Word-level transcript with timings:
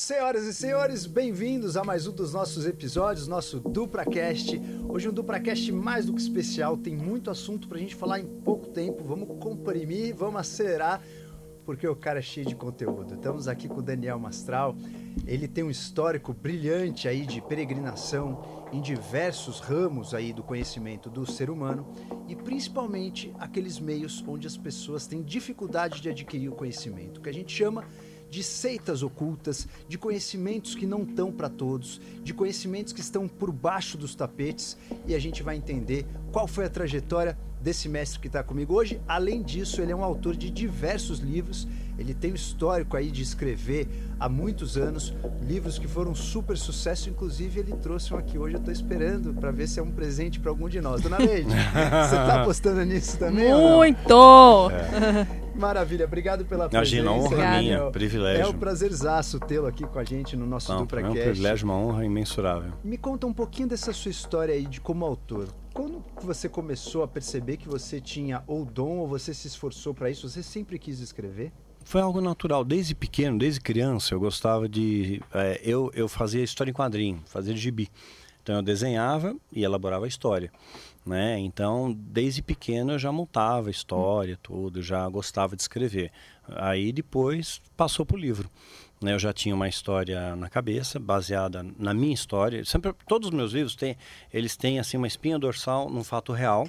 Senhoras 0.00 0.46
e 0.46 0.54
senhores, 0.54 1.04
bem-vindos 1.04 1.76
a 1.76 1.84
mais 1.84 2.06
um 2.06 2.12
dos 2.12 2.32
nossos 2.32 2.64
episódios, 2.64 3.28
nosso 3.28 3.60
DupraCast. 3.60 4.58
Hoje 4.88 5.06
um 5.06 5.12
DupraCast 5.12 5.70
mais 5.72 6.06
do 6.06 6.14
que 6.14 6.22
especial, 6.22 6.74
tem 6.78 6.96
muito 6.96 7.30
assunto 7.30 7.68
pra 7.68 7.78
gente 7.78 7.94
falar 7.94 8.18
em 8.18 8.24
pouco 8.24 8.68
tempo. 8.68 9.04
Vamos 9.04 9.28
comprimir, 9.38 10.16
vamos 10.16 10.40
acelerar, 10.40 11.02
porque 11.66 11.86
o 11.86 11.94
cara 11.94 12.18
é 12.18 12.22
cheio 12.22 12.46
de 12.46 12.56
conteúdo. 12.56 13.14
Estamos 13.14 13.46
aqui 13.46 13.68
com 13.68 13.80
o 13.80 13.82
Daniel 13.82 14.18
Mastral. 14.18 14.74
Ele 15.26 15.46
tem 15.46 15.62
um 15.62 15.70
histórico 15.70 16.32
brilhante 16.32 17.06
aí 17.06 17.26
de 17.26 17.42
peregrinação 17.42 18.42
em 18.72 18.80
diversos 18.80 19.60
ramos 19.60 20.14
aí 20.14 20.32
do 20.32 20.42
conhecimento 20.42 21.10
do 21.10 21.30
ser 21.30 21.50
humano 21.50 21.86
e 22.26 22.34
principalmente 22.34 23.34
aqueles 23.38 23.78
meios 23.78 24.24
onde 24.26 24.46
as 24.46 24.56
pessoas 24.56 25.06
têm 25.06 25.22
dificuldade 25.22 26.00
de 26.00 26.08
adquirir 26.08 26.48
o 26.48 26.54
conhecimento, 26.54 27.20
que 27.20 27.28
a 27.28 27.34
gente 27.34 27.54
chama 27.54 27.84
de 28.30 28.42
seitas 28.44 29.02
ocultas, 29.02 29.66
de 29.88 29.98
conhecimentos 29.98 30.74
que 30.74 30.86
não 30.86 31.02
estão 31.02 31.32
para 31.32 31.48
todos, 31.48 32.00
de 32.22 32.32
conhecimentos 32.32 32.92
que 32.92 33.00
estão 33.00 33.26
por 33.26 33.50
baixo 33.50 33.98
dos 33.98 34.14
tapetes 34.14 34.78
e 35.06 35.14
a 35.14 35.18
gente 35.18 35.42
vai 35.42 35.56
entender 35.56 36.06
qual 36.30 36.46
foi 36.46 36.64
a 36.64 36.70
trajetória 36.70 37.36
desse 37.60 37.88
mestre 37.88 38.20
que 38.20 38.28
está 38.28 38.42
comigo 38.42 38.74
hoje. 38.74 39.00
Além 39.06 39.42
disso, 39.42 39.82
ele 39.82 39.92
é 39.92 39.96
um 39.96 40.04
autor 40.04 40.36
de 40.36 40.48
diversos 40.48 41.18
livros. 41.18 41.66
Ele 42.00 42.14
tem 42.14 42.32
um 42.32 42.34
histórico 42.34 42.96
aí 42.96 43.10
de 43.10 43.22
escrever 43.22 43.86
há 44.18 44.26
muitos 44.28 44.78
anos, 44.78 45.12
livros 45.46 45.78
que 45.78 45.86
foram 45.86 46.14
super 46.14 46.56
sucesso. 46.56 47.10
Inclusive, 47.10 47.60
ele 47.60 47.72
trouxe 47.72 48.14
um 48.14 48.16
aqui 48.16 48.38
hoje. 48.38 48.54
Eu 48.54 48.58
estou 48.58 48.72
esperando 48.72 49.34
para 49.34 49.50
ver 49.50 49.68
se 49.68 49.78
é 49.78 49.82
um 49.82 49.90
presente 49.90 50.40
para 50.40 50.50
algum 50.50 50.66
de 50.68 50.80
nós. 50.80 51.02
Dona 51.02 51.18
Leide, 51.18 51.50
você 51.52 52.16
está 52.16 52.40
apostando 52.40 52.82
nisso 52.84 53.18
também? 53.18 53.52
Muito! 53.54 54.70
É. 54.70 55.50
Maravilha, 55.54 56.06
obrigado 56.06 56.44
pela 56.46 56.68
Imagina, 56.72 57.10
presença. 57.10 57.34
honra 57.34 57.36
Daniel. 57.36 57.78
minha, 57.80 57.90
privilégio. 57.90 58.42
É 58.44 58.48
um 58.48 58.54
prazerzaço 58.54 59.38
tê-lo 59.38 59.66
aqui 59.66 59.84
com 59.84 59.98
a 59.98 60.04
gente 60.04 60.34
no 60.34 60.46
nosso 60.46 60.72
Não, 60.72 60.80
DupraCast. 60.80 61.18
é 61.18 61.20
um 61.20 61.24
privilégio, 61.24 61.64
uma 61.66 61.76
honra 61.76 62.04
imensurável. 62.06 62.72
Me 62.82 62.96
conta 62.96 63.26
um 63.26 63.32
pouquinho 63.34 63.68
dessa 63.68 63.92
sua 63.92 64.10
história 64.10 64.54
aí 64.54 64.64
de 64.66 64.80
como 64.80 65.04
autor. 65.04 65.48
Quando 65.74 66.02
você 66.22 66.48
começou 66.48 67.02
a 67.02 67.08
perceber 67.08 67.58
que 67.58 67.68
você 67.68 68.00
tinha 68.00 68.42
ou 68.46 68.64
dom 68.64 68.98
ou 68.98 69.06
você 69.06 69.34
se 69.34 69.48
esforçou 69.48 69.92
para 69.92 70.08
isso? 70.10 70.26
Você 70.28 70.42
sempre 70.42 70.78
quis 70.78 70.98
escrever? 71.00 71.52
Foi 71.90 72.00
algo 72.00 72.20
natural. 72.20 72.64
Desde 72.64 72.94
pequeno, 72.94 73.36
desde 73.36 73.60
criança, 73.60 74.14
eu 74.14 74.20
gostava 74.20 74.68
de. 74.68 75.20
é, 75.34 75.60
eu, 75.64 75.90
eu 75.92 76.08
fazia 76.08 76.40
história 76.40 76.70
em 76.70 76.72
quadrinho, 76.72 77.20
fazia 77.26 77.56
gibi. 77.56 77.90
Então 78.40 78.54
eu 78.54 78.62
desenhava 78.62 79.34
e 79.52 79.64
elaborava 79.64 80.04
a 80.04 80.08
história. 80.08 80.52
Né? 81.04 81.40
Então, 81.40 81.92
desde 81.92 82.42
pequeno 82.42 82.92
eu 82.92 82.98
já 83.00 83.10
montava 83.10 83.72
história, 83.72 84.38
tudo, 84.40 84.80
já 84.80 85.08
gostava 85.08 85.56
de 85.56 85.62
escrever. 85.62 86.12
Aí 86.46 86.92
depois 86.92 87.60
passou 87.76 88.06
para 88.06 88.16
o 88.16 88.20
livro. 88.20 88.48
Né? 89.00 89.14
Eu 89.14 89.18
já 89.18 89.32
tinha 89.32 89.52
uma 89.52 89.68
história 89.68 90.36
na 90.36 90.48
cabeça, 90.48 91.00
baseada 91.00 91.66
na 91.76 91.92
minha 91.92 92.14
história. 92.14 92.64
Sempre, 92.64 92.94
todos 93.08 93.30
os 93.30 93.34
meus 93.34 93.50
livros 93.50 93.74
têm, 93.74 93.96
eles 94.32 94.56
têm 94.56 94.78
assim 94.78 94.96
uma 94.96 95.08
espinha 95.08 95.40
dorsal 95.40 95.90
num 95.90 96.04
fato 96.04 96.32
real. 96.32 96.68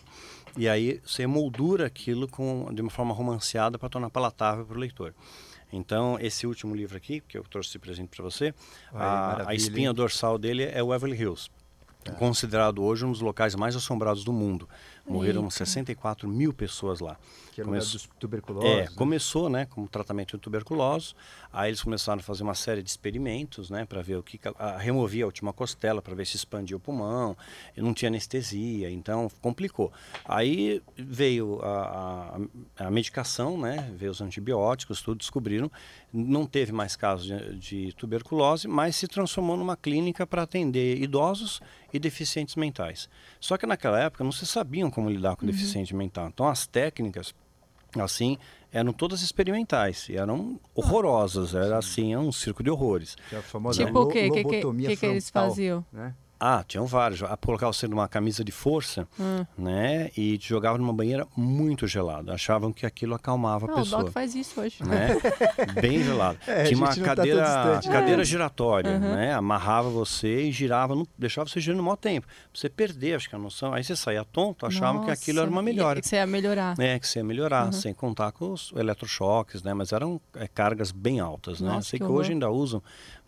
E 0.57 0.67
aí 0.67 1.02
você 1.05 1.25
moldura 1.25 1.85
aquilo 1.85 2.27
com, 2.27 2.67
de 2.73 2.81
uma 2.81 2.91
forma 2.91 3.13
romanceada 3.13 3.80
para 3.80 3.89
tornar 3.89 4.09
palatável 4.09 4.66
para 4.66 4.75
o 4.75 4.80
leitor. 4.80 5.13
Então, 5.71 6.17
esse 6.19 6.45
último 6.45 6.75
livro 6.75 6.97
aqui, 6.97 7.21
que 7.21 7.38
eu 7.38 7.44
trouxe 7.44 7.71
de 7.71 7.80
presente 7.80 8.09
para 8.09 8.23
você, 8.23 8.53
Ai, 8.94 9.45
a, 9.45 9.49
a 9.49 9.55
espinha 9.55 9.94
dorsal 9.94 10.38
dele 10.38 10.63
é 10.63 10.83
o 10.83 10.94
Everly 10.94 11.17
Hills. 11.17 11.49
Considerado 12.17 12.83
hoje 12.83 13.05
um 13.05 13.11
dos 13.11 13.22
locais 13.22 13.53
mais 13.55 13.75
assombrados 13.75 14.23
do 14.23 14.33
mundo. 14.33 14.67
Morreram 15.07 15.44
Eita. 15.44 15.55
64 15.57 16.27
mil 16.27 16.52
pessoas 16.52 16.99
lá. 16.99 17.17
Que 17.52 17.61
é 17.61 17.63
Começou- 17.66 17.94
dos 17.94 18.09
tuberculosos. 18.17 18.69
É, 18.69 18.83
né? 18.83 18.88
começou, 18.95 19.49
né, 19.49 19.66
como 19.66 19.88
tratamento 19.88 20.38
de 20.38 20.41
tuberculose. 20.41 21.13
Aí 21.52 21.69
eles 21.69 21.81
começaram 21.83 22.19
a 22.19 22.23
fazer 22.23 22.44
uma 22.44 22.55
série 22.55 22.81
de 22.81 22.89
experimentos, 22.89 23.69
né, 23.69 23.83
para 23.85 24.02
ver 24.02 24.16
o 24.16 24.23
que 24.23 24.39
a, 24.57 24.77
removia 24.77 25.25
a 25.25 25.27
última 25.27 25.52
costela 25.52 26.02
para 26.02 26.16
ver 26.16 26.25
se 26.25 26.38
expandia 26.38 26.77
o 26.77 26.79
pulmão. 26.79 27.35
E 27.75 27.81
não 27.81 27.94
tinha 27.94 28.07
anestesia, 28.09 28.89
então 28.89 29.29
complicou. 29.41 29.91
Aí 30.23 30.81
veio 30.95 31.59
a, 31.61 32.38
a, 32.78 32.85
a 32.88 32.91
medicação, 32.91 33.57
né, 33.59 33.91
veio 33.97 34.11
os 34.11 34.22
antibióticos, 34.22 35.01
tudo 35.01 35.17
descobriram. 35.17 35.69
Não 36.13 36.45
teve 36.45 36.72
mais 36.72 36.95
casos 36.95 37.25
de, 37.25 37.56
de 37.88 37.94
tuberculose, 37.95 38.67
mas 38.67 38.95
se 38.95 39.07
transformou 39.07 39.57
numa 39.57 39.75
clínica 39.75 40.25
para 40.25 40.44
atender 40.44 41.01
idosos 41.01 41.61
e 41.94 42.00
deficientes 42.00 42.56
mentais. 42.56 43.09
Só 43.41 43.57
que 43.57 43.66
naquela 43.66 44.00
época 44.00 44.23
não 44.23 44.31
se 44.31 44.45
sabiam 44.45 44.90
como 44.90 45.09
lidar 45.09 45.35
com 45.35 45.45
deficiente 45.45 45.94
mental. 45.94 46.28
Então 46.29 46.47
as 46.47 46.66
técnicas 46.66 47.34
assim, 48.00 48.38
eram 48.72 48.94
todas 48.94 49.22
experimentais 49.22 50.07
e 50.09 50.16
eram 50.16 50.59
horrorosas, 50.74 51.53
era 51.53 51.78
assim, 51.78 52.13
é 52.13 52.19
um 52.19 52.31
circo 52.31 52.63
de 52.63 52.69
horrores. 52.69 53.16
Que 53.29 53.35
é 53.35 53.40
a 53.40 53.41
famosa 53.41 53.84
Tipo 53.84 54.00
o 54.00 54.07
quê? 54.07 54.28
O 54.29 54.34
que, 54.34 54.44
que, 54.44 54.96
que, 54.97 55.06
eles 55.06 55.29
faziam? 55.29 55.85
Né? 55.91 56.13
Ah, 56.44 56.63
tinham 56.68 56.88
vários, 56.88 57.22
a 57.22 57.38
colocar 57.38 57.68
você 57.68 57.88
numa 57.88 58.07
camisa 58.07 58.44
de 58.44 58.52
força, 58.52 59.07
Hum. 59.19 59.46
né, 59.56 60.09
e 60.18 60.40
te 60.40 60.50
jogavam 60.50 60.79
numa 60.79 60.91
banheira 60.91 61.28
muito 61.38 61.85
gelada, 61.85 62.34
achavam 62.34 62.74
que 62.74 62.84
aquilo 62.84 63.13
acalmava 63.13 63.68
a 63.68 63.69
Ah, 63.69 63.74
o 63.74 63.75
pessoa. 63.84 64.03
Doc 64.06 64.12
faz 64.12 64.34
isso 64.34 64.59
hoje. 64.59 64.84
né? 64.84 65.09
Bem 65.79 66.03
gelado. 66.03 66.40
É, 66.47 66.63
Tinha 66.63 66.78
uma 66.78 66.88
não 66.88 66.96
tá 66.96 67.16
cadeira, 67.16 67.44
distante, 67.44 67.88
né? 67.90 67.94
cadeira 67.94 68.24
giratória, 68.25 68.97
né? 68.97 69.34
Amarrava 69.35 69.90
você 69.90 70.41
e 70.47 70.52
girava, 70.52 70.96
no- 70.96 71.07
deixava 71.16 71.47
você 71.47 71.59
girando 71.59 71.78
no 71.78 71.84
maior 71.84 71.96
tempo. 71.97 72.25
Pra 72.25 72.35
você 72.59 72.69
perder, 72.69 73.18
acho 73.18 73.29
que 73.29 73.35
a 73.35 73.40
noção. 73.40 73.72
Aí 73.72 73.84
você 73.84 73.96
saía 73.96 74.25
tonto, 74.25 74.66
achavam 74.66 75.02
que 75.06 75.12
aquilo 75.12 75.40
era 75.41 75.47
uma 75.50 75.62
Nossa, 75.62 75.66
melhora. 75.73 76.00
E 76.00 76.02
que 76.02 76.08
você 76.08 76.16
ia 76.16 76.25
melhorar. 76.25 76.75
É, 76.79 76.97
que 76.97 77.08
você 77.08 77.19
ia 77.19 77.23
melhorar, 77.23 77.72
sem 77.72 77.94
contar 77.94 78.31
com 78.31 78.52
os 78.52 78.73
eletrochoques, 78.75 79.62
né? 79.62 79.75
Mas 79.75 79.91
eram 79.91 80.19
é, 80.35 80.47
cargas 80.47 80.91
bem 80.91 81.19
altas, 81.19 81.62
né? 81.62 81.69
Nossa, 81.69 81.90
Sei 81.90 82.00
que 82.00 82.06
que, 82.06 82.12
hoje 82.12 82.31
ainda 82.31 82.50
usam, 82.50 82.81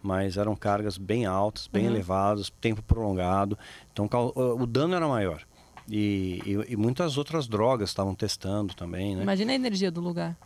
mas 0.03 0.37
eram 0.37 0.55
cargas 0.55 0.97
bem 0.97 1.25
altas, 1.25 1.65
bem 1.67 1.85
Uhum. 1.87 1.91
elevadas, 1.93 2.51
tempo 2.61 2.83
prolongado. 2.83 3.57
Então 3.91 4.07
o 4.35 4.67
dano 4.67 4.93
era 4.93 5.07
maior. 5.07 5.41
E, 5.89 6.41
e- 6.45 6.73
e 6.73 6.77
muitas 6.77 7.17
outras 7.17 7.47
drogas 7.47 7.89
estavam 7.89 8.13
testando 8.13 8.73
também, 8.75 9.15
né? 9.15 9.23
Imagina 9.23 9.51
a 9.53 9.55
energia 9.55 9.89
do 9.91 9.99
lugar. 10.01 10.37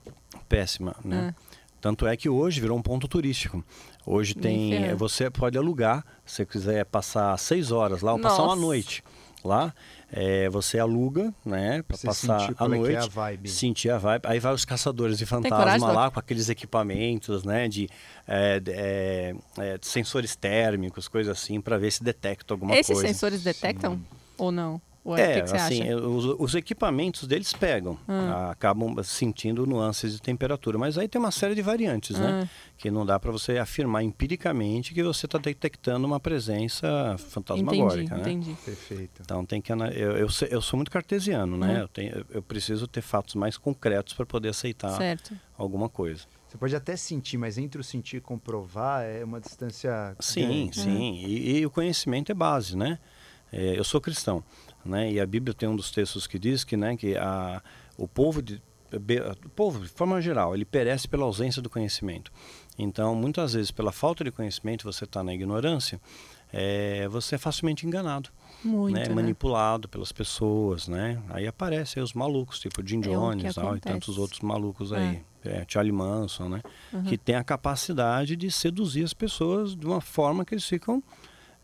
Péssima, 0.48 0.96
né? 1.04 1.34
Tanto 1.80 2.08
é 2.08 2.18
que 2.18 2.28
hoje 2.28 2.60
virou 2.60 2.78
um 2.78 2.82
ponto 2.82 3.08
turístico. 3.08 3.64
Hoje 4.06 4.34
tem, 4.34 4.96
você 4.96 5.30
pode 5.30 5.58
alugar, 5.58 6.04
se 6.26 6.36
você 6.38 6.46
quiser 6.46 6.86
passar 6.86 7.38
seis 7.38 7.72
horas 7.72 8.02
lá 8.02 8.14
ou 8.14 8.20
passar 8.20 8.42
uma 8.44 8.48
Nossa. 8.56 8.62
noite 8.62 9.04
lá, 9.44 9.74
é, 10.12 10.48
você 10.50 10.80
aluga, 10.80 11.34
né, 11.46 11.82
para 11.84 11.98
Você 11.98 12.08
passar 12.08 12.40
sentir 12.40 12.56
a 12.58 12.66
é 12.66 12.70
que 12.70 12.76
noite, 12.78 12.96
é 12.96 13.00
a 13.00 13.08
vibe. 13.08 13.50
sentir 13.50 13.90
a 13.90 13.98
vibe. 13.98 14.22
Aí 14.26 14.40
vai 14.40 14.54
os 14.54 14.64
caçadores 14.66 15.18
de 15.18 15.26
fantasma 15.26 15.92
lá 15.92 16.10
com 16.12 16.20
aqueles 16.20 16.50
equipamentos, 16.50 17.44
né, 17.44 17.68
de, 17.68 17.90
é, 18.26 18.60
de- 18.60 18.72
é, 18.72 19.36
é, 19.58 19.78
de 19.78 19.88
sensores 19.88 20.36
térmicos, 20.36 21.08
coisas 21.08 21.38
assim, 21.38 21.60
para 21.60 21.78
ver 21.78 21.92
se 21.92 22.04
detecta 22.04 22.54
alguma 22.54 22.74
Esses 22.76 22.94
coisa. 22.94 23.08
sensores 23.08 23.44
detectam 23.44 24.00
ou 24.38 24.52
não? 24.52 24.82
Ou 25.08 25.18
é, 25.18 25.22
É, 25.22 25.34
que, 25.36 25.42
que 25.44 25.50
você 25.52 25.56
assim, 25.56 25.82
acha? 25.84 25.96
os, 25.96 26.26
os 26.38 26.54
equipamentos 26.54 27.26
deles 27.26 27.54
pegam, 27.54 27.98
Ah. 28.10 28.52
acabam 28.52 28.94
sentindo 29.04 29.66
nuances 29.66 30.12
de 30.12 30.22
temperatura, 30.22 30.78
mas 30.78 30.98
aí 30.98 31.08
tem 31.08 31.18
uma 31.18 31.32
série 31.32 31.56
de 31.56 31.62
variantes, 31.62 32.20
né? 32.20 32.42
Ah. 32.44 32.50
Que 32.78 32.92
não 32.92 33.06
dá 33.06 33.18
para 33.18 33.32
você 33.32 33.58
afirmar 33.58 34.04
empiricamente 34.04 34.94
que 34.94 35.02
você 35.02 35.26
está 35.26 35.38
detectando 35.38 36.06
uma 36.06 36.20
presença 36.20 37.16
fantasmagórica, 37.18 38.16
Entendi, 38.18 38.22
né? 38.22 38.32
entendi. 38.52 38.58
Perfeito. 38.66 39.22
Então 39.22 39.46
tem 39.46 39.62
que 39.62 39.72
eu, 39.72 39.78
eu, 40.18 40.28
eu 40.50 40.62
sou 40.62 40.76
muito 40.78 40.92
cartesiano, 40.92 41.56
né? 41.58 41.76
Uhum. 41.76 41.80
Eu, 41.80 41.88
tenho, 41.88 42.26
eu 42.30 42.42
preciso 42.42 42.86
ter 42.86 43.02
fatos 43.02 43.36
mais 43.36 43.58
concretos 43.58 44.14
para 44.14 44.26
poder 44.26 44.50
aceitar 44.50 44.90
Certo. 44.98 45.34
alguma 45.58 45.88
coisa. 45.88 46.24
Você 46.50 46.58
pode 46.58 46.76
até 46.76 46.98
sentir, 46.98 47.38
mas 47.38 47.58
entre 47.58 47.80
o 47.80 47.84
sentir 47.84 48.18
e 48.18 48.22
comprovar 48.22 49.04
é 49.04 49.24
uma 49.24 49.40
distância 49.40 50.14
Sim, 50.20 50.42
grande. 50.66 50.80
sim. 50.82 51.14
E, 51.26 51.60
e 51.60 51.66
o 51.66 51.70
conhecimento 51.70 52.30
é 52.30 52.36
base, 52.36 52.76
né? 52.76 53.00
É, 53.52 53.80
eu 53.80 53.84
sou 53.86 54.02
cristão, 54.02 54.44
né? 54.88 55.12
E 55.12 55.20
a 55.20 55.26
Bíblia 55.26 55.54
tem 55.54 55.68
um 55.68 55.76
dos 55.76 55.92
textos 55.92 56.26
que 56.26 56.40
diz 56.40 56.64
que, 56.64 56.78
né, 56.78 56.96
que 56.96 57.16
a, 57.18 57.62
o 57.98 58.08
povo 58.08 58.42
de 58.42 58.62
o 59.46 59.50
povo 59.50 59.82
de 59.82 59.90
forma 59.90 60.22
geral 60.22 60.56
ele 60.56 60.64
perece 60.64 61.08
pela 61.08 61.26
ausência 61.26 61.62
do 61.62 61.70
conhecimento. 61.70 62.32
Então, 62.78 63.14
muitas 63.16 63.54
vezes 63.54 63.70
pela 63.70 63.92
falta 63.92 64.24
de 64.24 64.32
conhecimento 64.32 64.86
você 64.86 65.04
está 65.04 65.22
na 65.24 65.34
ignorância, 65.34 66.00
é, 66.54 67.08
você 67.10 67.36
é 67.36 67.38
facilmente 67.38 67.86
enganado, 67.86 68.30
Muito, 68.64 68.96
né? 68.96 69.08
né? 69.08 69.14
manipulado 69.14 69.90
pelas 69.90 70.12
pessoas, 70.12 70.88
né? 70.88 71.22
Aí 71.30 71.46
aparecem 71.46 72.02
os 72.02 72.14
malucos, 72.14 72.60
tipo 72.60 72.86
Jim 72.86 73.00
É 73.00 73.10
Jones 73.10 73.56
tal, 73.56 73.76
e 73.76 73.80
tantos 73.82 74.18
outros 74.18 74.40
malucos 74.40 74.94
aí, 74.94 75.22
é, 75.44 75.66
Charlie 75.68 75.92
Manson, 75.92 76.48
né? 76.48 76.62
Que 77.10 77.18
tem 77.18 77.36
a 77.36 77.44
capacidade 77.44 78.38
de 78.38 78.50
seduzir 78.50 79.04
as 79.04 79.14
pessoas 79.14 79.76
de 79.76 79.86
uma 79.86 80.00
forma 80.00 80.46
que 80.46 80.54
eles 80.54 80.66
ficam 80.66 81.04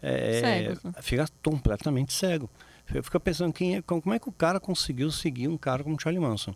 é, 0.01 0.41
Cegos, 0.41 0.83
né? 0.83 0.93
fica 0.99 1.25
completamente 1.41 2.11
cego. 2.11 2.49
Eu 2.93 3.03
fico 3.03 3.19
pensando 3.19 3.53
quem 3.53 3.75
é, 3.77 3.81
como 3.81 4.13
é 4.13 4.19
que 4.19 4.29
o 4.29 4.31
cara 4.31 4.59
conseguiu 4.59 5.11
seguir 5.11 5.47
um 5.47 5.57
cara 5.57 5.83
como 5.83 5.99
Charlie 5.99 6.19
Manson? 6.21 6.55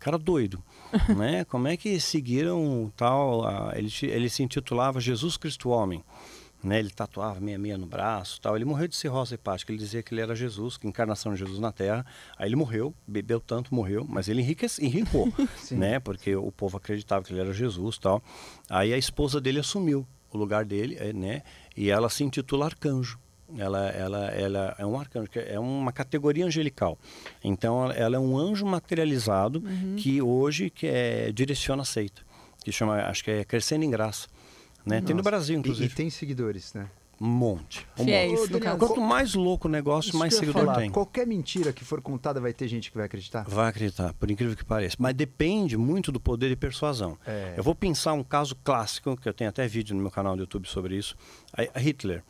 Cara 0.00 0.18
doido, 0.18 0.62
né? 1.16 1.44
Como 1.44 1.68
é 1.68 1.76
que 1.76 1.98
seguiram 2.00 2.92
tal? 2.96 3.46
a- 3.46 3.72
ele, 3.76 3.88
se- 3.90 4.06
ele 4.06 4.28
se 4.28 4.42
intitulava 4.42 5.00
Jesus 5.00 5.36
Cristo 5.36 5.68
Homem, 5.70 6.04
né? 6.62 6.78
Ele 6.80 6.90
tatuava 6.90 7.40
meia 7.40 7.58
meia 7.58 7.78
no 7.78 7.86
braço, 7.86 8.40
tal. 8.40 8.54
Ele 8.56 8.64
morreu 8.64 8.86
de 8.88 8.96
cirrose 8.96 9.34
hepática. 9.34 9.70
Ele 9.72 9.78
dizia 9.78 10.02
que 10.02 10.12
ele 10.12 10.20
era 10.20 10.34
Jesus, 10.34 10.76
que 10.76 10.86
a 10.86 10.90
encarnação 10.90 11.32
de 11.32 11.38
Jesus 11.38 11.58
na 11.60 11.70
Terra. 11.72 12.04
Aí 12.36 12.48
ele 12.48 12.56
morreu, 12.56 12.92
bebeu 13.06 13.40
tanto, 13.40 13.72
morreu, 13.74 14.04
mas 14.08 14.28
ele 14.28 14.40
enriquece, 14.42 14.84
enricou, 14.84 15.32
Sim. 15.56 15.76
né? 15.76 15.98
Porque 16.00 16.34
o 16.36 16.50
povo 16.52 16.76
acreditava 16.76 17.24
que 17.24 17.32
ele 17.32 17.40
era 17.40 17.52
Jesus, 17.52 17.96
tal. 17.98 18.22
Aí 18.68 18.92
a 18.92 18.98
esposa 18.98 19.40
dele 19.40 19.60
assumiu 19.60 20.06
o 20.32 20.36
lugar 20.38 20.64
dele, 20.64 20.96
é, 20.98 21.12
né? 21.12 21.42
E 21.76 21.90
ela 21.90 22.08
se 22.10 22.24
intitula 22.24 22.66
arcanjo. 22.66 23.18
Ela, 23.58 23.88
ela, 23.90 24.26
ela 24.30 24.74
é 24.78 24.86
um 24.86 24.98
arcanjo, 24.98 25.28
é 25.34 25.58
uma 25.58 25.92
categoria 25.92 26.46
angelical. 26.46 26.98
Então, 27.42 27.90
ela- 27.92 28.16
é 28.16 28.18
um 28.18 28.36
anjo 28.38 28.64
materializado 28.66 29.62
que 29.96 30.20
hoje 30.22 30.70
que 30.70 30.86
é, 30.86 31.30
direciona 31.32 31.82
a 31.82 31.84
seita. 31.86 32.22
Que 32.64 32.70
chama, 32.70 32.96
acho 33.02 33.24
que 33.24 33.30
é 33.30 33.44
Crescendo 33.44 33.84
em 33.84 33.90
Graça. 33.90 34.28
Né? 34.86 35.00
Tem 35.00 35.14
no. 35.14 35.22
Brasil, 35.22 35.56
E, 35.56 35.58
inclusive. 35.58 35.92
e 35.92 35.94
tem 35.94 36.10
seguidores, 36.10 36.74
né? 36.74 36.88
Um 37.20 37.26
monte. 37.28 37.86
Um 37.96 38.04
Fiéis, 38.04 38.32
monte. 38.32 38.50
Daniel, 38.50 38.76
caso. 38.76 38.78
Quanto 38.94 39.00
mais 39.00 39.34
louco 39.34 39.68
o 39.68 39.70
negócio, 39.70 40.08
Isso 40.08 40.18
mais 40.18 40.34
seguidor 40.34 40.64
falar, 40.64 40.74
tem. 40.78 40.90
Qualquer 40.90 41.24
mentira 41.24 41.72
que 41.72 41.84
for 41.84 42.00
contada 42.00 42.40
vai 42.40 42.52
ter 42.52 42.66
gente 42.66 42.90
que 42.90 42.96
vai 42.96 43.06
acreditar? 43.06 43.44
Vai 43.48 43.68
acreditar, 43.68 44.12
por 44.14 44.28
incrível 44.28 44.56
que 44.56 44.64
pareça. 44.64 44.96
Mas 44.98 45.14
depende 45.14 45.76
muito 45.76 46.10
do 46.10 46.18
poder 46.18 46.48
de 46.48 46.56
persuasão. 46.56 47.16
É. 47.24 47.54
Eu 47.56 47.62
vou 47.62 47.76
pensar 47.76 48.12
um 48.14 48.24
caso 48.24 48.56
clássico, 48.64 49.16
que 49.16 49.28
eu 49.28 49.32
tenho 49.32 49.50
até 49.50 49.68
vídeo 49.68 49.94
no 49.94 50.02
meu 50.02 50.10
canal 50.10 50.34
do 50.34 50.40
YouTube 50.42 50.66
sobre 50.66 50.96
isso. 50.96 51.14
A 51.74 51.78
Hitler. 51.78 52.24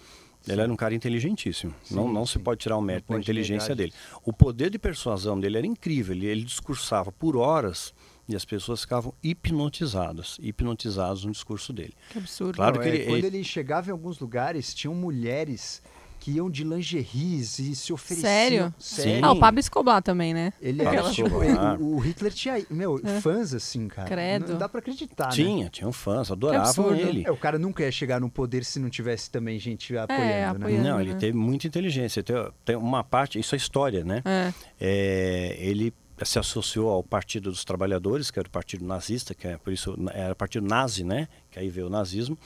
Ele 0.49 0.61
era 0.61 0.73
um 0.73 0.77
cara 0.77 0.95
inteligentíssimo. 0.95 1.73
Sim, 1.85 1.95
não 1.95 2.13
não 2.13 2.27
se 2.27 2.35
sim. 2.35 2.39
pode 2.41 2.61
tirar 2.61 2.77
o 2.77 2.83
mérito 2.83 3.13
da 3.13 3.19
inteligência 3.19 3.75
dele. 3.75 3.93
O 4.25 4.33
poder 4.33 4.71
de 4.71 4.79
persuasão 4.79 5.39
dele 5.39 5.59
era 5.59 5.67
incrível. 5.67 6.15
Ele, 6.15 6.27
ele 6.27 6.43
discursava 6.45 7.13
por 7.13 7.37
horas 7.37 7.95
e 8.29 8.35
as 8.35 8.45
pessoas 8.45 8.81
ficavam 8.83 9.15
hipnotizadas. 9.23 10.39
Hipnotizadas 10.41 11.25
no 11.25 11.33
discurso 11.33 11.73
dele. 11.73 11.95
Que 12.11 12.19
absurdo. 12.19 12.55
Claro 12.57 12.77
Não, 12.77 12.83
que 12.83 12.89
é, 12.89 12.95
ele- 12.95 13.05
quando 13.07 13.25
ele- 13.25 13.37
ele 13.39 13.45
chegava 13.45 13.89
em 13.89 13.93
alguns 13.93 14.19
lugares, 14.19 14.75
tinham 14.75 14.95
mulheres 14.95 15.83
que 16.23 16.31
iam 16.31 16.49
de 16.49 16.63
lingeries 16.63 17.59
e 17.59 17.75
se 17.75 17.93
ofereciam. 17.93 18.31
Sério? 18.31 18.75
Sério. 18.79 19.25
Ah, 19.25 19.33
o 19.33 19.41
Pablo 19.41 19.59
Escobar 19.59 20.01
também, 20.01 20.33
né? 20.33 20.53
Ele 20.63 20.81
era 20.81 21.11
tipo, 21.11 21.43
ele- 21.43 21.59
o 21.81 21.99
Hitler 21.99 22.33
tinha, 22.33 22.65
meu, 22.71 23.01
É. 23.03 23.21
fãs 23.21 23.53
assim, 23.53 23.89
cara. 23.89 24.09
Credo. 24.09 24.53
Não 24.53 24.59
dá 24.59 24.69
pra 24.69 24.79
acreditar, 24.79 25.25
né? 25.27 25.33
Tinha, 25.33 25.69
tinham 25.69 25.93
fãs, 25.93 26.31
adoravam 26.31 26.95
ele. 26.95 27.25
É, 27.27 27.31
o 27.33 27.37
cara 27.37 27.59
nunca 27.59 27.83
ia 27.83 27.91
chegar 27.91 28.21
no 28.21 28.31
poder 28.31 28.65
se 28.65 28.79
não 28.79 28.89
tivesse 28.89 29.29
também 29.31 29.59
gente 29.59 29.97
apoiando, 29.97 30.25
né? 30.25 30.41
É, 30.41 30.45
apoiando. 30.45 30.89
Não, 30.89 31.01
ele 31.01 31.13
né? 31.15 31.19
teve 31.19 31.37
muita 31.37 31.67
inteligência. 31.67 32.23
Tem, 32.23 32.37
tem 32.65 32.77
uma 32.77 33.03
parte, 33.03 33.41
isso 33.41 33.57
é 33.57 33.59
história, 33.59 34.05
né? 34.05 34.23
É. 34.25 34.53
É, 34.81 35.57
ele 35.59 35.93
se 36.25 36.39
associou 36.39 36.89
ao 36.89 37.03
Partido 37.03 37.51
dos 37.51 37.65
Trabalhadores, 37.65 38.31
que 38.31 38.39
era 38.39 38.47
o 38.47 38.51
partido 38.51 38.85
nazista, 38.85 39.35
que 39.35 39.49
é 39.49 39.57
por 39.57 39.73
isso 39.73 39.97
era 40.15 40.35
o 40.35 40.37
partido 40.37 40.65
nazi, 40.65 41.03
né? 41.03 41.27
Que 41.51 41.59
aí 41.59 41.69
veio 41.69 41.89
o 41.89 41.91
nazismo. 41.91 42.39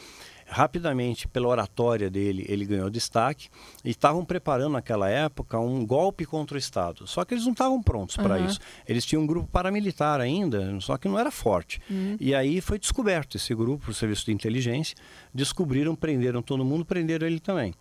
Rapidamente, 0.48 1.26
pela 1.26 1.48
oratória 1.48 2.08
dele, 2.08 2.44
ele 2.48 2.64
ganhou 2.64 2.88
destaque 2.88 3.48
e 3.84 3.90
estavam 3.90 4.24
preparando 4.24 4.72
naquela 4.72 5.08
época 5.08 5.58
um 5.58 5.84
golpe 5.84 6.24
contra 6.24 6.54
o 6.54 6.58
Estado. 6.58 7.06
Só 7.06 7.24
que 7.24 7.34
eles 7.34 7.44
não 7.44 7.52
estavam 7.52 7.82
prontos 7.82 8.16
para 8.16 8.36
Aham. 8.36 8.46
isso. 8.46 8.60
Eles 8.86 9.04
tinham 9.04 9.22
um 9.22 9.26
grupo 9.26 9.48
paramilitar 9.48 10.20
ainda, 10.20 10.78
só 10.80 10.96
que 10.96 11.08
não 11.08 11.18
era 11.18 11.30
forte. 11.30 11.80
E 12.20 12.34
aí 12.34 12.60
foi 12.60 12.78
descoberto 12.78 13.36
esse 13.36 13.54
grupo, 13.54 13.90
o 13.90 13.94
serviço 13.94 14.26
de 14.26 14.32
inteligência, 14.32 14.96
descobriram, 15.34 15.94
prenderam 15.96 16.40
todo 16.40 16.64
mundo, 16.64 16.84
prenderam 16.84 17.26
ele 17.26 17.40
também. 17.40 17.74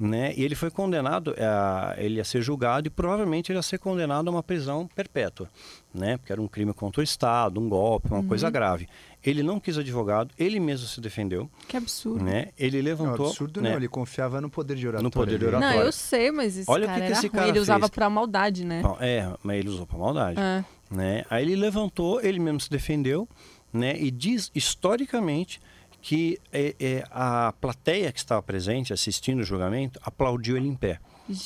Né? 0.00 0.32
E 0.36 0.44
ele 0.44 0.54
foi 0.54 0.70
condenado, 0.70 1.34
a, 1.38 1.94
ele 1.98 2.16
ia 2.18 2.24
ser 2.24 2.40
julgado 2.40 2.86
e 2.86 2.90
provavelmente 2.90 3.50
ele 3.50 3.58
ia 3.58 3.62
ser 3.62 3.78
condenado 3.78 4.28
a 4.28 4.30
uma 4.30 4.44
prisão 4.44 4.86
perpétua, 4.94 5.48
né? 5.92 6.16
Porque 6.16 6.30
era 6.30 6.40
um 6.40 6.46
crime 6.46 6.72
contra 6.72 7.00
o 7.00 7.04
Estado, 7.04 7.60
um 7.60 7.68
golpe, 7.68 8.08
uma 8.12 8.22
coisa 8.22 8.48
grave. 8.48 8.86
Ele 9.24 9.42
não 9.42 9.58
quis 9.58 9.76
advogado, 9.76 10.30
ele 10.38 10.60
mesmo 10.60 10.86
se 10.86 11.00
defendeu, 11.00 11.50
Que 11.66 11.76
absurdo. 11.76 12.22
né? 12.22 12.50
Ele 12.56 12.76
Não, 12.78 12.84
levantou, 12.84 13.26
absurdo 13.26 13.60
né? 13.60 13.70
não, 13.70 13.76
ele 13.76 13.88
confiava 13.88 14.40
no 14.40 14.48
poder 14.48 14.76
de 14.76 14.86
oratória. 14.86 15.02
No 15.02 15.10
poder 15.10 15.36
de 15.36 15.44
oratória. 15.46 15.76
Não, 15.78 15.84
eu 15.84 15.90
sei, 15.90 16.30
mas 16.30 16.56
esse 16.56 16.70
Olha 16.70 16.84
o 16.84 16.86
cara 16.86 17.00
que 17.00 17.06
que 17.06 17.10
era 17.10 17.18
esse 17.18 17.26
ruim. 17.26 17.36
cara 17.36 17.48
Ele 17.48 17.58
usava 17.58 17.88
pra 17.88 18.08
maldade, 18.08 18.64
né? 18.64 18.82
Bom, 18.82 18.96
É, 19.00 19.28
mas 19.42 19.58
ele 19.58 19.68
usou 19.68 19.84
para 19.84 19.98
maldade. 19.98 20.38
É. 20.40 20.64
Né? 20.88 21.24
Aí 21.28 21.42
ele 21.44 21.56
levantou, 21.56 22.20
ele 22.20 22.38
mesmo 22.38 22.60
se 22.60 22.70
defendeu, 22.70 23.28
né? 23.72 23.96
E 23.98 24.12
diz 24.12 24.48
historicamente 24.54 25.60
que 26.00 26.38
é, 26.52 26.74
é, 26.78 27.04
a 27.10 27.52
plateia 27.60 28.12
que 28.12 28.18
estava 28.18 28.42
presente 28.42 28.92
assistindo 28.92 29.40
o 29.40 29.44
julgamento 29.44 29.98
aplaudiu 30.02 30.56
ele 30.56 30.68
em 30.68 30.74
pé. 30.74 31.00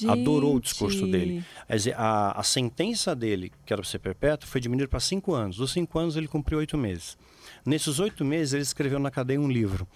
Adorou 0.09 0.57
o 0.57 0.61
discurso 0.61 0.99
Gente. 0.99 1.11
dele. 1.11 1.45
Quer 1.67 1.77
dizer, 1.77 1.95
a, 1.99 2.39
a 2.39 2.43
sentença 2.43 3.17
dele, 3.17 3.53
que 3.67 3.73
era 3.73 3.83
para 3.83 3.91
ser 3.91 3.99
perpétua, 3.99 4.49
foi 4.49 4.61
diminuída 4.61 4.89
para 4.89 5.01
cinco 5.01 5.35
anos. 5.35 5.57
Dos 5.57 5.73
cinco 5.73 5.99
anos 5.99 6.17
ele 6.17 6.29
cumpriu 6.29 6.59
oito 6.59 6.79
meses. 6.79 7.17
Nesses 7.67 7.99
oito 7.99 8.25
meses 8.25 8.55
ele 8.55 8.63
escreveu 8.63 8.99
na 8.99 9.11
cadeia 9.11 9.41
um 9.41 9.51
livro, 9.51 9.87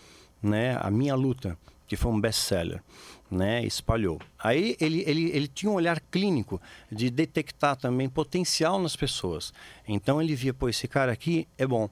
né? 0.42 0.76
A 0.80 0.90
Minha 0.90 1.14
Luta, 1.14 1.56
que 1.86 1.94
foi 1.96 2.10
um 2.10 2.20
best-seller, 2.20 2.82
né? 3.30 3.64
Espalhou. 3.64 4.20
Aí 4.38 4.76
ele, 4.80 5.04
ele, 5.06 5.30
ele 5.30 5.46
tinha 5.46 5.70
um 5.70 5.74
olhar 5.74 6.00
clínico 6.00 6.60
de 6.90 7.08
detectar 7.08 7.76
também 7.76 8.08
potencial 8.08 8.80
nas 8.80 8.96
pessoas. 8.96 9.52
Então 9.86 10.20
ele 10.20 10.34
via, 10.34 10.52
pô, 10.52 10.68
esse 10.68 10.88
cara 10.88 11.12
aqui 11.12 11.46
é 11.56 11.66
bom. 11.66 11.88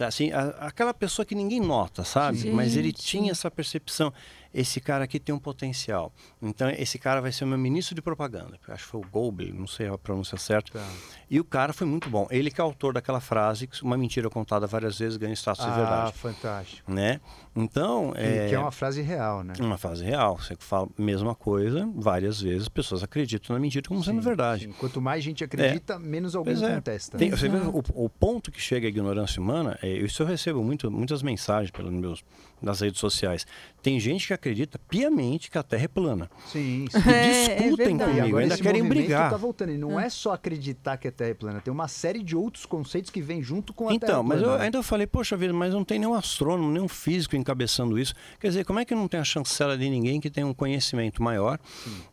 Tá, 0.00 0.06
Assim, 0.06 0.32
a- 0.32 0.54
aquela 0.60 0.94
pessoa 0.94 1.26
que 1.26 1.34
ninguém 1.34 1.60
nota, 1.60 2.04
sabe? 2.04 2.50
Mas 2.50 2.74
ele 2.74 2.88
Gente. 2.88 3.02
tinha 3.02 3.30
essa 3.32 3.50
percepção. 3.50 4.10
Esse 4.52 4.80
cara 4.80 5.04
aqui 5.04 5.20
tem 5.20 5.32
um 5.34 5.38
potencial. 5.38 6.10
Então, 6.42 6.68
esse 6.70 6.98
cara 6.98 7.20
vai 7.20 7.30
ser 7.30 7.44
o 7.44 7.46
meu 7.46 7.58
ministro 7.58 7.94
de 7.94 8.00
propaganda. 8.02 8.58
Acho 8.68 8.84
que 8.84 8.90
foi 8.90 9.00
o 9.00 9.04
Goebbels, 9.04 9.54
não 9.54 9.66
sei 9.66 9.86
a 9.88 9.96
pronúncia 9.98 10.36
certa. 10.38 10.78
Tá. 10.78 10.88
E 11.30 11.38
o 11.38 11.44
cara 11.44 11.72
foi 11.74 11.86
muito 11.86 12.08
bom. 12.10 12.26
Ele 12.30 12.50
que 12.50 12.60
é 12.60 12.64
autor 12.64 12.94
daquela 12.94 13.20
frase, 13.20 13.68
uma 13.82 13.96
mentira 13.96 14.28
contada 14.30 14.66
várias 14.66 14.98
vezes 14.98 15.16
ganha 15.18 15.34
status 15.34 15.64
de 15.64 15.70
Ah, 15.70 15.74
verdade. 15.76 16.12
fantástico. 16.14 16.90
Né? 16.90 17.20
Então, 17.54 18.12
Que, 18.12 18.20
é, 18.20 18.48
que 18.48 18.54
é 18.54 18.58
uma 18.58 18.70
frase 18.70 19.02
real, 19.02 19.42
né? 19.42 19.54
uma 19.60 19.76
frase 19.76 20.04
real. 20.04 20.38
Você 20.38 20.54
fala 20.58 20.88
a 20.96 21.02
mesma 21.02 21.34
coisa, 21.34 21.88
várias 21.96 22.40
vezes, 22.40 22.62
as 22.62 22.68
pessoas 22.68 23.02
acreditam 23.02 23.54
na 23.54 23.60
mentira 23.60 23.86
como 23.88 24.02
sendo 24.04 24.20
Sim, 24.22 24.26
verdade. 24.28 24.64
sim. 24.66 24.72
Quanto 24.78 25.00
mais 25.00 25.22
gente 25.24 25.42
acredita, 25.42 25.98
menos 25.98 26.36
alguém 26.36 26.54
Pois 26.54 26.68
é. 26.70 26.74
contesta. 26.76 27.18
Tem- 27.18 27.30
você 27.30 27.48
vê 27.48 27.58
o, 27.58 27.82
o 28.04 28.08
ponto 28.08 28.52
que 28.52 28.60
chega 28.60 28.86
a 28.86 28.88
ignorância 28.90 29.42
humana, 29.42 29.76
é, 29.82 29.88
isso 29.88 30.22
eu 30.22 30.26
recebo 30.26 30.62
muito, 30.62 30.90
muitas 30.90 31.22
mensagens 31.22 31.70
pelos 31.72 31.92
meus, 31.92 32.22
nas 32.62 32.80
redes 32.80 33.00
sociais. 33.00 33.44
Tem 33.82 33.98
gente 33.98 34.26
que 34.28 34.32
acredita 34.32 34.78
piamente 34.78 35.50
que 35.50 35.58
a 35.58 35.62
Terra 35.62 35.84
é 35.84 35.88
plana. 35.88 36.30
Sim, 36.46 36.86
sim. 36.90 36.98
É, 37.10 37.44
é 37.44 37.56
discutem. 37.62 37.96
E 37.96 37.98
comigo, 37.98 38.36
ainda 38.36 38.56
querem 38.58 38.84
brigar. 38.88 39.30
tá 39.30 39.36
voltando. 39.36 39.72
E 39.72 39.78
não 39.78 39.98
é 39.98 40.08
só 40.08 40.34
acreditar 40.34 40.96
que 40.98 41.08
a 41.08 41.12
Terra 41.12 41.30
é 41.30 41.34
plana. 41.34 41.60
Tem 41.60 41.72
uma 41.72 41.88
série 41.88 42.22
de 42.22 42.36
outros 42.36 42.64
conceitos 42.66 43.10
que 43.10 43.20
vêm 43.20 43.42
junto 43.42 43.72
com 43.72 43.86
a 43.86 43.88
Terra 43.88 43.96
Então, 43.96 44.22
mas 44.22 44.38
eu 44.38 44.44
plana. 44.44 44.58
né? 44.58 44.64
ainda 44.66 44.82
falei, 44.82 45.06
poxa 45.06 45.36
vida, 45.36 45.52
mas 45.52 45.72
não 45.74 45.82
tem 45.82 45.98
nenhum 45.98 46.14
astrônomo, 46.14 46.70
nenhum 46.70 46.86
físico 46.88 47.34
encabeçando 47.40 47.98
isso. 47.98 48.14
Quer 48.38 48.48
dizer, 48.48 48.64
como 48.64 48.78
é 48.78 48.84
que 48.84 48.94
não 48.94 49.08
tem 49.08 49.18
a 49.20 49.24
chancela 49.24 49.76
de 49.76 49.88
ninguém 49.88 50.20
que 50.20 50.30
tem 50.30 50.44
um 50.44 50.54
conhecimento 50.54 51.22
maior, 51.22 51.58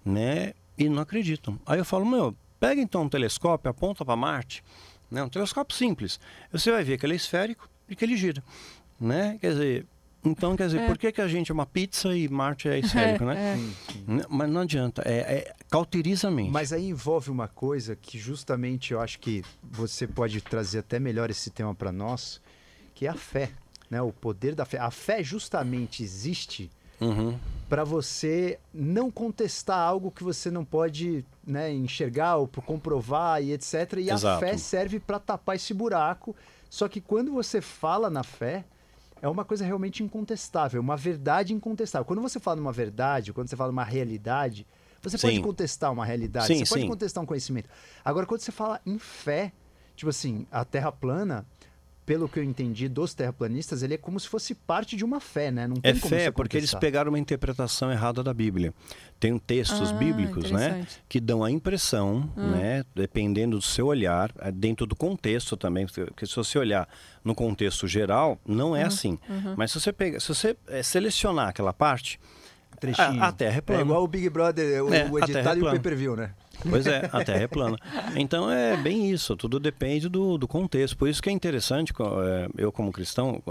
né? 0.03 0.53
E 0.77 0.87
não 0.89 1.01
acreditam. 1.01 1.59
Aí 1.65 1.79
eu 1.79 1.85
falo, 1.85 2.05
meu, 2.05 2.35
pega 2.59 2.81
então 2.81 3.03
um 3.03 3.09
telescópio, 3.09 3.69
aponta 3.69 4.03
para 4.05 4.15
Marte, 4.15 4.63
né? 5.09 5.23
Um 5.23 5.29
telescópio 5.29 5.75
simples. 5.75 6.19
Você 6.51 6.71
vai 6.71 6.83
ver 6.83 6.97
que 6.97 7.05
ele 7.05 7.13
é 7.13 7.15
esférico 7.17 7.69
e 7.89 7.95
que 7.95 8.03
ele 8.05 8.15
gira, 8.17 8.43
né? 8.99 9.37
Quer 9.41 9.51
dizer, 9.51 9.85
então, 10.25 10.57
quer 10.57 10.65
dizer, 10.65 10.81
É. 10.81 10.87
por 10.87 10.97
que, 10.97 11.11
que 11.11 11.21
a 11.21 11.27
gente 11.27 11.51
é 11.51 11.53
uma 11.53 11.65
pizza 11.65 12.13
e 12.15 12.27
Marte 12.27 12.67
é 12.67 12.79
esférico, 12.79 13.23
né? 13.23 13.53
É. 13.53 13.55
Sim, 13.55 13.73
sim. 13.91 14.03
Né? 14.07 14.23
Mas 14.29 14.49
não 14.49 14.61
adianta, 14.61 15.01
é, 15.05 15.17
é 15.19 15.53
cauteriza 15.69 16.27
a 16.27 16.31
mente. 16.31 16.51
Mas 16.51 16.73
aí 16.73 16.89
envolve 16.89 17.29
uma 17.31 17.47
coisa 17.47 17.95
que 17.95 18.17
justamente 18.19 18.91
eu 18.93 18.99
acho 18.99 19.19
que 19.19 19.43
você 19.63 20.05
pode 20.05 20.41
trazer 20.41 20.79
até 20.79 20.99
melhor 20.99 21.29
esse 21.29 21.49
tema 21.49 21.73
para 21.73 21.91
nós, 21.91 22.41
que 22.93 23.05
é 23.05 23.09
a 23.09 23.13
fé, 23.13 23.51
né? 23.89 24.01
O 24.01 24.11
poder 24.11 24.55
da 24.55 24.65
fé. 24.65 24.77
A 24.79 24.91
fé 24.91 25.23
justamente 25.23 26.03
existe 26.03 26.69
Uhum. 26.99 27.37
para 27.69 27.83
você 27.83 28.57
não 28.73 29.11
contestar 29.11 29.77
algo 29.77 30.09
que 30.09 30.23
você 30.23 30.49
não 30.49 30.65
pode 30.65 31.23
né, 31.45 31.71
enxergar 31.71 32.37
ou 32.37 32.47
comprovar 32.47 33.43
e 33.43 33.53
etc. 33.53 33.93
E 33.99 34.09
a 34.09 34.15
Exato. 34.15 34.39
fé 34.39 34.57
serve 34.57 34.99
para 34.99 35.19
tapar 35.19 35.55
esse 35.55 35.73
buraco. 35.75 36.35
Só 36.69 36.87
que 36.87 36.99
quando 36.99 37.31
você 37.31 37.61
fala 37.61 38.09
na 38.09 38.23
fé, 38.23 38.65
é 39.21 39.27
uma 39.27 39.45
coisa 39.45 39.63
realmente 39.63 40.03
incontestável, 40.03 40.81
uma 40.81 40.97
verdade 40.97 41.53
incontestável. 41.53 42.05
Quando 42.05 42.21
você 42.21 42.39
fala 42.39 42.57
numa 42.57 42.71
verdade, 42.71 43.31
quando 43.31 43.47
você 43.47 43.55
fala 43.55 43.71
numa 43.71 43.83
realidade, 43.83 44.65
você 45.01 45.17
pode 45.17 45.35
Sim. 45.35 45.41
contestar 45.41 45.91
uma 45.91 46.05
realidade, 46.05 46.47
Sim, 46.47 46.65
você 46.65 46.69
pode 46.69 46.81
sim. 46.81 46.87
contestar 46.87 47.23
um 47.23 47.27
conhecimento. 47.27 47.69
Agora, 48.03 48.25
quando 48.25 48.41
você 48.41 48.51
fala 48.51 48.81
em 48.85 48.97
fé, 48.97 49.51
tipo 49.95 50.09
assim, 50.09 50.45
a 50.51 50.65
Terra 50.65 50.91
plana, 50.91 51.45
pelo 52.07 52.29
que 52.29 52.39
eu 52.39 52.43
entendi 52.43 52.87
dos 52.87 53.13
terraplanistas, 53.13 53.83
ele 53.83 53.95
é 53.95 53.97
como 53.97 54.17
se 54.17 54.29
fosse 54.29 54.55
parte 54.55 54.95
de 54.95 55.03
uma 55.03 55.19
fé, 55.19 55.51
né? 55.51 55.67
Não 55.67 55.75
tem 55.75 55.91
É 55.91 55.99
como 55.99 56.15
fé 56.15 56.31
porque 56.31 56.55
eles 56.55 56.73
pegaram 56.73 57.11
uma 57.11 57.19
interpretação 57.19 57.91
errada 57.91 58.23
da 58.23 58.33
Bíblia. 58.33 58.73
Tem 59.19 59.37
textos 59.37 59.91
Ah, 59.91 59.95
bíblicos, 59.95 60.49
né, 60.49 60.87
que 61.09 61.19
dão 61.19 61.43
a 61.43 61.51
impressão, 61.51 62.31
Hum. 62.37 62.51
né, 62.51 62.85
dependendo 62.95 63.57
do 63.57 63.61
seu 63.61 63.87
olhar, 63.87 64.31
eh, 64.39 64.51
dentro 64.53 64.85
do 64.85 64.95
contexto 64.95 65.57
também, 65.57 65.85
porque 65.85 66.25
se 66.25 66.33
você 66.35 66.57
olhar 66.57 66.87
no 67.25 67.35
contexto 67.35 67.85
geral, 67.89 68.39
não 68.47 68.73
é 68.73 68.83
assim. 68.83 69.19
Mas 69.57 69.71
se 69.73 69.79
você 69.81 69.91
pega, 69.91 70.17
se 70.21 70.29
você 70.29 70.55
eh, 70.69 70.81
selecionar 70.81 71.49
aquela 71.49 71.73
parte, 71.73 72.17
Trechinho. 72.79 73.23
A- 73.23 73.29
a 73.29 73.31
Terra 73.31 73.57
é 73.57 73.61
plana. 73.61 73.81
igual 73.81 74.03
o 74.03 74.07
Big 74.07 74.29
Brother, 74.29 74.83
o, 74.85 74.93
É, 74.93 75.05
o 75.05 75.13
Terra 75.13 75.17
é 75.19 75.23
edital 75.23 75.57
e 75.57 75.61
o 75.63 75.69
pay-per-view, 75.71 76.15
né? 76.15 76.31
Pois 76.69 76.87
é, 76.87 77.09
a 77.11 77.23
Terra 77.23 77.43
é 77.43 77.47
plana. 77.47 77.77
Então 78.15 78.49
é 78.49 78.75
bem 78.77 79.11
isso, 79.11 79.35
tudo 79.35 79.59
depende 79.59 80.09
do, 80.09 80.37
do 80.37 80.47
contexto. 80.47 80.97
Por 80.97 81.07
isso 81.07 81.21
que 81.21 81.29
é 81.29 81.31
interessante, 81.31 81.93
é, 81.99 82.49
eu 82.57 82.71
como 82.71 82.91
cristão, 82.91 83.41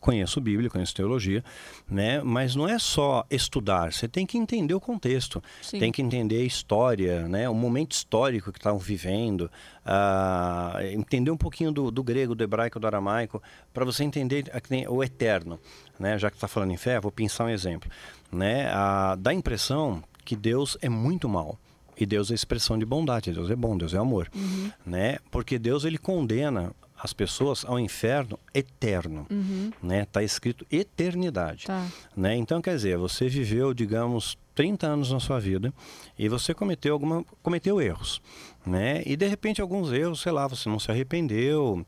conheço 0.00 0.40
Bíblia, 0.40 0.70
conheço 0.70 0.94
teologia, 0.94 1.44
né? 1.88 2.20
Mas 2.22 2.54
não 2.54 2.68
é 2.68 2.78
só 2.78 3.24
estudar, 3.30 3.92
você 3.92 4.06
tem 4.08 4.26
que 4.26 4.38
entender 4.38 4.74
o 4.74 4.80
contexto, 4.80 5.42
Sim. 5.62 5.78
tem 5.78 5.92
que 5.92 6.02
entender 6.02 6.38
a 6.38 6.44
história, 6.44 7.28
né? 7.28 7.48
O 7.48 7.54
momento 7.54 7.92
histórico 7.92 8.52
que 8.52 8.58
estavam 8.58 8.78
vivendo, 8.78 9.50
uh, 9.84 10.80
entender 10.92 11.30
um 11.30 11.36
pouquinho 11.36 11.72
do, 11.72 11.90
do, 11.90 12.02
grego, 12.02 12.34
do 12.34 12.44
hebraico, 12.44 12.78
do 12.78 12.86
aramaico, 12.86 13.42
para 13.72 13.84
você 13.84 14.04
entender 14.04 14.50
o 14.88 15.02
eterno, 15.02 15.58
né? 15.98 16.18
Já 16.18 16.30
que 16.30 16.36
está 16.36 16.48
falando 16.48 16.72
em 16.72 16.76
fé, 16.76 17.00
vou 17.00 17.12
pensar 17.12 17.44
um 17.44 17.50
exemplo, 17.50 17.90
né? 18.30 18.70
Uh, 18.70 19.16
dá 19.16 19.30
a 19.30 19.34
impressão 19.34 20.02
que 20.24 20.36
Deus 20.36 20.76
é 20.80 20.88
muito 20.88 21.28
mal. 21.28 21.58
E 21.98 22.04
Deus 22.04 22.30
é 22.30 22.34
expressão 22.34 22.78
de 22.78 22.84
bondade, 22.84 23.32
Deus 23.32 23.50
é 23.50 23.56
bom, 23.56 23.76
Deus 23.76 23.94
é 23.94 23.98
amor, 23.98 24.28
uhum. 24.34 24.70
né? 24.84 25.18
Porque 25.30 25.58
Deus 25.58 25.84
ele 25.84 25.98
condena 25.98 26.72
as 26.98 27.12
pessoas 27.12 27.64
ao 27.64 27.78
inferno 27.78 28.38
eterno, 28.54 29.26
uhum. 29.30 29.70
né? 29.82 30.06
Tá 30.06 30.22
escrito 30.22 30.66
eternidade, 30.70 31.66
tá. 31.66 31.86
né? 32.16 32.34
Então 32.36 32.60
quer 32.60 32.74
dizer, 32.74 32.96
você 32.96 33.28
viveu, 33.28 33.72
digamos, 33.74 34.36
30 34.54 34.86
anos 34.86 35.12
na 35.12 35.20
sua 35.20 35.38
vida 35.38 35.72
e 36.18 36.28
você 36.28 36.54
cometeu 36.54 36.94
alguma 36.94 37.24
cometeu 37.42 37.80
erros, 37.80 38.20
né? 38.64 39.02
E 39.04 39.16
de 39.16 39.26
repente 39.26 39.60
alguns 39.60 39.92
erros, 39.92 40.20
sei 40.20 40.32
lá, 40.32 40.46
você 40.46 40.68
não 40.68 40.78
se 40.78 40.90
arrependeu, 40.90 41.86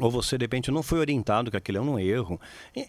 ou 0.00 0.10
você 0.10 0.38
de 0.38 0.44
repente 0.44 0.70
não 0.70 0.82
foi 0.82 0.98
orientado 0.98 1.50
que 1.50 1.56
aquilo 1.56 1.78
é 1.78 1.80
um 1.80 1.98
erro, 1.98 2.40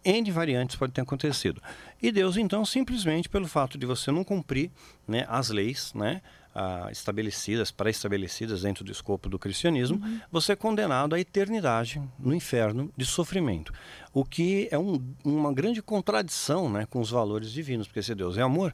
N 0.03 0.31
variantes 0.31 0.75
pode 0.75 0.93
ter 0.93 1.01
acontecido. 1.01 1.61
E 2.01 2.11
Deus 2.11 2.37
então 2.37 2.63
simplesmente 2.65 3.29
pelo 3.29 3.47
fato 3.47 3.77
de 3.77 3.85
você 3.85 4.11
não 4.11 4.23
cumprir, 4.23 4.71
né, 5.07 5.25
as 5.27 5.49
leis, 5.49 5.93
né, 5.93 6.21
ah, 6.53 6.89
estabelecidas, 6.91 7.71
pré-estabelecidas 7.71 8.63
dentro 8.63 8.83
do 8.83 8.91
escopo 8.91 9.29
do 9.29 9.37
cristianismo, 9.37 10.03
uhum. 10.03 10.19
você 10.31 10.53
é 10.53 10.55
condenado 10.55 11.15
à 11.15 11.19
eternidade 11.19 12.01
no 12.17 12.33
inferno 12.33 12.91
de 12.97 13.05
sofrimento. 13.05 13.71
O 14.13 14.25
que 14.25 14.67
é 14.71 14.77
um, 14.77 15.01
uma 15.23 15.53
grande 15.53 15.81
contradição 15.81 16.69
né, 16.69 16.85
com 16.89 16.99
os 16.99 17.11
valores 17.11 17.51
divinos, 17.51 17.87
porque 17.87 18.01
se 18.01 18.15
Deus 18.15 18.37
é 18.37 18.41
amor, 18.41 18.73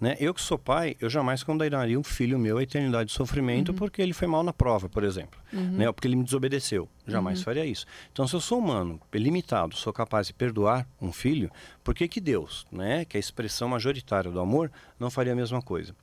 né, 0.00 0.16
eu 0.18 0.32
que 0.32 0.40
sou 0.40 0.58
pai, 0.58 0.96
eu 0.98 1.10
jamais 1.10 1.42
condenaria 1.42 1.98
um 2.00 2.02
filho 2.02 2.38
meu 2.38 2.56
à 2.56 2.62
eternidade 2.62 3.10
de 3.10 3.14
sofrimento 3.14 3.70
uhum. 3.72 3.76
porque 3.76 4.00
ele 4.00 4.14
foi 4.14 4.26
mal 4.26 4.42
na 4.42 4.52
prova, 4.52 4.88
por 4.88 5.04
exemplo, 5.04 5.38
uhum. 5.52 5.72
né, 5.72 5.86
ou 5.88 5.92
porque 5.92 6.08
ele 6.08 6.16
me 6.16 6.24
desobedeceu. 6.24 6.88
Jamais 7.06 7.40
uhum. 7.40 7.44
faria 7.44 7.66
isso. 7.66 7.84
Então, 8.10 8.26
se 8.26 8.34
eu 8.34 8.40
sou 8.40 8.58
humano, 8.58 8.98
limitado, 9.12 9.76
sou 9.76 9.92
capaz 9.92 10.28
de 10.28 10.32
perdoar 10.32 10.88
um 11.00 11.12
filho, 11.12 11.50
por 11.84 11.94
que, 11.94 12.08
que 12.08 12.20
Deus, 12.20 12.66
né, 12.72 13.04
que 13.04 13.16
é 13.16 13.18
a 13.18 13.20
expressão 13.20 13.68
majoritária 13.68 14.30
do 14.30 14.40
amor, 14.40 14.72
não 14.98 15.10
faria 15.10 15.34
a 15.34 15.36
mesma 15.36 15.60
coisa? 15.60 15.94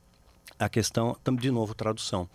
A 0.59 0.69
questão, 0.69 1.15
de 1.39 1.51
novo, 1.51 1.73
tradução. 1.73 2.29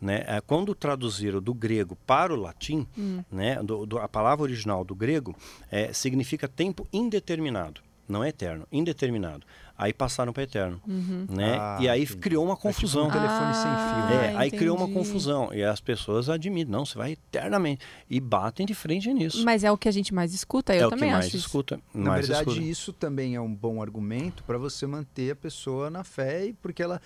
Né? 0.00 0.24
É, 0.26 0.40
quando 0.40 0.74
traduziram 0.74 1.40
do 1.40 1.54
grego 1.54 1.96
para 2.06 2.32
o 2.32 2.36
latim, 2.36 2.86
hum. 2.98 3.22
né? 3.30 3.62
Do, 3.62 3.86
do, 3.86 3.98
a 3.98 4.08
palavra 4.08 4.42
original 4.42 4.84
do 4.84 4.94
grego 4.94 5.34
é, 5.70 5.92
significa 5.92 6.46
tempo 6.46 6.86
indeterminado, 6.92 7.80
não 8.06 8.22
é 8.22 8.28
eterno, 8.28 8.66
indeterminado. 8.70 9.46
Aí 9.78 9.92
passaram 9.92 10.32
para 10.32 10.42
eterno, 10.42 10.80
uhum. 10.88 11.26
né? 11.28 11.58
Ah, 11.60 11.78
e 11.82 11.88
aí 11.88 12.02
entendi. 12.04 12.18
criou 12.18 12.42
uma 12.42 12.56
confusão. 12.56 13.08
É 13.08 13.10
tipo 13.10 13.18
um 13.18 13.20
telefone 13.20 13.50
ah, 13.50 13.54
sem 13.54 14.08
fio. 14.08 14.20
É, 14.20 14.36
aí 14.36 14.50
criou 14.50 14.74
uma 14.74 14.88
confusão 14.88 15.52
e 15.52 15.62
as 15.62 15.80
pessoas 15.80 16.30
admitem, 16.30 16.72
não, 16.72 16.86
você 16.86 16.96
vai 16.96 17.12
eternamente 17.12 17.84
e 18.08 18.18
batem 18.18 18.64
de 18.64 18.74
frente 18.74 19.12
nisso. 19.12 19.44
Mas 19.44 19.64
é 19.64 19.70
o 19.70 19.76
que 19.76 19.86
a 19.86 19.92
gente 19.92 20.14
mais 20.14 20.32
escuta, 20.32 20.74
eu 20.74 20.86
é 20.86 20.90
também 20.90 21.10
acho. 21.10 21.18
mais 21.18 21.26
isso. 21.26 21.36
escuta. 21.36 21.78
Na 21.92 22.10
mais 22.10 22.26
verdade, 22.26 22.50
escuta. 22.50 22.66
isso 22.66 22.92
também 22.94 23.34
é 23.34 23.40
um 23.40 23.54
bom 23.54 23.82
argumento 23.82 24.42
para 24.44 24.56
você 24.56 24.86
manter 24.86 25.32
a 25.32 25.36
pessoa 25.36 25.90
na 25.90 26.02
fé, 26.02 26.54
porque 26.62 26.82
ela 26.82 26.98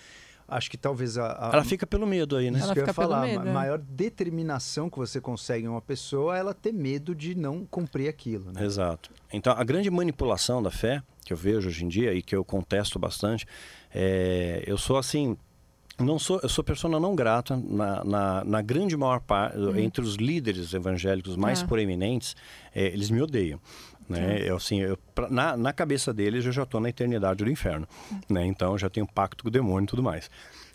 acho 0.50 0.70
que 0.70 0.76
talvez 0.76 1.16
a, 1.16 1.48
a, 1.48 1.50
ela 1.52 1.64
fica 1.64 1.86
pelo 1.86 2.06
medo 2.06 2.36
aí, 2.36 2.50
né? 2.50 2.58
Isso 2.58 2.66
ela 2.66 2.74
que 2.74 2.80
eu 2.80 2.86
ia 2.86 2.92
falar. 2.92 3.22
Medo, 3.22 3.46
a 3.46 3.50
é. 3.50 3.52
maior 3.52 3.78
determinação 3.78 4.90
que 4.90 4.98
você 4.98 5.20
consegue 5.20 5.64
em 5.64 5.68
uma 5.68 5.80
pessoa 5.80 6.36
é 6.36 6.40
ela 6.40 6.52
ter 6.52 6.72
medo 6.72 7.14
de 7.14 7.34
não 7.34 7.64
cumprir 7.64 8.08
aquilo, 8.08 8.52
né? 8.52 8.64
Exato. 8.64 9.10
Então, 9.32 9.54
a 9.56 9.64
grande 9.64 9.90
manipulação 9.90 10.62
da 10.62 10.70
fé 10.70 11.02
que 11.24 11.32
eu 11.32 11.36
vejo 11.36 11.68
hoje 11.68 11.84
em 11.84 11.88
dia 11.88 12.12
e 12.12 12.22
que 12.22 12.34
eu 12.34 12.44
contesto 12.44 12.98
bastante, 12.98 13.46
é, 13.94 14.64
eu 14.66 14.76
sou 14.76 14.96
assim, 14.96 15.36
não 15.98 16.18
sou, 16.18 16.40
eu 16.42 16.48
sou 16.48 16.64
pessoa 16.64 16.98
não 16.98 17.14
grata 17.14 17.56
na, 17.56 18.04
na, 18.04 18.44
na 18.44 18.62
grande 18.62 18.96
maior 18.96 19.20
parte 19.20 19.56
uhum. 19.56 19.78
entre 19.78 20.02
os 20.02 20.16
líderes 20.16 20.72
evangélicos 20.72 21.36
mais 21.36 21.62
ah. 21.62 21.66
proeminentes, 21.66 22.34
é, 22.74 22.86
eles 22.86 23.10
me 23.10 23.22
odeiam. 23.22 23.60
Né? 24.10 24.42
Eu, 24.44 24.56
assim, 24.56 24.80
eu, 24.80 24.98
na, 25.30 25.56
na 25.56 25.72
cabeça 25.72 26.12
deles 26.12 26.44
eu 26.44 26.52
já 26.52 26.64
estou 26.64 26.80
na 26.80 26.88
eternidade 26.88 27.44
do 27.44 27.50
inferno. 27.50 27.86
Né? 28.28 28.44
Então 28.46 28.76
já 28.76 28.90
tenho 28.90 29.06
pacto 29.06 29.44
com 29.44 29.48
o 29.48 29.52
demônio 29.52 29.84
e 29.84 29.88
tudo 29.88 30.02
mais. 30.02 30.30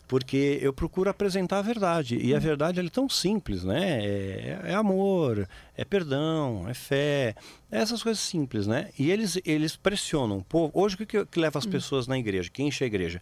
Porque 0.07 0.59
eu 0.61 0.71
procuro 0.71 1.09
apresentar 1.09 1.59
a 1.59 1.61
verdade. 1.63 2.17
E 2.17 2.35
a 2.35 2.39
verdade 2.39 2.79
é 2.79 2.89
tão 2.89 3.09
simples, 3.09 3.63
né? 3.63 4.05
É, 4.05 4.59
é, 4.65 4.73
amor, 4.75 5.49
é 5.75 5.83
perdão, 5.83 6.65
é 6.69 6.75
fé. 6.75 7.35
É 7.71 7.79
essas 7.79 8.03
coisas 8.03 8.21
simples, 8.21 8.67
né? 8.67 8.89
E 8.99 9.09
eles, 9.09 9.39
eles 9.43 9.75
pressionam 9.75 10.37
o 10.37 10.43
povo. 10.43 10.71
Hoje 10.75 10.95
o 10.95 10.97
que, 10.99 11.25
que 11.25 11.39
leva 11.39 11.57
as 11.57 11.65
hum. 11.65 11.71
pessoas 11.71 12.05
na 12.05 12.19
igreja? 12.19 12.51
Quem 12.53 12.67
enche 12.67 12.83
a 12.83 12.87
igreja? 12.87 13.19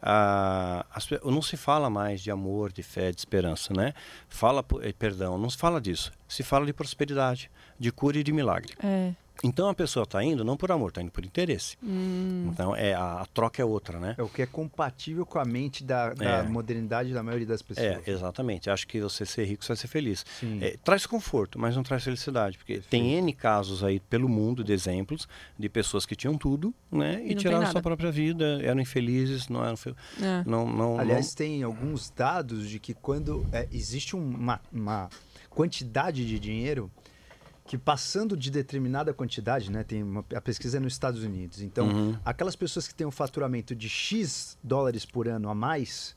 Ah, 0.00 0.86
as, 0.94 1.08
não 1.24 1.42
se 1.42 1.56
fala 1.56 1.90
mais 1.90 2.20
de 2.20 2.30
amor, 2.30 2.72
de 2.72 2.82
fé, 2.82 3.10
de 3.10 3.18
esperança, 3.18 3.72
né? 3.74 3.94
Fala, 4.28 4.64
eh, 4.82 4.92
perdão, 4.92 5.36
não 5.36 5.50
se 5.50 5.56
fala 5.56 5.80
disso. 5.80 6.12
Se 6.28 6.42
fala 6.42 6.66
de 6.66 6.72
prosperidade, 6.72 7.50
de 7.78 7.90
cura 7.90 8.18
e 8.18 8.22
de 8.22 8.32
milagre. 8.32 8.74
É. 8.82 9.12
Então 9.42 9.68
a 9.68 9.74
pessoa 9.74 10.04
está 10.04 10.22
indo 10.22 10.44
não 10.44 10.56
por 10.56 10.72
amor, 10.72 10.88
está 10.88 11.02
indo 11.02 11.10
por 11.10 11.24
interesse. 11.24 11.76
Hum. 11.82 12.50
Então 12.52 12.74
é 12.74 12.94
a, 12.94 13.20
a, 13.20 13.26
troca 13.26 13.62
é 13.62 13.64
outra, 13.64 14.00
né? 14.00 14.14
É 14.18 14.22
o 14.22 14.28
que 14.28 14.42
é 14.42 14.46
compatível 14.46 15.24
com 15.24 15.38
a 15.38 15.44
mente 15.44 15.84
da, 15.84 16.12
da 16.14 16.38
é. 16.38 16.42
modernidade 16.42 17.12
da 17.12 17.22
maioria 17.22 17.46
das 17.46 17.62
pessoas. 17.62 17.86
É, 17.86 18.10
exatamente. 18.10 18.70
Acho 18.70 18.86
que 18.86 19.00
você 19.00 19.24
ser 19.24 19.44
rico, 19.44 19.64
você 19.64 19.68
vai 19.68 19.76
ser 19.76 19.88
feliz. 19.88 20.24
É, 20.60 20.76
traz 20.82 21.06
conforto, 21.06 21.58
mas 21.58 21.76
não 21.76 21.82
traz 21.82 22.02
felicidade, 22.04 22.58
porque 22.58 22.74
Perfeito. 22.74 22.90
tem 22.90 23.14
n 23.14 23.32
casos 23.32 23.84
aí 23.84 24.00
pelo 24.00 24.28
mundo 24.28 24.64
de 24.64 24.72
exemplos 24.72 25.28
de 25.58 25.68
pessoas 25.68 26.04
que 26.04 26.16
tinham 26.16 26.36
tudo, 26.36 26.74
né, 26.90 27.22
e, 27.24 27.32
e 27.32 27.34
tiraram 27.34 27.66
sua 27.70 27.82
própria 27.82 28.10
vida, 28.10 28.60
eram 28.62 28.80
infelizes, 28.80 29.48
não 29.48 29.64
eram, 29.64 29.76
fel... 29.76 29.94
é. 30.20 30.42
não, 30.46 30.66
não, 30.66 30.98
Aliás, 30.98 31.28
não... 31.28 31.34
tem 31.34 31.62
alguns 31.62 32.10
dados 32.10 32.68
de 32.68 32.78
que 32.78 32.94
quando 32.94 33.46
é, 33.52 33.68
existe 33.72 34.16
uma, 34.16 34.60
uma 34.72 35.08
quantidade 35.50 36.26
de 36.26 36.38
dinheiro 36.38 36.90
que 37.68 37.76
passando 37.76 38.34
de 38.34 38.50
determinada 38.50 39.12
quantidade, 39.12 39.70
né, 39.70 39.84
tem 39.84 40.02
uma, 40.02 40.24
a 40.34 40.40
pesquisa 40.40 40.78
é 40.78 40.80
nos 40.80 40.94
Estados 40.94 41.22
Unidos. 41.22 41.60
Então, 41.60 41.86
uhum. 41.86 42.18
aquelas 42.24 42.56
pessoas 42.56 42.88
que 42.88 42.94
têm 42.94 43.06
um 43.06 43.10
faturamento 43.10 43.74
de 43.74 43.90
X 43.90 44.56
dólares 44.64 45.04
por 45.04 45.28
ano 45.28 45.50
a 45.50 45.54
mais, 45.54 46.16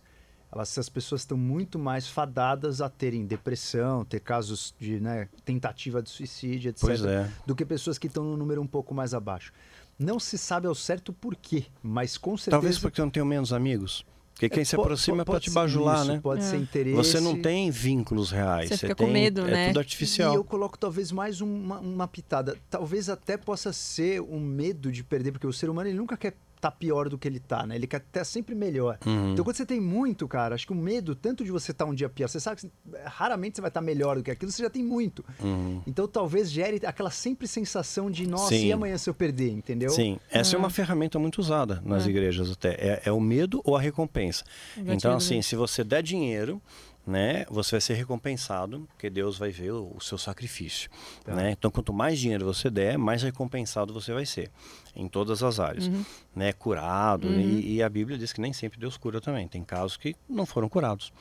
elas, 0.50 0.72
essas 0.72 0.88
pessoas 0.88 1.22
estão 1.22 1.38
muito 1.38 1.78
mais 1.78 2.08
fadadas 2.08 2.80
a 2.80 2.88
terem 2.88 3.26
depressão, 3.26 4.06
ter 4.06 4.22
casos 4.22 4.74
de 4.80 5.02
né, 5.02 5.28
tentativa 5.44 6.02
de 6.02 6.10
suicídio, 6.10 6.70
etc., 6.70 6.84
é. 7.06 7.30
do 7.46 7.54
que 7.54 7.66
pessoas 7.66 7.98
que 7.98 8.08
estão 8.08 8.24
no 8.24 8.38
número 8.38 8.62
um 8.62 8.68
pouco 8.68 8.96
mais 8.96 9.14
abaixo. 9.14 9.52
Não 10.00 10.22
se 10.22 10.38
sabe 10.38 10.68
ao 10.68 10.74
certo 10.74 11.12
por 11.12 11.36
quê, 11.36 11.66
mas 11.84 12.18
com 12.18 12.38
certeza. 12.38 12.52
Talvez 12.52 12.80
porque 12.80 13.02
não 13.02 13.10
tenham 13.10 13.26
menos 13.26 13.52
amigos. 13.52 14.06
Porque 14.34 14.50
quem 14.50 14.62
é, 14.62 14.66
se 14.66 14.76
aproxima 14.76 15.24
pode, 15.24 15.46
te 15.46 15.52
bajular, 15.52 16.02
isso, 16.02 16.08
né? 16.14 16.20
Pode 16.22 16.42
é. 16.42 16.46
ser 16.46 16.58
interesse. 16.58 16.96
Você 16.96 17.20
não 17.20 17.40
tem 17.40 17.70
vínculos 17.70 18.32
reais. 18.32 18.70
Você, 18.70 18.78
você 18.78 18.88
fica 18.88 18.96
tem, 18.96 19.08
com 19.08 19.14
medo, 19.14 19.42
é 19.42 19.52
né? 19.52 19.64
É 19.66 19.68
tudo 19.68 19.80
artificial. 19.80 20.34
E 20.34 20.36
eu 20.36 20.44
coloco 20.44 20.78
talvez 20.78 21.12
mais 21.12 21.42
uma, 21.42 21.80
uma 21.80 22.08
pitada. 22.08 22.58
Talvez 22.70 23.10
até 23.10 23.38
possa 23.38 23.72
ser 23.72 24.22
um 24.22 24.40
medo 24.40 24.92
de 24.92 25.04
perder, 25.04 25.32
porque 25.32 25.46
o 25.46 25.54
ser 25.54 25.70
humano 25.70 25.90
ele 25.90 25.98
nunca 25.98 26.18
quer 26.18 26.34
tá 26.62 26.72
pior 26.72 27.10
do 27.10 27.18
que 27.18 27.28
ele 27.28 27.40
tá, 27.40 27.66
né? 27.66 27.76
Ele 27.76 27.88
quer 27.88 27.98
estar 27.98 28.24
sempre 28.24 28.54
melhor. 28.54 28.98
Uhum. 29.06 29.34
Então, 29.34 29.44
quando 29.44 29.56
você 29.56 29.66
tem 29.66 29.82
muito, 29.82 30.28
cara, 30.28 30.56
acho 30.56 30.66
que 30.66 30.74
o 30.74 30.76
medo, 30.76 31.16
tanto 31.16 31.44
de 31.44 31.52
você 31.52 31.72
estar 31.72 31.86
tá 31.86 31.92
um 31.92 31.94
dia 31.94 32.08
pior, 32.08 32.28
você 32.28 32.40
sabe 32.40 32.62
que 32.62 32.72
raramente 33.06 33.56
você 33.56 33.62
vai 33.62 33.70
estar 33.70 33.80
tá 33.80 33.86
melhor 33.86 34.18
do 34.18 34.24
que 34.24 34.32
aquilo, 34.32 34.52
você 34.52 34.62
já 34.62 34.70
tem 34.70 34.84
muito. 34.84 35.26
Uhum. 35.40 35.82
Então, 35.88 36.08
talvez 36.08 36.52
gere 36.52 36.80
aquela 36.86 37.10
sempre 37.10 37.48
sensação 37.48 38.12
de, 38.12 38.28
nossa, 38.28 38.50
Sim. 38.50 38.68
e 38.68 38.72
amanhã 38.72 38.98
se 38.98 39.10
eu 39.10 39.14
perder, 39.14 39.50
entendeu? 39.50 39.90
Sim, 39.90 40.20
essa 40.30 40.56
é, 40.56 40.58
é 40.58 40.60
uma 40.60 40.70
ferramenta 40.70 41.18
muito 41.18 41.40
usada 41.40 41.82
nas 41.84 42.06
é. 42.06 42.10
igrejas 42.10 42.52
até. 42.52 42.70
É, 42.74 43.02
é, 43.06 43.12
o 43.12 43.20
medo 43.20 43.62
ou 43.64 43.76
a 43.76 43.82
recompensa. 43.82 44.44
Então, 44.78 45.16
assim, 45.16 45.42
se 45.42 45.56
você 45.56 45.84
der 45.84 46.04
dinheiro 46.04 46.62
né, 47.06 47.46
você 47.50 47.72
vai 47.72 47.82
ser 47.82 47.94
recompensado, 47.96 48.88
porque 48.88 49.10
Deus 49.10 49.38
vai 49.38 49.50
ver 49.50 49.72
o, 49.72 49.94
o 49.96 50.02
seu 50.02 50.18
sacrifício. 50.18 50.90
Tá. 51.24 51.34
Né? 51.34 51.52
Então, 51.52 51.72
quanto 51.72 51.92
mais 51.92 52.20
dinheiro 52.20 52.46
você 52.46 52.70
der, 52.70 52.98
mais 52.98 53.24
recompensado 53.24 53.94
você 53.94 54.14
vai 54.14 54.26
ser, 54.26 54.52
em 54.96 55.08
todas 55.08 55.42
as 55.42 55.60
áreas. 55.60 55.88
Uhum. 55.88 56.06
Né? 56.36 56.54
Curado, 56.54 57.28
uhum. 57.28 57.40
e, 57.40 57.76
e, 57.76 57.84
a 57.84 57.90
Bíblia 57.90 58.18
diz 58.18 58.32
que 58.32 58.42
nem 58.42 58.54
sempre 58.54 58.80
Deus 58.80 58.98
cura 58.98 59.20
também. 59.20 59.48
Tem 59.48 59.64
casos 59.64 59.98
que 59.98 60.16
não 60.30 60.46
foram 60.46 60.70
curados. 60.70 61.12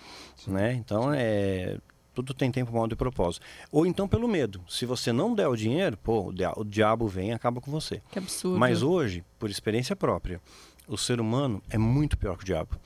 Né? 0.46 0.74
Então, 0.74 1.12
é, 1.14 1.78
tudo 2.14 2.34
tem 2.34 2.50
tempo, 2.50 2.72
modo 2.72 2.92
e 2.92 2.96
propósito. 2.96 3.44
Ou 3.72 3.86
então 3.86 4.06
pelo 4.06 4.28
medo. 4.28 4.62
Se 4.68 4.84
você 4.84 5.12
não 5.12 5.34
der 5.34 5.48
o 5.48 5.56
dinheiro, 5.56 5.96
pô, 5.96 6.32
o 6.56 6.64
diabo 6.64 7.08
vem 7.08 7.30
e 7.30 7.32
acaba 7.32 7.60
com 7.60 7.70
você. 7.70 8.02
Que 8.10 8.18
absurdo. 8.18 8.58
Mas 8.58 8.82
hoje, 8.82 9.24
por 9.38 9.48
experiência 9.48 9.96
própria, 9.96 10.40
o 10.86 10.98
ser 10.98 11.20
humano 11.20 11.62
é 11.70 11.78
muito 11.78 12.18
pior 12.18 12.36
que 12.36 12.42
o 12.42 12.46
diabo. 12.46 12.78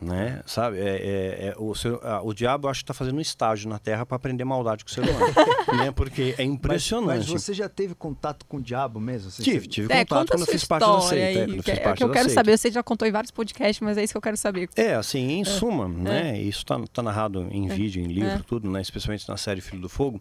Né? 0.00 0.42
Sabe? 0.46 0.78
É, 0.78 0.82
é, 0.82 1.48
é 1.48 1.54
o, 1.56 1.74
ser, 1.74 1.98
a, 2.02 2.22
o 2.22 2.34
diabo 2.34 2.68
acho 2.68 2.80
que 2.80 2.84
está 2.84 2.94
fazendo 2.94 3.16
um 3.16 3.20
estágio 3.20 3.68
na 3.68 3.78
Terra 3.78 4.04
para 4.04 4.16
aprender 4.16 4.44
maldade 4.44 4.84
com 4.84 4.90
o 4.90 4.92
ser 4.92 5.02
humano, 5.02 5.34
né? 5.76 5.90
Porque 5.90 6.34
é 6.36 6.44
impressionante. 6.44 7.18
Mas, 7.18 7.30
mas, 7.30 7.42
você 7.42 7.54
já 7.54 7.68
teve 7.68 7.94
contato 7.94 8.44
com 8.46 8.58
o 8.58 8.62
diabo 8.62 9.00
mesmo? 9.00 9.28
Assim, 9.28 9.42
tive, 9.42 9.66
tive 9.66 9.92
é, 9.92 10.04
contato 10.04 10.28
quando 10.28 10.40
eu 10.42 10.46
fiz 10.46 10.64
parte 10.64 10.86
da 10.86 11.00
seita. 11.00 11.40
Aí, 11.40 11.62
que, 11.62 11.70
é, 11.70 11.92
que 11.94 12.04
eu 12.04 12.10
quero 12.10 12.30
saber. 12.30 12.56
Você 12.56 12.70
já 12.70 12.82
contou 12.82 13.08
em 13.08 13.12
vários 13.12 13.30
podcasts, 13.30 13.80
mas 13.80 13.96
é 13.96 14.04
isso 14.04 14.12
que 14.12 14.18
eu 14.18 14.22
quero 14.22 14.36
saber. 14.36 14.68
É, 14.76 14.94
assim, 14.94 15.18
em 15.18 15.42
é. 15.42 15.44
suma, 15.44 15.88
né? 15.88 16.40
Isso 16.40 16.58
está 16.58 16.78
tá 16.92 17.02
narrado 17.02 17.46
em 17.50 17.66
vídeo, 17.68 18.02
em 18.02 18.08
livro, 18.08 18.42
tudo, 18.44 18.70
né? 18.70 18.80
Especialmente 18.80 19.28
na 19.28 19.36
série 19.36 19.60
Filho 19.60 19.82
do 19.82 19.88
Fogo. 19.88 20.20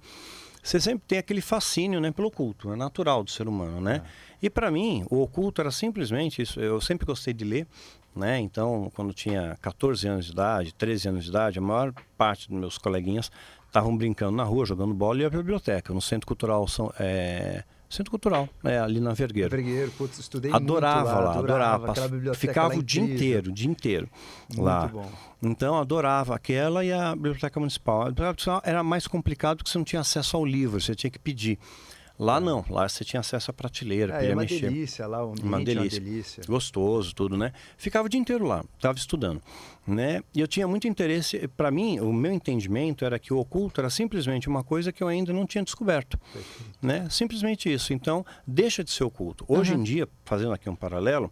Você 0.66 0.80
sempre 0.80 1.04
tem 1.08 1.20
aquele 1.20 1.42
fascínio, 1.42 2.02
né, 2.02 2.10
pelo 2.10 2.30
oculto, 2.30 2.74
é 2.74 2.76
natural 2.76 3.24
do 3.24 3.30
ser 3.30 3.48
humano, 3.48 3.80
né? 3.80 4.02
E 4.46 4.50
para 4.50 4.70
mim, 4.70 5.04
o 5.10 5.24
oculto 5.24 5.60
era 5.60 5.72
simplesmente 5.72 6.40
isso. 6.40 6.60
Eu 6.60 6.80
sempre 6.80 7.04
gostei 7.04 7.34
de 7.34 7.44
ler, 7.44 7.66
né? 8.16 8.40
Então, 8.40 8.92
quando 8.94 9.12
tinha 9.12 9.58
14 9.60 10.08
anos 10.08 10.28
de 10.28 10.34
idade, 10.34 10.72
13 10.72 11.10
anos 11.10 11.24
de 11.24 11.32
idade, 11.32 11.58
a 11.58 11.62
maior 11.64 11.92
parte 12.16 12.48
dos 12.48 12.60
meus 12.60 12.78
coleguinhas 12.78 13.32
estavam 13.66 13.98
brincando 13.98 14.38
na 14.38 14.44
rua, 14.44 14.64
jogando 14.64 14.94
bola 14.94 15.18
e 15.18 15.22
ia 15.22 15.32
para 15.32 15.40
a 15.40 15.42
biblioteca, 15.42 15.92
no 15.92 16.00
Centro 16.00 16.28
Cultural 16.28 16.68
São, 16.68 16.94
é, 17.00 17.64
Centro 17.90 18.12
Cultural, 18.12 18.48
né, 18.62 18.80
ali 18.80 19.00
na 19.00 19.16
Vergueiro. 19.16 19.50
Vergueiro, 19.50 19.90
putz, 19.98 20.20
estudei 20.20 20.52
adorava 20.54 21.00
muito 21.00 21.26
lá, 21.26 21.32
adorava. 21.40 21.92
adorava. 21.92 22.34
Ficava 22.36 22.76
o 22.78 22.84
dia 22.84 23.02
inteiro, 23.02 23.50
o 23.50 23.52
dia 23.52 23.72
inteiro 23.72 24.08
muito 24.48 24.62
lá. 24.62 24.88
Bom. 24.88 25.12
Então 25.42 25.76
adorava 25.76 26.36
aquela 26.36 26.86
e 26.86 26.92
a 26.94 27.16
biblioteca 27.16 27.60
municipal. 27.60 28.04
A 28.04 28.06
biblioteca 28.12 28.52
municipal 28.52 28.62
era 28.64 28.84
mais 28.84 29.08
complicado 29.08 29.58
porque 29.58 29.72
você 29.72 29.78
não 29.80 29.86
tinha 29.86 30.02
acesso 30.02 30.38
ao 30.38 30.46
livro, 30.46 30.80
você 30.80 30.94
tinha 30.94 31.10
que 31.10 31.18
pedir. 31.18 31.58
Lá 32.18 32.40
não, 32.40 32.64
lá 32.70 32.88
você 32.88 33.04
tinha 33.04 33.20
acesso 33.20 33.52
à 33.52 33.54
prateleira, 33.54 34.14
é, 34.14 34.16
podia 34.18 34.32
é 34.32 34.34
uma 34.34 34.42
mexer. 34.44 34.70
delícia 34.70 35.06
lá, 35.06 35.26
um 35.26 35.34
uma 35.44 35.62
delícia. 35.62 36.00
uma 36.00 36.10
delícia. 36.10 36.44
Gostoso, 36.48 37.14
tudo, 37.14 37.36
né? 37.36 37.52
Ficava 37.78 38.06
o 38.06 38.10
dia 38.10 38.20
inteiro 38.20 38.46
lá, 38.46 38.64
estava 38.76 38.98
estudando, 38.98 39.42
né? 39.86 40.24
E 40.34 40.40
eu 40.40 40.48
tinha 40.48 40.66
muito 40.66 40.88
interesse, 40.88 41.46
para 41.50 41.70
mim, 41.70 42.00
o 42.00 42.14
meu 42.14 42.32
entendimento 42.32 43.04
era 43.04 43.20
que 43.20 43.34
o 43.34 43.38
oculto 43.38 43.82
era 43.82 43.90
simplesmente 43.90 44.48
uma 44.48 44.64
coisa 44.64 44.94
que 44.94 45.04
eu 45.04 45.10
ainda 45.10 45.34
não 45.34 45.46
tinha 45.46 45.64
descoberto, 45.64 46.18
né? 46.82 47.06
Simplesmente 47.10 47.72
isso. 47.72 47.92
Então, 47.92 48.26
deixa 48.48 48.82
de 48.82 48.92
ser 48.92 49.04
oculto. 49.04 49.44
Hoje 49.48 49.74
uhum. 49.74 49.82
em 49.82 49.84
dia, 49.84 50.08
fazendo 50.24 50.54
aqui 50.54 50.70
um 50.70 50.76
paralelo, 50.76 51.30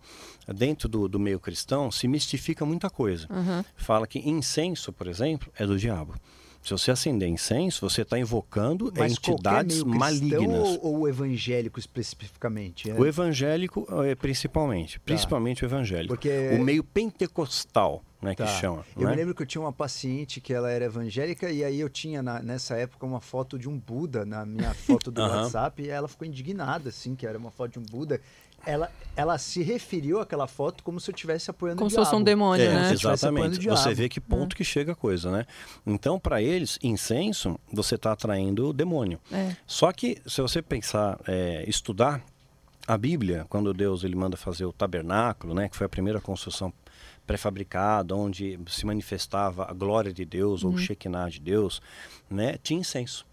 dentro 0.54 0.90
do, 0.90 1.08
do 1.08 1.20
meio 1.20 1.40
cristão, 1.40 1.90
se 1.92 2.10
mistifica 2.10 2.66
muita 2.66 2.90
coisa. 2.90 3.26
Uhum. 3.30 3.64
Fala 3.78 4.06
que 4.06 4.20
incenso, 4.20 4.92
por 4.92 5.08
exemplo, 5.08 5.52
é 5.58 5.66
do 5.66 5.78
diabo. 5.78 6.14
Se 6.64 6.72
você 6.72 6.92
acender 6.92 7.28
incenso, 7.28 7.88
você 7.90 8.04
está 8.04 8.18
invocando 8.18 8.92
Mas 8.98 9.12
entidades 9.12 9.84
malignas. 9.84 10.80
Ou, 10.82 11.02
o 11.02 11.08
evangélico 11.10 11.78
especificamente? 11.78 12.90
É? 12.90 12.94
O 12.94 13.06
evangélico, 13.06 13.86
é, 14.04 14.16
principalmente. 14.16 14.98
Tá. 14.98 15.02
Principalmente 15.04 15.64
o 15.64 15.68
evangélico. 15.68 16.14
Porque... 16.14 16.52
O 16.58 16.64
meio 16.64 16.84
pentecostal. 16.84 18.02
Né, 18.22 18.34
tá. 18.34 18.46
que 18.46 18.52
chama. 18.52 18.86
Eu 18.96 19.04
né? 19.04 19.10
me 19.10 19.16
lembro 19.18 19.36
que 19.36 19.42
eu 19.42 19.46
tinha 19.46 19.62
uma 19.62 19.74
paciente 19.74 20.40
que 20.40 20.54
ela 20.54 20.72
era 20.72 20.86
evangélica 20.86 21.52
e 21.52 21.62
aí 21.62 21.78
eu 21.78 21.90
tinha 21.90 22.24
na, 22.24 22.42
nessa 22.42 22.78
época 22.78 23.06
uma 23.06 23.20
foto 23.20 23.60
de 23.60 23.68
um 23.68 23.78
Buda 23.78 24.24
na 24.24 24.46
minha 24.46 24.74
foto 24.74 25.12
do 25.12 25.20
WhatsApp 25.22 25.84
e 25.84 25.90
ela 25.90 26.08
ficou 26.08 26.26
indignada 26.26 26.88
assim 26.88 27.18
que 27.18 27.28
era 27.28 27.38
uma 27.38 27.52
foto 27.52 27.74
de 27.74 27.80
um 27.80 27.84
Buda 27.84 28.22
ela, 28.66 28.92
ela 29.16 29.38
se 29.38 29.62
referiu 29.62 30.20
àquela 30.20 30.48
foto 30.48 30.84
como 30.84 31.00
se 31.00 31.10
eu 31.10 31.14
estivesse 31.14 31.50
apoiando 31.50 31.80
como 31.80 31.88
o 31.88 31.90
diabo. 31.90 31.96
Como 31.98 32.06
se 32.06 32.12
fosse 32.12 32.22
um 32.22 32.24
demônio, 32.24 32.66
é, 32.66 32.74
né? 32.74 32.94
Exatamente. 32.94 33.68
Você 33.68 33.94
vê 33.94 34.10
que 34.10 34.20
ponto 34.20 34.54
é. 34.54 34.58
que 34.58 34.64
chega 34.64 34.94
a 34.94 34.96
coisa, 34.96 35.32
né? 35.32 35.46
Então, 35.86 36.20
para 36.20 36.42
eles, 36.42 36.80
incenso, 36.82 37.60
você 37.72 37.96
está 37.96 38.12
atraindo 38.12 38.70
o 38.70 38.74
demônio. 38.74 39.20
É. 39.32 39.56
Só 39.68 39.92
que, 39.92 40.22
se 40.26 40.42
você 40.42 40.62
pensar, 40.62 41.20
é, 41.28 41.64
estudar 41.68 42.24
a 42.88 42.98
Bíblia, 42.98 43.46
quando 43.50 43.74
Deus 43.74 44.04
ele 44.04 44.16
manda 44.16 44.36
fazer 44.36 44.66
o 44.66 44.74
tabernáculo, 44.74 45.54
né? 45.54 45.70
Que 45.70 45.76
foi 45.76 45.86
a 45.86 45.90
primeira 45.90 46.20
construção 46.20 46.74
pré-fabricada, 47.26 48.16
onde 48.16 48.60
se 48.68 48.86
manifestava 48.86 49.70
a 49.70 49.74
glória 49.74 50.12
de 50.14 50.26
Deus, 50.26 50.64
uhum. 50.64 50.72
ou 50.72 50.76
o 50.76 50.78
Shekinah 50.78 51.30
de 51.30 51.40
Deus, 51.40 51.82
né? 52.30 52.58
Tinha 52.62 52.80
incenso. 52.80 53.26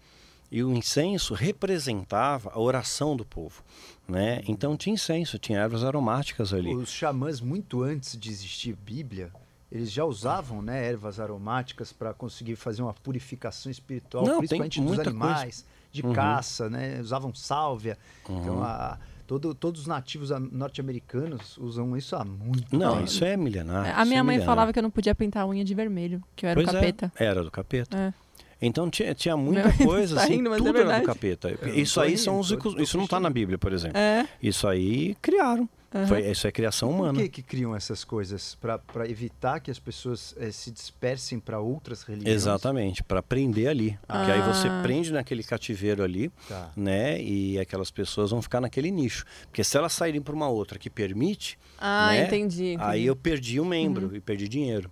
E 0.51 0.63
o 0.63 0.71
incenso 0.73 1.33
representava 1.33 2.51
a 2.53 2.59
oração 2.59 3.15
do 3.15 3.23
povo. 3.23 3.63
Né? 4.11 4.41
Então 4.47 4.75
tinha 4.75 4.93
incenso, 4.93 5.39
tinha 5.39 5.59
ervas 5.59 5.83
aromáticas 5.83 6.53
ali. 6.53 6.75
Os 6.75 6.89
xamãs, 6.89 7.39
muito 7.39 7.81
antes 7.81 8.17
de 8.19 8.29
existir 8.29 8.75
Bíblia, 8.75 9.31
eles 9.71 9.91
já 9.91 10.03
usavam 10.03 10.61
né, 10.61 10.85
ervas 10.85 11.19
aromáticas 11.19 11.93
para 11.93 12.13
conseguir 12.13 12.57
fazer 12.57 12.81
uma 12.81 12.93
purificação 12.93 13.71
espiritual, 13.71 14.25
Não, 14.25 14.39
principalmente 14.39 14.81
dos 14.81 14.99
animais, 14.99 15.41
coisa. 15.41 15.65
de 15.93 16.05
uhum. 16.05 16.13
caça, 16.13 16.69
né? 16.69 16.99
usavam 16.99 17.33
sálvia. 17.33 17.97
Então, 18.23 18.35
uhum. 18.35 18.41
Então, 18.41 18.63
a, 18.63 18.97
todo, 19.25 19.55
todos 19.55 19.81
os 19.81 19.87
nativos 19.87 20.29
norte-americanos 20.51 21.57
usam 21.57 21.95
isso 21.95 22.17
há 22.17 22.25
muito 22.25 22.75
Não, 22.77 22.95
tempo. 22.95 23.05
isso 23.05 23.23
é 23.23 23.37
milenar. 23.37 23.97
A 23.97 24.03
minha 24.03 24.19
é 24.19 24.23
mãe 24.23 24.35
milenar. 24.35 24.45
falava 24.45 24.73
que 24.73 24.79
eu 24.79 24.83
não 24.83 24.91
podia 24.91 25.15
pintar 25.15 25.43
a 25.43 25.47
unha 25.47 25.63
de 25.63 25.73
vermelho, 25.73 26.21
que 26.35 26.45
eu 26.45 26.49
era 26.49 26.57
pois 26.57 26.67
o 26.67 26.73
capeta. 26.73 27.11
É, 27.17 27.25
era 27.25 27.41
do 27.41 27.49
capeta. 27.49 27.97
É. 27.97 28.13
Então 28.61 28.89
tinha, 28.89 29.13
tinha 29.15 29.35
muita 29.35 29.73
coisa, 29.83 30.15
tá 30.15 30.23
assim, 30.23 30.35
rindo, 30.35 30.55
tudo 30.55 30.77
é 30.77 30.81
era 30.81 30.99
do 30.99 31.05
capeta. 31.05 31.49
isso 31.73 31.99
aí 31.99 32.11
rindo, 32.11 32.21
são 32.21 32.39
os. 32.39 32.51
Isso 32.77 32.97
não 32.97 33.05
está 33.05 33.19
na 33.19 33.29
Bíblia, 33.29 33.57
por 33.57 33.73
exemplo. 33.73 33.97
É. 33.97 34.27
Isso 34.41 34.67
aí 34.67 35.15
criaram. 35.21 35.67
Uhum. 35.93 36.07
Foi, 36.07 36.21
isso 36.21 36.47
é 36.47 36.51
criação 36.51 36.89
humana. 36.89 37.13
Por 37.13 37.23
que, 37.23 37.29
que 37.29 37.41
criam 37.41 37.75
essas 37.75 38.05
coisas? 38.05 38.55
Para 38.55 39.09
evitar 39.09 39.59
que 39.59 39.69
as 39.69 39.77
pessoas 39.77 40.33
eh, 40.39 40.49
se 40.49 40.71
dispersem 40.71 41.37
para 41.37 41.59
outras 41.59 42.03
religiões? 42.03 42.33
Exatamente, 42.33 43.03
para 43.03 43.21
prender 43.21 43.67
ali. 43.67 43.99
Ah. 44.07 44.19
Porque 44.19 44.31
aí 44.31 44.41
você 44.41 44.69
prende 44.81 45.11
naquele 45.11 45.43
cativeiro 45.43 46.01
ali, 46.01 46.31
tá. 46.47 46.71
né? 46.77 47.21
E 47.21 47.59
aquelas 47.59 47.91
pessoas 47.91 48.31
vão 48.31 48.41
ficar 48.41 48.61
naquele 48.61 48.89
nicho. 48.89 49.25
Porque 49.47 49.65
se 49.65 49.77
elas 49.77 49.91
saírem 49.91 50.21
para 50.21 50.33
uma 50.33 50.47
outra 50.47 50.79
que 50.79 50.89
permite. 50.89 51.59
Ah, 51.77 52.11
né, 52.11 52.25
entendi, 52.25 52.73
entendi, 52.73 52.83
Aí 52.89 53.05
eu 53.05 53.15
perdi 53.15 53.59
um 53.59 53.65
membro 53.65 54.07
uhum. 54.07 54.15
e 54.15 54.21
perdi 54.21 54.47
dinheiro. 54.47 54.89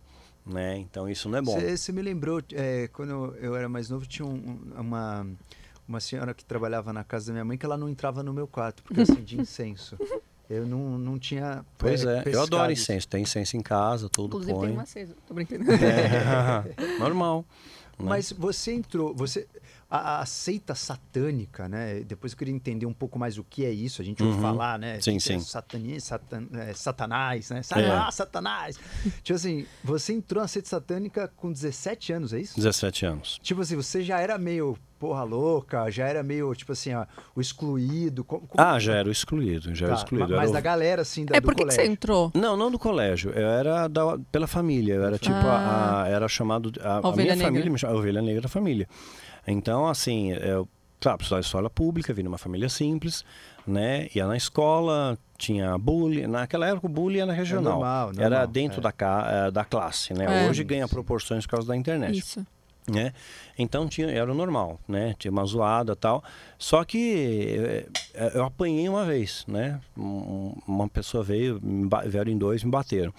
Né? 0.50 0.80
Então 0.80 1.08
isso 1.08 1.30
não 1.30 1.38
é 1.38 1.42
bom. 1.42 1.60
Você 1.60 1.92
me 1.92 2.02
lembrou, 2.02 2.42
é, 2.54 2.88
quando 2.92 3.36
eu 3.40 3.56
era 3.56 3.70
mais 3.70 3.90
novo, 3.90 4.08
tinha 4.08 4.28
um, 4.28 4.60
uma, 4.76 5.28
uma 5.88 6.00
senhora 6.00 6.34
que 6.34 6.44
trabalhava 6.44 6.92
na 6.92 7.04
casa 7.04 7.28
da 7.28 7.34
minha 7.34 7.46
mãe 7.46 7.56
que 7.56 7.66
ela 7.66 7.78
não 7.78 7.88
entrava 7.88 8.24
no 8.24 8.34
meu 8.34 8.48
quarto, 8.48 8.82
porque 8.82 9.02
acendia 9.02 9.40
incenso. 9.40 9.96
Eu 10.50 10.66
não, 10.66 10.98
não 10.98 11.20
tinha. 11.20 11.64
Pois 11.78 12.04
é, 12.04 12.24
eu 12.26 12.42
adoro 12.42 12.72
incenso. 12.72 13.08
Tem 13.08 13.22
incenso 13.22 13.56
em 13.56 13.62
casa, 13.62 14.10
tudo 14.10 14.38
Inclusive 14.38 14.54
põe. 14.54 14.68
tem 14.68 14.76
uma 14.76 14.84
acesa, 14.84 15.16
tô 15.28 15.34
brincando. 15.36 15.66
É, 15.72 16.98
normal. 16.98 17.46
Né? 18.00 18.06
Mas 18.10 18.32
você 18.32 18.74
entrou, 18.74 19.14
você 19.14 19.48
a, 19.90 20.22
a, 20.22 20.26
seita 20.26 20.76
satânica, 20.76 21.68
né? 21.68 22.02
Depois 22.02 22.34
eu 22.34 22.38
queria 22.38 22.54
entender 22.54 22.86
um 22.86 22.94
pouco 22.94 23.18
mais 23.18 23.38
o 23.38 23.44
que 23.44 23.66
é 23.66 23.72
isso. 23.72 24.02
A 24.02 24.06
gente 24.06 24.22
ouve 24.22 24.36
uhum. 24.36 24.42
falar, 24.42 24.78
né? 24.78 25.02
Sim, 25.02 25.20
sim. 25.20 25.40
Satani, 25.40 26.00
satan, 26.00 26.48
é, 26.54 26.74
satanás, 26.74 27.50
né? 27.50 27.64
Satanás, 27.64 28.08
é. 28.08 28.12
satanás. 28.12 28.80
tipo 29.24 29.36
assim, 29.36 29.66
você 29.84 30.14
entrou 30.14 30.42
na 30.42 30.48
seita 30.48 30.70
satânica 30.70 31.28
com 31.36 31.52
17 31.52 32.14
anos, 32.14 32.34
é 32.34 32.40
isso? 32.40 32.56
17 32.56 33.06
anos. 33.06 33.40
Tipo 33.42 33.62
assim, 33.62 33.76
você 33.76 34.04
já 34.04 34.20
era 34.20 34.38
meio 34.38 34.78
porra 35.00 35.24
louca, 35.24 35.90
já 35.90 36.06
era 36.08 36.22
meio, 36.22 36.54
tipo 36.54 36.74
assim, 36.74 36.94
ó, 36.94 37.06
o 37.34 37.40
excluído. 37.40 38.24
Como, 38.24 38.46
como... 38.46 38.62
Ah, 38.62 38.78
já 38.78 38.96
era 38.96 39.08
o 39.08 39.12
excluído, 39.12 39.74
já 39.74 39.86
tá, 39.88 39.94
era 39.94 39.94
o 39.94 40.04
excluído. 40.04 40.36
Mas 40.36 40.44
era 40.44 40.52
da 40.52 40.60
o... 40.60 40.62
galera, 40.62 41.02
assim, 41.02 41.26
da, 41.26 41.38
é, 41.38 41.40
do 41.40 41.46
por 41.46 41.56
que 41.56 41.62
colégio. 41.64 41.84
Você 41.84 41.90
entrou? 41.90 42.32
Não, 42.36 42.58
não 42.58 42.70
do 42.70 42.78
colégio. 42.78 43.32
Eu 43.32 43.48
era 43.48 43.88
da, 43.88 44.20
pela 44.32 44.46
família. 44.46 44.96
Eu 44.96 45.06
era 45.06 45.18
tipo, 45.18 45.36
ah. 45.36 46.02
a, 46.02 46.04
a, 46.04 46.10
era 46.10 46.28
chamado... 46.28 46.72
A, 46.82 46.98
a 46.98 47.12
minha 47.14 47.30
negra. 47.30 47.46
família 47.46 47.72
me 47.72 47.80
chamava 47.80 47.98
a 47.98 48.02
ovelha 48.02 48.22
negra 48.22 48.42
da 48.42 48.50
família. 48.50 48.88
Então, 49.52 49.88
assim, 49.88 50.32
eu 50.32 50.68
sabe, 51.02 51.24
estudava 51.24 51.42
escola 51.42 51.70
pública, 51.70 52.14
vim 52.14 52.24
de 52.24 52.28
uma 52.28 52.38
família 52.38 52.70
simples, 52.70 53.24
né? 53.66 54.08
Ia 54.14 54.28
na 54.28 54.36
escola, 54.36 55.18
tinha 55.38 55.78
bullying. 55.78 56.28
Naquela 56.28 56.68
época 56.68 56.88
o 56.88 56.90
bullying 56.90 57.20
era 57.20 57.34
regional. 57.34 57.74
É 57.74 57.76
normal, 57.76 58.08
normal, 58.08 58.26
era 58.26 58.46
dentro 58.46 58.80
é. 58.80 58.82
da, 58.82 58.94
eh, 59.48 59.52
da 59.52 59.66
classe, 59.66 60.14
né? 60.14 60.46
É, 60.46 60.50
Hoje 60.50 60.64
ganha 60.64 60.88
proporções 60.88 61.46
por 61.46 61.52
causa 61.52 61.68
da 61.68 61.76
internet. 61.76 62.18
Isso. 62.18 62.46
Né? 62.88 63.14
Então 63.58 63.88
tinha, 63.88 64.10
era 64.10 64.32
o 64.32 64.34
normal, 64.34 64.80
né? 64.88 65.14
Tinha 65.20 65.32
uma 65.32 65.46
zoada 65.46 65.96
tal. 65.96 66.24
Só 66.58 66.84
que 66.84 67.56
eh, 67.58 67.86
eh, 68.16 68.32
eu 68.34 68.44
apanhei 68.44 68.90
uma 68.90 69.06
vez, 69.06 69.46
né? 69.48 69.80
Uma 69.96 70.90
pessoa 70.90 71.24
veio, 71.24 71.62
vieram 72.08 72.32
em 72.32 72.38
dois, 72.38 72.64
me 72.64 72.72
bateram, 72.72 73.14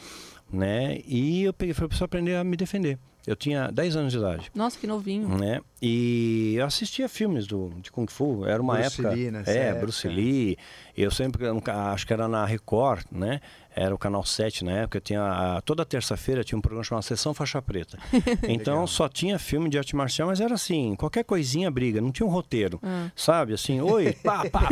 né? 0.52 1.00
E 1.06 1.44
eu 1.44 1.52
peguei, 1.52 1.72
foi 1.72 1.88
para 1.88 2.04
aprender 2.04 2.34
a 2.36 2.44
me 2.44 2.56
defender. 2.56 2.98
Eu 3.26 3.36
tinha 3.36 3.70
10 3.70 3.96
anos 3.96 4.12
de 4.12 4.18
idade. 4.18 4.50
Nossa, 4.54 4.78
que 4.78 4.86
novinho. 4.86 5.28
Né? 5.28 5.60
E 5.82 6.54
eu 6.56 6.66
assistia 6.66 7.08
filmes 7.08 7.46
do, 7.46 7.70
de 7.80 7.90
Kung 7.90 8.06
Fu. 8.06 8.44
Era 8.44 8.60
uma 8.60 8.74
Bruce 8.74 9.00
época. 9.00 9.14
Lee, 9.14 9.32
é, 9.46 9.56
época. 9.56 9.80
Bruce 9.80 10.08
Lee. 10.08 10.58
Eu 10.96 11.10
sempre, 11.10 11.44
acho 11.46 12.06
que 12.06 12.12
era 12.12 12.28
na 12.28 12.44
Record, 12.44 13.06
né? 13.10 13.40
Era 13.74 13.94
o 13.94 13.98
canal 13.98 14.24
7 14.24 14.64
na 14.64 14.72
época. 14.72 15.00
Tinha, 15.00 15.62
toda 15.64 15.84
terça-feira 15.84 16.42
tinha 16.42 16.58
um 16.58 16.60
programa 16.60 16.82
chamado 16.84 17.04
Sessão 17.04 17.32
Faixa 17.32 17.62
Preta. 17.62 17.98
Então 18.48 18.86
só 18.86 19.08
tinha 19.08 19.38
filme 19.38 19.68
de 19.68 19.78
arte 19.78 19.94
marcial, 19.94 20.28
mas 20.28 20.40
era 20.40 20.54
assim, 20.54 20.94
qualquer 20.96 21.24
coisinha 21.24 21.70
briga, 21.70 22.00
não 22.00 22.10
tinha 22.10 22.26
um 22.26 22.30
roteiro. 22.30 22.80
Hum. 22.82 23.08
Sabe? 23.14 23.54
Assim, 23.54 23.80
oi, 23.80 24.12
pá, 24.12 24.48
pá, 24.50 24.68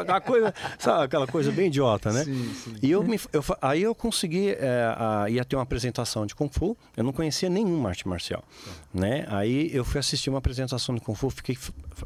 aquela 0.00 0.20
coisa, 0.20 0.54
sabe? 0.78 1.04
Aquela 1.04 1.26
coisa 1.26 1.52
bem 1.52 1.66
idiota, 1.66 2.10
né? 2.12 2.24
Sim, 2.24 2.54
sim. 2.54 2.76
E 2.82 2.90
eu, 2.90 3.02
me, 3.02 3.20
eu 3.32 3.44
aí 3.60 3.82
eu 3.82 3.94
consegui, 3.94 4.50
é, 4.50 4.94
a, 4.96 5.26
ia 5.28 5.44
ter 5.44 5.56
uma 5.56 5.62
apresentação 5.62 6.26
de 6.26 6.34
Kung 6.34 6.48
Fu. 6.50 6.76
Eu 6.96 7.04
não 7.04 7.12
conhecia 7.12 7.50
nenhuma 7.50 7.90
arte 7.90 8.08
marcial, 8.08 8.42
é. 8.66 8.70
Né? 8.92 9.24
Aí 9.28 9.70
eu 9.74 9.84
fui 9.84 9.98
assistir 10.00 10.30
uma 10.30 10.38
apresentação 10.38 10.94
de 10.94 11.00
Kung 11.00 11.14
Fu, 11.14 11.30
fiquei 11.30 11.56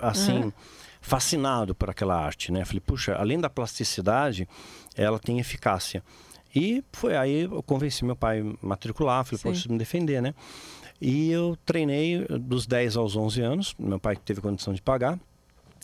assim. 0.01 0.39
Uhum 0.45 0.53
fascinado 1.05 1.75
por 1.75 1.91
aquela 1.91 2.17
arte, 2.17 2.53
né? 2.53 2.65
Falei, 2.65 2.79
puxa, 2.81 3.17
além 3.17 3.39
da 3.41 3.51
plasticidade, 3.51 4.49
ela 4.97 5.19
tem 5.19 5.41
eficácia. 5.41 6.01
E 6.55 6.85
foi 6.93 7.17
aí 7.17 7.43
eu 7.43 7.61
convenci 7.65 8.05
meu 8.05 8.15
pai 8.15 8.41
a 8.41 8.67
matricular, 8.67 9.25
falei, 9.25 9.39
Sim. 9.39 9.49
preciso 9.49 9.73
me 9.73 9.79
defender, 9.79 10.23
né? 10.23 10.33
E 11.01 11.29
eu 11.33 11.59
treinei 11.67 12.25
dos 12.29 12.67
10 12.69 12.97
aos 12.97 13.17
11 13.17 13.41
anos, 13.41 13.75
meu 13.77 13.99
pai 13.99 14.15
teve 14.15 14.41
condição 14.41 14.73
de 14.73 14.81
pagar. 14.81 15.19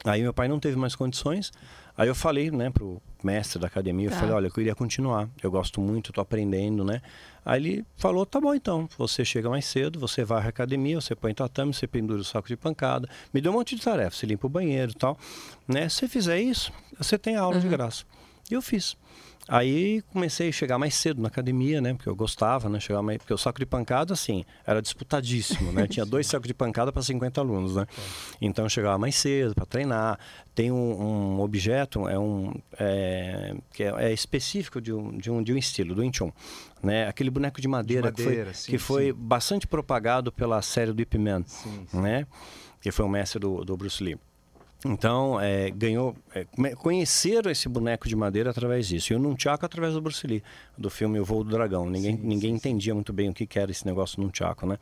Aí 0.04 0.22
meu 0.22 0.32
pai 0.32 0.46
não 0.46 0.60
teve 0.60 0.76
mais 0.76 0.94
condições. 0.94 1.50
Aí 1.96 2.06
eu 2.06 2.14
falei, 2.14 2.52
né, 2.52 2.70
pro 2.70 3.02
mestre 3.24 3.58
da 3.58 3.66
academia, 3.66 4.06
eu 4.06 4.12
Tá. 4.12 4.18
falei, 4.20 4.34
olha, 4.36 4.46
eu 4.46 4.52
queria 4.52 4.74
continuar. 4.76 5.28
Eu 5.42 5.50
gosto 5.50 5.80
muito, 5.80 6.12
tô 6.12 6.20
aprendendo, 6.20 6.84
né? 6.84 7.02
Aí 7.44 7.60
ele 7.60 7.86
falou, 7.96 8.26
tá 8.26 8.40
bom 8.40 8.54
então, 8.54 8.88
você 8.98 9.24
chega 9.24 9.48
mais 9.48 9.64
cedo, 9.64 9.98
você 9.98 10.24
vai 10.24 10.42
à 10.44 10.48
academia, 10.48 11.00
você 11.00 11.14
põe 11.14 11.32
tatame, 11.32 11.72
você 11.72 11.86
pendura 11.86 12.20
o 12.20 12.24
saco 12.24 12.46
de 12.48 12.56
pancada. 12.56 13.08
Me 13.32 13.40
deu 13.40 13.52
um 13.52 13.54
monte 13.54 13.74
de 13.76 13.82
tarefa, 13.82 14.16
você 14.16 14.26
limpa 14.26 14.46
o 14.46 14.50
banheiro 14.50 14.92
e 14.92 14.94
tal. 14.94 15.18
Né? 15.66 15.88
Se 15.88 15.96
você 16.00 16.08
fizer 16.08 16.40
isso, 16.40 16.72
você 16.98 17.16
tem 17.18 17.36
aula 17.36 17.58
de 17.58 17.66
Uhum. 17.66 17.72
graça. 17.72 18.04
E 18.50 18.54
eu 18.54 18.62
fiz. 18.62 18.96
Aí 19.48 20.02
comecei 20.12 20.50
a 20.50 20.52
chegar 20.52 20.78
mais 20.78 20.94
cedo 20.94 21.22
na 21.22 21.28
academia, 21.28 21.80
né? 21.80 21.94
Porque 21.94 22.08
eu 22.08 22.14
gostava, 22.14 22.68
né? 22.68 22.78
Chegar 22.78 23.00
mais... 23.00 23.16
Porque 23.16 23.32
o 23.32 23.38
saco 23.38 23.58
de 23.58 23.64
pancada, 23.64 24.12
assim, 24.12 24.44
era 24.66 24.82
disputadíssimo, 24.82 25.72
né? 25.72 25.86
Tinha 25.88 26.04
dois 26.04 26.26
sacos 26.26 26.46
de 26.46 26.52
pancada 26.52 26.92
para 26.92 27.00
50 27.00 27.40
alunos, 27.40 27.76
né? 27.76 27.86
Então 28.42 28.66
eu 28.66 28.68
chegava 28.68 28.98
mais 28.98 29.14
cedo 29.14 29.54
para 29.54 29.64
treinar. 29.64 30.18
Tem 30.54 30.70
um, 30.70 30.76
um 30.76 31.40
objeto, 31.40 32.06
é 32.06 32.18
um 32.18 32.54
é, 32.78 33.54
que 33.72 33.84
é, 33.84 34.10
é 34.10 34.12
específico 34.12 34.82
de 34.82 34.92
um, 34.92 35.16
de 35.16 35.30
um, 35.30 35.42
de 35.42 35.54
um 35.54 35.56
estilo, 35.56 35.94
do 35.94 36.02
Wing 36.02 36.14
Chun. 36.14 36.30
Né? 36.82 37.08
Aquele 37.08 37.30
boneco 37.30 37.58
de 37.60 37.68
madeira, 37.68 38.10
madeira, 38.10 38.32
que 38.32 38.44
foi, 38.44 38.54
sim, 38.54 38.70
que 38.70 38.78
foi 38.78 39.06
sim. 39.06 39.14
bastante 39.16 39.66
propagado 39.66 40.30
pela 40.30 40.60
série 40.60 40.92
do 40.92 41.00
Ip 41.00 41.16
Man, 41.16 41.42
Sim, 41.46 41.86
né? 41.92 42.26
Que 42.80 42.92
foi 42.92 43.04
o 43.04 43.08
mestre 43.08 43.40
do, 43.40 43.64
do 43.64 43.76
Bruce 43.76 44.04
Lee. 44.04 44.18
Então, 44.84 45.40
é, 45.40 45.70
ganhou. 45.70 46.14
É, 46.32 46.44
conheceram 46.76 47.50
esse 47.50 47.68
boneco 47.68 48.08
de 48.08 48.14
madeira 48.14 48.50
através 48.50 48.86
disso. 48.86 49.12
E 49.12 49.16
o 49.16 49.18
Nunchaku 49.18 49.66
através 49.66 49.94
do 49.94 50.00
Bruce 50.00 50.24
Lee, 50.26 50.42
do 50.76 50.88
filme 50.88 51.18
O 51.18 51.24
Voo 51.24 51.42
do 51.42 51.50
Dragão. 51.50 51.88
Ninguém, 51.88 52.16
Sim, 52.16 52.22
ninguém 52.22 52.50
sim, 52.50 52.56
entendia 52.56 52.94
muito 52.94 53.12
bem 53.12 53.28
o 53.28 53.34
que, 53.34 53.46
que 53.46 53.58
era 53.58 53.70
esse 53.70 53.84
negócio 53.84 54.22
Nunchaku, 54.22 54.66
né? 54.66 54.78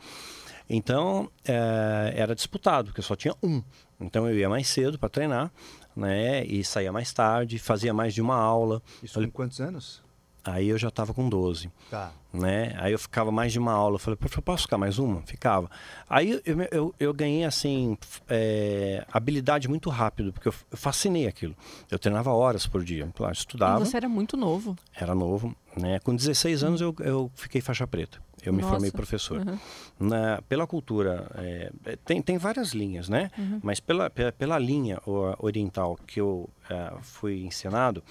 Então, 0.69 1.31
é, 1.47 2.13
era 2.15 2.35
disputado, 2.35 2.87
porque 2.87 3.01
só 3.01 3.17
tinha 3.17 3.35
um. 3.43 3.63
Então, 4.01 4.29
eu 4.29 4.37
ia 4.37 4.49
mais 4.49 4.67
cedo 4.69 4.99
para 4.99 5.09
treinar, 5.09 5.51
né? 5.97 6.45
E 6.45 6.63
saía 6.63 6.93
mais 6.93 7.13
tarde, 7.13 7.59
fazia 7.59 7.95
mais 7.95 8.13
de 8.13 8.21
uma 8.21 8.37
aula. 8.37 8.83
Isso 9.03 9.19
com 9.21 9.31
quantos 9.31 9.61
anos? 9.61 10.03
Aí 10.47 10.69
eu 10.69 10.79
já 10.79 10.89
estava 10.89 11.13
com 11.13 11.29
12 11.29 11.71
Tá. 11.91 12.13
né? 12.33 12.75
Aí 12.79 12.93
eu 12.93 12.99
ficava 12.99 13.31
mais 13.33 13.53
de 13.53 13.59
uma 13.59 13.73
aula. 13.73 13.97
Eu 13.97 13.99
falei, 13.99 14.17
"Professor, 14.17 14.43
posso 14.43 14.63
ficar 14.63 14.79
mais 14.79 14.99
uma? 14.99 15.23
Ficava. 15.23 15.71
Aí 16.09 16.41
eu, 16.45 16.63
eu, 16.71 16.95
eu 17.01 17.13
ganhei, 17.15 17.45
assim, 17.45 17.97
é, 18.29 19.05
habilidade 19.13 19.69
muito 19.69 19.91
rápido, 19.91 20.33
porque 20.33 20.49
eu, 20.49 20.55
eu 20.71 20.77
fascinei 20.79 21.27
aquilo. 21.27 21.55
Eu 21.91 21.99
treinava 21.99 22.31
horas 22.33 22.67
por 22.67 22.85
dia. 22.85 23.09
Claro, 23.15 23.33
estudava, 23.33 23.83
E 23.83 23.87
você 23.87 23.97
era 23.97 24.09
muito 24.09 24.37
novo. 24.37 24.77
era 24.95 25.15
novo, 25.15 25.55
né? 25.77 25.99
Com 26.01 26.15
16 26.15 26.63
anos 26.63 26.81
eu, 26.81 26.95
eu 27.01 27.31
fiquei 27.35 27.61
faixa 27.61 27.87
preta. 27.87 28.25
Eu 28.45 28.53
me 28.53 28.61
Nossa. 28.61 28.75
formei 28.75 28.93
professor. 28.93 29.39
Uhum. 29.45 29.59
Na, 29.99 30.41
pela 30.43 30.67
cultura, 30.69 31.29
é, 31.35 31.73
tem, 32.05 32.23
tem 32.23 32.39
várias 32.39 32.73
linhas, 32.73 33.09
né? 33.09 33.31
Uhum. 33.37 33.59
Mas 33.63 33.81
pela, 33.81 34.09
pela, 34.09 34.31
pela 34.31 34.59
linha 34.59 35.01
oriental 35.39 35.99
que 36.07 36.21
eu 36.21 36.49
é, 36.71 36.93
fui 37.01 37.45
ensinado, 37.45 38.05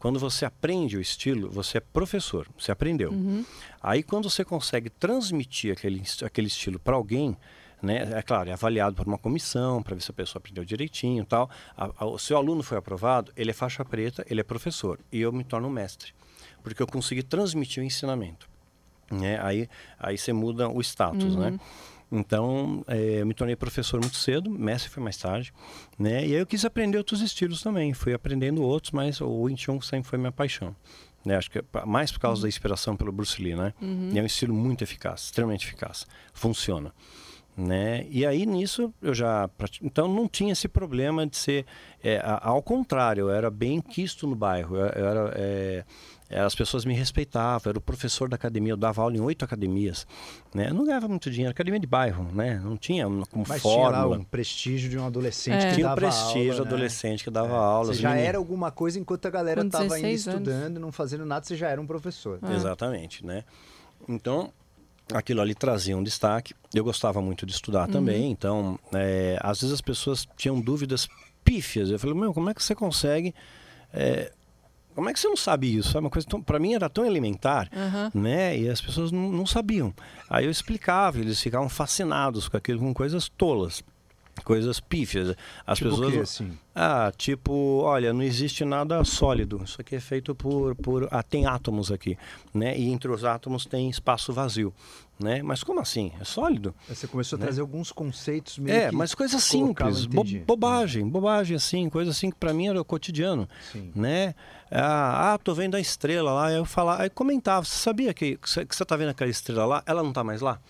quando 0.00 0.18
você 0.18 0.44
aprende 0.44 0.96
o 0.96 1.00
estilo, 1.00 1.48
você 1.50 1.78
é 1.78 1.80
professor, 1.80 2.48
você 2.58 2.72
aprendeu. 2.72 3.12
Uhum. 3.12 3.44
Aí 3.80 4.02
quando 4.02 4.28
você 4.28 4.44
consegue 4.44 4.90
transmitir 4.90 5.72
aquele, 5.72 6.02
aquele 6.24 6.48
estilo 6.48 6.78
para 6.80 6.96
alguém, 6.96 7.36
né, 7.82 8.10
é 8.18 8.22
claro, 8.22 8.50
é 8.50 8.52
avaliado 8.52 8.96
por 8.96 9.06
uma 9.06 9.16
comissão 9.18 9.82
para 9.82 9.94
ver 9.94 10.00
se 10.02 10.10
a 10.10 10.14
pessoa 10.14 10.40
aprendeu 10.40 10.64
direitinho 10.64 11.22
e 11.22 11.26
tal. 11.26 11.48
A- 11.76 11.90
a- 11.98 12.06
o 12.06 12.18
seu 12.18 12.36
aluno 12.36 12.62
foi 12.62 12.76
aprovado, 12.78 13.30
ele 13.36 13.50
é 13.50 13.54
faixa 13.54 13.84
preta, 13.84 14.24
ele 14.28 14.40
é 14.40 14.44
professor. 14.44 14.98
E 15.12 15.20
eu 15.20 15.32
me 15.32 15.44
torno 15.44 15.70
mestre, 15.70 16.12
porque 16.62 16.82
eu 16.82 16.86
consegui 16.86 17.22
transmitir 17.22 17.82
o 17.82 17.86
ensinamento. 17.86 18.48
Né? 19.10 19.38
Aí, 19.42 19.68
aí 19.98 20.16
você 20.16 20.32
muda 20.32 20.68
o 20.68 20.80
status, 20.80 21.34
né? 21.36 21.58
Então, 22.12 22.84
eh, 22.88 23.20
eu 23.20 23.26
me 23.26 23.34
tornei 23.34 23.54
professor 23.54 24.00
muito 24.00 24.16
cedo, 24.16 24.50
mestre 24.50 24.90
foi 24.90 25.02
mais 25.02 25.16
tarde, 25.16 25.52
né? 25.98 26.26
E 26.26 26.34
aí 26.34 26.40
eu 26.40 26.46
quis 26.46 26.64
aprender 26.64 26.98
outros 26.98 27.20
estilos 27.20 27.62
também, 27.62 27.94
fui 27.94 28.12
aprendendo 28.12 28.62
outros, 28.62 28.90
mas 28.90 29.20
o 29.20 29.42
Wing 29.42 29.60
Chun 29.60 29.80
sempre 29.80 30.08
foi 30.08 30.18
minha 30.18 30.32
paixão. 30.32 30.74
Né? 31.24 31.36
Acho 31.36 31.50
que 31.50 31.58
é 31.58 31.64
mais 31.86 32.10
por 32.10 32.18
causa 32.18 32.42
da 32.42 32.48
inspiração 32.48 32.96
pelo 32.96 33.12
Bruce 33.12 33.40
Lee, 33.40 33.54
né? 33.54 33.74
E 34.12 34.18
é 34.18 34.22
um 34.22 34.26
estilo 34.26 34.54
muito 34.54 34.82
eficaz, 34.82 35.24
extremamente 35.24 35.66
eficaz, 35.66 36.06
funciona. 36.32 36.92
Né? 37.56 38.06
E 38.08 38.24
aí 38.24 38.46
nisso 38.46 38.94
eu 39.02 39.12
já 39.12 39.50
então 39.82 40.08
não 40.08 40.26
tinha 40.26 40.52
esse 40.52 40.66
problema 40.66 41.26
de 41.26 41.36
ser 41.36 41.66
é, 42.02 42.22
ao 42.24 42.62
contrário 42.62 43.22
eu 43.22 43.30
era 43.30 43.50
bem 43.50 43.82
quisto 43.82 44.26
no 44.26 44.36
bairro 44.36 44.76
eu, 44.76 44.86
eu 44.86 45.06
era 45.06 45.32
é, 45.34 45.40
é, 45.40 45.84
as 46.30 46.54
pessoas 46.54 46.84
me 46.84 46.94
respeitavam 46.94 47.62
eu 47.66 47.70
era 47.70 47.78
o 47.78 47.80
professor 47.80 48.28
da 48.28 48.36
academia 48.36 48.72
eu 48.72 48.76
dava 48.76 49.02
aula 49.02 49.16
em 49.16 49.20
oito 49.20 49.44
academias 49.44 50.06
né? 50.54 50.68
eu 50.70 50.74
não 50.74 50.84
ganhava 50.84 51.08
muito 51.08 51.30
dinheiro 51.30 51.50
academia 51.50 51.80
de 51.80 51.86
bairro 51.86 52.24
né 52.32 52.60
não 52.62 52.76
tinha 52.76 53.04
como 53.04 53.44
Mas 53.48 53.62
tinha 53.62 53.74
lá 53.74 53.90
fórmula 53.92 54.18
um 54.18 54.24
prestígio 54.24 54.88
de 54.88 54.96
um 54.98 55.06
adolescente 55.06 55.62
É. 55.64 55.68
que 55.70 55.74
tinha 55.74 55.86
dava 55.88 55.96
prestígio 56.00 56.52
aula, 56.52 56.64
né? 56.64 56.68
adolescente 56.68 57.24
que 57.24 57.30
dava 57.30 57.54
É. 57.54 57.56
aula 57.58 57.94
Você 57.94 58.00
já 58.00 58.08
meninos- 58.10 58.28
era 58.28 58.38
alguma 58.38 58.70
coisa 58.70 58.98
enquanto 59.00 59.26
a 59.26 59.30
galera 59.30 59.62
estava 59.62 59.84
ainda 59.84 59.94
16 59.96 60.28
anos. 60.28 60.40
estudando, 60.48 60.78
não 60.78 60.92
fazendo 60.92 61.24
nada, 61.26 61.44
você 61.44 61.56
já 61.56 61.68
era 61.68 61.80
um 61.80 61.86
professor. 61.86 62.38
Ah. 62.42 62.54
Exatamente, 62.54 63.24
né? 63.26 63.44
Então, 64.08 64.52
aquilo 65.12 65.40
ali 65.40 65.54
trazia 65.54 65.96
um 65.96 66.02
destaque. 66.02 66.54
Eu 66.74 66.84
gostava 66.84 67.20
muito 67.20 67.44
de 67.44 67.52
estudar 67.52 67.86
Uhum. 67.88 67.92
também, 67.92 68.30
então, 68.30 68.78
é, 68.94 69.36
às 69.40 69.60
vezes 69.60 69.74
as 69.74 69.80
pessoas 69.80 70.26
tinham 70.36 70.60
dúvidas 70.60 71.08
pífias. 71.44 71.90
Eu 71.90 71.98
falei, 71.98 72.14
meu, 72.16 72.32
como 72.32 72.48
é 72.50 72.54
que 72.54 72.62
você 72.62 72.74
consegue... 72.74 73.34
é, 73.92 74.30
como 74.94 75.08
é 75.08 75.12
que 75.12 75.20
você 75.20 75.28
não 75.28 75.36
sabe 75.36 75.76
isso? 75.76 75.96
É 75.96 76.00
uma 76.00 76.10
coisa 76.10 76.26
para 76.44 76.58
mim 76.58 76.74
era 76.74 76.88
tão 76.88 77.04
elementar, 77.06 77.68
Aham. 77.74 78.10
né? 78.14 78.58
E 78.58 78.68
as 78.68 78.80
pessoas 78.80 79.10
não, 79.12 79.30
não 79.30 79.46
sabiam. 79.46 79.92
Aí 80.28 80.44
eu 80.44 80.50
explicava, 80.50 81.18
eles 81.18 81.40
ficavam 81.40 81.68
fascinados 81.68 82.48
com 82.48 82.56
aquilo, 82.56 82.80
com 82.80 82.92
coisas 82.92 83.28
tolas, 83.28 83.82
coisas 84.44 84.80
pífias. 84.80 85.34
As 85.66 85.78
Tipo 85.78 85.90
pessoas 85.90 86.12
quê, 86.14 86.18
assim? 86.20 86.58
ah, 86.74 87.12
tipo, 87.16 87.52
olha, 87.82 88.12
não 88.12 88.22
existe 88.22 88.64
nada 88.64 89.02
sólido. 89.04 89.60
Isso 89.64 89.80
aqui 89.80 89.96
é 89.96 90.00
feito 90.00 90.34
por, 90.34 90.74
por 90.76 91.08
ah, 91.10 91.22
tem 91.22 91.46
átomos 91.46 91.90
aqui, 91.92 92.16
né? 92.52 92.76
E 92.78 92.88
entre 92.90 93.10
os 93.10 93.24
átomos 93.24 93.66
tem 93.66 93.88
espaço 93.90 94.32
vazio, 94.32 94.72
né? 95.22 95.42
Mas 95.42 95.62
como 95.62 95.80
assim? 95.80 96.12
É 96.20 96.24
sólido? 96.24 96.74
Você 96.88 97.06
começou 97.06 97.36
a 97.36 97.38
Né? 97.38 97.46
trazer 97.46 97.60
alguns 97.60 97.92
conceitos 97.92 98.58
meio 98.58 98.74
É, 98.76 98.90
mas 98.90 99.14
coisas 99.14 99.42
simples, 99.44 100.06
bo- 100.06 100.24
bobagem, 100.46 101.06
bobagem 101.08 101.56
assim, 101.56 101.88
coisa 101.88 102.10
assim 102.10 102.30
que 102.30 102.36
para 102.36 102.52
mim 102.54 102.68
era 102.68 102.80
o 102.80 102.84
cotidiano, 102.84 103.48
Sim. 103.72 103.92
né? 103.94 104.34
Ah, 104.70 105.34
ah, 105.34 105.38
tô 105.38 105.52
vendo 105.54 105.74
a 105.76 105.80
estrela 105.80 106.32
lá, 106.32 106.50
eu 106.52 106.64
falava, 106.64 107.02
aí 107.02 107.10
comentava, 107.10 107.64
você 107.64 107.76
sabia 107.78 108.14
que 108.14 108.36
que 108.36 108.48
você 108.48 108.64
que 108.64 108.74
você 108.74 108.84
tá 108.84 108.96
vendo 108.96 109.10
aquela 109.10 109.30
estrela 109.30 109.64
lá, 109.66 109.82
ela 109.86 110.02
não 110.02 110.12
tá 110.12 110.24
mais 110.24 110.40
lá? 110.40 110.60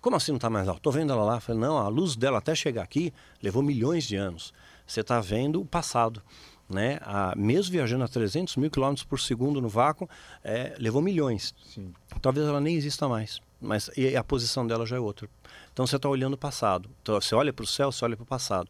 Como 0.00 0.14
assim 0.14 0.30
não 0.32 0.38
tá 0.38 0.48
mais 0.48 0.66
lá? 0.66 0.74
Tô 0.74 0.90
vendo 0.92 1.12
ela 1.12 1.24
lá, 1.24 1.34
Eu 1.36 1.40
falei, 1.40 1.60
não, 1.60 1.76
a 1.76 1.88
luz 1.88 2.14
dela 2.14 2.38
até 2.38 2.54
chegar 2.54 2.82
aqui 2.82 3.12
levou 3.42 3.62
milhões 3.62 4.04
de 4.04 4.14
anos. 4.16 4.54
Você 4.86 5.02
tá 5.02 5.20
vendo 5.20 5.60
o 5.60 5.66
passado, 5.66 6.22
né? 6.70 6.98
A, 7.02 7.34
mesmo 7.36 7.72
viajando 7.72 8.04
a 8.04 8.08
300 8.08 8.56
mil 8.56 8.70
quilômetros 8.70 9.04
por 9.04 9.18
segundo 9.18 9.60
no 9.60 9.68
vácuo, 9.68 10.08
é, 10.44 10.74
levou 10.78 11.02
milhões. 11.02 11.52
Sim. 11.74 11.92
Talvez 12.22 12.46
ela 12.46 12.60
nem 12.60 12.76
exista 12.76 13.08
mais, 13.08 13.40
mas 13.60 13.90
a 14.16 14.24
posição 14.24 14.66
dela 14.66 14.86
já 14.86 14.96
é 14.96 15.00
outra. 15.00 15.28
Então 15.72 15.86
você 15.86 15.96
está 15.96 16.08
olhando 16.08 16.34
o 16.34 16.38
passado. 16.38 16.90
Então, 17.02 17.20
você 17.20 17.34
olha 17.34 17.52
para 17.52 17.64
o 17.64 17.66
céu, 17.66 17.92
você 17.92 18.04
olha 18.04 18.16
para 18.16 18.24
o 18.24 18.26
passado. 18.26 18.68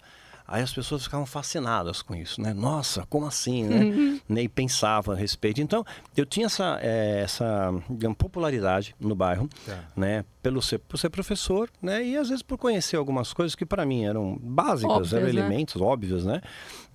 Aí 0.50 0.62
as 0.62 0.72
pessoas 0.72 1.04
ficavam 1.04 1.26
fascinadas 1.26 2.00
com 2.00 2.14
isso, 2.14 2.40
né? 2.40 2.54
Nossa, 2.54 3.04
como 3.10 3.26
assim, 3.26 3.64
né? 3.64 4.18
Né? 4.28 4.42
E 4.42 4.48
pensavam 4.48 5.14
a 5.14 5.18
respeito. 5.18 5.60
Então, 5.60 5.84
eu 6.16 6.24
tinha 6.26 6.46
essa, 6.46 6.78
eh, 6.82 7.20
essa 7.22 7.70
digamos, 7.88 8.16
popularidade 8.16 8.94
no 8.98 9.14
bairro, 9.14 9.48
Tá. 9.66 9.78
né? 9.94 10.24
Pelo 10.42 10.60
ser, 10.62 10.78
por 10.78 10.96
ser 10.98 11.10
professor, 11.10 11.68
né? 11.82 12.02
E 12.04 12.16
às 12.16 12.28
vezes 12.30 12.42
por 12.42 12.56
conhecer 12.58 12.96
algumas 12.96 13.32
coisas 13.34 13.54
que 13.54 13.66
para 13.66 13.84
mim 13.84 14.04
eram 14.06 14.38
básicas, 14.40 14.90
Óbvias, 14.90 15.12
eram 15.12 15.24
né? 15.24 15.30
elementos 15.30 15.80
óbvios, 15.80 16.24
né? 16.24 16.40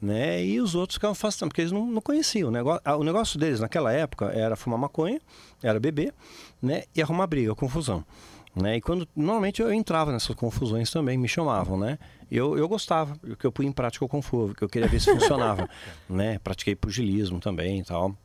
né? 0.02 0.44
E 0.44 0.60
os 0.60 0.74
outros 0.76 0.96
ficavam 0.96 1.14
fascinados, 1.16 1.50
porque 1.50 1.62
eles 1.62 1.72
não, 1.72 1.86
não 1.86 2.02
conheciam. 2.02 2.50
O 2.50 2.52
negócio, 2.52 2.82
ah, 2.84 2.96
o 2.96 3.04
negócio 3.04 3.40
deles 3.40 3.60
naquela 3.60 3.92
época 3.94 4.26
era 4.34 4.56
fumar 4.56 4.80
maconha, 4.80 5.20
era 5.62 5.80
beber, 5.80 6.14
né? 6.62 6.84
E 6.96 7.02
arrumar 7.02 7.28
briga, 7.28 7.54
confusão. 7.54 8.04
Né? 8.56 8.78
E 8.78 8.82
quando 8.82 9.08
normalmente 9.16 9.62
eu 9.62 9.74
entrava 9.74 10.12
nessas 10.12 10.36
confusões 10.36 10.92
também, 10.92 11.18
me 11.18 11.28
chamavam, 11.28 11.78
né? 11.78 11.98
Eu, 12.32 12.56
eu 12.58 12.68
gostava, 12.68 13.16
porque 13.18 13.48
eu 13.48 13.52
pus 13.52 13.66
em 13.66 13.72
prática 13.72 14.06
o 14.06 14.08
Kung 14.08 14.22
Fu, 14.22 14.48
porque 14.50 14.64
eu 14.64 14.70
queria 14.70 14.88
ver 14.88 15.00
se 15.00 15.12
funcionava, 15.12 15.68
né? 16.08 16.38
Pratiquei 16.40 16.76
pugilismo 16.76 17.40
também 17.40 17.80
e 17.80 17.84
tal. 17.84 18.16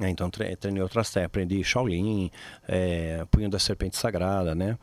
É, 0.00 0.08
Então 0.08 0.28
tre- 0.30 0.56
treinei 0.56 0.82
outras 0.82 1.10
técnicas, 1.10 1.26
aprendi 1.26 1.62
Shaolin, 1.62 2.30
é, 2.66 3.24
punho 3.30 3.48
da 3.50 3.58
serpente 3.58 3.96
sagrada, 3.96 4.54
né? 4.54 4.78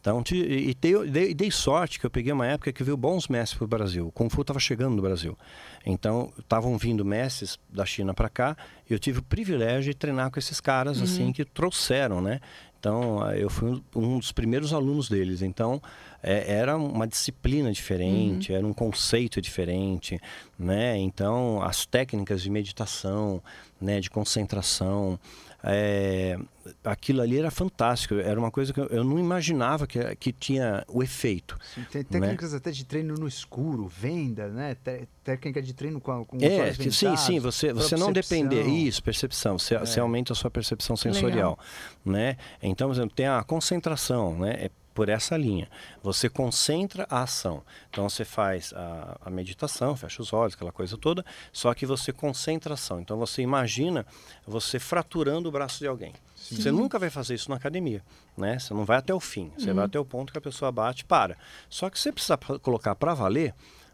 Então, 0.00 0.22
e 0.32 0.72
dei, 1.10 1.34
dei, 1.34 1.50
sorte 1.50 1.98
que 1.98 2.06
eu 2.06 2.10
peguei 2.10 2.32
uma 2.32 2.46
época 2.46 2.72
que 2.72 2.84
veio 2.84 2.96
bons 2.96 3.26
mestres 3.26 3.58
para 3.58 3.64
o 3.64 3.68
Brasil. 3.68 4.06
O 4.06 4.12
Kung 4.12 4.30
Fu 4.30 4.42
estava 4.42 4.60
chegando 4.60 4.94
no 4.94 5.02
Brasil. 5.02 5.36
Então, 5.84 6.32
estavam 6.38 6.78
vindo 6.78 7.04
mestres 7.04 7.58
da 7.68 7.84
China 7.84 8.14
para 8.14 8.28
cá 8.28 8.56
e 8.88 8.92
eu 8.92 9.00
tive 9.00 9.18
o 9.18 9.22
privilégio 9.22 9.92
de 9.92 9.98
treinar 9.98 10.30
com 10.30 10.38
esses 10.38 10.60
caras, 10.60 11.02
assim, 11.02 11.32
que 11.32 11.44
trouxeram, 11.44 12.20
né? 12.20 12.40
Então, 12.78 13.20
ah, 13.22 13.36
eu 13.36 13.48
fui 13.50 13.82
um- 13.94 14.18
dos 14.18 14.32
primeiros 14.32 14.72
alunos 14.72 15.08
deles. 15.08 15.42
Então, 15.42 15.80
é, 16.22 16.52
era 16.54 16.76
uma 16.76 17.06
disciplina 17.06 17.72
diferente, 17.72 18.52
era 18.52 18.66
um 18.66 18.72
conceito 18.72 19.40
diferente, 19.40 20.20
né? 20.58 20.96
Então, 20.98 21.60
as 21.62 21.84
técnicas 21.86 22.42
de 22.42 22.50
meditação, 22.50 23.42
né, 23.80 24.00
de 24.00 24.08
concentração, 24.10 25.18
é, 25.66 26.38
aquilo 26.84 27.20
ali 27.20 27.38
era 27.38 27.50
fantástico. 27.50 28.14
Era 28.14 28.38
uma 28.38 28.50
coisa 28.50 28.72
que 28.72 28.80
eu, 28.80 29.02
não 29.02 29.18
imaginava 29.18 29.86
que, 29.86 29.98
que 30.16 30.32
tinha 30.32 30.84
o 30.88 31.02
efeito. 31.02 31.58
Sim, 31.74 31.84
tem 31.90 32.02
né? 32.02 32.08
técnicas 32.08 32.54
até 32.54 32.70
de 32.70 32.84
treino 32.84 33.14
no 33.14 33.26
escuro, 33.26 33.88
venda, 33.88 34.48
né? 34.48 34.76
Té- 34.76 35.08
técnica 35.24 35.60
de 35.60 35.74
treino 35.74 36.00
com, 36.00 36.24
com 36.24 36.38
É, 36.40 36.72
sim, 36.72 37.16
sim, 37.16 37.40
você, 37.40 37.72
você 37.72 37.96
não 37.96 38.12
depender. 38.12 38.62
Isso, 38.62 39.02
percepção. 39.02 39.58
Você, 39.58 39.76
você 39.76 39.98
aumenta 39.98 40.32
a 40.32 40.36
sua 40.36 40.50
percepção 40.50 40.96
sensorial. 40.96 41.58
Né? 42.04 42.36
Então, 42.62 42.88
por 42.88 42.94
exemplo, 42.94 43.14
tem 43.14 43.26
a 43.26 43.42
concentração, 43.42 44.38
né? 44.38 44.66
É 44.66 44.70
por 44.96 45.10
essa 45.10 45.36
linha. 45.36 45.68
Você 46.02 46.26
concentra 46.26 47.06
a 47.10 47.22
ação. 47.22 47.62
Então, 47.90 48.08
você 48.08 48.24
faz 48.24 48.72
a, 48.74 49.18
a 49.26 49.30
meditação, 49.30 49.94
fecha 49.94 50.22
os 50.22 50.32
olhos, 50.32 50.54
aquela 50.54 50.72
coisa 50.72 50.96
toda, 50.96 51.22
só 51.52 51.74
que 51.74 51.84
você 51.84 52.14
concentra 52.14 52.72
a 52.72 52.74
ação. 52.74 52.98
Então, 52.98 53.18
você 53.18 53.42
imagina 53.42 54.06
você 54.46 54.78
fraturando 54.78 55.50
o 55.50 55.52
braço 55.52 55.78
de 55.78 55.86
alguém. 55.86 56.14
Você 56.34 56.70
nunca 56.70 56.98
vai 56.98 57.10
fazer 57.10 57.34
isso 57.34 57.50
na 57.50 57.56
academia, 57.56 58.02
né? 58.36 58.58
Você 58.58 58.72
não 58.72 58.84
vai 58.84 58.96
até 58.96 59.12
o 59.12 59.20
fim. 59.20 59.52
Você 59.58 59.72
vai 59.72 59.84
até 59.84 59.98
o 59.98 60.04
ponto 60.04 60.32
que 60.32 60.38
a 60.38 60.40
pessoa 60.40 60.72
bate 60.72 61.02
e 61.02 61.04
para. 61.04 61.36
Só 61.68 61.90
que 61.90 61.98
você 61.98 62.10
precisa 62.10 62.38
colocar 62.62 62.94
para 62.94 63.12
valer, 63.12 63.52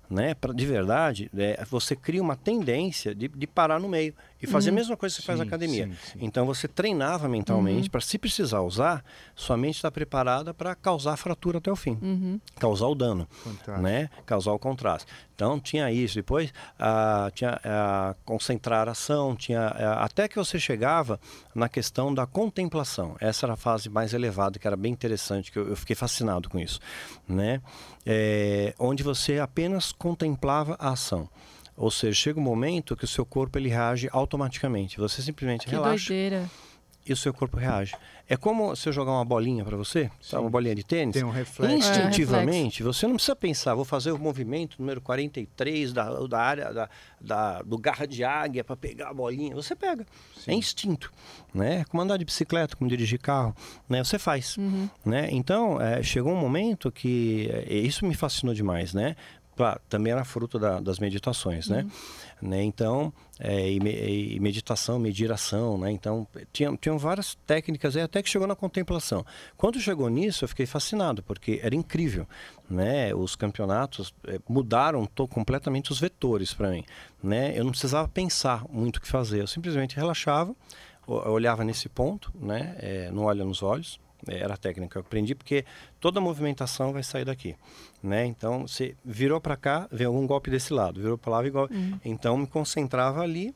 né? 0.08 0.34
Pra, 0.34 0.52
de 0.52 0.66
verdade, 0.66 1.30
é, 1.36 1.64
você 1.64 1.96
cria 1.96 2.22
uma 2.22 2.36
tendência 2.36 3.14
de, 3.14 3.26
de 3.26 3.46
parar 3.46 3.80
no 3.80 3.88
meio 3.88 4.14
e 4.42 4.46
fazer 4.46 4.70
a 4.70 4.72
mesma 4.72 4.96
coisa 4.96 5.14
que 5.14 5.22
você 5.22 5.26
faz 5.26 5.38
na 5.38 5.44
Sim, 5.44 5.48
academia. 5.48 5.86
sim, 5.86 5.92
sim. 6.12 6.18
Então 6.20 6.44
você 6.44 6.66
treinava 6.66 7.28
mentalmente 7.28 7.88
para, 7.88 8.00
se 8.00 8.18
precisar 8.18 8.60
usar, 8.60 9.04
sua 9.36 9.56
mente 9.56 9.76
está 9.76 9.90
preparada 9.90 10.52
para 10.52 10.74
causar 10.74 11.12
a 11.12 11.16
fratura 11.16 11.58
até 11.58 11.70
o 11.70 11.76
fim, 11.76 12.40
causar 12.56 12.86
o 12.86 12.94
dano, 12.94 13.28
Fantástico. 13.30 13.80
né? 13.80 14.10
Causar 14.26 14.52
o 14.52 14.58
contraste. 14.58 15.06
Então 15.34 15.58
tinha 15.58 15.90
isso. 15.90 16.14
Depois 16.14 16.52
ah, 16.78 17.30
tinha 17.34 17.60
a 17.64 18.14
concentrar 18.24 18.88
a 18.88 18.92
ação, 18.92 19.34
tinha 19.34 19.60
ah, 19.68 20.04
até 20.04 20.28
que 20.28 20.36
você 20.36 20.58
chegava 20.58 21.18
na 21.54 21.68
questão 21.68 22.12
da 22.12 22.26
contemplação. 22.26 23.16
Essa 23.20 23.46
era 23.46 23.54
a 23.54 23.56
fase 23.56 23.88
mais 23.88 24.12
elevada, 24.12 24.58
que 24.58 24.66
era 24.66 24.76
bem 24.76 24.92
interessante, 24.92 25.50
que 25.50 25.58
eu, 25.58 25.68
eu 25.68 25.76
fiquei 25.76 25.96
fascinado 25.96 26.48
com 26.48 26.58
isso, 26.58 26.80
né? 27.28 27.60
É, 28.04 28.74
onde 28.78 29.02
você 29.02 29.38
apenas 29.38 29.92
contemplava 29.92 30.76
a 30.78 30.90
ação. 30.90 31.28
Ou 31.82 31.90
seja, 31.90 32.14
chega 32.14 32.38
um 32.38 32.42
momento 32.44 32.94
que 32.96 33.04
o 33.04 33.08
seu 33.08 33.26
corpo 33.26 33.58
ele 33.58 33.68
reage 33.68 34.08
automaticamente. 34.12 34.98
Você 34.98 35.20
simplesmente 35.20 35.64
Que 35.66 35.72
relaxa 35.72 36.06
doideira. 36.10 36.48
e 37.04 37.12
o 37.12 37.16
seu 37.16 37.34
corpo 37.34 37.56
reage. 37.56 37.92
É 38.28 38.36
como 38.36 38.76
se 38.76 38.88
eu 38.88 38.92
jogar 38.92 39.10
uma 39.10 39.24
bolinha 39.24 39.64
para 39.64 39.76
você, 39.76 40.08
tá? 40.30 40.38
uma 40.40 40.48
bolinha 40.48 40.76
de 40.76 40.84
tênis. 40.84 41.12
Tem 41.12 41.24
um 41.24 41.30
reflexo. 41.30 41.76
Instintivamente, 41.76 42.84
você 42.84 43.04
não 43.08 43.14
precisa 43.16 43.34
pensar, 43.34 43.74
vou 43.74 43.84
fazer 43.84 44.12
o 44.12 44.18
movimento 44.18 44.76
número 44.78 45.00
43 45.00 45.92
da, 45.92 46.08
da 46.26 46.38
área 46.40 46.72
da, 46.72 46.88
da- 47.20 47.62
do 47.62 47.76
garra 47.76 48.06
de 48.06 48.22
águia 48.22 48.62
para 48.62 48.76
pegar 48.76 49.08
a 49.08 49.12
bolinha. 49.12 49.52
Você 49.56 49.74
pega. 49.74 50.06
É 50.46 50.54
instinto. 50.54 51.12
Né? 51.52 51.84
Como 51.90 52.00
andar 52.00 52.16
de 52.16 52.24
bicicleta, 52.24 52.76
como 52.76 52.88
dirigir 52.88 53.18
carro. 53.18 53.54
Né? 53.88 54.02
Você 54.04 54.20
faz. 54.20 54.56
Né? 55.04 55.28
Então, 55.32 55.80
é, 55.80 56.00
chegou 56.02 56.32
um 56.32 56.40
momento 56.40 56.92
que 56.92 57.50
é, 57.52 57.74
isso 57.74 58.06
me 58.06 58.14
fascinou 58.14 58.54
demais. 58.54 58.94
Né? 58.94 59.16
Claro, 59.54 59.80
também 59.88 60.12
era 60.12 60.24
fruto 60.24 60.58
da- 60.58 60.80
das 60.80 60.98
meditações, 60.98 61.68
né? 61.68 61.86
né? 62.40 62.62
Então, 62.62 63.12
é, 63.38 63.70
e, 63.70 64.34
e 64.36 64.40
meditação, 64.40 64.98
mediração, 64.98 65.76
né? 65.76 65.90
Então, 65.90 66.26
tinha, 66.52 66.74
tinham 66.78 66.96
várias 66.98 67.34
técnicas, 67.46 67.94
até 67.96 68.22
que 68.22 68.30
chegou 68.30 68.48
na 68.48 68.56
contemplação. 68.56 69.24
Quando 69.56 69.78
chegou 69.78 70.08
nisso, 70.08 70.44
eu 70.44 70.48
fiquei 70.48 70.64
fascinado, 70.64 71.22
porque 71.22 71.60
era 71.62 71.74
incrível, 71.74 72.26
né? 72.68 73.14
Os 73.14 73.36
campeonatos 73.36 74.14
eh, 74.26 74.40
mudaram 74.48 75.04
to- 75.04 75.28
completamente 75.28 75.92
os 75.92 76.00
vetores 76.00 76.54
para 76.54 76.70
mim, 76.70 76.84
né? 77.22 77.52
Eu 77.56 77.64
não 77.64 77.70
precisava 77.72 78.08
pensar 78.08 78.64
muito 78.70 78.96
o 78.96 79.00
que 79.02 79.08
fazer, 79.08 79.42
eu 79.42 79.46
simplesmente 79.46 79.94
relaxava, 79.96 80.56
olhava 81.06 81.62
nesse 81.62 81.88
ponto, 81.90 82.32
né? 82.40 82.74
Eh, 82.78 83.10
não 83.12 83.24
olha 83.24 83.44
nos 83.44 83.62
olhos, 83.62 84.00
era 84.28 84.54
a 84.54 84.56
técnica 84.56 84.92
que 84.92 84.96
eu 84.98 85.00
aprendi, 85.00 85.34
porque 85.34 85.64
toda 86.00 86.20
movimentação 86.20 86.92
vai 86.92 87.02
sair 87.02 87.24
daqui, 87.24 87.56
né? 88.02 88.24
Então, 88.26 88.66
você 88.66 88.96
virou 89.04 89.40
para 89.40 89.56
cá, 89.56 89.88
veio 89.90 90.10
algum 90.10 90.26
golpe 90.26 90.50
desse 90.50 90.72
lado, 90.72 91.00
virou 91.00 91.18
para 91.18 91.32
lá, 91.32 91.46
igual... 91.46 91.68
Então, 92.04 92.36
me 92.36 92.46
concentrava 92.46 93.20
ali 93.20 93.54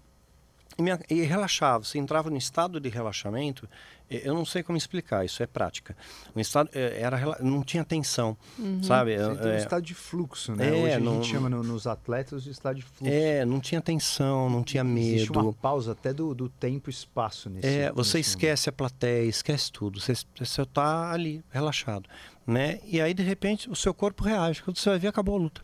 e, 0.78 0.82
me, 0.82 0.90
e 1.10 1.22
relaxava. 1.22 1.84
Você 1.84 1.98
entrava 1.98 2.28
no 2.30 2.36
estado 2.36 2.78
de 2.80 2.88
relaxamento, 2.88 3.68
eh, 4.10 4.22
eu 4.24 4.34
não 4.34 4.44
sei 4.44 4.62
como 4.62 4.76
explicar, 4.76 5.24
isso 5.24 5.42
é 5.42 5.46
prática. 5.46 5.96
Um 6.34 6.40
estado, 6.40 6.68
eh, 6.74 6.98
era, 7.00 7.38
não 7.40 7.62
tinha 7.62 7.84
tensão, 7.84 8.36
sabe? 8.82 9.16
Você 9.16 9.36
tem 9.36 9.46
um 9.52 9.54
É, 9.54 9.56
estado 9.58 9.82
de 9.82 9.94
fluxo, 9.94 10.54
né? 10.54 10.68
é, 10.68 10.72
Hoje 10.72 10.92
a 10.94 11.00
não- 11.00 11.14
gente 11.22 11.28
chama 11.32 11.48
no- 11.48 11.62
nos 11.62 11.86
atletas 11.86 12.42
de 12.44 12.50
estado 12.50 12.76
de 12.76 12.82
fluxo. 12.82 13.04
é, 13.14 13.44
não 13.44 13.58
tinha 13.60 13.80
tensão, 13.80 14.50
não 14.50 14.62
tinha 14.62 14.82
Existe 14.84 15.32
uma 15.32 15.42
medo. 15.44 15.56
pausa 15.60 15.92
até 15.92 16.12
do, 16.12 16.34
do 16.34 16.48
tempo 16.48 16.88
e 16.88 16.92
espaço 16.92 17.48
nesse 17.48 17.66
É, 17.66 17.90
você 17.92 18.18
nesse 18.18 18.30
esquece 18.30 18.68
a 18.68 18.72
plateia, 18.72 19.28
esquece 19.28 19.72
tudo. 19.72 20.00
Você, 20.00 20.12
você 20.38 20.62
está 20.62 21.10
ali, 21.10 21.42
relaxado. 21.50 22.08
Né? 22.46 22.78
E 22.84 23.00
aí, 23.00 23.12
de 23.12 23.22
repente, 23.24 23.68
o 23.68 23.74
seu 23.74 23.92
corpo 23.92 24.22
reage. 24.22 24.62
Quando 24.62 24.76
você 24.78 24.88
vai 24.90 24.98
ver, 24.98 25.08
acabou 25.08 25.34
a 25.36 25.38
luta. 25.38 25.62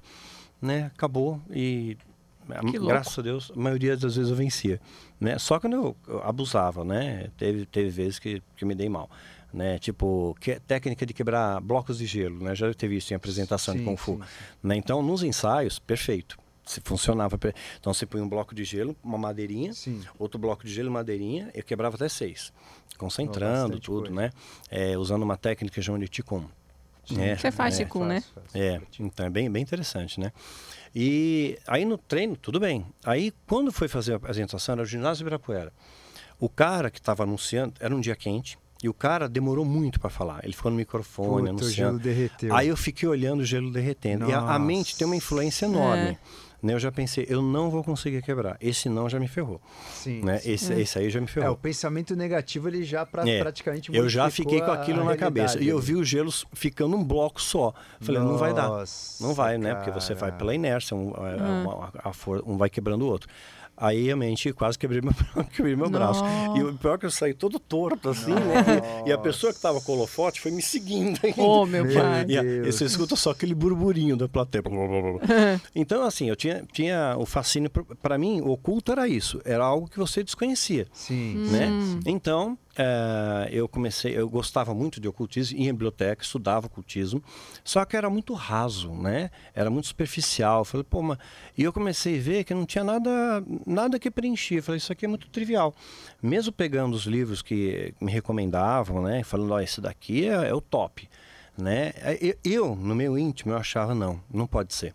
Né? 0.61 0.91
Acabou 0.95 1.41
e... 1.51 1.97
louco. 2.49 2.87
Graças 2.87 3.19
a 3.19 3.23
Deus, 3.23 3.53
a 3.55 3.59
maioria 3.59 3.97
das 3.97 4.17
vezes 4.17 4.31
eu 4.31 4.37
vencia. 4.37 4.81
Né? 5.21 5.39
Só 5.39 5.59
quando 5.61 5.75
eu, 5.75 5.97
eu 6.09 6.23
abusava, 6.23 6.85
né? 6.85 7.29
Teve, 7.37 7.67
teve 7.67 7.91
vezes 7.91 8.19
que, 8.19 8.43
que 8.57 8.65
me 8.65 8.75
dei 8.75 8.89
mal. 8.89 9.09
Né? 9.53 9.79
Tipo, 9.79 10.35
que, 10.41 10.59
técnica 10.61 11.05
de 11.05 11.13
quebrar 11.13 11.61
blocos 11.61 11.99
de 11.99 12.07
gelo, 12.07 12.43
né? 12.43 12.55
Já 12.55 12.67
deve 12.67 12.77
ter 12.77 12.89
visto 12.89 13.11
em 13.11 13.15
apresentação 13.15 13.75
de 13.75 13.81
Sim, 13.81 13.87
Kung 13.87 13.97
Fu. 13.97 14.15
sim, 14.15 14.23
Né? 14.63 14.77
Então, 14.77 15.03
nos 15.03 15.23
ensaios, 15.23 15.79
perfeito. 15.79 16.39
Se 16.65 16.81
funcionava. 16.81 17.39
Então, 17.79 17.93
você 17.93 18.07
põe 18.07 18.21
um 18.21 18.29
bloco 18.29 18.55
de 18.55 18.63
gelo, 18.65 18.97
uma 19.03 19.19
madeirinha, 19.19 19.73
Sim. 19.75 20.01
outro 20.19 20.39
bloco 20.39 20.65
de 20.65 20.73
gelo 20.73 20.89
e 20.89 20.93
madeirinha, 20.93 21.51
eu 21.55 21.63
quebrava 21.65 21.97
até 21.97 22.09
seis. 22.09 22.53
Concentrando, 22.97 23.63
bastante 23.75 23.81
tudo, 23.85 24.07
coisa. 24.11 24.15
né? 24.15 24.31
É, 24.71 24.97
usando 24.97 25.23
uma 25.23 25.37
técnica 25.37 25.83
chamam 25.83 26.01
de 26.01 26.09
Qigong. 26.09 26.47
É, 27.19 27.37
Você 27.37 27.51
faz 27.51 27.81
é, 27.81 27.85
Qigong, 27.85 28.07
né? 28.07 28.21
Faz, 28.21 28.33
faz. 28.53 28.55
é, 28.55 28.81
então 29.01 29.27
é 29.27 29.31
bem, 29.31 29.51
bem 29.51 29.61
interessante, 29.61 30.21
né? 30.21 30.33
E 30.95 31.59
aí 31.67 31.85
no 31.85 31.97
treino, 31.97 32.37
tudo 32.37 32.61
bem. 32.61 32.87
Aí 33.05 33.33
quando 33.47 33.73
foi 33.73 33.89
fazer 33.89 34.13
a 34.13 34.17
apresentação, 34.17 34.75
era 34.75 34.83
o 34.83 34.87
ginásio 34.87 35.23
Ibirapuera. 35.23 35.73
O 36.39 36.49
cara 36.49 36.91
que 36.91 36.99
estava 36.99 37.23
anunciando, 37.23 37.75
era 37.81 37.95
um 37.95 38.01
dia 38.01 38.17
quente, 38.17 38.59
e 38.83 38.89
o 38.89 38.95
cara 38.95 39.29
demorou 39.29 39.65
muito 39.65 40.01
para 40.01 40.11
falar. 40.11 40.41
Ele 40.43 40.53
ficou 40.53 40.71
no 40.71 40.77
microfone, 40.77 41.51
Puta, 41.51 41.65
o 41.65 41.71
gelo 41.71 41.91
anunciando. 41.91 41.99
derreteu. 42.01 42.55
Aí 42.55 42.67
eu 42.67 42.77
fiquei 42.77 43.09
olhando 43.09 43.41
o 43.41 43.45
gelo 43.45 43.71
derretendo. 43.71 44.29
E 44.29 44.33
a, 44.33 44.39
a 44.39 44.41
Nossa. 44.41 44.59
mente 44.59 44.97
tem 44.97 45.07
uma 45.07 45.15
influência 45.15 45.67
enorme. 45.67 46.19
Né? 46.63 46.75
Eu 46.75 46.79
já 46.79 46.93
pensei, 46.93 47.27
eu 47.29 47.43
não 47.43 47.69
vou 47.71 47.83
conseguir 47.83 48.23
quebrar. 48.23 48.57
Esse 48.61 48.89
não 48.89 49.09
já 49.09 49.19
me 49.19 49.27
ferrou. 49.27 49.61
Sim, 49.93 50.23
Né? 50.23 50.39
sim. 50.39 50.53
Esse, 50.53 50.73
esse 50.75 50.99
aí 50.99 51.11
já 51.11 51.19
me 51.21 51.25
É, 51.27 51.29
ferrou. 51.29 51.53
o 51.55 51.57
pensamento 51.57 52.15
negativo 52.15 52.69
ele 52.69 52.85
já 52.85 53.05
pra, 53.05 53.29
É, 53.29 53.41
praticamente 53.41 53.93
eu 53.93 54.09
já 54.09 54.31
fiquei 54.31 54.61
com 54.61 54.71
aquilo 54.71 55.05
na 55.05 55.17
cabeça. 55.17 55.59
E 55.59 55.63
eu 55.63 55.79
realidade 55.79 55.87
vi 55.87 55.97
o 55.97 56.05
gelo 56.05 56.31
ficando 56.53 56.97
um 56.97 57.03
bloco 57.03 57.43
só. 57.43 57.75
Falei, 58.01 58.21
não 58.21 58.37
vai 58.39 58.55
dar. 58.55 58.69
Nossa, 58.69 59.25
Não 59.25 59.35
vai, 59.35 59.59
né? 59.59 59.75
Porque 59.75 59.91
você 59.91 60.15
vai 60.15 60.31
cara. 60.31 60.39
pela 60.39 60.55
inércia, 60.55 60.97
um, 60.97 61.11
é, 61.11 61.37
uma- 61.65 61.93
a 61.99 62.13
for- 62.13 62.43
um 62.47 62.57
vai 62.57 62.71
quebrando 62.71 63.03
o 63.03 63.07
outro. 63.09 63.29
Aí 63.83 64.13
a 64.13 64.17
mente 64.17 64.53
quase 64.53 64.79
quebrei 64.79 65.01
meu, 65.01 65.13
quebrei 65.53 65.75
meu 65.75 65.91
braço. 65.91 66.23
E 66.57 66.63
o 66.63 66.73
pior 66.75 66.95
é 66.95 66.99
que 66.99 67.07
eu 67.07 67.11
saí 67.11 67.35
todo 67.35 67.59
torto, 67.59 68.11
assim, 68.11 68.31
né? 68.33 69.03
E, 69.05 69.09
e 69.09 69.13
a 69.13 69.19
pessoa 69.19 69.53
que 69.53 69.61
tava 69.61 69.81
com 69.81 69.91
o 69.91 69.97
holofote 69.97 70.41
foi 70.41 70.53
me 70.53 70.63
seguindo 70.63 71.19
ainda. 71.27 71.43
Ô, 71.43 71.67
meu 71.67 71.85
Meu 71.85 72.01
pai. 72.01 72.25
E, 72.29 72.37
e 72.37 72.43
Deus. 72.43 72.77
você 72.77 72.85
escuta 72.85 73.17
só 73.17 73.31
aquele 73.31 73.57
burburinho 73.57 74.17
da 74.17 74.29
plateia. 74.29 74.63
Blá, 74.63 74.71
blá, 74.73 74.87
blá, 74.87 75.13
blá. 75.19 75.61
então, 75.75 76.05
assim, 76.05 76.29
eu 76.29 76.37
tinha, 76.37 76.65
tinha 76.73 77.17
o 77.19 77.27
fascínio. 77.27 77.69
para 78.01 78.17
mim, 78.17 78.41
o 78.41 78.51
oculto 78.51 78.93
era 78.93 79.09
isso. 79.09 79.41
Era 79.45 79.65
algo 79.65 79.89
que 79.89 79.99
você 79.99 80.23
desconhecia 80.23 80.87
Sim, 80.93 81.49
né? 81.51 81.69
Então, 82.07 82.57
eh, 82.77 83.49
eu 83.51 83.69
comecei, 83.69 84.17
eu 84.17 84.29
gostava 84.29 84.73
muito 84.75 85.01
de 85.01 85.07
ocultismo, 85.07 85.59
ia 85.59 85.71
em 85.71 85.73
biblioteca, 85.73 86.23
estudava 86.23 86.67
ocultismo, 86.67 87.23
só 87.63 87.85
que 87.85 87.97
era 87.97 88.09
muito 88.09 88.33
raso, 88.33 88.93
né? 88.93 89.31
Era 89.55 89.71
muito 89.71 89.89
superficial. 89.89 90.65
Falei, 90.65 90.85
pô, 90.89 91.03
mas... 91.03 91.19
E 91.57 91.63
eu 91.63 91.73
comecei 91.73 92.19
a 92.19 92.23
ver 92.23 92.45
que 92.45 92.55
não 92.55 92.65
tinha 92.65 92.85
nada, 92.85 93.45
nada 93.67 93.99
que 93.99 94.11
preencher. 94.11 94.63
Falei, 94.63 94.79
isso 94.79 94.93
aqui 94.93 95.05
é 95.05 95.09
muito 95.09 95.29
trivial. 95.29 95.75
Mesmo 96.23 96.53
pegando 96.53 96.95
os 96.95 97.05
livros 97.05 97.43
que 97.43 97.95
me 98.01 98.11
recomendavam, 98.11 99.03
né? 99.03 99.23
Falando, 99.23 99.53
ó, 99.53 99.61
esse 99.61 99.81
daqui 99.81 100.27
é, 100.27 100.49
é 100.49 100.55
o 100.55 100.61
top, 100.61 101.09
né? 101.59 101.93
Eu, 102.21 102.37
eu, 102.45 102.77
no 102.77 102.95
meu 102.95 103.19
íntimo, 103.19 103.53
eu 103.53 103.57
achava, 103.59 103.95
não, 103.95 104.21
não 104.33 104.47
pode 104.47 104.73
ser 104.75 104.95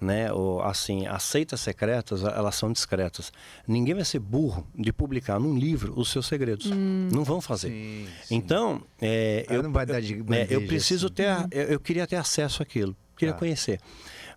né? 0.00 0.32
Ou, 0.32 0.60
assim, 0.62 1.06
as 1.06 1.22
seitas 1.22 1.60
secretas, 1.60 2.22
elas 2.24 2.54
são 2.56 2.72
discretas. 2.72 3.32
Ninguém 3.66 3.94
vai 3.94 4.04
ser 4.04 4.18
burro 4.18 4.66
de 4.74 4.92
publicar 4.92 5.38
num 5.40 5.56
livro 5.56 5.94
os 5.98 6.10
seus 6.10 6.26
segredos. 6.26 6.70
Não 6.70 7.24
vão 7.24 7.40
fazer. 7.40 7.68
sim, 7.70 8.06
sim. 8.24 8.34
Então, 8.34 8.82
é, 9.00 9.46
eu, 9.48 9.62
não 9.62 9.72
vai 9.72 9.86
dar 9.86 10.00
de 10.00 10.14
eu, 10.14 10.24
bandeja, 10.24 10.52
eu 10.52 10.66
preciso 10.66 11.06
assim. 11.06 11.14
ter, 11.14 11.26
a- 11.28 11.48
eu, 11.50 11.62
eu 11.64 11.80
queria 11.80 12.06
ter 12.06 12.16
acesso 12.16 12.62
àquilo, 12.62 12.94
queria 13.16 13.32
Tá. 13.32 13.38
conhecer. 13.38 13.80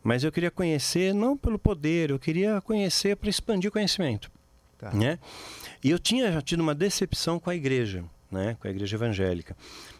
Mas 0.03 0.23
eu 0.23 0.31
queria 0.31 0.51
conhecer 0.51 1.13
não 1.13 1.35
pelo 1.35 1.59
poder, 1.59 2.11
eu 2.11 2.19
queria 2.19 2.61
conhecer 2.61 3.17
para 3.17 3.29
expandir 3.29 3.69
o 3.69 3.71
conhecimento 3.73 4.31
Tá. 4.77 4.91
né? 4.93 5.19
E 5.83 5.89
eu 5.89 5.99
tinha 5.99 6.31
já 6.31 6.41
tido 6.41 6.61
uma 6.61 6.73
decepção 6.75 7.39
com 7.39 7.49
a 7.49 7.55
igreja, 7.55 8.03
né? 8.31 8.55
Com 8.59 8.67
a 8.67 8.71
igreja 8.71 8.95
evangélica. 8.95 9.55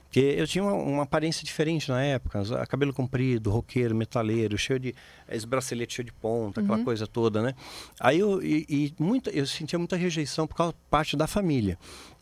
Porque 0.08 0.20
eu 0.20 0.48
tinha 0.48 0.63
uma, 0.63 0.74
uma 0.74 1.04
aparência 1.04 1.43
diferente 1.43 1.89
na 1.89 2.02
época, 2.02 2.41
cabelo 2.67 2.93
comprido, 2.93 3.52
roqueiro, 3.52 3.93
metaleiro, 3.93 4.58
cheio 4.58 4.80
de 4.80 4.96
esse 5.30 5.46
bracelete 5.46 5.96
cheio 5.96 6.06
de 6.06 6.13
ponta, 6.13 6.62
aquela 6.62 6.82
coisa 6.84 7.06
toda, 7.06 7.41
né? 7.41 7.54
Aí 8.00 8.20
eu 8.20 8.41
e, 8.41 8.65
e 8.70 8.93
muita, 8.98 9.30
eu 9.32 9.46
sentia 9.46 9.78
muita 9.78 9.98
rejeição 9.98 10.48
por 10.48 10.56
causa 10.56 10.74
parte 10.89 11.17
da 11.17 11.28
família, 11.28 11.78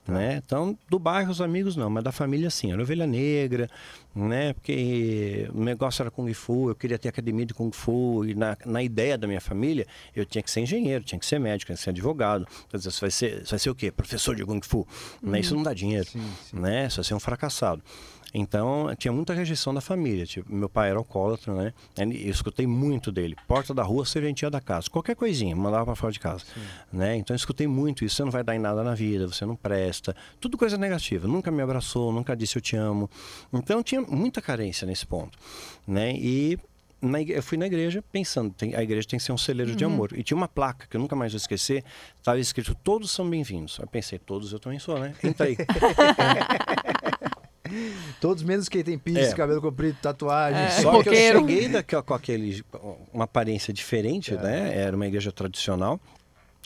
Né? 0.08 0.40
Então, 0.46 0.78
do 0.88 1.00
bairro, 1.00 1.32
os 1.32 1.42
amigos 1.42 1.76
não, 1.76 1.90
mas 1.90 2.04
da 2.04 2.12
família 2.12 2.50
sim. 2.52 2.72
Era 2.72 2.82
ovelha 2.82 3.08
negra, 3.08 3.68
né? 4.14 4.54
Porque 4.54 5.50
o 5.52 5.64
negócio 5.64 6.04
era 6.04 6.12
Kung 6.12 6.32
Fu, 6.32 6.70
eu 6.70 6.76
queria 6.76 7.00
ter 7.00 7.10
academia 7.10 7.46
de 7.46 7.56
Kung 7.56 7.72
Fu, 7.72 8.24
e 8.24 8.36
na, 8.36 8.56
na 8.66 8.84
ideia 8.84 9.18
da 9.18 9.26
minha 9.26 9.42
família, 9.42 9.88
eu 10.16 10.24
tinha 10.24 10.44
que 10.44 10.52
ser 10.52 10.62
engenheiro, 10.62 11.04
tinha 11.04 11.18
que 11.18 11.26
ser 11.26 11.40
médico, 11.40 11.68
tinha 11.68 11.76
que 11.76 11.82
ser 11.82 11.90
advogado. 11.90 12.48
Quer 12.70 12.78
dizer, 12.78 12.92
você 12.92 13.02
vai 13.02 13.12
ser, 13.12 13.46
você 13.46 13.50
vai 13.50 13.60
ser 13.60 13.70
o 13.72 13.76
quê? 13.76 13.92
Professor 13.92 14.36
de 14.36 14.46
Kung 14.46 14.62
Fu. 14.62 14.88
Uhum. 15.24 15.32
Né? 15.32 15.40
Isso 15.40 15.56
não 15.56 15.64
dá 15.64 15.74
dinheiro, 15.74 16.08
sim, 16.08 16.22
sim. 16.52 16.60
né? 16.60 16.88
Você 16.88 16.98
vai 16.98 17.06
ser 17.06 17.14
um 17.16 17.20
fracassado. 17.20 17.82
Então, 18.38 18.94
tinha 18.98 19.14
muita 19.14 19.34
rejeição 19.34 19.74
da 19.74 19.80
família. 19.80 20.26
Tipo, 20.26 20.54
meu 20.54 20.68
pai 20.68 20.90
era 20.90 21.00
alcoólatra, 21.00 21.54
né? 21.54 21.74
Eu 21.98 22.30
escutei 22.30 22.68
muito 22.68 23.10
dele. 23.10 23.34
Porta 23.48 23.74
da 23.74 23.82
rua, 23.82 24.06
serventia 24.06 24.50
da 24.50 24.60
casa. 24.60 24.90
Qualquer 24.90 25.16
coisinha, 25.16 25.56
mandava 25.56 25.86
para 25.86 25.96
fora 25.96 26.12
de 26.12 26.20
casa. 26.20 26.44
Né? 26.92 27.16
Então, 27.16 27.34
eu 27.34 27.38
escutei 27.38 27.66
muito 27.66 28.04
isso. 28.04 28.18
Você 28.18 28.24
não 28.26 28.32
vai 28.32 28.44
dar 28.44 28.54
em 28.54 28.60
nada 28.60 28.84
na 28.84 28.94
vida, 28.94 29.26
você 29.26 29.46
não 29.46 29.56
presta. 29.56 30.14
Tudo 30.38 30.58
coisa 30.58 30.78
negativa. 30.78 31.30
Nunca 31.30 31.50
me 31.50 31.62
abraçou, 31.62 32.12
nunca 32.12 32.36
disse 32.36 32.58
eu 32.58 32.62
te 32.62 32.76
amo. 32.76 33.10
Então, 33.54 33.82
tinha 33.82 34.02
muita 34.02 34.42
carência 34.42 34.86
nesse 34.86 35.06
ponto. 35.06 35.38
Né? 35.88 36.12
E 36.18 36.60
na, 37.02 37.22
eu 37.22 37.42
fui 37.42 37.58
na 37.58 37.68
igreja 37.68 38.04
pensando, 38.12 38.54
tem, 38.54 38.76
a 38.76 38.84
igreja 38.84 39.08
tem 39.08 39.18
que 39.18 39.24
ser 39.24 39.32
um 39.32 39.38
celeiro 39.38 39.72
uhum. 39.72 39.78
de 39.78 39.86
amor. 39.86 40.12
E 40.14 40.24
tinha 40.24 40.36
uma 40.36 40.50
placa 40.50 40.88
que 40.88 40.98
eu 40.98 41.00
nunca 41.00 41.16
mais 41.16 41.32
vou 41.32 41.38
esquecer, 41.38 41.86
estava 42.18 42.38
escrito: 42.38 42.76
Todos 42.76 43.12
são 43.12 43.30
bem-vindos. 43.30 43.78
Eu 43.80 43.88
pensei: 43.88 44.20
Todos 44.20 44.52
eu 44.52 44.60
também 44.60 44.80
sou, 44.80 45.00
né? 45.00 45.14
Entra 45.24 45.46
aí. 45.46 45.56
Todos 48.22 48.44
menos 48.44 48.70
quem 48.70 48.84
tem 48.84 48.98
piercing, 48.98 49.34
é. 49.34 49.36
cabelo 49.36 49.62
comprido, 49.62 49.98
tatuagem. 50.02 50.62
É. 50.62 50.70
Só 50.70 51.02
que 51.02 51.10
eu 51.10 51.14
cheguei 51.14 51.70
daqui, 51.70 52.02
com 52.02 52.14
aquele, 52.14 52.64
uma 53.14 53.26
aparência 53.26 53.74
diferente, 53.74 54.34
é. 54.34 54.38
né? 54.38 54.78
Era 54.78 54.96
uma 54.96 55.08
igreja 55.08 55.32
tradicional. 55.32 56.00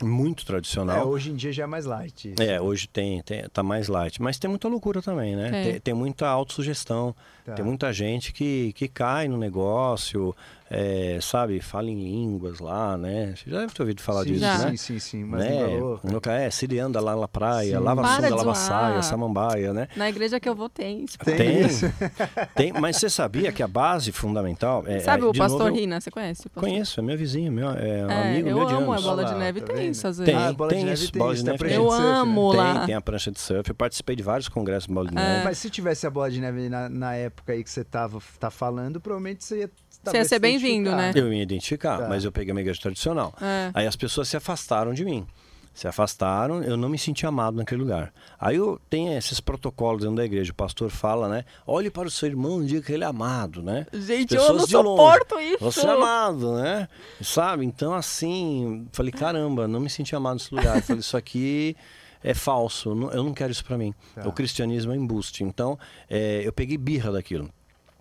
Muito 0.02 0.46
tradicional. 0.46 0.98
É, 0.98 1.04
hoje 1.04 1.30
em 1.30 1.36
dia 1.36 1.52
já 1.52 1.64
é 1.64 1.68
mais 1.68 1.86
light. 1.86 2.30
Isso. 2.30 2.42
É, 2.42 2.62
hoje 2.62 2.88
tem, 2.88 3.22
tem, 3.22 3.44
tá 3.50 3.62
mais 3.62 3.88
light. 3.88 4.22
Mas 4.22 4.40
tem 4.40 4.50
muita 4.50 4.68
loucura 4.68 5.02
também, 5.02 5.36
né? 5.36 5.48
É. 5.48 5.64
Tem, 5.64 5.80
tem, 5.82 5.94
muita 5.94 6.28
autossugestão. 6.28 7.14
Tá. 7.50 7.56
Tem 7.56 7.66
muita 7.66 7.92
gente 7.92 8.32
que, 8.32 8.74
que 8.74 8.88
cai 8.88 9.28
no 9.28 9.38
negócio, 9.38 10.36
é, 10.70 11.18
sabe, 11.20 11.60
fala 11.62 11.90
em 11.90 11.96
línguas 11.96 12.60
lá, 12.60 12.96
né? 12.96 13.34
Você 13.36 13.50
já 13.50 13.62
deve 13.62 13.74
ter 13.74 13.82
ouvido 13.82 14.02
falar 14.04 14.24
sim, 14.24 14.34
disso, 14.34 14.42
já. 14.42 14.58
né? 14.60 14.70
Sim, 14.70 14.78
sim, 14.78 15.00
sim. 15.00 15.24
Mas 15.24 15.42
né? 15.42 15.80
No, 16.04 16.22
é, 16.32 16.52
se 16.52 16.80
anda 16.80 17.02
lá 17.02 17.16
na 17.16 17.28
praia, 17.28 17.78
sim. 17.78 17.84
lava 17.84 18.02
Para 18.04 18.36
lava 18.36 18.54
saia, 18.54 19.02
samambaia, 19.02 19.74
né? 19.74 19.88
Na 19.96 20.08
igreja 20.08 20.40
que 20.40 20.48
eu 20.48 20.54
vou 20.54 20.70
tem. 20.70 21.08
Tem, 21.26 21.36
tem, 21.36 21.68
tem, 22.56 22.74
mas 22.74 22.98
você 22.98 23.10
sabia 23.10 23.52
que 23.52 23.64
a 23.64 23.68
base 23.68 24.12
fundamental 24.12 24.84
é... 24.86 25.00
Sabe 25.00 25.24
é, 25.24 25.26
o 25.26 25.34
Pastor 25.34 25.70
novo, 25.70 25.76
Rina, 25.76 26.00
você 26.00 26.12
conhece? 26.12 26.46
O 26.46 26.50
pastor? 26.52 26.70
Conheço, 26.70 27.00
é 27.00 27.04
meu 27.04 27.18
vizinho, 27.18 27.52
meu, 27.52 27.72
é, 27.72 28.06
um 28.06 28.12
é, 28.12 28.30
amigo 28.30 28.50
eu 28.50 28.58
meu 28.58 28.66
de 28.68 28.74
amo, 28.76 28.92
anos. 28.92 29.04
a 29.04 29.10
bola 29.10 29.26
de 29.26 29.36
neve 29.36 29.62
tá 29.62 29.74
tem 29.74 29.90
isso 29.90 30.08
às 30.08 30.20
vezes. 30.20 30.32
Tem, 30.32 30.44
ah, 30.44 30.54
bola 30.54 30.70
tem 30.70 30.86
de 30.86 30.94
isso, 30.94 31.12
bola 31.14 31.34
de 31.34 31.44
neve 31.44 31.58
tem. 31.58 31.74
Eu 31.74 31.92
amo 31.92 32.54
lá. 32.54 32.74
Tem, 32.76 32.86
tem 32.88 32.96
a 32.96 33.02
prancha 33.02 33.32
de 33.32 33.40
surf, 33.40 33.68
eu 33.68 33.76
participei 33.76 34.16
de 34.16 34.22
vários 34.22 34.48
congressos 34.48 34.88
de 34.88 34.94
bola 34.94 35.10
de 35.10 35.16
neve. 35.16 35.44
Mas 35.44 35.58
se 35.58 35.68
tivesse 35.72 36.06
a 36.06 36.12
bola 36.12 36.30
de 36.30 36.40
neve 36.40 36.70
na, 36.70 36.88
na 36.88 37.16
época 37.40 37.54
aí 37.54 37.64
que 37.64 37.70
você 37.70 37.84
tava, 37.84 38.22
tá 38.40 38.52
falando, 38.52 39.00
provavelmente 39.00 39.44
você 39.44 39.60
ia 39.62 39.72
você 40.02 40.16
ia 40.16 40.26
ser 40.26 40.40
bem-vindo, 40.40 40.92
né? 40.96 41.12
Eu 41.14 41.34
ia 41.34 41.44
identificar, 41.44 41.98
tá. 41.98 42.08
mas 42.08 42.24
eu 42.24 42.32
peguei 42.32 42.54
uma 42.54 42.62
igreja 42.62 42.80
tradicional. 42.80 43.34
É. 43.42 43.70
Aí 43.74 43.86
as 43.86 43.98
pessoas 43.98 44.30
se 44.30 44.38
afastaram 44.38 44.94
de 44.94 45.04
mim. 45.04 45.28
Se 45.74 45.88
afastaram, 45.90 46.64
eu 46.64 46.78
não 46.78 46.88
me 46.88 46.98
senti 46.98 47.26
amado 47.26 47.58
naquele 47.58 47.82
lugar. 47.82 48.14
Aí 48.40 48.56
eu 48.56 48.80
tenho 48.90 49.18
esses 49.18 49.42
protocolos 49.42 50.02
dentro 50.02 50.16
da 50.16 50.26
igreja. 50.26 50.52
O 50.52 50.56
pastor 50.56 50.90
fala, 50.90 51.28
né? 51.28 51.44
Olhe 51.68 51.90
para 51.90 52.08
o 52.08 52.12
seu 52.12 52.30
irmão 52.30 52.64
e 52.64 52.66
diga 52.66 52.82
que 52.82 52.94
ele 52.94 53.04
é 53.04 53.08
amado, 53.08 53.62
né? 53.62 53.86
Gente, 53.94 54.36
eu 54.36 54.54
não 54.54 54.66
suporto 54.66 55.36
longe, 55.36 55.48
isso. 55.54 55.64
Você 55.64 55.86
é 55.86 55.90
amado, 55.90 56.56
né? 56.56 56.88
Sabe? 57.22 57.66
Então, 57.66 57.94
assim, 57.94 58.88
falei, 58.94 59.12
caramba, 59.12 59.68
não 59.68 59.82
me 59.82 59.90
senti 59.90 60.16
amado 60.16 60.36
nesse 60.36 60.54
lugar. 60.54 60.82
falei, 60.82 61.02
isso 61.02 61.16
aqui 61.18 61.76
é 62.24 62.34
falso, 62.34 62.90
eu 63.12 63.24
não 63.24 63.34
quero 63.34 63.52
isso 63.52 63.64
para 63.64 63.78
mim. 63.78 63.94
Tá. 64.14 64.28
O 64.28 64.32
cristianismo 64.32 64.92
é 64.92 64.96
embuste. 64.96 65.44
Então, 65.44 65.78
é, 66.10 66.42
eu 66.46 66.52
peguei 66.52 66.78
birra 66.78 67.12
daquilo. 67.12 67.50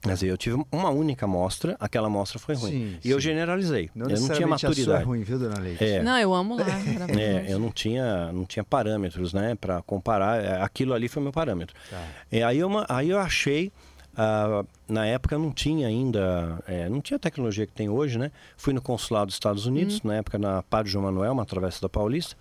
Quer 0.00 0.14
dizer, 0.14 0.28
eu 0.28 0.36
tive 0.36 0.64
uma 0.70 0.90
única 0.90 1.26
amostra, 1.26 1.76
aquela 1.80 2.06
amostra 2.06 2.38
foi 2.38 2.54
ruim. 2.54 2.70
Sim, 2.70 2.98
e 3.00 3.02
sim. 3.02 3.08
eu 3.08 3.18
generalizei. 3.18 3.90
Não 3.94 4.08
eu 4.08 4.20
não 4.20 4.28
tinha 4.28 4.46
maturidade. 4.46 4.82
A 4.82 4.84
sua 4.84 5.00
é 5.00 5.02
ruim, 5.02 5.22
viu, 5.22 5.38
dona 5.40 5.58
Leite? 5.58 5.84
É. 5.84 6.02
Não, 6.02 6.16
eu 6.18 6.32
amo 6.32 6.56
lá. 6.56 6.66
é, 7.18 7.46
eu 7.48 7.58
não 7.58 7.72
tinha, 7.72 8.32
não 8.32 8.44
tinha 8.44 8.62
parâmetros, 8.62 9.32
né, 9.32 9.56
para 9.56 9.82
comparar. 9.82 10.42
É, 10.42 10.62
aquilo 10.62 10.94
ali 10.94 11.08
foi 11.08 11.20
meu 11.20 11.32
parâmetro. 11.32 11.74
Tá. 11.90 12.00
E 12.30 12.42
aí, 12.42 12.58
eu, 12.58 12.70
aí 12.88 13.10
eu 13.10 13.18
achei. 13.18 13.72
Uh, 14.14 14.66
na 14.88 15.06
época 15.06 15.38
não 15.38 15.52
tinha 15.52 15.86
ainda, 15.86 16.58
é, 16.66 16.88
não 16.88 17.00
tinha 17.00 17.16
a 17.16 17.20
tecnologia 17.20 17.64
que 17.64 17.72
tem 17.72 17.88
hoje, 17.88 18.18
né? 18.18 18.32
Fui 18.56 18.72
no 18.72 18.82
consulado 18.82 19.26
dos 19.26 19.36
Estados 19.36 19.64
Unidos, 19.64 19.96
hum. 19.98 20.08
na 20.08 20.16
época 20.16 20.36
na 20.38 20.60
Padre 20.64 20.90
João 20.90 21.04
Manuel, 21.04 21.32
uma 21.32 21.44
travessa 21.44 21.80
da 21.80 21.88
Paulista 21.88 22.36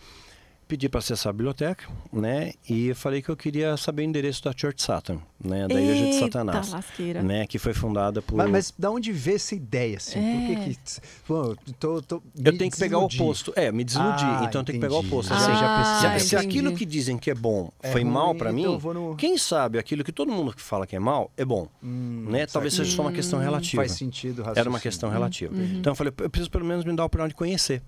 pedi 0.67 0.89
para 0.89 0.99
acessar 0.99 1.29
a 1.29 1.33
biblioteca, 1.33 1.85
né? 2.11 2.53
E 2.69 2.93
falei 2.93 3.21
que 3.21 3.29
eu 3.29 3.37
queria 3.37 3.77
saber 3.77 4.01
o 4.01 4.05
endereço 4.05 4.43
da 4.43 4.53
Church 4.55 4.81
Satan, 4.81 5.19
né? 5.43 5.67
Da 5.67 5.79
Igreja 5.79 6.05
de 6.05 6.19
Satanás, 6.19 6.71
lasqueira. 6.71 7.23
né? 7.23 7.47
Que 7.47 7.57
foi 7.57 7.73
fundada 7.73 8.21
por. 8.21 8.35
Mas, 8.35 8.49
mas 8.49 8.73
da 8.77 8.91
onde 8.91 9.11
veio 9.11 9.35
essa 9.35 9.55
ideia, 9.55 9.97
assim? 9.97 10.19
É. 10.19 10.55
Por 10.55 10.63
que 10.65 10.75
que 10.75 11.01
Pô, 11.25 11.55
tô, 11.79 12.01
tô, 12.01 12.23
eu 12.43 12.57
tenho 12.57 12.69
que 12.69 12.77
pegar 12.77 12.99
o 12.99 13.05
oposto. 13.05 13.53
É, 13.55 13.71
me 13.71 13.83
desiludi. 13.83 14.23
Ah, 14.23 14.41
então 14.43 14.61
eu 14.61 14.65
tenho 14.65 14.79
que 14.79 14.85
pegar 14.85 14.95
o 14.95 14.99
oposto. 14.99 15.33
Assim, 15.33 15.51
ah, 15.51 16.17
se, 16.19 16.29
se 16.29 16.35
aquilo 16.35 16.75
que 16.75 16.85
dizem 16.85 17.17
que 17.17 17.31
é 17.31 17.35
bom 17.35 17.71
é 17.81 17.91
foi 17.91 18.03
ruim, 18.03 18.11
mal 18.11 18.35
para 18.35 18.51
mim, 18.51 18.75
então 18.75 18.93
no... 18.93 19.15
quem 19.15 19.37
sabe 19.37 19.79
aquilo 19.79 20.03
que 20.03 20.11
todo 20.11 20.31
mundo 20.31 20.53
que 20.53 20.61
fala 20.61 20.85
que 20.85 20.95
é 20.95 20.99
mal 20.99 21.31
é 21.37 21.45
bom, 21.45 21.67
hum, 21.81 22.25
né? 22.29 22.45
Talvez 22.45 22.73
seja 22.73 22.93
só 22.93 23.03
uma 23.03 23.11
questão 23.11 23.39
relativa. 23.39 23.81
Faz 23.81 23.93
sentido. 23.93 24.43
Era 24.55 24.69
uma 24.69 24.79
questão 24.79 25.09
relativa. 25.09 25.53
Uhum. 25.53 25.77
Então 25.79 25.91
eu 25.91 25.95
falei, 25.95 26.13
eu 26.17 26.29
preciso 26.29 26.51
pelo 26.51 26.65
menos 26.65 26.83
me 26.83 26.93
dar 26.95 27.03
a 27.03 27.05
oportunidade 27.05 27.33
de 27.33 27.37
conhecer 27.37 27.81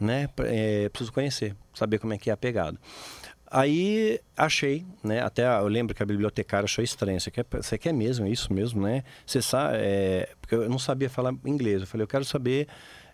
né? 0.00 0.28
É, 0.40 0.88
preciso 0.88 1.12
conhecer, 1.12 1.54
saber 1.74 1.98
como 1.98 2.12
é 2.12 2.18
que 2.18 2.30
é 2.30 2.32
a 2.32 2.36
pegada. 2.36 2.78
Aí 3.54 4.18
achei, 4.34 4.86
né? 5.04 5.20
Até 5.20 5.46
eu 5.46 5.68
lembro 5.68 5.94
que 5.94 6.02
a 6.02 6.06
bibliotecária 6.06 6.64
achou 6.64 6.82
estranho. 6.82 7.20
Você 7.20 7.30
quer, 7.30 7.44
você 7.50 7.76
quer 7.76 7.92
mesmo 7.92 8.26
isso 8.26 8.50
mesmo, 8.50 8.80
né? 8.80 9.04
Você 9.26 9.42
sabe, 9.42 9.76
é, 9.76 10.30
porque 10.40 10.54
eu 10.54 10.70
não 10.70 10.78
sabia 10.78 11.10
falar 11.10 11.34
inglês. 11.44 11.82
Eu 11.82 11.86
falei, 11.86 12.02
eu 12.02 12.08
quero 12.08 12.24
saber. 12.24 12.66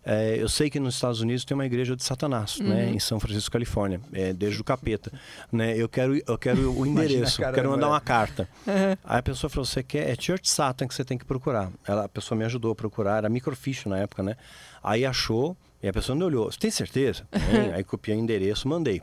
É, 0.06 0.40
eu 0.40 0.48
sei 0.48 0.70
que 0.70 0.78
nos 0.78 0.94
Estados 0.94 1.20
Unidos 1.20 1.44
tem 1.44 1.56
uma 1.56 1.66
igreja 1.66 1.96
de 1.96 2.04
Satanás, 2.04 2.60
né? 2.60 2.66
uhum. 2.66 2.74
né? 2.74 2.90
Em 2.90 3.00
São 3.00 3.18
Francisco, 3.18 3.50
Califórnia, 3.50 4.00
é, 4.12 4.32
desde 4.32 4.60
o 4.60 4.64
capeta, 4.64 5.10
né? 5.50 5.76
Eu 5.76 5.88
quero, 5.88 6.16
eu 6.24 6.38
quero 6.38 6.72
o 6.72 6.86
endereço, 6.86 7.38
quero 7.38 7.70
mandar 7.70 7.88
uma 7.88 8.00
carta. 8.00 8.48
Uhum. 8.68 8.96
Aí 9.02 9.18
a 9.18 9.22
pessoa 9.22 9.50
falou, 9.50 9.64
você 9.64 9.82
quer? 9.82 10.08
É 10.08 10.14
Church 10.14 10.48
Satan 10.48 10.86
que 10.86 10.94
você 10.94 11.04
tem 11.04 11.16
que 11.16 11.24
procurar. 11.24 11.70
Ela, 11.86 12.04
a 12.04 12.08
pessoa 12.08 12.38
me 12.38 12.44
ajudou 12.44 12.70
a 12.70 12.74
procurar, 12.76 13.16
era 13.18 13.28
microfiche 13.28 13.88
na 13.88 13.98
época, 13.98 14.22
né? 14.22 14.36
Aí 14.82 15.06
achou 15.06 15.56
e 15.82 15.88
a 15.88 15.92
pessoa 15.92 16.16
não 16.16 16.26
olhou. 16.26 16.50
Você 16.50 16.58
tem 16.58 16.70
certeza? 16.70 17.26
Aí 17.74 17.84
copiei 17.84 18.16
o 18.16 18.20
endereço, 18.20 18.68
mandei. 18.68 19.02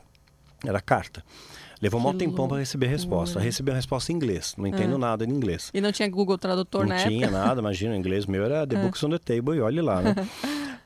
Era 0.64 0.80
carta. 0.80 1.22
Levou 1.80 2.00
um 2.00 2.16
tempão 2.16 2.48
para 2.48 2.58
receber 2.58 2.86
a 2.86 2.90
resposta. 2.90 3.38
Recebi 3.38 3.70
a 3.70 3.74
resposta 3.74 4.10
em 4.10 4.14
inglês. 4.14 4.54
Não 4.56 4.66
entendo 4.66 4.94
ah. 4.94 4.98
nada 4.98 5.26
de 5.26 5.32
inglês. 5.32 5.70
E 5.74 5.80
não 5.80 5.92
tinha 5.92 6.08
Google 6.08 6.38
Tradutor 6.38 6.82
não 6.82 6.88
na 6.88 6.94
época? 6.96 7.10
Não 7.10 7.18
tinha 7.18 7.30
nada, 7.30 7.60
imagina. 7.60 7.92
O 7.92 7.96
inglês 7.96 8.24
meu 8.24 8.44
era 8.44 8.66
The 8.66 8.76
Books 8.76 9.02
on 9.04 9.10
the 9.10 9.18
Table 9.18 9.56
e 9.56 9.60
olhe 9.60 9.80
lá, 9.82 10.00
né? 10.00 10.14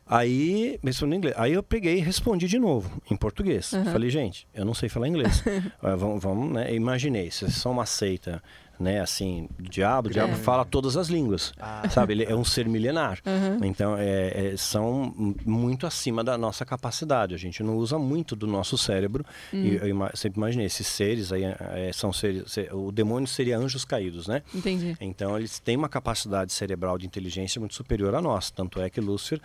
Aí, 0.04 0.80
respondi 0.82 1.14
em 1.14 1.18
inglês. 1.18 1.36
Aí 1.38 1.52
eu 1.52 1.62
peguei 1.62 1.98
e 1.98 2.00
respondi 2.00 2.48
de 2.48 2.58
novo, 2.58 3.00
em 3.08 3.16
português. 3.16 3.72
Uhum. 3.72 3.84
Falei, 3.84 4.10
gente, 4.10 4.44
eu 4.52 4.64
não 4.64 4.74
sei 4.74 4.88
falar 4.88 5.06
inglês. 5.06 5.44
vamos, 5.80 6.20
vamos, 6.20 6.52
né? 6.52 6.74
Imaginei, 6.74 7.30
se 7.30 7.48
são 7.52 7.70
uma 7.70 7.86
seita 7.86 8.42
né, 8.80 8.98
assim, 9.00 9.46
do 9.58 9.68
diabo, 9.68 10.08
o 10.08 10.10
diabo 10.10 10.34
fala 10.36 10.64
todas 10.64 10.96
as 10.96 11.08
línguas, 11.08 11.52
ah. 11.60 11.86
sabe? 11.90 12.14
Ele 12.14 12.24
é 12.24 12.34
um 12.34 12.42
ser 12.42 12.66
milenar. 12.66 13.20
Uhum. 13.26 13.66
Então, 13.66 13.94
é, 13.98 14.52
é, 14.52 14.56
são 14.56 15.14
muito 15.44 15.86
acima 15.86 16.24
da 16.24 16.38
nossa 16.38 16.64
capacidade. 16.64 17.34
A 17.34 17.38
gente 17.38 17.62
não 17.62 17.76
usa 17.76 17.98
muito 17.98 18.34
do 18.34 18.46
nosso 18.46 18.78
cérebro. 18.78 19.22
Uhum. 19.52 19.62
E 19.62 19.76
eu 19.76 20.10
sempre 20.14 20.38
imaginei, 20.38 20.66
esses 20.66 20.86
seres 20.86 21.30
aí 21.30 21.44
é, 21.44 21.90
são 21.92 22.10
seres... 22.10 22.56
O 22.72 22.90
demônio 22.90 23.28
seria 23.28 23.58
anjos 23.58 23.84
caídos, 23.84 24.26
né? 24.26 24.42
Entendi. 24.54 24.96
Então, 24.98 25.36
eles 25.36 25.58
têm 25.58 25.76
uma 25.76 25.88
capacidade 25.88 26.50
cerebral 26.52 26.96
de 26.96 27.04
inteligência 27.04 27.60
muito 27.60 27.74
superior 27.74 28.14
à 28.14 28.22
nossa. 28.22 28.50
Tanto 28.54 28.80
é 28.80 28.88
que 28.88 29.00
Lúcifer 29.00 29.40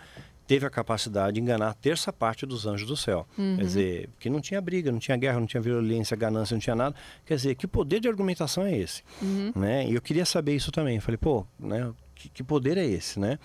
teve 0.46 0.64
a 0.64 0.70
capacidade 0.70 1.34
de 1.34 1.40
enganar 1.40 1.70
a 1.70 1.74
terça 1.74 2.12
parte 2.12 2.46
dos 2.46 2.66
anjos 2.66 2.86
do 2.86 2.96
céu. 2.96 3.26
Uhum. 3.36 3.56
Quer 3.56 3.64
dizer, 3.64 4.10
que 4.20 4.30
não 4.30 4.40
tinha 4.40 4.60
briga, 4.60 4.92
não 4.92 4.98
tinha 4.98 5.16
guerra, 5.16 5.40
não 5.40 5.46
tinha 5.46 5.60
violência, 5.60 6.16
ganância, 6.16 6.54
não 6.54 6.60
tinha 6.60 6.76
nada. 6.76 6.94
Quer 7.24 7.36
dizer, 7.36 7.54
que 7.56 7.66
poder 7.66 8.00
de 8.00 8.08
argumentação 8.08 8.64
é 8.64 8.76
esse? 8.76 9.02
Uhum. 9.20 9.52
Né? 9.54 9.88
E 9.88 9.94
eu 9.94 10.00
queria 10.00 10.24
saber 10.24 10.54
isso 10.54 10.70
também. 10.70 11.00
falei, 11.00 11.18
pô, 11.18 11.44
né, 11.58 11.92
que, 12.14 12.28
que, 12.28 12.42
poder 12.42 12.76
é 12.78 12.84
esse? 12.84 13.18
Né? 13.18 13.38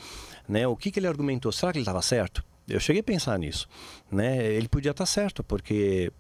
Né, 0.48 0.68
o 0.68 0.76
que, 0.76 0.92
que 0.92 1.00
ele 1.00 1.08
argumentou? 1.08 1.52
Será 1.52 1.72
que 1.72 1.78
ele 1.78 1.84
estava 1.84 2.02
certo? 2.02 2.44
Eu 2.68 2.80
cheguei 2.80 3.02
a 3.02 3.04
pensar 3.04 3.38
nisso. 3.38 3.68
Né? 4.12 4.46
Ele 4.46 4.68
podia 4.68 4.92
estar 4.92 5.04
tá 5.04 5.06
certo, 5.06 5.44
porque 5.44 6.12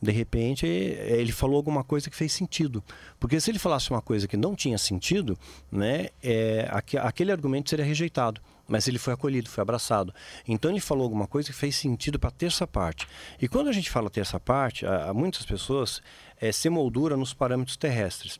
de 0.00 0.12
repente 0.12 0.64
ele 0.64 1.32
falou 1.32 1.56
alguma 1.56 1.82
coisa 1.82 2.08
que 2.08 2.16
fez 2.16 2.32
sentido. 2.32 2.84
Porque 3.18 3.40
se 3.40 3.50
ele 3.50 3.58
falasse 3.58 3.90
uma 3.90 4.00
coisa 4.02 4.28
que 4.28 4.36
não 4.36 4.54
tinha 4.54 4.78
sentido, 4.78 5.36
né, 5.72 6.08
é, 6.22 6.68
aquele 7.02 7.32
argumento 7.32 7.70
seria 7.70 7.84
rejeitado 7.84 8.40
mas 8.68 8.86
ele 8.86 8.98
foi 8.98 9.14
acolhido, 9.14 9.48
foi 9.48 9.62
abraçado. 9.62 10.14
Então 10.46 10.70
ele 10.70 10.80
falou 10.80 11.04
alguma 11.04 11.26
coisa 11.26 11.48
que 11.50 11.56
fez 11.56 11.74
sentido 11.74 12.18
para 12.18 12.28
a 12.28 12.32
terça 12.32 12.66
parte. 12.66 13.08
E 13.40 13.48
quando 13.48 13.68
a 13.68 13.72
gente 13.72 13.90
fala 13.90 14.10
terça 14.10 14.38
parte, 14.38 14.86
há, 14.86 15.12
muitas 15.14 15.44
pessoas 15.46 16.02
é, 16.38 16.52
se 16.52 16.68
moldura 16.68 17.16
nos 17.16 17.32
parâmetros 17.32 17.76
terrestres, 17.76 18.38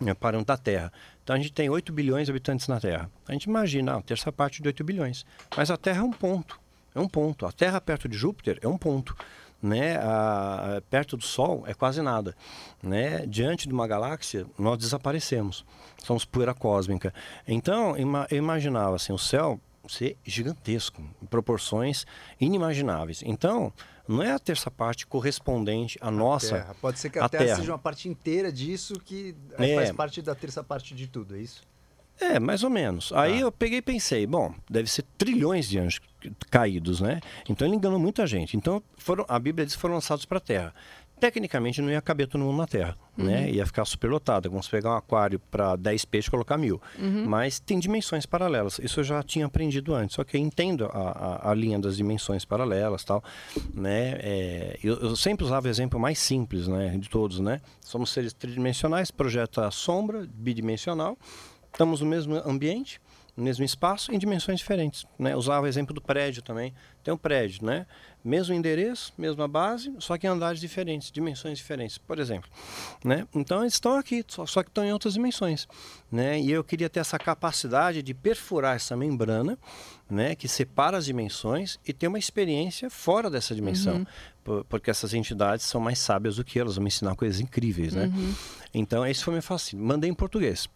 né, 0.00 0.14
parâmetro 0.14 0.46
da 0.46 0.56
Terra. 0.56 0.92
Então 1.22 1.36
a 1.36 1.38
gente 1.38 1.52
tem 1.52 1.68
8 1.68 1.92
bilhões 1.92 2.26
de 2.26 2.30
habitantes 2.30 2.66
na 2.66 2.80
Terra. 2.80 3.10
A 3.28 3.32
gente 3.32 3.44
imagina, 3.44 3.96
a 3.96 4.02
terça 4.02 4.32
parte 4.32 4.62
de 4.62 4.68
8 4.68 4.82
bilhões. 4.82 5.26
Mas 5.54 5.70
a 5.70 5.76
Terra 5.76 6.00
é 6.00 6.04
um 6.04 6.12
ponto. 6.12 6.58
É 6.94 7.00
um 7.00 7.08
ponto. 7.08 7.44
A 7.44 7.52
Terra 7.52 7.80
perto 7.80 8.08
de 8.08 8.16
Júpiter 8.16 8.58
é 8.62 8.66
um 8.66 8.78
ponto. 8.78 9.14
Né, 9.60 9.96
a, 9.96 10.80
perto 10.88 11.16
do 11.16 11.24
Sol 11.24 11.64
é 11.66 11.74
quase 11.74 12.00
nada. 12.00 12.34
Né? 12.82 13.26
Diante 13.26 13.66
de 13.66 13.74
uma 13.74 13.86
galáxia, 13.86 14.46
nós 14.58 14.78
desaparecemos. 14.78 15.64
Somos 16.02 16.24
poeira 16.24 16.54
cósmica. 16.54 17.12
Então, 17.46 17.96
eu 17.96 18.38
imaginava 18.38 18.96
assim, 18.96 19.12
o 19.12 19.18
céu 19.18 19.60
ser 19.88 20.16
gigantesco, 20.24 21.02
em 21.22 21.26
proporções 21.26 22.06
inimagináveis. 22.38 23.22
Então, 23.24 23.72
não 24.06 24.22
é 24.22 24.32
a 24.32 24.38
terça 24.38 24.70
parte 24.70 25.06
correspondente 25.06 25.98
à 26.00 26.10
nossa. 26.10 26.56
Terra. 26.56 26.76
Pode 26.80 26.98
ser 26.98 27.10
que 27.10 27.18
a, 27.18 27.24
a 27.24 27.28
terra, 27.28 27.44
terra, 27.44 27.56
seja 27.56 27.72
uma 27.72 27.78
parte 27.78 28.08
inteira 28.08 28.52
disso 28.52 28.94
que 29.00 29.34
é, 29.58 29.74
faz 29.74 29.92
parte 29.92 30.22
da 30.22 30.34
terça 30.34 30.62
parte 30.62 30.94
de 30.94 31.06
tudo, 31.06 31.36
é 31.36 31.40
isso? 31.40 31.62
É, 32.20 32.38
mais 32.40 32.62
ou 32.62 32.70
menos. 32.70 33.12
Aí 33.12 33.34
tá. 33.34 33.38
eu 33.40 33.52
peguei 33.52 33.78
e 33.78 33.82
pensei, 33.82 34.26
bom, 34.26 34.52
deve 34.68 34.90
ser 34.90 35.04
trilhões 35.16 35.68
de 35.68 35.78
anjos 35.78 36.00
caídos, 36.50 37.00
né? 37.00 37.20
Então 37.48 37.66
ele 37.66 37.76
enganou 37.76 37.98
muita 37.98 38.26
gente. 38.26 38.56
Então 38.56 38.82
foram, 38.96 39.24
a 39.28 39.38
Bíblia 39.38 39.64
diz 39.64 39.74
que 39.74 39.80
foram 39.80 39.94
lançados 39.94 40.24
para 40.24 40.38
a 40.38 40.40
Terra. 40.40 40.74
Tecnicamente 41.20 41.82
não 41.82 41.90
ia 41.90 42.00
caber 42.00 42.28
todo 42.28 42.42
mundo 42.42 42.58
na 42.58 42.66
Terra, 42.66 42.96
uhum. 43.16 43.24
né? 43.24 43.50
Ia 43.50 43.66
ficar 43.66 43.84
superlotado. 43.84 44.48
Vamos 44.48 44.68
pegar 44.68 44.90
um 44.90 44.96
aquário 44.96 45.40
para 45.50 45.74
10 45.74 46.04
peixes 46.04 46.28
e 46.28 46.30
colocar 46.30 46.56
mil. 46.56 46.80
Uhum. 46.96 47.24
Mas 47.26 47.58
tem 47.58 47.78
dimensões 47.78 48.24
paralelas. 48.24 48.78
Isso 48.78 49.00
eu 49.00 49.04
já 49.04 49.20
tinha 49.22 49.46
aprendido 49.46 49.94
antes. 49.94 50.14
Só 50.14 50.22
que 50.22 50.36
eu 50.36 50.40
entendo 50.40 50.86
a, 50.86 51.40
a, 51.42 51.50
a 51.50 51.54
linha 51.54 51.78
das 51.78 51.96
dimensões 51.96 52.44
paralelas 52.44 53.02
tal, 53.02 53.22
né? 53.74 54.16
É, 54.20 54.78
eu, 54.82 54.94
eu, 55.00 55.16
sempre 55.16 55.44
usava 55.44 55.66
o 55.66 55.70
exemplo 55.70 55.98
mais 55.98 56.20
simples, 56.20 56.68
né? 56.68 56.96
De 56.96 57.08
todos, 57.08 57.40
né? 57.40 57.60
Somos 57.80 58.10
seres 58.10 58.32
tridimensionais, 58.32 59.10
projeta 59.10 59.68
sombra, 59.72 60.24
bidimensional. 60.32 61.18
Estamos 61.78 62.00
no 62.00 62.08
mesmo 62.08 62.34
ambiente, 62.44 63.00
no 63.36 63.44
mesmo 63.44 63.64
espaço, 63.64 64.12
em 64.12 64.18
dimensões 64.18 64.58
diferentes. 64.58 65.06
Né? 65.16 65.36
Usava 65.36 65.64
o 65.64 65.68
exemplo 65.68 65.94
do 65.94 66.00
prédio 66.00 66.42
também. 66.42 66.74
Tem 67.04 67.14
um 67.14 67.16
prédio, 67.16 67.64
né? 67.64 67.86
Mesmo 68.24 68.52
endereço, 68.52 69.14
mesma 69.16 69.46
base, 69.46 69.94
só 70.00 70.18
que 70.18 70.26
em 70.26 70.30
andares 70.30 70.60
diferentes, 70.60 71.08
dimensões 71.12 71.56
diferentes, 71.56 71.96
por 71.96 72.18
exemplo. 72.18 72.50
Né? 73.04 73.28
Então 73.32 73.60
eles 73.60 73.74
estão 73.74 73.94
aqui, 73.94 74.24
só, 74.26 74.44
só 74.44 74.60
que 74.64 74.70
estão 74.70 74.84
em 74.84 74.92
outras 74.92 75.14
dimensões. 75.14 75.68
Né? 76.10 76.40
E 76.40 76.50
eu 76.50 76.64
queria 76.64 76.90
ter 76.90 76.98
essa 76.98 77.16
capacidade 77.16 78.02
de 78.02 78.12
perfurar 78.12 78.74
essa 78.74 78.96
membrana 78.96 79.56
né, 80.10 80.34
que 80.34 80.48
separa 80.48 80.96
as 80.96 81.04
dimensões 81.04 81.78
e 81.86 81.92
ter 81.92 82.08
uma 82.08 82.18
experiência 82.18 82.90
fora 82.90 83.30
dessa 83.30 83.54
dimensão. 83.54 84.04
Uhum. 84.44 84.64
Porque 84.68 84.90
essas 84.90 85.14
entidades 85.14 85.64
são 85.64 85.80
mais 85.80 86.00
sábias 86.00 86.34
do 86.34 86.44
que 86.44 86.58
elas, 86.58 86.74
vão 86.74 86.82
me 86.82 86.88
ensinar 86.88 87.14
coisas 87.14 87.38
incríveis. 87.38 87.94
Né? 87.94 88.06
Uhum. 88.06 88.34
Então, 88.74 89.06
esse 89.06 89.22
foi 89.22 89.34
meu 89.34 89.42
fascínio. 89.42 89.86
Mandei 89.86 90.10
em 90.10 90.14
português. 90.14 90.68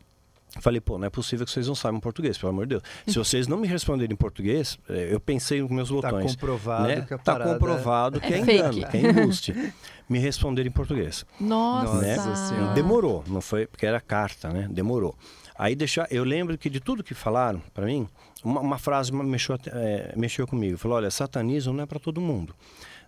Falei, 0.60 0.80
pô, 0.80 0.98
não 0.98 1.06
é 1.06 1.10
possível 1.10 1.46
que 1.46 1.52
vocês 1.52 1.66
não 1.66 1.74
saibam 1.74 1.98
português, 1.98 2.36
pelo 2.36 2.50
amor 2.50 2.66
de 2.66 2.70
Deus. 2.70 2.82
Se 3.06 3.16
vocês 3.18 3.48
não 3.48 3.56
me 3.56 3.66
responderem 3.66 4.12
em 4.12 4.16
português, 4.16 4.78
é, 4.88 5.08
eu 5.10 5.18
pensei 5.18 5.62
nos 5.62 5.70
meus 5.70 5.88
tá 5.88 5.94
botões. 5.94 6.26
Está 6.26 6.40
comprovado 6.40 6.88
né? 6.88 7.04
que 7.06 7.14
a 7.14 7.18
Tá 7.18 7.40
comprovado 7.40 8.20
que 8.20 8.32
é, 8.32 8.36
é 8.36 8.40
engano, 8.40 8.86
que 8.88 8.96
é 8.96 9.00
embuste. 9.00 9.72
me 10.08 10.18
responder 10.18 10.66
em 10.66 10.70
português. 10.70 11.24
Nossa! 11.40 12.00
Né? 12.02 12.72
Demorou, 12.74 13.24
não 13.26 13.40
foi, 13.40 13.66
porque 13.66 13.86
era 13.86 14.00
carta, 14.00 14.50
né? 14.50 14.68
Demorou. 14.70 15.16
Aí 15.56 15.74
deixar, 15.74 16.06
eu 16.10 16.24
lembro 16.24 16.58
que 16.58 16.68
de 16.68 16.80
tudo 16.80 17.02
que 17.02 17.14
falaram 17.14 17.62
para 17.72 17.86
mim, 17.86 18.06
uma, 18.44 18.60
uma, 18.60 18.78
frase 18.78 19.12
mexeu, 19.12 19.56
é, 19.66 20.12
mexeu 20.16 20.46
comigo. 20.46 20.76
Falou, 20.76 20.96
olha, 20.98 21.10
satanismo 21.10 21.72
não 21.72 21.84
é 21.84 21.86
para 21.86 21.98
todo 21.98 22.20
mundo. 22.20 22.54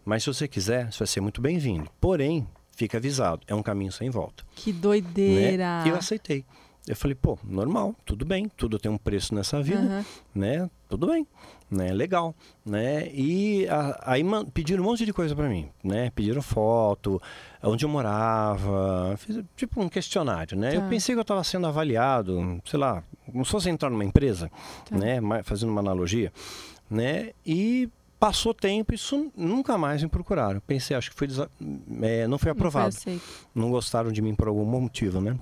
Mas 0.04 0.22
se 0.22 0.32
você 0.32 0.46
quiser, 0.46 0.90
você 0.92 0.98
vai 0.98 1.08
ser 1.08 1.20
muito 1.20 1.40
bem-vindo. 1.40 1.90
Porém, 2.00 2.46
fica 2.76 2.98
avisado, 2.98 3.42
é 3.46 3.54
um 3.54 3.62
caminho 3.62 3.92
sem 3.92 4.10
volta. 4.10 4.44
Que 4.54 4.72
doideira! 4.72 5.82
Né? 5.82 5.86
E 5.86 5.88
eu 5.90 5.96
aceitei. 5.96 6.44
Eu 6.86 6.94
falei, 6.94 7.14
pô, 7.14 7.38
normal, 7.42 7.94
tudo 8.04 8.26
bem, 8.26 8.46
tudo 8.46 8.78
tem 8.78 8.92
um 8.92 8.98
preço 8.98 9.34
nessa 9.34 9.62
vida, 9.62 9.80
uhum. 9.80 10.04
né? 10.34 10.70
Tudo 10.86 11.06
bem, 11.06 11.26
né? 11.70 11.90
Legal, 11.94 12.34
né? 12.64 13.08
E 13.10 13.66
a, 13.68 14.12
aí 14.12 14.22
man, 14.22 14.44
pediram 14.44 14.82
um 14.82 14.86
monte 14.86 15.06
de 15.06 15.12
coisa 15.12 15.34
para 15.34 15.48
mim, 15.48 15.66
né? 15.82 16.10
Pediram 16.14 16.42
foto, 16.42 17.20
onde 17.62 17.86
eu 17.86 17.88
morava, 17.88 19.16
fiz 19.16 19.42
tipo 19.56 19.80
um 19.80 19.88
questionário, 19.88 20.58
né? 20.58 20.72
Tá. 20.72 20.76
Eu 20.76 20.82
pensei 20.82 21.14
que 21.14 21.18
eu 21.18 21.22
estava 21.22 21.42
sendo 21.42 21.66
avaliado, 21.66 22.60
sei 22.66 22.78
lá, 22.78 23.02
como 23.24 23.44
se 23.46 23.50
fosse 23.50 23.70
entrar 23.70 23.88
numa 23.88 24.04
empresa, 24.04 24.50
tá. 24.84 24.94
né? 24.94 25.20
Fazendo 25.42 25.70
uma 25.70 25.80
analogia, 25.80 26.30
né? 26.90 27.30
E 27.46 27.88
passou 28.20 28.52
tempo 28.52 28.94
isso 28.94 29.32
nunca 29.34 29.78
mais 29.78 30.02
me 30.02 30.08
procuraram. 30.10 30.60
Pensei, 30.60 30.94
acho 30.94 31.10
que 31.10 31.16
foi 31.16 31.28
é, 32.02 32.26
não 32.26 32.36
foi 32.36 32.50
aprovado. 32.50 32.94
Não, 32.94 33.00
foi 33.00 33.20
não 33.54 33.70
gostaram 33.70 34.12
de 34.12 34.20
mim 34.20 34.34
por 34.34 34.48
algum 34.48 34.66
motivo, 34.66 35.18
né? 35.18 35.38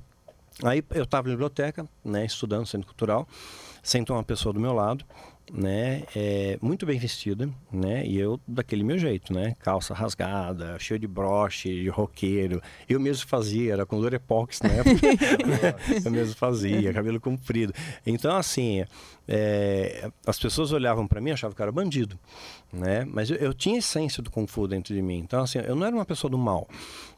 Aí 0.63 0.83
eu 0.95 1.05
estava 1.05 1.29
na 1.29 1.35
biblioteca, 1.35 1.89
né, 2.05 2.25
estudando 2.25 2.67
centro 2.67 2.87
cultural, 2.87 3.27
sentou 3.83 4.17
uma 4.17 4.23
pessoa 4.23 4.53
do 4.53 4.61
meu 4.61 4.73
lado, 4.73 5.05
né, 5.53 6.05
é, 6.15 6.57
muito 6.63 6.87
bem 6.87 6.99
vestida, 6.99 7.51
né, 7.71 8.07
e 8.07 8.19
eu 8.19 8.41
daquele 8.47 8.85
meu 8.85 8.97
jeito, 8.97 9.33
né, 9.33 9.57
calça 9.59 9.93
rasgada, 9.93 10.79
cheio 10.79 11.01
de 11.01 11.09
broche, 11.09 11.83
de 11.83 11.89
roqueiro, 11.89 12.63
eu 12.89 13.01
mesmo 13.01 13.27
fazia, 13.27 13.73
era 13.73 13.85
com 13.85 14.01
Durepox, 14.01 14.61
né, 14.63 14.71
eu 16.05 16.11
mesmo 16.13 16.35
fazia, 16.37 16.93
cabelo 16.93 17.21
comprido. 17.21 17.75
Então, 18.07 18.37
assim, 18.37 18.85
é, 19.27 20.11
as 20.25 20.39
pessoas 20.39 20.71
olhavam 20.71 21.09
para 21.09 21.21
mim 21.21 21.31
e 21.31 21.33
achavam 21.33 21.57
que 21.57 21.61
eu 21.61 21.65
era 21.65 21.73
bandido, 21.73 22.17
né, 22.73 23.05
mas 23.05 23.31
eu, 23.31 23.37
eu 23.37 23.53
tinha 23.53 23.79
essência 23.79 24.23
do 24.23 24.31
Kung 24.31 24.47
Fu 24.47 24.69
dentro 24.69 24.95
de 24.95 25.03
mim, 25.03 25.19
então, 25.19 25.43
assim, 25.43 25.59
eu 25.59 25.75
não 25.75 25.85
era 25.85 25.95
uma 25.95 26.07
pessoa 26.07 26.31
do 26.31 26.39
mal, 26.39 26.69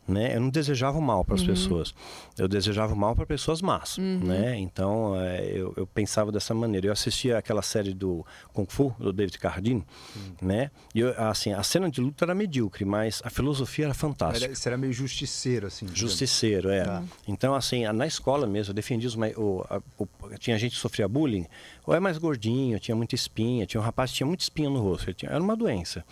né? 0.07 0.37
Eu 0.37 0.41
não 0.41 0.51
desejava 0.51 0.99
o 0.99 1.03
mal 1.03 1.25
para 1.25 1.35
as 1.35 1.41
uhum. 1.41 1.47
pessoas. 1.47 1.95
Eu 2.37 2.47
desejava 2.47 2.93
o 2.93 2.97
mal 2.97 3.15
para 3.15 3.25
pessoas 3.25 3.63
más, 3.63 3.97
uhum. 3.99 4.21
né? 4.23 4.59
Então, 4.59 5.19
é, 5.19 5.45
eu, 5.47 5.73
eu, 5.77 5.87
pensava 5.87 6.31
dessa 6.31 6.55
maneira. 6.55 6.89
Eu 6.89 6.93
assistia 6.93 7.39
aquela 7.39 7.63
série 7.63 7.95
do 7.95 8.25
Kung 8.53 8.67
Fu, 8.69 8.95
do 8.99 9.13
David 9.13 9.39
Carradine, 9.39 9.85
uhum. 10.15 10.49
né? 10.49 10.71
E, 10.95 11.01
eu, 11.01 11.15
assim, 11.19 11.53
a 11.53 11.63
cena 11.63 11.91
de 11.91 12.01
luta 12.01 12.25
era 12.25 12.35
medíocre, 12.35 12.85
mas 12.85 13.23
a 13.25 13.31
filosofia 13.31 13.87
era 13.87 13.95
fantástica. 13.95 14.47
Era, 14.47 14.55
você 14.55 14.69
era 14.69 14.77
meio 14.77 14.93
justiceiro, 14.93 15.67
assim. 15.67 15.87
Justiceiro, 15.93 16.71
é. 16.71 16.85
Tá. 16.85 17.03
Então, 17.27 17.55
assim, 17.55 17.85
na 17.93 18.07
escola 18.07 18.47
mesmo, 18.47 18.71
eu 18.71 18.75
defendia 18.75 19.09
os... 19.09 19.17
O, 19.37 19.65
a, 19.71 19.81
o, 19.99 20.07
tinha 20.39 20.59
gente 20.59 20.73
que 20.73 20.79
sofria 20.79 21.09
bullying, 21.09 21.47
ou 21.87 21.95
é 21.95 22.01
mais 22.01 22.19
gordinho, 22.19 22.79
tinha 22.79 22.95
muita 22.95 23.15
espinha, 23.15 23.67
tinha 23.67 23.81
um 23.81 23.85
rapaz 23.85 24.11
que 24.11 24.19
tinha 24.19 24.27
muita 24.27 24.43
espinha 24.43 24.69
no 24.69 24.81
rosto. 24.81 25.13
Tinha, 25.15 25.31
era 25.31 25.43
uma 25.43 25.57
doença 25.57 26.05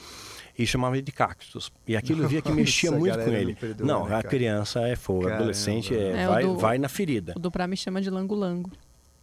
e 0.59 0.67
chamava 0.67 0.97
ele 0.97 1.03
de 1.03 1.13
cactus. 1.13 1.73
E 1.87 1.97
aquilo 1.97 2.23
eu 2.23 2.29
via 2.29 2.43
que 2.43 2.51
mexia 2.53 2.91
muito 2.93 3.19
com 3.19 3.31
ele. 3.31 3.53
Não, 3.53 3.59
perdoa, 3.59 3.87
não 3.87 4.09
né, 4.09 4.17
a 4.17 4.23
criança 4.23 4.81
é 4.87 4.97
fogo, 4.97 5.29
adolescente 5.29 5.95
é, 5.95 6.23
é 6.23 6.27
vai, 6.27 6.45
do, 6.45 6.57
vai 6.57 6.79
na 6.79 6.89
ferida. 6.89 7.33
O 7.37 7.39
do 7.39 7.51
pra 7.51 7.67
me 7.67 7.77
chama 7.77 8.01
de 8.01 8.11
lango-lango. 8.11 8.71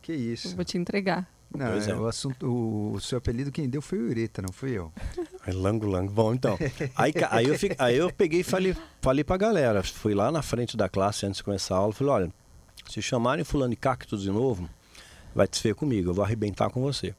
Que 0.02 0.14
isso. 0.14 0.50
Eu 0.50 0.56
vou 0.56 0.66
te 0.66 0.78
entregar. 0.78 1.28
Não, 1.56 1.66
é. 1.66 1.96
o, 1.96 2.06
assunto, 2.06 2.46
o, 2.46 2.94
o, 2.94 3.02
seu 3.02 3.18
apelido 3.18 3.52
quem 3.52 3.68
deu 3.68 3.82
foi 3.82 3.98
o 3.98 4.08
Ureta, 4.08 4.40
não 4.42 4.54
fui 4.54 4.78
eu. 4.78 4.92
É 5.48 5.52
Lango 5.52 5.88
Lango. 5.88 6.12
Bom, 6.12 6.34
então. 6.34 6.60
Aí, 6.96 7.12
aí, 7.32 7.48
eu, 7.48 7.58
fiquei, 7.58 7.76
aí 7.80 7.98
eu 7.98 8.14
peguei 8.14 8.42
e 8.42 8.44
falei, 8.44 8.76
falei 9.02 9.24
pra 9.24 9.36
galera. 9.36 9.82
Fui 9.82 10.14
lá 10.14 10.32
na 10.32 10.44
frente 10.44 10.78
da 10.78 10.88
classe 10.88 11.26
antes 11.26 11.38
de 11.38 11.44
começar 11.44 11.76
a 11.76 11.80
aula. 11.80 11.94
Falei: 11.94 12.14
olha, 12.14 12.34
se 12.88 13.02
chamarem 13.02 13.44
fulano 13.44 13.72
de 13.72 13.78
cactus 13.78 14.22
de 14.22 14.30
novo, 14.30 14.70
vai 15.34 15.48
te 15.48 15.62
ver 15.64 15.74
comigo, 15.74 16.10
eu 16.10 16.14
vou 16.14 16.24
arrebentar 16.24 16.70
com 16.70 16.82
você. 16.82 17.16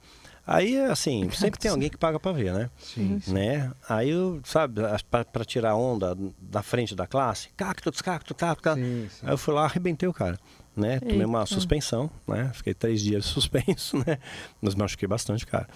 Aí, 0.46 0.76
assim, 0.86 1.30
sempre 1.30 1.60
tem 1.60 1.70
alguém 1.70 1.88
que 1.88 1.96
paga 1.96 2.18
para 2.18 2.32
ver, 2.32 2.52
né? 2.52 2.70
Sim, 2.78 3.20
sim. 3.20 3.32
Né? 3.32 3.70
Aí, 3.88 4.10
eu, 4.10 4.40
sabe, 4.44 4.80
para 5.10 5.44
tirar 5.44 5.76
onda 5.76 6.16
da 6.40 6.62
frente 6.62 6.94
da 6.94 7.06
classe, 7.06 7.50
cactus, 7.56 8.00
cactus, 8.00 8.36
cactus. 8.36 8.74
Sim, 8.74 9.08
sim. 9.10 9.26
Aí 9.26 9.32
eu 9.32 9.38
fui 9.38 9.54
lá, 9.54 9.64
arrebentei 9.64 10.08
o 10.08 10.12
cara. 10.12 10.38
Né? 10.76 11.00
Tomei 11.00 11.26
uma 11.26 11.44
suspensão, 11.46 12.08
né? 12.26 12.50
Fiquei 12.54 12.72
três 12.72 13.02
dias 13.02 13.26
suspenso, 13.26 13.98
né? 13.98 14.18
Mas 14.62 14.74
machuquei 14.74 15.06
bastante, 15.06 15.44
cara. 15.44 15.68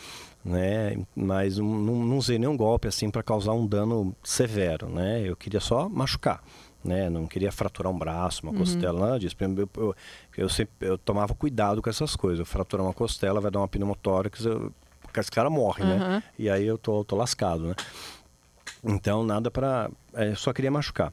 Né? 0.45 0.97
Mas 1.15 1.59
não, 1.59 1.67
não 1.67 2.17
usei 2.17 2.39
nenhum 2.39 2.57
golpe 2.57 2.89
assim 2.89 3.11
para 3.11 3.23
causar 3.23 3.53
um 3.53 3.67
dano 3.67 4.15
severo, 4.23 4.89
né? 4.89 5.21
Eu 5.21 5.37
queria 5.37 5.61
só 5.61 5.89
machucar 5.89 6.43
né? 6.85 7.09
Não 7.09 7.27
queria 7.27 7.51
fraturar 7.51 7.93
um 7.93 7.99
braço, 7.99 8.43
uma 8.43 8.53
uhum. 8.53 8.59
costela, 8.59 9.01
nada 9.01 9.19
disso. 9.19 9.35
Eu, 9.41 9.69
eu, 9.77 9.97
eu, 10.37 10.49
sempre, 10.49 10.73
eu 10.81 10.99
tomava 10.99 11.35
cuidado 11.35 11.81
com 11.81 11.89
essas 11.89 12.15
coisas. 12.15 12.41
Eu 12.41 12.47
fraturar 12.47 12.87
uma 12.87 12.93
costela, 12.93 13.41
vai 13.41 13.51
dar 13.51 13.61
uma 13.61 13.69
pneumotórax, 13.69 14.45
eu, 14.45 14.73
esse 15.17 15.31
cara 15.31 15.49
morre, 15.49 15.83
uhum. 15.83 15.99
né? 15.99 16.23
E 16.39 16.51
aí 16.51 16.67
eu 16.67 16.77
tô, 16.77 17.05
tô 17.05 17.17
lascado, 17.17 17.69
né? 17.69 17.75
Então, 18.83 19.25
nada 19.25 19.51
para... 19.51 19.91
É, 20.13 20.35
só 20.35 20.53
queria 20.53 20.71
machucar. 20.71 21.13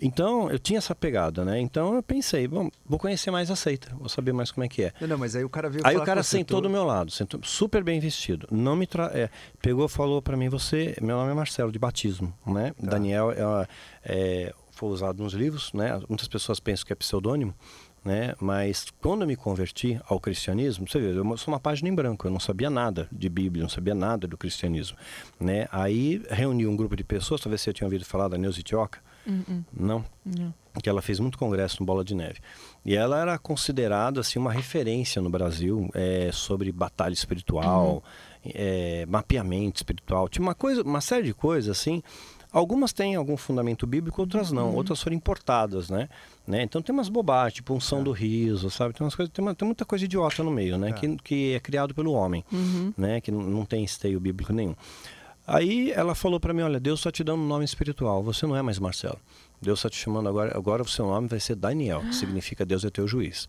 Então, 0.00 0.50
eu 0.50 0.58
tinha 0.58 0.78
essa 0.78 0.94
pegada, 0.94 1.44
né? 1.44 1.58
Então, 1.58 1.94
eu 1.94 2.02
pensei, 2.02 2.46
bom, 2.46 2.68
vou 2.84 2.98
conhecer 2.98 3.30
mais 3.30 3.50
a 3.50 3.56
seita, 3.56 3.94
vou 3.96 4.08
saber 4.08 4.32
mais 4.32 4.50
como 4.50 4.64
é 4.64 4.68
que 4.68 4.82
é. 4.82 4.92
Não, 5.00 5.08
não 5.08 5.18
mas 5.18 5.34
aí 5.34 5.42
o 5.42 5.48
cara 5.48 5.70
veio 5.70 5.86
Aí 5.86 5.96
o 5.96 6.04
cara 6.04 6.22
sentou 6.22 6.60
do 6.60 6.68
meu 6.68 6.84
lado, 6.84 7.10
sentou 7.10 7.40
super 7.42 7.82
bem 7.82 7.98
vestido. 7.98 8.46
Não 8.50 8.76
me 8.76 8.86
tra... 8.86 9.10
É, 9.14 9.30
pegou, 9.62 9.88
falou 9.88 10.20
para 10.20 10.36
mim, 10.36 10.48
você, 10.48 10.94
meu 11.00 11.16
nome 11.16 11.30
é 11.30 11.34
Marcelo, 11.34 11.72
de 11.72 11.78
batismo, 11.78 12.32
né? 12.46 12.74
Tá. 12.78 12.90
Daniel 12.90 13.32
é, 13.32 13.68
é 14.04 14.54
foi 14.76 14.90
usado 14.90 15.22
nos 15.22 15.32
livros, 15.32 15.72
né? 15.72 16.00
Muitas 16.08 16.28
pessoas 16.28 16.60
pensam 16.60 16.86
que 16.86 16.92
é 16.92 16.96
pseudônimo, 16.96 17.54
né? 18.04 18.34
Mas 18.38 18.86
quando 19.00 19.22
eu 19.22 19.26
me 19.26 19.34
converti 19.34 19.98
ao 20.06 20.20
cristianismo, 20.20 20.86
você 20.86 21.00
vê, 21.00 21.18
eu 21.18 21.36
sou 21.36 21.52
uma 21.52 21.58
página 21.58 21.88
em 21.88 21.94
branco, 21.94 22.26
eu 22.26 22.30
não 22.30 22.38
sabia 22.38 22.68
nada 22.68 23.08
de 23.10 23.28
Bíblia, 23.28 23.62
não 23.62 23.70
sabia 23.70 23.94
nada 23.94 24.26
do 24.28 24.36
cristianismo, 24.36 24.96
né? 25.40 25.66
Aí 25.72 26.22
reuni 26.28 26.66
um 26.66 26.76
grupo 26.76 26.94
de 26.94 27.02
pessoas, 27.02 27.40
talvez 27.40 27.62
você 27.62 27.72
tenha 27.72 27.86
ouvido 27.86 28.04
falar 28.04 28.28
da 28.28 28.36
Neuza 28.36 28.60
Itioca, 28.60 29.00
uh 29.26 29.30
-uh. 29.30 29.64
não? 29.72 30.04
Não. 30.24 30.54
Que 30.82 30.90
ela 30.90 31.00
fez 31.00 31.18
muito 31.18 31.38
congresso 31.38 31.78
no 31.80 31.86
Bola 31.86 32.04
de 32.04 32.14
Neve. 32.14 32.38
E 32.84 32.94
ela 32.94 33.18
era 33.18 33.38
considerada 33.38 34.20
assim 34.20 34.38
uma 34.38 34.52
referência 34.52 35.22
no 35.22 35.30
Brasil 35.30 35.88
é, 35.94 36.28
sobre 36.32 36.70
batalha 36.70 37.14
espiritual, 37.14 38.04
uhum. 38.44 38.50
é, 38.54 39.06
mapeamento 39.06 39.78
espiritual. 39.78 40.28
Tinha 40.28 40.42
uma 40.42 40.54
coisa, 40.54 40.82
uma 40.82 41.00
série 41.00 41.22
de 41.22 41.32
coisas 41.32 41.70
assim 41.70 42.02
Algumas 42.58 42.92
têm 42.92 43.16
algum 43.16 43.36
fundamento 43.36 43.86
bíblico, 43.86 44.20
outras 44.22 44.50
não. 44.50 44.70
Uhum. 44.70 44.76
Outras 44.76 45.02
foram 45.02 45.14
importadas, 45.14 45.90
né? 45.90 46.08
né? 46.46 46.62
Então 46.62 46.80
tem 46.80 46.92
umas 46.94 47.08
bobagens, 47.10 47.54
tipo 47.56 47.74
unção 47.74 48.02
do 48.02 48.12
riso, 48.12 48.70
sabe? 48.70 48.94
Tem, 48.94 49.04
umas 49.04 49.14
coisas, 49.14 49.30
tem, 49.32 49.44
uma- 49.44 49.54
tem 49.54 49.66
muita 49.66 49.84
coisa 49.84 50.04
idiota 50.06 50.42
no 50.42 50.50
meio, 50.50 50.78
né? 50.78 50.88
É. 50.88 50.92
Que, 50.94 51.16
que 51.18 51.52
é 51.54 51.60
criado 51.60 51.94
pelo 51.94 52.12
homem, 52.12 52.42
Uhum. 52.50 52.94
né? 52.96 53.20
Que 53.20 53.30
não, 53.30 53.42
não 53.42 53.64
tem 53.66 53.84
esteio 53.84 54.18
bíblico 54.18 54.52
nenhum. 54.54 54.74
Aí 55.46 55.92
ela 55.92 56.14
falou 56.14 56.40
para 56.40 56.52
mim, 56.54 56.62
olha, 56.62 56.80
Deus 56.80 57.00
está 57.00 57.12
te 57.12 57.22
dando 57.22 57.42
um 57.42 57.46
nome 57.46 57.64
espiritual, 57.64 58.22
você 58.22 58.46
não 58.46 58.56
é 58.56 58.62
mais 58.62 58.78
Marcelo. 58.78 59.18
Deus 59.62 59.78
está 59.78 59.88
te 59.88 59.96
chamando 59.96 60.28
agora, 60.28 60.56
agora 60.56 60.82
o 60.82 60.88
seu 60.88 61.06
nome 61.06 61.28
vai 61.28 61.38
ser 61.38 61.54
Daniel, 61.54 62.00
que 62.00 62.14
significa 62.16 62.64
Deus 62.64 62.84
é 62.84 62.90
teu 62.90 63.06
juiz. 63.06 63.48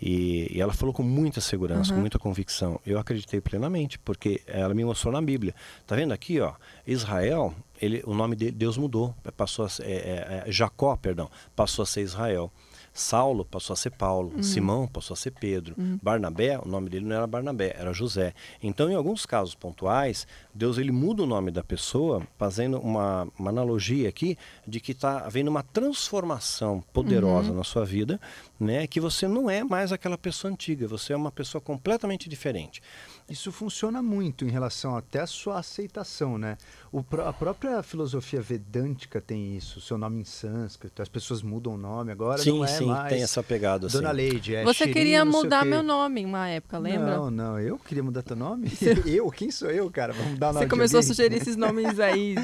E, 0.00 0.46
e 0.56 0.60
ela 0.60 0.72
falou 0.72 0.94
com 0.94 1.02
muita 1.02 1.40
segurança, 1.40 1.92
com 1.92 2.00
muita 2.00 2.18
convicção. 2.18 2.80
Eu 2.86 2.98
acreditei 2.98 3.40
plenamente, 3.40 3.98
porque 3.98 4.40
ela 4.46 4.72
me 4.72 4.84
mostrou 4.84 5.12
na 5.12 5.20
Bíblia. 5.20 5.54
Tá 5.86 5.96
vendo 5.96 6.12
aqui, 6.12 6.38
ó? 6.40 6.52
Israel, 6.86 7.52
ele, 7.80 8.02
o 8.06 8.14
nome 8.14 8.36
de 8.36 8.50
Deus 8.52 8.76
mudou, 8.78 9.14
passou 9.36 9.64
a, 9.64 9.68
ser- 9.68 9.84
é, 9.86 9.92
é, 9.94 10.44
é, 10.46 10.52
Jacó, 10.52 10.94
perdão, 10.96 11.28
passou 11.56 11.82
a 11.82 11.86
ser 11.86 12.02
Israel. 12.02 12.52
Saulo 12.98 13.44
passou 13.44 13.74
a 13.74 13.76
ser 13.76 13.90
Paulo, 13.90 14.42
Simão 14.42 14.86
passou 14.88 15.14
a 15.14 15.16
ser 15.16 15.30
Pedro, 15.30 15.74
Barnabé, 16.02 16.58
o 16.58 16.66
nome 16.66 16.90
dele 16.90 17.06
não 17.06 17.16
era 17.16 17.26
Barnabé, 17.26 17.74
era 17.78 17.92
José. 17.92 18.34
Então, 18.62 18.90
em 18.90 18.94
alguns 18.94 19.24
casos 19.24 19.54
pontuais, 19.54 20.26
Deus 20.52 20.78
ele 20.78 20.90
muda 20.90 21.22
o 21.22 21.26
nome 21.26 21.50
da 21.50 21.62
pessoa, 21.62 22.26
fazendo 22.36 22.78
uma, 22.78 23.28
uma 23.38 23.50
analogia 23.50 24.08
aqui 24.08 24.36
de 24.66 24.80
que 24.80 24.92
está 24.92 25.20
havendo 25.20 25.48
uma 25.48 25.62
transformação 25.62 26.82
poderosa 26.92 27.52
na 27.52 27.62
sua 27.62 27.84
vida, 27.84 28.20
né? 28.58 28.86
Que 28.86 29.00
você 29.00 29.28
não 29.28 29.48
é 29.48 29.62
mais 29.62 29.92
aquela 29.92 30.18
pessoa 30.18 30.52
antiga, 30.52 30.88
você 30.88 31.12
é 31.12 31.16
uma 31.16 31.30
pessoa 31.30 31.60
completamente 31.60 32.28
diferente. 32.28 32.82
Isso 33.28 33.52
funciona 33.52 34.02
muito 34.02 34.44
em 34.44 34.50
relação 34.50 34.96
até 34.96 35.20
à 35.20 35.26
sua 35.26 35.58
aceitação, 35.58 36.36
né? 36.36 36.58
O 36.92 37.04
a 37.20 37.32
própria 37.32 37.82
filosofia 37.82 38.40
vedântica 38.40 39.20
tem 39.20 39.56
isso, 39.56 39.80
seu 39.80 39.98
nome 39.98 40.20
em 40.20 40.24
sânscrito, 40.24 41.02
as 41.02 41.08
pessoas 41.08 41.42
mudam 41.42 41.74
o 41.74 41.78
nome 41.78 42.10
agora, 42.12 42.38
sim, 42.40 42.50
não 42.50 42.64
é 42.64 42.68
sim, 42.68 42.86
mais 42.86 43.12
tem 43.12 43.22
essa 43.22 43.42
pegada 43.42 43.86
assim. 43.86 43.98
Dona 43.98 44.10
Leide, 44.10 44.54
é 44.54 44.64
Você 44.64 44.88
queria 44.88 45.24
mudar 45.24 45.64
meu 45.64 45.82
nome 45.82 46.22
em 46.22 46.26
uma 46.26 46.48
época, 46.48 46.78
lembra? 46.78 47.16
Não, 47.16 47.30
não, 47.30 47.58
eu 47.60 47.78
queria 47.78 48.02
mudar 48.02 48.22
teu 48.22 48.36
nome? 48.36 48.70
eu? 49.06 49.30
Quem 49.30 49.50
sou 49.50 49.70
eu, 49.70 49.90
cara? 49.90 50.12
Vamos 50.12 50.38
dar 50.38 50.50
o 50.50 50.52
nome 50.54 50.64
Você 50.64 50.70
começou 50.70 51.00
a 51.00 51.02
sugerir 51.02 51.36
esses 51.36 51.56
nomes 51.56 51.98
aí. 52.00 52.34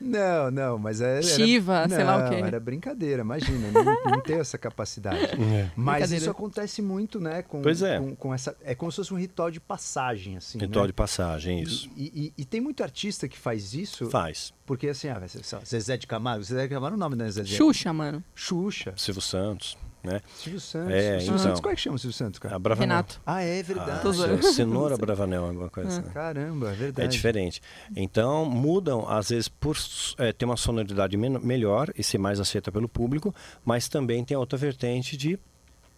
Não, 0.00 0.48
não, 0.52 0.78
mas 0.78 1.00
é. 1.00 1.14
era- 1.14 1.22
Shiva, 1.22 1.88
sei 1.88 2.04
lá 2.04 2.16
o 2.16 2.20
Não, 2.20 2.28
quê. 2.30 2.36
Era 2.36 2.60
brincadeira, 2.60 3.22
imagina, 3.22 3.68
não, 3.72 3.84
não 4.12 4.20
tenho 4.20 4.40
essa 4.40 4.56
capacidade. 4.56 5.18
É. 5.42 5.70
Mas 5.74 6.12
isso 6.12 6.30
acontece 6.30 6.80
muito, 6.80 7.18
né? 7.18 7.42
Com, 7.42 7.60
Pois 7.62 7.82
é. 7.82 7.98
Com, 7.98 8.14
com 8.14 8.32
essa, 8.34 8.56
é 8.62 8.76
como 8.76 8.92
se 8.92 8.96
fosse 8.96 9.12
um 9.12 9.18
ritual 9.18 9.50
de 9.50 9.58
passagem, 9.58 10.36
assim. 10.36 10.56
Ritual 10.58 10.84
né? 10.84 10.88
de 10.88 10.92
passagem, 10.92 11.62
isso. 11.62 11.90
E, 11.96 12.04
e- 12.36 12.42
e 12.42 12.44
tem 12.44 12.60
muito 12.60 12.80
artista 12.82 13.26
que 13.26 13.36
faz 13.36 13.74
isso, 13.74 13.77
Faz. 14.10 14.52
porque 14.66 14.88
assim, 14.88 15.08
ah, 15.08 15.20
Zezé 15.64 15.96
de 15.96 16.06
Camargo, 16.06 16.42
Zezé 16.44 16.62
de 16.62 16.68
Camargo, 16.74 16.96
o 16.96 17.00
nome 17.00 17.16
da 17.16 17.28
Zezé. 17.30 17.56
Xuxa, 17.56 17.92
mano. 17.92 18.22
Xuxa, 18.34 18.92
Silvio 18.96 19.22
Santos, 19.22 19.76
né? 20.02 20.20
Silvio 20.36 20.60
Santos. 20.60 20.92
É, 20.94 21.02
Silvio 21.18 21.24
então. 21.24 21.38
Santos, 21.38 21.60
como 21.60 21.72
é 21.72 21.74
que 21.76 21.80
chama 21.82 21.96
o 21.96 21.98
Silvio 21.98 22.16
Santos, 22.16 22.38
cara? 22.38 22.56
A 22.56 22.58
Bravanel. 22.58 22.88
Renato. 22.88 23.20
Ah, 23.26 23.42
é 23.42 23.62
verdade. 23.62 24.00
Ah, 24.08 24.42
cenoura 24.52 24.96
Bravanel, 24.96 25.44
alguma 25.44 25.68
coisa 25.68 25.88
assim. 25.88 26.02
Caramba, 26.10 26.70
é 26.70 26.74
verdade. 26.74 27.06
É 27.06 27.08
diferente. 27.08 27.60
Então, 27.96 28.44
mudam, 28.44 29.08
às 29.08 29.28
vezes, 29.30 29.48
por 29.48 29.76
é, 30.18 30.32
ter 30.32 30.44
uma 30.44 30.56
sonoridade 30.56 31.16
men- 31.16 31.38
melhor 31.40 31.90
e 31.96 32.02
ser 32.02 32.18
mais 32.18 32.38
aceita 32.40 32.70
pelo 32.72 32.88
público, 32.88 33.34
mas 33.64 33.88
também 33.88 34.24
tem 34.24 34.36
a 34.36 34.38
outra 34.40 34.56
vertente 34.58 35.16
de, 35.16 35.38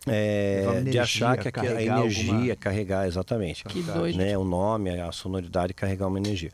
é, 0.06 0.62
uma 0.64 0.72
de 0.74 0.78
energia, 0.80 1.02
achar 1.02 1.36
que 1.38 1.48
a 1.48 1.52
carregar 1.52 1.98
energia, 2.00 2.32
alguma- 2.32 2.56
carregar, 2.56 3.06
exatamente. 3.06 3.64
Que 3.64 3.82
doido. 3.82 4.16
Né, 4.16 4.36
o 4.38 4.44
nome, 4.44 4.98
a 4.98 5.12
sonoridade, 5.12 5.74
carregar 5.74 6.06
uma 6.06 6.18
energia. 6.18 6.50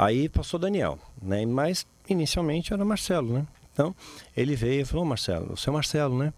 Aí 0.00 0.28
passou 0.28 0.58
Daniel, 0.58 0.98
né? 1.20 1.44
mas 1.44 1.86
inicialmente 2.08 2.72
era 2.72 2.84
Marcelo, 2.84 3.32
né? 3.34 3.46
Então, 3.72 3.94
ele 4.36 4.56
veio 4.56 4.80
e 4.80 4.84
falou, 4.84 5.04
"Ô, 5.04 5.08
Marcelo, 5.08 5.56
você 5.56 5.68
é 5.68 5.70
o 5.70 5.74
Marcelo, 5.74 6.18
né? 6.18 6.32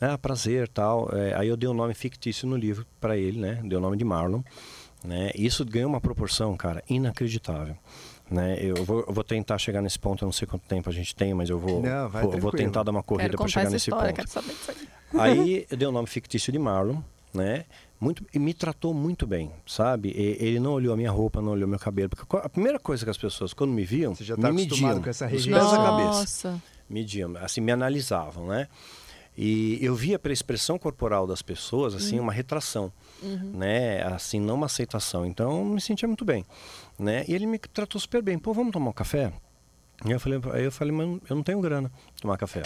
Ah, 0.00 0.18
prazer, 0.18 0.66
tal. 0.68 1.08
É, 1.12 1.34
aí 1.34 1.46
eu 1.46 1.56
dei 1.56 1.68
um 1.68 1.74
nome 1.74 1.94
fictício 1.94 2.48
no 2.48 2.56
livro 2.56 2.84
para 3.00 3.16
ele, 3.16 3.38
né? 3.38 3.60
Dei 3.62 3.78
o 3.78 3.80
nome 3.80 3.96
de 3.96 4.04
Marlon. 4.04 4.42
Né? 5.04 5.30
E 5.34 5.46
Isso 5.46 5.64
ganhou 5.64 5.88
uma 5.88 6.00
proporção, 6.00 6.56
cara, 6.56 6.82
inacreditável. 6.88 7.76
Né? 8.30 8.56
Eu, 8.60 8.84
vou, 8.84 9.04
eu 9.06 9.12
vou 9.12 9.22
tentar 9.22 9.58
chegar 9.58 9.82
nesse 9.82 9.98
ponto, 9.98 10.24
eu 10.24 10.26
não 10.26 10.32
sei 10.32 10.48
quanto 10.48 10.62
tempo 10.62 10.88
a 10.88 10.92
gente 10.92 11.14
tem, 11.14 11.34
mas 11.34 11.50
eu 11.50 11.58
vou, 11.58 11.82
Não, 11.82 12.08
vai 12.08 12.22
vou, 12.22 12.32
vou 12.32 12.40
tranquilo. 12.50 12.52
tentar 12.56 12.82
dar 12.82 12.90
uma 12.90 13.02
corrida 13.02 13.36
para 13.36 13.46
chegar 13.46 13.62
essa 13.62 13.70
nesse 13.72 13.90
história, 13.90 14.08
ponto. 14.08 14.16
quero 14.16 14.28
saber 14.28 14.52
disso 14.54 14.70
aí. 14.70 15.20
Aí 15.20 15.66
eu 15.70 15.76
dei 15.76 15.86
o 15.86 15.92
nome 15.92 16.08
fictício 16.08 16.50
de 16.52 16.58
Marlon, 16.58 16.96
né? 17.34 17.64
Muito, 18.02 18.26
e 18.34 18.38
me 18.40 18.52
tratou 18.52 18.92
muito 18.92 19.28
bem, 19.28 19.52
sabe? 19.64 20.08
E- 20.08 20.36
ele 20.44 20.58
não 20.58 20.72
olhou 20.72 20.92
a 20.92 20.96
minha 20.96 21.10
roupa, 21.12 21.40
não 21.40 21.52
olhou 21.52 21.68
meu 21.68 21.78
cabelo. 21.78 22.08
Porque 22.10 22.36
a 22.36 22.48
primeira 22.48 22.76
coisa 22.76 23.04
que 23.04 23.10
as 23.10 23.16
pessoas, 23.16 23.54
quando 23.54 23.70
me 23.70 23.84
viam, 23.84 24.12
Você 24.12 24.24
já 24.24 24.36
tá 24.36 24.50
me 24.50 24.56
mediam. 24.62 25.00
com 25.00 25.08
essa 25.08 25.28
pés 25.28 25.72
à 25.72 25.78
cabeça 25.78 26.18
Nossa. 26.18 26.62
mediam, 26.90 27.32
assim, 27.36 27.60
me 27.60 27.70
analisavam, 27.70 28.48
né? 28.48 28.66
E 29.38 29.78
eu 29.80 29.94
via 29.94 30.18
pela 30.18 30.32
expressão 30.32 30.80
corporal 30.80 31.28
das 31.28 31.42
pessoas, 31.42 31.94
assim, 31.94 32.18
uma 32.18 32.32
retração, 32.32 32.92
né? 33.54 34.02
Assim, 34.02 34.40
não 34.40 34.56
uma 34.56 34.66
aceitação. 34.66 35.24
Então, 35.24 35.58
eu 35.60 35.64
me 35.64 35.80
sentia 35.80 36.08
muito 36.08 36.24
bem, 36.24 36.44
né? 36.98 37.24
E 37.28 37.34
ele 37.34 37.46
me 37.46 37.56
tratou 37.56 38.00
super 38.00 38.20
bem. 38.20 38.36
Pô, 38.36 38.52
vamos 38.52 38.72
tomar 38.72 38.90
um 38.90 38.92
café? 38.92 39.32
E 40.04 40.10
eu 40.10 40.18
falei, 40.18 40.40
aí 40.54 40.64
eu 40.64 40.72
falei, 40.72 40.92
mas 40.92 41.20
eu 41.30 41.36
não 41.36 41.42
tenho 41.44 41.60
grana 41.60 41.88
pra 41.88 42.20
tomar 42.20 42.36
café, 42.36 42.64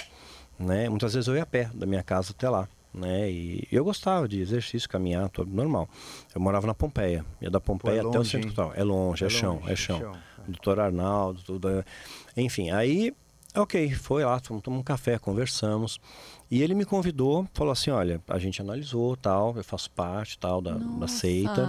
né? 0.58 0.88
Muitas 0.88 1.12
vezes 1.12 1.28
eu 1.28 1.36
ia 1.36 1.42
a 1.42 1.46
pé 1.46 1.70
da 1.74 1.84
minha 1.84 2.02
casa 2.02 2.30
até 2.32 2.48
lá, 2.48 2.66
né? 2.96 3.30
E 3.30 3.68
eu 3.70 3.84
gostava 3.84 4.26
de 4.26 4.40
exercício, 4.40 4.88
caminhar, 4.88 5.28
tudo 5.28 5.54
normal. 5.54 5.88
Eu 6.34 6.40
morava 6.40 6.66
na 6.66 6.74
Pompeia, 6.74 7.24
ia 7.40 7.50
da 7.50 7.60
Pompeia 7.60 8.00
até 8.00 8.18
o 8.18 8.24
centro 8.24 8.48
cultural. 8.48 8.72
É 8.74 8.82
longe, 8.82 9.22
é, 9.24 9.26
É 9.26 9.30
chão, 9.30 9.54
longe, 9.56 9.68
é 9.68 9.72
é 9.72 9.76
chão. 9.76 9.98
chão, 10.00 10.12
é. 10.14 10.50
Doutor 10.50 10.80
Arnaldo, 10.80 11.42
tudo. 11.42 11.68
é. 11.68 11.84
Enfim, 12.36 12.70
aí, 12.70 13.12
ok, 13.54 13.94
foi 13.94 14.24
lá, 14.24 14.40
tomar 14.40 14.78
um 14.78 14.82
café, 14.82 15.18
conversamos. 15.18 15.98
E 16.48 16.62
ele 16.62 16.74
me 16.74 16.84
convidou, 16.84 17.44
falou 17.52 17.72
assim, 17.72 17.90
olha, 17.90 18.20
a 18.28 18.38
gente 18.38 18.62
analisou, 18.62 19.16
tal, 19.16 19.54
eu 19.56 19.64
faço 19.64 19.90
parte, 19.90 20.38
tal, 20.38 20.60
da, 20.62 20.74
da 20.74 21.08
seita. 21.08 21.68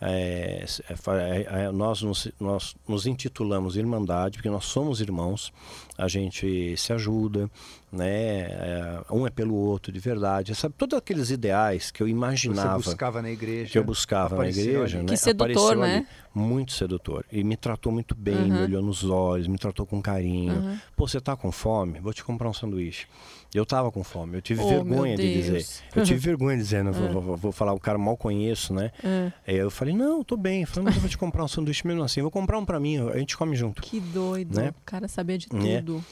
É, 0.00 0.64
é, 0.88 0.94
é, 0.94 1.64
é, 1.64 1.70
nós, 1.70 2.00
nos, 2.02 2.28
nós 2.40 2.74
nos 2.88 3.06
intitulamos 3.06 3.76
Irmandade, 3.76 4.38
porque 4.38 4.48
nós 4.48 4.64
somos 4.64 5.00
irmãos, 5.00 5.52
a 5.98 6.08
gente 6.08 6.74
se 6.76 6.92
ajuda, 6.92 7.50
né? 7.92 8.06
É, 8.42 9.00
um 9.10 9.26
é 9.26 9.30
pelo 9.30 9.54
outro, 9.54 9.92
de 9.92 10.00
verdade. 10.00 10.54
Sabe, 10.54 10.74
todos 10.76 10.98
aqueles 10.98 11.30
ideais 11.30 11.90
que 11.90 12.02
eu 12.02 12.08
imaginava 12.08 12.78
Você 12.82 12.90
buscava 12.90 13.22
na 13.22 13.30
igreja. 13.30 13.70
que 13.72 13.78
eu 13.78 13.84
buscava 13.84 14.36
na 14.36 14.48
igreja, 14.48 14.96
ali. 14.98 15.06
né? 15.06 15.12
Que 15.12 15.16
sedutor, 15.18 15.50
apareceu 15.50 15.80
né? 15.80 15.96
ali. 15.96 16.06
Muito 16.34 16.72
sedutor. 16.72 17.24
E 17.30 17.44
me 17.44 17.56
tratou 17.56 17.92
muito 17.92 18.14
bem, 18.14 18.34
me 18.50 18.50
Uhum. 18.58 18.62
olhou 18.64 18.82
nos 18.82 19.04
olhos, 19.04 19.46
me 19.46 19.56
tratou 19.58 19.86
com 19.86 20.02
carinho. 20.02 20.54
Uhum. 20.54 20.78
Pô, 20.96 21.06
você 21.06 21.20
tá 21.20 21.36
com 21.36 21.52
fome? 21.52 22.00
Vou 22.00 22.12
te 22.12 22.24
comprar 22.24 22.48
um 22.48 22.52
sanduíche. 22.54 23.06
Eu 23.54 23.64
tava 23.64 23.90
com 23.92 24.02
fome, 24.02 24.36
eu 24.36 24.42
tive 24.42 24.60
Oh, 24.62 24.68
vergonha 24.68 25.16
de 25.16 25.32
dizer. 25.32 25.64
Eu 25.94 26.02
tive 26.02 26.18
vergonha 26.18 26.56
de 26.56 26.62
dizer, 26.64 26.82
né? 26.82 26.90
vou, 26.90 27.22
vou- 27.22 27.36
vou 27.36 27.52
falar, 27.52 27.72
o 27.72 27.78
cara 27.78 27.96
mal 27.96 28.16
conheço, 28.16 28.74
né? 28.74 28.90
É. 29.02 29.32
Aí 29.46 29.56
eu 29.56 29.70
falei, 29.70 29.94
não, 29.94 30.24
tô 30.24 30.36
bem. 30.36 30.62
Eu 30.62 30.66
falei, 30.66 30.84
mas 30.86 30.94
eu 30.96 31.00
vou 31.00 31.08
te 31.08 31.16
comprar 31.16 31.44
um 31.44 31.48
sanduíche 31.48 31.86
mesmo 31.86 32.02
assim. 32.02 32.18
Eu 32.20 32.24
vou 32.24 32.30
comprar 32.32 32.58
um 32.58 32.64
pra 32.64 32.80
mim, 32.80 32.98
a 33.08 33.16
gente 33.18 33.36
come 33.36 33.54
junto. 33.54 33.80
Que 33.80 34.00
doido. 34.00 34.56
Né? 34.56 34.70
O 34.70 34.84
cara 34.84 35.06
sabia 35.06 35.38
de 35.38 35.46
Né? 35.52 35.78
tudo. 35.78 36.04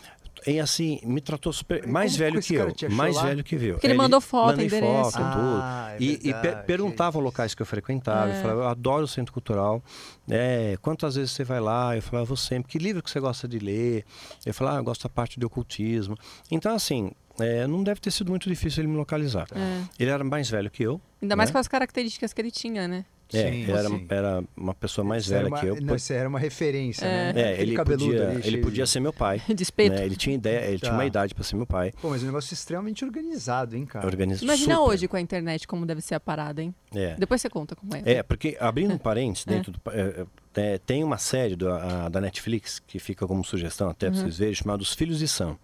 E 0.44 0.58
assim, 0.58 0.98
me 1.04 1.20
tratou 1.20 1.52
super. 1.52 1.86
Mais 1.86 2.12
como 2.12 2.18
velho 2.24 2.42
que 2.42 2.54
eu. 2.54 2.74
Mais 2.90 3.14
lá? 3.14 3.26
velho 3.26 3.44
que 3.44 3.54
viu. 3.56 3.74
Porque 3.74 3.86
ele 3.86 3.94
mandou 3.94 4.20
foto, 4.20 4.46
mandei 4.46 4.66
endereço. 4.66 5.12
foto, 5.12 5.16
tudo. 5.18 5.58
Ah, 5.62 5.90
é 5.92 6.02
e, 6.02 6.12
e 6.30 6.34
per- 6.34 6.64
perguntava 6.64 7.16
é 7.16 7.22
locais 7.22 7.54
que 7.54 7.62
eu 7.62 7.66
frequentava. 7.66 8.28
Eu 8.28 8.34
É. 8.34 8.42
falava, 8.42 8.60
eu 8.62 8.66
adoro 8.68 9.04
o 9.04 9.06
centro 9.08 9.32
cultural. 9.32 9.80
É, 10.28 10.76
quantas 10.82 11.14
vezes 11.14 11.30
você 11.30 11.44
vai 11.44 11.60
lá? 11.60 11.94
Eu 11.94 12.02
falava, 12.02 12.24
vou 12.24 12.36
sempre. 12.36 12.72
Que 12.72 12.78
livro 12.78 13.00
que 13.02 13.10
você 13.10 13.20
gosta 13.20 13.46
de 13.46 13.60
ler? 13.60 14.04
Eu 14.44 14.52
falava, 14.52 14.78
ah, 14.78 14.80
eu 14.80 14.84
gosto 14.84 15.04
da 15.04 15.08
parte 15.10 15.38
do 15.38 15.46
ocultismo. 15.46 16.16
Então, 16.50 16.74
assim, 16.74 17.12
é, 17.38 17.66
não 17.66 17.82
deve 17.82 18.00
ter 18.00 18.10
sido 18.10 18.30
muito 18.30 18.48
difícil 18.48 18.82
ele 18.82 18.88
me 18.92 18.96
localizar. 18.96 19.46
É. 19.54 19.82
Ele 19.98 20.10
era 20.10 20.22
mais 20.24 20.48
velho 20.50 20.70
que 20.70 20.82
eu. 20.82 21.00
Ainda 21.20 21.36
mais 21.36 21.50
né? 21.50 21.52
com 21.52 21.58
as 21.58 21.68
características 21.68 22.32
que 22.32 22.40
ele 22.40 22.50
tinha, 22.50 22.86
né? 22.88 23.04
É, 23.34 23.50
Sim, 23.50 23.62
ele 23.62 23.72
era, 23.72 23.88
era 24.10 24.44
uma 24.54 24.74
pessoa 24.74 25.02
mais 25.06 25.24
Você 25.24 25.32
velha 25.32 25.48
uma- 25.48 25.58
que 25.58 25.64
eu. 25.66 25.76
Não, 25.80 25.98
você 25.98 26.12
era 26.12 26.28
uma 26.28 26.38
referência, 26.38 27.06
É. 27.06 27.32
né? 27.32 27.40
é, 27.40 27.52
Aquele 27.54 27.62
ele 27.70 27.76
cabeludo 27.76 28.04
podia, 28.04 28.26
ali, 28.28 28.34
ele 28.34 28.42
cheio 28.42 28.62
podia 28.62 28.86
ser 28.86 29.00
meu 29.00 29.12
pai. 29.12 29.40
Despeito. 29.56 29.96
né? 29.96 30.04
Ele 30.04 30.16
tinha 30.16 30.34
ideia, 30.34 30.66
ele 30.68 30.78
tinha 30.78 30.90
Tá. 30.90 30.96
uma 30.98 31.06
idade 31.06 31.34
para 31.34 31.42
ser 31.42 31.56
meu 31.56 31.64
pai. 31.64 31.92
Pô, 32.02 32.10
mas 32.10 32.20
é 32.20 32.24
um 32.24 32.26
negócio 32.26 32.52
extremamente 32.52 33.02
organizado, 33.02 33.74
hein, 33.74 33.86
cara? 33.86 34.04
Organiza 34.06 34.44
Imagina 34.44 34.74
super. 34.74 34.86
hoje 34.90 35.08
com 35.08 35.16
a 35.16 35.20
internet 35.22 35.66
como 35.66 35.86
deve 35.86 36.02
ser 36.02 36.14
a 36.14 36.20
parada, 36.20 36.62
hein? 36.62 36.74
É. 36.94 37.14
Depois 37.14 37.40
você 37.40 37.48
conta 37.48 37.74
como 37.74 37.96
é. 37.96 38.02
É, 38.04 38.22
porque 38.22 38.54
abrindo 38.60 38.92
um 38.92 38.98
parênteses 38.98 39.46
dentro 39.46 39.72
do. 39.72 39.80
é, 39.90 40.26
é, 40.54 40.78
tem 40.78 41.02
uma 41.02 41.16
série 41.16 41.56
do- 41.56 41.70
a- 41.72 42.10
da 42.10 42.20
Netflix 42.20 42.82
que 42.86 42.98
fica 42.98 43.26
como 43.26 43.42
sugestão 43.42 43.88
até 43.88 44.08
Uhum. 44.08 44.12
para 44.12 44.20
vocês 44.24 44.36
verem, 44.36 44.54
chamada 44.54 44.82
Os 44.82 44.92
Filhos 44.92 45.18
de 45.18 45.26
Sam. 45.26 45.56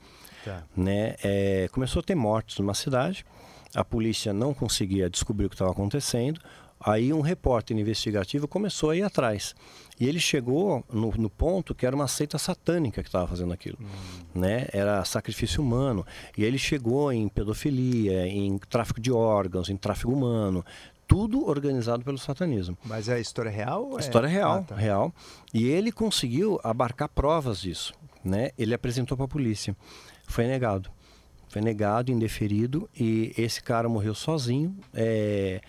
Tá. 0.48 0.64
Né? 0.76 1.14
É, 1.22 1.68
começou 1.72 2.00
a 2.00 2.02
ter 2.02 2.14
mortes 2.14 2.58
numa 2.58 2.74
cidade, 2.74 3.24
a 3.74 3.84
polícia 3.84 4.32
não 4.32 4.54
conseguia 4.54 5.08
descobrir 5.10 5.46
o 5.46 5.48
que 5.48 5.54
estava 5.54 5.70
acontecendo. 5.70 6.40
Aí 6.80 7.12
um 7.12 7.20
repórter 7.20 7.76
investigativo 7.76 8.46
começou 8.46 8.90
a 8.90 8.96
ir 8.96 9.02
atrás. 9.02 9.52
E 9.98 10.06
ele 10.08 10.20
chegou 10.20 10.84
no, 10.92 11.10
no 11.18 11.28
ponto 11.28 11.74
que 11.74 11.84
era 11.84 11.94
uma 11.96 12.06
seita 12.06 12.38
satânica 12.38 13.02
que 13.02 13.08
estava 13.08 13.26
fazendo 13.26 13.52
aquilo. 13.52 13.76
Né? 14.32 14.68
Era 14.72 15.04
sacrifício 15.04 15.60
humano. 15.60 16.06
E 16.36 16.44
ele 16.44 16.56
chegou 16.56 17.12
em 17.12 17.26
pedofilia, 17.28 18.28
em 18.28 18.56
tráfico 18.58 19.00
de 19.00 19.10
órgãos, 19.10 19.68
em 19.68 19.76
tráfico 19.76 20.12
humano. 20.12 20.64
Tudo 21.06 21.48
organizado 21.48 22.04
pelo 22.04 22.16
satanismo. 22.18 22.78
Mas 22.84 23.08
é 23.08 23.18
história 23.20 23.50
real? 23.50 23.84
ou 23.90 23.98
é- 23.98 24.00
História 24.00 24.28
real, 24.28 24.58
Ah, 24.58 24.62
tá. 24.62 24.76
real. 24.76 25.12
E 25.52 25.66
ele 25.66 25.90
conseguiu 25.90 26.60
abarcar 26.62 27.08
provas 27.08 27.60
disso. 27.60 27.92
né? 28.24 28.50
Ele 28.58 28.74
apresentou 28.74 29.16
para 29.16 29.24
a 29.24 29.28
polícia. 29.28 29.74
Foi 30.28 30.46
negado. 30.46 30.90
Foi 31.48 31.62
negado, 31.62 32.12
indeferido, 32.12 32.88
e 32.94 33.32
esse 33.36 33.62
cara 33.62 33.88
morreu 33.88 34.14
sozinho. 34.14 34.76
É, 34.94 35.60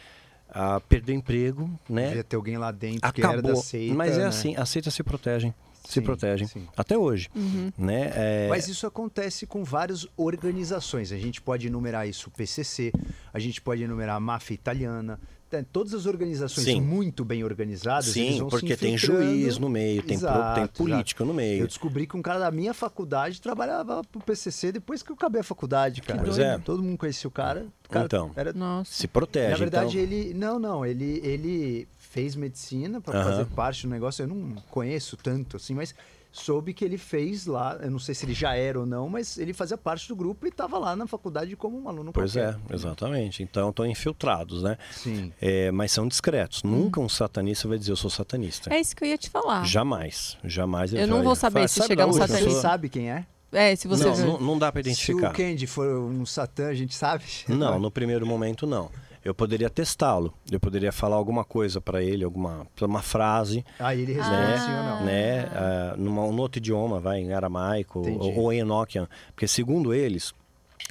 a, 0.49 0.79
perdeu 0.81 1.15
emprego, 1.15 1.69
né? 1.89 2.07
Devia 2.07 2.23
ter 2.23 2.35
alguém 2.35 2.57
lá 2.57 2.71
dentro 2.71 3.11
que 3.13 3.21
era 3.21 3.41
da 3.41 3.49
Acabou. 3.49 3.55
seita. 3.55 3.95
Mas 3.95 4.15
é 4.17 4.19
né? 4.19 4.25
assim, 4.25 4.55
a 4.57 4.65
seita 4.65 4.91
se 4.91 5.01
protegem. 5.01 5.53
Se 5.85 5.93
Sim, 5.93 6.01
protegem. 6.01 6.47
sim. 6.47 6.67
Até 6.75 6.97
hoje. 6.97 7.29
Uhum. 7.33 7.71
Né? 7.77 8.11
É, 8.13 8.47
Mas 8.49 8.67
isso 8.67 8.85
acontece 8.85 9.47
com 9.47 9.63
várias 9.63 10.05
organizações. 10.17 11.11
A 11.11 11.17
gente 11.17 11.41
pode 11.41 11.65
enumerar 11.67 12.07
isso 12.07 12.27
o 12.29 12.31
PCC, 12.31 12.91
a 13.33 13.39
gente 13.39 13.61
pode 13.61 13.81
enumerar 13.81 14.17
a 14.17 14.19
máfia 14.19 14.53
italiana. 14.53 15.19
Tem- 15.49 15.63
Todas 15.63 15.93
as 15.95 16.05
organizações 16.05 16.63
Sim. 16.65 16.79
muito 16.81 17.25
bem 17.25 17.43
organizadas. 17.43 18.15
eles 18.15 18.35
Sim, 18.35 18.47
porque 18.47 18.77
tem 18.77 18.95
juiz 18.97 19.57
no 19.57 19.67
meio, 19.67 20.03
tem, 20.03 20.17
pro- 20.19 20.27
Exato, 20.27 20.53
tem 20.55 20.63
exato. 20.63 20.77
política 20.77 21.25
no 21.25 21.33
meio. 21.33 21.61
Eu 21.63 21.67
descobri 21.67 22.05
que 22.05 22.15
um 22.15 22.21
cara 22.21 22.39
da 22.39 22.51
minha 22.51 22.73
faculdade 22.73 23.41
trabalhava 23.41 24.01
pro 24.11 24.21
PCC 24.21 24.71
depois 24.71 25.01
que 25.01 25.11
eu 25.11 25.15
acabei 25.15 25.41
a 25.41 25.43
faculdade, 25.43 26.01
cara. 26.01 26.21
Pois 26.21 26.37
é. 26.37 26.57
Todo 26.59 26.83
mundo 26.83 26.97
conhecia 26.97 27.27
o 27.27 27.31
cara. 27.31 27.65
O 27.87 27.89
cara 27.89 28.05
Então. 28.05 28.31
era 28.35 28.53
Nossa. 28.53 28.93
Se 28.93 29.07
protege. 29.07 29.49
Na 29.51 29.57
verdade, 29.57 29.97
então, 29.99 30.15
ele. 30.17 30.33
Não, 30.35 30.59
não. 30.59 30.85
Ele, 30.85 31.19
ele 31.23 31.87
fez 31.97 32.35
medicina 32.35 33.01
para 33.01 33.19
Aham. 33.19 33.31
fazer 33.31 33.45
parte 33.47 33.87
do 33.87 33.89
negócio. 33.89 34.21
Eu 34.23 34.27
não 34.27 34.55
conheço 34.69 35.17
tanto 35.17 35.57
assim, 35.57 35.73
mas 35.73 35.95
soube 36.31 36.73
que 36.73 36.85
ele 36.85 36.97
fez 36.97 37.45
lá. 37.45 37.77
Eu 37.81 37.89
não 37.91 37.99
sei 37.99 38.13
se 38.15 38.25
ele 38.25 38.33
já 38.33 38.53
era 38.55 38.79
ou 38.79 38.85
não, 38.85 39.09
mas 39.09 39.37
ele 39.37 39.51
fazia 39.53 39.77
parte 39.77 40.07
do 40.07 40.15
grupo 40.15 40.45
e 40.45 40.49
estava 40.49 40.77
lá 40.77 40.95
na 40.95 41.07
faculdade 41.07 41.55
como 41.55 41.79
um 41.81 41.89
aluno 41.89 42.11
Pois 42.13 42.33
qualquer. 42.33 42.57
é, 42.69 42.73
exatamente. 42.75 43.41
Então 43.43 43.69
estão 43.69 43.85
infiltrados, 43.85 44.61
né? 44.63 44.77
Sim. 44.91 45.31
É, 45.41 45.71
mas 45.71 45.91
são 45.91 46.07
discretos. 46.07 46.63
Nunca 46.63 46.99
um 46.99 47.09
satanista 47.09 47.67
vai 47.67 47.77
dizer 47.77 47.91
eu 47.91 47.95
sou 47.97 48.09
satanista. 48.09 48.73
É 48.73 48.79
isso 48.79 48.95
que 48.95 49.03
eu 49.03 49.07
ia 49.07 49.17
te 49.17 49.29
falar. 49.29 49.65
Jamais, 49.65 50.37
jamais. 50.43 50.93
ele 50.93 51.03
Eu 51.03 51.07
não 51.07 51.17
vai- 51.17 51.25
vou 51.25 51.35
saber 51.35 51.53
Fala, 51.61 51.67
se 51.67 51.75
"Sabe 51.75 51.87
chegar 51.87 52.05
um 52.07 52.11
Você 52.11 52.19
satanista." 52.19 52.45
pessoa?" 52.45 52.61
sabe 52.61 52.89
quem 52.89 53.11
é? 53.11 53.25
É, 53.51 53.75
se 53.75 53.87
você 53.87 54.03
Não, 54.05 54.15
não, 54.15 54.39
não 54.39 54.59
dá 54.59 54.71
para 54.71 54.83
Se 54.83 54.89
identificar. 54.89 55.31
o 55.31 55.33
Candy 55.33 55.65
for 55.65 55.87
um 55.87 56.23
satã, 56.23 56.67
a 56.67 56.73
gente 56.75 56.93
sabe. 56.93 57.23
Não, 57.47 57.79
no 57.79 57.89
primeiro 57.89 58.23
momento 58.27 58.67
não. 58.67 58.91
Eu 59.23 59.33
poderia 59.33 59.69
testá-lo. 59.69 60.33
Eu 60.51 60.59
poderia 60.59 60.91
falar 60.91 61.15
alguma 61.15 61.43
coisa 61.43 61.81
para 61.81 62.01
ele, 62.01 62.23
alguma 62.23 62.65
uma 62.81 63.01
frase, 63.01 63.65
Aí 63.79 64.01
ele 64.01 64.13
resolve 64.13 64.37
né? 64.37 64.57
sim 64.57 64.71
ou 64.71 64.83
não. 64.83 65.05
né? 65.05 65.41
ah, 65.53 65.95
numa, 65.97 66.23
um 66.23 66.37
outro 66.39 66.59
idioma, 66.59 66.99
vai 66.99 67.19
em 67.19 67.33
aramaico 67.33 67.99
ou, 67.99 68.37
ou 68.37 68.53
em 68.53 68.59
Enochian, 68.59 69.07
porque 69.33 69.47
segundo 69.47 69.93
eles, 69.93 70.33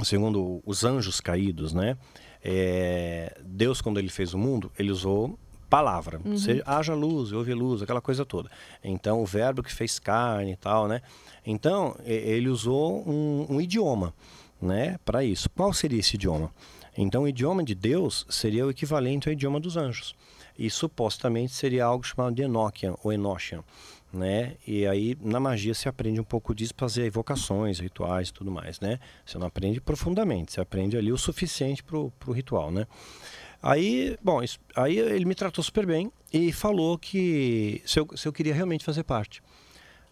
segundo 0.02 0.62
os 0.66 0.84
anjos 0.84 1.20
caídos, 1.20 1.72
né? 1.72 1.96
é, 2.42 3.36
Deus 3.44 3.80
quando 3.80 3.98
ele 3.98 4.08
fez 4.08 4.34
o 4.34 4.38
mundo, 4.38 4.70
ele 4.78 4.90
usou 4.90 5.38
palavra, 5.68 6.18
seja, 6.36 6.62
haja 6.64 6.94
luz, 6.94 7.30
houve 7.30 7.52
luz, 7.52 7.82
aquela 7.82 8.00
coisa 8.00 8.24
toda. 8.24 8.50
Então 8.82 9.20
o 9.20 9.26
verbo 9.26 9.62
que 9.62 9.72
fez 9.72 9.98
carne 9.98 10.52
e 10.52 10.56
tal, 10.56 10.88
né? 10.88 11.02
Então 11.44 11.94
ele 12.04 12.48
usou 12.48 13.06
um, 13.06 13.46
um 13.50 13.60
idioma, 13.60 14.14
né? 14.60 14.98
Para 15.04 15.22
isso. 15.22 15.50
Qual 15.50 15.72
seria 15.72 16.00
esse 16.00 16.16
idioma? 16.16 16.50
Então 17.00 17.22
o 17.22 17.28
idioma 17.28 17.62
de 17.62 17.76
Deus 17.76 18.26
seria 18.28 18.66
o 18.66 18.70
equivalente 18.70 19.28
ao 19.28 19.32
idioma 19.32 19.60
dos 19.60 19.76
anjos. 19.76 20.16
E 20.58 20.68
supostamente 20.68 21.52
seria 21.52 21.84
algo 21.84 22.04
chamado 22.04 22.34
de 22.34 22.42
Enochian 22.42 22.96
ou 23.04 23.12
Enochian, 23.12 23.62
né? 24.12 24.56
E 24.66 24.84
aí 24.84 25.16
na 25.20 25.38
magia 25.38 25.72
se 25.74 25.88
aprende 25.88 26.20
um 26.20 26.24
pouco 26.24 26.52
disso 26.52 26.74
para 26.74 26.88
fazer 26.88 27.04
evocações, 27.04 27.78
rituais 27.78 28.30
e 28.30 28.32
tudo 28.32 28.50
mais, 28.50 28.80
né? 28.80 28.98
Você 29.24 29.38
não 29.38 29.46
aprende 29.46 29.80
profundamente, 29.80 30.52
você 30.52 30.60
aprende 30.60 30.96
ali 30.96 31.12
o 31.12 31.16
suficiente 31.16 31.84
para 31.84 31.96
o 31.96 32.32
ritual, 32.32 32.72
né? 32.72 32.84
Aí, 33.62 34.18
bom, 34.20 34.42
isso- 34.42 34.58
aí 34.74 34.98
ele 34.98 35.24
me 35.24 35.36
tratou 35.36 35.62
super 35.62 35.86
bem 35.86 36.10
e 36.32 36.52
falou 36.52 36.98
que 36.98 37.80
se 37.86 38.00
eu, 38.00 38.08
se 38.16 38.26
eu 38.26 38.32
queria 38.32 38.54
realmente 38.54 38.84
fazer 38.84 39.04
parte. 39.04 39.40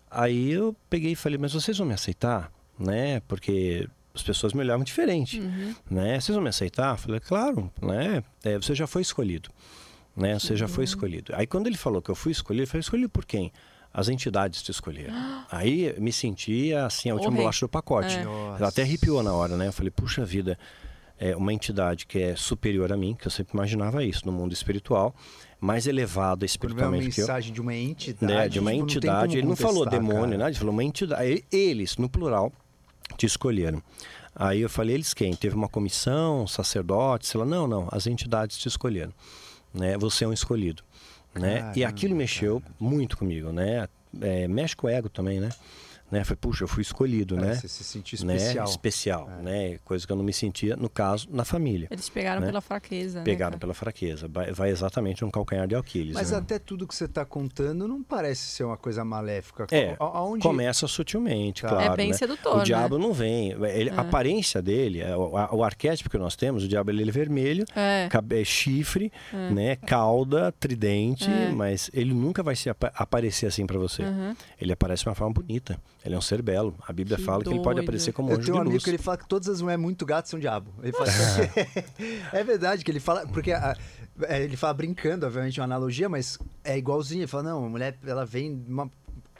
Aí 0.09 0.53
eu 0.53 0.75
peguei 0.89 1.13
e 1.13 1.17
falei, 1.17 1.39
mas 1.39 1.53
vocês 1.53 1.77
vão 1.77 1.89
me 1.89 1.95
aceitar, 1.95 2.53
né? 2.79 3.19
Porque 3.27 3.89
as 4.17 4.23
pessoas 4.23 4.53
me 4.53 4.61
olhavam 4.61 4.83
diferente, 4.85 5.41
né? 5.89 6.19
Vocês 6.19 6.35
vão 6.35 6.43
me 6.43 6.49
aceitar? 6.49 6.95
Eu 6.95 6.99
falei, 6.99 7.21
claro, 7.21 7.71
né? 7.81 8.25
É, 8.43 8.57
você 8.57 8.75
já 8.75 8.87
foi 8.87 9.03
escolhido, 9.03 9.51
né? 10.17 10.39
Você 10.39 10.57
já 10.57 10.67
foi 10.67 10.85
escolhido. 10.85 11.33
Aí 11.37 11.47
quando 11.47 11.67
ele 11.67 11.77
falou 11.77 12.03
que 12.03 12.11
eu 12.11 12.15
fui 12.15 12.33
escolhido, 12.33 12.65
eu 12.65 12.67
falei, 12.69 12.81
escolhido 12.81 13.09
por 13.11 13.25
quem? 13.25 13.53
As 13.93 14.09
entidades 14.09 14.63
te 14.63 14.71
escolheram. 14.71 15.15
Aí 15.51 15.95
me 15.99 16.13
sentia 16.13 16.85
assim, 16.87 17.09
a 17.09 17.15
última 17.15 17.31
O 17.31 17.35
rei. 17.35 17.43
bolacha 17.43 17.65
do 17.67 17.69
pacote. 17.69 18.19
É. 18.19 18.23
Ela 18.23 18.69
até 18.69 18.83
arrepiou 18.83 19.23
na 19.23 19.33
hora, 19.33 19.57
né? 19.57 19.69
Eu 19.69 19.73
falei, 19.73 19.91
puxa 19.91 20.25
vida, 20.25 20.59
é 21.19 21.35
uma 21.35 21.53
entidade 21.53 22.07
que 22.07 22.19
é 22.19 22.37
superior 22.37 22.93
a 22.93 22.97
mim, 22.97 23.15
que 23.15 23.27
eu 23.27 23.31
sempre 23.31 23.55
imaginava 23.55 24.05
isso 24.05 24.27
no 24.27 24.33
mundo 24.33 24.53
espiritual, 24.53 25.15
mais 25.59 25.87
elevada 25.87 26.43
uma 26.43 26.47
espiritualmente 26.47 27.11
que 27.11 27.21
eu 27.21 27.25
mensagem 27.27 27.53
de 27.53 27.61
uma 27.61 27.75
entidade. 27.75 28.33
né, 28.35 28.49
de 28.49 28.61
uma 28.61 28.71
tipo, 28.71 28.83
entidade. 28.83 29.39
Ele 29.39 29.47
não 29.47 29.57
falou 29.57 29.89
demônio, 29.89 30.25
cara. 30.25 30.39
nada, 30.39 30.51
ele 30.51 30.59
falou 30.59 30.73
uma 30.75 30.85
entidade. 30.85 31.45
Eles, 31.51 31.97
no 31.97 32.09
plural, 32.09 32.53
te 33.17 33.27
escolheram. 33.27 33.83
Aí 34.35 34.61
eu 34.61 34.69
falei, 34.69 34.95
eles 34.95 35.15
quem? 35.15 35.35
Teve 35.35 35.55
uma 35.55 35.69
comissão, 35.69 36.43
um 36.43 36.47
sacerdote? 36.47 37.27
Sei 37.27 37.41
lá, 37.41 37.47
não, 37.47 37.67
não, 37.67 37.89
as 37.91 38.07
entidades 38.07 38.59
te 38.59 38.69
escolheram. 38.69 39.13
Né? 39.73 39.97
Você 39.99 40.25
é 40.25 40.29
um 40.29 40.33
escolhido. 40.33 40.83
Né? 41.35 41.59
e 41.59 41.81
Caramba, 41.81 41.89
aquilo 41.89 42.17
mexeu 42.17 42.63
muito 42.81 43.17
comigo, 43.17 43.53
né? 43.53 43.89
É, 44.23 44.49
mexe 44.49 44.75
com 44.75 44.87
o 44.87 44.91
ego 44.91 45.09
também, 45.11 45.39
né? 45.39 45.51
Né? 46.11 46.23
Falei, 46.25 46.39
puxa, 46.41 46.65
eu 46.65 46.69
fui 46.69 46.83
escolhido, 46.83 47.37
É, 47.37 47.41
né? 47.41 47.55
Você 47.55 47.69
se 47.69 47.83
sentiu 47.85 48.25
né? 48.25 48.37
especial. 48.37 48.65
Especial, 48.67 49.31
É. 49.39 49.43
né? 49.43 49.79
Coisa 49.85 50.07
que 50.07 50.13
eu 50.13 50.17
não 50.17 50.25
me 50.25 50.33
sentia, 50.33 50.77
no 50.77 50.89
caso, 50.89 51.29
na 51.31 51.45
família. 51.45 51.89
Eles 51.91 52.09
pegaram 52.09 52.41
né? 52.41 52.47
pela 52.47 52.61
fraqueza. 52.61 53.23
Pegaram 53.23 53.53
né, 53.55 53.59
pela 53.59 53.75
fraqueza. 53.75 54.29
Vai, 54.53 54.71
exatamente 54.71 55.23
no 55.25 55.31
calcanhar 55.31 55.67
de 55.67 55.75
Aquiles. 55.75 56.15
Mas 56.15 56.31
né? 56.31 56.39
até 56.39 56.59
tudo 56.59 56.87
que 56.87 56.95
você 56.95 57.05
está 57.07 57.25
contando 57.25 57.89
não 57.89 58.03
parece 58.03 58.43
ser 58.49 58.65
uma 58.65 58.77
coisa 58.77 59.05
maléfica. 59.05 59.67
É, 59.71 59.97
Aonde... 59.99 60.43
Começa 60.43 60.87
sutilmente, 60.87 61.63
Tá. 61.63 61.69
claro. 61.69 61.93
É 61.93 61.97
bem 61.97 62.09
né? 62.11 62.15
sedutor, 62.17 62.55
O 62.55 62.59
né? 62.59 62.65
diabo 62.65 62.99
não 62.99 63.13
vem. 63.13 63.51
Ele- 63.53 63.91
A 63.91 64.01
aparência 64.01 64.61
dele, 64.63 65.01
é, 65.01 65.17
o, 65.17 65.37
a- 65.37 65.55
o 65.55 65.65
arquétipo 65.65 66.09
que 66.11 66.19
nós 66.19 66.37
temos, 66.37 66.65
o 66.65 66.69
diabo 66.69 66.91
ele 66.91 67.09
é 67.09 67.13
vermelho, 67.13 67.65
É. 67.75 68.09
cabe- 68.11 68.45
chifre, 68.45 69.11
né, 69.53 69.77
cauda, 69.77 70.53
tridente, 70.53 71.29
É. 71.31 71.51
mas 71.51 71.91
ele 71.93 72.13
nunca 72.15 72.43
vai 72.43 72.55
se 72.57 72.69
apa- 72.71 72.93
aparecer 72.95 73.47
assim 73.47 73.67
para 73.67 73.79
você. 73.79 74.03
Uhum. 74.03 74.35
Ele 74.61 74.73
aparece 74.73 75.03
de 75.03 75.09
uma 75.09 75.15
forma 75.15 75.33
bonita. 75.35 75.79
Ele 76.07 76.15
é 76.15 76.19
um 76.19 76.23
ser 76.23 76.41
belo. 76.41 76.75
A 76.87 76.93
Bíblia 76.93 77.17
Que 77.17 77.23
fala 77.25 77.43
que 77.43 77.51
ele 77.51 77.57
pode 77.59 77.75
doido. 77.77 77.85
aparecer 77.85 78.13
como 78.13 78.31
Eu 78.31 78.37
anjo 78.37 78.45
tenho 78.45 78.55
de 78.55 78.59
um 78.59 78.61
amigo 78.63 78.75
luz. 78.75 78.85
que 78.85 78.91
ele 78.91 78.99
fala 78.99 79.17
que 79.19 79.27
todas 79.29 79.49
as 79.49 79.61
mulheres 79.61 79.83
muito 79.83 80.07
gatas 80.07 80.31
são 80.31 80.39
diabo. 80.39 80.73
Ele 80.83 80.93
fala 80.93 81.09
assim, 81.09 81.41
é 82.33 82.45
verdade 82.45 82.85
que 82.85 82.91
ele 82.91 83.01
fala, 83.01 83.27
porque 83.27 83.53
a- 83.53 83.77
é, 84.23 84.43
ele 84.43 84.57
fala 84.57 84.73
brincando, 84.73 85.27
obviamente, 85.27 85.61
uma 85.61 85.65
analogia, 85.65 86.09
mas 86.09 86.39
é 86.65 86.79
igualzinho. 86.79 87.21
Ele 87.23 87.27
fala, 87.27 87.43
não, 87.43 87.65
a 87.67 87.69
mulher, 87.69 87.99
ela 88.07 88.25
vem 88.25 88.57
de 88.57 88.71
uma 88.73 88.91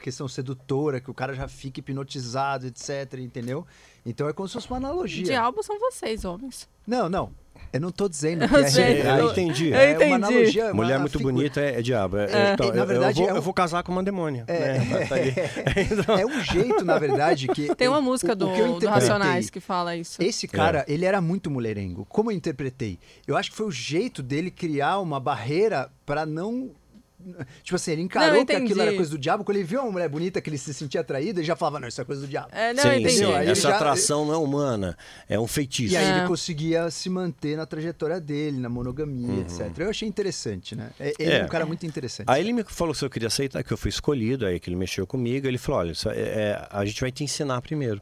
questão 0.01 0.27
sedutora, 0.27 1.01
que 1.01 1.09
o 1.09 1.13
cara 1.13 1.33
já 1.33 1.47
fica 1.47 1.79
hipnotizado, 1.79 2.67
etc, 2.67 3.13
entendeu? 3.19 3.65
Então 4.05 4.27
é 4.29 4.33
como 4.33 4.47
se 4.47 4.53
fosse 4.53 4.67
uma 4.69 4.77
analogia. 4.77 5.23
Diabo 5.23 5.63
são 5.63 5.79
vocês, 5.79 6.23
homens. 6.23 6.67
Não, 6.85 7.09
não. 7.09 7.31
Eu 7.73 7.79
não 7.81 7.91
tô 7.91 8.07
dizendo 8.07 8.47
que 8.47 8.55
é 8.55 8.69
sei, 8.69 8.83
realidade. 8.85 9.19
eu 9.19 9.31
entendi. 9.31 9.67
Eu 9.69 9.75
É 9.75 9.91
entendi. 9.91 10.05
uma 10.05 10.15
analogia. 10.15 10.65
uma 10.65 10.73
Mulher 10.73 10.99
muito 10.99 11.17
figura. 11.17 11.33
bonita 11.35 11.61
é, 11.61 11.79
é 11.79 11.81
diabo. 11.81 12.17
É, 12.17 12.23
É, 12.49 12.53
então, 12.53 12.73
na 12.73 12.85
verdade, 12.85 13.19
eu, 13.19 13.25
vou, 13.25 13.29
é 13.29 13.33
um- 13.33 13.35
eu 13.37 13.41
vou 13.41 13.53
casar 13.53 13.83
com 13.83 13.91
uma 13.91 14.03
demônia. 14.03 14.45
É. 14.47 14.79
né? 14.79 15.05
Tá 15.07 15.15
ali. 15.15 15.33
É 16.21 16.25
um 16.25 16.41
jeito, 16.43 16.83
na 16.85 16.97
verdade, 16.97 17.47
que. 17.49 17.73
Tem 17.75 17.87
uma 17.87 17.99
o- 17.99 18.01
música 18.01 18.31
o 18.33 18.35
do, 18.35 18.51
que 18.53 18.59
eu 18.59 18.79
do 18.79 18.87
Racionais 18.87 19.49
que 19.49 19.59
fala 19.59 19.95
isso. 19.95 20.21
Esse 20.21 20.47
cara, 20.47 20.85
ele 20.87 21.05
era 21.05 21.19
muito 21.21 21.51
mulherengo. 21.51 22.05
Como 22.09 22.31
eu 22.31 22.35
interpretei? 22.35 22.97
Eu 23.27 23.35
acho 23.37 23.51
que 23.51 23.57
foi 23.57 23.65
o 23.67 23.71
jeito 23.71 24.23
dele 24.23 24.49
criar 24.49 24.99
uma 24.99 25.19
barreira 25.19 25.89
pra 26.05 26.25
não. 26.25 26.69
Tipo 27.63 27.75
assim, 27.75 27.91
ele 27.93 28.03
encarou 28.03 28.37
Não, 28.37 28.45
que 28.45 28.53
aquilo 28.53 28.79
era 28.79 28.93
coisa 28.93 29.09
do 29.09 29.17
diabo. 29.17 29.43
Quando 29.43 29.57
ele 29.57 29.65
viu 29.65 29.81
uma 29.81 29.91
mulher 29.91 30.07
bonita 30.07 30.39
que 30.39 30.49
ele 30.51 30.57
se 30.57 30.71
sentia 30.73 31.01
atraído, 31.01 31.39
ele 31.39 31.47
já 31.47 31.55
falava: 31.55 31.79
Não, 31.79 31.87
isso 31.87 31.99
é 31.99 32.05
coisa 32.05 32.21
do 32.21 32.27
diabo. 32.27 32.49
É, 32.51 32.73
não, 32.73 32.83
sim, 32.83 33.09
sim. 33.09 33.31
Essa 33.33 33.69
já- 33.69 33.75
atração 33.75 34.23
não 34.25 34.33
é 34.35 34.37
humana. 34.37 34.95
É 35.27 35.39
um 35.39 35.47
feitiço. 35.47 35.95
E 35.95 35.97
aí 35.97 36.05
É. 36.05 36.17
ele 36.19 36.27
conseguia 36.27 36.89
se 36.91 37.09
manter 37.09 37.57
na 37.57 37.65
trajetória 37.65 38.21
dele, 38.21 38.59
na 38.59 38.69
monogamia, 38.69 39.41
etc. 39.41 39.71
Eu 39.79 39.89
achei 39.89 40.07
interessante, 40.07 40.75
né? 40.75 40.91
É- 40.99 41.13
Ele 41.17 41.31
é, 41.31 41.35
Uhum. 41.37 41.41
É. 41.41 41.45
um 41.45 41.49
cara 41.49 41.65
muito 41.65 41.85
interessante. 41.87 42.27
Aí 42.29 42.41
ele 42.43 42.53
me 42.53 42.63
falou 42.63 42.93
se 42.93 43.03
eu 43.03 43.09
queria 43.09 43.27
aceitar, 43.29 43.63
que 43.63 43.73
eu 43.73 43.77
fui 43.77 43.89
escolhido, 43.89 44.45
aí 44.45 44.59
que 44.59 44.69
ele 44.69 44.75
mexeu 44.77 45.07
comigo. 45.07 45.47
Ele 45.47 45.57
falou: 45.57 45.81
olha, 45.81 45.91
isso 45.93 46.09
é- 46.09 46.15
é, 46.17 46.67
a 46.69 46.85
gente 46.85 47.01
vai 47.01 47.11
te 47.11 47.23
ensinar 47.23 47.59
primeiro 47.61 47.99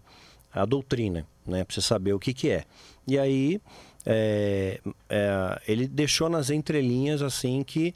a 0.54 0.66
doutrina, 0.66 1.26
né? 1.48 1.64
Pra 1.64 1.74
você 1.74 1.82
saber 1.82 2.12
o 2.14 2.20
que, 2.20 2.34
que 2.34 2.50
é. 2.50 2.66
E 3.08 3.18
aí 3.18 3.62
é, 4.06 4.80
é, 5.10 5.62
ele 5.68 5.88
deixou 5.88 6.30
nas 6.30 6.50
entrelinhas 6.50 7.22
assim 7.22 7.64
que 7.64 7.94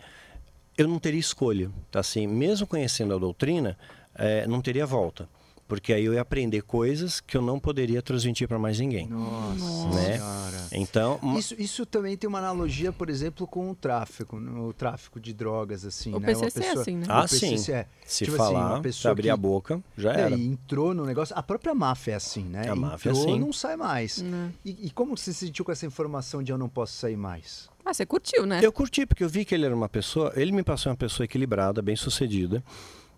eu 0.82 0.88
não 0.88 1.00
teria 1.00 1.20
escolha. 1.20 1.70
Assim, 1.94 2.28
mesmo 2.28 2.66
conhecendo 2.68 3.14
a 3.16 3.18
doutrina, 3.18 3.78
é, 4.16 4.46
não 4.48 4.62
teria 4.62 4.86
volta. 4.86 5.28
Porque 5.68 5.94
aí 5.94 6.04
eu 6.04 6.16
ia 6.16 6.22
aprender 6.22 6.64
coisas 6.64 7.20
que 7.20 7.38
eu 7.38 7.44
não 7.44 7.60
poderia 7.60 8.02
transmitir 8.02 8.48
para 8.48 8.58
mais 8.58 8.80
ninguém. 8.80 9.06
Nossa 9.08 9.88
Né? 9.90 10.14
senhora. 10.18 10.68
Então, 10.72 11.20
Isso, 11.38 11.54
isso 11.60 11.86
também 11.86 12.18
tem 12.18 12.28
uma 12.28 12.40
analogia, 12.40 12.92
por 12.92 13.08
exemplo, 13.08 13.46
com 13.46 13.70
o 13.70 13.76
tráfico, 13.76 14.36
o 14.36 14.74
tráfico 14.74 15.20
de 15.20 15.32
drogas, 15.32 15.86
assim, 15.86 16.10
O 16.12 16.20
né? 16.20 16.34
Uma 16.34 16.40
PCC 16.42 16.64
é 16.66 16.72
assim, 16.72 16.96
né? 16.98 17.06
Ah, 17.08 17.28
sim. 17.28 17.54
é. 17.72 17.86
se 18.04 18.26
Tipo 18.26 18.42
assim, 18.42 18.54
falar, 18.54 18.68
uma 18.70 18.76
se 18.78 18.82
pessoa 18.82 19.12
abrir 19.12 19.24
que- 19.26 19.30
a 19.30 19.38
boca, 19.38 19.80
já 19.96 20.12
É, 20.16 20.22
era. 20.22 20.36
e 20.36 20.44
entrou 20.48 20.96
no 20.96 21.06
negócio. 21.06 21.36
A 21.38 21.44
própria 21.44 21.76
máfia 21.76 22.14
é 22.14 22.16
assim, 22.16 22.46
né? 22.46 22.68
A 22.68 22.76
máfia 22.76 23.10
é 23.10 23.12
entrou, 23.12 23.30
assim. 23.30 23.40
não 23.40 23.54
sai 23.54 23.76
mais. 23.78 24.24
Né? 24.24 24.52
E, 24.66 24.88
e 24.88 24.90
como 24.90 25.16
você 25.16 25.32
se 25.32 25.46
sentiu 25.46 25.64
com 25.64 25.72
essa 25.72 25.86
informação 25.86 26.42
de 26.42 26.52
eu 26.52 26.58
não 26.58 26.68
posso 26.68 26.94
sair 26.94 27.16
mais? 27.18 27.70
Ah, 27.90 27.94
você 27.94 28.06
curtiu, 28.06 28.46
né? 28.46 28.60
Eu 28.64 28.72
curti, 28.72 29.06
porque 29.06 29.24
eu 29.24 29.30
vi 29.30 29.44
que 29.44 29.56
ele 29.56 29.66
era 29.66 29.76
uma 29.76 29.90
pessoa, 29.90 30.32
ele 30.36 30.52
me 30.52 30.62
passou 30.64 30.92
uma 30.92 30.96
pessoa 30.98 31.26
equilibrada, 31.26 31.82
bem 31.82 31.96
sucedida 31.96 32.64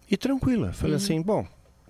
e 0.09 0.15
tranquila. 0.15 0.71
Falei 0.71 0.95
assim, 0.95 1.21
bom, 1.21 1.45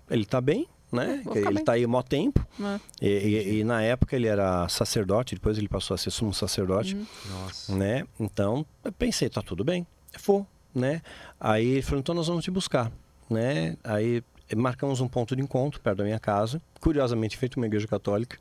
ele 0.09 0.25
tá 0.25 0.41
bem, 0.41 0.67
né? 0.91 1.21
Ele 1.35 1.43
bem. 1.45 1.55
está 1.57 1.73
aí 1.73 1.83
há 1.83 1.87
mó 1.87 2.01
tempo. 2.01 2.43
Ah, 2.59 2.79
E, 2.99 3.07
e- 3.07 3.59
e 3.59 3.63
na 3.63 3.83
época 3.83 4.15
ele 4.15 4.25
era 4.27 4.67
sacerdote, 4.67 5.35
depois 5.35 5.57
ele 5.59 5.67
passou 5.69 5.93
a 5.93 5.97
ser 5.97 6.09
sumo 6.09 6.33
sacerdote, 6.33 6.95
Uhum. 6.95 7.05
Nossa. 7.29 7.75
né? 7.75 8.03
Então, 8.19 8.65
eu 8.83 8.91
pensei, 8.91 9.29
tá 9.29 9.41
tudo 9.43 9.63
bem, 9.63 9.85
vou, 10.25 10.45
né? 10.73 11.01
Aí 11.39 11.67
ele 11.67 11.81
falou, 11.83 11.99
então 11.99 12.15
nós 12.15 12.27
vamos 12.27 12.43
te 12.43 12.49
buscar, 12.49 12.91
né? 13.29 13.77
Aí 13.83 14.23
marcamos 14.55 14.99
um 15.01 15.07
ponto 15.07 15.35
de 15.35 15.41
encontro 15.41 15.79
perto 15.81 15.97
da 15.99 16.03
minha 16.03 16.19
casa, 16.19 16.61
curiosamente 16.79 17.37
feito 17.37 17.57
uma 17.57 17.65
igreja 17.65 17.87
católica. 17.87 18.37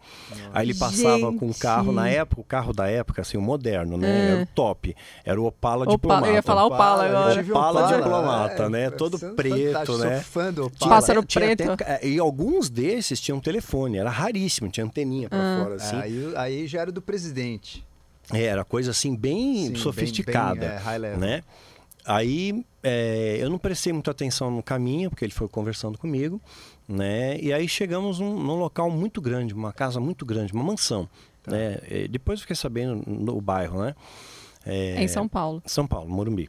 Aí 0.53 0.67
ele 0.67 0.75
passava 0.75 1.33
com 1.33 1.49
o 1.49 1.55
carro, 1.55 1.93
na 1.93 2.07
Gente. 2.07 2.17
época, 2.19 2.41
o 2.41 2.45
carro 2.45 2.73
da 2.73 2.89
época, 2.89 3.23
assim, 3.23 3.37
o 3.37 3.43
moderno, 3.43 3.97
né? 3.97 4.29
Era 4.31 4.43
o 4.43 4.47
top, 4.47 4.95
era 5.25 5.41
o 5.41 5.45
Opala 5.47 5.85
Opala, 5.85 5.97
diplomata. 5.97 6.27
eu 6.29 6.35
ia 6.35 6.43
falar 6.43 6.65
Opala 6.67 7.05
agora. 7.05 7.41
um 7.43 7.51
Opala 7.51 7.81
Opala, 7.81 7.97
diplomata, 7.97 8.63
é, 8.65 8.69
né? 8.69 8.83
é 8.85 8.91
Todo 8.91 9.19
fantástico, 9.19 9.37
preto, 9.37 9.99
né? 9.99 10.15
Sou 10.17 10.25
fã 10.25 10.53
do 10.53 10.67
Opala. 10.67 10.91
Pássaro 10.95 11.23
preto. 11.27 11.71
até- 11.73 11.99
é, 12.03 12.09
e 12.09 12.19
alguns 12.19 12.69
desses 12.71 13.21
tinham 13.21 13.39
telefone, 13.41 13.99
era 13.99 14.11
raríssimo, 14.11 14.71
tinha 14.71 14.85
anteninha 14.87 15.29
pra 15.29 15.39
Ah. 15.39 15.63
fora, 15.63 15.75
assim. 15.77 15.97
É, 15.97 16.01
aí, 16.03 16.33
aí 16.37 16.67
já 16.67 16.81
era 16.81 16.93
do 16.93 17.03
presidente. 17.03 17.85
É, 18.33 18.45
era 18.45 18.65
coisa 18.65 18.93
assim 18.93 19.15
bem 19.17 19.69
Sim, 19.69 19.75
sofisticada, 19.75 20.61
bem- 20.61 20.69
bem, 20.69 20.79
é, 20.79 20.81
high 20.81 20.99
level. 20.99 21.19
né? 21.19 21.43
Aí 22.05 22.65
é, 22.83 23.37
eu 23.41 23.51
não 23.51 23.59
prestei 23.59 23.93
muita 23.93 24.11
atenção 24.11 24.51
no 24.51 24.63
caminho, 24.63 25.11
porque 25.11 25.25
ele 25.25 25.33
foi 25.33 25.49
conversando 25.49 25.99
comigo, 25.99 26.41
né? 26.89 27.39
E 27.41 27.53
aí 27.53 27.69
chegamos 27.69 28.19
num, 28.19 28.39
num 28.43 28.55
local 28.59 28.91
muito 28.91 29.21
grande, 29.21 29.53
uma 29.55 29.73
casa 29.73 30.01
muito 30.01 30.25
grande, 30.25 30.53
uma 30.53 30.65
mansão, 30.65 31.09
Tá. 31.43 31.53
né? 31.53 31.79
E 31.89 32.09
depois 32.09 32.39
eu 32.39 32.43
fiquei 32.43 32.57
sabendo 32.57 33.03
no 33.07 33.41
bairro, 33.41 33.83
né? 33.83 33.95
É, 34.65 35.03
em 35.03 35.09
São 35.09 35.27
Paulo. 35.29 35.63
São 35.67 35.87
Paulo, 35.87 36.09
Morumbi, 36.11 36.49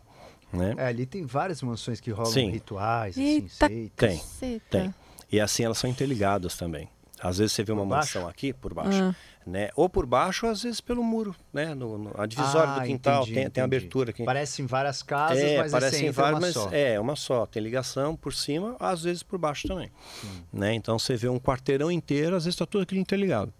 né? 0.51 0.73
É, 0.77 0.87
ali 0.87 1.05
tem 1.05 1.25
várias 1.25 1.61
mansões 1.61 1.99
que 2.01 2.11
rolam 2.11 2.31
Sim. 2.31 2.49
rituais, 2.49 3.13
assim, 3.17 3.23
Eita, 3.23 3.67
seitas. 3.67 4.37
Tem, 4.39 4.59
tem. 4.81 4.95
E 5.31 5.39
assim 5.39 5.63
elas 5.63 5.77
são 5.77 5.89
interligadas 5.89 6.57
também. 6.57 6.89
Às 7.21 7.37
vezes 7.37 7.53
você 7.53 7.63
vê 7.63 7.71
uma 7.71 7.83
Por 7.83 7.89
baixo? 7.89 8.17
mansão 8.17 8.27
aqui 8.29 8.51
por 8.51 8.73
baixo, 8.73 9.01
Ah. 9.03 9.15
Né? 9.45 9.69
Ou 9.75 9.89
por 9.89 10.05
baixo, 10.05 10.45
ou 10.45 10.51
às 10.51 10.63
vezes 10.63 10.79
pelo 10.81 11.03
muro, 11.03 11.35
né? 11.53 11.73
No, 11.73 11.97
no- 11.97 12.11
a 12.17 12.25
divisória 12.25 12.73
Ah, 12.73 12.79
do 12.79 12.85
quintal 12.85 13.21
entendi, 13.23 13.33
tem, 13.33 13.33
tem 13.43 13.45
entendi. 13.47 13.63
abertura 13.65 14.09
aqui. 14.11 14.23
Parecem 14.23 14.65
várias 14.65 15.01
casas, 15.03 15.43
é, 15.43 15.57
mas 15.57 15.71
parece 15.71 15.95
assim, 15.95 16.09
uma 16.09 16.39
mas 16.39 16.53
só. 16.53 16.69
é 16.71 16.99
uma 16.99 17.15
só. 17.15 17.45
Tem 17.45 17.61
ligação 17.61 18.15
por 18.15 18.33
cima, 18.33 18.75
às 18.79 19.03
vezes 19.03 19.23
por 19.23 19.37
baixo 19.39 19.67
também. 19.67 19.91
Né? 20.53 20.73
Então 20.73 20.97
você 20.99 21.15
vê 21.15 21.27
um 21.27 21.39
quarteirão 21.39 21.91
inteiro, 21.91 22.35
às 22.35 22.45
vezes 22.45 22.55
está 22.55 22.65
tudo 22.65 22.81
aquilo 22.83 23.01
interligado. 23.01 23.53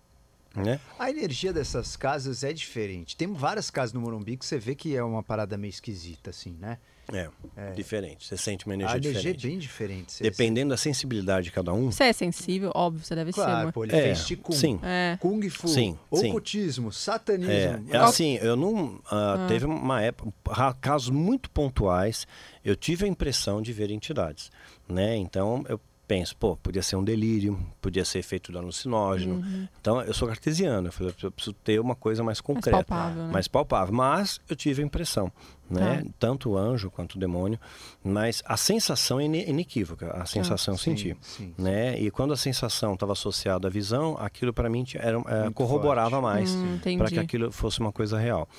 Né? 0.54 0.82
A 1.00 1.10
energia 1.10 1.54
dessas 1.54 1.96
casas 1.96 2.44
é 2.44 2.52
diferente. 2.52 3.16
Tem 3.16 3.32
várias 3.34 3.70
casas 3.72 3.94
no 3.94 4.02
Morumbi 4.02 4.36
que 4.36 4.46
você 4.46 4.60
vê 4.60 4.76
que 4.76 4.96
é 4.96 5.02
uma 5.02 5.24
parada 5.24 5.58
meio 5.58 5.70
esquisita, 5.70 6.30
assim, 6.30 6.58
né? 6.60 6.78
É, 7.14 7.72
diferente. 7.72 8.26
Você 8.26 8.38
sente 8.38 8.66
uma 8.66 8.74
a 8.74 8.76
energia 8.76 8.98
energia 8.98 9.34
diferente. 9.34 9.46
é 9.46 9.50
bem 9.50 9.60
diferente. 9.60 10.12
Você- 10.14 10.24
Dependendo 10.24 10.70
da 10.70 10.78
sensibilidade 10.78 11.46
de 11.46 11.52
cada 11.52 11.74
um. 11.74 11.92
Você 11.92 12.06
é 12.06 12.14
sensível? 12.14 12.72
Óbvio, 12.74 13.04
você 13.06 13.14
deve 13.16 13.32
ser, 13.32 13.42
Claro, 13.42 13.60
amor. 13.62 13.74
pô, 13.74 13.84
ele 13.84 13.96
É, 13.96 14.02
fez 14.04 14.24
Qigong, 14.24 14.56
sim. 14.56 14.80
É. 14.82 15.18
Kung 15.20 15.42
Fu, 15.50 15.68
Sim, 15.68 15.98
sim. 16.14 16.28
ocultismo, 16.30 16.90
É, 16.90 16.92
satanismo. 16.92 17.86
é 17.94 17.98
assim, 17.98 18.36
eu 18.38 18.56
não. 18.56 19.00
ah, 19.12 19.46
Teve 19.48 19.66
uma 19.66 20.02
época, 20.02 20.32
casos 20.80 21.10
muito 21.10 21.50
pontuais, 21.50 22.26
eu 22.64 22.76
tive 22.76 23.06
a 23.06 23.08
impressão 23.08 23.62
de 23.62 23.74
ver 23.74 23.92
entidades. 23.92 24.50
Né? 24.88 25.16
Então 25.18 25.64
eu 25.70 25.80
penso, 26.12 26.36
pô, 26.36 26.58
podia 26.58 26.84
ser 26.84 26.98
um 26.98 27.04
delírio, 27.06 27.58
podia 27.82 28.04
ser 28.04 28.20
efeito 28.20 28.52
do 28.52 28.58
alucinógeno. 28.58 29.36
Uhum. 29.36 29.66
Então 29.80 30.02
eu 30.02 30.14
sou 30.14 30.28
cartesiano, 30.28 30.90
eu 30.90 30.92
falei, 30.92 31.16
eu 31.24 31.32
preciso 31.32 31.54
ter 31.64 31.80
uma 31.80 31.96
coisa 31.96 32.22
mais 32.22 32.42
concreta. 32.42 32.84
palpável, 32.84 33.24
né? 33.28 33.32
mais 33.32 33.48
palpável. 33.48 33.94
Mas 33.96 34.42
eu 34.50 34.54
tive 34.58 34.82
a 34.82 34.86
impressão, 34.86 35.32
né? 35.70 36.02
Tá. 36.04 36.10
Tanto 36.20 36.50
o 36.50 36.58
anjo 36.58 36.92
quanto 36.92 37.16
o 37.16 37.18
demônio. 37.20 37.58
Mas 38.04 38.44
a 38.46 38.58
sensação 38.58 39.22
é 39.22 39.24
ine- 39.24 39.46
inequívoca, 39.48 40.12
a 40.12 40.26
sensação 40.26 40.74
eu 40.74 40.78
Sim, 40.78 40.98
senti. 40.98 41.18
sim. 41.22 41.54
Né? 41.58 41.98
E 41.98 42.12
quando 42.12 42.34
a 42.34 42.38
sensação 42.38 42.94
estava 42.96 43.14
associada 43.14 43.70
à 43.70 43.72
visão, 43.72 44.18
aquilo 44.20 44.52
para 44.52 44.70
mim 44.70 44.84
era, 44.96 45.18
é, 45.18 45.50
corroborava 45.54 46.20
forte. 46.20 46.24
mais 46.24 46.56
Hum, 46.56 46.78
para 46.98 47.08
que 47.10 47.20
aquilo 47.20 47.54
fosse 47.54 47.80
uma 47.80 47.94
coisa 47.94 48.20
real. 48.20 48.50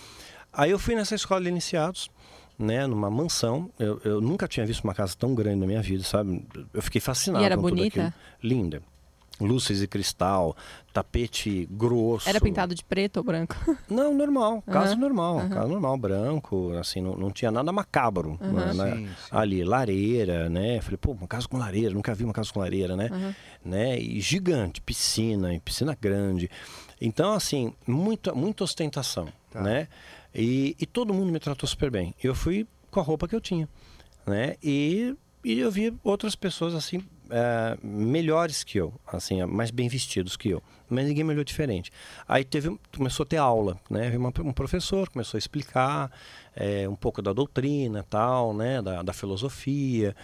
Aí 0.55 0.71
eu 0.71 0.79
fui 0.79 0.95
nessa 0.95 1.15
escola 1.15 1.43
de 1.43 1.49
iniciados, 1.49 2.11
né, 2.63 2.87
numa 2.87 3.11
mansão. 3.11 3.71
Eu, 3.79 4.01
eu 4.05 4.21
nunca 4.21 4.47
tinha 4.49 4.65
visto 4.65 4.85
uma 4.85 4.95
casa 4.95 5.15
tão 5.19 5.35
grande 5.35 5.57
na 5.61 5.67
minha 5.67 5.83
vida, 5.83 6.05
sabe? 6.05 6.45
Eu 6.73 6.81
fiquei 6.83 7.01
fascinado 7.01 7.43
E 7.43 7.47
era 7.47 7.57
com 7.57 7.63
tudo 7.63 7.75
bonita? 7.77 8.01
aquilo. 8.07 8.15
Linda. 8.43 8.83
Luzes 9.41 9.81
de 9.81 9.89
cristal, 9.89 10.55
tapete 10.93 11.67
grosso. 11.71 12.29
Era 12.29 12.41
pintado 12.41 12.75
de 12.75 12.85
preto 12.85 13.17
ou 13.17 13.25
branco? 13.25 13.57
Não, 13.91 14.15
normal, 14.15 14.63
casa 14.63 14.93
Aham, 14.93 15.01
normal, 15.01 15.39
aham. 15.39 15.49
casa 15.49 15.69
normal, 15.69 15.97
branco, 15.99 16.73
assim, 16.79 17.01
não, 17.01 17.17
não 17.17 17.31
tinha 17.31 17.51
nada 17.51 17.73
macabro 17.73 18.39
né, 18.41 18.73
né, 18.73 18.95
Sim, 18.95 19.07
sim. 19.09 19.15
ali, 19.31 19.65
lareira, 19.65 20.49
né? 20.49 20.81
Falei, 20.81 20.97
pô, 20.97 21.13
uma 21.13 21.27
casa 21.27 21.49
com 21.49 21.59
lareira, 21.59 21.93
nunca 21.93 22.15
vi 22.15 22.25
uma 22.25 22.33
casa 22.33 22.53
com 22.53 22.61
lareira, 22.61 22.95
né? 22.95 23.09
Aham. 23.11 23.35
né? 23.65 23.99
E 23.99 24.21
gigante, 24.21 24.81
piscina, 24.81 25.53
e 25.55 25.59
piscina 25.61 25.97
grande. 26.01 26.49
Então, 27.01 27.33
assim, 27.33 27.73
muita, 27.87 28.33
muita 28.35 28.63
ostentação, 28.65 29.29
Tá. 29.51 29.61
né? 29.61 29.89
E, 30.35 30.77
e 30.81 30.87
todo 30.87 31.13
mundo 31.13 31.31
me 31.33 31.39
tratou 31.39 31.69
super 31.69 31.91
bem. 31.91 32.15
Eu 32.23 32.35
fui 32.35 32.67
com 32.91 33.01
a 33.01 33.03
roupa 33.03 33.27
que 33.29 33.35
eu 33.35 33.41
tinha, 33.41 33.69
né? 34.27 34.57
E, 34.63 35.15
e 35.45 35.59
eu 35.59 35.71
vi 35.71 35.93
outras 36.03 36.35
pessoas, 36.35 36.75
assim, 36.75 37.03
eh, 37.31 37.77
melhores 37.83 38.63
que 38.65 38.79
eu, 38.79 38.93
assim, 39.07 39.43
mais 39.45 39.71
bem 39.71 39.89
vestidos 39.89 40.37
que 40.37 40.51
eu. 40.51 40.63
Mas 40.89 41.07
ninguém 41.07 41.25
me 41.25 41.33
olhou 41.33 41.45
diferente. 41.45 41.91
Aí 42.29 42.45
teve, 42.45 42.79
começou 42.95 43.25
a 43.25 43.27
ter 43.27 43.39
aula, 43.39 43.79
né? 43.89 44.15
Uma- 44.17 44.33
um 44.41 44.53
professor 44.53 45.09
começou 45.09 45.37
a 45.37 45.41
explicar 45.41 46.11
eh, 46.55 46.87
um 46.89 46.97
pouco 46.97 47.23
da 47.23 47.33
doutrina, 47.33 48.05
tal, 48.09 48.53
né? 48.55 48.83
Da, 48.83 49.03
da 49.03 49.13
filosofia, 49.13 50.15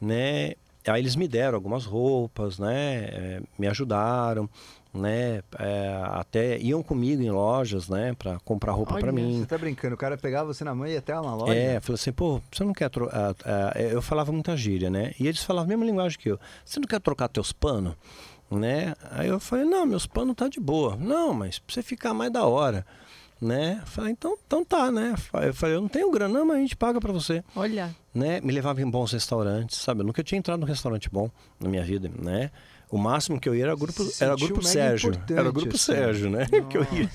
né? 0.00 0.52
Aí 0.86 1.02
eles 1.02 1.16
me 1.16 1.26
deram 1.28 1.56
algumas 1.56 1.84
roupas, 1.84 2.58
né? 2.58 3.04
eh, 3.10 3.42
me 3.58 3.66
ajudaram, 3.66 4.48
né? 4.92 5.42
eh, 5.58 6.02
até 6.12 6.58
iam 6.58 6.82
comigo 6.82 7.22
em 7.22 7.30
lojas, 7.30 7.88
né? 7.88 8.14
Para 8.18 8.38
comprar 8.40 8.72
roupa 8.72 8.98
para 8.98 9.12
mim. 9.12 9.40
Você 9.40 9.46
tá 9.46 9.58
brincando, 9.58 9.94
o 9.94 9.98
cara 9.98 10.16
pegava 10.16 10.52
você 10.52 10.64
na 10.64 10.74
mãe 10.74 10.90
e 10.90 10.92
ia 10.94 10.98
até 10.98 11.18
uma 11.18 11.34
loja? 11.34 11.54
É, 11.54 11.80
falou 11.80 11.94
assim, 11.94 12.12
pô, 12.12 12.40
você 12.50 12.64
não 12.64 12.72
quer 12.72 12.90
trocar. 12.90 13.34
eu 13.76 14.02
falava 14.02 14.32
muita 14.32 14.56
gíria, 14.56 14.90
né? 14.90 15.12
E 15.18 15.26
eles 15.26 15.42
falavam 15.42 15.66
a 15.66 15.68
mesma 15.68 15.84
linguagem 15.84 16.18
que 16.18 16.30
eu. 16.30 16.38
Você 16.64 16.80
não 16.80 16.86
quer 16.86 17.00
trocar 17.00 17.28
teus 17.28 17.52
panos? 17.52 17.94
Né? 18.50 18.94
Aí 19.10 19.28
eu 19.28 19.38
falei, 19.38 19.66
não, 19.66 19.84
meus 19.84 20.06
panos 20.06 20.34
tá 20.34 20.48
de 20.48 20.58
boa. 20.58 20.96
Não, 20.96 21.34
mas 21.34 21.58
pra 21.58 21.74
você 21.74 21.82
ficar 21.82 22.14
mais 22.14 22.32
da 22.32 22.44
hora. 22.44 22.84
Né? 23.40 23.80
Falei, 23.84 24.12
então, 24.12 24.36
então 24.46 24.64
tá, 24.64 24.90
né? 24.90 25.14
Eu 25.44 25.54
falei, 25.54 25.76
eu 25.76 25.80
não 25.80 25.88
tenho 25.88 26.10
grana, 26.10 26.38
não, 26.38 26.46
mas 26.46 26.56
a 26.56 26.60
gente 26.60 26.76
paga 26.76 26.98
pra 26.98 27.12
você. 27.12 27.44
Olha. 27.54 27.94
Né? 28.12 28.40
Me 28.40 28.52
levava 28.52 28.80
em 28.82 28.90
bons 28.90 29.12
restaurantes, 29.12 29.78
sabe? 29.78 30.00
Eu 30.00 30.06
nunca 30.06 30.24
tinha 30.24 30.38
entrado 30.38 30.58
num 30.58 30.66
restaurante 30.66 31.08
bom 31.08 31.30
na 31.60 31.68
minha 31.68 31.84
vida, 31.84 32.10
né? 32.18 32.50
O 32.90 32.96
máximo 32.96 33.38
que 33.38 33.48
eu 33.48 33.54
ia 33.54 33.64
era 33.64 33.76
grupo, 33.76 34.02
Se 34.04 34.24
era 34.24 34.34
grupo 34.34 34.62
Sérgio. 34.62 35.12
Era 35.30 35.48
o 35.48 35.52
grupo 35.52 35.74
assim. 35.74 35.92
Sérgio, 35.92 36.30
né? 36.30 36.46
Que 36.70 36.78
eu 36.78 36.82
ia. 36.82 37.08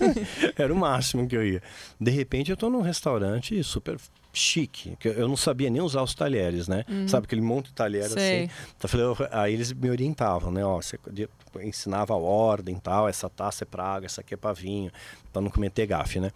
Era 0.57 0.74
o 0.74 0.76
máximo 0.76 1.28
que 1.28 1.36
eu 1.36 1.45
ia. 1.45 1.61
De 1.99 2.11
repente 2.11 2.51
eu 2.51 2.57
tô 2.57 2.69
num 2.69 2.82
restaurante 2.82 3.61
super 3.63 3.97
chique, 4.32 4.95
que 4.99 5.07
eu 5.07 5.28
não 5.28 5.38
sabia 5.38 5.69
nem 5.69 5.82
usar 5.82 6.01
os 6.01 6.15
talheres, 6.15 6.67
né? 6.67 6.86
Sabe 7.07 7.26
aquele 7.26 7.41
monte 7.41 7.67
de 7.67 7.74
talher 7.74 8.09
Sei. 8.09 8.45
assim. 8.45 8.53
Então, 8.78 8.99
eu 8.99 9.15
falei, 9.15 9.32
aí 9.32 9.53
eles 9.53 9.71
me 9.71 9.89
orientavam, 9.89 10.51
né? 10.51 10.65
Ó, 10.65 10.82
você 10.82 10.97
ensinava 11.61 12.13
a 12.13 12.17
ordem, 12.17 12.76
tal, 12.78 13.07
essa 13.07 13.30
taça 13.30 13.63
é 13.63 13.65
pra 13.65 13.84
água, 13.84 14.05
essa 14.07 14.21
aqui 14.21 14.34
é 14.34 14.38
pra 14.38 14.51
vinho, 14.53 14.91
para 15.32 15.41
não 15.41 15.51
cometer 15.51 15.86
gafe, 15.86 16.19
né? 16.19 16.32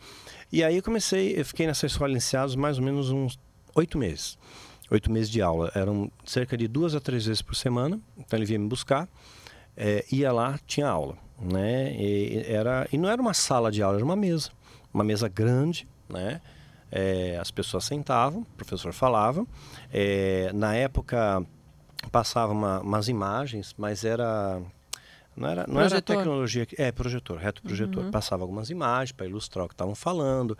E 0.51 0.63
aí 0.63 0.77
eu 0.77 0.83
comecei, 0.83 1.39
eu 1.39 1.45
fiquei 1.45 1.65
nessa 1.65 1.87
escola 1.87 2.09
de 2.09 2.13
iniciados 2.13 2.55
mais 2.55 2.77
ou 2.77 2.83
menos 2.83 3.09
uns 3.09 3.39
oito 3.75 3.97
meses. 3.97 4.37
Oito 4.89 5.11
meses 5.11 5.29
de 5.29 5.41
aula. 5.41 5.71
Eram 5.75 6.11
cerca 6.23 6.57
de 6.57 6.67
duas 6.67 6.95
a 6.95 6.99
três 6.99 7.25
vezes 7.25 7.41
por 7.41 7.55
semana. 7.55 7.99
Então 8.17 8.37
ele 8.37 8.45
vinha 8.45 8.59
me 8.59 8.67
buscar, 8.67 9.07
eh, 9.75 10.05
ia 10.11 10.31
lá, 10.31 10.59
tinha 10.65 10.87
aula, 10.87 11.17
né? 11.39 11.93
E, 11.93 12.43
era, 12.47 12.87
e 12.91 12.97
não 12.97 13.09
era 13.09 13.21
uma 13.21 13.33
sala 13.33 13.71
de 13.71 13.81
aula, 13.83 13.97
era 13.97 14.05
uma 14.05 14.15
mesa. 14.15 14.51
Uma 14.93 15.03
mesa 15.03 15.27
grande, 15.27 15.87
né? 16.07 16.41
Eh, 16.91 17.37
as 17.39 17.51
pessoas 17.51 17.83
sentavam, 17.83 18.41
o 18.41 18.55
professor 18.55 18.93
falava. 18.93 19.45
Eh, 19.91 20.51
na 20.53 20.73
época 20.73 21.45
passava 22.11 22.53
uma, 22.53 22.79
umas 22.79 23.09
imagens, 23.09 23.75
mas 23.77 24.05
era 24.05 24.61
não 25.37 25.47
era, 25.47 25.65
não 25.67 25.79
era 25.79 26.01
tecnologia 26.01 26.67
é 26.77 26.91
projetor, 26.91 27.37
reto 27.37 27.61
projetor. 27.61 28.09
Passava 28.09 28.43
algumas 28.43 28.71
imagens 28.71 29.11
para 29.11 29.27
ilustrar 29.27 29.65
o 29.65 29.67
que 29.67 29.75
estavam 29.75 29.93
falando. 29.93 30.57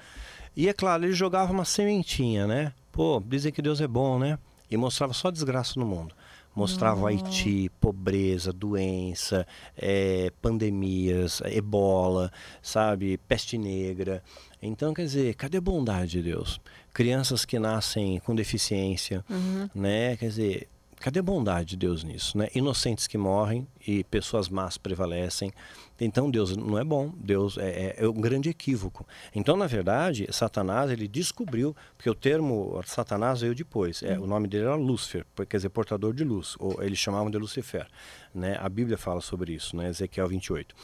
E 0.58 0.68
é 0.68 0.74
claro, 0.74 1.06
ele 1.06 1.14
jogava 1.14 1.54
uma 1.54 1.64
sementinha, 1.64 2.48
né? 2.48 2.74
Pô, 2.92 3.22
dizem 3.24 3.52
que 3.52 3.62
Deus 3.62 3.80
é 3.80 3.88
bom, 3.88 4.18
né? 4.18 4.40
E 4.72 4.76
mostrava 4.76 5.14
só 5.14 5.30
desgraça 5.30 5.80
no 5.80 5.86
mundo. 5.86 6.16
Mostrava 6.56 7.02
o 7.02 7.06
Haiti, 7.06 7.70
pobreza, 7.80 8.52
doença, 8.52 9.46
eh, 9.78 10.32
pandemias, 10.42 11.40
ebola, 11.46 12.32
sabe, 12.64 13.20
peste 13.28 13.56
negra. 13.60 14.24
Então, 14.60 14.92
quer 14.96 15.04
dizer, 15.04 15.36
cadê 15.36 15.58
a 15.60 15.62
bondade 15.62 16.14
de 16.14 16.24
Deus? 16.24 16.60
Crianças 16.92 17.46
que 17.46 17.60
nascem 17.60 18.20
com 18.22 18.34
deficiência, 18.34 19.24
Uhum. 19.30 19.70
né? 19.76 20.18
Quer 20.18 20.30
dizer, 20.30 20.68
Cadê 21.00 21.20
a 21.20 21.24
bondade 21.24 21.70
de 21.70 21.78
Deus 21.78 22.04
nisso? 22.04 22.38
Né? 22.38 22.50
Inocentes 22.56 23.06
que 23.06 23.18
morrem 23.18 23.68
e 23.86 24.04
pessoas 24.04 24.50
más 24.50 24.78
prevalecem. 24.78 25.54
Então 26.00 26.30
Deus 26.30 26.58
não 26.58 26.78
é 26.78 26.84
bom, 26.84 27.14
Deus 27.16 27.58
é, 27.58 27.70
é, 27.70 27.96
é, 28.00 28.08
um 28.08 28.20
grande 28.20 28.50
equívoco. 28.50 29.08
Então, 29.34 29.56
na 29.56 29.68
verdade, 29.68 30.28
Satanás 30.32 30.90
ele 30.90 31.08
descobriu, 31.08 31.76
porque 31.96 32.10
o 32.10 32.16
termo 32.16 32.82
Satanás 32.86 33.42
veio 33.42 33.54
depois. 33.54 34.02
É, 34.02 34.18
o 34.18 34.26
nome 34.26 34.48
dele 34.48 34.66
era 34.66 34.76
Lúcifer, 34.76 35.26
quer 35.48 35.58
dizer, 35.58 35.70
portador 35.70 36.14
de 36.14 36.24
luz, 36.24 36.56
ou 36.60 36.82
eles 36.84 36.98
chamavam 36.98 37.30
de 37.30 37.38
Lucifer. 37.38 37.88
Né? 38.34 38.58
A 38.60 38.68
Bíblia 38.68 38.98
fala 38.98 39.22
sobre 39.22 39.54
isso, 39.54 39.76
né? 39.76 39.90
Ezequiel 39.90 40.28
28. 40.28 40.76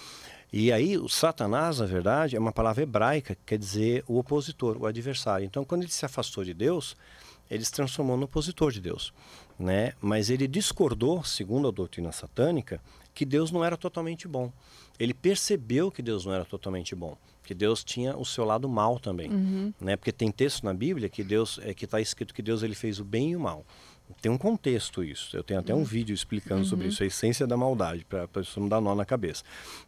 E 0.51 0.72
aí, 0.72 0.95
o 0.99 1.09
Satanás, 1.09 1.80
na 1.80 1.88
verdade, 1.88 2.36
é 2.36 2.39
uma 2.39 2.51
palavra 2.51 2.84
hebraica, 2.84 3.34
que 3.34 3.41
quer 3.43 3.57
dizer 3.57 4.03
o 4.07 4.20
opositor, 4.20 4.78
o 4.78 4.86
adversário. 4.86 5.43
Então, 5.43 5.66
quando 5.66 5.82
ele 5.82 5.91
se 5.91 6.05
afastou 6.05 6.43
de 6.43 6.53
Deus, 6.53 6.95
ele 7.49 7.66
se 7.66 7.72
transformou 7.72 8.18
no 8.18 8.26
opositor 8.26 8.72
de 8.72 8.80
Deus. 8.80 9.14
Né? 9.58 9.93
Mas 10.01 10.30
ele 10.30 10.47
discordou, 10.47 11.24
segundo 11.24 11.68
a 11.68 11.72
doutrina 11.72 12.12
satânica, 12.12 12.82
que 13.14 13.26
Deus 13.26 13.51
não 13.51 13.64
era 13.64 13.78
totalmente 13.78 14.28
bom. 14.28 14.51
Ele 14.99 15.14
percebeu 15.14 15.91
que 15.91 16.01
Deus 16.01 16.26
não 16.26 16.34
era 16.34 16.45
totalmente 16.45 16.95
bom, 16.95 17.18
que 17.43 17.54
Deus 17.54 17.84
tinha 17.84 18.16
o 18.18 18.26
seu 18.26 18.45
lado 18.45 18.68
mal 18.70 18.99
também, 18.99 19.30
uhum. 19.30 19.74
né? 19.80 19.95
Porque 19.95 20.12
tem 20.12 20.32
texto 20.32 20.64
na 20.64 20.74
Bíblia 20.74 21.10
que 21.10 21.24
Deus 21.24 21.60
é 21.64 21.74
que 21.74 21.86
está 21.86 21.99
escrito 21.99 22.34
que 22.34 22.41
Deus 22.41 22.64
ele 22.64 22.76
fez 22.76 22.99
o 22.99 23.04
bem 23.04 23.32
e 23.32 23.36
o 23.36 23.39
mal. 23.39 23.66
Tem 24.22 24.32
um 24.32 24.38
contexto 24.38 25.04
isso. 25.04 25.36
Eu 25.36 25.43
tenho 25.43 25.60
até 25.60 25.74
um 25.74 25.80
uhum. 25.80 25.84
vídeo 25.84 26.14
explicando 26.14 26.62
uhum. 26.62 26.68
sobre 26.68 26.88
isso, 26.88 27.04
a 27.04 27.06
essência 27.06 27.45
da 27.45 27.58
maldade, 27.58 28.06
para 28.06 28.24
a 28.24 28.28
pessoa 28.28 28.62
não 28.62 28.70
dar 28.70 28.80
nó 28.80 28.95
na 28.95 29.06
cabeça, 29.06 29.43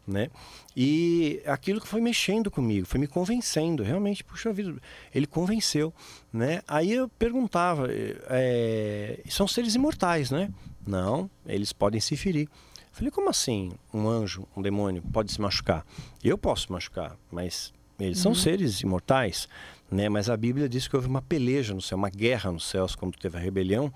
né? 0.06 0.28
E 0.76 1.40
aquilo 1.46 1.80
que 1.80 1.88
foi 1.88 2.00
mexendo 2.00 2.50
comigo, 2.50 2.86
foi 2.86 3.00
me 3.00 3.06
convencendo, 3.06 3.82
realmente, 3.82 4.22
puxa 4.22 4.52
vida, 4.52 4.74
ele 5.14 5.26
convenceu, 5.26 5.92
né? 6.32 6.60
Aí 6.68 6.92
eu 6.92 7.08
perguntava, 7.08 7.88
é, 7.90 9.20
são 9.28 9.48
seres 9.48 9.74
imortais, 9.74 10.30
né? 10.30 10.50
Não, 10.86 11.30
eles 11.46 11.72
podem 11.72 12.00
se 12.00 12.16
ferir. 12.16 12.48
Falei, 12.92 13.10
como 13.10 13.28
assim 13.28 13.72
um 13.92 14.08
anjo, 14.08 14.46
um 14.56 14.62
demônio 14.62 15.02
pode 15.12 15.32
se 15.32 15.40
machucar? 15.40 15.84
Eu 16.22 16.38
posso 16.38 16.72
machucar, 16.72 17.16
mas 17.30 17.72
eles 17.98 18.18
uhum. 18.18 18.22
são 18.22 18.34
seres 18.34 18.80
imortais, 18.80 19.48
né? 19.90 20.08
Mas 20.08 20.28
a 20.28 20.36
Bíblia 20.36 20.68
diz 20.68 20.88
que 20.88 20.96
houve 20.96 21.08
uma 21.08 21.22
peleja 21.22 21.74
no 21.74 21.82
céu, 21.82 21.98
uma 21.98 22.10
guerra 22.10 22.50
nos 22.50 22.64
céus 22.64 22.94
quando 22.94 23.16
teve 23.18 23.36
a 23.36 23.40
rebelião, 23.40 23.92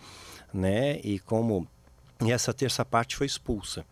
né? 0.53 1.01
E 1.03 1.18
como 1.18 1.66
e 2.22 2.30
essa 2.30 2.53
terça 2.53 2.84
parte 2.84 3.16
foi 3.16 3.26
expulsa. 3.26 3.84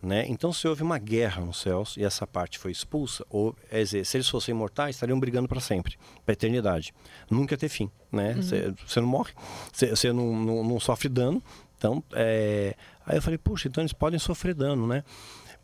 Né? 0.00 0.24
Então, 0.28 0.52
se 0.52 0.66
houve 0.68 0.82
uma 0.82 0.98
guerra 0.98 1.44
nos 1.44 1.60
céus 1.60 1.96
e 1.96 2.04
essa 2.04 2.24
parte 2.24 2.56
foi 2.58 2.70
expulsa, 2.70 3.24
ou 3.28 3.54
é 3.68 3.82
dizer, 3.82 4.06
se 4.06 4.16
eles 4.16 4.28
fossem 4.28 4.54
imortais, 4.54 4.94
estariam 4.94 5.18
brigando 5.18 5.48
para 5.48 5.60
sempre, 5.60 5.96
para 6.24 6.32
a 6.32 6.34
eternidade. 6.34 6.94
Nunca 7.28 7.56
ter 7.56 7.68
fim. 7.68 7.90
Né? 8.10 8.34
Você 8.34 8.66
uhum. 8.66 9.02
não 9.02 9.08
morre, 9.08 9.32
você 9.72 10.12
não, 10.12 10.36
não, 10.36 10.64
não, 10.64 10.80
sofre 10.80 11.08
dano, 11.08 11.42
então, 11.76 12.02
é... 12.12 12.76
aí 13.04 13.18
eu 13.18 13.22
falei, 13.22 13.38
puxa, 13.38 13.68
então 13.68 13.82
eles 13.82 13.92
podem 13.92 14.18
sofrer 14.20 14.54
dano, 14.54 14.86
né? 14.86 15.02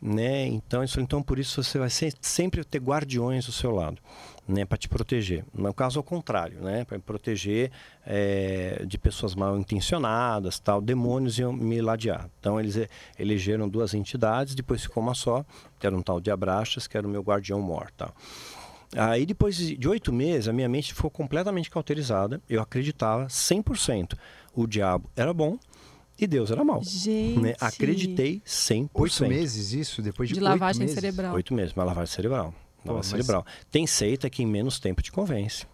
né? 0.03 0.47
Então, 0.47 0.83
isso, 0.83 1.01
então 1.01 1.23
por 1.23 1.39
isso 1.39 1.63
você 1.63 1.79
vai 1.79 1.91
ser, 1.91 2.13
sempre 2.21 2.65
ter 2.65 2.81
guardiões 2.81 3.47
do 3.47 3.53
seu 3.53 3.71
lado, 3.71 3.99
né? 4.47 4.65
Para 4.65 4.79
te 4.79 4.89
proteger. 4.89 5.45
No 5.53 5.73
caso 5.73 5.99
ao 5.99 6.03
contrário, 6.03 6.61
né? 6.61 6.85
Para 6.85 6.97
me 6.97 7.03
proteger 7.03 7.71
é, 8.07 8.85
de 8.87 8.99
pessoas 8.99 9.35
mal 9.35 9.59
intencionadas, 9.59 10.59
tal. 10.59 10.81
Demônios 10.81 11.39
iam 11.39 11.53
me 11.53 11.81
ladear. 11.81 12.29
Então 12.41 12.61
eles 12.61 12.77
elegeram 13.19 13.69
duas 13.69 13.95
entidades, 13.95 14.55
depois 14.55 14.83
ficou 14.83 15.03
uma 15.03 15.15
só, 15.15 15.45
que 15.79 15.87
era 15.87 15.97
um 15.97 16.03
tal 16.03 16.21
de 16.21 16.31
Abraxas, 16.31 16.87
que 16.87 16.97
era 16.97 17.07
o 17.07 17.11
meu 17.11 17.23
guardião 17.23 17.61
mor, 17.61 17.91
tal. 17.97 18.15
Aí 18.97 19.27
depois 19.27 19.57
de 19.57 19.89
oito 19.89 20.13
meses, 20.13 20.49
a 20.49 20.53
minha 20.53 20.69
mente 20.69 20.95
ficou 20.95 21.11
completamente 21.11 21.71
cauterizada. 21.71 22.41
Eu 22.49 22.61
acreditava 22.61 23.27
100%. 23.27 24.17
O 24.55 24.69
diabo 24.69 25.11
era 25.17 25.35
bom, 25.35 25.59
e 26.19 26.27
Deus 26.27 26.51
era 26.51 26.65
mal. 26.65 26.83
Gente. 26.83 27.41
Né? 27.41 27.55
Acreditei 27.61 28.41
100%. 28.47 28.91
Oito 28.95 29.27
meses 29.27 29.73
isso? 29.73 30.01
Depois 30.01 30.29
de, 30.29 30.35
de 30.35 30.41
lavagem 30.41 30.83
meses? 30.83 30.95
cerebral. 30.95 31.35
Oito 31.35 31.53
meses, 31.53 31.73
uma 31.73 31.85
lavagem 31.85 32.15
cerebral. 32.15 32.55
Lavagem 32.85 33.11
Pô, 33.11 33.17
cerebral. 33.17 33.43
Mas... 33.47 33.67
Tem 33.71 33.87
seita 33.87 34.29
que 34.29 34.43
em 34.43 34.47
menos 34.47 34.79
tempo 34.79 35.03
te 35.03 35.11
convence. 35.11 35.67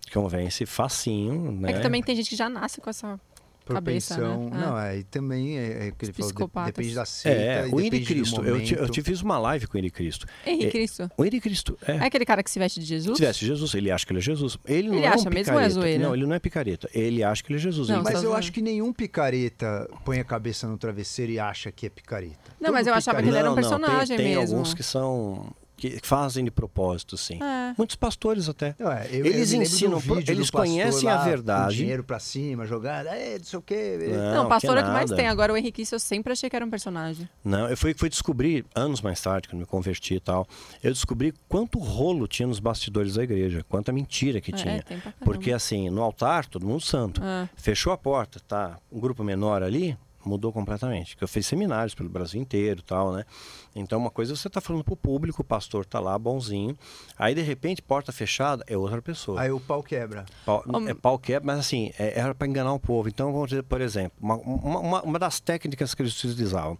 Te 0.00 0.12
convence 0.12 0.64
facinho, 0.66 1.52
né? 1.52 1.70
É 1.70 1.72
que 1.74 1.80
também 1.80 2.02
tem 2.02 2.14
gente 2.14 2.30
que 2.30 2.36
já 2.36 2.48
nasce 2.48 2.80
com 2.80 2.88
essa 2.88 3.20
propensão. 3.66 4.16
Cabeça, 4.16 4.56
né? 4.56 4.66
Não, 4.66 4.78
é, 4.78 4.98
e 4.98 5.04
também 5.04 5.58
é, 5.58 5.88
é 5.88 5.90
que 5.90 6.04
ele 6.06 6.12
falou, 6.12 6.50
depende 6.64 6.94
da 6.94 7.04
seita. 7.04 7.36
É, 7.36 7.66
o 7.66 7.80
Henrique 7.80 8.06
Cristo. 8.06 8.42
Eu 8.42 8.62
te, 8.62 8.74
eu 8.74 8.88
te, 8.88 9.02
fiz 9.02 9.20
uma 9.20 9.38
live 9.38 9.66
com 9.66 9.76
o 9.76 9.80
Henrique 9.80 9.96
Cristo. 9.96 10.26
Henrique 10.46 10.66
é, 10.66 10.70
Cristo. 10.70 11.10
O 11.16 11.24
Henrique 11.24 11.40
Cristo. 11.40 11.78
É. 11.86 11.96
é 11.96 12.04
aquele 12.04 12.24
cara 12.24 12.42
que 12.42 12.50
se 12.50 12.58
veste 12.58 12.78
de 12.78 12.86
Jesus? 12.86 13.18
Se 13.18 13.24
veste 13.24 13.44
de 13.44 13.50
Jesus, 13.50 13.74
ele 13.74 13.90
acha 13.90 14.06
que 14.06 14.12
ele 14.12 14.20
é 14.20 14.22
Jesus. 14.22 14.56
Ele 14.64 14.88
não 14.88 14.94
ele 14.94 15.04
é 15.04 15.08
acha 15.08 15.28
um 15.28 15.32
mesmo 15.32 15.54
ou 15.54 15.60
é 15.60 15.68
zoeira? 15.68 16.04
Não, 16.04 16.14
ele 16.14 16.26
não 16.26 16.34
é 16.34 16.38
picareta. 16.38 16.88
Ele 16.94 17.24
acha 17.24 17.42
que 17.42 17.50
ele 17.50 17.58
é 17.58 17.62
Jesus. 17.62 17.88
Não, 17.88 18.02
mas 18.02 18.22
eu 18.22 18.32
acho 18.32 18.52
que 18.52 18.62
nenhum 18.62 18.92
picareta 18.92 19.90
põe 20.04 20.20
a 20.20 20.24
cabeça 20.24 20.68
no 20.68 20.78
travesseiro 20.78 21.32
e 21.32 21.40
acha 21.40 21.72
que 21.72 21.86
é 21.86 21.90
picareta. 21.90 22.36
Não, 22.60 22.66
Todo 22.66 22.74
mas 22.74 22.86
eu 22.86 22.94
achava 22.94 23.20
que 23.20 23.28
ele 23.28 23.36
era 23.36 23.50
um 23.50 23.54
personagem 23.54 23.98
não, 23.98 24.06
tem, 24.06 24.16
tem 24.16 24.26
mesmo. 24.36 24.46
Tem 24.46 24.54
alguns 24.54 24.74
que 24.74 24.82
são 24.82 25.52
que 25.76 26.00
fazem 26.02 26.44
de 26.44 26.50
propósito, 26.50 27.16
sim. 27.16 27.38
É. 27.42 27.74
Muitos 27.76 27.96
pastores 27.96 28.48
até. 28.48 28.74
É, 28.78 29.08
eu, 29.10 29.26
eles 29.26 29.52
eu 29.52 29.62
ensinam, 29.62 30.02
eles 30.26 30.50
conhecem 30.50 31.04
lá, 31.04 31.20
a 31.20 31.24
verdade. 31.24 31.76
dinheiro 31.76 32.02
para 32.02 32.18
cima, 32.18 32.66
jogada, 32.66 33.10
é, 33.10 33.38
não 33.38 33.44
sei 33.44 33.58
o 33.58 33.62
quê. 33.62 33.98
Não, 34.10 34.34
não 34.34 34.48
pastor 34.48 34.78
é 34.78 34.80
o 34.80 34.84
que 34.84 34.90
mais 34.90 35.10
tem. 35.10 35.28
Agora 35.28 35.52
o 35.52 35.56
Henrique, 35.56 35.84
eu 35.90 35.98
sempre 35.98 36.32
achei 36.32 36.48
que 36.48 36.56
era 36.56 36.64
um 36.64 36.70
personagem. 36.70 37.28
Não, 37.44 37.68
eu 37.68 37.76
fui, 37.76 37.94
fui 37.94 38.08
descobrir, 38.08 38.64
anos 38.74 39.02
mais 39.02 39.20
tarde, 39.20 39.48
quando 39.48 39.60
me 39.60 39.66
converti 39.66 40.14
e 40.14 40.20
tal, 40.20 40.46
eu 40.82 40.92
descobri 40.92 41.34
quanto 41.48 41.78
rolo 41.78 42.26
tinha 42.26 42.46
nos 42.46 42.58
bastidores 42.58 43.14
da 43.14 43.22
igreja, 43.22 43.64
quanta 43.68 43.92
mentira 43.92 44.40
que 44.40 44.52
é, 44.52 44.56
tinha. 44.56 44.84
Porque 45.20 45.52
assim, 45.52 45.90
no 45.90 46.02
altar, 46.02 46.46
todo 46.46 46.66
mundo 46.66 46.80
santo. 46.80 47.22
É. 47.22 47.48
Fechou 47.54 47.92
a 47.92 47.98
porta, 47.98 48.40
tá 48.40 48.78
um 48.90 48.98
grupo 48.98 49.22
menor 49.22 49.62
ali, 49.62 49.96
mudou 50.26 50.52
completamente. 50.52 51.16
Eu 51.20 51.28
fiz 51.28 51.46
seminários 51.46 51.94
pelo 51.94 52.08
Brasil 52.08 52.40
inteiro 52.40 52.82
tal, 52.82 53.12
né? 53.12 53.24
Então, 53.74 53.98
uma 53.98 54.10
coisa 54.10 54.32
é 54.32 54.36
você 54.36 54.48
está 54.48 54.60
falando 54.60 54.84
para 54.84 54.94
o 54.94 54.96
público, 54.96 55.42
o 55.42 55.44
pastor 55.44 55.82
está 55.82 56.00
lá, 56.00 56.18
bonzinho. 56.18 56.76
Aí, 57.18 57.34
de 57.34 57.42
repente, 57.42 57.80
porta 57.80 58.12
fechada, 58.12 58.64
é 58.66 58.76
outra 58.76 59.00
pessoa. 59.00 59.40
Aí 59.40 59.50
o 59.50 59.60
pau 59.60 59.82
quebra. 59.82 60.26
Pau, 60.44 60.64
é 60.88 60.94
pau 60.94 61.18
quebra, 61.18 61.46
mas 61.46 61.60
assim, 61.60 61.90
é, 61.98 62.18
era 62.18 62.34
para 62.34 62.46
enganar 62.46 62.72
o 62.72 62.80
povo. 62.80 63.08
Então, 63.08 63.32
vamos 63.32 63.50
dizer, 63.50 63.62
por 63.62 63.80
exemplo, 63.80 64.16
uma, 64.20 64.36
uma, 64.36 65.02
uma 65.02 65.18
das 65.18 65.40
técnicas 65.40 65.94
que 65.94 66.02
eles 66.02 66.16
utilizavam, 66.22 66.78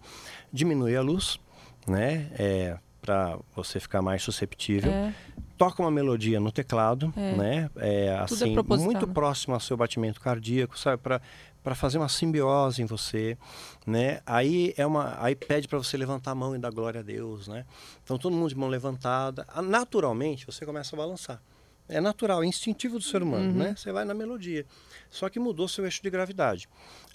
diminuir 0.51 0.97
a 0.97 1.01
luz, 1.01 1.39
né? 1.87 2.29
É, 2.37 2.77
para 3.07 3.39
você 3.55 3.79
ficar 3.79 4.01
mais 4.01 4.21
susceptível. 4.21 4.91
É. 4.91 5.13
Toca 5.57 5.81
uma 5.81 5.89
melodia 5.89 6.39
no 6.39 6.51
teclado, 6.51 7.11
é. 7.15 7.35
né? 7.35 7.69
É, 7.77 8.05
é 8.07 8.19
assim, 8.19 8.53
muito 8.53 9.07
próximo 9.07 9.53
ao 9.53 9.59
seu 9.59 9.77
batimento 9.77 10.19
cardíaco, 10.19 10.77
sabe? 10.77 11.01
Para 11.01 11.21
para 11.67 11.75
fazer 11.75 11.97
uma 11.97 12.07
simbiose 12.07 12.81
em 12.81 12.85
você, 12.85 13.37
né? 13.85 14.21
Aí 14.25 14.73
é 14.77 14.85
uma, 14.85 15.21
aí 15.21 15.35
pede 15.35 15.67
para 15.67 15.77
você 15.77 15.97
levantar 15.97 16.31
a 16.31 16.35
mão 16.35 16.55
e 16.55 16.57
dar 16.57 16.71
glória 16.71 17.01
a 17.01 17.03
Deus, 17.03 17.49
né? 17.49 17.65
Então 18.01 18.17
todo 18.17 18.33
mundo 18.33 18.47
de 18.47 18.55
mão 18.55 18.69
levantada, 18.69 19.45
ah, 19.49 19.61
naturalmente 19.61 20.45
você 20.45 20.65
começa 20.65 20.95
a 20.95 20.97
balançar. 20.97 21.41
É 21.89 21.99
natural, 21.99 22.41
é 22.41 22.45
instintivo 22.45 22.97
do 22.97 23.03
ser 23.03 23.21
humano, 23.21 23.49
uhum. 23.49 23.57
né? 23.57 23.75
Você 23.75 23.91
vai 23.91 24.05
na 24.05 24.13
melodia. 24.13 24.65
Só 25.09 25.27
que 25.27 25.41
mudou 25.41 25.67
seu 25.67 25.83
eixo 25.83 26.01
de 26.01 26.09
gravidade. 26.09 26.69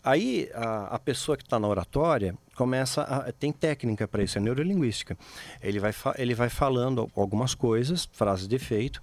Aí 0.04 0.50
a, 0.52 0.96
a 0.96 0.98
pessoa 0.98 1.36
que 1.36 1.44
está 1.44 1.60
na 1.60 1.68
oratória 1.68 2.36
começa 2.56 3.02
a, 3.02 3.30
tem 3.30 3.52
técnica 3.52 4.08
para 4.08 4.22
isso, 4.22 4.36
é 4.36 4.40
neurolinguística. 4.40 5.16
Ele 5.62 5.78
vai, 5.78 5.94
ele 6.18 6.34
vai 6.34 6.48
falando 6.48 7.08
algumas 7.14 7.54
coisas, 7.54 8.08
frases 8.12 8.48
de 8.48 8.56
efeito, 8.56 9.00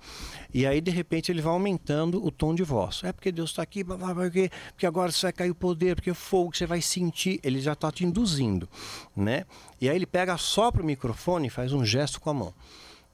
e 0.54 0.68
aí 0.68 0.82
de 0.82 0.92
repente 0.92 1.32
ele 1.32 1.42
vai 1.42 1.54
aumentando 1.54 2.24
o 2.24 2.30
tom 2.30 2.54
de 2.54 2.64
voz. 2.64 3.02
É 3.04 3.14
porque 3.14 3.32
Deus 3.32 3.52
está 3.52 3.64
aqui, 3.64 3.84
porque, 3.84 4.52
porque 4.72 4.86
agora 4.86 5.10
você 5.12 5.28
vai 5.28 5.34
cair 5.34 5.52
o 5.52 5.56
poder, 5.56 5.96
porque 5.96 6.12
o 6.12 6.16
fogo 6.16 6.52
que 6.52 6.58
você 6.58 6.66
vai 6.66 6.82
sentir, 6.82 7.40
ele 7.44 7.62
já 7.62 7.74
está 7.74 7.90
te 7.92 8.06
induzindo, 8.06 8.68
né? 9.16 9.46
E 9.80 9.90
aí 9.90 9.96
ele 9.96 10.06
pega, 10.06 10.38
sopra 10.38 10.84
o 10.84 10.86
microfone 10.86 11.48
e 11.48 11.50
faz 11.50 11.72
um 11.72 11.86
gesto 11.86 12.20
com 12.20 12.30
a 12.30 12.34
mão. 12.34 12.54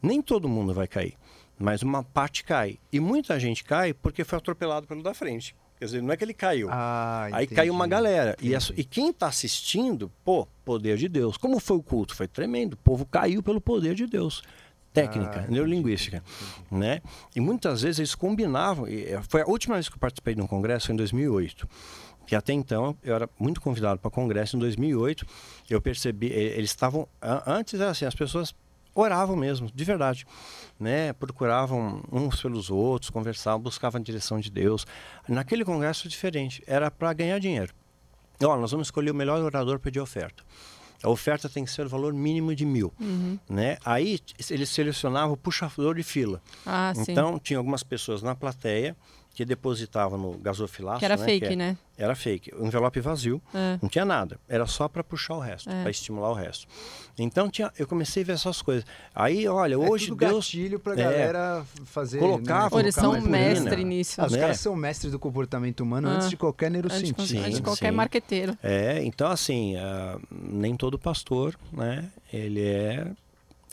Nem 0.01 0.23
todo 0.23 0.49
mundo 0.49 0.73
vai 0.73 0.87
cair, 0.87 1.15
mas 1.57 1.83
uma 1.83 2.03
parte 2.03 2.43
cai. 2.43 2.79
E 2.91 2.99
muita 2.99 3.39
gente 3.39 3.63
cai 3.63 3.93
porque 3.93 4.23
foi 4.23 4.39
atropelado 4.39 4.87
pelo 4.87 5.03
da 5.03 5.13
frente. 5.13 5.55
Quer 5.77 5.85
dizer, 5.85 6.01
não 6.01 6.11
é 6.13 6.17
que 6.17 6.23
ele 6.23 6.33
caiu. 6.33 6.69
Ah, 6.71 7.27
Aí 7.31 7.45
caiu 7.47 7.73
uma 7.73 7.85
galera. 7.85 8.35
E, 8.41 8.53
e, 8.77 8.83
quem 8.83 9.09
está 9.09 9.27
assistindo, 9.27 10.09
pô, 10.23 10.47
poder 10.63 10.97
de 10.97 11.09
Deus. 11.09 11.35
Como 11.35 11.59
foi 11.59 11.77
o 11.77 11.83
culto? 11.83 12.15
Foi 12.15 12.27
tremendo. 12.27 12.73
O 12.73 12.77
povo 12.77 13.05
caiu 13.05 13.43
pelo 13.43 13.59
poder 13.59 13.93
de 13.93 14.07
Deus. 14.07 14.41
Técnica, 14.93 15.43
ah, 15.45 15.51
neurolinguística. 15.51 16.23
Né? 16.71 17.01
E 17.35 17.41
muitas 17.41 17.81
vezes 17.81 17.99
eles 17.99 18.15
combinavam. 18.15 18.87
Eh, 18.87 19.19
foi 19.27 19.41
a 19.41 19.45
última 19.45 19.75
vez 19.75 19.89
que 19.89 19.95
eu 19.95 19.99
participei 19.99 20.33
de 20.33 20.41
um 20.41 20.47
congresso, 20.47 20.91
em 20.91 20.95
2008 20.95 21.67
que 22.25 22.35
até 22.35 22.53
então 22.53 22.97
eu 23.03 23.13
era 23.13 23.29
muito 23.39 23.61
convidado 23.61 23.99
para 23.99 24.09
congresso 24.09 24.55
em 24.55 24.59
2008 24.59 25.27
eu 25.69 25.79
percebi 25.79 26.25
eles 26.25 26.71
estavam 26.71 27.07
antes 27.45 27.79
era 27.79 27.91
assim 27.91 28.03
as 28.03 28.15
pessoas 28.15 28.51
oravam 28.95 29.35
mesmo, 29.35 29.69
de 29.71 29.83
verdade. 29.83 30.25
Né? 30.79 31.13
Procuravam 31.13 32.01
uns 32.11 32.41
pelos 32.41 32.69
outros, 32.71 33.11
conversavam, 33.11 33.59
buscavam 33.59 33.99
a 33.99 34.03
direção 34.03 34.39
de 34.39 34.49
Deus. 34.49 34.87
Naquele 35.27 35.65
congresso 35.65 36.07
diferente, 36.07 36.63
era 36.65 36.89
para 36.89 37.13
ganhar 37.13 37.37
dinheiro. 37.39 37.73
Nós 38.39 38.71
vamos 38.71 38.87
escolher 38.87 39.11
o 39.11 39.15
melhor 39.15 39.41
orador 39.41 39.77
para 39.77 39.83
pedir 39.83 39.99
oferta. 39.99 40.43
A 41.03 41.09
oferta 41.09 41.47
tem 41.47 41.63
que 41.63 41.71
ser 41.71 41.85
o 41.85 41.89
valor 41.89 42.13
mínimo 42.13 42.55
de 42.55 42.65
mil. 42.65 42.91
Uhum. 42.99 43.37
Né? 43.49 43.77
Aí 43.85 44.19
eles 44.49 44.69
selecionavam 44.69 45.33
o 45.33 45.37
puxador 45.37 45.95
de 45.95 46.03
fila. 46.03 46.41
Ah, 46.65 46.93
então, 47.07 47.37
tinha 47.37 47.59
algumas 47.59 47.83
pessoas 47.83 48.23
na 48.23 48.33
plateia 48.33 48.95
que 49.35 49.43
depositavam 49.43 50.17
no 50.17 50.31
gasofilaço. 50.37 50.99
Que 50.99 51.05
era 51.05 51.17
né, 51.17 51.25
fake, 51.25 51.45
é- 51.45 51.55
né? 51.57 51.77
Era 51.97 52.15
fake. 52.15 52.53
O 52.55 52.65
envelope 52.65 52.99
vazio, 52.99 53.41
É. 53.53 53.77
não 53.81 53.87
tinha 53.89 54.03
nada. 54.05 54.37
Era 54.49 54.65
só 54.65 54.87
para 54.87 55.03
puxar 55.03 55.35
o 55.35 55.39
resto, 55.39 55.69
É. 55.69 55.81
para 55.81 55.91
estimular 55.91 56.29
o 56.29 56.33
resto. 56.33 56.67
Então 57.17 57.49
tinha, 57.49 57.71
eu 57.77 57.85
comecei 57.87 58.23
a 58.23 58.25
ver 58.25 58.31
essas 58.33 58.61
coisas. 58.61 58.85
Aí, 59.13 59.47
olha, 59.47 59.77
hoje 59.79 60.05
é 60.05 60.07
tudo 60.09 60.19
Deus 60.19 60.45
gatilho 60.45 60.79
pra 60.79 60.93
É. 60.93 60.95
galera 60.95 61.65
fazer. 61.85 62.19
Colocava- 62.19 62.69
Pô, 62.69 62.79
eles 62.79 62.95
colocar 62.95 63.01
são 63.21 63.29
mais 63.29 63.53
purina. 63.53 63.61
mestre 63.69 63.83
nisso. 63.83 64.21
Ah, 64.21 64.25
os 64.25 64.31
né? 64.33 64.39
caras 64.39 64.59
são 64.59 64.75
mestres 64.75 65.11
do 65.11 65.19
comportamento 65.19 65.81
humano 65.81 66.07
Ah. 66.09 66.11
antes 66.13 66.29
de 66.29 66.37
qualquer 66.37 66.67
Antes 66.67 66.81
de, 66.81 66.87
neurocientista. 66.89 67.39
antes 67.39 67.51
de 67.51 67.55
Sim, 67.57 67.63
qualquer 67.63 67.89
sim. 67.91 67.95
marqueteiro. 67.95 68.57
É, 68.63 69.01
então 69.03 69.29
assim, 69.29 69.75
ah, 69.77 70.17
nem 70.31 70.75
todo 70.75 70.97
pastor, 70.99 71.55
né? 71.71 72.09
Ele 72.31 72.61
é. 72.61 73.07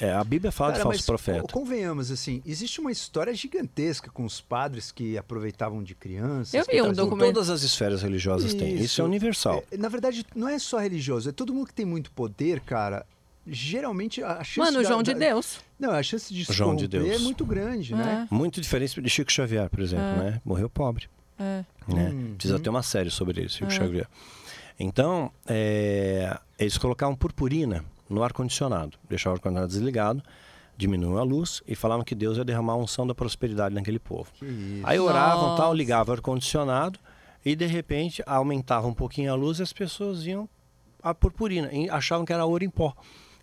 É, 0.00 0.12
a 0.12 0.24
Bíblia 0.24 0.50
fala 0.50 0.70
Cara, 0.72 0.78
de 0.80 0.82
falso 0.84 0.98
mas 0.98 1.06
profeta. 1.06 1.42
co- 1.42 1.48
convenhamos, 1.48 2.10
assim, 2.10 2.42
existe 2.44 2.80
uma 2.80 2.90
história 2.90 3.32
gigantesca 3.34 4.10
com 4.10 4.24
os 4.24 4.40
padres 4.40 4.90
que 4.90 5.16
aproveitavam 5.16 5.82
de 5.82 5.94
crianças. 5.94 6.54
Eu 6.54 6.64
vi 6.64 6.82
um 6.82 6.92
documento- 6.92 7.34
Todas 7.34 7.50
as 7.50 7.62
esferas 7.62 8.02
religiosas 8.02 8.52
têm. 8.54 8.74
Isso 8.76 9.00
é 9.00 9.04
universal. 9.04 9.62
É, 9.70 9.76
na 9.76 9.88
verdade, 9.88 10.24
não 10.34 10.48
é 10.48 10.58
só 10.58 10.78
religioso, 10.78 11.28
é 11.28 11.32
todo 11.32 11.54
mundo 11.54 11.66
que 11.68 11.74
tem 11.74 11.86
muito 11.86 12.10
poder, 12.12 12.60
cara. 12.60 13.06
Geralmente 13.46 14.22
a 14.22 14.42
chance 14.44 14.58
Mano, 14.60 14.78
o 14.78 14.82
da- 14.82 14.88
João 14.88 15.02
de 15.02 15.14
Deus. 15.14 15.58
Não, 15.78 15.90
a 15.90 16.02
chance 16.02 16.32
de 16.32 16.44
se 16.44 16.52
João 16.52 16.76
de 16.76 16.84
é 16.84 16.88
Deus. 16.88 17.20
muito 17.22 17.44
grande, 17.44 17.92
né? 17.94 18.28
Muito 18.30 18.60
diferente 18.60 19.00
de 19.02 19.10
Chico 19.10 19.32
Xavier, 19.32 19.68
por 19.68 19.80
exemplo, 19.80 20.04
É. 20.04 20.16
né? 20.30 20.40
Morreu 20.44 20.70
pobre. 20.70 21.08
É. 21.38 21.64
né? 21.88 22.10
Hum, 22.14 22.34
Precisa 22.36 22.56
hum. 22.56 22.60
ter 22.60 22.70
uma 22.70 22.84
série 22.84 23.10
sobre 23.10 23.40
ele, 23.40 23.48
Chico 23.48 23.66
É. 23.66 23.74
Xavier. 23.74 24.06
Então, 24.78 25.32
é, 25.46 26.38
eles 26.58 26.78
colocavam 26.78 27.16
purpurina 27.16 27.84
no 28.12 28.22
ar-condicionado, 28.22 28.96
deixavam 29.08 29.34
o 29.34 29.36
ar-condicionado 29.38 29.72
desligado, 29.72 30.22
diminuíam 30.76 31.18
a 31.18 31.22
luz 31.22 31.62
e 31.66 31.74
falavam 31.74 32.04
que 32.04 32.14
Deus 32.14 32.36
ia 32.38 32.44
derramar 32.44 32.74
a 32.74 32.76
unção 32.76 33.06
da 33.06 33.14
prosperidade 33.14 33.74
naquele 33.74 33.98
povo. 33.98 34.30
Aí 34.84 34.98
oravam, 34.98 35.56
tal, 35.56 35.66
Nossa. 35.66 35.74
ligavam 35.76 36.12
o 36.12 36.16
ar-condicionado 36.16 36.98
e 37.44 37.54
de 37.56 37.66
repente 37.66 38.22
aumentava 38.26 38.86
um 38.86 38.94
pouquinho 38.94 39.32
a 39.32 39.34
luz 39.34 39.58
e 39.58 39.62
as 39.62 39.72
pessoas 39.72 40.24
iam 40.26 40.48
a 41.02 41.12
purpurina, 41.12 41.68
e 41.72 41.90
achavam 41.90 42.24
que 42.24 42.32
era 42.32 42.44
ouro 42.44 42.62
em 42.64 42.70
pó, 42.70 42.94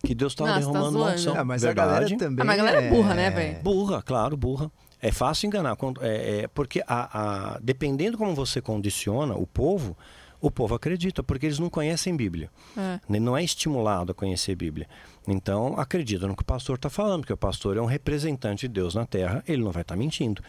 que 0.02 0.14
Deus 0.14 0.32
estava 0.32 0.50
tá 0.54 0.58
derramando 0.58 0.78
uma 0.86 0.90
zoando. 0.90 1.14
unção. 1.14 1.34
Ah, 1.36 1.44
mas 1.44 1.62
a 1.62 1.66
Verdade. 1.68 1.88
galera 1.92 2.16
também. 2.16 2.42
Ah, 2.42 2.44
mas 2.46 2.54
a 2.54 2.56
galera 2.64 2.82
é 2.86 2.88
burra, 2.90 3.14
né, 3.14 3.30
velho? 3.30 3.62
Burra, 3.62 4.02
claro, 4.02 4.34
burra. 4.36 4.70
É 5.02 5.12
fácil 5.12 5.46
enganar. 5.46 5.76
quando- 5.76 6.02
É, 6.02 6.40
é, 6.40 6.48
porque 6.48 6.82
a, 6.86 7.54
a- 7.54 7.58
dependendo 7.62 8.16
como 8.18 8.34
você 8.34 8.60
condiciona 8.62 9.34
o 9.34 9.46
povo, 9.46 9.94
o 10.40 10.50
povo 10.50 10.74
acredita, 10.74 11.22
porque 11.22 11.46
eles 11.46 11.58
não 11.58 11.68
conhecem 11.68 12.16
Bíblia. 12.16 12.50
É. 12.76 13.00
Não 13.20 13.36
é 13.36 13.44
estimulado 13.44 14.12
a 14.12 14.14
conhecer 14.14 14.54
Bíblia. 14.54 14.88
Então, 15.28 15.78
acredita 15.78 16.26
no 16.26 16.34
que 16.34 16.42
o 16.42 16.46
pastor 16.46 16.76
está 16.76 16.88
falando, 16.88 17.20
porque 17.20 17.32
o 17.32 17.36
pastor 17.36 17.76
é 17.76 17.80
um 17.80 17.86
representante 17.86 18.66
de 18.66 18.68
Deus 18.68 18.94
na 18.94 19.04
terra, 19.04 19.44
ele 19.46 19.62
não 19.62 19.70
vai 19.70 19.82
estar 19.82 19.96
mentindo. 19.96 20.42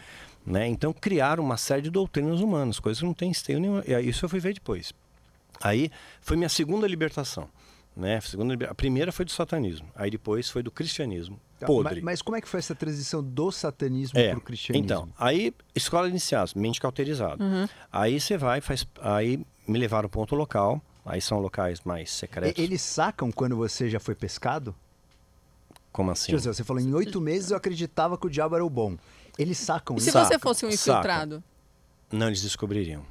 Né? 0.44 0.66
Então, 0.66 0.92
criaram 0.92 1.44
uma 1.44 1.56
série 1.56 1.82
de 1.82 1.90
doutrinas 1.90 2.40
humanas, 2.40 2.80
coisas 2.80 3.00
que 3.00 3.06
não 3.06 3.14
tem 3.14 3.30
esteio 3.30 3.60
nenhum. 3.60 3.82
E 3.86 4.08
Isso 4.08 4.24
eu 4.24 4.28
fui 4.28 4.40
ver 4.40 4.54
depois. 4.54 4.92
Aí 5.60 5.90
foi 6.20 6.36
minha 6.36 6.48
segunda 6.48 6.86
libertação. 6.86 7.48
Né? 7.94 8.18
A 8.68 8.74
primeira 8.74 9.12
foi 9.12 9.24
do 9.24 9.30
satanismo, 9.30 9.86
aí 9.94 10.10
depois 10.10 10.48
foi 10.48 10.62
do 10.62 10.70
cristianismo. 10.70 11.38
Tá, 11.60 11.66
Podre. 11.66 11.96
Mas, 11.96 12.04
mas 12.04 12.22
como 12.22 12.36
é 12.36 12.40
que 12.40 12.48
foi 12.48 12.58
essa 12.58 12.74
transição 12.74 13.22
do 13.22 13.52
satanismo 13.52 14.18
É, 14.18 14.30
pro 14.30 14.40
cristianismo? 14.40 14.84
Então, 14.84 15.08
aí, 15.18 15.54
escola 15.74 16.08
inicial, 16.08 16.46
mente 16.56 16.80
cauterizada. 16.80 17.44
Aí 17.92 18.18
você 18.18 18.38
vai, 18.38 18.60
faz. 18.62 18.86
Aí 19.00 19.44
me 19.66 19.78
levaram 19.78 20.08
para 20.08 20.18
ponto 20.20 20.34
local. 20.34 20.80
Aí 21.04 21.20
são 21.20 21.38
locais 21.40 21.80
mais 21.84 22.08
E- 22.10 22.12
secretos. 22.12 22.62
Eles 22.62 22.80
sacam 22.80 23.30
quando 23.32 23.56
você 23.56 23.90
já 23.90 23.98
foi 23.98 24.14
pescado? 24.14 24.74
Como 25.90 26.10
assim? 26.10 26.32
Eu 26.32 26.38
dizer, 26.38 26.54
você 26.54 26.64
falou, 26.64 26.80
em 26.82 26.94
oito 26.94 27.20
meses 27.20 27.50
eu 27.50 27.56
acreditava 27.56 28.16
que 28.16 28.26
o 28.26 28.30
diabo 28.30 28.54
era 28.54 28.64
o 28.64 28.70
bom. 28.70 28.96
Eles 29.38 29.58
sacam 29.58 29.96
E 29.96 30.00
se 30.00 30.08
isso? 30.10 30.18
você 30.18 30.38
fosse 30.38 30.64
um 30.64 30.70
saca. 30.70 30.92
infiltrado? 31.00 31.42
Não, 32.10 32.28
eles 32.28 32.40
descobririam. 32.42 33.02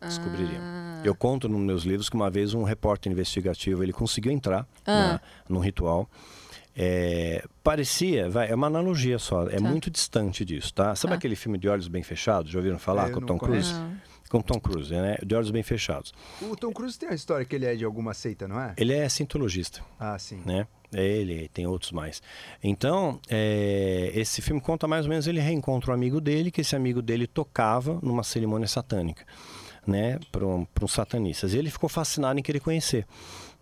Descobririam. 0.00 0.60
Ah. 0.60 1.00
Eu 1.04 1.14
conto 1.14 1.48
nos 1.48 1.60
meus 1.60 1.82
livros 1.84 2.08
que 2.08 2.16
uma 2.16 2.30
vez 2.30 2.54
um 2.54 2.62
repórter 2.62 3.10
investigativo 3.12 3.82
ele 3.82 3.92
conseguiu 3.92 4.32
entrar 4.32 4.66
Ah. 4.86 5.12
na, 5.14 5.20
num 5.48 5.60
ritual. 5.60 6.08
É, 6.76 7.44
parecia, 7.62 8.28
vai, 8.28 8.50
é 8.50 8.54
uma 8.54 8.66
analogia 8.66 9.18
só, 9.18 9.46
é 9.48 9.56
Tá. 9.56 9.60
muito 9.60 9.90
distante 9.90 10.44
disso, 10.44 10.74
tá? 10.74 10.94
Sabe 10.96 11.12
Tá. 11.12 11.16
aquele 11.18 11.36
filme 11.36 11.56
de 11.56 11.68
Olhos 11.68 11.86
Bem 11.88 12.02
Fechados? 12.02 12.50
Já 12.50 12.58
ouviram 12.58 12.78
falar 12.78 13.10
É, 13.10 13.12
com 13.12 13.20
o 13.20 13.26
Tom 13.26 13.38
Cruise? 13.38 13.72
Não. 13.72 13.96
Com 14.28 14.40
Tom 14.40 14.58
Cruise, 14.58 14.92
né? 14.92 15.16
De 15.24 15.34
Olhos 15.34 15.50
Bem 15.50 15.62
Fechados. 15.62 16.12
O 16.42 16.56
Tom 16.56 16.72
Cruise 16.72 16.98
tem 16.98 17.08
uma 17.08 17.14
história 17.14 17.44
que 17.44 17.54
ele 17.54 17.66
é 17.66 17.74
de 17.76 17.84
alguma 17.84 18.14
seita, 18.14 18.48
não 18.48 18.58
é? 18.60 18.74
Ele 18.76 18.92
é 18.92 19.08
cientologista. 19.08 19.80
Ah, 20.00 20.18
sim. 20.18 20.40
né? 20.44 20.66
É 20.92 21.04
Ele, 21.04 21.48
tem 21.48 21.66
outros 21.66 21.90
mais. 21.92 22.22
Então, 22.62 23.20
é, 23.28 24.12
esse 24.14 24.40
filme 24.40 24.60
conta 24.60 24.86
mais 24.86 25.04
ou 25.06 25.10
menos, 25.10 25.26
ele 25.26 25.40
reencontra 25.40 25.90
um 25.90 25.94
amigo 25.94 26.20
dele, 26.20 26.50
que 26.50 26.60
esse 26.60 26.74
amigo 26.76 27.02
dele 27.02 27.26
tocava 27.26 27.98
numa 28.02 28.22
cerimônia 28.22 28.68
satânica, 28.68 29.24
né? 29.86 30.18
Para 30.32 30.46
um, 30.46 30.66
uns 30.82 30.92
satanistas. 30.92 31.52
E 31.52 31.58
ele 31.58 31.70
ficou 31.70 31.88
fascinado 31.88 32.38
em 32.38 32.42
querer 32.42 32.60
conhecer, 32.60 33.06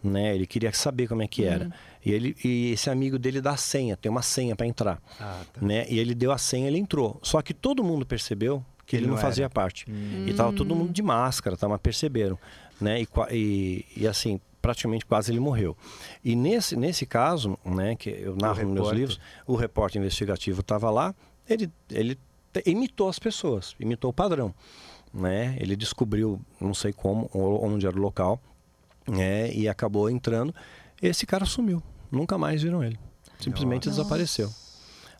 né? 0.05 0.35
Ele 0.35 0.47
queria 0.47 0.73
saber 0.73 1.09
como 1.09 1.23
é 1.23 1.27
que 1.27 1.45
era. 1.45 1.71
E, 2.05 2.13
ele, 2.13 2.37
e 2.45 2.73
esse 2.73 2.91
amigo 2.91 3.19
dele 3.19 3.41
dá 3.41 3.53
a 3.53 3.57
senha, 3.57 3.97
tem 3.97 4.11
uma 4.11 4.23
senha 4.23 4.55
para 4.55 4.67
entrar, 4.67 5.01
Ah, 5.19 5.41
tá. 5.53 5.61
né? 5.65 5.87
E 5.89 5.99
ele 5.99 6.15
deu 6.15 6.33
a 6.33 6.39
senha, 6.39 6.69
ele 6.69 6.79
entrou. 6.79 7.19
Só 7.23 7.41
que 7.41 7.55
todo 7.55 7.83
mundo 7.83 8.05
percebeu 8.05 8.63
que 8.87 8.97
ele 8.97 9.07
não 9.07 9.15
não 9.15 9.21
fazia 9.21 9.45
era. 9.45 9.51
parte. 9.51 9.87
E 10.27 10.33
tava 10.35 10.53
todo 10.53 10.75
mundo 10.75 10.93
de 10.93 11.03
máscara, 11.03 11.57
tá? 11.57 11.69
mas 11.69 11.81
perceberam. 11.81 12.39
Né? 12.81 13.03
E, 13.03 13.09
e, 13.31 13.87
e, 13.97 14.07
assim, 14.09 14.41
praticamente 14.61 15.07
quase 15.07 15.31
ele 15.31 15.41
morreu. 15.41 15.77
E 16.25 16.35
nesse, 16.35 16.77
nesse 16.77 17.07
caso, 17.07 17.59
né, 17.65 17.95
que 17.95 18.11
eu 18.11 18.37
narro 18.37 18.63
nos 18.65 18.73
meus 18.73 18.91
livros, 18.91 19.21
o 19.47 19.55
repórter 19.55 20.01
investigativo 20.01 20.61
estava 20.61 20.91
lá, 20.91 21.15
ele, 21.49 21.71
ele 21.91 22.19
imitou 22.67 23.09
as 23.09 23.19
pessoas, 23.19 23.75
imitou 23.79 24.11
o 24.11 24.15
padrão. 24.15 24.55
Né? 25.13 25.57
Ele 25.61 25.77
descobriu, 25.77 26.41
não 26.61 26.75
sei 26.75 26.93
como, 26.93 27.29
onde 27.35 27.87
era 27.87 27.97
o 27.97 28.01
local, 28.01 28.41
né? 29.07 29.53
e 29.53 29.69
acabou 29.69 30.09
entrando. 30.09 30.55
Esse 31.01 31.27
cara 31.27 31.45
sumiu. 31.45 31.83
Nunca 32.11 32.37
mais 32.37 32.63
viram 32.63 32.85
ele. 32.85 32.99
Simplesmente 33.41 33.89
Nossa. 33.89 34.03
desapareceu. 34.03 34.51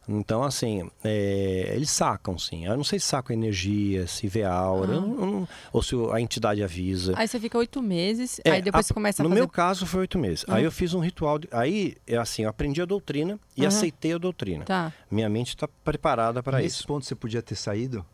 Então, 0.09 0.43
assim, 0.43 0.91
é, 1.05 1.73
eles 1.77 1.91
sacam, 1.91 2.37
sim. 2.39 2.67
Eu 2.67 2.77
não 2.77 2.83
sei 2.85 2.99
se 2.99 3.07
sacam 3.07 3.35
energia, 3.35 4.07
se 4.07 4.27
vê 4.27 4.43
aura, 4.43 4.97
Ah. 4.97 5.01
não- 5.01 5.09
não- 5.15 5.49
ou 5.73 5.83
se 5.83 5.95
a 6.13 6.21
entidade 6.21 6.63
avisa. 6.63 7.13
Aí 7.17 7.29
você 7.29 7.39
fica 7.39 7.57
oito 7.57 7.81
meses, 7.81 8.41
É, 8.45 8.51
aí 8.51 8.63
depois 8.63 8.85
a- 8.85 8.89
você 8.89 8.95
começa 8.95 9.23
a 9.23 9.25
No 9.25 9.29
fazer... 9.31 9.41
meu 9.41 9.49
caso, 9.49 9.87
foi 9.87 10.01
oito 10.01 10.19
meses. 10.19 10.45
Ah. 10.49 10.57
Aí 10.57 10.65
eu 10.65 10.73
fiz 10.73 10.93
um 10.95 10.99
ritual. 11.01 11.39
de- 11.39 11.49
aí, 11.53 11.97
é 12.07 12.17
assim, 12.17 12.43
eu 12.43 12.49
aprendi 12.51 12.83
a 12.83 12.85
doutrina 12.85 13.39
e 13.57 13.61
Aham. 13.63 13.69
aceitei 13.69 14.13
a 14.15 14.19
doutrina. 14.19 14.65
Tá. 14.65 14.93
Minha 15.11 15.29
mente 15.29 15.49
está 15.51 15.69
preparada 15.69 16.43
para 16.43 16.59
Nesse 16.59 16.77
isso. 16.79 16.87
ponto 16.87 17.07
você 17.07 17.15
podia 17.15 17.41
ter 17.41 17.55
saído? 17.55 18.05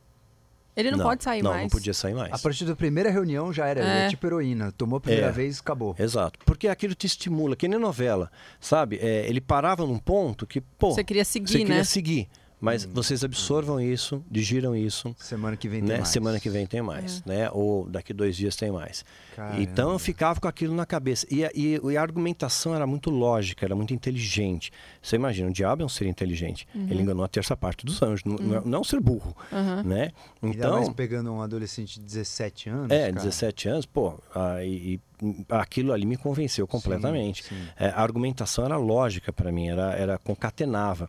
Ele 0.79 0.93
não, 0.93 1.05
pode 1.05 1.24
sair 1.24 1.43
não, 1.43 1.51
mais. 1.51 1.62
Não, 1.64 1.68
podia 1.70 1.93
sair 1.93 2.14
mais. 2.14 2.33
A 2.33 2.39
partir 2.39 2.64
da 2.64 2.76
primeira 2.76 3.11
reunião 3.11 3.53
já 3.53 3.66
era, 3.66 3.81
É. 3.85 4.07
é 4.07 4.09
tipo 4.09 4.24
heroína. 4.26 4.70
Tomou 4.72 4.99
a 4.99 5.01
primeira 5.01 5.26
É. 5.29 5.33
vez, 5.33 5.59
acabou. 5.59 5.97
Exato. 5.99 6.39
Porque 6.47 6.68
aquilo 6.68 6.95
te 6.95 7.07
estimula, 7.07 7.57
que 7.57 7.66
nem 7.66 7.79
novela, 7.81 8.31
sabe? 8.61 8.97
É, 9.03 9.26
ele 9.29 9.41
parava 9.41 9.85
num 9.85 9.99
ponto 9.99 10.47
que, 10.47 10.61
pô, 10.61 10.93
Você 10.93 11.03
queria 11.03 11.24
seguir, 11.24 11.49
você 11.51 11.59
queria 11.59 11.74
né? 11.76 11.85
seguir. 11.85 12.29
Mas 12.61 12.84
Hum. 12.84 12.90
vocês 12.92 13.22
absorvam 13.22 13.80
isso, 13.80 14.24
digiram 14.28 14.74
isso, 14.74 15.14
Semana 15.16 15.56
que 15.56 15.68
vem 15.68 15.78
tem 15.80 15.88
né? 15.90 15.96
mais. 15.98 16.09
Semana 16.09 16.40
que 16.40 16.50
vem 16.50 16.66
tem 16.66 16.82
mais, 16.82 17.22
né? 17.24 17.48
Ou 17.52 17.88
daqui 17.88 18.12
dois 18.12 18.36
dias 18.36 18.56
tem 18.56 18.72
mais. 18.72 19.04
Caramba. 19.36 19.62
Então 19.62 19.92
eu 19.92 19.98
ficava 19.98 20.40
com 20.40 20.48
aquilo 20.48 20.74
na 20.74 20.84
cabeça. 20.84 21.24
E, 21.30 21.44
a- 21.44 21.50
e- 21.54 21.80
e 21.80 21.96
a 21.96 22.02
argumentação 22.02 22.74
era 22.74 22.84
muito 22.84 23.11
lógica, 23.11 23.64
era 23.64 23.76
muito 23.76 23.94
inteligente. 23.94 24.72
Você 25.00 25.14
imagina, 25.14 25.48
o 25.48 25.52
diabo 25.52 25.82
é 25.82 25.86
um 25.86 25.88
ser 25.88 26.06
inteligente. 26.06 26.66
Uhum. 26.74 26.88
Ele 26.90 27.02
enganou 27.02 27.24
a 27.24 27.28
terça 27.28 27.56
parte 27.56 27.86
dos 27.86 28.02
anjos, 28.02 28.24
não- 28.24 28.34
não, 28.36 28.56
é- 28.56 28.62
não 28.64 28.78
é 28.78 28.80
um 28.80 28.84
ser 28.84 28.98
burro, 29.00 29.36
Aham. 29.52 29.84
né? 29.84 30.11
Ainda 30.42 30.68
mais 30.70 30.82
Então, 30.82 30.92
pegando 30.94 31.32
um 31.32 31.40
adolescente 31.40 32.00
de 32.00 32.04
17 32.06 32.68
anos. 32.68 32.90
é, 32.90 33.12
cara. 33.12 33.12
17 33.24 33.68
anos, 33.68 33.86
pô, 33.86 34.18
ah, 34.34 34.64
e, 34.64 34.98
e 35.22 35.46
aquilo 35.48 35.92
ali 35.92 36.04
me 36.06 36.16
convenceu 36.16 36.66
completamente. 36.66 37.44
Sim, 37.44 37.54
sim. 37.54 37.68
É, 37.78 37.86
a 37.90 38.00
argumentação 38.02 38.64
era 38.64 38.76
lógica 38.76 39.32
para 39.32 39.52
mim, 39.52 39.68
era, 39.68 39.92
era 39.94 40.18
concatenava. 40.18 41.09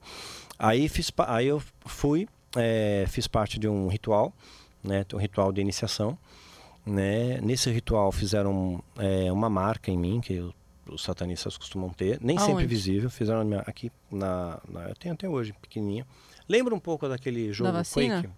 Aí, 0.60 0.90
fiz, 0.90 1.10
aí 1.20 1.48
eu 1.48 1.62
fui, 1.86 2.28
é, 2.56 3.06
fiz 3.08 3.26
parte 3.28 3.58
de 3.58 3.68
um 3.68 3.88
ritual, 3.88 4.34
né, 4.84 5.06
um 5.14 5.18
ritual 5.18 5.52
de 5.54 5.62
iniciação. 5.62 6.18
Né? 6.86 7.40
Nesse 7.42 7.70
ritual 7.72 8.12
fizeram 8.12 8.84
é, 8.98 9.32
uma 9.32 9.50
marca 9.50 9.90
em 9.92 9.98
mim, 9.98 10.20
que 10.22 10.34
eu- 10.34 10.54
os 10.92 11.04
satanistas 11.04 11.56
costumam 11.56 11.90
ter, 11.92 12.18
nem 12.20 12.38
sempre 12.38 12.54
Aonde? 12.54 12.66
visível, 12.68 13.10
fizeram 13.12 13.42
aqui 13.66 13.92
na, 14.12 14.60
na- 14.68 14.90
Eu 14.90 14.96
tenho 14.96 15.14
até 15.14 15.30
hoje, 15.30 15.54
pequenininha. 15.62 16.06
Lembra 16.48 16.74
um 16.74 16.80
pouco 16.80 17.08
daquele 17.08 17.54
jogo 17.54 17.72
vacina? 17.74 18.24
Quake? 18.24 18.34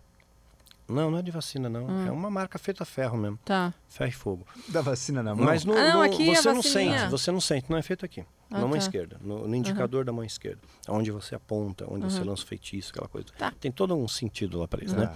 Não, 0.92 1.10
não 1.12 1.18
é 1.18 1.22
de 1.22 1.32
vacina, 1.32 1.70
não. 1.70 1.88
Hum. 1.88 2.08
É 2.08 2.12
uma 2.12 2.30
marca 2.30 2.60
feita 2.60 2.84
a 2.84 2.86
ferro 2.86 3.18
mesmo. 3.18 3.40
Tá. 3.46 3.74
Ferro 3.88 4.10
e 4.10 4.14
fogo. 4.14 4.46
Da 4.68 4.82
vacina 4.82 5.24
na 5.24 5.34
mão? 5.34 5.46
Mas 5.46 5.64
no, 5.66 5.74
Ah, 5.74 5.90
não, 5.90 5.94
no- 5.98 6.02
aqui 6.02 6.30
a 6.32 6.36
você 6.36 6.48
não 6.50 6.62
vacininha. 6.62 7.00
sente, 7.00 7.12
você 7.12 7.32
não 7.32 7.42
sente, 7.42 7.66
não 7.70 7.78
é 7.78 7.82
feito 7.82 8.06
aqui. 8.06 8.22
Ah, 8.50 8.56
na 8.56 8.62
mão 8.62 8.72
tá. 8.72 8.78
esquerda, 8.78 9.18
no, 9.22 9.48
no 9.48 9.56
indicador 9.56 10.04
da 10.06 10.12
mão 10.12 10.24
esquerda. 10.24 10.60
Onde 10.90 11.10
você 11.12 11.36
aponta, 11.36 11.86
onde 11.90 12.04
você 12.06 12.22
lança 12.24 12.44
o 12.44 12.48
feitiço, 12.48 12.92
aquela 12.92 13.08
coisa. 13.08 13.28
Tá. 13.38 13.52
Tem 13.60 13.72
todo 13.72 13.96
um 13.96 14.08
sentido 14.08 14.60
lá 14.60 14.68
para 14.68 14.84
isso, 14.84 14.94
Ah, 14.96 15.00
né? 15.00 15.14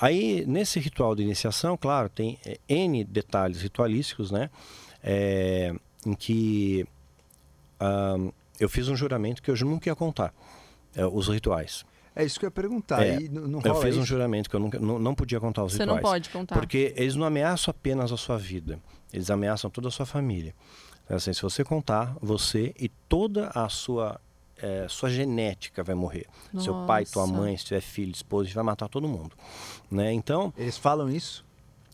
Aí, 0.00 0.44
nesse 0.46 0.80
ritual 0.80 1.14
de 1.14 1.22
iniciação, 1.22 1.76
claro, 1.76 2.08
tem 2.08 2.36
é, 2.44 2.58
N 2.68 3.04
detalhes 3.04 3.62
ritualísticos, 3.62 4.32
né? 4.32 4.50
É, 5.02 5.72
em 6.04 6.14
que 6.14 6.84
ah, 7.78 8.16
eu 8.58 8.68
fiz 8.68 8.88
um 8.88 8.96
juramento 8.96 9.40
que 9.42 9.50
eu 9.50 9.56
nunca 9.64 9.88
ia 9.88 9.94
contar. 9.94 10.34
é, 10.96 11.04
os 11.06 11.28
rituais. 11.28 11.84
É 12.16 12.24
isso 12.24 12.38
que 12.38 12.44
eu 12.44 12.48
ia 12.48 12.50
perguntar. 12.52 13.04
É, 13.04 13.20
E 13.22 13.28
não, 13.28 13.42
não 13.48 13.60
Eu 13.64 13.74
fiz 13.76 13.96
um 13.96 14.00
isso? 14.00 14.06
juramento 14.06 14.48
que 14.48 14.54
eu 14.56 14.60
nunca, 14.60 14.78
não, 14.78 14.98
não 14.98 15.14
podia 15.14 15.40
contar 15.40 15.64
os 15.64 15.72
Você 15.72 15.78
rituais. 15.80 16.02
não 16.02 16.10
pode 16.10 16.30
contar. 16.30 16.54
Porque 16.54 16.92
eles 16.96 17.16
não 17.16 17.26
ameaçam 17.26 17.70
apenas 17.72 18.12
a 18.12 18.16
sua 18.16 18.36
vida, 18.38 18.78
eles 19.12 19.30
ameaçam 19.30 19.68
toda 19.70 19.88
a 19.88 19.90
sua 19.90 20.06
família. 20.06 20.54
Então, 21.04 21.16
assim, 21.16 21.32
se 21.32 21.42
você 21.42 21.64
contar, 21.64 22.16
você 22.20 22.72
e 22.78 22.88
toda 22.88 23.48
a 23.54 23.68
sua, 23.68 24.20
eh, 24.56 24.86
sua 24.88 25.10
genética 25.10 25.82
vai 25.82 25.94
morrer. 25.94 26.26
Seu 26.58 26.86
pai, 26.86 27.04
tua 27.04 27.26
Nossa. 27.26 27.38
mãe, 27.40 27.56
se 27.56 27.64
tiver 27.66 27.80
filho, 27.80 28.12
esposa, 28.12 28.48
vai 28.54 28.64
matar 28.64 28.88
todo 28.88 29.06
mundo. 29.08 29.36
Né? 29.90 30.12
Então, 30.12 30.52
Eles 30.56 30.78
falam 30.78 31.10
isso? 31.10 31.44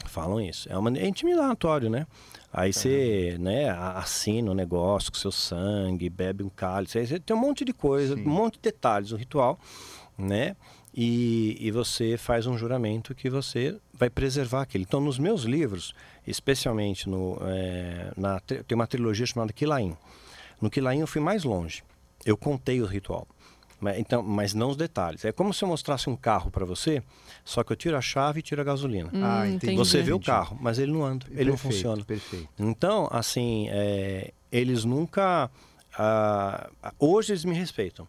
falam 0.07 0.41
isso. 0.41 0.71
É, 0.73 0.77
uma, 0.79 0.91
é 0.97 1.07
intimidatório, 1.07 1.91
né? 1.91 2.07
Aí 2.53 2.73
você 2.73 3.37
né, 3.39 3.69
assina 3.71 4.51
um 4.51 4.55
negócio 4.55 5.13
com 5.13 5.19
seu 5.19 5.31
sangue, 5.31 6.09
bebe 6.11 6.43
um 6.43 6.49
cálice, 6.49 6.99
aí 6.99 7.07
você 7.07 7.21
tem 7.21 7.37
um 7.37 7.39
monte 7.39 7.65
de 7.65 7.73
coisa, 7.73 8.15
Sim. 8.17 8.23
um 8.27 8.31
monte 8.31 8.55
de 8.55 8.61
detalhes, 8.61 9.13
um 9.13 9.17
ritual, 9.17 9.59
né? 10.21 10.57
E, 10.93 11.57
e 11.61 11.71
você 11.71 12.17
faz 12.17 12.47
um 12.47 12.59
juramento 12.59 13.15
que 13.15 13.31
você 13.31 13.77
vai 13.95 14.11
preservar 14.11 14.63
aquele. 14.63 14.83
Então, 14.85 15.01
nos 15.01 15.19
meus 15.19 15.43
livros, 15.43 15.95
especialmente 16.27 17.09
no, 17.09 17.39
eh, 17.43 18.13
na, 18.17 18.41
tem 18.41 18.75
uma 18.75 18.87
trilogia 18.89 19.25
chamada 19.25 19.53
Quilaim. 19.53 19.97
No 20.61 20.69
Quilaim 20.69 20.99
eu 21.01 21.07
fui 21.07 21.21
mais 21.21 21.45
longe. 21.45 21.85
Eu 22.27 22.37
contei 22.37 22.81
o 22.83 22.87
ritual. 22.87 23.27
Mas, 23.81 23.99
então, 23.99 24.21
mas 24.23 24.53
não 24.53 24.71
os 24.71 24.77
detalhes. 24.77 25.25
É 25.25 25.33
como 25.33 25.55
se 25.55 25.65
eu 25.65 25.69
mostrasse 25.69 26.11
um 26.11 26.17
carro 26.17 26.51
para 26.51 26.67
você, 26.67 27.03
só 27.45 27.63
que 27.65 27.73
eu 27.73 27.77
tiro 27.77 27.97
a 27.97 28.01
chave 28.01 28.41
e 28.41 28.43
tiro 28.43 28.61
a 28.61 28.65
gasolina. 28.65 29.11
Hum, 29.15 29.23
Ah, 29.25 29.49
entendi. 29.49 29.77
Você 29.77 30.03
vê 30.03 30.13
o 30.13 30.21
carro, 30.21 30.59
mas 30.61 30.79
ele 30.79 30.93
não 30.93 31.05
anda, 31.05 31.25
ele 31.31 31.51
não 31.51 31.53
Perfeito, 31.53 31.75
funciona. 31.75 32.05
Perfeito. 32.05 32.49
Então, 32.59 33.09
assim, 33.13 33.69
é, 33.71 34.33
eles 34.53 34.85
nunca. 34.85 35.49
ah, 35.97 36.69
hoje 36.99 37.33
eles 37.33 37.45
me 37.45 37.55
respeitam. 37.55 38.07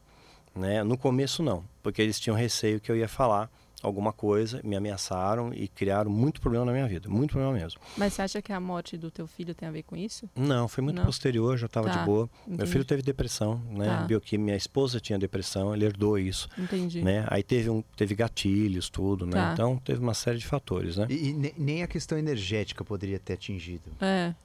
Né? 0.55 0.83
No 0.83 0.97
começo, 0.97 1.41
não, 1.41 1.63
porque 1.81 2.01
eles 2.01 2.19
tinham 2.19 2.35
receio 2.35 2.79
que 2.79 2.91
eu 2.91 2.95
ia 2.97 3.07
falar 3.07 3.49
alguma 3.81 4.13
coisa, 4.13 4.61
me 4.63 4.75
ameaçaram 4.75 5.51
e 5.55 5.67
criaram 5.67 6.11
muito 6.11 6.39
problema 6.39 6.65
na 6.65 6.71
minha 6.71 6.87
vida, 6.87 7.09
muito 7.09 7.31
problema 7.31 7.51
mesmo. 7.53 7.79
Mas 7.97 8.13
você 8.13 8.21
acha 8.21 8.39
que 8.39 8.53
a 8.53 8.59
morte 8.59 8.95
do 8.95 9.09
teu 9.09 9.25
filho 9.25 9.55
tem 9.55 9.67
a 9.67 9.71
ver 9.71 9.81
com 9.81 9.95
isso? 9.95 10.29
Não, 10.35 10.67
foi 10.67 10.83
muito 10.83 10.97
Não? 10.97 11.05
posterior, 11.05 11.57
já 11.57 11.65
estava 11.65 11.89
Tá, 11.89 11.97
de 11.99 12.05
boa. 12.05 12.29
Meu 12.45 12.55
entendi. 12.57 12.71
filho 12.71 12.85
teve 12.85 13.01
depressão, 13.01 13.59
né? 13.71 13.85
Tá. 13.85 14.03
Bioquímica, 14.03 14.43
minha 14.45 14.55
esposa 14.57 14.99
tinha 14.99 15.17
depressão, 15.17 15.73
ele 15.73 15.83
herdou 15.85 16.19
isso, 16.19 16.47
Entendi. 16.59 17.01
né? 17.01 17.25
Aí 17.27 17.41
teve, 17.41 17.71
um, 17.71 17.81
teve 17.97 18.13
gatilhos, 18.13 18.87
tudo, 18.87 19.25
né? 19.25 19.31
Tá. 19.31 19.53
Então 19.53 19.77
teve 19.77 19.99
uma 19.99 20.13
série 20.13 20.37
de 20.37 20.45
fatores, 20.45 20.97
né? 20.97 21.07
E, 21.09 21.29
e 21.29 21.33
ne- 21.33 21.53
nem 21.57 21.81
a 21.81 21.87
questão 21.87 22.19
energética 22.19 22.83
poderia 22.85 23.17
ter 23.17 23.33
atingido. 23.33 23.89
É. 23.99 24.35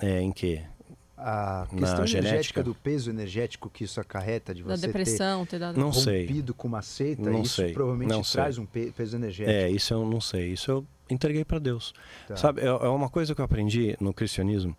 É, 0.00 0.20
em 0.22 0.32
que? 0.32 0.62
A 1.18 1.66
Na 1.72 1.78
questão 1.78 1.98
energética 2.04 2.22
genética? 2.30 2.62
do 2.62 2.74
peso 2.74 3.08
energético 3.10 3.70
que 3.70 3.84
isso 3.84 3.98
acarreta 4.00 4.54
de 4.54 4.62
Da 4.62 4.76
você 4.76 4.86
depressão, 4.86 5.46
ter 5.46 5.58
dado. 5.58 5.78
Não 5.80 5.90
ter 5.90 6.00
sei. 6.00 6.20
rompido 6.26 6.52
com 6.54 6.68
uma 6.68 6.82
seita, 6.82 7.30
Não 7.30 7.40
isso 7.42 7.54
sei, 7.56 7.72
provavelmente 7.72 8.10
não 8.10 8.20
traz 8.22 8.56
sei. 8.56 8.62
um 8.64 8.66
pe- 8.66 8.92
peso 8.94 9.16
energético. 9.16 9.50
É, 9.56 9.70
isso 9.70 9.94
eu 9.94 10.04
não 10.04 10.20
sei. 10.20 10.52
Isso 10.52 10.70
eu 10.70 10.86
entreguei 11.08 11.42
para 11.44 11.58
Deus. 11.58 11.94
Tá. 12.28 12.36
Sabe, 12.36 12.60
é, 12.60 12.66
é 12.66 12.88
uma 12.88 13.08
coisa 13.08 13.34
que 13.34 13.40
eu 13.40 13.44
aprendi 13.46 13.96
no 13.98 14.12
cristianismo. 14.12 14.76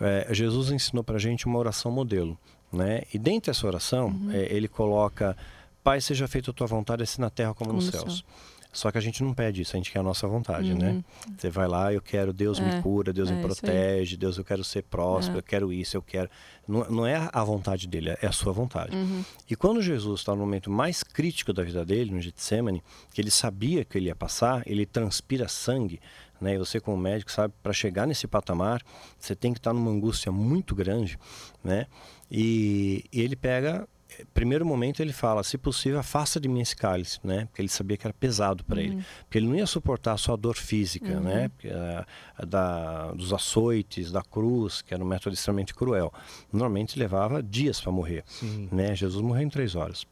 É, 0.00 0.28
Jesus 0.32 0.70
ensinou 0.70 1.02
para 1.02 1.18
gente 1.18 1.46
uma 1.46 1.58
oração 1.58 1.90
modelo, 1.90 2.38
né? 2.72 3.02
E 3.12 3.18
dentro 3.18 3.50
dessa 3.50 3.66
oração, 3.66 4.08
Uhum. 4.10 4.30
é, 4.30 4.44
ele 4.54 4.68
coloca: 4.68 5.36
Pai, 5.82 6.00
seja 6.00 6.28
feita 6.28 6.52
a 6.52 6.54
tua 6.54 6.68
vontade, 6.68 7.02
assim 7.02 7.20
na 7.20 7.30
terra 7.30 7.52
como, 7.52 7.70
Como 7.70 7.82
nos 7.82 7.86
no 7.86 7.98
céus. 8.00 8.24
Só 8.72 8.90
que 8.92 8.98
a 8.98 9.00
gente 9.00 9.22
não 9.22 9.34
pede 9.34 9.62
isso, 9.62 9.74
a 9.74 9.78
gente 9.78 9.90
quer 9.90 9.98
a 9.98 10.02
nossa 10.02 10.28
vontade, 10.28 10.74
né? 10.74 10.90
Uhum. 10.92 11.02
Você 11.36 11.50
vai 11.50 11.66
lá, 11.66 11.92
eu 11.92 12.00
quero, 12.00 12.32
Deus 12.32 12.60
É, 12.60 12.62
me 12.76 12.82
cura, 12.82 13.12
Deus 13.12 13.28
é 13.28 13.34
me 13.34 13.42
protege, 13.42 14.16
Deus 14.16 14.38
eu 14.38 14.44
quero 14.44 14.62
ser 14.62 14.82
próspero, 14.84 15.38
É. 15.38 15.40
eu 15.40 15.42
quero 15.42 15.72
isso, 15.72 15.96
eu 15.96 16.02
quero. 16.02 16.30
Não, 16.68 16.88
não 16.88 17.06
é 17.06 17.28
a 17.32 17.42
vontade 17.42 17.88
dele, 17.88 18.10
é 18.10 18.26
a 18.26 18.32
sua 18.32 18.52
vontade. 18.52 18.94
Uhum. 18.94 19.24
E 19.48 19.56
quando 19.56 19.82
Jesus 19.82 20.20
está 20.20 20.32
no 20.32 20.38
momento 20.38 20.70
mais 20.70 21.02
crítico 21.02 21.52
da 21.52 21.64
vida 21.64 21.84
dele, 21.84 22.12
no 22.12 22.20
Getsemane, 22.20 22.80
que 23.12 23.20
ele 23.20 23.30
sabia 23.30 23.84
que 23.84 23.98
ele 23.98 24.06
ia 24.06 24.14
passar, 24.14 24.62
ele 24.66 24.86
transpira 24.86 25.48
sangue, 25.48 25.98
né? 26.40 26.54
E 26.54 26.58
você 26.58 26.78
como 26.80 26.96
médico 26.96 27.32
sabe, 27.32 27.52
para 27.62 27.72
chegar 27.72 28.06
nesse 28.06 28.28
patamar, 28.28 28.82
você 29.18 29.34
tem 29.34 29.52
que 29.52 29.58
estar 29.58 29.72
numa 29.72 29.90
angústia 29.90 30.30
muito 30.30 30.76
grande, 30.76 31.18
né? 31.62 31.86
E, 32.30 33.04
e 33.12 33.20
ele 33.20 33.34
pega, 33.34 33.88
primeiro 34.34 34.64
momento 34.64 35.00
ele 35.00 35.12
fala, 35.12 35.42
se 35.42 35.56
possível, 35.58 35.98
afasta 35.98 36.40
de 36.40 36.48
mim 36.48 36.60
esse 36.60 36.76
cálice, 36.76 37.18
né? 37.22 37.46
Porque 37.46 37.62
ele 37.62 37.68
sabia 37.68 37.96
que 37.96 38.06
era 38.06 38.14
pesado 38.14 38.64
para 38.64 38.80
ele, 38.80 39.02
porque 39.22 39.38
ele 39.38 39.46
não 39.46 39.54
ia 39.54 39.66
suportar 39.66 40.16
só 40.18 40.34
a 40.34 40.36
dor 40.36 40.56
física, 40.56 41.20
né? 41.20 41.48
Porque, 41.48 41.68
eh, 41.68 42.04
a 42.36 42.44
da, 42.44 43.12
dos 43.12 43.32
açoites, 43.32 44.10
da 44.10 44.22
cruz, 44.22 44.82
que 44.82 44.94
era 44.94 45.02
um 45.02 45.06
método 45.06 45.34
extremamente 45.34 45.74
cruel. 45.74 46.12
Normalmente 46.52 46.98
levava 46.98 47.42
dias 47.42 47.80
para 47.80 47.92
morrer 47.92 48.24
Sim. 48.26 48.68
né? 48.70 48.94
Jesus 48.94 49.22
morreu 49.22 49.42
em 49.42 49.50
três 49.50 49.74
horas. 49.74 50.06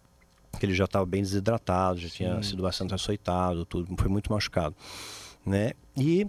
Porque 0.50 0.64
ele 0.64 0.74
já 0.74 0.84
estava 0.84 1.04
bem 1.04 1.22
desidratado, 1.22 1.98
já 1.98 2.08
tinha 2.08 2.36
Sim. 2.36 2.50
sido 2.50 2.62
bastante 2.62 2.94
açoitado, 2.94 3.64
tudo, 3.64 3.94
foi 3.98 4.08
muito 4.08 4.32
machucado, 4.32 4.74
né? 5.44 5.72
E 5.96 6.26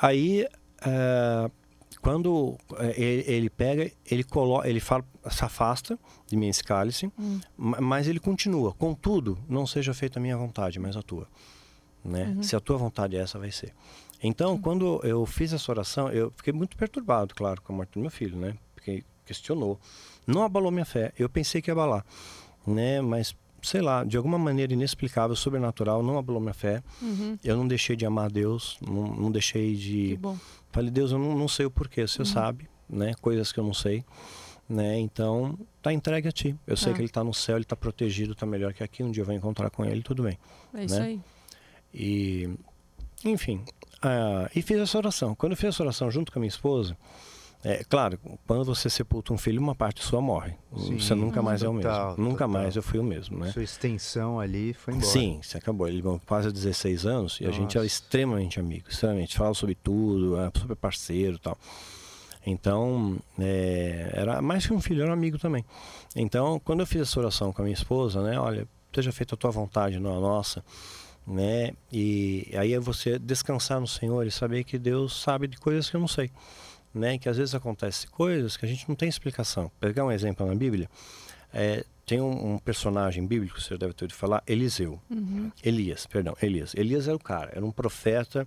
aí, 0.00 0.46
eh, 0.82 1.50
quando 2.02 2.56
eh, 2.78 2.94
ele, 2.96 3.24
ele 3.26 3.50
pega, 3.50 3.90
ele 4.10 4.24
coloca, 4.24 4.68
ele 4.68 4.80
fala, 4.80 5.04
se 5.30 5.44
afasta 5.44 5.98
de 6.26 6.36
mim 6.36 6.48
esse 6.48 6.64
cálice, 6.64 7.12
ma- 7.56 7.80
mas 7.80 8.08
ele 8.08 8.18
continua. 8.20 8.72
Contudo, 8.72 9.38
não 9.48 9.66
seja 9.66 9.92
feita 9.92 10.18
a 10.18 10.22
minha 10.22 10.36
vontade, 10.36 10.78
mas 10.78 10.96
a 10.96 11.02
tua, 11.02 11.26
né? 12.04 12.36
Se 12.42 12.56
a 12.56 12.60
tua 12.60 12.76
vontade 12.78 13.16
é 13.16 13.20
essa, 13.20 13.38
vai 13.38 13.50
ser. 13.50 13.72
Então, 14.22 14.58
quando 14.58 15.00
eu 15.02 15.24
fiz 15.26 15.52
essa 15.52 15.70
oração, 15.72 16.08
eu 16.10 16.30
fiquei 16.36 16.52
muito 16.52 16.76
perturbado, 16.76 17.34
claro, 17.34 17.60
com 17.62 17.72
a 17.72 17.76
morte 17.76 17.92
do 17.94 18.00
meu 18.00 18.10
filho, 18.10 18.36
né? 18.36 18.54
Porque 18.74 19.02
questionou. 19.24 19.78
Não 20.26 20.42
abalou 20.42 20.70
minha 20.70 20.84
fé. 20.84 21.12
Eu 21.18 21.28
pensei 21.28 21.62
que 21.62 21.70
ia 21.70 21.72
abalar, 21.72 22.04
né? 22.66 23.00
Mas 23.00 23.34
sei 23.62 23.82
lá, 23.82 24.04
de 24.04 24.16
alguma 24.16 24.38
maneira 24.38 24.72
inexplicável, 24.72 25.36
sobrenatural, 25.36 26.02
não 26.02 26.16
abalou 26.18 26.40
minha 26.40 26.54
fé. 26.54 26.82
Uhum. 27.02 27.38
Eu 27.44 27.56
não 27.58 27.68
deixei 27.68 27.94
de 27.94 28.06
amar 28.06 28.30
Deus, 28.30 28.78
não, 28.80 29.06
não 29.14 29.30
deixei 29.30 29.72
Que 29.74 29.76
de. 29.76 30.18
Falei, 30.72 30.90
Deus, 30.90 31.12
eu 31.12 31.18
não, 31.18 31.36
não 31.36 31.48
sei 31.48 31.66
o 31.66 31.70
porquê, 31.70 32.02
o 32.02 32.08
Senhor 32.08 32.24
sabe, 32.26 32.68
né? 32.88 33.12
Coisas 33.20 33.50
que 33.52 33.58
eu 33.58 33.64
não 33.64 33.74
sei, 33.74 34.04
né? 34.68 34.98
Então, 34.98 35.58
tá 35.82 35.92
entregue 35.92 36.28
a 36.28 36.32
Ti. 36.32 36.56
Eu 36.66 36.76
sei 36.76 36.92
Tá. 36.92 36.96
que 36.96 37.02
Ele 37.02 37.08
tá 37.08 37.24
no 37.24 37.34
céu, 37.34 37.56
Ele 37.56 37.64
tá 37.64 37.74
protegido, 37.76 38.34
tá 38.34 38.46
melhor 38.46 38.72
que 38.72 38.82
aqui. 38.84 39.02
Um 39.02 39.10
dia 39.10 39.22
eu 39.22 39.26
vou 39.26 39.34
encontrar 39.34 39.68
com 39.70 39.84
Ele, 39.84 40.02
tudo 40.02 40.22
bem. 40.22 40.38
É 40.74 40.84
isso 40.84 40.98
Né? 40.98 41.06
aí. 41.06 41.20
E, 41.92 42.48
enfim, 43.24 43.64
ah, 44.00 44.48
e 44.54 44.62
fiz 44.62 44.78
essa 44.78 44.96
oração. 44.96 45.34
Quando 45.34 45.52
eu 45.52 45.56
fiz 45.56 45.70
essa 45.70 45.82
oração 45.82 46.10
junto 46.10 46.30
com 46.32 46.38
a 46.38 46.40
minha 46.40 46.48
esposa, 46.48 46.96
é 47.62 47.84
claro, 47.84 48.18
quando 48.46 48.64
você 48.64 48.88
sepulta 48.88 49.32
um 49.32 49.38
filho, 49.38 49.60
uma 49.60 49.74
parte 49.74 50.02
sua 50.02 50.20
morre. 50.20 50.54
Sim. 50.76 50.98
você 50.98 51.14
nunca 51.14 51.42
mais 51.42 51.62
é 51.62 51.68
o 51.68 51.74
Total, 51.74 52.08
mesmo. 52.10 52.24
Nunca 52.24 52.46
total. 52.46 52.48
mais 52.48 52.76
eu 52.76 52.82
fui 52.82 52.98
o 52.98 53.04
mesmo, 53.04 53.38
né? 53.38 53.52
Sua 53.52 53.62
extensão 53.62 54.40
ali 54.40 54.72
foi 54.72 54.94
embora. 54.94 55.12
Sim, 55.12 55.40
se 55.42 55.58
acabou. 55.58 55.86
Ele 55.86 56.02
quase 56.26 56.48
há 56.48 56.50
16 56.50 57.04
anos 57.04 57.38
e 57.40 57.46
a 57.46 57.50
gente 57.50 57.76
era 57.76 57.84
Nossa. 57.84 57.86
extremamente 57.86 58.58
amigo, 58.58 58.88
extremamente. 58.88 59.36
Falava 59.36 59.54
sobre 59.54 59.74
tudo, 59.74 60.36
era 60.36 60.50
super 60.56 60.76
parceiro 60.76 61.36
e 61.36 61.38
tal. 61.38 61.58
Então, 62.46 63.18
é, 63.38 64.10
era 64.14 64.40
mais 64.40 64.66
que 64.66 64.72
um 64.72 64.80
filho, 64.80 65.02
era 65.02 65.10
um 65.10 65.14
amigo 65.14 65.38
também. 65.38 65.64
Então, 66.16 66.58
quando 66.60 66.80
eu 66.80 66.86
fiz 66.86 67.02
essa 67.02 67.20
oração 67.20 67.52
com 67.52 67.60
a 67.60 67.64
minha 67.64 67.74
esposa, 67.74 68.22
né? 68.22 68.40
Olha, 68.40 68.66
seja 68.94 69.12
feita 69.12 69.34
a 69.34 69.38
tua 69.38 69.50
vontade, 69.50 70.00
não 70.00 70.16
a 70.16 70.20
nossa, 70.20 70.64
né? 71.26 71.72
E 71.92 72.50
aí 72.54 72.72
é 72.72 72.80
você 72.80 73.18
descansar 73.18 73.80
no 73.80 73.86
Senhor 73.86 74.26
e 74.26 74.30
saber 74.30 74.64
que 74.64 74.78
Deus 74.78 75.20
sabe 75.20 75.46
de 75.46 75.58
coisas 75.58 75.90
que 75.90 75.96
eu 75.96 76.00
não 76.00 76.08
sei, 76.08 76.30
né? 76.92 77.18
Que 77.18 77.28
às 77.28 77.36
vezes 77.36 77.54
acontecem 77.54 78.10
coisas 78.10 78.56
que 78.56 78.64
a 78.64 78.68
gente 78.68 78.88
não 78.88 78.96
tem 78.96 79.08
explicação. 79.08 79.70
Pegar 79.80 80.04
um 80.04 80.12
exemplo 80.12 80.46
na 80.46 80.54
Bíblia, 80.54 80.88
é, 81.52 81.84
tem 82.04 82.20
um, 82.20 82.54
um 82.54 82.58
personagem 82.58 83.26
bíblico, 83.26 83.60
você 83.60 83.76
deve 83.76 83.92
ter 83.92 84.04
ouvido 84.04 84.16
falar, 84.16 84.42
Eliseu. 84.46 85.00
Uhum. 85.10 85.50
Elias, 85.62 86.06
perdão, 86.06 86.36
Elias. 86.42 86.74
Elias 86.74 87.06
era 87.06 87.16
o 87.16 87.20
cara, 87.20 87.52
era 87.54 87.64
um 87.64 87.70
profeta 87.70 88.46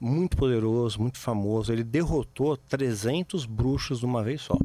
muito 0.00 0.36
poderoso, 0.36 1.00
muito 1.00 1.18
famoso. 1.18 1.72
Ele 1.72 1.84
derrotou 1.84 2.56
300 2.56 3.46
bruxos 3.46 4.00
de 4.00 4.06
uma 4.06 4.22
vez 4.22 4.42
só, 4.42 4.56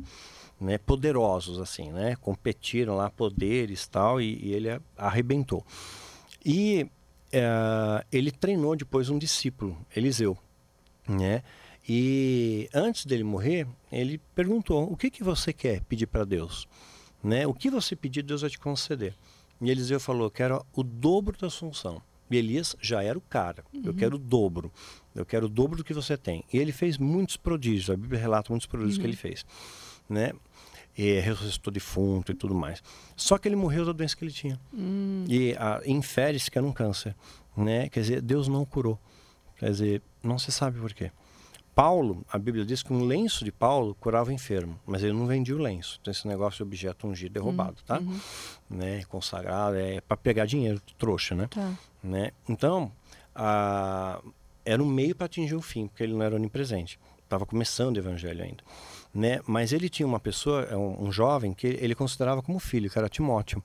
né? 0.59 0.77
Poderosos 0.77 1.59
assim, 1.59 1.91
né? 1.91 2.15
Competiram 2.15 2.95
lá 2.95 3.09
poderes 3.09 3.87
tal 3.87 4.21
e, 4.21 4.37
e 4.41 4.53
ele 4.53 4.79
arrebentou. 4.97 5.65
E 6.45 6.87
eh, 7.31 8.05
ele 8.11 8.31
treinou 8.31 8.75
depois 8.75 9.09
um 9.09 9.17
discípulo, 9.17 9.77
Eliseu, 9.95 10.37
né? 11.07 11.43
E 11.87 12.69
antes 12.73 13.05
dele 13.05 13.23
morrer, 13.23 13.67
ele 13.91 14.19
perguntou: 14.35 14.91
"O 14.91 14.95
que 14.95 15.09
que 15.09 15.23
você 15.23 15.51
quer 15.51 15.81
pedir 15.81 16.07
para 16.07 16.23
Deus?" 16.23 16.67
Né? 17.23 17.45
O 17.45 17.53
que 17.53 17.69
você 17.69 17.95
pedir, 17.95 18.23
Deus 18.23 18.41
vai 18.41 18.49
te 18.49 18.59
conceder. 18.59 19.15
E 19.59 19.69
Eliseu 19.69 19.99
falou: 19.99 20.27
"Eu 20.27 20.31
quero 20.31 20.65
o 20.73 20.83
dobro 20.83 21.37
da 21.37 21.49
sua 21.49 21.69
unção." 21.69 22.01
E 22.31 22.37
Elias 22.37 22.77
já 22.81 23.03
era 23.03 23.17
o 23.17 23.21
cara. 23.21 23.63
Eu 23.83 23.93
quero 23.93 24.15
o 24.15 24.19
dobro. 24.19 24.71
Eu 25.13 25.25
quero 25.25 25.47
o 25.47 25.49
dobro 25.49 25.75
do 25.75 25.83
que 25.83 25.93
você 25.93 26.15
tem. 26.15 26.45
E 26.51 26.57
ele 26.57 26.71
fez 26.71 26.97
muitos 26.97 27.35
prodígios. 27.35 27.89
A 27.89 27.97
Bíblia 27.97 28.21
relata 28.21 28.53
muitos 28.53 28.65
prodígios 28.67 28.97
que 28.97 29.05
ele 29.05 29.17
fez, 29.17 29.45
né? 30.07 30.31
E 30.97 31.19
ressuscitou 31.19 31.73
defunto 31.73 32.31
e 32.31 32.35
tudo 32.35 32.55
mais. 32.55 32.81
Só 33.17 33.37
que 33.37 33.49
ele 33.49 33.57
morreu 33.57 33.85
da 33.85 33.91
doença 33.91 34.15
que 34.15 34.23
ele 34.23 34.31
tinha. 34.31 34.57
Hum. 34.73 35.25
E 35.27 35.53
ah, 35.59 35.81
infere-se 35.85 36.49
que 36.49 36.57
era 36.57 36.65
um 36.65 36.71
câncer, 36.71 37.13
né? 37.55 37.89
Quer 37.89 37.99
dizer, 37.99 38.21
Deus 38.21 38.47
não 38.47 38.63
curou. 38.63 38.97
Quer 39.57 39.69
dizer, 39.69 40.01
não 40.23 40.39
se 40.39 40.53
sabe 40.53 40.79
por 40.79 40.93
quê. 40.93 41.11
Paulo, 41.81 42.23
a 42.31 42.37
Bíblia 42.37 42.63
diz 42.63 42.83
que 42.83 42.93
um 42.93 43.05
lenço 43.05 43.43
de 43.43 43.51
Paulo 43.51 43.95
curava 43.95 44.29
o 44.29 44.31
enfermo, 44.31 44.79
mas 44.85 45.01
ele 45.01 45.13
não 45.13 45.25
vendia 45.25 45.55
o 45.55 45.57
lenço. 45.57 45.97
Então 45.99 46.11
esse 46.11 46.27
negócio 46.27 46.57
de 46.57 46.63
objeto 46.63 47.07
ungido 47.07 47.39
é 47.39 47.41
roubado, 47.41 47.77
tá? 47.87 47.97
Uhum. 47.97 48.19
Né? 48.69 49.03
Consagrado, 49.05 49.75
é 49.77 49.99
para 49.99 50.15
pegar 50.15 50.45
dinheiro, 50.45 50.79
trouxa, 50.95 51.33
né? 51.33 51.47
Tá. 51.47 51.73
né? 52.03 52.33
Então, 52.47 52.91
a... 53.33 54.21
era 54.63 54.83
um 54.83 54.85
meio 54.85 55.15
para 55.15 55.25
atingir 55.25 55.55
o 55.55 55.61
fim, 55.61 55.87
porque 55.87 56.03
ele 56.03 56.13
não 56.13 56.21
era 56.21 56.35
onipresente. 56.35 56.99
Estava 57.23 57.47
começando 57.47 57.95
o 57.95 57.99
evangelho 57.99 58.43
ainda. 58.43 58.63
Né? 59.11 59.41
Mas 59.47 59.73
ele 59.73 59.89
tinha 59.89 60.05
uma 60.05 60.19
pessoa, 60.19 60.61
é 60.69 60.77
um, 60.77 61.05
um 61.05 61.11
jovem, 61.11 61.51
que 61.51 61.65
ele 61.65 61.95
considerava 61.95 62.43
como 62.43 62.59
filho, 62.59 62.91
que 62.91 62.99
era 62.99 63.09
Timóteo. 63.09 63.63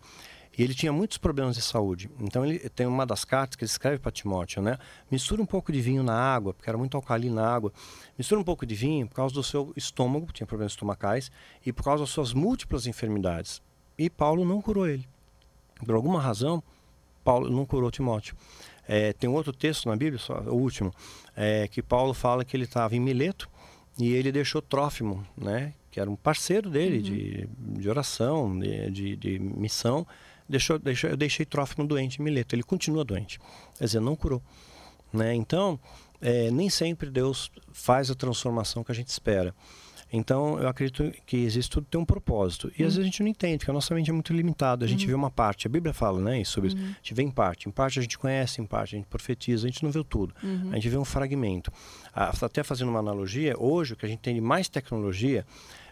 E 0.57 0.63
ele 0.63 0.75
tinha 0.75 0.93
muitos 0.93 1.19
problemas 1.19 1.55
de 1.55 1.63
saúde. 1.63 2.11
Então 2.19 2.45
ele 2.45 2.59
tem 2.71 2.87
uma 2.87 3.05
das 3.05 3.25
cartas 3.25 3.57
que 3.57 3.65
ele 3.65 3.71
escreve 3.71 3.99
para 3.99 4.11
Timóteo, 4.11 4.63
né? 4.63 4.79
Mistura 5.11 5.43
um 5.43 5.47
pouco 5.47 5.71
de 5.71 5.81
vinho 5.83 6.03
na 6.03 6.15
água, 6.15 6.55
porque 6.55 6.71
era 6.71 6.79
muito 6.79 6.97
alcalina 6.97 7.43
a 7.43 7.55
água. 7.55 7.73
Mistura 8.17 8.41
um 8.41 8.45
pouco 8.45 8.65
de 8.65 8.75
vinho 8.75 9.07
por 9.07 9.15
causa 9.15 9.35
do 9.35 9.43
seu 9.43 9.73
estômago, 9.77 10.33
tinha 10.33 10.47
problemas 10.47 10.73
estomacais, 10.73 11.31
e 11.65 11.73
por 11.73 11.85
causa 11.85 12.05
das 12.05 12.11
suas 12.11 12.33
múltiplas 12.33 12.87
enfermidades. 12.87 13.61
E 13.99 14.09
Paulo 14.09 14.45
não 14.45 14.63
curou 14.63 14.87
ele. 14.87 15.07
Por 15.85 15.95
alguma 15.95 16.21
razão, 16.21 16.63
Paulo 17.23 17.51
não 17.51 17.67
curou 17.67 17.91
Timóteo. 17.91 18.35
É, 18.89 19.13
tem 19.13 19.29
um 19.29 19.35
outro 19.35 19.53
texto 19.53 19.89
na 19.89 19.97
Bíblia, 19.97 20.19
só, 20.19 20.41
o 20.41 20.55
último, 20.55 20.91
é, 21.37 21.69
que 21.69 21.83
Paulo 21.83 22.15
fala 22.15 22.45
que 22.45 22.57
ele 22.57 22.65
estava 22.65 22.97
em 22.97 23.01
Mileto 23.01 23.49
e 23.99 24.13
ele 24.13 24.33
deixou 24.33 24.63
Trófimo, 24.63 25.27
né? 25.37 25.75
Que 25.91 26.01
era 26.01 26.11
um 26.11 26.17
parceiro 26.17 26.71
dele 26.71 27.03
de, 27.03 27.49
de 27.59 27.89
oração, 27.91 28.59
de, 28.59 28.91
de, 28.91 29.17
de 29.17 29.39
missão 29.39 30.07
deixou, 30.49 30.79
deixou, 30.79 31.11
eu 31.11 31.17
deixei 31.17 31.45
Trófimo 31.45 31.87
doente 31.87 32.21
em 32.21 32.25
Mileto. 32.25 32.55
Ele 32.55 32.63
continua 32.63 33.05
doente. 33.05 33.39
Quer 33.79 33.85
dizer, 33.85 34.01
não 34.01 34.17
curou. 34.17 34.43
Né? 35.13 35.35
Então, 35.35 35.79
é, 36.21 36.51
nem 36.51 36.69
sempre 36.69 37.11
Deus 37.11 37.51
faz 37.73 38.11
a 38.11 38.15
transformação 38.15 38.83
que 38.83 38.93
a 38.93 38.95
gente 38.95 39.09
espera. 39.09 39.55
Então, 40.13 40.59
eu 40.59 40.69
acredito 40.69 41.13
que 41.27 41.37
existe 41.39 41.71
tudo 41.71 41.87
tem 41.91 42.01
um 42.01 42.05
propósito. 42.05 42.71
E 42.79 42.85
às 42.85 42.95
vezes 42.95 42.99
a 43.01 43.03
gente 43.03 43.23
não 43.23 43.29
entende, 43.29 43.59
porque 43.59 43.71
a 43.71 43.75
nossa 43.75 43.95
mente 43.95 44.11
é 44.11 44.13
muito 44.13 44.33
limitada. 44.33 44.85
A 44.85 44.89
gente 44.89 45.07
vê 45.07 45.15
uma 45.15 45.31
parte. 45.31 45.67
A 45.67 45.71
Bíblia 45.71 45.93
fala 45.93 46.21
né, 46.21 46.43
sobre 46.45 46.69
isso. 46.69 46.77
A 46.77 46.81
gente 46.81 47.15
vê 47.15 47.23
em 47.23 47.31
parte. 47.31 47.69
Em 47.69 47.73
parte 47.73 47.99
a 47.99 48.03
gente 48.03 48.19
conhece, 48.19 48.61
em 48.61 48.67
parte 48.67 48.95
a 48.95 48.99
gente 48.99 49.09
profetiza. 49.09 49.67
A 49.67 49.71
gente 49.71 49.83
não 49.83 49.91
vê 49.91 50.03
tudo. 50.05 50.35
A 50.71 50.75
gente 50.77 50.89
vê 50.89 50.97
um 50.97 51.05
fragmento. 51.05 51.73
Até 52.13 52.63
fazendo 52.63 52.89
uma 52.89 53.01
analogia, 53.01 53.55
hoje 53.59 53.95
o 53.95 53.97
que 53.97 54.07
a 54.07 54.09
gente 54.09 54.21
tem 54.21 54.35
de 54.35 54.41
mais 54.41 54.69
tecnologia 54.69 55.45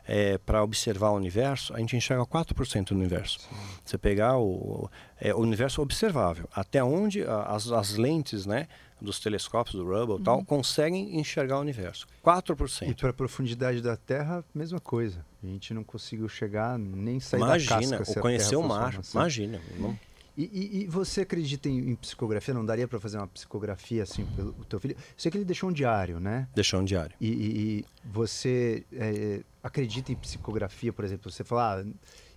é, 0.06 0.38
para 0.38 0.62
observar 0.62 1.10
o 1.10 1.16
universo, 1.16 1.74
a 1.74 1.78
gente 1.78 1.96
enxerga 1.96 2.24
4% 2.24 2.88
do 2.88 2.94
universo. 2.94 3.40
Sim. 3.40 3.56
Você 3.84 3.98
pegar 3.98 4.38
o, 4.38 4.88
é, 5.20 5.34
o 5.34 5.38
universo 5.38 5.80
observável, 5.80 6.48
até 6.54 6.84
onde 6.84 7.22
as, 7.22 7.70
as 7.70 7.96
lentes 7.96 8.46
né, 8.46 8.68
dos 9.00 9.20
telescópios, 9.20 9.74
do 9.74 9.84
Hubble 9.84 10.16
uhum. 10.16 10.22
tal, 10.22 10.44
conseguem 10.44 11.18
enxergar 11.18 11.58
o 11.58 11.60
universo. 11.60 12.06
4%. 12.24 12.90
E 12.90 12.94
para 12.94 13.10
a 13.10 13.12
profundidade 13.12 13.80
da 13.80 13.96
Terra, 13.96 14.44
mesma 14.54 14.80
coisa. 14.80 15.24
A 15.42 15.46
gente 15.46 15.74
não 15.74 15.84
conseguiu 15.84 16.28
chegar 16.28 16.78
nem 16.78 17.20
sair 17.20 17.40
imagina, 17.40 17.90
da 17.90 17.98
casca. 17.98 18.12
Ou 18.16 18.22
conhecer 18.22 18.56
o 18.56 18.62
mar, 18.62 18.98
imagina. 19.12 19.60
Não... 19.78 19.98
E, 20.36 20.42
e, 20.52 20.82
e, 20.82 20.86
você 20.88 21.20
acredita 21.20 21.68
em, 21.68 21.90
em 21.90 21.94
psicografia? 21.94 22.52
Não 22.52 22.66
daria 22.66 22.88
para 22.88 22.98
fazer 22.98 23.18
uma 23.18 23.28
psicografia 23.28 24.02
assim 24.02 24.26
pelo 24.34 24.52
teu 24.64 24.80
filho? 24.80 24.96
Sei 25.16 25.30
que 25.30 25.38
ele 25.38 25.44
deixou 25.44 25.70
um 25.70 25.72
diário, 25.72 26.18
né? 26.18 26.48
Deixou 26.52 26.80
um 26.80 26.84
diário. 26.84 27.14
E, 27.20 27.28
e 27.28 27.84
você 28.04 28.84
é, 28.92 29.42
acredita 29.62 30.10
em 30.10 30.16
psicografia, 30.16 30.92
por 30.92 31.04
exemplo? 31.04 31.30
Você 31.30 31.44
fala, 31.44 31.80
ah, 31.80 31.86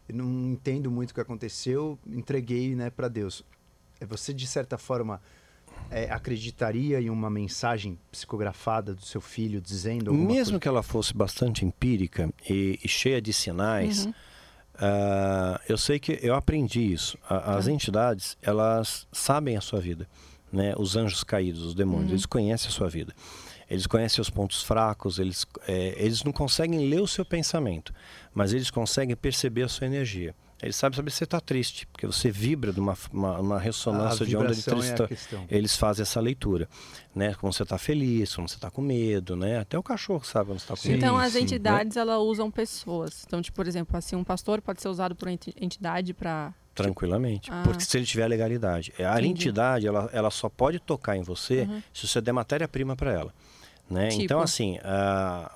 eu 0.07 0.15
não 0.15 0.51
entendo 0.51 0.91
muito 0.91 1.09
o 1.09 1.13
que 1.13 1.21
aconteceu, 1.21 1.97
entreguei, 2.05 2.75
né, 2.75 2.91
para 2.91 3.07
Deus. 3.07 3.43
É, 3.99 4.05
você 4.05 4.31
de 4.31 4.45
certa 4.45 4.77
forma 4.77 5.19
é, 5.89 6.11
acreditaria 6.11 6.99
em 6.99 7.09
uma 7.09 7.29
mensagem 7.29 7.97
psicografada 8.11 8.93
do 8.93 9.05
seu 9.05 9.21
filho 9.21 9.61
dizendo 9.61 10.13
mesmo 10.13 10.33
coisa? 10.33 10.59
que 10.59 10.67
ela 10.67 10.83
fosse 10.83 11.13
bastante 11.13 11.65
empírica 11.65 12.29
e, 12.49 12.79
e 12.83 12.87
cheia 12.87 13.21
de 13.21 13.33
sinais? 13.33 14.05
Uhum 14.05 14.13
Uh, 14.77 15.59
eu 15.67 15.77
sei 15.77 15.99
que 15.99 16.19
eu 16.21 16.35
aprendi 16.35 16.93
isso. 16.93 17.17
A, 17.27 17.55
as 17.55 17.65
tá. 17.65 17.71
entidades, 17.71 18.37
elas 18.41 19.07
sabem 19.11 19.57
a 19.57 19.61
sua 19.61 19.79
vida. 19.79 20.07
Né? 20.51 20.73
Os 20.77 20.95
anjos 20.95 21.23
caídos, 21.23 21.61
os 21.63 21.73
demônios, 21.73 22.07
uhum. 22.07 22.13
eles 22.13 22.25
conhecem 22.25 22.69
a 22.69 22.71
sua 22.71 22.87
vida. 22.87 23.13
Eles 23.69 23.85
conhecem 23.85 24.21
os 24.21 24.29
pontos 24.29 24.63
fracos, 24.63 25.19
eles, 25.19 25.45
é, 25.67 25.95
eles 25.97 26.23
não 26.23 26.31
conseguem 26.31 26.87
ler 26.87 27.01
o 27.01 27.07
seu 27.07 27.25
pensamento, 27.25 27.93
mas 28.33 28.53
eles 28.53 28.71
conseguem 28.71 29.13
perceber 29.13 29.63
a 29.63 29.67
sua 29.67 29.87
energia. 29.87 30.33
Eles 30.61 30.75
sabem 30.75 30.95
saber 30.95 31.11
se 31.11 31.17
você 31.17 31.23
está 31.23 31.39
triste, 31.39 31.85
porque 31.87 32.07
você 32.07 32.31
vibra 32.31 32.71
numa 32.71 32.97
uma, 33.13 33.39
uma 33.39 33.59
ressonância 33.59 34.25
de 34.25 34.35
onda 34.35 34.55
de 34.55 34.63
tristeza. 34.63 35.07
É 35.49 35.55
Eles 35.55 35.75
fazem 35.75 36.01
essa 36.01 36.19
leitura, 36.19 36.67
né? 37.13 37.35
Como 37.35 37.53
você 37.53 37.61
está 37.61 37.77
feliz, 37.77 38.35
como 38.35 38.49
você 38.49 38.55
está 38.55 38.71
com 38.71 38.81
medo, 38.81 39.35
né? 39.35 39.59
Até 39.59 39.77
o 39.77 39.83
cachorro 39.83 40.23
sabe 40.23 40.47
quando 40.47 40.59
está 40.59 40.75
com 40.75 40.87
medo. 40.87 40.97
Então 40.97 41.17
as 41.17 41.33
sim, 41.33 41.41
entidades 41.41 41.95
né? 41.95 42.01
elas 42.01 42.19
usam 42.19 42.49
pessoas. 42.49 43.23
Então, 43.27 43.39
tipo, 43.39 43.55
por 43.55 43.67
exemplo, 43.67 43.95
assim, 43.95 44.15
um 44.15 44.23
pastor 44.23 44.59
pode 44.59 44.81
ser 44.81 44.87
usado 44.89 45.15
por 45.15 45.27
entidade 45.27 46.13
para 46.13 46.53
Tranquilamente. 46.73 47.49
Ah. 47.51 47.63
Porque 47.63 47.83
se 47.83 47.97
ele 47.97 48.05
tiver 48.05 48.27
legalidade. 48.27 48.93
A 48.99 49.19
Entendi. 49.19 49.29
entidade, 49.29 49.87
ela, 49.87 50.09
ela 50.13 50.29
só 50.29 50.47
pode 50.47 50.79
tocar 50.79 51.17
em 51.17 51.23
você 51.23 51.61
uhum. 51.61 51.81
se 51.91 52.07
você 52.07 52.21
der 52.21 52.31
matéria-prima 52.31 52.95
para 52.95 53.11
ela. 53.11 53.33
Né? 53.89 54.09
Tipo? 54.09 54.23
Então, 54.23 54.41
assim, 54.41 54.77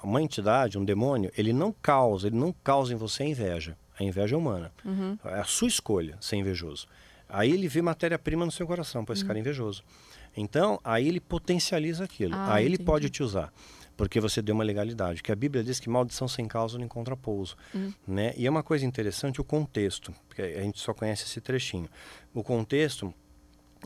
uma 0.04 0.22
entidade, 0.22 0.78
um 0.78 0.86
demônio, 0.86 1.32
ele 1.38 1.54
não 1.54 1.72
causa, 1.72 2.28
ele 2.28 2.38
não 2.38 2.54
causa 2.64 2.94
em 2.94 2.96
você 2.96 3.24
inveja. 3.24 3.78
A 4.02 4.04
inveja 4.04 4.36
é 4.36 4.38
humana. 4.38 4.72
Uhum. 4.84 5.18
É 5.24 5.40
a 5.40 5.44
sua 5.44 5.68
escolha 5.68 6.18
ser 6.20 6.36
invejoso. 6.36 6.88
Aí 7.30 7.52
ele 7.52 7.68
vê 7.68 7.82
matéria-prima 7.82 8.44
no 8.46 8.52
seu 8.52 8.66
coração 8.66 9.06
para 9.06 9.14
esse 9.14 9.22
uhum. 9.22 9.28
cara 9.28 9.40
invejoso. 9.40 9.84
Então, 10.36 10.80
aí 10.84 11.08
ele 11.08 11.20
potencializa 11.20 12.04
aquilo. 12.04 12.34
Ah, 12.34 12.56
aí 12.56 12.66
ele 12.66 12.76
entendi. 12.76 12.86
pode 12.86 13.10
te 13.10 13.22
usar. 13.22 13.54
Porque 13.96 14.20
você 14.20 14.42
deu 14.42 14.56
uma 14.56 14.64
legalidade. 14.64 15.22
Que 15.22 15.32
a 15.32 15.36
Bíblia 15.36 15.64
diz 15.64 15.80
que 15.80 15.88
maldição 15.88 16.28
sem 16.28 16.48
causa 16.48 16.80
não 16.80 16.86
encontra 16.86 17.16
pouso. 17.16 17.56
Uhum. 17.76 17.94
Né? 18.08 18.34
E 18.36 18.48
é 18.48 18.50
uma 18.50 18.64
coisa 18.64 18.86
interessante 18.86 19.40
o 19.40 19.44
contexto. 19.44 20.14
Porque 20.28 20.42
a 20.42 20.62
gente 20.62 20.80
só 20.80 20.94
conhece 20.94 21.26
esse 21.26 21.40
trechinho. 21.40 21.88
O 22.34 22.44
contexto 22.44 23.14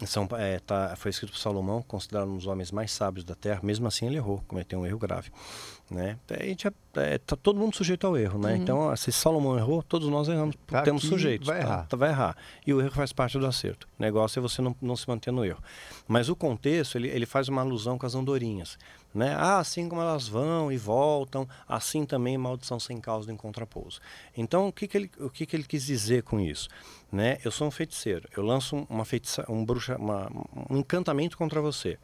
são, 0.03 0.27
é, 0.33 0.59
tá, 0.59 0.93
foi 0.97 1.09
escrito 1.11 1.31
por 1.31 1.39
Salomão, 1.39 1.81
considerado 1.81 2.27
um 2.27 2.35
dos 2.35 2.47
homens 2.47 2.71
mais 2.71 2.91
sábios 2.91 3.23
da 3.23 3.33
terra. 3.33 3.61
Mesmo 3.63 3.87
assim, 3.87 4.07
ele 4.07 4.17
errou, 4.17 4.43
cometeu 4.47 4.79
um 4.79 4.85
erro 4.85 4.99
grave. 4.99 5.31
Né? 5.89 6.17
A 6.29 6.43
gente 6.43 6.67
é, 6.67 6.73
é, 6.95 7.17
tá 7.17 7.35
todo 7.35 7.59
mundo 7.59 7.75
sujeito 7.75 8.05
ao 8.05 8.17
erro, 8.17 8.39
né? 8.39 8.53
Uhum. 8.53 8.61
Então, 8.61 8.95
se 8.97 9.11
Salomão 9.11 9.57
errou, 9.57 9.81
todos 9.83 10.09
nós 10.09 10.27
erramos, 10.27 10.55
tá 10.67 10.81
temos 10.81 11.03
sujeitos. 11.03 11.47
Vai 11.47 11.59
tá? 11.59 11.63
errar. 11.63 11.87
Tá, 11.87 11.95
vai 11.95 12.09
errar. 12.09 12.35
E 12.65 12.73
o 12.73 12.81
erro 12.81 12.91
faz 12.91 13.13
parte 13.13 13.39
do 13.39 13.45
acerto. 13.45 13.87
O 13.97 14.01
negócio 14.01 14.39
é 14.39 14.41
você 14.41 14.61
não, 14.61 14.75
não 14.81 14.95
se 14.97 15.07
manter 15.07 15.31
no 15.31 15.45
erro. 15.45 15.61
Mas 16.07 16.27
o 16.27 16.35
contexto, 16.35 16.97
ele, 16.97 17.07
ele 17.07 17.25
faz 17.25 17.47
uma 17.47 17.61
alusão 17.61 17.97
com 17.97 18.05
as 18.05 18.15
andorinhas. 18.15 18.77
Né? 19.15 19.33
Ah, 19.33 19.59
assim 19.59 19.87
como 19.87 20.01
elas 20.01 20.27
vão 20.27 20.69
e 20.69 20.77
voltam, 20.77 21.47
assim 21.65 22.05
também 22.05 22.37
maldição 22.37 22.77
sem 22.77 22.99
causa 22.99 23.31
em 23.31 23.37
contrapouso. 23.37 24.01
Então, 24.35 24.67
o 24.67 24.73
que, 24.73 24.89
que, 24.89 24.97
ele, 24.97 25.11
o 25.21 25.29
que, 25.29 25.45
que 25.45 25.55
ele 25.55 25.63
quis 25.63 25.85
dizer 25.85 26.23
com 26.23 26.37
isso? 26.37 26.67
Né? 27.09 27.37
Eu 27.45 27.49
sou 27.49 27.65
um 27.65 27.71
feiticeiro, 27.71 28.27
eu 28.35 28.43
lanço 28.43 28.85
uma 28.89 29.05
feitiça, 29.05 29.45
um, 29.47 29.63
bruxa, 29.63 29.95
uma, 29.95 30.29
um 30.69 30.79
encantamento 30.79 31.37
contra 31.37 31.61
você. 31.61 31.97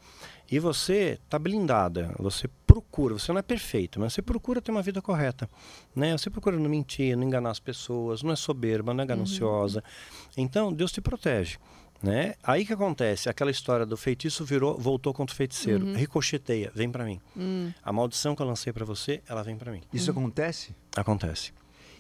E 0.49 0.57
você 0.57 1.19
está 1.21 1.37
blindada, 1.37 2.15
você 2.17 2.47
procura, 2.65 3.19
você 3.19 3.33
não 3.33 3.39
é 3.39 3.41
perfeito, 3.43 3.99
mas 3.99 4.13
você 4.13 4.21
procura 4.21 4.61
ter 4.61 4.71
uma 4.71 4.81
vida 4.81 5.01
correta. 5.01 5.49
Né? 5.93 6.17
Você 6.17 6.29
procura 6.29 6.57
não 6.57 6.69
mentir, 6.69 7.17
não 7.17 7.25
enganar 7.25 7.51
as 7.51 7.59
pessoas, 7.59 8.23
não 8.23 8.31
é 8.31 8.37
soberba, 8.37 8.93
não 8.93 9.03
é 9.03 9.07
gananciosa. 9.07 9.79
Uhum. 9.79 10.43
Então, 10.45 10.71
Deus 10.71 10.93
te 10.93 11.01
protege. 11.01 11.57
Né? 12.01 12.33
Aí 12.43 12.65
que 12.65 12.73
acontece? 12.73 13.29
Aquela 13.29 13.51
história 13.51 13.85
do 13.85 13.95
feitiço 13.95 14.43
virou, 14.43 14.77
voltou 14.77 15.13
contra 15.13 15.33
o 15.33 15.37
feiticeiro. 15.37 15.85
Uhum. 15.85 15.93
Ricocheteia, 15.93 16.71
vem 16.73 16.89
para 16.91 17.05
mim. 17.05 17.21
Uhum. 17.35 17.71
A 17.83 17.93
maldição 17.93 18.35
que 18.35 18.41
eu 18.41 18.47
lancei 18.47 18.73
para 18.73 18.83
você, 18.83 19.21
ela 19.27 19.43
vem 19.43 19.55
para 19.55 19.71
mim. 19.71 19.81
Isso 19.93 20.11
uhum. 20.11 20.19
acontece? 20.19 20.75
Acontece. 20.95 21.53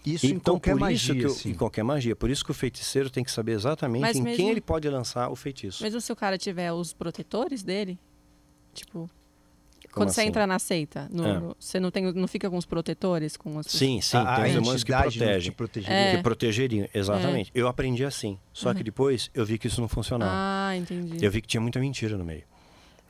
Isso 0.05 0.25
então, 0.25 0.55
em 0.55 0.59
qualquer 0.59 0.75
magia. 0.75 1.21
Eu, 1.21 1.29
assim. 1.29 1.51
Em 1.51 1.53
qualquer 1.53 1.83
magia. 1.83 2.15
Por 2.15 2.29
isso 2.29 2.43
que 2.43 2.49
o 2.51 2.53
feiticeiro 2.53 3.09
tem 3.09 3.23
que 3.23 3.31
saber 3.31 3.51
exatamente 3.51 4.01
Mas 4.01 4.17
em 4.17 4.23
mesmo, 4.23 4.37
quem 4.37 4.49
ele 4.49 4.61
pode 4.61 4.89
lançar 4.89 5.29
o 5.29 5.35
feitiço. 5.35 5.83
Mesmo 5.83 6.01
se 6.01 6.11
o 6.11 6.15
cara 6.15 6.37
tiver 6.37 6.71
os 6.73 6.93
protetores 6.93 7.61
dele, 7.61 7.99
tipo, 8.73 9.09
quando 9.91 10.09
assim? 10.09 10.21
você 10.21 10.27
entra 10.27 10.47
na 10.47 10.59
seita, 10.59 11.07
no, 11.11 11.27
é. 11.27 11.39
no, 11.39 11.55
você 11.59 11.79
não, 11.79 11.91
tem, 11.91 12.11
não 12.13 12.27
fica 12.27 12.49
com 12.49 12.57
os 12.57 12.65
protetores? 12.65 13.35
Com 13.35 13.59
as 13.59 13.67
sim, 13.67 13.99
sim, 14.01 14.17
a, 14.17 14.35
tem 14.35 14.45
os 14.45 14.53
demônios 14.53 14.83
que 14.83 14.91
protegem. 14.91 15.93
É. 15.93 16.15
Que 16.15 16.23
protegeriam, 16.23 16.87
exatamente. 16.93 17.51
É. 17.53 17.59
Eu 17.59 17.67
aprendi 17.67 18.05
assim. 18.05 18.39
Só 18.53 18.69
uhum. 18.69 18.75
que 18.75 18.83
depois 18.83 19.29
eu 19.33 19.45
vi 19.45 19.57
que 19.57 19.67
isso 19.67 19.81
não 19.81 19.87
funcionava. 19.87 20.31
Ah, 20.33 20.77
entendi. 20.77 21.23
Eu 21.23 21.31
vi 21.31 21.41
que 21.41 21.47
tinha 21.47 21.61
muita 21.61 21.79
mentira 21.79 22.17
no 22.17 22.23
meio. 22.23 22.43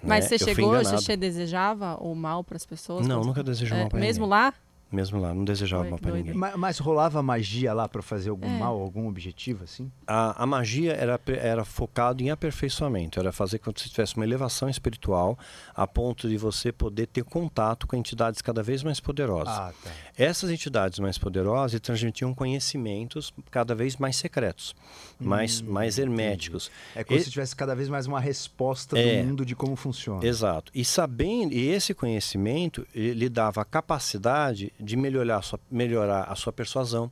Mas 0.03 0.25
né? 0.25 0.37
você 0.37 0.43
eu 0.43 0.55
chegou, 0.55 0.83
você 0.83 1.15
desejava 1.15 1.95
o 1.97 2.15
mal 2.15 2.43
para 2.43 2.57
as 2.57 2.65
pessoas? 2.65 3.07
Não, 3.07 3.21
nunca 3.21 3.43
desejou 3.43 3.77
é, 3.77 3.81
mal 3.81 3.89
para 3.89 3.99
Mesmo 3.99 4.25
lá? 4.25 4.53
Mesmo 4.91 5.19
lá, 5.19 5.34
não 5.34 5.45
desejava 5.45 5.84
mal 5.89 5.97
para 5.97 6.11
ninguém. 6.11 6.34
Mas, 6.34 6.55
mas, 6.55 6.77
rolava 6.80 7.22
magia 7.23 7.73
lá 7.73 7.88
para 7.88 8.01
fazer 8.01 8.30
algum 8.30 8.47
é. 8.47 8.59
mal, 8.59 8.80
algum 8.80 9.07
objetivo 9.07 9.63
assim? 9.63 9.91
A, 10.05 10.43
a 10.43 10.45
magia 10.45 10.93
era, 10.93 11.19
era 11.27 11.63
focado 11.63 12.22
em 12.22 12.30
aperfeiçoamento, 12.30 13.19
era 13.19 13.31
fazer 13.31 13.59
com 13.59 13.72
que 13.72 13.81
você 13.81 13.89
tivesse 13.89 14.15
uma 14.15 14.26
elevação 14.26 14.69
espiritual 14.69 15.38
a 15.73 15.88
ponto 15.88 16.27
de 16.27 16.38
você 16.38 16.72
poder 16.72 17.07
ter 17.07 17.23
contato 17.23 17.88
com 17.88 17.95
entidades 17.95 18.41
cada 18.41 18.61
vez 18.61 18.84
mais 18.84 18.99
poderosas. 18.99 19.53
Ah, 19.53 19.73
tá. 19.84 19.91
Essas 20.18 20.49
entidades 20.49 20.99
mais 20.99 21.18
poderosas 21.18 21.80
transmitiam 21.80 22.34
conhecimentos 22.34 23.34
cada 23.49 23.73
vez 23.73 23.97
mais 23.97 24.15
secretos, 24.18 24.76
hum, 25.19 25.26
mais, 25.26 25.61
mais 25.61 25.97
herméticos. 25.97 26.69
Entendi. 26.91 26.99
É 26.99 27.03
como 27.03 27.19
e, 27.19 27.23
se 27.23 27.31
tivesse 27.31 27.55
cada 27.55 27.76
vez 27.76 27.88
mais 27.88 28.07
uma 28.07 28.19
resposta 28.19 28.99
é, 28.99 29.22
do 29.22 29.27
mundo 29.27 29.45
de 29.45 29.55
como 29.55 29.76
funciona. 29.76 30.26
Exato. 30.26 30.72
E 30.76 30.84
sabendo, 30.84 31.53
e 31.53 31.69
esse 31.69 31.93
conhecimento 31.93 32.85
lhe 32.93 33.30
dava 33.30 33.61
a 33.61 33.65
capacidade 33.65 34.72
de 34.81 34.97
melhorar 34.97 35.37
a 35.37 35.41
sua, 35.41 35.59
melhorar 35.69 36.23
a 36.23 36.35
sua 36.35 36.51
persuasão, 36.51 37.11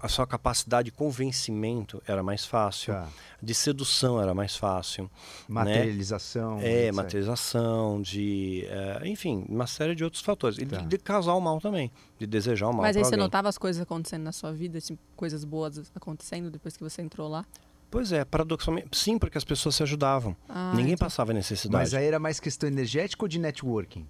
a 0.00 0.08
sua 0.08 0.26
capacidade 0.26 0.86
de 0.86 0.96
convencimento 0.96 2.02
era 2.06 2.22
mais 2.22 2.46
fácil, 2.46 2.94
tá. 2.94 3.08
de 3.42 3.52
sedução 3.52 4.20
era 4.20 4.32
mais 4.32 4.56
fácil. 4.56 5.04
Né? 5.04 5.10
Materialização. 5.48 6.58
Né? 6.58 6.86
É, 6.86 6.92
materialização, 6.92 8.00
de. 8.00 8.64
É, 8.68 9.08
enfim, 9.08 9.44
uma 9.48 9.66
série 9.66 9.94
de 9.94 10.04
outros 10.04 10.22
fatores. 10.22 10.56
E 10.58 10.66
tá. 10.66 10.78
de, 10.78 10.86
de, 10.86 10.98
causar 10.98 11.34
o 11.34 11.40
mal 11.40 11.60
também, 11.60 11.90
de 12.18 12.26
desejar 12.26 12.68
o 12.68 12.72
mal. 12.72 12.82
Mas 12.82 12.96
aí 12.96 13.02
você 13.02 13.14
alguém. 13.14 13.24
notava 13.24 13.48
as 13.48 13.58
coisas 13.58 13.82
acontecendo 13.82 14.22
na 14.22 14.32
sua 14.32 14.52
vida, 14.52 14.78
assim, 14.78 14.96
coisas 15.16 15.44
boas 15.44 15.90
acontecendo 15.94 16.50
depois 16.50 16.76
que 16.76 16.82
você 16.82 17.02
entrou 17.02 17.28
lá? 17.28 17.44
Pois 17.90 18.12
é, 18.12 18.24
paradoxalmente, 18.24 18.96
sim, 18.96 19.18
porque 19.18 19.36
as 19.36 19.42
pessoas 19.42 19.74
se 19.74 19.82
ajudavam. 19.82 20.36
Ah, 20.48 20.72
Ninguém 20.76 20.92
então... 20.92 21.06
passava 21.08 21.32
necessidade. 21.32 21.82
Mas 21.82 21.92
aí 21.92 22.06
era 22.06 22.20
mais 22.20 22.38
questão 22.38 22.68
energética 22.68 23.24
ou 23.24 23.28
de 23.28 23.38
networking? 23.38 24.06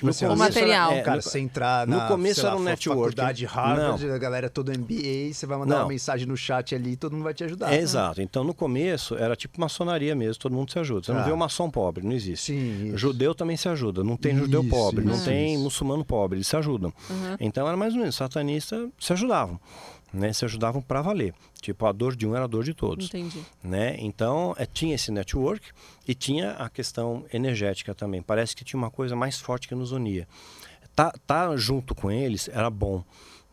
Tipo 0.00 0.10
assim, 0.10 0.24
o 0.24 0.34
material. 0.34 0.92
Era, 0.92 1.00
é, 1.00 1.02
cara, 1.02 1.16
no, 1.16 1.22
você 1.22 1.38
entrar 1.38 1.86
na 1.86 2.02
no 2.04 2.08
começo 2.08 2.46
era 2.46 2.56
um 2.56 2.62
network. 2.62 3.02
faculdade 3.02 3.44
Harvard, 3.44 4.06
não. 4.06 4.14
a 4.14 4.18
galera 4.18 4.48
toda 4.48 4.72
MBA, 4.72 5.34
você 5.34 5.44
vai 5.44 5.58
mandar 5.58 5.74
não. 5.74 5.82
uma 5.82 5.88
mensagem 5.88 6.26
no 6.26 6.38
chat 6.38 6.74
ali, 6.74 6.96
todo 6.96 7.12
mundo 7.12 7.24
vai 7.24 7.34
te 7.34 7.44
ajudar. 7.44 7.66
É, 7.66 7.76
né? 7.76 7.82
Exato. 7.82 8.22
Então 8.22 8.42
no 8.42 8.54
começo 8.54 9.14
era 9.14 9.36
tipo 9.36 9.60
maçonaria 9.60 10.14
mesmo, 10.14 10.40
todo 10.40 10.54
mundo 10.54 10.72
se 10.72 10.78
ajuda. 10.78 11.04
Você 11.04 11.12
ah. 11.12 11.16
não 11.16 11.24
vê 11.24 11.32
o 11.32 11.36
maçom 11.36 11.70
pobre, 11.70 12.02
não 12.02 12.12
existe. 12.12 12.46
Sim, 12.46 12.86
isso. 12.86 12.96
Judeu 12.96 13.34
também 13.34 13.58
se 13.58 13.68
ajuda, 13.68 14.02
não 14.02 14.16
tem 14.16 14.32
isso, 14.32 14.44
judeu 14.44 14.64
pobre, 14.64 15.04
isso, 15.04 15.14
não 15.14 15.22
tem 15.22 15.58
muçulmano 15.58 16.02
pobre, 16.02 16.38
eles 16.38 16.46
se 16.46 16.56
ajudam. 16.56 16.90
Uhum. 17.10 17.36
Então 17.38 17.68
era 17.68 17.76
mais 17.76 17.92
ou 17.92 18.00
menos, 18.00 18.14
satanistas 18.14 18.88
se 18.98 19.12
ajudavam 19.12 19.60
né, 20.12 20.32
se 20.32 20.44
ajudavam 20.44 20.82
para 20.82 21.02
valer. 21.02 21.34
Tipo, 21.60 21.86
a 21.86 21.92
dor 21.92 22.16
de 22.16 22.26
um 22.26 22.34
era 22.34 22.44
a 22.44 22.48
dor 22.48 22.64
de 22.64 22.74
todos. 22.74 23.06
Entendi. 23.06 23.44
Né? 23.62 23.96
Então, 23.98 24.54
é, 24.58 24.66
tinha 24.66 24.94
esse 24.94 25.10
network 25.10 25.66
e 26.06 26.14
tinha 26.14 26.52
a 26.52 26.68
questão 26.68 27.24
energética 27.32 27.94
também. 27.94 28.22
Parece 28.22 28.56
que 28.56 28.64
tinha 28.64 28.78
uma 28.78 28.90
coisa 28.90 29.14
mais 29.14 29.40
forte 29.40 29.68
que 29.68 29.74
nos 29.74 29.92
unia. 29.92 30.26
Tá, 30.94 31.12
tá 31.26 31.56
junto 31.56 31.94
com 31.94 32.10
eles 32.10 32.48
era 32.48 32.68
bom. 32.68 33.04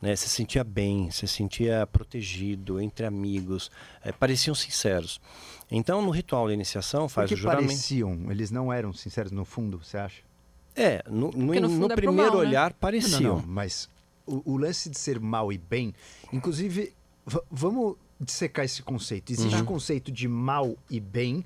Né? 0.01 0.15
Se 0.15 0.29
sentia 0.29 0.63
bem, 0.63 1.09
se 1.11 1.27
sentia 1.27 1.87
protegido, 1.87 2.79
entre 2.79 3.05
amigos, 3.05 3.71
é, 4.03 4.11
pareciam 4.11 4.55
sinceros. 4.55 5.19
Então, 5.69 6.01
no 6.01 6.11
ritual 6.11 6.47
da 6.47 6.53
iniciação, 6.53 7.09
faz 7.09 7.31
o 7.31 7.35
juramento. 7.35 7.67
pareciam? 7.67 8.31
Eles 8.31 8.51
não 8.51 8.71
eram 8.71 8.93
sinceros 8.93 9.31
no 9.31 9.43
fundo, 9.43 9.83
você 9.83 9.97
acha? 9.97 10.21
É, 10.75 11.03
no, 11.09 11.31
no, 11.31 11.53
no, 11.53 11.67
no 11.67 11.91
é 11.91 11.95
primeiro 11.95 12.33
mal, 12.33 12.41
né? 12.41 12.47
olhar 12.47 12.69
né? 12.69 12.75
pareciam. 12.79 13.21
Não, 13.21 13.41
não, 13.41 13.47
mas 13.47 13.89
o, 14.27 14.53
o, 14.53 14.57
lance 14.57 14.89
de 14.89 14.97
ser 14.97 15.19
mal 15.19 15.51
e 15.51 15.57
bem, 15.57 15.93
inclusive, 16.31 16.93
vamos 17.49 17.95
dissecar 18.19 18.65
esse 18.65 18.83
conceito. 18.83 19.31
Existe 19.31 19.55
uhum. 19.55 19.61
um 19.61 19.65
conceito 19.65 20.11
de 20.11 20.27
mal 20.27 20.77
e 20.89 20.99
bem, 20.99 21.43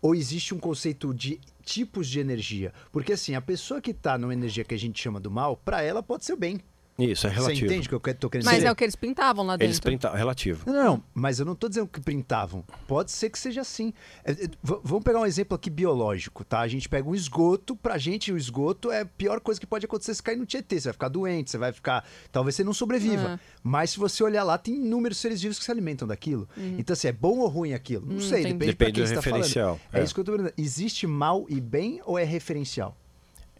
ou 0.00 0.14
existe 0.14 0.54
um 0.54 0.58
conceito 0.58 1.12
de 1.12 1.40
tipos 1.62 2.08
de 2.08 2.20
energia? 2.20 2.72
Porque 2.90 3.12
assim, 3.12 3.34
a 3.34 3.40
pessoa 3.40 3.80
que 3.80 3.90
está 3.90 4.16
numa 4.16 4.32
energia 4.32 4.64
que 4.64 4.74
a 4.74 4.78
gente 4.78 5.00
chama 5.00 5.20
do 5.20 5.30
mal, 5.30 5.56
para 5.56 5.82
ela 5.82 6.02
pode 6.02 6.24
ser 6.24 6.32
o 6.32 6.36
bem. 6.36 6.60
Isso, 6.98 7.26
é 7.26 7.30
relativo. 7.30 7.60
Você 7.60 7.64
entende 7.66 7.86
o 7.94 8.00
que 8.00 8.08
eu 8.08 8.12
estou 8.12 8.30
querendo 8.30 8.46
mas 8.46 8.54
dizer? 8.54 8.64
Mas 8.64 8.70
é 8.70 8.72
o 8.72 8.76
que 8.76 8.84
eles 8.84 8.96
pintavam 8.96 9.44
lá 9.44 9.54
dentro. 9.54 9.66
Eles 9.66 9.80
pintavam, 9.80 10.16
relativo. 10.16 10.64
Não, 10.66 10.84
não, 10.84 11.02
mas 11.12 11.38
eu 11.38 11.44
não 11.44 11.52
estou 11.52 11.68
dizendo 11.68 11.86
que 11.86 12.00
pintavam. 12.00 12.64
Pode 12.86 13.10
ser 13.10 13.28
que 13.28 13.38
seja 13.38 13.60
assim. 13.60 13.92
É, 14.24 14.32
é, 14.32 14.48
vamos 14.62 15.04
pegar 15.04 15.20
um 15.20 15.26
exemplo 15.26 15.54
aqui 15.54 15.68
biológico, 15.68 16.42
tá? 16.42 16.60
A 16.60 16.68
gente 16.68 16.88
pega 16.88 17.06
um 17.06 17.14
esgoto, 17.14 17.76
pra 17.76 17.98
gente 17.98 18.32
o 18.32 18.36
esgoto 18.36 18.90
é 18.90 19.00
a 19.00 19.06
pior 19.06 19.40
coisa 19.40 19.60
que 19.60 19.66
pode 19.66 19.84
acontecer 19.84 20.14
se 20.14 20.22
cair 20.22 20.36
no 20.36 20.46
Tietê. 20.46 20.80
Você 20.80 20.88
vai 20.88 20.92
ficar 20.94 21.08
doente, 21.08 21.50
você 21.50 21.58
vai 21.58 21.72
ficar... 21.72 22.04
Talvez 22.32 22.54
você 22.54 22.64
não 22.64 22.72
sobreviva. 22.72 23.28
Uhum. 23.28 23.38
Mas 23.62 23.90
se 23.90 23.98
você 23.98 24.24
olhar 24.24 24.42
lá, 24.42 24.56
tem 24.56 24.76
inúmeros 24.76 25.18
seres 25.18 25.42
vivos 25.42 25.58
que 25.58 25.64
se 25.64 25.70
alimentam 25.70 26.08
daquilo. 26.08 26.48
Uhum. 26.56 26.76
Então, 26.78 26.94
assim, 26.94 27.08
é 27.08 27.12
bom 27.12 27.38
ou 27.40 27.48
ruim 27.48 27.74
aquilo? 27.74 28.06
Não 28.06 28.16
hum, 28.16 28.20
sei, 28.20 28.44
depende, 28.44 28.66
depende 28.66 28.76
pra 28.76 28.92
quem 28.92 29.06
você 29.06 29.14
está 29.14 29.22
falando. 29.22 29.78
É. 29.92 30.00
é 30.00 30.04
isso 30.04 30.14
que 30.14 30.20
eu 30.20 30.24
tô 30.24 30.32
perguntando. 30.32 30.54
Existe 30.56 31.06
mal 31.06 31.44
e 31.48 31.60
bem 31.60 32.00
ou 32.06 32.18
é 32.18 32.24
referencial? 32.24 32.96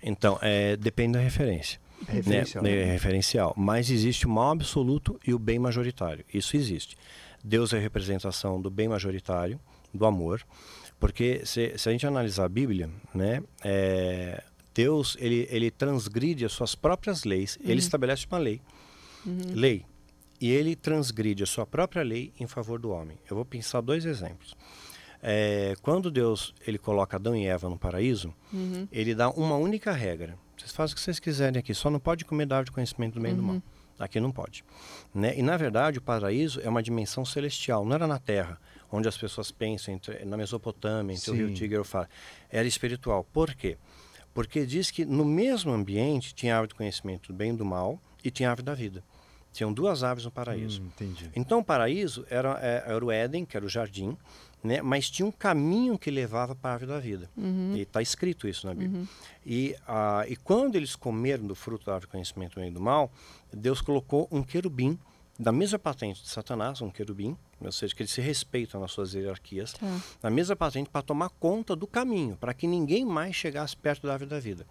Então, 0.02 0.38
é, 0.40 0.76
depende 0.76 1.14
da 1.14 1.20
referência. 1.20 1.80
Referencial. 2.06 2.62
Né? 2.64 2.76
É 2.76 2.84
referencial. 2.84 3.54
Mas 3.56 3.90
existe 3.90 4.26
o 4.26 4.30
mal 4.30 4.52
absoluto 4.52 5.18
e 5.26 5.34
o 5.34 5.38
bem 5.38 5.58
majoritário. 5.58 6.24
Isso 6.32 6.56
existe. 6.56 6.96
Deus 7.42 7.72
é 7.72 7.78
a 7.78 7.80
representação 7.80 8.60
do 8.60 8.70
bem 8.70 8.88
majoritário, 8.88 9.60
do 9.92 10.06
amor. 10.06 10.42
Porque 10.98 11.42
se, 11.44 11.76
se 11.76 11.88
a 11.88 11.92
gente 11.92 12.06
analisar 12.06 12.44
a 12.44 12.48
Bíblia, 12.48 12.90
né, 13.14 13.42
é, 13.62 14.42
Deus 14.74 15.16
ele, 15.20 15.46
ele 15.50 15.70
transgride 15.70 16.44
as 16.44 16.52
suas 16.52 16.74
próprias 16.74 17.24
leis. 17.24 17.56
Uhum. 17.56 17.70
Ele 17.70 17.80
estabelece 17.80 18.26
uma 18.30 18.38
lei. 18.38 18.60
Uhum. 19.24 19.54
Lei. 19.54 19.84
E 20.40 20.50
ele 20.50 20.76
transgride 20.76 21.42
a 21.42 21.46
sua 21.46 21.66
própria 21.66 22.02
lei 22.02 22.32
em 22.38 22.46
favor 22.46 22.78
do 22.78 22.90
homem. 22.90 23.18
Eu 23.28 23.36
vou 23.36 23.44
pensar 23.44 23.80
dois 23.80 24.04
exemplos. 24.04 24.54
É, 25.22 25.74
quando 25.82 26.10
Deus 26.10 26.54
ele 26.66 26.78
coloca 26.78 27.16
Adão 27.16 27.34
e 27.34 27.46
Eva 27.46 27.68
no 27.68 27.78
paraíso, 27.78 28.34
uhum. 28.52 28.86
ele 28.92 29.14
dá 29.14 29.30
uma 29.30 29.56
única 29.56 29.92
regra. 29.92 30.38
Vocês 30.56 30.72
fazem 30.72 30.94
o 30.94 30.96
que 30.96 31.02
vocês 31.02 31.18
quiserem 31.18 31.58
aqui, 31.58 31.74
só 31.74 31.90
não 31.90 32.00
pode 32.00 32.24
comer 32.24 32.46
da 32.46 32.56
árvore 32.56 32.70
de 32.70 32.74
conhecimento 32.74 33.14
do 33.14 33.20
bem 33.20 33.32
uhum. 33.32 33.38
e 33.38 33.40
do 33.40 33.46
mal. 33.46 33.62
Aqui 33.98 34.20
não 34.20 34.30
pode. 34.30 34.64
Né? 35.14 35.38
E 35.38 35.42
na 35.42 35.56
verdade 35.56 35.98
o 35.98 36.02
paraíso 36.02 36.60
é 36.60 36.68
uma 36.68 36.82
dimensão 36.82 37.24
celestial, 37.24 37.84
não 37.84 37.94
era 37.94 38.06
na 38.06 38.18
Terra, 38.18 38.60
onde 38.90 39.08
as 39.08 39.16
pessoas 39.16 39.50
pensam, 39.50 39.94
entre, 39.94 40.24
na 40.24 40.36
Mesopotâmia, 40.36 41.14
entre 41.14 41.24
Sim. 41.24 41.32
o 41.32 41.34
rio 41.34 41.54
Tigre 41.54 41.76
e 41.76 41.78
o 41.78 41.80
Eufrates. 41.80 42.14
Era 42.50 42.68
espiritual. 42.68 43.24
Por 43.32 43.54
quê? 43.54 43.78
Porque 44.34 44.66
diz 44.66 44.90
que 44.90 45.06
no 45.06 45.24
mesmo 45.24 45.72
ambiente 45.72 46.34
tinha 46.34 46.54
árvore 46.54 46.68
de 46.68 46.74
conhecimento 46.74 47.32
do 47.32 47.34
bem 47.34 47.54
e 47.54 47.56
do 47.56 47.64
mal 47.64 47.98
e 48.22 48.30
tinha 48.30 48.50
árvore 48.50 48.66
da 48.66 48.74
vida. 48.74 49.02
Tinham 49.50 49.72
duas 49.72 50.02
árvores 50.02 50.26
no 50.26 50.30
paraíso. 50.30 50.82
Hum, 50.82 51.14
então 51.34 51.60
o 51.60 51.64
paraíso 51.64 52.26
era, 52.28 52.58
é, 52.60 52.84
era 52.86 53.02
o 53.02 53.10
Éden, 53.10 53.46
que 53.46 53.56
era 53.56 53.64
o 53.64 53.68
jardim, 53.68 54.14
né? 54.66 54.82
mas 54.82 55.08
tinha 55.08 55.24
um 55.24 55.32
caminho 55.32 55.98
que 55.98 56.10
levava 56.10 56.54
para 56.54 56.70
a 56.70 56.72
árvore 56.74 56.92
da 56.92 56.98
vida. 56.98 57.30
Uhum. 57.36 57.74
E 57.76 57.82
está 57.82 58.02
escrito 58.02 58.48
isso 58.48 58.66
na 58.66 58.74
Bíblia. 58.74 59.00
Uhum. 59.00 59.08
E, 59.44 59.76
ah, 59.86 60.24
e 60.28 60.36
quando 60.36 60.76
eles 60.76 60.96
comeram 60.96 61.46
do 61.46 61.54
fruto 61.54 61.86
da 61.86 61.94
árvore 61.94 62.08
do 62.08 62.10
conhecimento 62.12 62.60
do 62.70 62.80
mal, 62.80 63.10
Deus 63.52 63.80
colocou 63.80 64.28
um 64.30 64.42
querubim 64.42 64.98
da 65.38 65.52
mesma 65.52 65.78
patente 65.78 66.22
de 66.22 66.28
Satanás, 66.28 66.80
um 66.80 66.90
querubim, 66.90 67.36
ou 67.60 67.70
seja, 67.70 67.94
que 67.94 68.02
eles 68.02 68.10
se 68.10 68.20
respeitam 68.20 68.80
nas 68.80 68.90
suas 68.90 69.12
hierarquias, 69.12 69.74
tá. 69.74 70.00
na 70.22 70.30
mesma 70.30 70.56
patente 70.56 70.88
para 70.88 71.02
tomar 71.02 71.28
conta 71.28 71.76
do 71.76 71.86
caminho, 71.86 72.36
para 72.36 72.54
que 72.54 72.66
ninguém 72.66 73.04
mais 73.04 73.36
chegasse 73.36 73.76
perto 73.76 74.06
da 74.06 74.14
árvore 74.14 74.30
da 74.30 74.40
vida, 74.40 74.66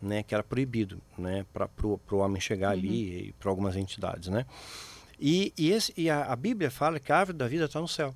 né, 0.00 0.22
que 0.22 0.32
era 0.32 0.44
proibido, 0.44 1.00
né, 1.18 1.44
para 1.52 1.68
o 1.84 2.16
homem 2.16 2.40
chegar 2.40 2.68
uhum. 2.68 2.72
ali 2.78 3.28
e 3.28 3.32
para 3.32 3.50
algumas 3.50 3.74
entidades, 3.76 4.28
né. 4.28 4.46
E, 5.18 5.52
e, 5.58 5.70
esse, 5.70 5.92
e 5.96 6.08
a, 6.08 6.24
a, 6.24 6.36
Bíblia 6.36 6.70
fala 6.70 7.00
que 7.00 7.10
a 7.10 7.18
árvore 7.18 7.38
da 7.38 7.48
vida 7.48 7.64
está 7.64 7.80
no 7.80 7.88
céu 7.88 8.14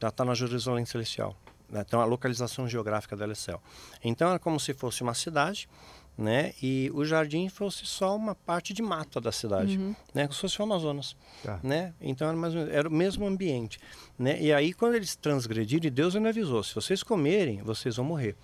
ela 0.00 0.10
está 0.10 0.24
na 0.24 0.34
Jerusalém 0.34 0.84
Celestial. 0.84 1.36
Né? 1.68 1.82
Então 1.86 2.00
a 2.00 2.04
localização 2.04 2.68
geográfica 2.68 3.16
dela 3.16 3.32
é 3.32 3.34
céu. 3.34 3.60
Então 4.02 4.28
era 4.28 4.38
como 4.38 4.58
se 4.58 4.72
fosse 4.74 5.02
uma 5.02 5.14
cidade, 5.14 5.68
né? 6.16 6.54
E 6.62 6.90
o 6.94 7.04
jardim 7.04 7.48
fosse 7.48 7.84
só 7.84 8.16
uma 8.16 8.34
parte 8.34 8.72
de 8.72 8.80
mata 8.80 9.20
da 9.20 9.30
cidade, 9.30 9.76
uhum. 9.76 9.94
né? 10.14 10.22
Como 10.22 10.34
se 10.34 10.40
fosse 10.40 10.60
o 10.60 10.62
Amazonas, 10.62 11.16
tá. 11.42 11.60
né? 11.62 11.92
Então 12.00 12.28
era, 12.28 12.36
mais, 12.36 12.54
era 12.54 12.88
o 12.88 12.92
mesmo 12.92 13.26
ambiente, 13.26 13.78
né? 14.18 14.40
E 14.40 14.52
aí 14.52 14.72
quando 14.72 14.94
eles 14.94 15.14
transgrediram, 15.14 15.90
Deus 15.90 16.16
ainda 16.16 16.30
avisou: 16.30 16.62
se 16.62 16.74
vocês 16.74 17.02
comerem, 17.02 17.62
vocês 17.62 17.96
vão 17.96 18.06
morrer. 18.06 18.34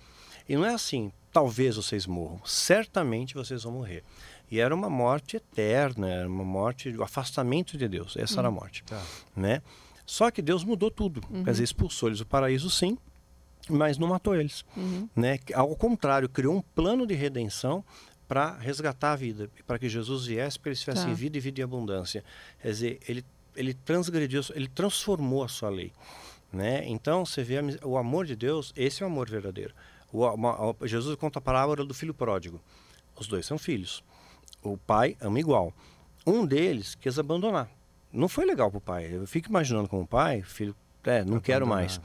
E 0.47 0.55
não 0.55 0.65
é 0.65 0.73
assim, 0.73 1.11
talvez 1.31 1.77
vocês 1.77 2.05
morram, 2.05 2.39
certamente 2.45 3.33
vocês 3.33 3.63
vão 3.63 3.73
morrer. 3.73 4.03
E 4.51 4.59
era 4.59 4.75
uma 4.75 4.89
morte 4.89 5.37
eterna, 5.37 6.07
era 6.07 6.27
uma 6.27 6.43
morte, 6.43 6.89
o 6.89 7.01
afastamento 7.01 7.75
de 7.75 7.87
Deus. 7.87 8.15
Essa 8.15 8.35
uhum. 8.35 8.39
era 8.39 8.47
a 8.49 8.51
morte, 8.51 8.83
tá. 8.83 9.01
né? 9.35 9.63
Só 10.05 10.29
que 10.29 10.41
Deus 10.41 10.63
mudou 10.63 10.91
tudo. 10.91 11.21
Uhum. 11.29 11.43
Quer 11.43 11.51
dizer, 11.51 11.63
expulsou 11.63 12.09
eles 12.09 12.19
do 12.19 12.25
paraíso, 12.25 12.69
sim, 12.69 12.97
mas 13.69 13.97
não 13.97 14.07
matou 14.07 14.35
eles. 14.35 14.65
Uhum. 14.75 15.09
Né? 15.15 15.39
Ao 15.53 15.75
contrário, 15.75 16.27
criou 16.27 16.55
um 16.55 16.61
plano 16.61 17.07
de 17.07 17.13
redenção 17.13 17.83
para 18.27 18.57
resgatar 18.57 19.13
a 19.13 19.15
vida, 19.15 19.49
para 19.65 19.77
que 19.77 19.87
Jesus 19.87 20.25
viesse 20.25 20.59
para 20.59 20.69
eles 20.69 20.79
tivessem 20.79 21.09
tá. 21.09 21.13
vida 21.13 21.37
e 21.37 21.39
vida 21.39 21.61
em 21.61 21.63
abundância. 21.63 22.23
Quer 22.61 22.69
dizer, 22.69 22.99
ele, 23.07 23.25
ele 23.55 23.73
transgrediu, 23.73 24.41
ele 24.53 24.67
transformou 24.67 25.43
a 25.43 25.47
sua 25.47 25.69
lei. 25.69 25.91
Né? 26.51 26.87
Então, 26.87 27.25
você 27.25 27.43
vê 27.43 27.59
a, 27.59 27.63
o 27.83 27.97
amor 27.97 28.25
de 28.25 28.35
Deus, 28.35 28.73
esse 28.75 29.03
é 29.03 29.05
o 29.05 29.09
amor 29.09 29.29
verdadeiro. 29.29 29.73
O, 30.11 30.25
uma, 30.27 30.75
Jesus 30.83 31.15
conta 31.15 31.39
a 31.39 31.41
parábola 31.41 31.85
do 31.85 31.93
filho 31.93 32.13
pródigo. 32.13 32.61
Os 33.15 33.27
dois 33.27 33.45
são 33.45 33.57
filhos. 33.57 34.03
O 34.61 34.77
pai 34.77 35.17
ama 35.19 35.39
igual. 35.39 35.73
Um 36.25 36.45
deles 36.45 36.95
quis 36.95 37.19
abandonar 37.19 37.69
não 38.13 38.29
foi 38.29 38.45
legal 38.45 38.69
pro 38.69 38.79
pai. 38.79 39.09
Eu 39.11 39.25
fico 39.27 39.49
imaginando 39.49 39.89
como 39.89 40.07
pai, 40.07 40.41
filho, 40.43 40.75
é, 41.03 41.23
não 41.25 41.39
quero 41.39 41.67
mais. 41.67 41.99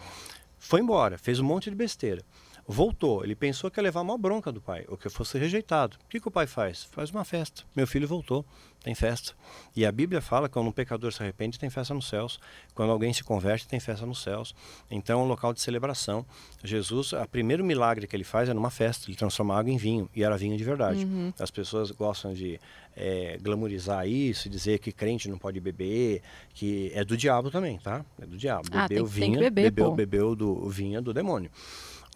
Foi 0.59 0.81
embora, 0.81 1.19
fez 1.19 1.39
um 1.39 1.45
monte 1.45 1.71
de 1.71 1.77
besteira. 1.77 2.23
voltou. 2.71 3.25
Ele 3.25 3.35
pensou 3.35 3.71
que 3.71 3.81
ia 3.81 3.83
levar 3.83 4.03
uma 4.03 4.19
bronca 4.19 4.53
do 4.53 4.61
pai, 4.61 4.85
ou 4.89 4.97
que 4.97 5.09
fosse 5.09 5.39
rejeitado. 5.39 5.97
O 6.05 6.09
que, 6.09 6.21
que 6.21 6.29
o 6.29 6.31
pai 6.31 6.47
faz? 6.47 6.85
Faz 6.85 7.11
uma 7.11 7.25
festa. 7.25 7.63
Meu 7.75 7.87
filho 7.87 8.07
voltou, 8.07 8.45
tem 8.83 8.95
festa. 8.95 9.33
E 9.75 9.87
a 9.87 9.91
Bíblia 9.91 10.21
fala 10.21 10.49
que 10.49 10.53
quando 10.53 10.69
um 10.69 10.73
pecador 10.73 11.11
se 11.11 11.23
arrepende, 11.23 11.59
tem 11.59 11.71
festa 11.71 11.95
nos 11.95 12.09
céus. 12.09 12.39
Quando 12.75 12.93
alguém 12.93 13.13
se 13.13 13.25
converte, 13.25 13.67
tem 13.67 13.81
festa 13.81 14.05
nos 14.05 14.23
céus. 14.23 14.55
Então 14.91 15.21
é 15.21 15.23
um 15.23 15.27
local 15.27 15.55
de 15.55 15.63
celebração. 15.63 16.27
Jesus, 16.63 17.15
o 17.15 17.27
primeiro 17.29 17.65
milagre 17.65 18.07
que 18.07 18.15
ele 18.15 18.25
faz 18.25 18.51
é 18.51 18.55
numa 18.55 18.71
festa. 18.71 19.09
Ele 19.09 19.17
transforma 19.17 19.59
água 19.59 19.73
em 19.73 19.79
vinho, 19.79 20.11
e 20.15 20.23
era 20.23 20.37
vinho 20.37 20.57
de 20.57 20.65
verdade. 20.65 21.07
Uhum. 21.07 21.33
As 21.39 21.51
pessoas 21.51 21.91
gostam 21.91 22.35
de 22.35 22.61
é, 22.99 23.39
glamorizar 23.41 24.09
isso, 24.09 24.49
dizer 24.51 24.81
que 24.81 24.91
crente 24.91 25.29
não 25.29 25.39
pode 25.39 25.61
beber, 25.61 26.21
que 26.53 26.91
é 26.93 27.05
do 27.05 27.17
diabo 27.17 27.51
também, 27.51 27.79
tá? 27.79 28.05
É 28.21 28.27
do 28.27 28.37
diabo. 28.37 28.69
Ah, 28.73 28.89
bebeu 28.89 29.05
tem, 29.05 29.13
vinho, 29.13 29.33
tem 29.35 29.43
beber, 29.45 29.71
bebeu, 29.71 29.93
bebeu 29.93 30.37
do 30.37 30.69
vinho 30.69 31.01
do 31.01 31.15
demônio. 31.15 31.51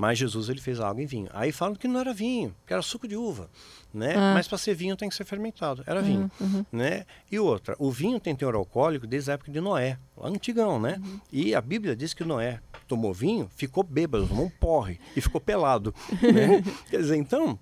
Mas 0.01 0.19
Jesus 0.19 0.49
ele 0.49 0.61
fez 0.61 0.81
água 0.81 1.03
em 1.03 1.07
vinho. 1.07 1.29
Aí 1.33 1.53
falam 1.53 1.77
que 1.77 1.87
não 1.87 2.01
era 2.01 2.13
vinho, 2.13 2.55
que 2.67 2.73
era 2.73 2.83
suco 2.83 3.07
de 3.07 3.17
uva, 3.17 3.49
né? 3.95 4.15
Ah. 4.17 4.33
Mas 4.35 4.49
para 4.49 4.59
ser 4.59 4.75
vinho 4.75 4.97
tem 4.97 5.09
que 5.09 5.15
ser 5.15 5.25
fermentado. 5.25 5.85
Era 5.87 6.03
vinho, 6.03 6.31
uhum, 6.41 6.47
uhum. 6.47 6.65
né? 6.73 7.05
E 7.31 7.39
outra, 7.39 7.77
o 7.79 7.91
vinho 7.91 8.19
tem 8.19 8.35
teor 8.35 8.55
alcoólico 8.55 9.07
desde 9.07 9.31
a 9.31 9.35
época 9.35 9.53
de 9.53 9.61
Noé, 9.61 9.99
lá 10.17 10.29
antigão, 10.29 10.81
né? 10.81 11.01
Uhum. 11.05 11.21
E 11.31 11.55
a 11.55 11.61
Bíblia 11.61 11.95
diz 11.95 12.15
que 12.15 12.25
Noé 12.25 12.59
tomou 12.89 13.15
vinho, 13.15 13.49
ficou 13.55 13.85
bêbado, 13.85 14.27
tomou 14.27 14.47
um 14.47 14.51
porre 14.51 14.99
e 15.15 15.21
ficou 15.21 15.41
pelado. 15.41 15.95
né? 16.11 16.63
Quer 16.91 16.99
dizer, 16.99 17.17
então 17.17 17.59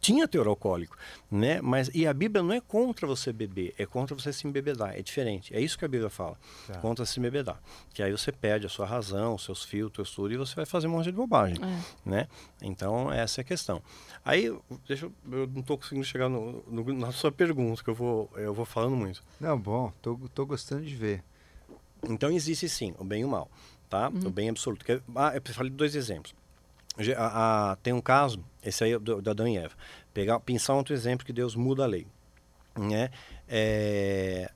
tinha 0.00 0.28
teor 0.28 0.46
alcoólico, 0.46 0.96
né? 1.30 1.60
Mas 1.60 1.90
e 1.94 2.06
a 2.06 2.12
Bíblia 2.12 2.42
não 2.42 2.52
é 2.52 2.60
contra 2.60 3.06
você 3.06 3.32
beber, 3.32 3.74
é 3.78 3.86
contra 3.86 4.14
você 4.14 4.32
se 4.32 4.46
embebedar, 4.46 4.96
é 4.96 5.02
diferente. 5.02 5.54
É 5.54 5.60
isso 5.60 5.78
que 5.78 5.84
a 5.84 5.88
Bíblia 5.88 6.10
fala, 6.10 6.36
tá. 6.66 6.78
contra 6.78 7.04
se 7.04 7.18
embebedar. 7.18 7.60
Que 7.92 8.02
aí 8.02 8.12
você 8.12 8.32
perde 8.32 8.66
a 8.66 8.68
sua 8.68 8.86
razão, 8.86 9.34
os 9.34 9.44
seus 9.44 9.64
filtros, 9.64 10.10
tudo 10.10 10.32
e 10.32 10.36
você 10.36 10.54
vai 10.54 10.66
fazer 10.66 10.86
um 10.86 10.90
monte 10.90 11.06
de 11.06 11.12
bobagem, 11.12 11.58
é. 11.62 12.08
né? 12.08 12.28
Então 12.60 13.12
essa 13.12 13.40
é 13.40 13.42
a 13.42 13.44
questão. 13.44 13.82
Aí, 14.24 14.56
deixa 14.86 15.06
eu, 15.06 15.12
eu 15.30 15.46
não 15.46 15.60
estou 15.60 15.76
conseguindo 15.76 16.06
chegar 16.06 16.28
no, 16.28 16.62
no, 16.66 16.92
na 16.94 17.12
sua 17.12 17.32
pergunta, 17.32 17.82
que 17.82 17.90
eu 17.90 17.94
vou 17.94 18.30
eu 18.36 18.54
vou 18.54 18.64
falando 18.64 18.96
muito. 18.96 19.22
Não, 19.40 19.58
bom, 19.58 19.92
tô, 20.00 20.18
tô 20.34 20.46
gostando 20.46 20.84
de 20.84 20.94
ver. 20.94 21.22
Então 22.08 22.30
existe 22.30 22.68
sim 22.68 22.94
o 22.98 23.04
bem 23.04 23.22
e 23.22 23.24
o 23.24 23.28
mal, 23.28 23.50
tá? 23.88 24.08
Uhum. 24.08 24.26
O 24.26 24.30
bem 24.30 24.48
absoluto. 24.48 24.84
Que, 24.84 25.00
ah, 25.14 25.32
eu 25.34 25.54
falei 25.54 25.70
dois 25.70 25.94
exemplos. 25.94 26.34
A, 27.16 27.72
a, 27.72 27.76
tem 27.76 27.92
um 27.92 28.00
caso, 28.00 28.44
esse 28.62 28.84
aí 28.84 28.92
é 28.92 28.98
do, 28.98 29.22
do 29.22 29.30
Adão 29.30 29.48
e 29.48 29.56
Eva. 29.56 29.74
Pegar, 30.12 30.40
pensar 30.40 30.74
outro 30.74 30.94
exemplo 30.94 31.24
que 31.24 31.32
Deus 31.32 31.54
muda 31.54 31.84
a 31.84 31.86
lei. 31.86 32.06
Né? 32.76 33.10
É, 33.48 34.50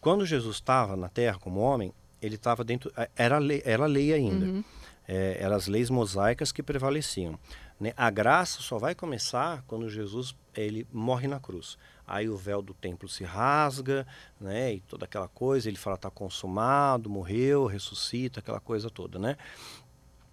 quando 0.00 0.24
Jesus 0.26 0.56
estava 0.56 0.96
na 0.96 1.08
Terra 1.08 1.38
como 1.38 1.60
homem, 1.60 1.92
ele 2.20 2.34
estava 2.34 2.64
dentro. 2.64 2.92
Era 3.16 3.38
lei, 3.38 3.62
era 3.64 3.86
lei 3.86 4.12
ainda. 4.12 4.46
Uhum. 4.46 4.64
É, 5.06 5.38
eram 5.40 5.56
as 5.56 5.66
leis 5.66 5.88
mosaicas 5.88 6.52
que 6.52 6.62
prevaleciam. 6.62 7.38
Né? 7.80 7.92
A 7.96 8.10
graça 8.10 8.60
só 8.60 8.78
vai 8.78 8.94
começar 8.94 9.62
quando 9.66 9.88
Jesus 9.88 10.36
ele 10.54 10.86
morre 10.92 11.26
na 11.26 11.40
cruz. 11.40 11.78
Aí 12.06 12.28
o 12.28 12.36
véu 12.36 12.60
do 12.60 12.74
templo 12.74 13.08
se 13.08 13.22
rasga, 13.22 14.06
né? 14.40 14.74
E 14.74 14.80
toda 14.80 15.04
aquela 15.04 15.28
coisa. 15.28 15.68
Ele 15.68 15.76
fala 15.76 15.96
está 15.96 16.10
consumado, 16.10 17.10
morreu, 17.10 17.66
ressuscita, 17.66 18.40
aquela 18.40 18.60
coisa 18.60 18.88
toda, 18.88 19.18
né? 19.18 19.36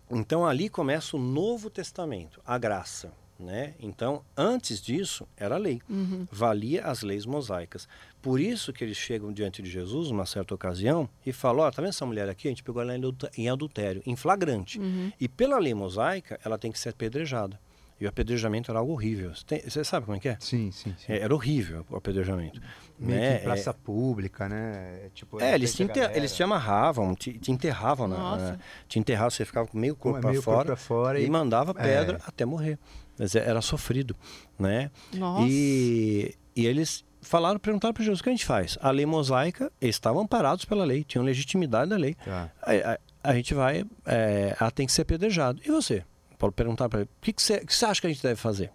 Então 0.10 0.46
ali 0.46 0.70
começa 0.70 1.16
o 1.18 1.20
Novo 1.20 1.70
Testamento, 1.70 2.42
a 2.46 2.58
graça. 2.58 3.12
Né? 3.38 3.74
Então, 3.82 4.24
antes 4.38 4.82
disso, 4.82 5.28
era 5.36 5.58
lei. 5.58 5.82
Uhum. 5.90 6.26
Valia 6.32 6.86
as 6.86 7.02
leis 7.02 7.26
mosaicas. 7.26 7.86
Por 8.22 8.40
isso 8.40 8.72
que 8.72 8.82
eles 8.82 8.96
chegam 8.96 9.34
diante 9.34 9.62
de 9.62 9.70
Jesus, 9.70 10.10
numa 10.10 10.26
certa 10.26 10.56
ocasião, 10.56 11.10
e 11.26 11.34
falam: 11.34 11.66
Ó, 11.66 11.68
oh, 11.68 11.72
tá 11.72 11.82
vendo 11.82 11.90
essa 11.90 12.06
mulher 12.06 12.30
aqui? 12.30 12.48
A 12.48 12.52
gente 12.52 12.64
pegou 12.64 12.82
ela 12.82 12.94
em 13.38 13.50
adultério, 13.50 14.02
em 14.06 14.16
flagrante. 14.16 14.80
Uhum. 14.80 15.12
E 15.20 15.28
pela 15.28 15.60
lei 15.60 15.74
mosaica, 15.74 16.40
ela 16.46 16.58
tem 16.58 16.72
que 16.72 16.80
ser 16.80 16.90
apedrejada. 16.90 17.60
E 18.00 18.06
o 18.06 18.10
apedrejamento 18.10 18.70
era 18.70 18.80
algo 18.80 18.92
horrível. 18.92 19.34
Você, 19.34 19.46
tem, 19.46 19.62
você 19.62 19.84
sabe 19.84 20.06
como 20.06 20.18
é 20.18 20.20
que 20.20 20.28
é? 20.28 20.38
Sim, 20.40 20.70
sim. 20.72 20.94
sim. 20.98 21.14
É, 21.14 21.20
era 21.20 21.34
horrível 21.34 21.86
o 21.90 21.96
apedrejamento. 21.96 22.60
Meio 23.00 23.20
né? 23.20 23.36
que 23.36 23.42
em 23.42 23.44
praça 23.46 23.70
é, 23.70 23.74
pública, 23.74 24.50
né? 24.50 25.02
É, 25.06 25.10
tipo, 25.14 25.42
é, 25.42 25.56
eles 25.56 25.74
te, 25.74 25.84
inter, 25.84 26.12
eles 26.14 26.36
te 26.36 26.44
amarravam, 26.44 27.16
te, 27.16 27.34
te 27.40 27.52
enterravam. 27.52 28.08
Na, 28.08 28.36
na, 28.36 28.60
te 28.88 29.00
enterravam, 29.00 29.30
você 29.30 29.46
ficava 29.46 29.68
com 29.68 29.78
meio 29.78 29.96
corpo 29.96 30.20
para 30.20 30.42
fora, 30.42 30.76
fora, 30.76 31.20
e, 31.20 31.26
e 31.26 31.30
mandava 31.30 31.74
pedra 31.74 32.18
é. 32.18 32.22
até 32.28 32.44
morrer. 32.44 32.78
Mas 33.18 33.34
é, 33.34 33.48
era 33.48 33.62
sofrido, 33.62 34.16
né? 34.60 34.92
Nossa. 35.14 35.48
E, 35.50 36.36
e 36.54 36.66
eles 36.66 37.06
falaram, 37.22 37.60
perguntaram 37.60 37.94
para 37.94 38.04
Jesus 38.04 38.20
o 38.20 38.24
que 38.24 38.30
a 38.30 38.34
gente 38.34 38.46
faz. 38.46 38.78
A 38.82 38.92
lei 38.92 39.06
mosaica, 39.06 39.72
eles 39.82 39.96
estavam 39.96 40.22
amparados 40.22 40.66
pela 40.66 40.84
lei, 40.84 41.04
tinham 41.04 41.24
legitimidade 41.24 41.90
da 41.90 41.98
lei. 41.98 42.16
Tá. 42.16 42.52
A, 42.62 42.72
a, 42.72 43.00
a, 43.32 43.36
gente 43.36 43.54
vai, 43.54 43.86
é, 44.06 44.56
ela 44.60 44.72
tem 44.72 44.86
que 44.86 44.92
ser 44.92 45.04
apedrejado. 45.04 45.62
E 45.66 45.72
você? 45.72 46.04
Paulo 46.36 46.54
perguntar 46.54 46.90
para 46.90 47.02
ele, 47.02 47.10
o 47.10 47.22
que, 47.22 47.34
que, 47.34 47.42
você, 47.42 47.60
que 47.60 47.74
você 47.74 47.86
acha 47.86 48.02
que 48.02 48.08
a 48.08 48.10
gente 48.10 48.24
deve 48.24 48.36
fazer? 48.36 48.72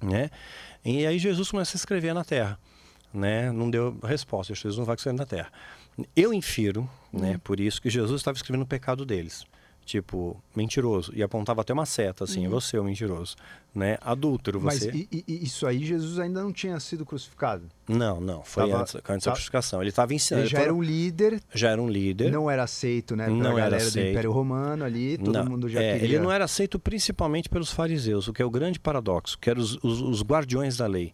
Né? 0.00 0.30
E 0.84 1.06
aí 1.06 1.18
Jesus 1.18 1.50
começa 1.50 1.76
a 1.76 1.78
escrever 1.78 2.14
na 2.14 2.24
terra. 2.24 2.58
Né? 3.12 3.52
Não 3.52 3.70
deu 3.70 3.98
resposta, 4.02 4.54
Jesus 4.54 4.78
não 4.78 4.84
vai 4.84 4.96
escrever 4.96 5.18
na 5.18 5.26
terra. 5.26 5.52
Eu 6.16 6.32
infiro, 6.32 6.88
né, 7.12 7.32
uhum. 7.32 7.38
por 7.40 7.60
isso, 7.60 7.80
que 7.82 7.90
Jesus 7.90 8.20
estava 8.20 8.36
escrevendo 8.36 8.62
o 8.62 8.66
pecado 8.66 9.04
deles 9.04 9.46
tipo, 9.84 10.42
mentiroso. 10.54 11.12
E 11.14 11.22
apontava 11.22 11.60
até 11.60 11.72
uma 11.72 11.86
seta, 11.86 12.24
assim, 12.24 12.46
uhum. 12.46 12.52
você 12.52 12.76
é 12.76 12.80
o 12.80 12.84
mentiroso. 12.84 13.36
Né? 13.74 13.96
Adúltero, 14.02 14.60
você. 14.60 14.86
Mas 14.86 14.94
e, 14.94 15.24
e, 15.26 15.44
isso 15.44 15.66
aí, 15.66 15.84
Jesus 15.84 16.18
ainda 16.18 16.42
não 16.42 16.52
tinha 16.52 16.78
sido 16.78 17.06
crucificado? 17.06 17.64
Não, 17.88 18.20
não. 18.20 18.44
Foi 18.44 18.68
tava, 18.68 18.82
antes, 18.82 18.94
antes 19.08 19.24
da 19.24 19.32
crucificação. 19.32 19.80
Ele 19.80 19.88
estava 19.88 20.12
ensinando. 20.12 20.44
Ele 20.44 20.50
já 20.50 20.60
era 20.60 20.74
um 20.74 20.82
líder. 20.82 21.40
Já 21.54 21.70
era 21.70 21.80
um 21.80 21.88
líder. 21.88 22.30
Não 22.30 22.50
era 22.50 22.64
aceito, 22.64 23.16
né? 23.16 23.28
Não 23.28 23.58
era 23.58 23.76
aceito. 23.76 23.94
do 23.94 24.10
Império 24.10 24.32
Romano 24.32 24.84
ali, 24.84 25.16
todo 25.16 25.32
não, 25.32 25.44
mundo 25.46 25.68
já 25.68 25.82
é, 25.82 25.94
queria... 25.94 26.16
Ele 26.16 26.18
não 26.18 26.30
era 26.30 26.44
aceito 26.44 26.78
principalmente 26.78 27.48
pelos 27.48 27.72
fariseus, 27.72 28.28
o 28.28 28.32
que 28.32 28.42
é 28.42 28.44
o 28.44 28.50
grande 28.50 28.78
paradoxo, 28.78 29.38
que 29.38 29.48
eram 29.48 29.62
os, 29.62 29.78
os, 29.82 30.00
os 30.00 30.22
guardiões 30.22 30.76
da 30.76 30.86
lei 30.86 31.12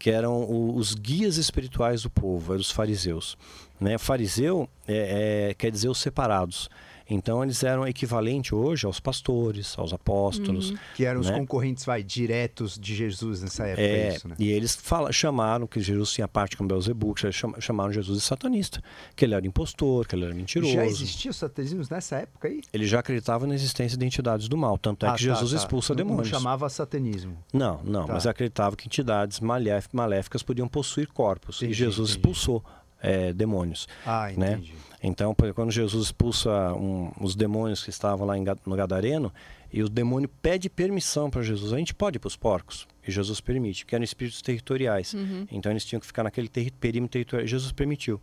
que 0.00 0.10
eram 0.10 0.46
os 0.74 0.94
guias 0.94 1.36
espirituais 1.36 2.02
do 2.02 2.08
povo, 2.08 2.54
eram 2.54 2.60
os 2.62 2.70
fariseus. 2.70 3.36
Né? 3.78 3.98
Fariseu 3.98 4.66
é, 4.88 5.50
é, 5.50 5.54
quer 5.54 5.70
dizer 5.70 5.90
os 5.90 5.98
separados. 5.98 6.70
Então 7.10 7.42
eles 7.42 7.62
eram 7.64 7.86
equivalente 7.86 8.54
hoje 8.54 8.86
aos 8.86 9.00
pastores, 9.00 9.76
aos 9.76 9.92
apóstolos. 9.92 10.70
Uhum. 10.70 10.78
Que 10.94 11.04
eram 11.04 11.20
né? 11.20 11.30
os 11.30 11.36
concorrentes, 11.36 11.84
vai, 11.84 12.02
diretos 12.02 12.78
de 12.78 12.94
Jesus 12.94 13.42
nessa 13.42 13.66
época, 13.66 13.82
é, 13.82 14.08
é, 14.08 14.16
isso, 14.16 14.28
né? 14.28 14.36
E 14.38 14.50
eles 14.50 14.76
fala, 14.76 15.12
chamaram 15.12 15.66
que 15.66 15.80
Jesus 15.80 16.12
tinha 16.12 16.28
parte 16.28 16.56
com 16.56 16.66
Belzebu, 16.66 17.14
chamaram 17.58 17.92
Jesus 17.92 18.18
de 18.18 18.24
satanista, 18.24 18.80
que 19.16 19.24
ele 19.24 19.34
era 19.34 19.46
impostor, 19.46 20.06
que 20.06 20.14
ele 20.14 20.24
era 20.24 20.34
mentiroso. 20.34 20.72
Já 20.72 20.86
existia 20.86 21.30
o 21.30 21.34
satanismo 21.34 21.82
nessa 21.90 22.16
época 22.16 22.48
aí? 22.48 22.62
Ele 22.72 22.86
já 22.86 23.00
acreditava 23.00 23.46
na 23.46 23.54
existência 23.54 23.98
de 23.98 24.06
entidades 24.06 24.48
do 24.48 24.56
mal, 24.56 24.78
tanto 24.78 25.04
é 25.04 25.08
ah, 25.08 25.14
que 25.14 25.26
tá, 25.26 25.34
Jesus 25.34 25.50
tá. 25.50 25.56
expulsa 25.56 25.92
não, 25.92 25.96
demônios. 25.96 26.30
Não 26.30 26.38
chamava 26.38 26.68
satanismo. 26.68 27.36
Não, 27.52 27.80
não, 27.82 28.06
tá. 28.06 28.12
mas 28.14 28.26
acreditava 28.26 28.76
que 28.76 28.86
entidades 28.86 29.40
maléficas 29.92 30.42
podiam 30.42 30.68
possuir 30.68 31.08
corpos. 31.08 31.56
Entendi, 31.56 31.72
e 31.72 31.74
Jesus 31.74 32.10
entendi. 32.10 32.18
expulsou 32.18 32.64
é, 33.02 33.32
demônios. 33.32 33.88
Ah, 34.04 34.30
né? 34.36 34.52
entendi. 34.52 34.72
Né? 34.72 34.78
Então, 35.02 35.34
quando 35.54 35.70
Jesus 35.70 36.06
expulsa 36.06 36.74
um, 36.74 37.10
os 37.20 37.34
demônios 37.34 37.82
que 37.82 37.90
estavam 37.90 38.26
lá 38.26 38.36
em, 38.36 38.44
no 38.66 38.76
Gadareno, 38.76 39.32
e 39.72 39.82
o 39.82 39.88
demônio 39.88 40.28
pede 40.42 40.68
permissão 40.68 41.30
para 41.30 41.42
Jesus, 41.42 41.72
a 41.72 41.78
gente 41.78 41.94
pode 41.94 42.16
ir 42.16 42.18
para 42.18 42.28
os 42.28 42.36
porcos? 42.36 42.88
E 43.06 43.10
Jesus 43.10 43.40
permite, 43.40 43.84
porque 43.84 43.94
eram 43.94 44.04
espíritos 44.04 44.42
territoriais. 44.42 45.14
Uhum. 45.14 45.46
Então 45.50 45.72
eles 45.72 45.84
tinham 45.84 46.00
que 46.00 46.06
ficar 46.06 46.24
naquele 46.24 46.48
perímetro 46.48 47.12
territorial. 47.12 47.46
Jesus 47.46 47.72
permitiu. 47.72 48.20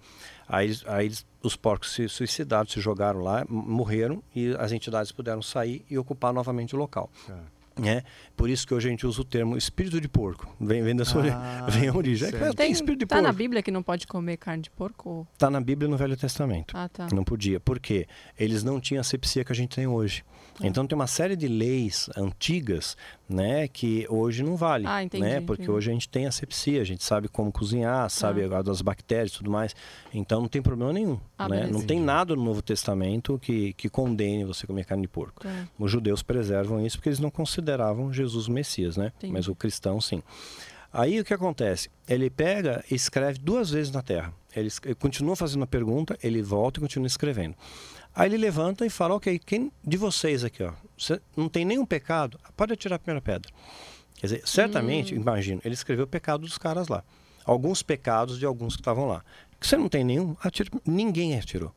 Aí, 0.47 0.77
aí 0.85 1.11
os 1.41 1.55
porcos 1.55 1.93
se 1.93 2.07
suicidaram, 2.09 2.67
se 2.67 2.79
jogaram 2.79 3.21
lá, 3.21 3.45
morreram 3.49 4.21
e 4.35 4.55
as 4.59 4.71
entidades 4.71 5.11
puderam 5.11 5.41
sair 5.41 5.83
e 5.89 5.97
ocupar 5.97 6.33
novamente 6.33 6.75
o 6.75 6.77
local. 6.77 7.09
É. 7.29 7.56
É, 7.85 8.03
por 8.35 8.49
isso 8.49 8.65
que 8.65 8.73
hoje 8.73 8.87
a 8.87 8.91
gente 8.91 9.05
usa 9.05 9.21
o 9.21 9.23
termo 9.23 9.57
espírito 9.57 9.99
de 9.99 10.07
porco. 10.07 10.47
Vem, 10.59 10.81
vem 10.81 10.95
da 10.95 11.05
sua 11.05 11.23
ah, 11.31 11.67
vem 11.69 11.89
a 11.89 11.93
origem. 11.93 12.29
É, 12.29 12.53
tem, 12.53 12.71
espírito 12.71 12.99
de 12.99 13.05
tá 13.05 13.15
porco. 13.15 13.27
na 13.27 13.33
Bíblia 13.33 13.61
que 13.61 13.71
não 13.71 13.83
pode 13.83 14.07
comer 14.07 14.37
carne 14.37 14.63
de 14.63 14.69
porco? 14.69 15.27
Está 15.33 15.49
na 15.49 15.61
Bíblia 15.61 15.89
no 15.89 15.97
Velho 15.97 16.15
Testamento. 16.15 16.75
Ah, 16.75 16.89
tá. 16.89 17.07
Não 17.13 17.23
podia. 17.23 17.59
Por 17.59 17.79
quê? 17.79 18.07
Eles 18.37 18.63
não 18.63 18.79
tinham 18.79 19.01
a 19.01 19.03
sepsia 19.03 19.43
que 19.43 19.51
a 19.51 19.55
gente 19.55 19.75
tem 19.75 19.87
hoje. 19.87 20.23
Então 20.61 20.87
tem 20.87 20.95
uma 20.95 21.07
série 21.07 21.35
de 21.35 21.47
leis 21.47 22.09
antigas, 22.17 22.97
né, 23.29 23.67
que 23.67 24.05
hoje 24.09 24.43
não 24.43 24.55
vale, 24.55 24.85
ah, 24.87 25.03
entendi, 25.03 25.23
né? 25.23 25.41
Porque 25.41 25.63
entendi. 25.63 25.77
hoje 25.77 25.89
a 25.89 25.93
gente 25.93 26.09
tem 26.09 26.25
asepsia, 26.25 26.81
a 26.81 26.85
gente 26.85 27.03
sabe 27.03 27.27
como 27.27 27.51
cozinhar, 27.51 28.09
sabe 28.09 28.43
ah. 28.43 28.61
das 28.61 28.81
bactérias 28.81 29.31
e 29.31 29.37
tudo 29.37 29.51
mais. 29.51 29.75
Então 30.13 30.41
não 30.41 30.47
tem 30.47 30.61
problema 30.61 30.93
nenhum, 30.93 31.19
ah, 31.37 31.47
né? 31.47 31.67
Não 31.67 31.81
tem 31.81 31.99
nada 31.99 32.35
no 32.35 32.43
Novo 32.43 32.61
Testamento 32.61 33.37
que, 33.39 33.73
que 33.73 33.89
condene 33.89 34.45
você 34.45 34.65
comer 34.65 34.85
carne 34.85 35.03
de 35.03 35.07
porco. 35.07 35.41
Tá. 35.41 35.67
Os 35.77 35.91
judeus 35.91 36.23
preservam 36.23 36.83
isso 36.85 36.97
porque 36.97 37.09
eles 37.09 37.19
não 37.19 37.29
consideravam 37.29 38.11
Jesus 38.11 38.47
o 38.47 38.51
Messias, 38.51 38.97
né? 38.97 39.11
Entendi. 39.17 39.33
Mas 39.33 39.47
o 39.47 39.55
cristão 39.55 40.01
sim. 40.01 40.23
Aí 40.91 41.19
o 41.19 41.25
que 41.25 41.33
acontece? 41.33 41.89
Ele 42.07 42.29
pega 42.29 42.83
e 42.89 42.95
escreve 42.95 43.39
duas 43.39 43.69
vezes 43.69 43.91
na 43.91 44.01
terra. 44.01 44.33
Ele, 44.55 44.69
ele 44.85 44.95
continua 44.95 45.35
fazendo 45.35 45.63
a 45.63 45.67
pergunta, 45.67 46.17
ele 46.23 46.41
volta 46.41 46.79
e 46.79 46.81
continua 46.81 47.07
escrevendo. 47.07 47.55
Aí 48.17 48.29
ele 48.29 48.37
levanta 48.37 48.83
e 48.83 48.89
fala: 48.89 49.13
Ok, 49.13 49.37
quem 49.37 49.71
de 49.85 49.95
vocês 49.95 50.43
aqui, 50.43 50.63
ó, 50.63 50.73
você 50.97 51.21
não 51.35 51.47
tem 51.47 51.63
nenhum 51.63 51.85
pecado? 51.85 52.39
Pode 52.55 52.73
atirar 52.73 52.95
a 52.95 52.99
primeira 52.99 53.21
pedra. 53.21 53.53
Quer 54.15 54.25
dizer, 54.25 54.41
certamente, 54.43 55.13
hum. 55.13 55.17
imagino, 55.17 55.61
ele 55.63 55.75
escreveu 55.75 56.05
o 56.05 56.07
pecado 56.07 56.41
dos 56.41 56.57
caras 56.57 56.87
lá. 56.87 57.03
Alguns 57.45 57.83
pecados 57.83 58.39
de 58.39 58.45
alguns 58.47 58.75
que 58.75 58.81
estavam 58.81 59.05
lá. 59.05 59.23
Você 59.61 59.77
não 59.77 59.87
tem 59.87 60.03
nenhum? 60.03 60.35
Atira, 60.41 60.71
ninguém 60.83 61.37
atirou. 61.37 61.71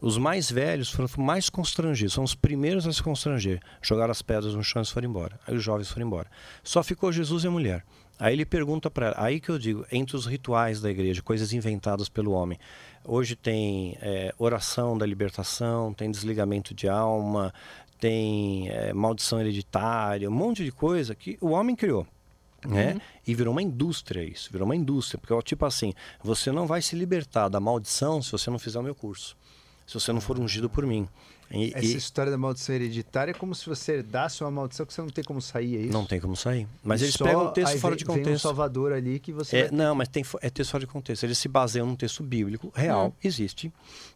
Os 0.00 0.18
mais 0.18 0.50
velhos 0.50 0.90
foram 0.90 1.08
mais 1.16 1.48
constrangidos, 1.48 2.12
são 2.12 2.24
os 2.24 2.34
primeiros 2.34 2.88
a 2.88 2.92
se 2.92 3.00
constranger. 3.00 3.60
Jogaram 3.80 4.10
as 4.10 4.20
pedras 4.20 4.52
no 4.52 4.64
chão 4.64 4.82
e 4.82 4.86
foram 4.86 5.08
embora. 5.08 5.38
Aí 5.46 5.54
os 5.54 5.62
jovens 5.62 5.88
foram 5.88 6.06
embora. 6.08 6.28
Só 6.64 6.82
ficou 6.82 7.12
Jesus 7.12 7.44
e 7.44 7.46
a 7.46 7.50
mulher. 7.52 7.84
Aí 8.18 8.32
ele 8.32 8.44
pergunta 8.44 8.90
para 8.90 9.06
ela, 9.06 9.16
aí 9.18 9.40
que 9.40 9.48
eu 9.48 9.58
digo, 9.58 9.84
entre 9.90 10.16
os 10.16 10.26
rituais 10.26 10.80
da 10.80 10.90
igreja, 10.90 11.22
coisas 11.22 11.52
inventadas 11.52 12.08
pelo 12.08 12.32
homem. 12.32 12.58
Hoje 13.06 13.36
tem 13.36 13.98
é, 14.00 14.34
oração 14.38 14.96
da 14.96 15.04
libertação, 15.04 15.92
tem 15.92 16.10
desligamento 16.10 16.74
de 16.74 16.88
alma, 16.88 17.52
tem 18.00 18.68
é, 18.70 18.92
maldição 18.92 19.40
hereditária, 19.40 20.28
um 20.28 20.32
monte 20.32 20.64
de 20.64 20.72
coisa 20.72 21.14
que 21.14 21.36
o 21.40 21.50
homem 21.50 21.76
criou. 21.76 22.06
Né? 22.66 22.92
Uhum. 22.92 23.00
E 23.26 23.34
virou 23.34 23.52
uma 23.52 23.62
indústria 23.62 24.24
isso, 24.24 24.50
virou 24.50 24.64
uma 24.66 24.74
indústria. 24.74 25.18
Porque, 25.18 25.42
tipo 25.42 25.66
assim, 25.66 25.92
você 26.22 26.50
não 26.50 26.66
vai 26.66 26.80
se 26.80 26.96
libertar 26.96 27.48
da 27.48 27.60
maldição 27.60 28.22
se 28.22 28.32
você 28.32 28.50
não 28.50 28.58
fizer 28.58 28.78
o 28.78 28.82
meu 28.82 28.94
curso. 28.94 29.36
Se 29.86 29.94
você 29.94 30.12
não 30.12 30.20
for 30.20 30.38
ungido 30.38 30.70
por 30.70 30.86
mim. 30.86 31.06
E, 31.54 31.72
Essa 31.74 31.86
e... 31.86 31.96
história 31.96 32.32
da 32.32 32.38
maldição 32.38 32.74
hereditária 32.74 33.30
é 33.30 33.34
como 33.34 33.54
se 33.54 33.66
você 33.66 33.94
herdasse 33.94 34.42
uma 34.42 34.50
maldição 34.50 34.84
que 34.84 34.92
você 34.92 35.00
não 35.00 35.08
tem 35.08 35.22
como 35.22 35.40
sair, 35.40 35.76
é 35.76 35.80
isso? 35.82 35.92
Não 35.92 36.04
tem 36.04 36.20
como 36.20 36.36
sair. 36.36 36.66
Mas 36.82 37.00
e 37.00 37.04
eles 37.04 37.16
pegam 37.16 37.46
o 37.46 37.52
texto 37.52 37.78
fora 37.78 37.96
de 37.96 38.04
contexto. 38.04 38.26
Vem 38.26 38.34
um 38.34 38.38
Salvador 38.38 38.92
ali 38.92 39.18
que 39.20 39.32
você. 39.32 39.56
É, 39.58 39.70
Não, 39.70 39.94
mas 39.94 40.08
tem, 40.08 40.24
é 40.40 40.50
texto 40.50 40.70
fora 40.70 40.80
de 40.80 40.90
contexto. 40.90 41.24
Eles 41.24 41.38
se 41.38 41.48
baseiam 41.48 41.86
num 41.86 41.96
texto 41.96 42.22
bíblico 42.22 42.72
real, 42.74 43.08
hum. 43.08 43.12
existe, 43.22 43.72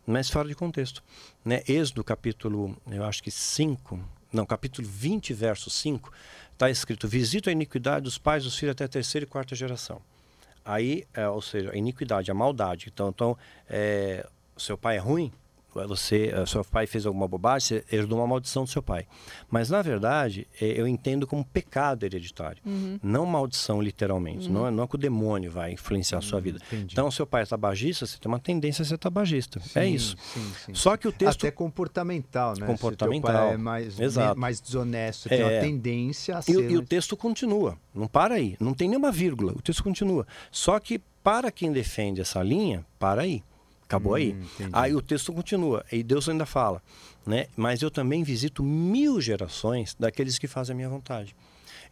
mas 0.07 0.29
fora 0.29 0.49
de 0.49 0.55
contexto. 0.55 1.03
Né? 1.45 1.63
Êxodo, 1.69 2.03
capítulo, 2.03 2.77
eu 2.91 3.05
acho 3.05 3.23
que 3.23 3.31
5, 3.31 3.99
não, 4.33 4.45
capítulo 4.45 4.87
20, 4.87 5.33
verso 5.33 5.71
5, 5.71 6.13
está 6.53 6.69
escrito: 6.69 7.07
Visito 7.07 7.49
a 7.49 7.53
iniquidade 7.53 8.03
dos 8.03 8.19
pais 8.19 8.45
dos 8.45 8.57
filhos 8.57 8.73
até 8.73 8.85
a 8.85 8.89
terceira 8.89 9.25
e 9.25 9.29
quarta 9.29 9.55
geração. 9.55 10.01
Aí, 10.65 11.07
é, 11.15 11.27
ou 11.29 11.41
seja, 11.41 11.73
a 11.73 11.77
iniquidade, 11.77 12.31
a 12.31 12.35
maldade. 12.35 12.91
Então, 12.93 13.09
então 13.09 13.39
é, 13.69 14.27
seu 14.57 14.77
pai 14.77 14.97
é 14.97 14.99
ruim, 14.99 15.33
você, 15.75 16.33
eh, 16.35 16.47
seu 16.47 16.65
pai 16.65 16.87
fez 16.87 17.07
alguma 17.07 17.29
bobagem, 17.29 17.81
você 17.81 17.85
herdou 17.95 18.19
uma 18.19 18.27
maldição 18.27 18.65
do 18.65 18.71
seu 18.71 18.83
pai. 18.83 19.07
Mas 19.51 19.71
na 19.71 19.83
verdade, 19.83 20.47
eu 20.61 20.89
entendo 20.89 21.27
como 21.27 21.45
pecado 21.45 22.05
hereditário, 22.05 22.61
uhum. 22.65 22.99
não 23.03 23.27
maldição 23.27 23.81
literalmente. 23.81 24.49
Uhum. 24.49 24.55
Não, 24.55 24.67
é, 24.67 24.71
não 24.71 24.85
é 24.85 24.87
que 24.87 24.95
o 24.95 24.99
demônio 24.99 25.51
vai 25.51 25.73
influenciar 25.73 26.19
a 26.19 26.23
sua 26.23 26.39
uhum, 26.39 26.45
vida. 26.45 26.59
Entendi. 26.67 26.93
Então, 26.93 27.11
seu 27.11 27.27
pai 27.27 27.43
é 27.43 27.47
tabagista, 27.47 28.07
você 28.07 28.19
tem 28.19 28.31
uma 28.31 28.39
tendência 28.39 28.83
a 28.83 28.85
ser 28.85 28.99
tabagista. 28.99 29.59
É 29.59 29.63
sim, 29.63 29.79
é 29.79 29.87
isso. 29.87 30.17
Sim, 30.33 30.53
sim. 30.67 30.75
Só 30.75 30.97
que 30.97 31.07
o 31.07 31.13
texto 31.13 31.47
até 31.47 31.51
comportamental, 31.51 32.55
né? 32.59 32.67
Comportamental. 32.67 33.53
É 33.53 33.57
mais, 33.57 33.99
Exato. 33.99 34.39
mais 34.39 34.61
desonesto, 34.61 35.29
tem 35.29 35.41
é... 35.41 35.45
uma 35.45 35.61
tendência 35.61 36.37
a 36.37 36.43
ser. 36.43 36.71
E, 36.71 36.73
e 36.73 36.77
o 36.77 36.83
texto 36.83 37.17
continua. 37.17 37.77
Não 37.95 38.07
para 38.07 38.35
aí. 38.35 38.57
Não 38.61 38.75
tem 38.75 38.89
nenhuma 38.89 39.11
vírgula. 39.13 39.53
O 39.53 39.63
texto 39.63 39.83
continua. 39.83 40.27
Só 40.51 40.79
que 40.79 41.01
para 41.23 41.51
quem 41.51 41.73
defende 41.73 42.21
essa 42.21 42.43
linha, 42.43 42.87
para 42.99 43.23
aí. 43.23 43.43
Acabou 43.89 44.13
hum, 44.13 44.17
aí. 44.17 44.29
Entendi. 44.31 44.71
Aí 44.71 44.95
o 44.95 45.01
texto 45.01 45.33
continua, 45.33 45.83
e 45.91 46.03
Deus 46.03 46.29
ainda 46.29 46.45
fala, 46.45 46.83
né? 47.27 47.47
Mas 47.57 47.81
eu 47.81 47.91
também 47.91 48.23
visito 48.23 48.63
mil 48.63 49.19
gerações 49.19 49.97
daqueles 49.99 50.39
que 50.39 50.47
fazem 50.47 50.75
a 50.75 50.77
minha 50.77 50.91
vontade. 50.91 51.35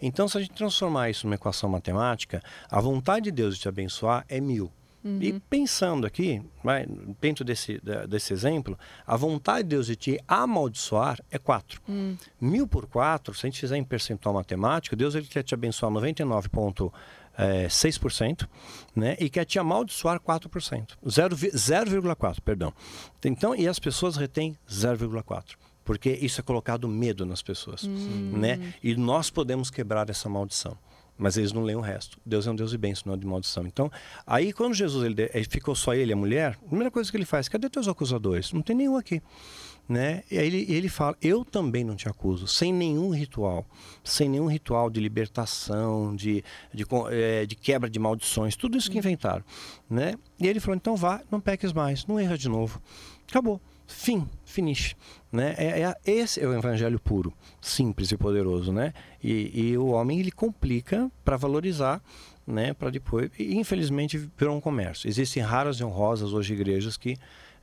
Então, 0.00 0.28
se 0.28 0.36
a 0.36 0.40
gente 0.42 0.52
transformar 0.52 1.08
isso 1.08 1.26
numa 1.26 1.36
equação 1.36 1.70
matemática, 1.70 2.42
a 2.70 2.78
vontade 2.80 3.24
de 3.24 3.30
Deus 3.30 3.54
de 3.54 3.62
te 3.62 3.68
abençoar 3.68 4.26
é 4.28 4.38
mil. 4.40 4.70
Uhum. 5.02 5.18
E 5.22 5.32
pensando 5.38 6.04
aqui, 6.06 6.42
vai, 6.64 6.84
dentro 7.20 7.44
desse, 7.44 7.80
desse 8.08 8.32
exemplo, 8.32 8.76
a 9.06 9.16
vontade 9.16 9.62
de 9.62 9.68
Deus 9.68 9.86
de 9.86 9.94
te 9.94 10.20
amaldiçoar 10.26 11.20
é 11.30 11.38
4. 11.38 11.80
Uhum. 11.88 12.16
Mil 12.40 12.66
por 12.66 12.86
4, 12.86 13.32
se 13.32 13.46
a 13.46 13.48
gente 13.48 13.60
fizer 13.60 13.76
em 13.76 13.84
percentual 13.84 14.34
matemático, 14.34 14.96
Deus 14.96 15.14
ele 15.14 15.26
quer 15.26 15.44
te 15.44 15.54
abençoar 15.54 15.92
99,9% 15.92 16.92
é, 17.36 17.66
6%, 17.66 18.48
né? 18.94 19.16
E 19.18 19.28
quer 19.28 19.44
te 19.44 19.58
amaldiçoar 19.58 20.20
4%. 20.20 20.96
0,4%, 21.04 22.40
perdão. 22.40 22.72
Então, 23.24 23.54
e 23.54 23.68
as 23.68 23.78
pessoas 23.78 24.16
retêm 24.16 24.56
0,4%. 24.68 25.56
Porque 25.84 26.10
isso 26.10 26.40
é 26.40 26.42
colocado 26.42 26.88
medo 26.88 27.24
nas 27.24 27.42
pessoas, 27.42 27.84
hum. 27.84 28.32
né? 28.36 28.74
E 28.82 28.96
nós 28.96 29.30
podemos 29.30 29.70
quebrar 29.70 30.10
essa 30.10 30.28
maldição 30.28 30.76
mas 31.18 31.38
eles 31.38 31.50
não 31.50 31.62
leem 31.62 31.78
o 31.78 31.80
resto. 31.80 32.18
Deus 32.26 32.46
é 32.46 32.50
um 32.50 32.54
Deus 32.54 32.72
de 32.72 32.76
bênção, 32.76 33.04
não 33.06 33.14
é 33.14 33.16
de 33.16 33.26
maldição. 33.26 33.66
Então, 33.66 33.90
aí 34.26 34.52
quando 34.52 34.74
Jesus 34.74 35.02
ele, 35.02 35.30
ele 35.32 35.46
ficou 35.48 35.74
só 35.74 35.94
ele 35.94 36.12
a 36.12 36.16
mulher, 36.16 36.58
a 36.62 36.68
primeira 36.68 36.90
coisa 36.90 37.10
que 37.10 37.16
ele 37.16 37.24
faz, 37.24 37.48
cadê 37.48 37.70
teus 37.70 37.88
acusadores? 37.88 38.52
Não 38.52 38.60
tem 38.60 38.76
nenhum 38.76 38.98
aqui 38.98 39.22
né? 39.88 40.22
E 40.30 40.38
aí 40.38 40.46
ele, 40.46 40.66
ele 40.68 40.88
fala: 40.88 41.16
Eu 41.22 41.44
também 41.44 41.84
não 41.84 41.94
te 41.94 42.08
acuso, 42.08 42.46
sem 42.46 42.72
nenhum 42.72 43.10
ritual, 43.10 43.66
sem 44.02 44.28
nenhum 44.28 44.46
ritual 44.46 44.90
de 44.90 45.00
libertação, 45.00 46.14
de, 46.14 46.42
de, 46.72 46.84
é, 47.10 47.46
de 47.46 47.54
quebra 47.54 47.88
de 47.88 47.98
maldições, 47.98 48.56
tudo 48.56 48.76
isso 48.76 48.90
que 48.90 48.98
inventaram, 48.98 49.44
né? 49.88 50.14
E 50.38 50.46
ele 50.46 50.60
falou: 50.60 50.76
Então 50.76 50.96
vá, 50.96 51.22
não 51.30 51.40
peques 51.40 51.72
mais, 51.72 52.06
não 52.06 52.18
erra 52.18 52.36
de 52.36 52.48
novo. 52.48 52.80
Acabou. 53.28 53.60
Fim, 53.88 54.28
finish. 54.44 54.96
Né? 55.30 55.54
É, 55.56 55.82
é, 55.82 55.94
esse 56.04 56.40
é 56.40 56.46
o 56.46 56.52
evangelho 56.52 56.98
puro, 56.98 57.32
simples 57.60 58.10
e 58.10 58.16
poderoso. 58.16 58.72
Né? 58.72 58.92
E, 59.22 59.52
e 59.54 59.78
o 59.78 59.86
homem 59.86 60.18
ele 60.18 60.32
complica 60.32 61.08
para 61.24 61.36
valorizar 61.36 62.02
né, 62.46 62.72
para 62.72 62.90
depois. 62.90 63.30
E, 63.38 63.56
infelizmente 63.56 64.18
virou 64.36 64.56
um 64.56 64.60
comércio. 64.60 65.08
Existem 65.08 65.42
raras 65.42 65.76
e 65.76 65.84
honrosas 65.84 66.32
hoje 66.32 66.54
igrejas 66.54 66.96
que 66.96 67.16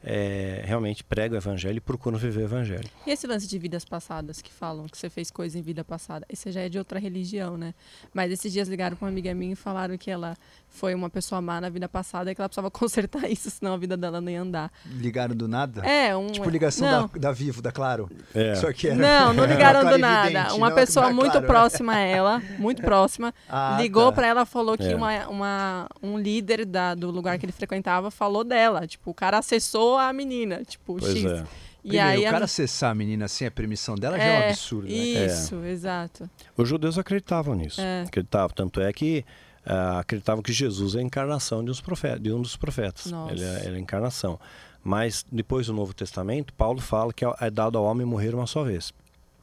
é, 0.03 0.61
realmente 0.65 1.03
pregam 1.03 1.35
o 1.35 1.39
evangelho 1.39 1.77
e 1.77 1.81
procuram 1.81 2.17
viver 2.17 2.41
o 2.41 2.43
evangelho. 2.43 2.89
E 3.07 3.11
esse 3.11 3.25
lance 3.25 3.47
de 3.47 3.57
vidas 3.57 3.85
passadas 3.85 4.41
que 4.41 4.51
falam 4.51 4.88
que 4.88 4.97
você 4.97 5.09
fez 5.09 5.31
coisa 5.31 5.57
em 5.57 5.61
vida 5.61 5.84
passada? 5.84 6.25
Esse 6.30 6.51
já 6.51 6.61
é 6.61 6.69
de 6.69 6.77
outra 6.77 6.99
religião, 6.99 7.57
né? 7.57 7.73
Mas 8.13 8.31
esses 8.31 8.51
dias 8.51 8.67
ligaram 8.67 8.97
com 8.97 9.05
uma 9.05 9.11
amiga 9.11 9.34
minha 9.34 9.53
e 9.53 9.55
falaram 9.55 9.97
que 9.97 10.11
ela 10.11 10.38
foi 10.67 10.95
uma 10.95 11.09
pessoa 11.09 11.39
má 11.39 11.61
na 11.61 11.69
vida 11.69 11.88
passada 11.88 12.31
e 12.31 12.35
que 12.35 12.41
ela 12.41 12.49
precisava 12.49 12.69
consertar 12.71 13.30
isso, 13.30 13.49
senão 13.49 13.73
a 13.73 13.77
vida 13.77 13.95
dela 13.95 14.19
não 14.19 14.30
ia 14.30 14.41
andar. 14.41 14.71
Ligaram 14.85 15.35
do 15.35 15.47
nada? 15.47 15.85
É, 15.85 16.15
um. 16.15 16.27
Tipo 16.27 16.49
ligação 16.49 17.09
da, 17.13 17.19
da, 17.19 17.31
Vivo, 17.31 17.61
da 17.61 17.71
Claro. 17.71 18.09
É. 18.34 18.55
Só 18.55 18.73
que 18.73 18.88
era, 18.88 18.95
não, 18.95 19.34
não 19.34 19.45
ligaram 19.47 19.89
do 19.89 19.97
nada. 19.97 20.53
Uma 20.53 20.71
pessoa 20.71 21.11
muito 21.11 21.31
claro, 21.31 21.47
próxima 21.47 21.93
a 21.93 21.99
ela, 21.99 22.41
muito 22.57 22.81
próxima, 22.84 23.34
ah, 23.47 23.77
ligou 23.80 24.07
tá. 24.07 24.11
para 24.13 24.27
ela 24.27 24.45
falou 24.45 24.77
que 24.77 24.88
é. 24.88 24.95
uma, 24.95 25.27
uma, 25.27 25.88
um 26.01 26.17
líder 26.17 26.65
da, 26.65 26.93
do 26.93 27.09
lugar 27.09 27.38
que 27.38 27.45
ele 27.45 27.53
frequentava 27.53 28.11
falou 28.11 28.43
dela. 28.43 28.85
Tipo, 28.88 29.11
o 29.11 29.13
cara 29.13 29.38
acessou 29.38 29.93
a 29.98 30.11
menina, 30.14 30.64
tipo, 30.64 30.98
pois 30.98 31.15
X. 31.15 31.26
É. 31.26 31.44
E 31.84 31.90
Primeiro, 31.90 32.10
aí 32.10 32.20
o 32.20 32.32
cara 32.32 32.40
a... 32.40 32.45
acessar 32.45 32.91
a 32.91 32.95
menina 32.95 33.28
sem 33.28 33.45
a 33.45 33.52
permissão 33.52 33.95
dela 33.95 34.15
é, 34.18 34.20
já 34.20 34.26
é 34.26 34.40
um 34.40 34.41
é, 34.41 34.49
absurdo, 34.49 34.88
né? 34.88 34.94
Isso, 34.94 35.56
é. 35.64 35.70
exato. 35.70 36.30
Os 36.56 36.70
judeus 36.70 36.98
acreditavam 36.98 37.56
nisso. 37.56 37.82
É. 37.82 38.03
Acreditavam. 38.03 38.56
Tanto 38.56 38.80
é 38.80 38.91
que 38.94 39.26
uh, 39.65 39.99
acreditavam 39.99 40.41
que 40.41 40.53
Jesus 40.53 40.95
é 40.95 40.99
a 40.99 41.02
encarnação 41.02 41.64
de, 41.64 41.70
uns 41.70 41.82
profetas, 41.82 42.22
de 42.22 42.32
um 42.32 42.41
dos 42.41 42.56
profetas. 42.56 43.11
Ele 43.30 43.44
é, 43.44 43.65
ele 43.65 43.76
é, 43.76 43.78
a 43.78 43.80
encarnação. 43.80 44.40
Mas 44.82 45.26
depois 45.30 45.68
do 45.68 45.74
Novo 45.74 45.94
Testamento, 45.94 46.53
Paulo 46.53 46.80
fala 46.80 47.14
que 47.14 47.26
é 47.26 47.52
dado 47.52 47.78
ao 47.78 47.84
homem 47.84 48.06
morrer 48.06 48.34
uma 48.34 48.48
só 48.48 48.64
vez. 48.64 48.94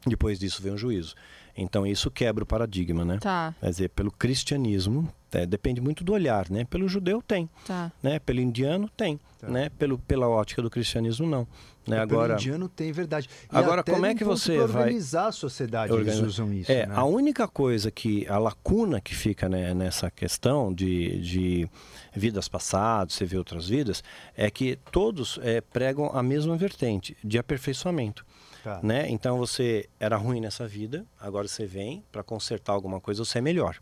Depois 0.07 0.39
disso 0.39 0.63
vem 0.63 0.73
o 0.73 0.79
juízo. 0.79 1.15
Então 1.61 1.87
isso 1.87 2.11
quebra 2.11 2.43
o 2.43 2.47
paradigma, 2.47 3.05
né? 3.05 3.19
Tá. 3.21 3.55
Quer 3.61 3.71
dizer, 3.71 3.89
pelo 3.91 4.11
cristianismo, 4.11 5.07
é, 5.31 5.45
depende 5.45 5.81
muito 5.81 6.03
do 6.03 6.13
olhar, 6.13 6.51
né? 6.51 6.65
Pelo 6.65 6.89
judeu 6.89 7.23
tem, 7.23 7.49
tá. 7.67 7.93
né? 8.03 8.19
Pelo 8.19 8.41
indiano 8.41 8.89
tem, 8.97 9.21
tá. 9.39 9.49
né? 9.49 9.69
Pelo, 9.79 9.99
pela 9.99 10.27
ótica 10.27 10.63
do 10.63 10.71
cristianismo 10.71 11.27
não. 11.27 11.47
Né? 11.87 11.99
Agora, 11.99 12.29
pelo 12.29 12.41
indiano 12.41 12.69
tem 12.69 12.93
verdade. 12.93 13.29
E 13.53 13.57
agora 13.57 13.83
como 13.83 14.07
é 14.07 14.15
que 14.15 14.25
você 14.25 14.57
vai 14.57 14.83
organizar 14.85 15.27
a 15.27 15.33
sociedade? 15.33 15.93
Organizar. 15.93 16.19
Eles 16.19 16.29
usam 16.29 16.53
isso. 16.53 16.73
É 16.73 16.87
né? 16.87 16.95
a 16.97 17.05
única 17.05 17.47
coisa 17.47 17.91
que 17.91 18.27
a 18.27 18.39
lacuna 18.39 19.01
que 19.01 19.15
fica 19.15 19.49
né, 19.49 19.75
nessa 19.75 20.11
questão 20.11 20.73
de, 20.73 21.21
de 21.21 21.69
vidas 22.15 22.49
passadas, 22.49 23.15
você 23.15 23.25
vê 23.25 23.37
outras 23.37 23.69
vidas, 23.69 24.03
é 24.37 24.51
que 24.51 24.79
todos 24.91 25.39
é, 25.43 25.61
pregam 25.61 26.11
a 26.15 26.23
mesma 26.23 26.57
vertente 26.57 27.17
de 27.23 27.39
aperfeiçoamento. 27.39 28.25
Tá. 28.63 28.81
Né? 28.83 29.09
Então 29.09 29.39
você 29.39 29.89
era 29.99 30.17
ruim 30.17 30.41
nessa 30.41 30.67
vida, 30.67 31.07
agora 31.19 31.49
você 31.49 31.67
vem 31.67 32.05
para 32.13 32.23
consertar 32.23 32.73
alguma 32.73 33.01
coisa, 33.01 33.25
você 33.25 33.39
é 33.39 33.41
melhor. 33.41 33.79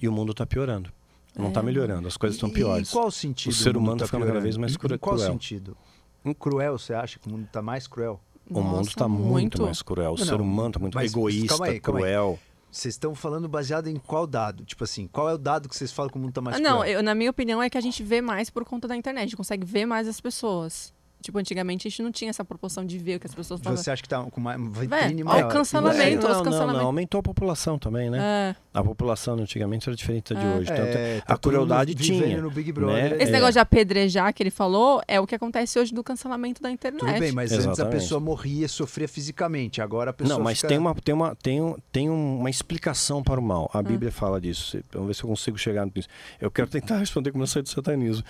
E 0.00 0.08
o 0.08 0.12
mundo 0.12 0.32
está 0.32 0.46
piorando. 0.46 0.92
Não 1.36 1.48
está 1.48 1.60
é. 1.60 1.62
melhorando, 1.62 2.08
as 2.08 2.16
coisas 2.16 2.36
estão 2.36 2.50
piores. 2.50 2.88
Em 2.88 2.92
qual 2.92 3.10
sentido? 3.10 3.52
O 3.52 3.54
ser 3.54 3.76
humano 3.76 3.94
está 3.94 4.06
tá 4.06 4.08
ficando 4.08 4.26
cada 4.26 4.40
vez 4.40 4.56
mais 4.56 4.76
cruel. 4.76 4.96
Em 4.96 4.98
qual 4.98 5.18
sentido? 5.18 5.76
Um 6.24 6.34
cruel, 6.34 6.78
você 6.78 6.94
acha 6.94 7.18
que 7.18 7.28
o 7.28 7.30
mundo 7.30 7.44
está 7.44 7.62
mais 7.62 7.86
cruel? 7.86 8.20
O 8.50 8.54
Nossa, 8.54 8.76
mundo 8.76 8.88
está 8.88 9.08
muito, 9.08 9.30
muito, 9.30 9.62
mais 9.62 9.82
cruel. 9.82 10.14
O 10.14 10.18
não, 10.18 10.26
ser 10.26 10.40
humano 10.40 10.68
está 10.68 10.80
muito 10.80 10.94
mas, 10.94 11.12
egoísta, 11.12 11.48
calma 11.48 11.66
aí, 11.66 11.80
calma 11.80 12.00
cruel. 12.00 12.38
Aí. 12.42 12.48
Vocês 12.70 12.94
estão 12.94 13.14
falando 13.14 13.48
baseado 13.48 13.88
em 13.88 13.96
qual 13.96 14.26
dado? 14.26 14.64
Tipo 14.64 14.84
assim, 14.84 15.06
qual 15.06 15.28
é 15.28 15.34
o 15.34 15.38
dado 15.38 15.68
que 15.68 15.76
vocês 15.76 15.92
falam 15.92 16.10
que 16.10 16.18
o 16.18 16.20
mundo 16.20 16.30
está 16.30 16.40
mais 16.40 16.56
ah, 16.56 16.60
Não, 16.60 16.84
eu, 16.84 17.02
na 17.02 17.14
minha 17.14 17.30
opinião 17.30 17.62
é 17.62 17.70
que 17.70 17.78
a 17.78 17.80
gente 17.80 18.02
vê 18.02 18.20
mais 18.20 18.50
por 18.50 18.64
conta 18.64 18.88
da 18.88 18.96
internet. 18.96 19.22
A 19.22 19.26
gente 19.26 19.36
consegue 19.36 19.64
ver 19.64 19.86
mais 19.86 20.06
as 20.08 20.20
pessoas. 20.20 20.92
Tipo, 21.20 21.38
antigamente 21.38 21.88
a 21.88 21.90
gente 21.90 22.02
não 22.02 22.12
tinha 22.12 22.30
essa 22.30 22.44
proporção 22.44 22.86
de 22.86 22.96
ver 22.96 23.16
o 23.16 23.20
que 23.20 23.26
as 23.26 23.34
pessoas 23.34 23.60
falavam. 23.60 23.82
Você 23.82 23.90
acha 23.90 24.00
que 24.00 24.08
tá 24.08 24.22
com 24.22 24.40
uma 24.40 24.56
vitrine 24.56 25.24
maior? 25.24 25.46
o 25.46 25.48
cancelamento, 25.48 26.22
não, 26.22 26.30
os 26.30 26.42
cancelamentos. 26.42 26.72
Não, 26.72 26.72
não, 26.74 26.86
aumentou 26.86 27.18
a 27.18 27.22
população 27.22 27.76
também, 27.76 28.08
né? 28.08 28.54
É. 28.54 28.56
A 28.72 28.84
população 28.84 29.34
antigamente 29.34 29.88
era 29.88 29.96
diferente 29.96 30.32
da 30.32 30.40
de 30.40 30.46
é. 30.46 30.50
hoje. 30.56 30.66
Tanto 30.68 30.96
é, 30.96 31.20
tá 31.20 31.34
a 31.34 31.36
crueldade 31.36 31.94
tinha. 31.96 32.40
No 32.40 32.50
Big 32.50 32.70
Brother. 32.70 33.16
Né? 33.16 33.22
Esse 33.22 33.32
negócio 33.32 33.54
de 33.54 33.58
apedrejar 33.58 34.32
que 34.32 34.42
ele 34.44 34.50
falou 34.50 35.02
é 35.08 35.18
o 35.18 35.26
que 35.26 35.34
acontece 35.34 35.76
hoje 35.78 35.92
do 35.92 36.04
cancelamento 36.04 36.62
da 36.62 36.70
internet. 36.70 37.00
Tudo 37.00 37.18
bem, 37.18 37.32
mas 37.32 37.50
Exatamente. 37.50 37.80
antes 37.80 37.80
a 37.80 37.86
pessoa 37.86 38.20
morria, 38.20 38.68
sofria 38.68 39.08
fisicamente. 39.08 39.82
Agora 39.82 40.10
a 40.10 40.12
pessoa 40.12 40.38
Não, 40.38 40.44
mas 40.44 40.58
fica... 40.58 40.68
tem, 40.68 40.78
uma, 40.78 40.94
tem, 40.94 41.14
uma, 41.14 41.36
tem, 41.42 41.76
tem 41.90 42.10
uma 42.10 42.48
explicação 42.48 43.24
para 43.24 43.40
o 43.40 43.42
mal. 43.42 43.68
A 43.74 43.82
Bíblia 43.82 44.12
fala 44.12 44.40
disso. 44.40 44.78
Vamos 44.92 45.08
ver 45.08 45.14
se 45.14 45.24
eu 45.24 45.28
consigo 45.28 45.58
chegar 45.58 45.84
nisso. 45.92 46.08
Eu 46.40 46.50
quero 46.50 46.68
tentar 46.68 46.98
responder 46.98 47.32
como 47.32 47.42
eu 47.42 47.48
saí 47.48 47.62
do 47.62 47.68
satanismo. 47.68 48.22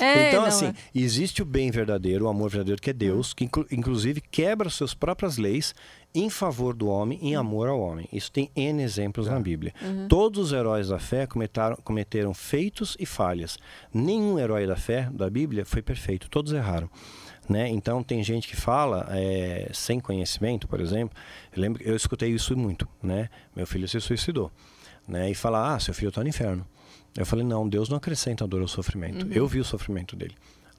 É, 0.00 0.28
então, 0.30 0.40
não, 0.40 0.48
assim, 0.48 0.72
existe 0.94 1.42
o 1.42 1.44
bem 1.44 1.70
verdadeiro 1.70 2.05
verdadeiro, 2.06 2.26
o 2.26 2.28
amor 2.28 2.50
verdadeiro 2.50 2.80
que 2.80 2.90
é 2.90 2.92
Deus, 2.92 3.34
que 3.34 3.44
inclu 3.44 3.66
inclusive 3.70 4.20
quebra 4.20 4.70
suas 4.70 4.94
próprias 4.94 5.36
leis 5.36 5.74
em 6.14 6.30
favor 6.30 6.74
do 6.74 6.88
homem, 6.88 7.18
em 7.20 7.34
amor 7.34 7.68
ao 7.68 7.80
homem. 7.80 8.08
Isso 8.12 8.32
tem 8.32 8.50
N 8.56 8.82
exemplos 8.82 9.26
tá. 9.26 9.34
na 9.34 9.40
Bíblia. 9.40 9.74
Uhum. 9.82 10.08
Todos 10.08 10.46
os 10.46 10.52
heróis 10.52 10.88
da 10.88 10.98
fé 10.98 11.26
cometaram, 11.26 11.76
cometeram 11.84 12.32
feitos 12.32 12.96
e 12.98 13.04
falhas. 13.04 13.58
Nenhum 13.92 14.38
herói 14.38 14.66
da 14.66 14.76
fé 14.76 15.10
da 15.12 15.28
Bíblia 15.28 15.66
foi 15.66 15.82
perfeito, 15.82 16.30
todos 16.30 16.52
erraram. 16.52 16.88
Né? 17.48 17.68
Então 17.68 18.02
tem 18.02 18.24
gente 18.24 18.48
que 18.48 18.56
fala 18.56 19.06
é, 19.10 19.70
sem 19.72 20.00
conhecimento, 20.00 20.66
por 20.66 20.80
exemplo. 20.80 21.16
Eu, 21.54 21.60
lembro, 21.60 21.82
eu 21.82 21.94
escutei 21.94 22.30
isso 22.30 22.56
muito, 22.56 22.88
né? 23.02 23.28
Meu 23.54 23.66
filho 23.66 23.86
se 23.86 24.00
suicidou, 24.00 24.50
né? 25.06 25.30
E 25.30 25.34
fala, 25.34 25.74
ah, 25.74 25.78
seu 25.78 25.94
filho 25.94 26.08
está 26.08 26.22
no 26.22 26.28
inferno. 26.28 26.66
Eu 27.16 27.24
falei, 27.24 27.44
não, 27.44 27.68
Deus 27.68 27.88
não 27.88 27.98
acrescenta 27.98 28.46
dor 28.48 28.62
ao 28.62 28.68
sofrimento. 28.68 29.26
Uhum. 29.26 29.32
Eu 29.32 29.46
vi 29.46 29.60
o 29.60 29.64
sofrimento 29.64 30.16
dele, 30.16 30.34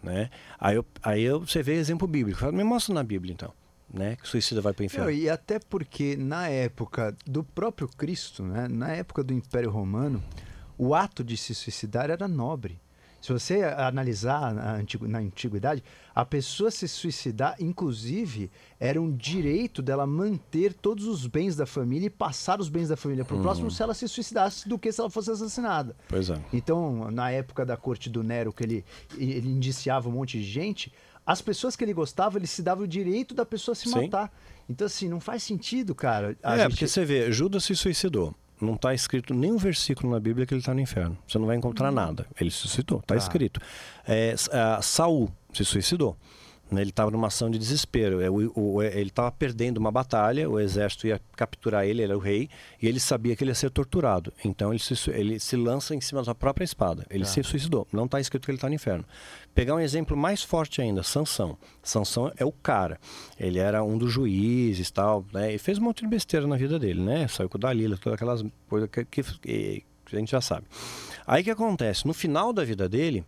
né? 0.08 0.30
Aí, 0.60 0.76
eu, 0.76 0.86
aí 1.04 1.24
eu, 1.24 1.40
você 1.42 1.62
vê 1.62 1.74
exemplo 1.74 2.08
bíblico. 2.08 2.40
Fala, 2.40 2.52
me 2.52 2.64
mostra 2.64 2.94
na 2.94 3.04
Bíblia 3.04 3.34
então. 3.34 3.54
Né, 3.90 4.18
que 4.18 4.28
suicida 4.28 4.60
vai 4.60 4.74
para 4.74 4.82
o 4.82 4.86
inferno. 4.86 5.10
e 5.10 5.30
até 5.30 5.60
porque 5.60 6.18
na 6.18 6.50
época 6.50 7.16
do 7.26 7.42
próprio 7.42 7.88
Cristo, 7.88 8.44
né, 8.44 8.68
na 8.68 8.92
época 8.92 9.24
do 9.24 9.34
Império 9.34 9.70
Romano, 9.70 10.22
o 10.78 10.94
ato 10.94 11.24
de 11.24 11.38
se 11.38 11.56
suicidar 11.56 12.10
era 12.10 12.28
nobre. 12.28 12.82
Se 13.22 13.34
você 13.34 13.64
analisar 13.64 14.54
na, 14.54 14.84
na 15.02 15.20
antiguidade, 15.20 15.84
a 16.14 16.24
pessoa 16.24 16.70
se 16.70 16.88
suicidar, 16.88 17.56
inclusive, 17.60 18.50
era 18.80 19.02
um 19.02 19.12
direito 19.12 19.82
dela 19.82 20.06
manter 20.06 20.74
todos 20.74 21.06
os 21.06 21.26
bens 21.26 21.56
da 21.56 21.66
família 21.66 22.08
e 22.08 22.10
passar 22.10 22.60
os 22.60 22.70
bens 22.70 22.90
da 22.90 22.96
família 22.96 23.26
para 23.26 23.34
o 23.34 23.38
uhum. 23.38 23.44
próximo 23.44 23.72
se 23.72 23.82
ela 23.82 23.94
se 23.94 24.08
suicidasse 24.08 24.70
do 24.70 24.78
que 24.78 24.92
se 24.92 25.00
ela 25.00 25.10
fosse 25.10 25.32
assassinada. 25.32 25.96
Pois 26.08 26.30
é. 26.30 26.40
Então, 26.54 27.10
na 27.12 27.32
época 27.32 27.66
da 27.66 27.76
corte 27.76 28.10
do 28.10 28.24
Nero, 28.24 28.54
que 28.54 28.64
ele, 28.64 28.86
ele 29.18 29.50
indiciava 29.50 30.08
um 30.08 30.14
monte 30.14 30.40
de 30.40 30.46
gente, 30.46 30.94
as 31.26 31.42
pessoas 31.42 31.76
que 31.76 31.84
ele 31.84 31.94
gostava, 31.94 32.38
ele 32.38 32.48
se 32.48 32.62
dava 32.62 32.84
o 32.84 32.88
direito 32.88 33.34
da 33.34 33.46
pessoa 33.46 33.76
se 33.76 33.90
Sim. 33.90 34.04
matar. 34.04 34.32
Então, 34.70 34.86
assim, 34.88 35.10
não 35.10 35.20
faz 35.20 35.44
sentido, 35.44 35.94
cara. 35.94 36.38
é, 36.44 36.58
gente... 36.58 36.70
porque 36.70 36.88
você 36.88 37.04
vê, 37.04 37.32
Judas 37.32 37.64
se 37.64 37.76
suicidou 37.76 38.34
não 38.60 38.76
está 38.76 38.94
escrito 38.94 39.34
nenhum 39.34 39.58
versículo 39.58 40.12
na 40.12 40.20
Bíblia 40.20 40.46
que 40.46 40.54
ele 40.54 40.62
está 40.62 40.74
no 40.74 40.80
inferno. 40.80 41.18
Você 41.28 41.38
não 41.38 41.46
vai 41.46 41.56
encontrar 41.56 41.90
uhum. 41.90 41.96
nada. 41.96 42.26
Ele 42.40 42.50
se 42.52 42.58
suicidou, 42.58 43.00
está 43.00 43.14
ah. 43.14 43.18
escrito. 43.18 43.60
É, 44.08 44.36
Saul 44.82 45.30
se 45.54 45.64
suicidou. 45.64 46.18
Né? 46.70 46.82
Ele 46.82 46.90
estava 46.90 47.10
numa 47.12 47.28
ação 47.28 47.50
de 47.50 47.58
desespero. 47.58 48.22
É, 48.22 48.28
ele 48.98 49.10
estava 49.10 49.32
perdendo 49.32 49.78
uma 49.78 49.92
batalha, 49.92 50.50
o 50.50 50.60
exército 50.60 51.08
ia 51.08 51.20
capturar 51.36 51.86
ele, 51.86 52.02
ele 52.02 52.12
era 52.12 52.18
o 52.18 52.20
rei, 52.20 52.50
e 52.82 52.88
ele 52.88 53.00
sabia 53.00 53.36
que 53.36 53.44
ele 53.44 53.52
ia 53.52 53.56
ser 53.56 53.70
torturado. 53.70 54.34
Então 54.44 54.72
ele 54.72 54.80
se, 54.80 55.10
ele 55.12 55.40
se 55.40 55.56
lança 55.56 55.96
em 55.96 56.02
cima 56.02 56.24
da 56.24 56.36
própria 56.36 56.64
espada. 56.64 57.06
Ele 57.10 57.24
ah. 57.24 57.28
se 57.28 57.42
suicidou. 57.44 57.88
Não 57.92 58.06
está 58.06 58.20
escrito 58.20 58.46
que 58.46 58.52
ele 58.52 58.58
está 58.58 58.70
no 58.70 58.76
inferno. 58.76 59.06
Pegar 59.54 59.76
um 59.76 59.80
exemplo 59.80 60.16
mais 60.16 60.44
forte 60.44 60.82
ainda, 60.82 61.02
Sansão. 61.04 61.58
Sansão 61.82 62.32
é 62.38 62.46
o 62.46 62.52
cara. 62.52 63.00
Ele 63.40 63.60
era 63.60 63.84
um 63.84 63.98
dos 63.98 64.12
juízes 64.12 64.92
tal, 64.92 65.26
né? 65.34 65.54
E 65.54 65.58
fez 65.58 65.78
um 65.78 65.84
monte 65.84 66.02
de 66.02 66.08
besteira 66.08 66.46
na 66.46 66.58
vida 66.58 66.78
dele, 66.78 67.02
né? 67.02 67.28
Saiu 67.28 67.50
com 67.50 67.58
o 67.58 67.62
Dalila, 67.62 67.98
todas 67.98 68.16
aquelas 68.16 68.46
coisas 68.70 68.90
que, 68.90 69.06
que, 69.06 69.24
que 69.24 70.16
a 70.16 70.20
gente 70.20 70.32
já 70.32 70.42
sabe. 70.42 70.66
Aí 71.26 71.44
que 71.44 71.52
acontece? 71.52 72.06
No 72.06 72.14
final 72.14 72.54
da 72.54 72.64
vida 72.64 72.88
dele, 72.88 73.26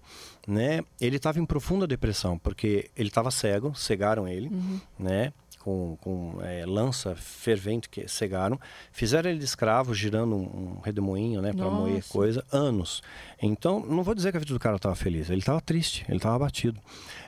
né, 0.50 0.82
ele 1.00 1.18
estava 1.18 1.40
em 1.40 1.46
profunda 1.46 1.86
depressão, 1.86 2.36
porque 2.40 2.90
ele 2.98 3.10
estava 3.10 3.30
cego, 3.30 3.76
cegaram 3.76 4.28
ele, 4.28 4.48
uhum. 4.48 4.80
né? 4.98 5.32
Com, 5.60 5.98
com 6.00 6.38
é, 6.42 6.66
lança 6.66 7.14
fervente 7.18 7.90
que 7.90 8.08
cegaram, 8.08 8.58
fizeram 8.94 9.30
ele 9.30 9.40
de 9.40 9.46
escravo, 9.46 9.94
girando 9.94 10.34
um, 10.34 10.78
um 10.78 10.80
redemoinho, 10.80 11.42
né, 11.42 11.52
para 11.52 11.70
moer 11.70 12.02
coisa, 12.08 12.46
anos. 12.50 13.04
Então, 13.42 13.82
não 13.82 14.02
vou 14.02 14.16
dizer 14.16 14.32
que 14.32 14.38
a 14.38 14.40
vida 14.40 14.54
do 14.54 14.60
cara 14.60 14.78
estava 14.78 14.96
feliz, 14.96 15.30
ele 15.30 15.40
estava 15.40 15.60
triste, 15.60 16.06
ele 16.08 16.16
estava 16.16 16.38
abatido. 16.38 16.80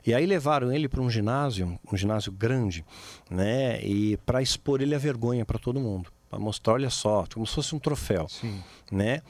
E 0.08 0.14
aí 0.14 0.26
levaram 0.26 0.72
ele 0.72 0.88
para 0.88 1.02
um 1.02 1.10
ginásio, 1.10 1.78
um 1.92 1.98
ginásio 1.98 2.32
grande, 2.32 2.86
né, 3.30 3.84
e 3.84 4.16
para 4.26 4.42
expor 4.42 4.82
ele 4.82 4.96
a 4.96 4.98
vergonha 4.98 5.46
para 5.46 5.60
todo 5.60 5.78
mundo, 5.78 6.10
para 6.30 6.40
mostrar, 6.40 6.76
olha 6.76 6.90
só, 6.90 7.26
como 7.34 7.46
se 7.46 7.54
fosse 7.54 7.76
um 7.76 7.80
troféu, 7.80 8.30
Sim. 8.30 8.64
né? 8.90 9.22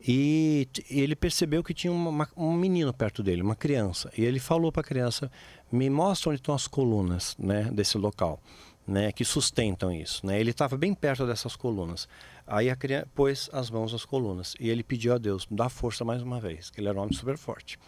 E 0.00 0.68
ele 0.90 1.16
percebeu 1.16 1.64
que 1.64 1.72
tinha 1.72 1.92
uma, 1.92 2.28
um 2.36 2.52
menino 2.52 2.92
perto 2.92 3.22
dele, 3.22 3.42
uma 3.42 3.56
criança. 3.56 4.12
E 4.16 4.24
ele 4.24 4.38
falou 4.38 4.70
para 4.70 4.82
a 4.82 4.84
criança: 4.84 5.30
me 5.72 5.88
mostra 5.88 6.30
onde 6.30 6.40
estão 6.40 6.54
as 6.54 6.68
colunas 6.68 7.34
né, 7.38 7.70
desse 7.72 7.96
local, 7.96 8.40
né, 8.86 9.10
que 9.10 9.24
sustentam 9.24 9.90
isso. 9.90 10.26
Né? 10.26 10.38
Ele 10.38 10.50
estava 10.50 10.76
bem 10.76 10.94
perto 10.94 11.26
dessas 11.26 11.56
colunas. 11.56 12.08
Aí 12.46 12.70
a 12.70 12.76
criança 12.76 13.08
pôs 13.14 13.50
as 13.52 13.70
mãos 13.70 13.92
nas 13.92 14.04
colunas 14.04 14.54
e 14.60 14.68
ele 14.68 14.82
pediu 14.82 15.14
a 15.14 15.18
Deus: 15.18 15.46
dá 15.50 15.68
força 15.68 16.04
mais 16.04 16.22
uma 16.22 16.40
vez, 16.40 16.70
que 16.70 16.80
ele 16.80 16.88
era 16.88 16.98
um 16.98 17.02
homem 17.02 17.14
super 17.14 17.38
forte. 17.38 17.78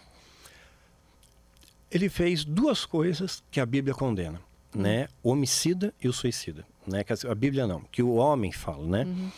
Ele 1.90 2.08
fez 2.08 2.44
duas 2.44 2.84
coisas 2.84 3.42
que 3.50 3.60
a 3.60 3.66
Bíblia 3.66 3.94
condena, 3.94 4.40
né? 4.74 5.08
O 5.22 5.30
homicida 5.30 5.94
e 6.02 6.08
o 6.08 6.12
suicida, 6.12 6.66
né? 6.86 7.04
A 7.30 7.34
Bíblia 7.34 7.66
não, 7.66 7.80
que 7.92 8.02
o 8.02 8.14
homem 8.14 8.50
fala, 8.50 8.86
né? 8.86 9.04
Uhum 9.04 9.30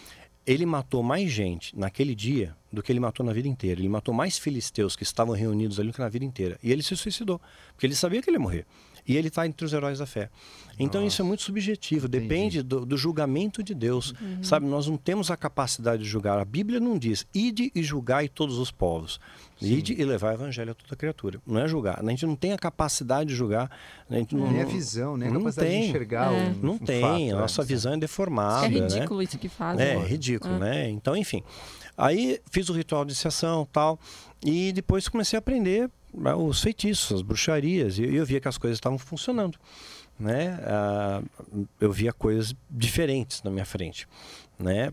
ele 0.53 0.67
matou 0.67 1.01
mais 1.01 1.31
gente 1.31 1.79
naquele 1.79 2.13
dia 2.13 2.57
do 2.73 2.83
que 2.83 2.91
ele 2.91 2.99
matou 2.99 3.25
na 3.25 3.33
vida 3.33 3.47
inteira. 3.47 3.81
Ele 3.81 3.89
matou 3.89 4.13
mais 4.13 4.37
filisteus 4.37 4.97
que 4.97 5.05
estavam 5.05 5.33
reunidos 5.33 5.79
ali 5.79 5.91
do 5.91 5.95
que 5.95 6.01
na 6.01 6.09
vida 6.09 6.25
inteira. 6.25 6.59
E 6.61 6.73
ele 6.73 6.83
se 6.83 6.97
suicidou, 6.97 7.41
porque 7.73 7.87
ele 7.87 7.95
sabia 7.95 8.21
que 8.21 8.29
ele 8.29 8.37
ia 8.37 8.41
morrer. 8.41 8.67
E 9.07 9.17
ele 9.17 9.29
está 9.29 9.47
entre 9.47 9.65
os 9.65 9.73
heróis 9.73 9.99
da 9.99 10.07
fé. 10.07 10.31
Então 10.79 11.03
Nossa. 11.03 11.13
isso 11.15 11.23
é 11.23 11.25
muito 11.25 11.43
subjetivo, 11.43 12.07
Entendi. 12.07 12.23
depende 12.23 12.63
do, 12.63 12.87
do, 12.87 12.97
julgamento 12.97 13.63
de 13.63 13.75
Deus. 13.75 14.15
Uhum. 14.21 14.43
Sabe, 14.43 14.67
nós 14.67 14.87
não 14.87 14.97
temos 14.97 15.31
a 15.31 15.37
capacidade 15.37 16.03
de 16.03 16.09
julgar. 16.09 16.39
A 16.39 16.45
Bíblia 16.45 16.81
não 16.81 16.99
diz, 16.99 17.27
ide 17.35 17.71
e 17.75 17.83
julgai 17.83 18.29
todos 18.29 18.59
os 18.59 18.71
povos. 18.71 19.21
Sim. 19.61 19.75
Ide 19.75 20.01
e 20.01 20.05
levar 20.05 20.31
o 20.31 20.35
evangelho 20.35 20.71
a 20.73 20.75
toda 20.75 20.97
criatura. 20.97 21.39
Não 21.47 21.61
é 21.61 21.69
julgar. 21.69 22.01
A 22.03 22.11
gente 22.11 22.25
não 22.25 22.35
tem 22.35 22.53
a 22.53 22.59
capacidade 22.59 23.29
de 23.29 23.37
julgar. 23.37 23.71
A 24.09 24.15
gente 24.15 24.35
não, 24.35 24.51
nem 24.51 24.63
a 24.63 24.65
visão, 24.65 25.19
nem 25.19 25.29
a 25.29 25.33
capacidade 25.33 25.71
tem. 25.71 25.83
de 25.83 25.89
enxergar. 25.89 26.33
É. 26.33 26.37
Um, 26.37 26.53
não 26.63 26.73
um 26.75 26.79
tem. 26.79 27.01
Fato, 27.03 27.15
a 27.17 27.21
é. 27.21 27.33
nossa 27.33 27.61
é. 27.61 27.65
visão 27.67 27.93
é 27.93 27.97
deformada. 27.99 28.67
É 28.67 28.69
ridículo 28.69 29.19
né? 29.19 29.25
isso 29.25 29.39
que 29.39 29.49
fazem. 29.51 29.87
É, 29.87 29.99
ridículo, 29.99 30.55
é. 30.55 30.59
né? 30.59 30.89
Então, 30.89 31.15
enfim. 31.15 31.43
Aí 31.97 32.41
fiz 32.51 32.71
o 32.71 32.73
ritual 32.73 33.05
de 33.05 33.13
iniciação 33.13 33.69
tal. 33.71 34.01
E 34.45 34.73
depois 34.73 35.09
comecei 35.09 35.37
a 35.37 35.41
aprender 35.41 35.91
né, 36.13 36.35
os 36.35 36.63
feitiços, 36.63 37.17
as 37.17 37.23
bruxarias, 37.23 37.99
e 37.99 38.15
eu 38.15 38.25
via 38.25 38.41
que 38.41 38.49
as 38.49 38.59
coisas 38.59 38.77
estavam 38.77 38.99
funcionando. 38.99 39.59
Né? 40.19 40.59
Ah, 40.65 41.23
eu 41.81 41.93
via 41.93 42.13
coisas 42.13 42.55
diferentes 42.71 43.43
na 43.43 43.51
minha 43.51 43.65
frente. 43.65 44.07
Né? 44.59 44.93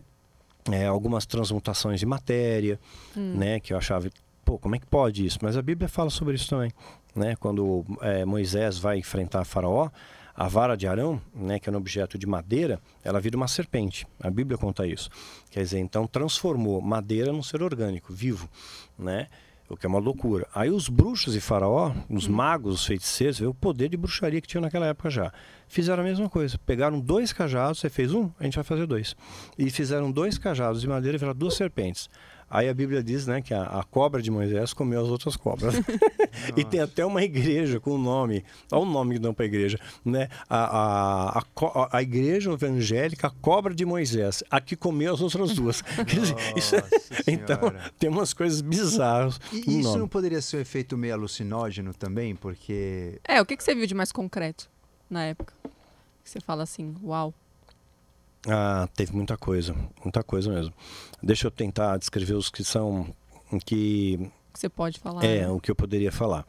É, 0.70 0.86
algumas 0.86 1.26
transmutações 1.26 2.00
de 2.00 2.06
matéria, 2.06 2.78
hum. 3.16 3.34
né? 3.36 3.60
que 3.60 3.72
eu 3.72 3.78
achava, 3.78 4.08
pô, 4.44 4.58
como 4.58 4.76
é 4.76 4.78
que 4.78 4.86
pode 4.86 5.24
isso? 5.24 5.38
Mas 5.42 5.56
a 5.56 5.62
Bíblia 5.62 5.88
fala 5.88 6.10
sobre 6.10 6.34
isso 6.34 6.48
também. 6.48 6.72
Né? 7.14 7.34
Quando 7.36 7.84
é, 8.00 8.24
Moisés 8.24 8.78
vai 8.78 8.98
enfrentar 8.98 9.44
Faraó, 9.44 9.88
a 10.38 10.46
vara 10.46 10.76
de 10.76 10.86
Arão, 10.86 11.20
né, 11.34 11.58
que 11.58 11.68
é 11.68 11.72
um 11.72 11.74
objeto 11.74 12.16
de 12.16 12.24
madeira, 12.24 12.80
ela 13.02 13.20
vira 13.20 13.36
uma 13.36 13.48
serpente. 13.48 14.06
A 14.20 14.30
Bíblia 14.30 14.56
conta 14.56 14.86
isso. 14.86 15.10
Quer 15.50 15.64
dizer, 15.64 15.80
então 15.80 16.06
transformou 16.06 16.80
madeira 16.80 17.32
num 17.32 17.42
ser 17.42 17.60
orgânico, 17.60 18.12
vivo, 18.12 18.48
né? 18.96 19.26
O 19.68 19.76
que 19.76 19.84
é 19.84 19.88
uma 19.88 19.98
loucura. 19.98 20.46
Aí 20.54 20.70
os 20.70 20.88
bruxos 20.88 21.34
e 21.34 21.40
faraó, 21.40 21.92
os 22.08 22.28
hum. 22.28 22.32
magos, 22.32 22.74
os 22.74 22.86
feiticeiros, 22.86 23.40
o 23.40 23.52
poder 23.52 23.88
de 23.88 23.96
bruxaria 23.96 24.40
que 24.40 24.46
tinha 24.46 24.60
naquela 24.60 24.86
época 24.86 25.10
já. 25.10 25.32
Fizeram 25.66 26.04
a 26.04 26.06
mesma 26.06 26.30
coisa. 26.30 26.56
Pegaram 26.64 27.00
dois 27.00 27.32
cajados, 27.32 27.80
você 27.80 27.90
fez 27.90 28.14
um, 28.14 28.30
a 28.38 28.44
gente 28.44 28.54
vai 28.54 28.64
fazer 28.64 28.86
dois. 28.86 29.16
E 29.58 29.68
fizeram 29.70 30.10
dois 30.10 30.38
cajados 30.38 30.80
de 30.80 30.86
madeira 30.86 31.16
e 31.16 31.18
viraram 31.18 31.36
duas 31.36 31.54
serpentes. 31.54 32.08
Aí 32.50 32.68
a 32.68 32.74
Bíblia 32.74 33.02
diz 33.02 33.26
né, 33.26 33.42
que 33.42 33.52
a, 33.52 33.62
a 33.62 33.82
cobra 33.84 34.22
de 34.22 34.30
Moisés 34.30 34.72
comeu 34.72 35.02
as 35.02 35.08
outras 35.08 35.36
cobras. 35.36 35.74
e 36.56 36.64
tem 36.64 36.80
até 36.80 37.04
uma 37.04 37.22
igreja 37.22 37.78
com 37.78 37.90
o 37.90 37.98
nome, 37.98 38.44
olha 38.72 38.82
o 38.82 38.86
nome 38.86 39.14
que 39.14 39.20
dão 39.20 39.34
para 39.34 39.44
a 39.44 39.46
igreja, 39.46 39.78
né? 40.04 40.28
A, 40.48 41.38
a, 41.38 41.38
a, 41.38 41.98
a, 41.98 42.02
igreja 42.02 42.50
evangélica 42.50 43.26
a 43.26 43.30
Cobra 43.30 43.74
de 43.74 43.84
Moisés, 43.84 44.42
a 44.50 44.60
que 44.60 44.76
comeu 44.76 45.14
as 45.14 45.20
outras 45.20 45.54
duas. 45.54 45.82
dizer, 46.06 46.36
isso 46.56 46.76
é, 46.76 46.82
então, 47.26 47.58
tem 47.98 48.08
umas 48.08 48.32
coisas 48.32 48.60
bizarras. 48.60 49.40
E 49.52 49.58
isso 49.58 49.88
nome. 49.88 49.98
não 49.98 50.08
poderia 50.08 50.40
ser 50.40 50.58
um 50.58 50.60
efeito 50.60 50.96
meio 50.96 51.14
alucinógeno 51.14 51.92
também? 51.92 52.34
Porque. 52.34 53.20
É, 53.24 53.40
o 53.40 53.46
que, 53.46 53.56
que 53.56 53.64
você 53.64 53.74
viu 53.74 53.86
de 53.86 53.94
mais 53.94 54.10
concreto 54.12 54.68
na 55.10 55.24
época? 55.24 55.52
Que 56.24 56.30
você 56.30 56.40
fala 56.40 56.62
assim, 56.62 56.94
uau. 57.02 57.34
Ah, 58.46 58.88
teve 58.94 59.14
muita 59.14 59.36
coisa, 59.36 59.74
muita 60.02 60.22
coisa 60.22 60.52
mesmo. 60.52 60.72
Deixa 61.22 61.46
eu 61.46 61.50
tentar 61.50 61.96
descrever 61.96 62.34
os 62.34 62.50
que 62.50 62.62
são 62.62 63.06
que 63.64 64.30
você 64.52 64.68
pode 64.68 64.98
falar. 64.98 65.24
É, 65.24 65.42
né? 65.42 65.48
o 65.48 65.60
que 65.60 65.70
eu 65.70 65.76
poderia 65.76 66.10
falar. 66.10 66.44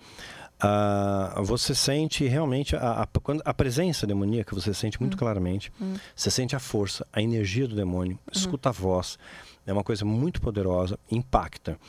Ah, 0.59 1.41
você 1.43 1.73
sente 1.73 2.25
realmente 2.25 2.75
a, 2.75 3.03
a, 3.03 3.07
a, 3.45 3.53
presença 3.53 4.05
demoníaca, 4.05 4.53
você 4.53 4.73
sente 4.73 4.99
muito 4.99 5.13
hum. 5.13 5.17
claramente. 5.17 5.71
Hum. 5.79 5.95
Você 6.15 6.29
sente 6.29 6.55
a 6.55 6.59
força, 6.59 7.05
a 7.13 7.21
energia 7.21 7.67
do 7.67 7.75
demônio, 7.75 8.15
hum. 8.15 8.31
escuta 8.31 8.69
a 8.69 8.71
voz. 8.71 9.17
É 9.65 9.71
uma 9.71 9.83
coisa 9.83 10.03
muito 10.03 10.41
poderosa, 10.41 10.99
impacta. 11.11 11.79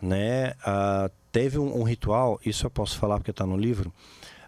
Né? 0.00 0.54
Ah, 0.64 1.10
teve 1.30 1.58
um, 1.58 1.80
um, 1.80 1.82
ritual, 1.82 2.40
isso 2.44 2.66
eu 2.66 2.70
posso 2.70 2.98
falar 2.98 3.18
porque 3.18 3.30
está 3.30 3.46
no 3.46 3.56
livro. 3.56 3.92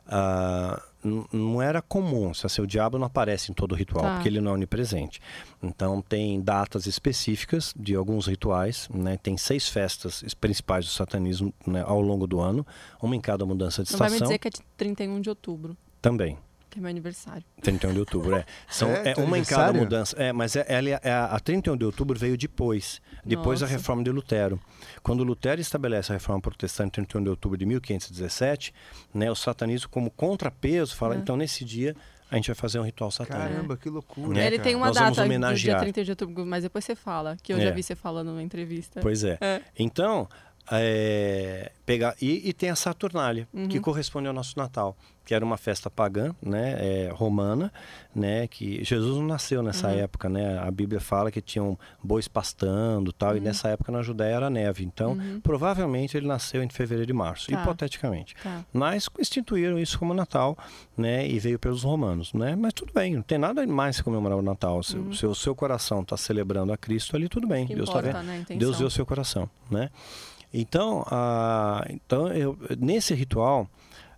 uh, 0.06 0.88
não 1.03 1.62
era 1.62 1.81
comum, 1.81 2.31
assim, 2.31 2.61
o 2.61 2.66
diabo 2.66 2.99
não 2.99 3.07
aparece 3.07 3.51
em 3.51 3.55
todo 3.55 3.75
ritual, 3.75 4.05
tá. 4.05 4.15
porque 4.15 4.29
ele 4.29 4.41
não 4.41 4.53
é 4.53 4.55
onipresente. 4.55 5.20
Então 5.62 6.03
tem 6.03 6.41
datas 6.41 6.87
específicas 6.87 7.73
de 7.77 7.95
alguns 7.95 8.27
rituais, 8.27 8.89
né? 8.93 9.16
Tem 9.16 9.37
seis 9.37 9.69
festas 9.69 10.25
principais 10.35 10.85
do 10.85 10.91
satanismo 10.91 11.55
né, 11.66 11.83
ao 11.87 12.01
longo 12.01 12.27
do 12.27 12.41
ano, 12.41 12.66
uma 13.01 13.15
em 13.15 13.20
cada 13.20 13.47
mudança 13.47 13.83
de 13.85 13.91
não 13.91 13.97
estação. 13.97 14.07
Não 14.07 14.11
vai 14.11 14.19
me 14.19 14.23
dizer 14.25 14.39
que 14.39 14.49
é 14.49 14.51
de 14.51 14.61
31 14.77 15.20
de 15.20 15.29
outubro. 15.29 15.77
Também. 16.03 16.39
Que 16.70 16.78
é 16.78 16.82
meu 16.82 16.90
aniversário. 16.90 17.45
31 17.62 17.93
de 17.93 18.01
outubro, 18.01 18.36
é. 18.36 18.45
São, 18.69 18.90
é, 18.90 19.15
é 19.16 19.20
uma 19.20 19.39
em 19.39 19.45
cada 19.45 19.73
mudança. 19.73 20.15
É, 20.19 20.32
mas 20.32 20.55
é, 20.55 20.65
ela, 20.69 20.89
é, 20.89 21.12
a 21.12 21.40
31 21.40 21.77
de 21.77 21.85
outubro 21.85 22.19
veio 22.19 22.36
depois. 22.36 23.01
Depois 23.24 23.61
Nossa. 23.61 23.73
da 23.73 23.78
reforma 23.78 24.03
de 24.03 24.11
Lutero. 24.11 24.61
Quando 25.03 25.24
Lutero 25.24 25.61
estabelece 25.61 26.12
a 26.12 26.15
reforma 26.15 26.40
protestante 26.40 26.93
31 26.93 27.23
de 27.24 27.31
outubro 27.31 27.57
de 27.57 27.66
1517, 27.66 28.74
né, 29.15 29.31
o 29.31 29.35
satanismo 29.35 29.89
como 29.89 30.11
contrapeso 30.11 30.95
fala, 30.95 31.15
é. 31.15 31.19
então 31.19 31.36
nesse 31.36 31.65
dia 31.65 31.95
a 32.31 32.36
gente 32.36 32.49
vai 32.49 32.55
fazer 32.55 32.78
um 32.78 32.82
ritual 32.82 33.11
satânico. 33.11 33.49
Caramba, 33.49 33.77
que 33.77 33.89
loucura. 33.89 34.45
Ele 34.45 34.59
tem 34.59 34.74
uma 34.74 34.89
Nós 34.89 34.97
data 34.97 35.27
do 35.27 35.55
dia 35.55 35.78
30 35.78 36.05
de 36.05 36.11
outubro, 36.11 36.45
mas 36.45 36.62
depois 36.62 36.85
você 36.85 36.95
fala, 36.95 37.36
que 37.43 37.53
eu 37.53 37.59
já 37.59 37.69
é. 37.69 37.73
vi 37.73 37.82
você 37.82 37.95
falando 37.95 38.28
numa 38.28 38.43
entrevista. 38.43 39.01
Pois 39.01 39.24
é. 39.24 39.39
é. 39.40 39.62
Então, 39.78 40.28
é, 40.70 41.73
pegar 41.86 42.15
e, 42.20 42.49
e, 42.49 42.53
tem 42.53 42.70
a 42.70 42.77
Saturnália 42.77 43.49
uhum. 43.53 43.69
que 43.69 43.81
corresponde 43.81 44.28
ao 44.28 44.35
nosso 44.35 44.59
Natal 44.59 44.97
que 45.24 45.35
era 45.35 45.45
uma 45.45 45.57
festa 45.57 45.90
pagã 45.90 46.35
né 46.43 46.77
é, 46.78 47.11
romana 47.12 47.73
né 48.15 48.47
que 48.47 48.82
Jesus 48.85 49.16
não 49.16 49.27
nasceu 49.27 49.62
nessa 49.62 49.89
uhum. 49.89 49.99
época 49.99 50.28
né 50.28 50.59
a 50.59 50.70
Bíblia 50.70 51.01
fala 51.01 51.31
que 51.31 51.40
tinham 51.40 51.78
bois 52.03 52.28
pastando 52.28 53.12
tal 53.12 53.31
uhum. 53.31 53.36
e 53.36 53.40
nessa 53.40 53.69
época 53.69 53.90
na 53.93 54.03
Judéia 54.03 54.36
era 54.36 54.51
neve 54.51 54.85
então 54.85 55.12
uhum. 55.12 55.40
provavelmente 55.40 56.16
ele 56.16 56.27
nasceu 56.27 56.62
em 56.62 56.69
fevereiro 56.69 57.11
e 57.11 57.15
março 57.15 57.51
tá. 57.51 57.61
hipoteticamente 57.61 58.35
tá. 58.43 58.65
mas 58.73 59.09
instituíram 59.19 59.78
isso 59.78 59.99
como 59.99 60.12
Natal 60.12 60.57
né 60.97 61.27
e 61.27 61.39
veio 61.39 61.59
pelos 61.59 61.82
romanos 61.82 62.32
né 62.35 62.57
mas 62.57 62.74
tudo 62.74 62.93
bem 62.93 63.15
não 63.15 63.23
tem 63.23 63.39
nada 63.39 63.66
mais 63.66 64.01
comemorar 64.01 64.39
o 64.39 64.43
Natal 64.43 64.82
se, 64.82 64.97
uhum. 64.97 65.12
se 65.12 65.27
o 65.27 65.35
seu 65.35 65.55
coração 65.55 66.03
está 66.03 66.16
celebrando 66.16 66.73
a 66.73 66.77
Cristo 66.77 67.16
ali 67.16 67.28
tudo 67.28 67.47
bem 67.47 67.66
Deus 67.66 67.89
está 67.89 68.01
vendo 68.01 68.23
né? 68.23 68.45
Deus 68.51 68.78
vê 68.78 68.85
o 68.85 68.90
seu 68.90 69.07
coração 69.07 69.49
né 69.70 69.90
então, 70.53 71.05
ah, 71.11 71.85
então 71.89 72.29
eu, 72.29 72.59
nesse 72.79 73.15
ritual, 73.15 73.69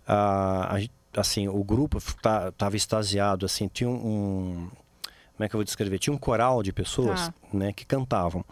ah, 0.07 0.77
assim, 1.15 1.47
o 1.47 1.63
grupo 1.63 1.97
estava 1.97 2.51
tá, 2.51 2.69
extasiado, 2.73 3.45
assim, 3.45 3.67
tinha 3.67 3.89
um, 3.89 4.69
como 5.41 5.45
é 5.45 5.49
que 5.49 5.55
eu 5.55 5.57
vou 5.57 5.65
descrever? 5.65 5.97
Tinha 5.97 6.13
um 6.13 6.19
coral 6.19 6.61
de 6.61 6.71
pessoas 6.71 7.29
tá. 7.29 7.33
né, 7.51 7.73
que 7.73 7.83
cantavam. 7.83 8.45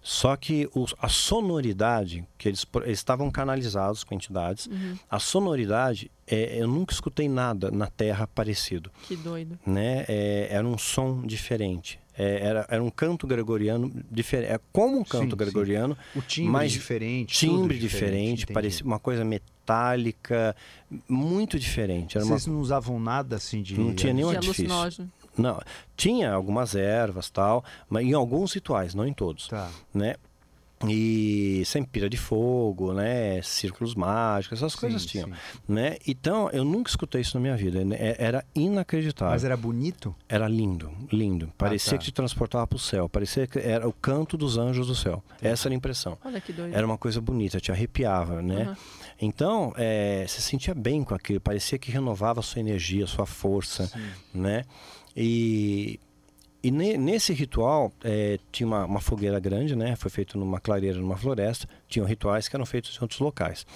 Só 0.00 0.36
que 0.36 0.70
os, 0.72 0.94
a 1.00 1.08
sonoridade, 1.08 2.24
que 2.38 2.48
eles, 2.48 2.64
eles 2.84 2.98
estavam 3.00 3.32
canalizados 3.32 4.04
com 4.04 4.14
entidades, 4.14 4.66
uhum. 4.66 4.96
a 5.10 5.18
sonoridade, 5.18 6.08
é, 6.24 6.62
eu 6.62 6.68
nunca 6.68 6.94
escutei 6.94 7.28
nada 7.28 7.72
na 7.72 7.88
Terra 7.88 8.28
parecido. 8.28 8.92
Que 9.08 9.16
doido. 9.16 9.58
Né? 9.66 10.04
É, 10.06 10.46
era 10.52 10.64
um 10.64 10.78
som 10.78 11.22
diferente. 11.22 11.98
É, 12.18 12.46
era, 12.46 12.66
era 12.68 12.82
um 12.82 12.90
canto 12.90 13.26
gregoriano 13.26 13.92
diferente. 14.10 14.52
É 14.52 14.60
como 14.72 14.98
um 14.98 15.04
canto 15.04 15.30
sim, 15.30 15.36
gregoriano. 15.36 15.94
Sim. 15.94 16.18
O 16.18 16.22
timbre 16.22 16.52
mas 16.52 16.72
diferente. 16.72 17.38
Timbre 17.38 17.78
diferente, 17.78 18.38
diferente 18.40 18.52
parecia 18.52 18.86
uma 18.86 18.98
coisa 18.98 19.24
metálica, 19.24 20.56
muito 21.08 21.58
diferente. 21.58 22.16
Era 22.16 22.26
Vocês 22.26 22.46
uma... 22.46 22.54
não 22.54 22.62
usavam 22.62 22.98
nada 22.98 23.36
assim 23.36 23.62
de. 23.62 23.78
Não 23.78 23.94
tinha 23.94 24.14
nenhum 24.14 24.30
artifício. 24.30 24.66
Não, 25.36 25.60
tinha 25.94 26.32
algumas 26.32 26.74
ervas 26.74 27.28
tal, 27.28 27.62
mas 27.90 28.06
em 28.06 28.14
alguns 28.14 28.54
rituais, 28.54 28.94
não 28.94 29.06
em 29.06 29.12
todos. 29.12 29.48
Tá. 29.48 29.70
Né? 29.92 30.14
E 30.84 31.62
sempre 31.64 31.90
pira 31.90 32.08
de 32.08 32.18
fogo, 32.18 32.92
né, 32.92 33.40
círculos 33.42 33.94
mágicos, 33.94 34.58
essas 34.58 34.72
sim, 34.72 34.78
coisas 34.78 35.06
tinham, 35.06 35.28
sim. 35.28 35.34
né? 35.66 35.96
Então 36.06 36.50
eu 36.50 36.64
nunca 36.64 36.90
escutei 36.90 37.22
isso 37.22 37.36
na 37.36 37.40
minha 37.40 37.56
vida, 37.56 37.82
né? 37.82 37.96
é, 37.98 38.16
era 38.18 38.44
inacreditável. 38.54 39.32
Mas 39.32 39.44
era 39.44 39.56
bonito? 39.56 40.14
Era 40.28 40.46
lindo, 40.46 40.90
lindo. 41.10 41.50
Parecia 41.56 41.92
ah, 41.92 41.94
tá. 41.94 41.98
que 41.98 42.04
te 42.04 42.12
transportava 42.12 42.66
para 42.66 42.76
o 42.76 42.78
céu, 42.78 43.08
parecia 43.08 43.46
que 43.46 43.58
era 43.58 43.88
o 43.88 43.92
canto 43.92 44.36
dos 44.36 44.58
anjos 44.58 44.86
do 44.86 44.94
céu. 44.94 45.24
Essa 45.40 45.68
era 45.68 45.74
a 45.74 45.76
impressão. 45.76 46.18
Olha 46.22 46.40
que 46.40 46.52
doido. 46.52 46.74
Era 46.74 46.86
uma 46.86 46.98
coisa 46.98 47.20
bonita, 47.20 47.58
te 47.58 47.72
arrepiava, 47.72 48.42
né? 48.42 48.68
Uhum. 48.68 48.76
Então 49.18 49.72
é, 49.76 50.26
se 50.28 50.42
sentia 50.42 50.74
bem 50.74 51.02
com 51.02 51.14
aquilo, 51.14 51.40
parecia 51.40 51.78
que 51.78 51.90
renovava 51.90 52.40
a 52.40 52.42
sua 52.42 52.60
energia, 52.60 53.04
a 53.04 53.08
sua 53.08 53.24
força, 53.24 53.86
sim. 53.86 54.06
né? 54.34 54.64
E 55.16 55.98
e 56.62 56.70
ne, 56.70 56.96
nesse 56.96 57.32
ritual 57.32 57.92
é, 58.02 58.38
tinha 58.50 58.66
uma, 58.66 58.84
uma, 58.84 59.00
fogueira 59.00 59.38
grande, 59.38 59.76
né? 59.76 59.94
Foi 59.96 60.10
feito 60.10 60.38
numa 60.38 60.60
clareira, 60.60 60.98
numa 60.98 61.16
floresta. 61.16 61.68
Tinham 61.88 62.06
rituais 62.06 62.48
que 62.48 62.56
eram 62.56 62.66
feitos 62.66 62.96
em 62.96 63.02
outros 63.02 63.20
locais, 63.20 63.66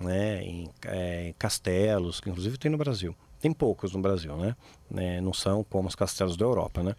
né? 0.00 0.42
Em, 0.42 0.68
é, 0.86 1.28
em 1.28 1.32
castelos, 1.34 2.20
que 2.20 2.28
inclusive 2.28 2.58
tem 2.58 2.70
no 2.70 2.78
Brasil. 2.78 3.14
Tem 3.40 3.52
poucos 3.52 3.92
no 3.92 4.00
Brasil, 4.00 4.36
né? 4.36 4.56
É, 4.96 5.20
não 5.20 5.32
são 5.32 5.64
como 5.64 5.88
os 5.88 5.94
castelos 5.94 6.36
da 6.36 6.44
Europa, 6.44 6.82
né? 6.82 6.96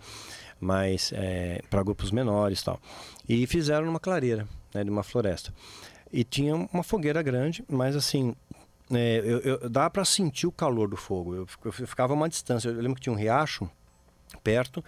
Mas 0.59 1.11
é, 1.13 1.61
para 1.69 1.83
grupos 1.83 2.11
menores, 2.11 2.63
tal. 2.63 2.79
E 3.27 3.45
fizeram 3.45 3.85
numa 3.85 3.99
clareira, 3.99 4.47
né? 4.73 4.83
De 4.83 4.89
uma 4.89 5.03
floresta. 5.03 5.53
E 6.13 6.23
tinha 6.23 6.55
uma 6.55 6.83
fogueira 6.83 7.21
grande, 7.21 7.63
mas 7.69 7.95
assim 7.95 8.35
é, 8.93 9.21
eu, 9.23 9.39
eu, 9.39 9.69
dá 9.69 9.89
para 9.89 10.03
sentir 10.03 10.47
o 10.47 10.51
calor 10.51 10.87
do 10.87 10.97
fogo. 10.97 11.35
Eu, 11.35 11.47
eu, 11.65 11.71
ficava 11.71 12.13
a 12.13 12.15
uma 12.15 12.29
distância. 12.29 12.69
Eu 12.69 12.75
lembro 12.75 12.95
que 12.95 13.01
tinha 13.01 13.13
um 13.13 13.17
riacho 13.17 13.69
perto 14.43 14.83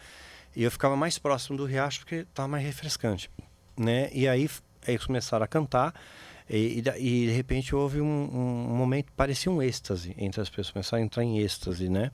e 0.55 0.63
eu 0.63 0.71
ficava 0.71 0.95
mais 0.95 1.17
próximo 1.17 1.57
do 1.57 1.65
riacho 1.65 1.99
porque 1.99 2.15
estava 2.15 2.47
mais 2.47 2.63
refrescante, 2.63 3.29
né? 3.77 4.09
E 4.13 4.27
aí 4.27 4.49
eles 4.87 5.05
começaram 5.05 5.43
a 5.43 5.47
cantar 5.47 5.93
e, 6.49 6.79
e, 6.79 6.89
e 6.99 7.27
de 7.27 7.31
repente 7.31 7.75
houve 7.75 8.01
um, 8.01 8.05
um, 8.05 8.75
momento, 8.75 9.11
parecia 9.15 9.51
um 9.51 9.61
êxtase 9.61 10.13
entre 10.17 10.41
as 10.41 10.49
pessoas, 10.49 10.71
começaram 10.71 11.01
a 11.01 11.05
entrar 11.05 11.23
em 11.23 11.39
êxtase, 11.39 11.89
né? 11.89 12.11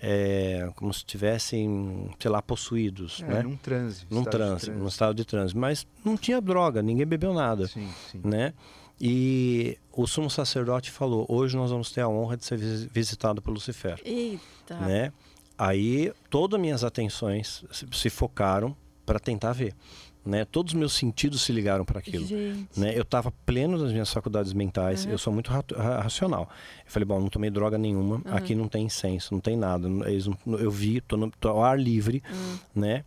É, 0.00 0.70
como 0.76 0.92
se 0.92 0.98
estivessem, 0.98 2.10
sei 2.18 2.30
lá, 2.30 2.42
possuídos, 2.42 3.22
é, 3.22 3.26
né? 3.26 3.42
Num 3.42 3.56
transe. 3.56 4.06
Num 4.10 4.24
transe, 4.24 4.70
num 4.70 4.88
estado 4.88 5.14
de 5.14 5.24
transe. 5.24 5.56
Mas 5.56 5.86
não 6.04 6.16
tinha 6.16 6.40
droga, 6.40 6.82
ninguém 6.82 7.06
bebeu 7.06 7.32
nada, 7.32 7.66
sim, 7.66 7.88
sim. 8.10 8.20
né? 8.22 8.52
E 9.00 9.78
o 9.92 10.06
sumo 10.06 10.30
sacerdote 10.30 10.90
falou: 10.90 11.26
hoje 11.28 11.56
nós 11.56 11.70
vamos 11.70 11.92
ter 11.92 12.00
a 12.00 12.08
honra 12.08 12.36
de 12.36 12.44
ser 12.44 12.58
visitado 12.58 13.42
por 13.42 13.50
Lucifer. 13.50 14.00
Eita! 14.04 14.76
Né? 14.80 15.12
Aí 15.58 16.12
todas 16.30 16.60
minhas 16.60 16.84
atenções 16.84 17.64
se 17.70 18.10
focaram 18.10 18.76
para 19.04 19.18
tentar 19.18 19.52
ver. 19.52 19.74
Né? 20.24 20.44
Todos 20.44 20.74
os 20.74 20.78
meus 20.78 20.92
sentidos 20.92 21.42
se 21.42 21.52
ligaram 21.52 21.84
para 21.84 22.00
aquilo. 22.00 22.26
Né? 22.76 22.96
Eu 22.96 23.02
estava 23.02 23.32
pleno 23.44 23.78
das 23.78 23.92
minhas 23.92 24.12
faculdades 24.12 24.52
mentais, 24.52 25.04
uhum. 25.04 25.12
eu 25.12 25.18
sou 25.18 25.32
muito 25.32 25.50
ra 25.50 25.62
racional. 26.02 26.48
Eu 26.84 26.90
falei, 26.90 27.06
bom, 27.06 27.20
não 27.20 27.28
tomei 27.28 27.48
droga 27.48 27.78
nenhuma, 27.78 28.16
uhum. 28.16 28.22
aqui 28.26 28.54
não 28.54 28.66
tem 28.66 28.86
incenso, 28.86 29.32
não 29.32 29.40
tem 29.40 29.56
nada. 29.56 29.88
Não, 29.88 30.04
eu 30.58 30.70
vi, 30.70 30.96
estou 30.96 31.16
no 31.16 31.30
tô 31.30 31.48
ao 31.48 31.62
ar 31.62 31.78
livre, 31.78 32.22
uhum. 32.28 32.58
né? 32.74 33.04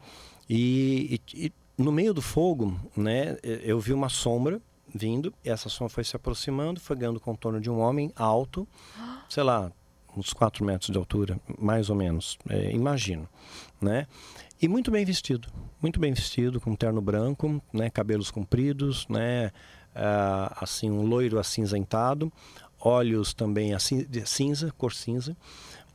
E, 0.49 1.19
e, 1.33 1.45
e, 1.45 1.53
no 1.77 1.91
meio 1.91 2.13
do 2.13 2.21
fogo, 2.21 2.79
né, 2.95 3.37
eu 3.43 3.79
vi 3.79 3.93
uma 3.93 4.09
sombra 4.09 4.61
vindo, 4.93 5.33
e 5.43 5.49
essa 5.49 5.69
sombra 5.69 5.93
foi 5.93 6.03
se 6.03 6.15
aproximando, 6.15 6.79
foi 6.79 6.95
ganhando 6.95 7.17
o 7.17 7.21
contorno 7.21 7.61
de 7.61 7.69
um 7.69 7.79
homem 7.79 8.11
alto, 8.15 8.67
sei 9.29 9.43
lá, 9.43 9.71
uns 10.19 10.33
4 10.33 10.63
metros 10.65 10.91
de 10.91 10.97
altura, 10.97 11.39
mais 11.57 11.89
ou 11.89 11.95
menos, 11.95 12.37
é, 12.49 12.71
imagino, 12.71 13.27
né? 13.81 14.05
E 14.61 14.67
muito 14.67 14.91
bem 14.91 15.05
vestido, 15.05 15.47
muito 15.81 15.99
bem 15.99 16.13
vestido, 16.13 16.59
com 16.59 16.75
terno 16.75 17.01
branco, 17.01 17.61
né? 17.71 17.89
Cabelos 17.89 18.29
compridos, 18.29 19.07
né? 19.07 19.51
Ah, 19.95 20.57
assim, 20.61 20.91
um 20.91 21.03
loiro 21.05 21.39
acinzentado, 21.39 22.31
olhos 22.79 23.33
também 23.33 23.73
assim, 23.73 24.05
cinza, 24.25 24.73
cor 24.77 24.93
cinza, 24.93 25.35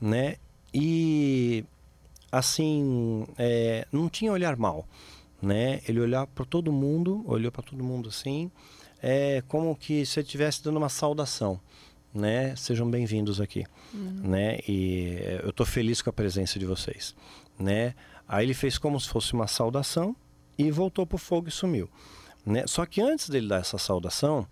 né? 0.01 0.37
E 0.73 1.65
assim, 2.33 3.27
é, 3.39 3.87
não 3.93 4.09
tinha 4.09 4.33
olhar 4.33 4.57
mal, 4.57 4.87
né? 5.41 5.81
Ele 5.87 6.01
olhava 6.01 6.27
para 6.27 6.45
todo 6.45 6.73
mundo, 6.73 7.23
olhou 7.27 7.53
para 7.53 7.63
todo 7.63 7.85
mundo 7.85 8.09
assim, 8.09 8.51
é 9.03 9.43
como 9.47 9.77
que 9.77 10.07
se 10.07 10.21
estivesse 10.21 10.65
dando 10.65 10.79
uma 10.79 10.89
saudação 10.89 11.61
né? 12.15 12.55
Sejam 12.55 12.89
bem-vindos 12.89 13.41
aqui, 13.41 13.65
uhum. 13.93 14.21
né? 14.23 14.61
E 14.69 15.19
eh, 15.21 15.41
eu 15.43 15.51
estou 15.51 15.67
feliz 15.67 16.01
com 16.01 16.11
a 16.11 16.13
presença 16.13 16.59
de 16.59 16.65
vocês, 16.65 17.15
né? 17.59 17.95
Aí 18.29 18.47
ele 18.47 18.55
fez 18.55 18.79
como 18.79 18.99
se 19.01 19.09
fosse 19.09 19.33
uma 19.33 19.49
saudação 19.49 20.15
e 20.57 20.71
voltou 20.71 21.05
para 21.05 21.17
o 21.17 21.19
fogo 21.19 21.49
e 21.49 21.51
sumiu, 21.51 21.91
né? 22.47 22.65
Só 22.69 22.87
que 22.87 23.01
antes 23.01 23.29
dele 23.29 23.49
dar 23.49 23.61
essa 23.61 23.79
saudação, 23.79 24.47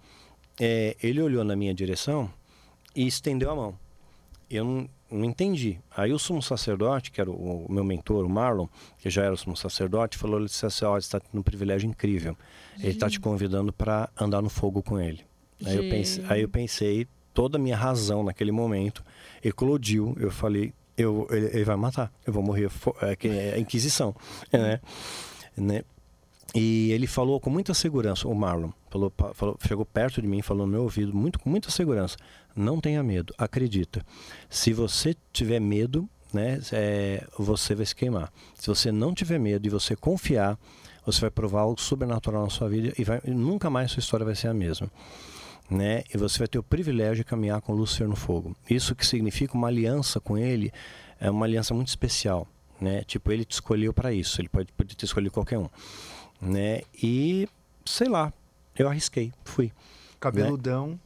é, 0.61 0.97
ele 1.01 1.23
olhou 1.23 1.45
na 1.45 1.55
minha 1.55 1.73
direção 1.73 2.29
e 2.97 3.07
estendeu 3.07 3.51
a 3.51 3.55
mão. 3.55 3.79
Eu 4.51 4.65
não, 4.65 4.89
não 5.11 5.25
entendi. 5.25 5.79
Aí 5.97 6.13
o 6.13 6.19
sumo 6.19 6.43
sacerdote, 6.43 7.13
que 7.13 7.21
era 7.21 7.31
o, 7.31 7.67
o, 7.67 7.73
meu 7.73 7.85
mentor, 7.85 8.25
o 8.25 8.29
Marlon, 8.29 8.67
que 8.99 9.09
já 9.09 9.23
era 9.23 9.33
o 9.33 9.37
sumo 9.37 9.57
sacerdote, 9.57 10.19
falou: 10.19 10.39
ele 10.39 10.47
disse 10.47 10.67
assim, 10.67 10.85
está 10.99 11.21
tendo 11.21 11.39
um 11.39 11.43
privilégio 11.43 11.89
incrível. 11.89 12.37
Ele 12.79 12.89
está 12.89 13.09
te 13.09 13.21
convidando 13.21 13.73
para 13.73 14.11
andar 14.21 14.43
no 14.43 14.51
fogo 14.51 14.83
com 14.83 14.99
ele. 14.99 15.25
Aí 15.65 15.77
eu, 15.77 15.89
pensei, 15.89 16.25
aí 16.29 16.43
eu 16.43 16.49
pensei, 16.49 17.07
toda 17.33 17.59
a 17.59 17.61
minha 17.61 17.77
razão 17.77 18.23
naquele 18.23 18.53
momento 18.53 19.05
eclodiu. 19.43 20.17
Eu 20.19 20.31
falei, 20.31 20.73
eu, 20.97 21.27
ele, 21.31 21.47
ele 21.47 21.65
vai 21.65 21.77
matar, 21.77 22.13
eu 22.27 22.33
vou 22.33 22.43
morrer. 22.43 22.71
É, 23.01 23.29
é 23.29 23.55
a 23.55 23.59
Inquisição, 23.59 24.15
né? 24.53 24.81
né? 25.57 25.85
E 26.55 26.93
ele 26.93 27.07
falou 27.07 27.41
com 27.41 27.49
muita 27.49 27.73
segurança, 27.73 28.29
o 28.29 28.35
Marlon, 28.35 28.71
falou, 28.91 29.11
falou, 29.33 29.57
chegou 29.67 29.87
perto 29.87 30.21
de 30.21 30.29
mim 30.29 30.43
falou 30.43 30.67
no 30.67 30.73
meu 30.73 30.83
ouvido, 30.83 31.15
muito, 31.15 31.39
com 31.39 31.49
muita 31.49 31.71
segurança: 31.71 32.17
não 32.55 32.79
tenha 32.79 33.03
medo, 33.03 33.35
acredita. 33.39 34.05
Se 34.51 34.73
você 34.73 35.17
tiver 35.33 35.61
medo, 35.61 36.07
né, 36.33 36.61
é, 36.73 37.27
você 37.39 37.75
vai 37.75 37.87
se 37.87 37.95
queimar. 37.95 38.31
Se 38.55 38.67
você 38.67 38.93
não 38.93 39.15
tiver 39.15 39.39
medo 39.39 39.67
e 39.67 39.71
você 39.71 39.97
confiar, 39.97 40.59
você 41.07 41.23
vai 41.23 41.31
provar 41.31 41.63
algo 41.63 41.81
sobrenatural 41.81 42.45
na 42.45 42.51
sua 42.51 42.69
vida 42.69 42.93
e, 42.99 43.05
vai, 43.05 43.21
nunca 43.27 43.71
mais 43.71 43.91
sua 43.91 44.01
história 44.01 44.25
vai 44.27 44.35
ser 44.35 44.49
a 44.49 44.55
mesma. 44.55 44.91
Né? 45.71 46.05
E 46.13 46.19
você 46.19 46.39
vai 46.39 46.49
ter 46.49 46.59
o 46.59 46.63
privilégio 46.63 47.17
de 47.17 47.25
caminhar 47.25 47.61
com 47.63 47.73
Lúcifer 47.73 48.07
no 48.07 48.17
fogo. 48.17 48.55
Isso 48.69 48.95
que 48.95 49.07
significa 49.07 49.55
uma 49.55 49.69
aliança 49.69 50.21
com 50.21 50.37
ele, 50.37 50.71
é 51.19 51.31
uma 51.31 51.47
aliança 51.47 51.73
muito 51.73 51.89
especial, 51.89 52.47
né? 52.79 53.03
Tipo, 53.05 53.33
ele 53.33 53.45
te 53.45 53.53
escolheu 53.53 53.93
para 53.93 54.13
isso, 54.13 54.41
ele 54.41 54.51
pode, 54.51 54.71
pode 54.73 54.95
ter 54.95 55.07
escolhido 55.07 55.33
qualquer 55.33 55.59
um 55.59 55.69
né? 56.43 56.83
E 57.01 57.49
sei 57.85 58.09
lá, 58.09 58.33
eu 58.77 58.89
arrisquei, 58.89 59.33
fui. 59.45 59.73
Cabeludão. 60.19 60.99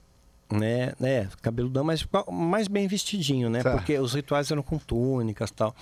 Né? 0.48 0.92
né, 1.00 1.10
é, 1.10 1.28
cabeludão, 1.42 1.82
mas 1.82 2.06
mais 2.30 2.68
bem 2.68 2.86
vestidinho, 2.86 3.50
né? 3.50 3.64
Tá. 3.64 3.72
Porque 3.72 3.98
os 3.98 4.14
rituais 4.14 4.48
eram 4.48 4.62
com 4.62 4.78
túnicas 4.78 5.50
tal. 5.50 5.74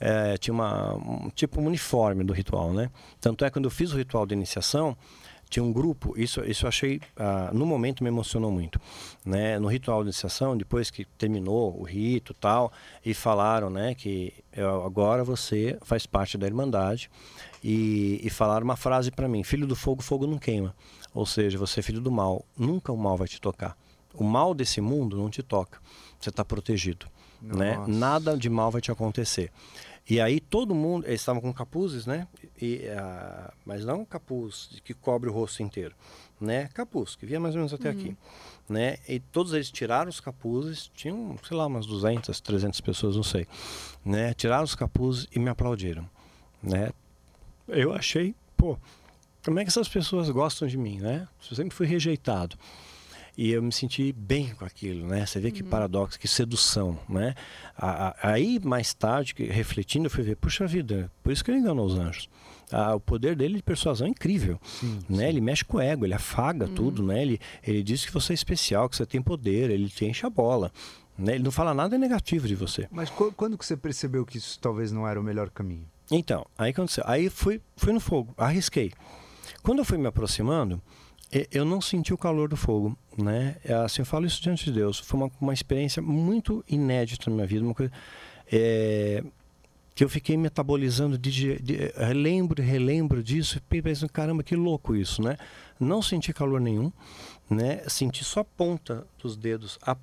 É, 0.00 0.36
tinha 0.36 0.54
uma, 0.54 0.94
um 0.94 1.30
tipo 1.30 1.60
um 1.60 1.66
uniforme 1.66 2.22
do 2.22 2.32
ritual, 2.32 2.72
né? 2.72 2.90
Tanto 3.20 3.44
é 3.44 3.50
que 3.50 3.54
quando 3.54 3.64
eu 3.64 3.72
fiz 3.72 3.92
o 3.92 3.96
ritual 3.96 4.24
de 4.24 4.32
iniciação, 4.32 4.96
tinha 5.48 5.62
um 5.62 5.72
grupo, 5.72 6.14
isso, 6.18 6.44
isso 6.44 6.64
eu 6.64 6.68
achei, 6.68 7.00
ah, 7.16 7.50
no 7.52 7.64
momento 7.64 8.02
me 8.02 8.08
emocionou 8.08 8.50
muito, 8.50 8.80
né? 9.24 9.58
No 9.58 9.68
ritual 9.68 10.02
de 10.02 10.08
iniciação, 10.08 10.56
depois 10.56 10.90
que 10.90 11.04
terminou 11.04 11.78
o 11.78 11.82
rito 11.84 12.34
tal, 12.34 12.72
e 13.04 13.14
falaram, 13.14 13.70
né, 13.70 13.94
que 13.94 14.32
eu, 14.52 14.84
agora 14.84 15.22
você 15.22 15.78
faz 15.82 16.06
parte 16.06 16.36
da 16.36 16.46
Irmandade, 16.46 17.10
e, 17.62 18.20
e 18.22 18.28
falaram 18.28 18.64
uma 18.64 18.76
frase 18.76 19.10
para 19.10 19.26
mim: 19.26 19.42
Filho 19.42 19.66
do 19.66 19.74
fogo, 19.74 20.02
fogo 20.02 20.26
não 20.26 20.38
queima. 20.38 20.74
Ou 21.14 21.24
seja, 21.24 21.56
você 21.56 21.80
é 21.80 21.82
filho 21.82 22.00
do 22.00 22.10
mal, 22.10 22.44
nunca 22.58 22.92
o 22.92 22.96
mal 22.96 23.16
vai 23.16 23.28
te 23.28 23.40
tocar. 23.40 23.76
O 24.12 24.24
mal 24.24 24.52
desse 24.52 24.80
mundo 24.80 25.16
não 25.16 25.30
te 25.30 25.42
toca. 25.42 25.78
Você 26.20 26.30
está 26.30 26.44
protegido. 26.44 27.06
Né? 27.40 27.82
Nada 27.86 28.36
de 28.36 28.48
mal 28.48 28.70
vai 28.70 28.80
te 28.80 28.90
acontecer. 28.90 29.50
E 30.08 30.20
aí 30.20 30.38
todo 30.38 30.74
mundo, 30.74 31.06
eles 31.06 31.20
estavam 31.20 31.40
com 31.40 31.52
capuzes, 31.52 32.04
né? 32.04 32.28
E, 32.60 32.82
uh, 32.88 33.52
mas 33.64 33.84
não 33.84 34.04
capuz 34.04 34.80
que 34.84 34.92
cobre 34.92 35.30
o 35.30 35.32
rosto 35.32 35.62
inteiro, 35.62 35.94
né? 36.38 36.68
Capuz, 36.74 37.16
que 37.16 37.24
vinha 37.24 37.40
mais 37.40 37.54
ou 37.54 37.60
menos 37.60 37.72
até 37.72 37.90
uhum. 37.90 37.98
aqui, 37.98 38.16
né? 38.68 38.98
E 39.08 39.18
todos 39.18 39.54
eles 39.54 39.70
tiraram 39.70 40.10
os 40.10 40.20
capuzes, 40.20 40.90
tinham, 40.94 41.36
sei 41.46 41.56
lá, 41.56 41.66
umas 41.66 41.86
200, 41.86 42.38
300 42.38 42.80
pessoas, 42.82 43.16
não 43.16 43.22
sei, 43.22 43.46
né? 44.04 44.34
Tiraram 44.34 44.64
os 44.64 44.74
capuzes 44.74 45.26
e 45.34 45.38
me 45.38 45.48
aplaudiram, 45.48 46.08
né? 46.62 46.90
eu 47.68 47.92
achei, 47.92 48.34
pô, 48.56 48.78
como 49.44 49.58
é 49.58 49.62
que 49.62 49.68
essas 49.68 49.88
pessoas 49.88 50.28
gostam 50.30 50.66
de 50.66 50.76
mim, 50.76 50.98
né? 50.98 51.28
Eu 51.50 51.56
sempre 51.56 51.74
fui 51.74 51.86
rejeitado. 51.86 52.56
E 53.36 53.50
eu 53.50 53.62
me 53.62 53.72
senti 53.72 54.12
bem 54.12 54.54
com 54.54 54.64
aquilo, 54.64 55.06
né? 55.06 55.26
Você 55.26 55.40
vê 55.40 55.50
que 55.50 55.62
uhum. 55.62 55.68
paradoxo, 55.68 56.18
que 56.18 56.28
sedução, 56.28 56.98
né? 57.08 57.34
Aí, 58.22 58.60
mais 58.62 58.94
tarde, 58.94 59.34
refletindo, 59.38 60.06
eu 60.06 60.10
fui 60.10 60.22
ver, 60.22 60.36
puxa 60.36 60.66
vida, 60.66 61.10
por 61.22 61.32
isso 61.32 61.44
que 61.44 61.50
ele 61.50 61.58
enganou 61.58 61.84
os 61.84 61.98
anjos. 61.98 62.28
Ah, 62.70 62.94
o 62.94 63.00
poder 63.00 63.36
dele 63.36 63.56
de 63.56 63.62
persuasão 63.62 64.06
é 64.06 64.10
incrível, 64.10 64.58
sim, 64.64 65.00
né? 65.08 65.24
Sim. 65.24 65.28
Ele 65.28 65.40
mexe 65.40 65.64
com 65.64 65.76
o 65.76 65.80
ego, 65.80 66.06
ele 66.06 66.14
afaga 66.14 66.66
uhum. 66.66 66.74
tudo, 66.74 67.02
né? 67.02 67.20
Ele, 67.20 67.40
ele 67.62 67.82
diz 67.82 68.04
que 68.04 68.12
você 68.12 68.32
é 68.32 68.34
especial, 68.34 68.88
que 68.88 68.96
você 68.96 69.04
tem 69.04 69.20
poder, 69.20 69.70
ele 69.70 69.88
te 69.88 70.04
enche 70.04 70.24
a 70.24 70.30
bola. 70.30 70.72
Né? 71.16 71.34
Ele 71.34 71.44
não 71.44 71.50
fala 71.50 71.72
nada 71.72 71.96
negativo 71.96 72.48
de 72.48 72.54
você. 72.54 72.88
Mas 72.90 73.10
quando 73.10 73.56
que 73.56 73.64
você 73.64 73.76
percebeu 73.76 74.24
que 74.26 74.38
isso 74.38 74.58
talvez 74.60 74.90
não 74.90 75.06
era 75.06 75.20
o 75.20 75.22
melhor 75.22 75.50
caminho? 75.50 75.86
Então, 76.10 76.44
aí 76.58 76.70
aconteceu. 76.70 77.04
Aí 77.06 77.30
fui, 77.30 77.60
fui 77.76 77.92
no 77.92 78.00
fogo, 78.00 78.34
arrisquei. 78.36 78.92
Quando 79.62 79.78
eu 79.78 79.84
fui 79.84 79.96
me 79.96 80.06
aproximando, 80.06 80.82
eu 81.50 81.64
não 81.64 81.80
senti 81.80 82.12
o 82.12 82.18
calor 82.18 82.48
do 82.48 82.56
fogo, 82.56 82.96
né? 83.16 83.56
É, 83.64 83.74
assim, 83.74 84.02
eu 84.02 84.06
falo 84.06 84.26
isso 84.26 84.42
diante 84.42 84.66
de 84.66 84.72
Deus. 84.72 84.98
Foi 84.98 85.18
uma, 85.18 85.30
uma 85.40 85.52
experiência 85.52 86.00
muito 86.00 86.64
inédita 86.68 87.28
na 87.28 87.36
minha 87.36 87.46
vida, 87.46 87.64
uma 87.64 87.74
coisa 87.74 87.92
é, 88.50 89.24
que 89.94 90.02
eu 90.02 90.08
fiquei 90.08 90.36
metabolizando, 90.36 91.16
de, 91.16 91.58
de, 91.60 91.76
relembro 91.96 92.62
relembro 92.62 93.22
disso, 93.22 93.60
e 93.70 93.82
pensando, 93.82 94.10
caramba, 94.10 94.42
que 94.42 94.56
louco 94.56 94.94
isso, 94.96 95.22
né? 95.22 95.36
Não 95.78 96.02
senti 96.02 96.32
calor 96.32 96.60
nenhum, 96.60 96.92
né? 97.48 97.82
Senti 97.88 98.24
só 98.24 98.40
a 98.40 98.44
ponta 98.44 99.06
dos 99.22 99.36
dedos, 99.36 99.78
a, 99.82 99.96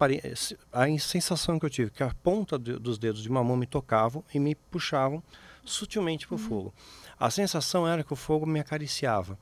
a 0.71 0.99
sensação 0.99 1.59
que 1.59 1.65
eu 1.65 1.69
tive, 1.69 1.91
que 1.91 2.03
a 2.03 2.13
ponta 2.23 2.57
de, 2.57 2.77
dos 2.79 2.97
dedos 2.97 3.21
de 3.21 3.29
uma 3.29 3.43
mão 3.43 3.57
me 3.57 3.65
tocavam 3.65 4.23
e 4.33 4.39
me 4.39 4.55
puxavam 4.55 5.21
sutilmente 5.63 6.25
para 6.25 6.35
o 6.35 6.39
uhum. 6.39 6.47
fogo. 6.47 6.73
A 7.19 7.29
sensação 7.29 7.87
era 7.87 8.03
que 8.03 8.13
o 8.13 8.15
fogo 8.15 8.45
me 8.45 8.59
acariciava, 8.59 9.37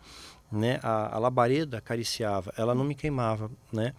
né? 0.52 0.80
A, 0.82 1.16
a, 1.16 1.20
labareda 1.20 1.78
acariciava, 1.78 2.54
ela 2.58 2.74
não 2.74 2.84
me 2.84 2.96
queimava, 2.96 3.50
né? 3.72 3.94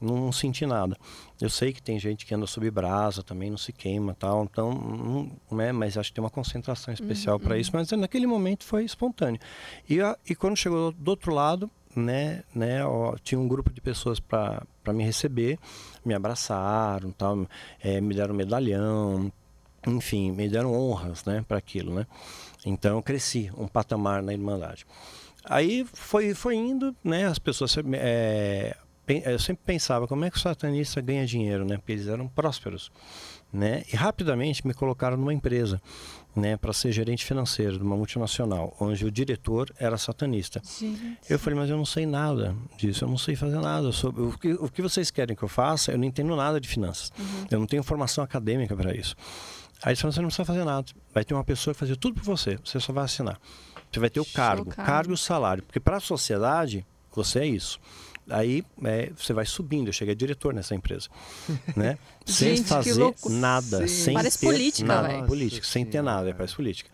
Não, 0.00 0.16
não, 0.16 0.32
senti 0.32 0.66
nada. 0.66 0.96
Eu 1.40 1.48
sei 1.48 1.72
que 1.72 1.80
tem 1.80 1.98
gente 1.98 2.26
que 2.26 2.34
anda 2.34 2.46
sob 2.46 2.70
brasa 2.70 3.22
também, 3.22 3.50
não 3.50 3.56
se 3.56 3.72
queima 3.72 4.14
tal, 4.14 4.44
então, 4.44 4.72
não, 4.72 5.56
né? 5.56 5.72
Mas 5.72 5.96
acho 5.96 6.10
que 6.10 6.14
tem 6.16 6.24
uma 6.24 6.30
concentração 6.30 6.92
especial 6.92 7.36
uhum. 7.36 7.42
para 7.42 7.58
isso. 7.58 7.70
Mas 7.72 7.90
naquele 7.92 8.26
momento 8.26 8.64
foi 8.64 8.84
espontâneo. 8.84 9.40
E, 9.88 10.00
a, 10.00 10.16
e 10.28 10.34
quando 10.34 10.56
chegou 10.56 10.92
do 10.92 11.08
outro 11.08 11.32
lado, 11.32 11.70
né, 11.96 12.42
né, 12.54 12.84
ó, 12.84 13.16
tinha 13.22 13.40
um 13.40 13.48
grupo 13.48 13.72
de 13.72 13.80
pessoas 13.80 14.18
para 14.18 14.66
me 14.88 15.04
receber, 15.04 15.58
me 16.04 16.14
abraçaram, 16.14 17.10
tal, 17.12 17.46
é, 17.80 18.00
me 18.00 18.14
deram 18.14 18.34
medalhão, 18.34 19.32
enfim, 19.86 20.32
me 20.32 20.48
deram 20.48 20.72
honras, 20.72 21.24
né, 21.24 21.44
para 21.46 21.58
aquilo, 21.58 21.94
né? 21.94 22.06
Então 22.64 22.96
eu 22.96 23.02
cresci 23.02 23.50
um 23.56 23.68
patamar 23.68 24.22
na 24.22 24.32
Irmandade. 24.32 24.86
Aí 25.44 25.86
foi, 25.92 26.34
foi 26.34 26.56
indo, 26.56 26.94
né, 27.02 27.26
as 27.26 27.38
pessoas... 27.38 27.76
É, 27.92 28.76
eu 29.06 29.38
sempre 29.38 29.62
pensava, 29.66 30.08
como 30.08 30.24
é 30.24 30.30
que 30.30 30.38
o 30.38 30.40
satanista 30.40 30.98
ganha 31.02 31.26
dinheiro, 31.26 31.62
né? 31.66 31.76
Porque 31.76 31.92
eles 31.92 32.06
eram 32.06 32.26
prósperos, 32.26 32.90
né? 33.52 33.82
E 33.92 33.96
rapidamente 33.96 34.66
me 34.66 34.72
colocaram 34.72 35.18
numa 35.18 35.34
empresa, 35.34 35.78
né, 36.34 36.56
para 36.56 36.72
ser 36.72 36.90
gerente 36.90 37.22
financeiro 37.22 37.76
de 37.76 37.84
uma 37.84 37.94
multinacional, 37.96 38.74
onde 38.80 39.04
o 39.04 39.10
diretor 39.10 39.70
era 39.78 39.98
satanista. 39.98 40.58
Sim, 40.64 41.18
eu 41.28 41.38
falei, 41.38 41.58
mas 41.58 41.68
eu 41.68 41.76
não 41.76 41.84
sei 41.84 42.06
nada 42.06 42.56
disso, 42.78 43.04
eu 43.04 43.08
não 43.08 43.18
sei 43.18 43.36
fazer 43.36 43.58
nada 43.58 43.92
sobre 43.92 44.22
o 44.22 44.38
que, 44.38 44.54
o 44.54 44.70
que 44.70 44.80
vocês 44.80 45.10
querem 45.10 45.36
que 45.36 45.42
eu 45.42 45.48
faça. 45.48 45.92
Eu 45.92 45.98
não 45.98 46.04
entendo 46.04 46.34
nada 46.34 46.58
de 46.58 46.66
finanças. 46.66 47.12
Uhum. 47.18 47.46
Eu 47.50 47.58
não 47.60 47.66
tenho 47.66 47.82
formação 47.82 48.24
acadêmica 48.24 48.74
para 48.74 48.96
isso. 48.96 49.14
Aí 49.82 49.90
eles 49.90 50.00
falaram, 50.00 50.14
você 50.14 50.20
não 50.22 50.28
precisa 50.28 50.46
fazer 50.46 50.64
nada. 50.64 50.86
Vai 51.12 51.26
ter 51.26 51.34
uma 51.34 51.44
pessoa 51.44 51.74
que 51.74 51.80
fazer 51.80 51.96
tudo 51.96 52.14
por 52.14 52.24
você. 52.24 52.58
Você 52.64 52.80
só 52.80 52.90
vai 52.90 53.04
assinar. 53.04 53.38
Você 53.94 54.00
vai 54.00 54.10
ter 54.10 54.20
o 54.20 54.24
cargo, 54.24 54.64
Chocado. 54.70 54.86
cargo 54.86 55.10
e 55.12 55.14
o 55.14 55.16
salário. 55.16 55.62
Porque 55.62 55.78
para 55.78 55.98
a 55.98 56.00
sociedade, 56.00 56.84
você 57.14 57.38
é 57.40 57.46
isso. 57.46 57.78
Aí 58.28 58.64
é, 58.82 59.12
você 59.16 59.32
vai 59.32 59.46
subindo, 59.46 59.88
eu 59.88 59.92
cheguei 59.92 60.14
a 60.14 60.16
diretor 60.16 60.52
nessa 60.52 60.74
empresa, 60.74 61.08
né? 61.76 61.98
sem 62.24 62.56
Gente, 62.56 62.68
fazer 62.68 63.14
nada, 63.28 63.86
Sim. 63.86 63.88
sem 63.88 64.14
parece 64.14 64.38
ter 64.38 64.46
política, 64.46 64.88
nada, 64.88 65.08
véio. 65.08 65.26
política, 65.26 65.66
sem 65.66 65.84
ter 65.84 66.02
nada, 66.02 66.30
é, 66.30 66.32
parece 66.32 66.56
política. 66.56 66.90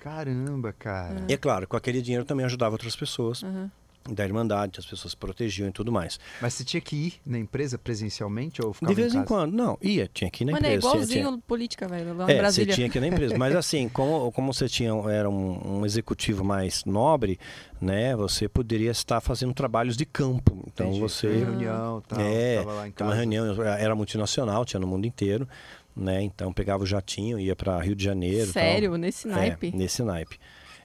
Caramba, 0.00 0.72
cara. 0.72 1.24
E 1.28 1.32
é 1.32 1.36
claro, 1.36 1.66
com 1.68 1.76
aquele 1.76 2.02
dinheiro 2.02 2.24
também 2.24 2.44
ajudava 2.44 2.74
outras 2.74 2.96
pessoas. 2.96 3.42
Uhum 3.42 3.70
da 4.10 4.24
Irmandade, 4.24 4.78
as 4.78 4.86
pessoas 4.86 5.14
protegiam 5.14 5.68
e 5.68 5.72
tudo 5.72 5.92
mais. 5.92 6.18
Mas 6.40 6.54
você 6.54 6.64
tinha 6.64 6.80
que 6.80 6.96
ir 6.96 7.14
na 7.24 7.38
empresa 7.38 7.78
presencialmente 7.78 8.64
ou 8.64 8.72
ficava 8.72 8.92
De 8.92 9.00
vez 9.00 9.14
em, 9.14 9.18
em 9.18 9.24
quando, 9.24 9.52
não, 9.52 9.78
ia, 9.80 10.08
tinha 10.12 10.30
que 10.30 10.44
ir 10.44 10.46
na 10.46 10.52
Mano, 10.52 10.66
empresa. 10.66 10.86
Mano, 10.86 10.94
é 10.94 10.96
igualzinho 10.96 11.28
tinha... 11.28 11.42
política, 11.46 11.88
velho, 11.88 12.14
lá 12.14 12.30
é, 12.30 12.38
Brasília. 12.38 12.72
você 12.72 12.76
tinha 12.76 12.88
que 12.88 12.98
ir 12.98 13.00
na 13.00 13.08
empresa, 13.08 13.38
mas 13.38 13.54
assim, 13.56 13.88
como, 13.88 14.32
como 14.32 14.52
você 14.52 14.68
tinha, 14.68 14.92
era 15.10 15.28
um, 15.28 15.78
um, 15.78 15.86
executivo 15.86 16.44
mais 16.44 16.84
nobre, 16.84 17.38
né, 17.80 18.16
você 18.16 18.48
poderia 18.48 18.90
estar 18.90 19.20
fazendo 19.20 19.54
trabalhos 19.54 19.96
de 19.96 20.04
campo, 20.04 20.64
então 20.66 20.88
Entendi. 20.88 21.00
você... 21.00 21.28
Tem 21.28 21.44
reunião, 21.44 22.02
tal, 22.06 22.20
é, 22.20 22.56
tava 22.56 22.72
lá 22.72 22.88
em 22.88 22.92
casa. 22.92 23.10
uma 23.10 23.16
reunião, 23.16 23.62
era 23.62 23.94
multinacional, 23.94 24.64
tinha 24.64 24.80
no 24.80 24.86
mundo 24.86 25.06
inteiro, 25.06 25.48
né, 25.94 26.22
então 26.22 26.52
pegava 26.52 26.82
o 26.82 26.86
jatinho, 26.86 27.38
ia 27.38 27.54
para 27.54 27.78
Rio 27.80 27.94
de 27.94 28.04
Janeiro. 28.04 28.50
Sério? 28.50 28.90
Tal. 28.90 28.98
Nesse 28.98 29.28
naipe? 29.28 29.68
É, 29.68 29.76
nesse 29.76 30.02
naipe. 30.02 30.38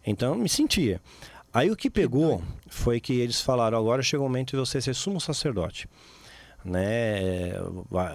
Então, 0.05 0.35
me 0.35 0.47
sentia. 0.47 1.01
Aí 1.53 1.71
o 1.71 1.75
que 1.75 1.89
pegou 1.89 2.41
foi 2.67 2.99
que 2.99 3.19
eles 3.19 3.41
falaram: 3.41 3.77
agora 3.77 4.01
chegou 4.01 4.25
o 4.25 4.29
momento 4.29 4.51
de 4.51 4.57
você 4.57 4.81
ser 4.81 4.93
sumo 4.93 5.19
sacerdote. 5.19 5.87
Né? 6.65 7.53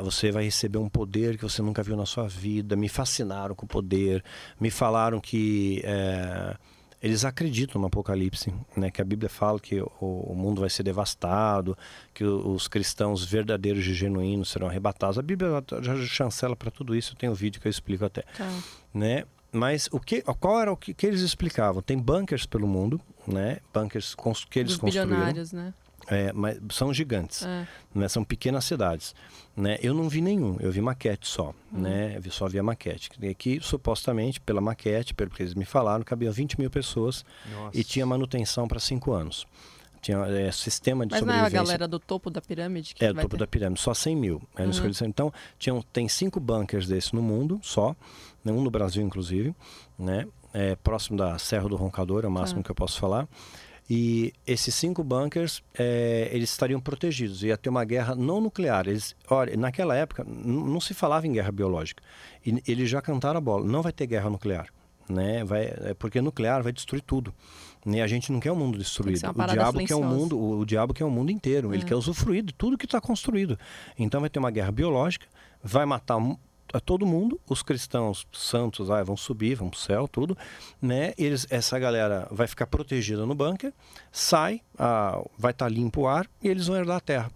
Você 0.02 0.30
vai 0.30 0.44
receber 0.44 0.78
um 0.78 0.88
poder 0.88 1.38
que 1.38 1.44
você 1.44 1.62
nunca 1.62 1.82
viu 1.82 1.96
na 1.96 2.04
sua 2.04 2.28
vida. 2.28 2.76
Me 2.76 2.88
fascinaram 2.88 3.54
com 3.54 3.64
o 3.64 3.68
poder. 3.68 4.22
Me 4.60 4.70
falaram 4.70 5.20
que 5.20 5.80
é, 5.84 6.54
eles 7.02 7.24
acreditam 7.24 7.80
no 7.80 7.88
Apocalipse, 7.88 8.54
né? 8.76 8.90
Que 8.90 9.02
a 9.02 9.04
Bíblia 9.04 9.28
fala 9.28 9.58
que 9.58 9.80
o, 9.80 9.90
o 10.00 10.34
mundo 10.36 10.60
vai 10.60 10.70
ser 10.70 10.84
devastado, 10.84 11.76
que 12.14 12.24
os 12.24 12.68
cristãos 12.68 13.24
verdadeiros 13.24 13.84
e 13.84 13.92
genuínos 13.92 14.50
serão 14.50 14.68
arrebatados. 14.68 15.18
A 15.18 15.22
Bíblia 15.22 15.64
já 15.80 15.96
chancela 16.06 16.54
para 16.54 16.70
tudo 16.70 16.94
isso. 16.94 17.16
Tem 17.16 17.28
um 17.28 17.34
vídeo 17.34 17.60
que 17.60 17.66
eu 17.66 17.70
explico 17.70 18.04
até, 18.04 18.22
tá. 18.22 18.48
né? 18.94 19.24
Mas 19.50 19.88
o 19.92 20.00
que, 20.00 20.22
qual 20.22 20.60
era 20.60 20.72
o 20.72 20.76
que, 20.76 20.94
que, 20.94 21.06
eles 21.06 21.20
explicavam? 21.20 21.82
Tem 21.82 21.98
bunkers 21.98 22.46
pelo 22.46 22.66
mundo, 22.66 22.98
né? 23.26 23.58
Bunkers 23.72 24.14
que 24.48 24.58
eles 24.58 24.72
Dos 24.72 24.80
construíram. 24.80 25.32
né? 25.52 25.74
É, 26.08 26.32
mas 26.32 26.58
são 26.70 26.92
gigantes, 26.92 27.44
é. 27.44 27.66
né? 27.94 28.08
São 28.08 28.24
pequenas 28.24 28.64
cidades. 28.64 29.14
Né? 29.56 29.78
Eu 29.82 29.94
não 29.94 30.08
vi 30.08 30.20
nenhum, 30.20 30.56
eu 30.60 30.72
vi 30.72 30.80
maquete 30.80 31.28
só, 31.28 31.54
hum. 31.72 31.80
né? 31.80 32.20
Eu 32.22 32.32
só 32.32 32.48
vi 32.48 32.58
a 32.58 32.62
maquete. 32.62 33.10
Que 33.38 33.60
supostamente, 33.60 34.40
pela 34.40 34.60
maquete, 34.60 35.14
pelo 35.14 35.30
que 35.30 35.42
eles 35.42 35.54
me 35.54 35.64
falaram, 35.64 36.02
cabia 36.02 36.32
20 36.32 36.58
mil 36.58 36.70
pessoas 36.70 37.24
Nossa. 37.52 37.78
e 37.78 37.84
tinha 37.84 38.04
manutenção 38.04 38.66
para 38.66 38.80
cinco 38.80 39.12
anos. 39.12 39.46
Tinha 40.00 40.18
é, 40.26 40.50
sistema 40.50 41.06
de 41.06 41.12
Mas 41.12 41.20
sobrevivência. 41.20 41.44
Mas 41.44 41.52
não 41.52 41.58
é 41.58 41.62
a 41.62 41.64
galera 41.64 41.86
do 41.86 42.00
topo 42.00 42.28
da 42.28 42.40
pirâmide? 42.40 42.92
Que 42.92 43.04
é, 43.04 43.12
topo 43.12 43.28
ter? 43.28 43.36
da 43.36 43.46
pirâmide, 43.46 43.80
só 43.80 43.94
100 43.94 44.16
mil. 44.16 44.42
Uhum. 44.58 44.90
Então, 45.06 45.32
tinham, 45.60 45.80
tem 45.92 46.08
cinco 46.08 46.40
bunkers 46.40 46.88
desses 46.88 47.12
no 47.12 47.22
mundo, 47.22 47.60
só. 47.62 47.94
Né? 48.44 48.50
Um 48.50 48.62
no 48.62 48.70
Brasil, 48.70 49.00
inclusive. 49.00 49.54
Né? 49.96 50.26
É, 50.52 50.76
próximo 50.76 51.16
da 51.16 51.38
Serra 51.38 51.68
do 51.68 51.76
Roncador, 51.76 52.24
é 52.24 52.28
o 52.28 52.30
máximo 52.30 52.60
ah. 52.60 52.62
que 52.64 52.70
eu 52.70 52.74
posso 52.74 52.98
falar. 52.98 53.28
E 53.88 54.32
esses 54.46 54.74
cinco 54.74 55.02
bunkers, 55.02 55.62
é, 55.78 56.30
eles 56.32 56.50
estariam 56.50 56.80
protegidos. 56.80 57.42
Ia 57.42 57.56
ter 57.56 57.68
uma 57.68 57.84
guerra 57.84 58.14
não 58.14 58.40
nuclear. 58.40 58.86
Eles, 58.86 59.14
olha, 59.28 59.56
naquela 59.56 59.94
época, 59.94 60.24
não 60.24 60.80
se 60.80 60.94
falava 60.94 61.26
em 61.26 61.32
guerra 61.32 61.52
biológica. 61.52 62.02
E 62.46 62.62
eles 62.66 62.88
já 62.88 63.02
cantaram 63.02 63.38
a 63.38 63.40
bola. 63.40 63.66
Não 63.66 63.82
vai 63.82 63.92
ter 63.92 64.06
guerra 64.06 64.30
nuclear. 64.30 64.68
Né? 65.08 65.44
Vai, 65.44 65.64
é 65.64 65.94
porque 65.94 66.20
nuclear 66.20 66.62
vai 66.62 66.72
destruir 66.72 67.02
tudo. 67.02 67.34
E 67.84 68.00
a 68.00 68.06
gente 68.06 68.30
não 68.30 68.38
quer 68.38 68.52
um 68.52 68.56
mundo 68.56 68.78
destruído. 68.78 69.16
O 69.28 69.46
diabo 69.46 69.84
quer 69.84 69.94
o 69.96 70.02
mundo, 70.02 70.38
o, 70.38 70.60
o, 70.60 70.64
diabo 70.64 70.94
quer 70.94 71.04
o 71.04 71.10
mundo 71.10 71.30
inteiro. 71.30 71.72
É. 71.72 71.76
Ele 71.76 71.84
quer 71.84 71.96
usufruir 71.96 72.42
de 72.44 72.54
tudo 72.54 72.78
que 72.78 72.84
está 72.84 73.00
construído. 73.00 73.58
Então 73.98 74.20
vai 74.20 74.30
ter 74.30 74.38
uma 74.38 74.50
guerra 74.50 74.70
biológica, 74.70 75.26
vai 75.62 75.84
matar 75.84 76.18
a 76.72 76.80
todo 76.80 77.06
mundo, 77.06 77.40
os 77.48 77.62
cristãos 77.62 78.26
santos 78.32 78.90
ah, 78.90 79.02
vão 79.02 79.16
subir, 79.16 79.54
vão 79.54 79.68
para 79.68 79.76
o 79.76 79.80
céu, 79.80 80.08
tudo, 80.08 80.36
né? 80.80 81.12
Eles, 81.18 81.46
essa 81.50 81.78
galera 81.78 82.26
vai 82.30 82.46
ficar 82.46 82.66
protegida 82.66 83.26
no 83.26 83.34
bunker, 83.34 83.72
sai, 84.10 84.60
ah, 84.78 85.22
vai 85.38 85.52
estar 85.52 85.66
tá 85.66 85.68
limpo 85.68 86.02
o 86.02 86.08
ar 86.08 86.26
e 86.42 86.48
eles 86.48 86.66
vão 86.66 86.76
herdar 86.76 86.96
a 86.96 87.00
terra 87.00 87.30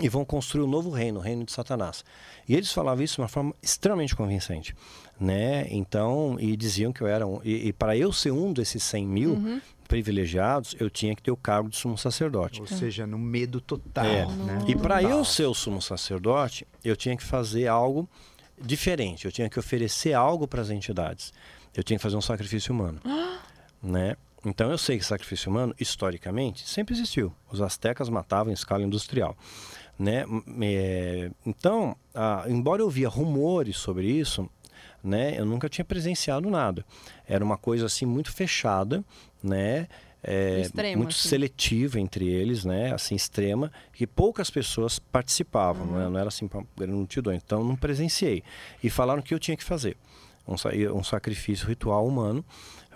e 0.00 0.08
vão 0.08 0.24
construir 0.24 0.64
um 0.64 0.68
novo 0.68 0.90
reino, 0.90 1.20
o 1.20 1.22
reino 1.22 1.44
de 1.44 1.52
Satanás. 1.52 2.04
E 2.48 2.54
eles 2.54 2.72
falavam 2.72 3.04
isso 3.04 3.16
de 3.16 3.20
uma 3.20 3.28
forma 3.28 3.54
extremamente 3.62 4.16
convincente, 4.16 4.74
né? 5.20 5.66
Então, 5.70 6.36
e 6.40 6.56
diziam 6.56 6.92
que 6.92 7.02
eu 7.02 7.06
era 7.06 7.26
um, 7.26 7.40
e, 7.44 7.68
e 7.68 7.72
para 7.72 7.96
eu 7.96 8.12
ser 8.12 8.32
um 8.32 8.52
desses 8.52 8.82
100 8.82 9.06
mil, 9.06 9.30
uhum 9.34 9.60
privilegiados, 9.92 10.74
eu 10.80 10.88
tinha 10.88 11.14
que 11.14 11.22
ter 11.22 11.30
o 11.30 11.36
cargo 11.36 11.68
de 11.68 11.76
sumo 11.76 11.98
sacerdote. 11.98 12.62
Ou 12.62 12.66
seja, 12.66 13.06
no 13.06 13.18
medo 13.18 13.60
total. 13.60 14.06
É. 14.06 14.24
Né? 14.24 14.64
E 14.66 14.74
para 14.74 15.02
eu 15.02 15.22
ser 15.22 15.44
o 15.44 15.52
sumo 15.52 15.82
sacerdote, 15.82 16.66
eu 16.82 16.96
tinha 16.96 17.14
que 17.14 17.22
fazer 17.22 17.66
algo 17.66 18.08
diferente. 18.62 19.24
Eu 19.24 19.32
tinha 19.32 19.48
que 19.48 19.58
oferecer 19.58 20.12
algo 20.12 20.46
para 20.46 20.62
as 20.62 20.70
entidades. 20.70 21.32
Eu 21.74 21.82
tinha 21.82 21.98
que 21.98 22.02
fazer 22.02 22.16
um 22.16 22.22
sacrifício 22.22 22.74
humano, 22.74 23.00
né? 23.82 24.16
Então 24.44 24.70
eu 24.70 24.78
sei 24.78 24.98
que 24.98 25.04
sacrifício 25.04 25.50
humano, 25.50 25.74
historicamente, 25.78 26.68
sempre 26.68 26.94
existiu. 26.94 27.32
Os 27.50 27.60
astecas 27.60 28.08
matavam 28.08 28.50
em 28.50 28.54
escala 28.54 28.82
industrial. 28.82 29.36
Né? 29.98 30.24
É, 30.62 31.30
então, 31.46 31.96
ah, 32.12 32.44
embora 32.48 32.82
eu 32.82 32.90
via 32.90 33.08
rumores 33.08 33.76
sobre 33.76 34.06
isso, 34.06 34.50
né, 35.02 35.38
eu 35.38 35.44
nunca 35.44 35.68
tinha 35.68 35.84
presenciado 35.84 36.50
nada. 36.50 36.84
Era 37.26 37.44
uma 37.44 37.56
coisa 37.56 37.86
assim 37.86 38.04
muito 38.04 38.32
fechada, 38.32 39.04
né? 39.42 39.88
É, 40.24 40.60
Extremo, 40.60 40.98
muito 40.98 41.16
assim. 41.16 41.28
seletiva 41.28 41.98
entre 41.98 42.28
eles, 42.28 42.64
né? 42.64 42.92
Assim, 42.92 43.14
extrema, 43.14 43.72
que 43.92 44.06
poucas 44.06 44.50
pessoas 44.50 44.98
participavam, 44.98 45.86
uhum. 45.86 45.98
né? 45.98 46.08
não 46.08 46.18
era 46.18 46.28
assim 46.28 46.48
grande 46.76 46.92
multidão. 46.92 47.32
Então, 47.32 47.64
não 47.64 47.74
presenciei. 47.74 48.42
E 48.82 48.88
falaram 48.88 49.20
que 49.20 49.34
eu 49.34 49.38
tinha 49.38 49.56
que 49.56 49.64
fazer 49.64 49.96
um, 50.46 50.54
um 50.96 51.02
sacrifício 51.02 51.66
ritual 51.66 52.06
humano 52.06 52.44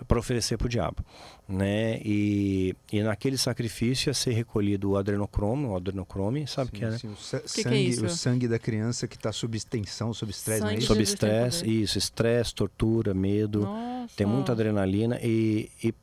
para 0.07 0.19
oferecer 0.19 0.57
para 0.57 0.67
o 0.67 0.69
diabo. 0.69 1.03
Né? 1.47 1.99
E, 2.03 2.75
e 2.91 3.01
naquele 3.01 3.37
sacrifício 3.37 4.09
ia 4.09 4.13
ser 4.13 4.31
recolhido 4.31 4.91
o 4.91 4.97
adrenocrome, 4.97 5.65
o 5.65 5.75
adrenocrome, 5.75 6.45
sabe 6.45 6.69
o 6.69 6.73
que 6.73 6.83
é, 6.83 6.89
né? 6.89 6.97
Sim, 6.97 7.07
o, 7.07 7.15
que 7.15 7.21
sangue, 7.47 7.95
que 7.95 8.03
é 8.03 8.05
o 8.05 8.09
sangue 8.09 8.47
da 8.47 8.59
criança 8.59 9.07
que 9.07 9.15
está 9.15 9.31
sob 9.31 9.57
extensão, 9.57 10.13
sob 10.13 10.31
estresse, 10.31 10.61
não 10.61 10.69
é 10.69 10.75
isso? 10.75 10.87
Sob 10.87 11.01
estresse, 11.01 11.67
isso, 11.67 11.97
estresse, 11.97 12.53
tortura, 12.53 13.13
medo, 13.13 13.61
Nossa. 13.61 14.13
tem 14.15 14.27
muita 14.27 14.51
adrenalina 14.51 15.19
e, 15.21 15.71
e 15.83 15.93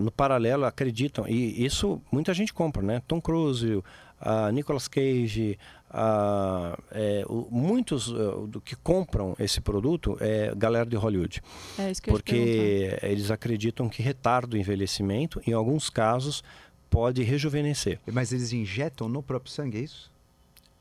no 0.00 0.10
paralelo 0.10 0.64
acreditam, 0.64 1.26
e 1.28 1.64
isso 1.64 2.00
muita 2.10 2.34
gente 2.34 2.52
compra, 2.52 2.82
né? 2.82 3.02
Tom 3.06 3.20
Cruise, 3.20 3.66
uh, 3.74 3.82
Nicolas 4.52 4.88
Cage, 4.88 5.58
uh, 5.90 6.82
é, 6.90 7.24
o, 7.28 7.48
muitos 7.50 8.12
do 8.48 8.60
que 8.60 8.74
compram 8.76 9.36
esse 9.38 9.60
produto 9.60 10.16
é 10.20 10.52
galera 10.56 10.86
de 10.86 10.96
Hollywood. 10.96 11.42
É 11.78 11.90
isso 11.90 12.02
que 12.02 12.10
porque 12.10 12.98
eles 13.02 13.30
acreditam 13.30 13.88
que 13.88 14.02
retarda 14.02 14.56
o 14.56 14.58
envelhecimento, 14.58 15.40
em 15.46 15.52
alguns 15.52 15.90
casos, 15.90 16.42
pode 16.90 17.22
rejuvenescer. 17.22 18.00
Mas 18.06 18.32
eles 18.32 18.52
injetam 18.52 19.08
no 19.08 19.22
próprio 19.22 19.52
sangue, 19.52 19.78
é 19.78 19.80
isso? 19.82 20.10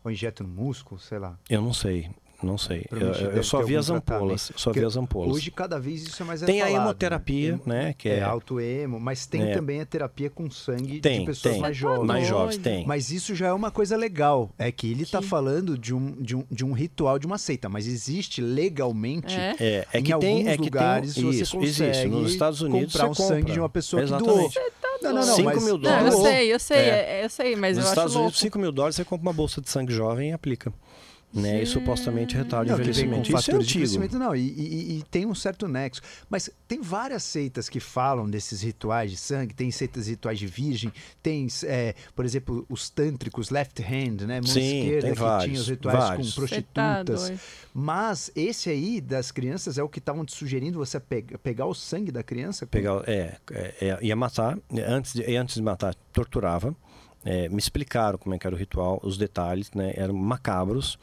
Ou 0.03 0.11
injetam 0.11 0.47
no 0.47 0.53
músculo, 0.53 0.99
sei 0.99 1.19
lá? 1.19 1.37
Eu 1.49 1.61
não 1.61 1.73
sei. 1.73 2.09
Não 2.45 2.57
sei. 2.57 2.85
Eu, 2.91 3.31
eu 3.31 3.43
só 3.43 3.63
vi 3.63 3.75
as 3.75 3.89
ampolas. 3.89 4.51
Só 4.55 4.71
vi 4.71 4.85
as 4.85 4.95
ampolas. 4.95 5.35
Hoje, 5.35 5.49
cada 5.49 5.79
vez 5.79 6.03
isso 6.03 6.21
é 6.21 6.25
mais 6.25 6.41
Tem 6.41 6.59
falado, 6.59 6.75
a 6.75 6.81
hemoterapia, 6.83 7.59
né? 7.65 7.85
né? 7.85 7.95
Que 7.97 8.09
é, 8.09 8.19
é 8.19 8.23
auto-emo, 8.23 8.99
mas 8.99 9.25
tem 9.25 9.49
é. 9.49 9.53
também 9.53 9.81
a 9.81 9.85
terapia 9.85 10.29
com 10.29 10.49
sangue 10.49 10.99
tem, 10.99 11.21
de 11.21 11.25
pessoas 11.25 11.55
tem. 11.55 11.61
mais 11.61 11.75
jovens. 11.75 12.05
Mais 12.05 12.27
jovens, 12.27 12.57
tem. 12.57 12.85
Mas 12.85 13.09
isso 13.09 13.33
já 13.33 13.47
é 13.47 13.53
uma 13.53 13.71
coisa 13.71 13.97
legal. 13.97 14.51
É 14.57 14.71
que 14.71 14.89
ele 14.89 15.03
está 15.03 15.21
falando 15.21 15.77
de 15.77 15.93
um, 15.93 16.11
de, 16.21 16.35
um, 16.35 16.45
de 16.51 16.63
um 16.63 16.71
ritual, 16.71 17.17
de 17.17 17.25
uma 17.25 17.37
seita, 17.37 17.67
mas 17.67 17.87
existe 17.87 18.41
legalmente 18.41 19.35
é, 19.35 19.55
é, 19.59 19.87
é 19.91 20.01
que 20.01 20.13
em 20.13 20.19
tem, 20.19 20.33
alguns 20.37 20.47
é 20.47 20.57
que 20.57 20.63
lugares 20.63 21.13
tem, 21.15 21.23
você 21.23 21.41
isso, 21.41 21.57
consegue 21.57 21.89
existe. 21.89 22.07
Nos 22.07 22.31
Estados 22.31 22.61
Unidos 22.61 22.93
comprar 22.93 23.09
um 23.09 23.13
compra. 23.13 23.35
sangue 23.35 23.51
de 23.51 23.59
uma 23.59 23.69
pessoa 23.69 24.03
Exatamente. 24.03 24.53
que 24.53 24.59
doou. 24.59 24.71
Tá 25.01 25.09
não, 25.09 25.21
não, 25.21 25.27
não, 25.27 25.35
5 25.35 25.61
mil 25.61 25.77
dólares. 25.77 26.13
Não, 26.13 26.19
eu 26.19 26.23
sei, 26.23 26.53
eu 26.53 26.59
sei, 26.59 26.77
é. 26.77 27.25
eu 27.25 27.29
sei, 27.29 27.55
mas 27.55 27.77
Nos 27.77 27.85
eu 27.85 27.91
Estados 27.91 28.11
acho 28.13 28.19
Unidos, 28.19 28.35
louco. 28.35 28.37
5 28.37 28.59
mil 28.59 28.71
dólares, 28.71 28.95
você 28.95 29.03
compra 29.03 29.27
uma 29.27 29.33
bolsa 29.33 29.61
de 29.61 29.69
sangue 29.69 29.93
jovem 29.93 30.29
e 30.29 30.33
aplica 30.33 30.73
né? 31.35 31.61
E 31.61 31.65
supostamente 31.65 32.35
retarda 32.35 32.71
o 32.71 32.75
envelhecimento. 32.75 33.29
Com 33.29 33.37
Isso 33.37 33.51
é 33.51 33.55
antigo. 33.55 34.17
Não, 34.17 34.33
e, 34.33 34.39
e, 34.39 34.97
e, 34.97 35.03
tem 35.11 35.25
um 35.25 35.35
certo 35.35 35.67
nexo. 35.67 36.01
Mas 36.29 36.49
tem 36.65 36.81
várias 36.81 37.23
seitas 37.23 37.67
que 37.67 37.81
falam 37.81 38.29
desses 38.29 38.61
rituais 38.61 39.11
de 39.11 39.17
sangue, 39.17 39.53
tem 39.53 39.69
seitas 39.69 40.07
rituais 40.07 40.39
de 40.39 40.47
virgem, 40.47 40.93
tem, 41.21 41.47
é, 41.65 41.93
por 42.15 42.23
exemplo, 42.23 42.65
os 42.69 42.89
tântricos, 42.89 43.49
left 43.49 43.81
hand, 43.83 44.25
né? 44.25 44.39
Mão 44.39 44.47
Sim, 44.47 44.79
esquerda, 44.79 45.11
que 45.11 45.19
vários, 45.19 45.45
tinha 45.45 45.61
os 45.61 45.67
rituais 45.67 45.97
vários. 45.97 46.29
com 46.29 46.35
prostitutas. 46.35 47.33
Mas 47.73 48.31
esse 48.33 48.69
aí 48.69 49.01
das 49.01 49.31
crianças 49.31 49.77
é 49.77 49.83
o 49.83 49.89
que 49.89 49.99
estavam 49.99 50.23
te 50.23 50.33
sugerindo 50.33 50.79
você 50.79 50.99
pegar, 50.99 51.37
pegar 51.39 51.65
o 51.65 51.73
sangue 51.73 52.11
da 52.11 52.23
criança? 52.23 52.65
Pegar, 52.65 53.03
é, 53.07 53.37
é, 53.51 53.75
é, 53.81 53.97
ia 54.01 54.15
matar, 54.15 54.57
antes 54.87 55.13
de, 55.13 55.35
antes 55.35 55.55
de 55.55 55.61
matar, 55.61 55.93
torturava 56.13 56.73
é, 57.25 57.49
me 57.49 57.57
explicaram 57.57 58.19
como 58.19 58.35
é 58.35 58.39
que 58.39 58.45
era 58.45 58.55
o 58.55 58.59
ritual, 58.59 58.99
os 59.03 59.17
detalhes, 59.17 59.71
né? 59.71 59.93
Eram 59.95 60.13
macabros, 60.13 60.97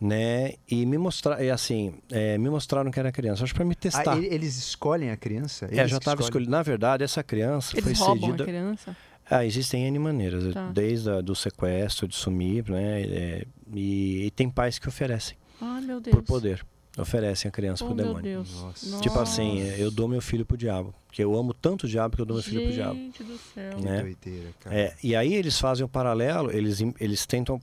né? 0.00 0.54
E 0.70 0.86
me 0.86 0.96
mostraram, 0.96 1.42
é 1.42 1.50
assim, 1.50 1.94
é, 2.10 2.38
me 2.38 2.48
mostraram 2.48 2.90
que 2.90 3.00
era 3.00 3.10
criança. 3.10 3.42
Acho 3.42 3.54
para 3.54 3.64
me 3.64 3.74
testar. 3.74 4.16
Ah, 4.16 4.18
eles 4.18 4.56
escolhem 4.56 5.10
a 5.10 5.16
criança? 5.16 5.66
É, 5.66 5.68
eles 5.68 5.80
é, 5.80 5.88
já 5.88 5.98
estava 5.98 6.22
escolhendo. 6.22 6.50
Na 6.50 6.62
verdade, 6.62 7.02
essa 7.02 7.22
criança 7.24 7.76
eles 7.76 7.98
foi 7.98 8.06
roubam 8.06 8.30
cedida. 8.30 8.44
A 8.44 8.46
criança? 8.46 8.96
Ah, 9.28 9.44
existem 9.44 9.84
N 9.86 9.98
maneiras, 9.98 10.54
tá. 10.54 10.70
desde 10.70 11.10
a, 11.10 11.20
do 11.20 11.34
sequestro, 11.34 12.08
de 12.08 12.14
sumir, 12.14 12.70
né? 12.70 13.02
É, 13.02 13.46
e, 13.74 14.26
e, 14.26 14.30
tem 14.30 14.48
pais 14.48 14.78
que 14.78 14.88
oferecem. 14.88 15.36
Ai, 15.60 15.82
meu 15.82 16.00
Deus. 16.00 16.14
Por 16.14 16.22
poder 16.22 16.64
oferecem 16.96 17.48
a 17.48 17.52
criança 17.52 17.84
oh, 17.84 17.88
pro 17.88 17.96
demônio. 17.96 18.22
Deus. 18.22 18.60
Nossa. 18.60 19.00
Tipo 19.00 19.18
assim, 19.20 19.60
eu 19.78 19.90
dou 19.90 20.08
meu 20.08 20.20
filho 20.20 20.44
pro 20.44 20.56
diabo. 20.56 20.94
Porque 21.06 21.22
eu 21.22 21.36
amo 21.36 21.54
tanto 21.54 21.84
o 21.84 21.88
diabo 21.88 22.16
que 22.16 22.22
eu 22.22 22.26
dou 22.26 22.36
meu 22.36 22.42
Gente 22.42 22.50
filho 22.50 22.64
pro 22.64 22.72
diabo. 22.72 22.94
Gente 22.94 23.24
do 23.24 23.38
céu. 23.38 23.78
Né? 23.78 24.02
Doideira, 24.02 24.48
é, 24.66 24.94
e 25.02 25.16
aí 25.16 25.34
eles 25.34 25.58
fazem 25.58 25.84
um 25.84 25.88
paralelo, 25.88 26.50
eles, 26.50 26.80
eles 27.00 27.26
tentam 27.26 27.60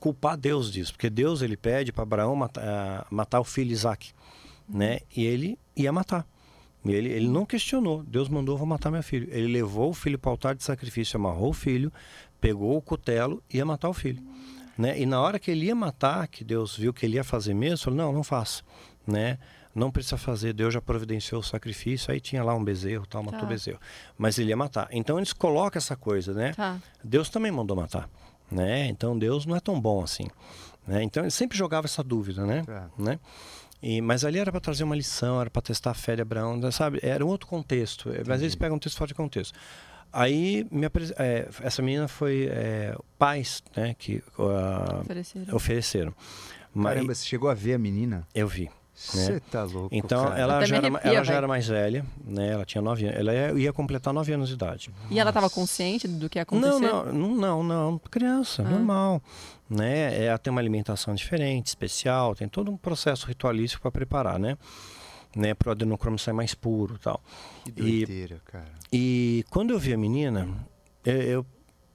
culpar 0.00 0.36
Deus 0.36 0.72
disso. 0.72 0.92
Porque 0.92 1.10
Deus 1.10 1.42
ele 1.42 1.56
pede 1.56 1.92
para 1.92 2.02
Abraão 2.02 2.36
matar, 2.36 3.06
uh, 3.10 3.14
matar, 3.14 3.40
o 3.40 3.44
filho 3.44 3.72
Isaac. 3.72 4.12
Né? 4.68 5.00
E 5.14 5.24
ele 5.24 5.58
ia 5.76 5.92
matar. 5.92 6.26
E 6.84 6.92
ele, 6.92 7.10
ele 7.10 7.28
não 7.28 7.46
questionou. 7.46 8.02
Deus 8.02 8.28
mandou, 8.28 8.56
vou 8.56 8.66
matar 8.66 8.90
meu 8.90 9.02
filho. 9.02 9.28
Ele 9.30 9.48
levou 9.48 9.90
o 9.90 9.94
filho 9.94 10.18
para 10.18 10.28
o 10.28 10.32
altar 10.32 10.54
de 10.54 10.62
sacrifício, 10.62 11.16
amarrou 11.16 11.50
o 11.50 11.54
filho, 11.54 11.92
pegou 12.40 12.76
o 12.76 12.82
cutelo 12.82 13.42
e 13.52 13.56
ia 13.56 13.64
matar 13.64 13.88
o 13.88 13.94
filho. 13.94 14.22
Né? 14.76 15.00
E 15.00 15.06
na 15.06 15.20
hora 15.20 15.38
que 15.38 15.50
ele 15.50 15.66
ia 15.66 15.74
matar, 15.74 16.26
que 16.28 16.42
Deus 16.42 16.76
viu 16.76 16.92
que 16.92 17.06
ele 17.06 17.16
ia 17.16 17.24
fazer 17.24 17.54
mesmo, 17.54 17.78
falou, 17.84 17.96
não, 17.96 18.12
não 18.12 18.24
faça 18.24 18.62
né? 19.06 19.38
Não 19.74 19.90
precisa 19.90 20.16
fazer, 20.16 20.52
Deus 20.52 20.72
já 20.72 20.80
providenciou 20.80 21.40
o 21.40 21.44
sacrifício, 21.44 22.12
aí 22.12 22.20
tinha 22.20 22.44
lá 22.44 22.54
um 22.54 22.62
bezerro, 22.62 23.06
tal, 23.06 23.22
matou 23.22 23.40
tá. 23.40 23.46
o 23.46 23.48
bezerro. 23.48 23.80
Mas 24.16 24.38
ele 24.38 24.50
ia 24.50 24.56
matar. 24.56 24.88
Então 24.92 25.18
eles 25.18 25.32
colocam 25.32 25.78
essa 25.78 25.96
coisa, 25.96 26.32
né? 26.32 26.52
Tá. 26.52 26.78
Deus 27.02 27.28
também 27.28 27.50
mandou 27.50 27.76
matar, 27.76 28.08
né? 28.50 28.86
Então 28.86 29.18
Deus 29.18 29.44
não 29.46 29.56
é 29.56 29.60
tão 29.60 29.80
bom 29.80 30.02
assim, 30.02 30.28
né? 30.86 31.02
Então 31.02 31.24
ele 31.24 31.30
sempre 31.30 31.58
jogava 31.58 31.86
essa 31.86 32.04
dúvida, 32.04 32.46
né? 32.46 32.62
É. 32.68 33.02
né? 33.02 33.18
E, 33.82 34.00
mas 34.00 34.24
ali 34.24 34.38
era 34.38 34.50
para 34.50 34.60
trazer 34.60 34.84
uma 34.84 34.96
lição, 34.96 35.40
era 35.40 35.50
para 35.50 35.60
testar 35.60 35.90
a 35.90 35.94
fé 35.94 36.14
de 36.14 36.22
Abraão, 36.22 36.60
sabe? 36.70 37.00
Era 37.02 37.24
um 37.24 37.28
outro 37.28 37.48
contexto. 37.48 38.08
Entendi. 38.10 38.28
Mas 38.28 38.40
eles 38.40 38.54
pegam 38.54 38.76
um 38.76 38.78
texto 38.78 38.96
fora 38.96 39.08
de 39.08 39.14
contexto. 39.14 39.58
Aí 40.14 40.66
é, 41.18 41.48
essa 41.62 41.82
menina 41.82 42.06
foi 42.06 42.48
é, 42.50 42.96
pais, 43.18 43.62
né? 43.76 43.94
Que 43.98 44.22
uh, 44.38 45.00
ofereceram. 45.00 45.56
ofereceram. 45.56 46.14
Caramba, 46.82 47.14
você 47.14 47.24
chegou 47.24 47.50
a 47.50 47.54
ver 47.54 47.74
a 47.74 47.78
menina? 47.78 48.26
Eu 48.34 48.46
vi. 48.46 48.70
Você 48.94 49.32
né? 49.32 49.40
tá 49.50 49.64
louco. 49.64 49.88
Então 49.90 50.24
cara. 50.24 50.40
ela, 50.40 50.64
já, 50.64 50.76
arrepia, 50.78 51.00
era, 51.02 51.14
ela 51.14 51.24
já 51.24 51.34
era 51.34 51.48
mais 51.48 51.66
velha, 51.66 52.06
né? 52.24 52.52
Ela 52.52 52.64
tinha 52.64 52.80
nove 52.80 53.04
anos. 53.04 53.18
Ela 53.18 53.58
ia, 53.58 53.72
completar 53.72 54.14
nove 54.14 54.32
anos 54.32 54.48
de 54.48 54.54
idade. 54.54 54.90
E 55.10 55.18
ela 55.18 55.30
estava 55.30 55.50
consciente 55.50 56.06
do 56.06 56.30
que 56.30 56.38
ia 56.38 56.42
acontecer? 56.42 56.78
Não, 56.78 57.12
não, 57.12 57.34
não, 57.34 57.62
não. 57.62 57.98
Criança, 57.98 58.62
ah. 58.62 58.70
normal. 58.70 59.20
Né? 59.68 60.24
Ela 60.26 60.38
tem 60.38 60.50
uma 60.50 60.60
alimentação 60.60 61.12
diferente, 61.14 61.66
especial, 61.66 62.36
tem 62.36 62.46
todo 62.46 62.70
um 62.70 62.76
processo 62.76 63.26
ritualístico 63.26 63.82
para 63.82 63.90
preparar, 63.90 64.38
né? 64.38 64.56
Né, 65.36 65.52
para 65.52 65.70
o 65.70 65.72
adenocromo 65.72 66.16
sair 66.18 66.34
mais 66.34 66.54
puro 66.54 66.96
tal. 66.98 67.20
Que 67.64 67.72
doideira, 67.72 68.36
e, 68.36 68.50
cara. 68.50 68.72
E 68.92 69.44
quando 69.50 69.72
eu 69.72 69.78
vi 69.80 69.92
a 69.92 69.98
menina, 69.98 70.48
eu, 71.04 71.22
eu 71.22 71.46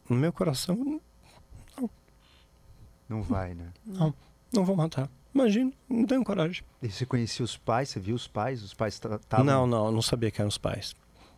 no 0.09 0.17
meu 0.17 0.33
coração, 0.33 0.75
não. 0.75 1.89
Não 3.07 3.21
vai, 3.23 3.53
né? 3.53 3.71
Não, 3.85 4.13
não 4.53 4.65
vou 4.65 4.75
matar. 4.75 5.09
Imagina, 5.33 5.71
não 5.87 6.05
tenho 6.05 6.23
coragem. 6.23 6.63
E 6.81 6.89
você 6.89 7.05
conhecia 7.05 7.45
os 7.45 7.55
pais? 7.55 7.89
Você 7.89 7.99
viu 7.99 8.15
os 8.15 8.27
pais? 8.27 8.61
Os 8.61 8.73
pais 8.73 8.95
estavam... 8.95 9.45
Não, 9.45 9.65
não, 9.65 9.91
não 9.91 10.01
sabia 10.01 10.29
que 10.29 10.41
eram 10.41 10.49
os 10.49 10.57
pais. 10.57 10.95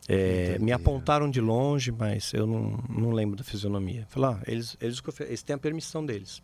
É, 0.07 0.57
me 0.60 0.72
apontaram 0.72 1.30
de 1.30 1.40
longe, 1.40 1.91
mas 1.91 2.34
eu 2.34 2.48
não, 2.48 2.84
não 2.90 3.11
lembro 3.11 3.36
da 3.36 3.44
fisionomia. 3.44 4.06
Falei, 4.10 4.32
ah, 4.32 4.44
eles, 4.48 4.76
eles, 4.82 5.02
eles 5.19 5.44
têm 5.44 5.56
a 5.56 5.60
permissão 5.60 6.06
deles. 6.06 6.41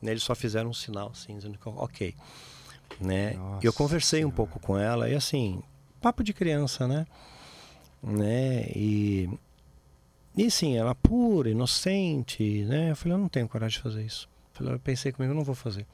Né, 0.00 0.12
eles 0.12 0.22
só 0.22 0.34
fizeram 0.34 0.70
um 0.70 0.74
sinal, 0.74 1.10
assim, 1.10 1.36
dizendo 1.36 1.58
que 1.58 1.68
ok. 1.68 2.14
Né? 3.00 3.34
Nossa 3.34 3.66
eu 3.66 3.72
conversei 3.72 4.20
senhora. 4.20 4.32
um 4.32 4.36
pouco 4.36 4.58
com 4.60 4.78
ela 4.78 5.08
e 5.08 5.14
assim, 5.14 5.62
papo 6.00 6.22
de 6.22 6.32
criança, 6.32 6.86
né? 6.86 7.06
né? 8.02 8.66
E, 8.74 9.28
e 10.36 10.50
sim, 10.50 10.76
ela 10.76 10.94
pura, 10.94 11.50
inocente, 11.50 12.64
né? 12.64 12.90
Eu 12.90 12.96
falei, 12.96 13.14
eu 13.14 13.20
não 13.20 13.28
tenho 13.28 13.48
coragem 13.48 13.78
de 13.78 13.82
fazer 13.82 14.02
isso. 14.04 14.28
Eu, 14.52 14.58
falei, 14.58 14.74
eu 14.74 14.78
pensei 14.78 15.12
comigo, 15.12 15.32
eu 15.32 15.36
não 15.36 15.44
vou 15.44 15.54
fazer. 15.54 15.86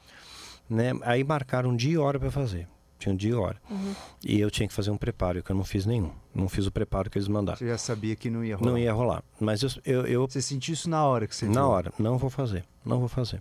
Né? 0.68 0.92
Aí 1.02 1.24
marcaram 1.24 1.70
um 1.70 1.76
dia 1.76 1.92
e 1.92 1.98
hora 1.98 2.18
para 2.18 2.30
fazer. 2.30 2.68
Tinha 2.98 3.14
um 3.14 3.16
dia 3.16 3.30
e 3.30 3.34
hora. 3.34 3.56
Uhum. 3.70 3.94
E 4.22 4.38
eu 4.38 4.50
tinha 4.50 4.68
que 4.68 4.74
fazer 4.74 4.90
um 4.90 4.96
preparo, 4.96 5.42
que 5.42 5.50
eu 5.50 5.56
não 5.56 5.64
fiz 5.64 5.86
nenhum. 5.86 6.12
Não 6.34 6.50
fiz 6.50 6.66
o 6.66 6.70
preparo 6.70 7.08
que 7.08 7.16
eles 7.16 7.28
mandaram. 7.28 7.58
Você 7.58 7.66
já 7.66 7.78
sabia 7.78 8.14
que 8.14 8.28
não 8.28 8.44
ia 8.44 8.56
rolar? 8.56 8.70
Não 8.70 8.78
ia 8.78 8.92
rolar. 8.92 9.24
Mas 9.40 9.62
eu. 9.62 9.70
eu, 9.86 10.06
eu 10.06 10.28
você 10.28 10.42
sentiu 10.42 10.74
isso 10.74 10.88
na 10.90 11.02
hora 11.02 11.26
que 11.26 11.34
você 11.34 11.46
Na 11.46 11.62
viu? 11.62 11.70
hora. 11.70 11.92
Não 11.98 12.18
vou 12.18 12.28
fazer. 12.28 12.62
Não 12.84 12.98
vou 12.98 13.08
fazer. 13.08 13.40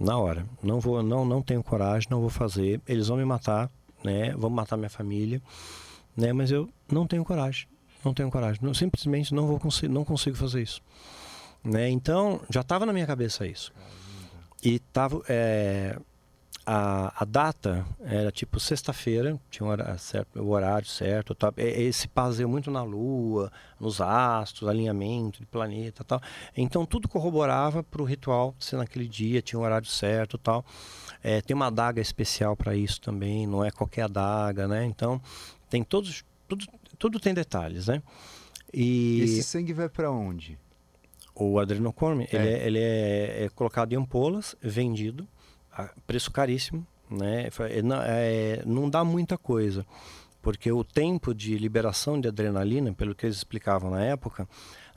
Na 0.00 0.16
hora. 0.16 0.46
Não 0.62 0.80
vou, 0.80 1.02
não, 1.02 1.26
não 1.26 1.42
tenho 1.42 1.62
coragem, 1.62 2.08
não 2.10 2.20
vou 2.20 2.30
fazer. 2.30 2.80
Eles 2.88 3.08
vão 3.08 3.18
me 3.18 3.24
matar, 3.24 3.70
né? 4.02 4.32
Vão 4.32 4.48
matar 4.48 4.78
minha 4.78 4.88
família, 4.88 5.42
né? 6.16 6.32
Mas 6.32 6.50
eu 6.50 6.68
não 6.90 7.06
tenho 7.06 7.22
coragem. 7.22 7.68
Não 8.02 8.14
tenho 8.14 8.30
coragem. 8.30 8.60
Não, 8.62 8.72
simplesmente 8.72 9.34
não 9.34 9.46
vou 9.46 9.60
conseguir, 9.60 9.92
não 9.92 10.04
consigo 10.04 10.36
fazer 10.36 10.62
isso. 10.62 10.80
Né? 11.62 11.90
Então, 11.90 12.40
já 12.48 12.62
estava 12.62 12.86
na 12.86 12.92
minha 12.94 13.06
cabeça 13.06 13.46
isso. 13.46 13.72
E 14.62 14.78
tava, 14.78 15.22
é, 15.28 15.98
a, 16.66 17.22
a 17.22 17.24
data 17.24 17.86
era 18.02 18.30
tipo 18.30 18.60
sexta-feira, 18.60 19.38
tinha 19.50 19.66
um 19.66 19.70
horário 19.70 19.98
certo, 19.98 20.40
o 20.40 20.50
horário 20.50 20.86
certo. 20.86 21.34
Tá, 21.34 21.52
esse 21.56 22.06
passeio 22.06 22.48
muito 22.48 22.70
na 22.70 22.82
Lua, 22.82 23.50
nos 23.78 24.00
astros, 24.00 24.68
alinhamento 24.68 25.40
de 25.40 25.46
planeta 25.46 26.04
tal. 26.04 26.20
Então 26.56 26.84
tudo 26.84 27.08
corroborava 27.08 27.82
para 27.82 28.02
o 28.02 28.04
ritual 28.04 28.54
ser 28.58 28.76
naquele 28.76 29.08
dia, 29.08 29.40
tinha 29.40 29.58
um 29.58 29.62
horário 29.62 29.86
certo 29.86 30.36
tal. 30.36 30.64
É, 31.22 31.40
tem 31.40 31.54
uma 31.54 31.66
adaga 31.66 32.00
especial 32.00 32.56
para 32.56 32.74
isso 32.74 33.00
também, 33.00 33.46
não 33.46 33.64
é 33.64 33.70
qualquer 33.70 34.02
adaga, 34.02 34.68
né? 34.68 34.84
Então 34.84 35.20
tem 35.68 35.82
todos, 35.82 36.24
tudo, 36.46 36.66
tudo 36.98 37.20
tem 37.20 37.32
detalhes, 37.32 37.86
né? 37.86 38.02
E 38.72 39.22
esse 39.22 39.42
sangue 39.42 39.72
vai 39.72 39.88
para 39.88 40.10
onde? 40.10 40.58
O 41.34 41.58
adrenocorme, 41.58 42.28
é. 42.30 42.36
ele, 42.36 42.48
é, 42.48 42.66
ele 42.66 42.78
é, 42.78 43.44
é 43.44 43.48
colocado 43.48 43.92
em 43.92 43.96
ampolas, 43.96 44.54
vendido 44.60 45.26
preço 46.06 46.30
caríssimo, 46.30 46.86
né? 47.10 47.48
É, 48.06 48.62
não 48.64 48.88
dá 48.88 49.04
muita 49.04 49.36
coisa, 49.36 49.84
porque 50.40 50.70
o 50.70 50.84
tempo 50.84 51.34
de 51.34 51.56
liberação 51.58 52.20
de 52.20 52.28
adrenalina, 52.28 52.92
pelo 52.92 53.14
que 53.14 53.26
eles 53.26 53.36
explicavam 53.36 53.90
na 53.90 54.02
época, 54.02 54.48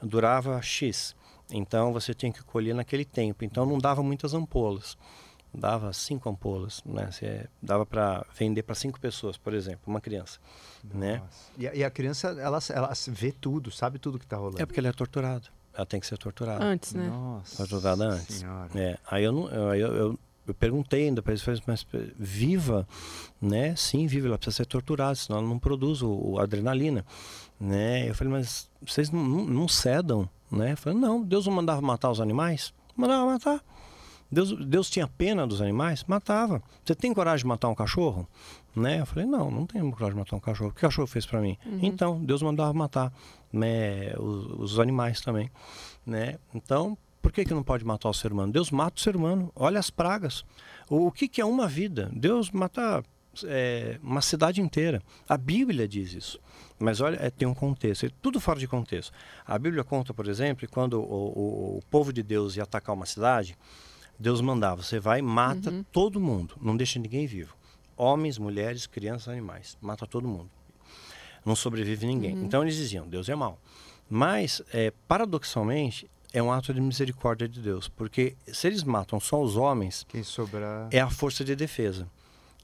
durava 0.02 0.62
X. 0.62 1.16
Então 1.52 1.92
você 1.92 2.14
tinha 2.14 2.32
que 2.32 2.44
colher 2.44 2.74
naquele 2.74 3.06
tempo. 3.06 3.44
Então 3.44 3.66
não 3.66 3.78
dava 3.78 4.02
muitas 4.02 4.34
ampolas. 4.34 4.98
Dava 5.56 5.94
cinco 5.94 6.30
ampolas, 6.30 6.82
né? 6.84 7.12
Você 7.12 7.48
dava 7.62 7.86
para 7.86 8.26
vender 8.36 8.64
para 8.64 8.74
cinco 8.74 9.00
pessoas, 9.00 9.38
por 9.38 9.54
exemplo, 9.54 9.82
uma 9.86 10.02
criança, 10.02 10.40
né? 10.84 11.22
E 11.56 11.68
a, 11.68 11.76
e 11.76 11.84
a, 11.84 11.92
criança, 11.92 12.30
ela, 12.30 12.58
ela 12.72 12.92
vê 13.10 13.32
tudo, 13.32 13.70
sabe 13.70 14.00
tudo 14.00 14.18
que 14.18 14.26
está 14.26 14.36
rolando. 14.36 14.60
É 14.60 14.66
porque 14.66 14.80
ela 14.80 14.90
é 14.90 14.94
torturada. 14.94 15.48
Ela 15.72 15.86
tem 15.86 16.00
que 16.00 16.08
ser 16.08 16.18
torturada. 16.18 16.64
Antes, 16.64 16.94
né? 16.94 17.08
Nossa. 17.08 17.58
Torturada 17.58 18.04
antes. 18.04 18.38
Senhora. 18.38 18.70
É. 18.74 18.98
Aí 19.06 19.24
eu 19.24 19.32
não, 19.32 19.48
eu, 19.50 19.76
eu, 19.76 19.96
eu 19.96 20.20
eu 20.48 20.54
perguntei 20.54 21.08
ainda 21.08 21.22
para 21.22 21.34
eles, 21.34 21.62
mas 21.66 21.86
viva, 22.18 22.88
né? 23.42 23.76
Sim, 23.76 24.08
viva, 24.08 24.28
ela 24.28 24.38
precisa 24.38 24.58
ser 24.58 24.66
torturada, 24.66 25.16
senão 25.16 25.40
ela 25.40 25.48
não 25.48 25.60
produz 25.60 26.02
o, 26.02 26.10
o 26.10 26.40
adrenalina, 26.40 27.06
né? 27.60 28.10
Eu 28.10 28.16
falei, 28.16 28.34
mas 28.34 28.70
vocês 28.86 29.10
não, 29.10 29.24
não, 29.24 29.46
não 29.46 29.68
cedam, 29.68 30.30
né? 30.52 30.74
Eu 30.74 30.78
falei, 30.78 31.00
não, 31.00 31.22
Deus 31.22 31.46
não 31.46 31.54
mandava 31.54 31.82
matar 31.82 32.12
os 32.12 32.20
animais? 32.20 32.74
Mandava 32.96 33.26
matar. 33.26 33.64
Deus, 34.34 34.52
Deus 34.66 34.90
tinha 34.90 35.08
pena 35.08 35.46
dos 35.46 35.62
animais? 35.62 36.04
Matava. 36.06 36.62
Você 36.84 36.96
tem 36.96 37.14
coragem 37.14 37.44
de 37.44 37.48
matar 37.48 37.70
um 37.70 37.76
cachorro? 37.76 38.28
Né? 38.76 39.00
Eu 39.00 39.06
falei, 39.06 39.26
não, 39.26 39.52
não 39.52 39.66
tenho 39.66 39.90
coragem 39.92 40.14
de 40.14 40.20
matar 40.20 40.36
um 40.36 40.40
cachorro. 40.40 40.72
O 40.72 40.74
que 40.74 40.80
o 40.80 40.82
cachorro 40.82 41.08
fez 41.08 41.26
para 41.26 41.40
mim? 41.40 41.56
Uhum. 41.66 41.80
Então, 41.84 42.24
Deus 42.24 42.42
mandava 42.42 42.74
matar 42.74 43.14
né, 43.52 44.14
os, 44.18 44.74
os 44.74 44.80
animais 44.80 45.22
também. 45.22 45.52
Né? 46.06 46.40
Então, 46.54 46.98
por 47.24 47.32
que, 47.32 47.46
que 47.46 47.54
não 47.54 47.64
pode 47.64 47.86
matar 47.86 48.10
o 48.10 48.14
ser 48.14 48.34
humano? 48.34 48.52
Deus 48.52 48.70
mata 48.70 48.98
o 48.98 49.02
ser 49.02 49.16
humano. 49.16 49.50
Olha 49.56 49.80
as 49.80 49.90
pragas. 49.90 50.44
O, 50.90 51.08
o 51.08 51.12
que, 51.12 51.30
que 51.30 51.40
é 51.40 51.46
uma 51.46 51.70
vida? 51.70 52.12
Deus 52.14 52.52
mata 52.52 53.02
é, 53.46 53.98
uma 54.04 54.22
cidade 54.22 54.60
inteira. 54.60 55.02
A 55.28 55.38
Bíblia 55.38 55.88
diz 55.88 56.14
isso. 56.14 56.38
Mas 56.78 57.00
olha, 57.00 57.16
é, 57.22 57.30
tem 57.30 57.48
um 57.48 57.54
contexto, 57.54 58.06
é 58.06 58.10
tudo 58.22 58.42
fora 58.42 58.60
de 58.60 58.68
contexto. 58.68 59.14
A 59.48 59.58
Bíblia 59.58 59.86
conta, 59.86 60.14
por 60.14 60.28
exemplo, 60.28 60.68
quando 60.70 61.00
o, 61.00 61.06
o, 61.06 61.78
o 61.78 61.82
povo 61.90 62.12
de 62.12 62.22
Deus 62.22 62.58
ia 62.58 62.64
atacar 62.64 62.94
uma 62.94 63.06
cidade, 63.06 63.58
Deus 64.20 64.42
mandava: 64.42 64.84
você 64.84 65.00
vai 65.00 65.20
e 65.20 65.22
mata 65.22 65.72
uhum. 65.72 65.82
todo 65.94 66.20
mundo, 66.20 66.56
não 66.62 66.76
deixa 66.76 67.00
ninguém 67.00 67.26
vivo. 67.26 67.56
Homens, 67.96 68.38
mulheres, 68.38 68.86
crianças, 68.86 69.30
animais. 69.30 69.78
Mata 69.80 70.06
todo 70.06 70.28
mundo. 70.28 70.50
Não 71.46 71.56
sobrevive 71.56 72.06
ninguém. 72.06 72.36
Uhum. 72.36 72.44
Então 72.44 72.62
eles 72.64 72.76
diziam: 72.76 73.08
Deus 73.08 73.30
é 73.30 73.36
mau. 73.36 73.58
Mas, 74.10 74.62
é, 74.74 74.92
paradoxalmente, 75.08 76.12
é 76.34 76.42
um 76.42 76.52
ato 76.52 76.74
de 76.74 76.82
misericórdia 76.82 77.48
de 77.48 77.62
Deus, 77.62 77.88
porque 77.88 78.36
se 78.48 78.66
eles 78.66 78.84
matam 78.84 79.20
só 79.20 79.40
os 79.40 79.56
homens, 79.56 80.04
quem 80.10 80.24
sobrar 80.24 80.88
é 80.92 81.00
a 81.00 81.10
força 81.10 81.46
de 81.46 81.56
defesa. 81.56 82.10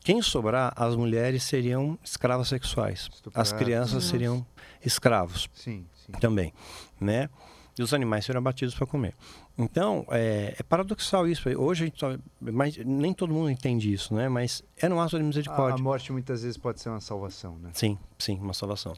Quem 0.04 0.22
sobrar, 0.22 0.74
as 0.76 0.96
mulheres 0.96 1.44
seriam 1.44 2.00
escravas 2.04 2.48
sexuais, 2.48 3.10
as 3.34 3.54
crianças 3.54 4.06
seriam 4.06 4.46
escravos. 4.84 5.48
Sim, 5.54 5.86
sim. 5.94 6.12
Também, 6.14 6.52
né? 7.00 7.30
E 7.78 7.84
os 7.84 7.94
animais 7.94 8.26
seriam 8.26 8.40
abatidos 8.40 8.74
para 8.74 8.88
comer. 8.88 9.14
Então, 9.58 10.06
é, 10.10 10.56
é, 10.58 10.64
paradoxal 10.64 11.28
isso. 11.28 11.48
Hoje 11.58 11.84
a 11.84 11.88
gente 11.88 12.00
tá, 12.00 12.18
mas 12.42 12.78
nem 12.78 13.14
todo 13.14 13.34
mundo 13.34 13.50
entende 13.50 13.92
isso, 13.92 14.14
né? 14.14 14.28
Mas 14.28 14.64
é 14.78 14.90
um 14.90 15.00
ato 15.00 15.18
de 15.18 15.24
misericórdia. 15.24 15.76
A, 15.76 15.80
a 15.80 15.84
morte 15.84 16.12
muitas 16.12 16.42
vezes 16.42 16.58
pode 16.58 16.82
ser 16.82 16.90
uma 16.90 17.02
salvação, 17.02 17.58
né? 17.60 17.70
Sim, 17.74 17.98
sim, 18.18 18.38
uma 18.40 18.54
salvação. 18.54 18.96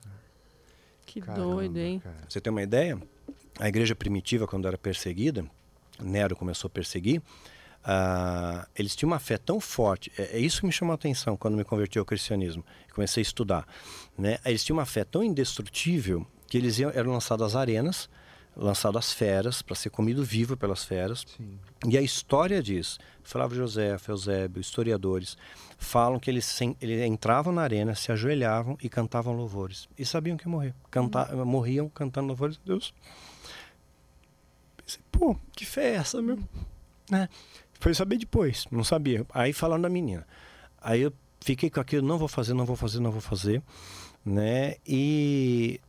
Que 1.06 1.20
Caramba, 1.20 1.44
doido, 1.44 1.78
hein? 1.78 2.00
Cara. 2.00 2.16
Você 2.30 2.40
tem 2.40 2.52
uma 2.52 2.62
ideia? 2.62 2.98
A 3.62 3.70
igreja 3.70 3.96
primitiva, 3.96 4.48
quando 4.48 4.68
era 4.68 4.76
perseguida, 4.76 5.46
Nero 6.00 6.36
começou 6.36 6.68
a 6.68 6.72
perseguir, 6.72 7.20
uh, 7.20 8.68
eles 8.76 8.96
tinham 8.96 9.12
uma 9.12 9.20
fé 9.20 9.38
tão 9.38 9.60
forte. 9.60 10.12
É, 10.18 10.38
é, 10.38 10.40
isso 10.40 10.62
que 10.62 10.66
me 10.66 10.72
chamou 10.72 10.94
a 10.94 10.96
atenção 10.96 11.38
quando 11.38 11.56
me 11.56 11.64
converti 11.64 12.00
ao 12.00 12.04
cristianismo. 12.04 12.66
Comecei 12.92 13.22
a 13.22 13.24
estudar. 13.24 13.68
Né? 14.18 14.40
Eles 14.44 14.66
tinham 14.66 14.80
uma 14.80 14.86
fé 14.86 15.04
tão 15.04 15.24
indestrutível 15.24 16.26
que 16.48 16.58
eles 16.58 16.80
iam, 16.80 16.90
eram 16.90 17.12
lançados 17.12 17.46
às 17.46 17.56
arenas, 17.56 18.10
lançados 18.58 18.98
às 18.98 19.14
feras, 19.14 19.62
para 19.62 19.76
ser 19.76 19.92
comido 19.92 20.24
vivo 20.24 20.58
pelas 20.58 20.84
feras. 20.84 21.24
Sim. 21.38 21.60
E 21.88 21.96
a 22.00 22.02
história 22.02 22.64
diz, 22.64 22.98
Flávio 23.24 23.58
José, 23.58 23.96
Eusébio, 24.08 24.60
historiadores, 24.60 25.38
falam 25.78 26.20
que 26.20 26.32
eles, 26.32 26.60
eles 26.82 27.06
entravam 27.06 27.54
na 27.54 27.62
arena, 27.62 27.94
se 27.94 28.12
ajoelhavam 28.12 28.76
e 28.82 28.90
cantavam 28.90 29.34
louvores. 29.36 29.88
E 29.96 30.04
sabiam 30.04 30.36
que 30.36 30.46
iam 30.46 30.52
morrer. 30.52 30.74
Uhum. 30.96 31.46
Morriam 31.46 31.88
cantando 31.90 32.28
louvores 32.28 32.58
a 32.58 32.66
Deus. 32.66 32.92
Pensei, 34.92 35.02
pô, 35.12 35.38
que 35.54 35.66
fé 35.66 35.92
é 35.92 35.96
essa, 35.96 36.22
meu? 36.22 36.38
Né? 37.10 37.30
Foi 37.80 37.94
saber 37.94 38.18
depois, 38.18 38.66
não 38.72 38.84
sabia. 38.84 39.26
Aí 39.34 39.54
falando 39.54 39.84
da 39.84 39.90
menina. 39.90 40.28
Aí 40.82 41.02
eu 41.02 41.14
fiquei 41.40 41.70
com 41.70 41.80
aquilo, 41.80 42.06
não 42.06 42.18
vou 42.18 42.28
fazer, 42.28 42.54
não 42.54 42.66
vou 42.66 42.76
fazer, 42.76 43.00
não 43.00 43.12
vou 43.12 43.22
fazer, 43.22 43.62
né? 44.26 44.76
E 44.86 45.80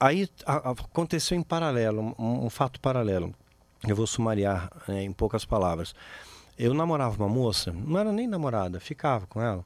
aí 0.00 0.28
a, 0.44 0.70
aconteceu 0.70 1.36
em 1.38 1.42
paralelo, 1.42 2.14
um, 2.18 2.46
um, 2.46 2.50
fato 2.50 2.80
paralelo. 2.80 3.34
Eu 3.86 3.94
vou 3.94 4.06
sumariar 4.06 4.70
né, 4.88 5.02
em 5.04 5.12
poucas 5.12 5.44
palavras. 5.44 5.94
Eu 6.58 6.74
namorava 6.74 7.22
uma 7.22 7.28
moça, 7.28 7.72
não 7.72 7.98
era 7.98 8.12
nem 8.12 8.26
namorada, 8.26 8.78
ficava 8.78 9.26
com 9.26 9.40
ela, 9.40 9.64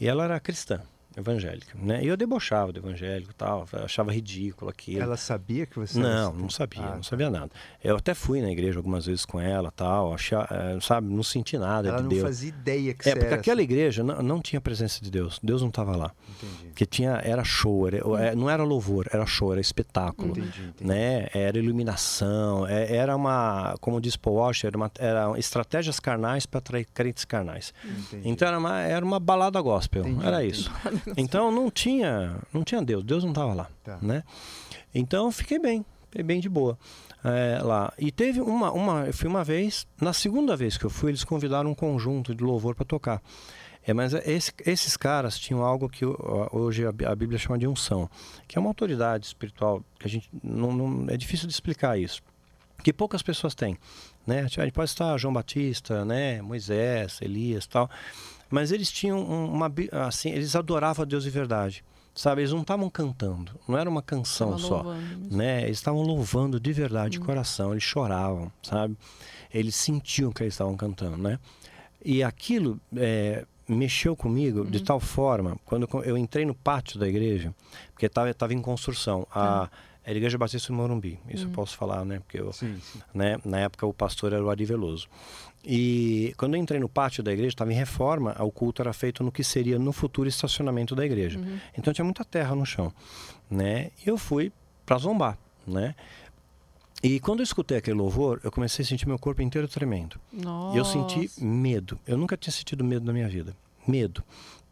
e 0.00 0.06
ela 0.06 0.24
era 0.24 0.40
cristã, 0.40 0.80
evangélica, 1.16 1.76
né? 1.76 2.02
E 2.04 2.06
eu 2.06 2.16
debochava 2.16 2.72
do 2.72 2.78
evangélico, 2.78 3.34
tal, 3.34 3.66
achava 3.84 4.12
ridículo 4.12 4.70
aquilo. 4.70 5.02
Ela 5.02 5.16
sabia 5.16 5.66
que 5.66 5.78
você 5.78 5.98
Não, 5.98 6.32
não 6.32 6.48
sabia, 6.48 6.82
ah, 6.82 6.96
não 6.96 7.02
sabia 7.02 7.30
tá. 7.30 7.38
nada. 7.40 7.50
Eu 7.82 7.96
até 7.96 8.14
fui 8.14 8.40
na 8.40 8.50
igreja 8.50 8.78
algumas 8.78 9.06
vezes 9.06 9.24
com 9.24 9.40
ela, 9.40 9.70
tal, 9.70 10.14
achava, 10.14 10.46
eh, 10.50 10.78
sabe, 10.80 11.08
não 11.12 11.22
senti 11.22 11.58
nada 11.58 11.88
ela 11.88 11.96
de 11.98 12.02
não 12.04 12.08
Deus. 12.10 12.22
fazia 12.22 12.48
ideia 12.48 12.94
que 12.94 13.08
É, 13.08 13.14
porque 13.16 13.34
aquela 13.34 13.60
assim. 13.60 13.64
igreja 13.64 14.04
não, 14.04 14.22
não, 14.22 14.40
tinha 14.40 14.60
presença 14.60 15.00
de 15.02 15.10
Deus. 15.10 15.40
Deus 15.42 15.60
não 15.62 15.68
estava 15.68 15.96
lá. 15.96 16.12
Entendi. 16.28 16.72
Que 16.74 16.86
tinha 16.86 17.20
era 17.24 17.42
show, 17.44 17.86
era, 17.88 17.98
é, 18.24 18.34
não 18.34 18.48
era 18.48 18.62
louvor, 18.62 19.08
era 19.12 19.26
show, 19.26 19.52
era 19.52 19.60
espetáculo, 19.60 20.30
entendi, 20.30 20.48
entendi. 20.62 20.84
né? 20.84 21.28
Era 21.34 21.58
iluminação, 21.58 22.66
é, 22.66 22.94
era 22.94 23.16
uma, 23.16 23.74
como 23.80 24.00
diz 24.00 24.16
Paul 24.16 24.36
Washer, 24.36 24.68
era, 24.68 24.76
uma, 24.76 24.90
era 24.98 25.38
estratégias 25.38 25.98
carnais 25.98 26.46
para 26.46 26.58
atrair 26.58 26.86
crentes 26.94 27.24
carnais. 27.24 27.74
Então 28.24 28.46
era 28.46 28.58
uma, 28.58 28.80
era 28.80 29.04
uma 29.04 29.18
balada 29.18 29.60
gospel, 29.60 30.04
era 30.22 30.44
isso. 30.44 30.70
Então 31.16 31.50
não 31.50 31.70
tinha, 31.70 32.36
não 32.52 32.62
tinha 32.62 32.82
Deus, 32.82 33.04
Deus 33.04 33.22
não 33.22 33.30
estava 33.30 33.54
lá, 33.54 33.68
tá. 33.82 33.98
né? 34.00 34.22
Então 34.94 35.30
fiquei 35.30 35.58
bem, 35.58 35.84
fiquei 36.08 36.22
bem 36.22 36.40
de 36.40 36.48
boa 36.48 36.78
é, 37.24 37.60
lá. 37.62 37.92
E 37.98 38.10
teve 38.10 38.40
uma, 38.40 38.72
uma, 38.72 39.06
eu 39.06 39.12
fui 39.12 39.28
uma 39.28 39.44
vez, 39.44 39.86
na 40.00 40.12
segunda 40.12 40.56
vez 40.56 40.76
que 40.76 40.84
eu 40.84 40.90
fui, 40.90 41.10
eles 41.10 41.24
convidaram 41.24 41.70
um 41.70 41.74
conjunto 41.74 42.34
de 42.34 42.42
louvor 42.42 42.74
para 42.74 42.84
tocar. 42.84 43.22
É, 43.86 43.94
mas 43.94 44.12
esse, 44.12 44.52
esses 44.66 44.96
caras 44.96 45.38
tinham 45.38 45.62
algo 45.62 45.88
que 45.88 46.04
hoje 46.52 46.84
a 46.86 47.14
Bíblia 47.14 47.38
chama 47.38 47.58
de 47.58 47.66
unção, 47.66 48.10
que 48.46 48.58
é 48.58 48.60
uma 48.60 48.68
autoridade 48.68 49.26
espiritual 49.26 49.82
que 49.98 50.06
a 50.06 50.10
gente 50.10 50.28
não, 50.42 50.72
não 50.72 51.06
é 51.08 51.16
difícil 51.16 51.46
de 51.46 51.54
explicar 51.54 51.98
isso, 51.98 52.20
que 52.84 52.92
poucas 52.92 53.22
pessoas 53.22 53.54
têm, 53.54 53.78
né? 54.26 54.40
A 54.40 54.46
gente 54.48 54.72
pode 54.72 54.90
estar 54.90 55.16
João 55.16 55.32
Batista, 55.32 56.04
né, 56.04 56.42
Moisés, 56.42 57.20
Elias, 57.22 57.66
tal, 57.66 57.88
mas 58.50 58.72
eles 58.72 58.90
tinham 58.90 59.22
uma 59.22 59.72
assim, 60.06 60.30
eles 60.30 60.56
adoravam 60.56 61.02
a 61.02 61.06
Deus 61.06 61.24
de 61.24 61.30
verdade. 61.30 61.84
Sabe, 62.12 62.42
eles 62.42 62.52
não 62.52 62.62
estavam 62.62 62.90
cantando, 62.90 63.52
não 63.68 63.78
era 63.78 63.88
uma 63.88 64.02
canção 64.02 64.58
só, 64.58 64.82
né? 65.30 65.62
Eles 65.62 65.78
estavam 65.78 66.02
louvando 66.02 66.58
de 66.58 66.72
verdade, 66.72 67.12
de 67.12 67.20
hum. 67.20 67.24
coração, 67.24 67.70
eles 67.70 67.84
choravam, 67.84 68.50
sabe? 68.62 68.96
Eles 69.54 69.76
sentiam 69.76 70.32
que 70.32 70.42
eles 70.42 70.54
estavam 70.54 70.76
cantando, 70.76 71.16
né? 71.16 71.38
E 72.04 72.22
aquilo 72.22 72.80
é, 72.96 73.46
mexeu 73.68 74.16
comigo 74.16 74.68
de 74.68 74.78
hum. 74.78 74.84
tal 74.84 74.98
forma, 74.98 75.56
quando 75.64 75.88
eu 76.04 76.18
entrei 76.18 76.44
no 76.44 76.54
pátio 76.54 76.98
da 76.98 77.08
igreja, 77.08 77.54
porque 77.92 78.06
estava 78.06 78.52
em 78.52 78.60
construção, 78.60 79.26
a, 79.32 79.64
ah. 79.64 79.68
a 80.04 80.10
Igreja 80.10 80.36
Batista 80.36 80.72
do 80.72 80.76
Morumbi, 80.76 81.18
isso 81.28 81.44
eu 81.44 81.48
hum. 81.48 81.52
posso 81.52 81.76
falar, 81.76 82.04
né? 82.04 82.18
Porque 82.18 82.40
eu, 82.40 82.52
sim, 82.52 82.76
sim. 82.82 83.00
Né, 83.14 83.38
na 83.44 83.60
época 83.60 83.86
o 83.86 83.94
pastor 83.94 84.32
era 84.32 84.44
o 84.44 84.50
Ari 84.50 84.64
Veloso. 84.64 85.08
E 85.64 86.32
quando 86.36 86.54
eu 86.54 86.60
entrei 86.60 86.80
no 86.80 86.88
pátio 86.88 87.22
da 87.22 87.32
igreja, 87.32 87.50
estava 87.50 87.72
em 87.72 87.76
reforma, 87.76 88.34
o 88.40 88.50
culto 88.50 88.80
era 88.80 88.92
feito 88.92 89.22
no 89.22 89.30
que 89.30 89.44
seria 89.44 89.78
no 89.78 89.92
futuro 89.92 90.28
estacionamento 90.28 90.94
da 90.94 91.04
igreja. 91.04 91.38
Uhum. 91.38 91.58
Então 91.76 91.92
tinha 91.92 92.04
muita 92.04 92.24
terra 92.24 92.54
no 92.54 92.64
chão, 92.64 92.92
né? 93.50 93.90
E 94.04 94.08
eu 94.08 94.16
fui 94.16 94.52
para 94.86 94.96
zombar, 94.98 95.38
né? 95.66 95.94
E 97.02 97.18
quando 97.20 97.40
eu 97.40 97.44
escutei 97.44 97.78
aquele 97.78 97.96
louvor, 97.96 98.40
eu 98.44 98.50
comecei 98.50 98.84
a 98.84 98.88
sentir 98.88 99.06
meu 99.06 99.18
corpo 99.18 99.40
inteiro 99.42 99.66
tremendo. 99.66 100.20
Nossa. 100.32 100.76
E 100.76 100.78
eu 100.78 100.84
senti 100.84 101.30
medo. 101.42 101.98
Eu 102.06 102.16
nunca 102.16 102.36
tinha 102.36 102.52
sentido 102.52 102.84
medo 102.84 103.06
na 103.06 103.12
minha 103.12 103.28
vida. 103.28 103.56
Medo 103.86 104.22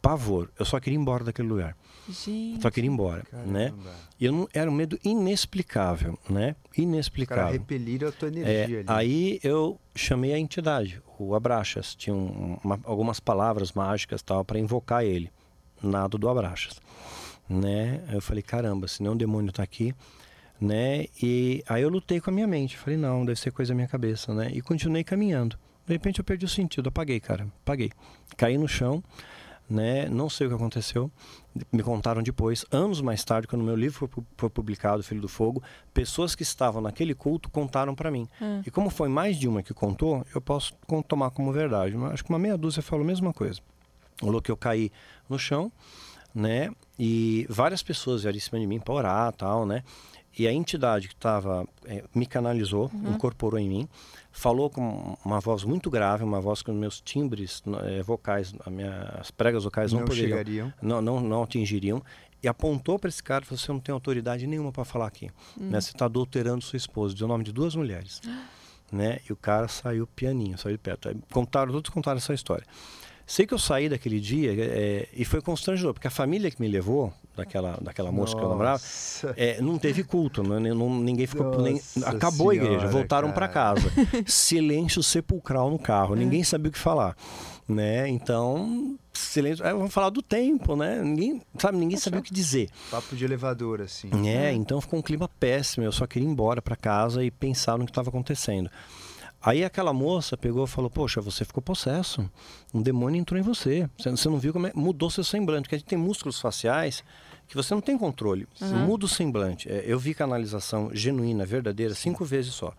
pavor. 0.00 0.50
Eu 0.58 0.64
só 0.64 0.78
queria 0.78 0.96
ir 0.96 1.00
embora 1.00 1.24
daquele 1.24 1.48
lugar. 1.48 1.76
Gente. 2.08 2.62
Só 2.62 2.70
queria 2.70 2.88
ir 2.88 2.92
embora, 2.92 3.22
Caramba. 3.24 3.52
né? 3.52 3.72
E 4.18 4.24
eu 4.24 4.32
não, 4.32 4.48
era 4.52 4.70
um 4.70 4.74
medo 4.74 4.98
inexplicável, 5.04 6.18
né? 6.28 6.56
Inexplicável. 6.76 7.44
Para 7.44 7.52
repelir 7.52 8.04
a 8.04 8.10
tua 8.10 8.28
energia 8.28 8.78
é, 8.78 8.80
ali. 8.80 8.84
Aí 8.86 9.40
eu 9.42 9.78
chamei 9.94 10.32
a 10.32 10.38
entidade, 10.38 11.02
o 11.18 11.34
Abraxas. 11.34 11.94
Tinha 11.94 12.16
uma, 12.16 12.80
algumas 12.84 13.20
palavras 13.20 13.72
mágicas 13.72 14.22
tal 14.22 14.44
para 14.44 14.58
invocar 14.58 15.04
ele. 15.04 15.30
Nada 15.82 16.16
do 16.18 16.28
Abraxas, 16.28 16.80
né? 17.48 18.02
Eu 18.10 18.20
falei, 18.20 18.42
caramba, 18.42 18.88
se 18.88 19.02
não 19.02 19.12
o 19.12 19.16
demônio 19.16 19.50
está 19.50 19.62
aqui, 19.62 19.94
né? 20.60 21.06
E 21.22 21.62
aí 21.68 21.82
eu 21.82 21.88
lutei 21.88 22.20
com 22.20 22.30
a 22.30 22.32
minha 22.32 22.46
mente. 22.46 22.76
Falei, 22.76 22.98
não, 22.98 23.24
deve 23.24 23.38
ser 23.38 23.52
coisa 23.52 23.72
da 23.72 23.76
minha 23.76 23.86
cabeça, 23.86 24.34
né? 24.34 24.50
E 24.52 24.60
continuei 24.60 25.04
caminhando. 25.04 25.56
De 25.86 25.92
repente 25.92 26.18
eu 26.18 26.24
perdi 26.24 26.44
o 26.44 26.48
sentido, 26.48 26.88
apaguei, 26.88 27.20
cara. 27.20 27.46
Apaguei. 27.62 27.90
Caí 28.36 28.58
no 28.58 28.66
chão 28.66 29.02
né? 29.68 30.08
Não 30.08 30.30
sei 30.30 30.46
o 30.46 30.50
que 30.50 30.56
aconteceu. 30.56 31.10
Me 31.72 31.82
contaram 31.82 32.22
depois, 32.22 32.64
anos 32.70 33.00
mais 33.00 33.24
tarde, 33.24 33.46
quando 33.46 33.64
meu 33.64 33.76
livro 33.76 34.10
foi 34.36 34.50
publicado, 34.50 35.02
Filho 35.02 35.20
do 35.20 35.28
Fogo, 35.28 35.62
pessoas 35.92 36.34
que 36.34 36.42
estavam 36.42 36.80
naquele 36.80 37.14
culto 37.14 37.50
contaram 37.50 37.94
para 37.94 38.10
mim. 38.10 38.28
Hum. 38.40 38.62
E 38.66 38.70
como 38.70 38.90
foi 38.90 39.08
mais 39.08 39.36
de 39.36 39.48
uma 39.48 39.62
que 39.62 39.74
contou, 39.74 40.24
eu 40.34 40.40
posso 40.40 40.74
tomar 41.06 41.30
como 41.30 41.52
verdade. 41.52 41.96
Mas 41.96 42.12
acho 42.12 42.24
que 42.24 42.30
uma 42.30 42.38
meia 42.38 42.56
dúzia 42.56 42.82
falou 42.82 43.04
a 43.04 43.06
mesma 43.06 43.32
coisa. 43.32 43.60
Falou 44.18 44.42
que 44.42 44.50
eu 44.50 44.56
caí 44.56 44.90
no 45.28 45.38
chão, 45.38 45.70
né? 46.34 46.70
E 46.98 47.46
várias 47.48 47.82
pessoas 47.82 48.22
vieram 48.22 48.36
em 48.36 48.40
cima 48.40 48.58
de 48.58 48.66
mim 48.66 48.80
para 48.80 48.94
orar, 48.94 49.32
tal, 49.32 49.64
né? 49.64 49.84
E 50.36 50.46
a 50.46 50.52
entidade 50.52 51.08
que 51.08 51.14
estava 51.14 51.66
é, 51.84 52.04
me 52.14 52.26
canalizou, 52.26 52.90
uhum. 52.92 53.12
incorporou 53.12 53.58
em 53.58 53.68
mim, 53.68 53.88
falou 54.30 54.70
com 54.70 55.16
uma 55.24 55.40
voz 55.40 55.64
muito 55.64 55.90
grave, 55.90 56.22
uma 56.22 56.40
voz 56.40 56.62
com 56.62 56.72
meus 56.72 57.00
timbres 57.00 57.62
é, 57.84 58.02
vocais, 58.02 58.54
minha, 58.68 59.16
as 59.18 59.30
pregas 59.30 59.64
vocais 59.64 59.92
não, 59.92 60.00
não 60.00 60.06
poderiam, 60.06 60.28
chegariam. 60.28 60.72
Não, 60.80 61.00
não, 61.00 61.20
não 61.20 61.42
atingiriam, 61.42 62.02
e 62.42 62.46
apontou 62.46 62.98
para 62.98 63.08
esse 63.08 63.22
cara 63.22 63.42
e 63.42 63.46
falou: 63.46 63.58
Você 63.58 63.72
não 63.72 63.80
tem 63.80 63.92
autoridade 63.92 64.46
nenhuma 64.46 64.70
para 64.70 64.84
falar 64.84 65.06
aqui. 65.06 65.30
Uhum. 65.56 65.70
Né? 65.70 65.80
Você 65.80 65.90
está 65.90 66.04
adulterando 66.04 66.62
sua 66.62 66.76
esposa, 66.76 67.14
deu 67.14 67.26
o 67.26 67.28
nome 67.28 67.44
de 67.44 67.52
duas 67.52 67.74
mulheres. 67.74 68.20
né? 68.92 69.18
E 69.28 69.32
o 69.32 69.36
cara 69.36 69.68
saiu 69.68 70.06
pianinho, 70.06 70.56
saiu 70.56 70.76
de 70.76 70.82
perto. 70.82 71.08
Aí 71.08 71.16
contaram, 71.32 71.72
todos 71.72 71.90
contaram 71.90 72.18
essa 72.18 72.32
história. 72.32 72.66
Sei 73.28 73.46
que 73.46 73.52
eu 73.52 73.58
saí 73.58 73.90
daquele 73.90 74.18
dia 74.18 74.54
é, 74.58 75.06
e 75.12 75.22
foi 75.22 75.42
constrangedor, 75.42 75.92
porque 75.92 76.08
a 76.08 76.10
família 76.10 76.50
que 76.50 76.58
me 76.58 76.66
levou, 76.66 77.12
daquela, 77.36 77.78
daquela 77.78 78.10
moça 78.10 78.32
Nossa. 78.32 78.38
que 78.38 78.42
eu 78.42 78.48
namorava, 78.48 78.82
é, 79.36 79.60
não 79.60 79.78
teve 79.78 80.02
culto, 80.02 80.42
não, 80.42 80.58
não 80.58 80.98
ninguém 80.98 81.26
ficou. 81.26 81.60
Nem, 81.60 81.78
acabou 82.06 82.52
senhora, 82.52 82.70
a 82.70 82.72
igreja, 82.72 82.86
voltaram 82.90 83.30
para 83.30 83.46
casa. 83.46 83.92
Silêncio 84.26 85.02
sepulcral 85.02 85.70
no 85.70 85.78
carro, 85.78 86.14
ninguém 86.14 86.42
sabia 86.42 86.70
o 86.70 86.72
que 86.72 86.78
falar. 86.78 87.14
Né? 87.68 88.08
Então, 88.08 88.98
silêncio. 89.12 89.62
É, 89.62 89.74
vamos 89.74 89.92
falar 89.92 90.08
do 90.08 90.22
tempo, 90.22 90.74
né? 90.74 91.02
Ninguém, 91.02 91.42
sabe, 91.58 91.76
ninguém 91.76 91.98
sabia 91.98 92.20
o 92.20 92.22
que 92.22 92.32
dizer. 92.32 92.70
Papo 92.90 93.14
de 93.14 93.26
elevador, 93.26 93.82
assim. 93.82 94.08
É, 94.26 94.54
então 94.54 94.80
ficou 94.80 94.98
um 94.98 95.02
clima 95.02 95.28
péssimo. 95.38 95.84
Eu 95.84 95.92
só 95.92 96.06
queria 96.06 96.26
ir 96.26 96.30
embora 96.30 96.62
para 96.62 96.74
casa 96.74 97.22
e 97.22 97.30
pensar 97.30 97.76
no 97.76 97.84
que 97.84 97.90
estava 97.90 98.08
acontecendo. 98.08 98.70
Aí 99.40 99.64
aquela 99.64 99.92
moça 99.92 100.36
pegou 100.36 100.64
e 100.64 100.68
falou: 100.68 100.90
Poxa, 100.90 101.20
você 101.20 101.44
ficou 101.44 101.62
possesso. 101.62 102.28
Um 102.74 102.82
demônio 102.82 103.20
entrou 103.20 103.38
em 103.38 103.42
você. 103.42 103.88
Você 103.96 104.28
não 104.28 104.38
viu 104.38 104.52
como 104.52 104.66
é? 104.66 104.72
Mudou 104.74 105.10
seu 105.10 105.22
semblante. 105.22 105.62
Porque 105.62 105.76
a 105.76 105.78
gente 105.78 105.88
tem 105.88 105.98
músculos 105.98 106.40
faciais 106.40 107.04
que 107.46 107.54
você 107.54 107.72
não 107.72 107.80
tem 107.80 107.96
controle. 107.96 108.46
Uhum. 108.60 108.86
Muda 108.86 109.06
o 109.06 109.08
semblante. 109.08 109.70
É, 109.70 109.84
eu 109.86 109.98
vi 109.98 110.12
canalização 110.12 110.90
genuína, 110.92 111.46
verdadeira, 111.46 111.94
cinco 111.94 112.24
vezes 112.24 112.52
só. 112.52 112.74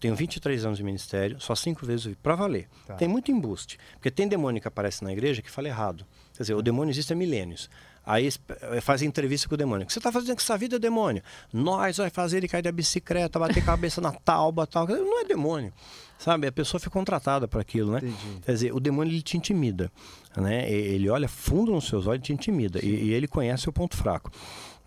Tenho 0.00 0.14
23 0.14 0.64
anos 0.66 0.78
de 0.78 0.84
ministério, 0.84 1.40
só 1.40 1.54
cinco 1.54 1.84
vezes 1.86 2.06
eu 2.06 2.10
vi. 2.12 2.16
Pra 2.16 2.34
valer. 2.34 2.68
Tá. 2.86 2.94
Tem 2.94 3.08
muito 3.08 3.30
embuste. 3.30 3.78
Porque 3.94 4.10
tem 4.10 4.28
demônio 4.28 4.60
que 4.60 4.68
aparece 4.68 5.02
na 5.02 5.12
igreja 5.12 5.42
que 5.42 5.50
fala 5.50 5.68
errado. 5.68 6.06
Quer 6.36 6.42
dizer, 6.42 6.54
o 6.54 6.62
demônio 6.62 6.92
existe 6.92 7.12
há 7.12 7.16
milênios. 7.16 7.68
Aí 8.06 8.28
eh, 8.28 8.80
faz 8.80 9.02
entrevista 9.02 9.48
com 9.48 9.54
o 9.54 9.58
demônio. 9.58 9.84
O 9.84 9.86
que 9.86 9.92
você 9.92 9.98
está 9.98 10.12
fazendo 10.12 10.36
com 10.36 10.42
essa 10.42 10.58
vida, 10.58 10.78
demônio? 10.78 11.22
Nós 11.52 11.96
vai 11.96 12.10
fazer 12.10 12.38
ele 12.38 12.48
cair 12.48 12.62
da 12.62 12.70
bicicleta, 12.70 13.38
bater 13.38 13.64
cabeça 13.64 14.00
na 14.00 14.12
tauba, 14.12 14.66
tal. 14.66 14.86
Não 14.86 15.20
é 15.20 15.24
demônio. 15.24 15.72
Sabe? 16.18 16.46
A 16.46 16.52
pessoa 16.52 16.80
foi 16.80 16.90
contratada 16.90 17.48
para 17.48 17.60
aquilo, 17.60 17.92
né? 17.92 17.98
Entendi. 17.98 18.40
Quer 18.44 18.52
dizer, 18.52 18.74
o 18.74 18.80
demônio 18.80 19.12
ele 19.12 19.22
te 19.22 19.36
intimida. 19.36 19.90
Né? 20.36 20.70
Ele 20.70 21.08
olha 21.08 21.28
fundo 21.28 21.72
nos 21.72 21.86
seus 21.86 22.06
olhos 22.06 22.20
e 22.20 22.24
te 22.24 22.32
intimida. 22.32 22.78
E, 22.84 22.88
e, 22.88 23.12
ele 23.12 23.26
conhece 23.26 23.68
o 23.68 23.72
ponto 23.72 23.96
fraco. 23.96 24.30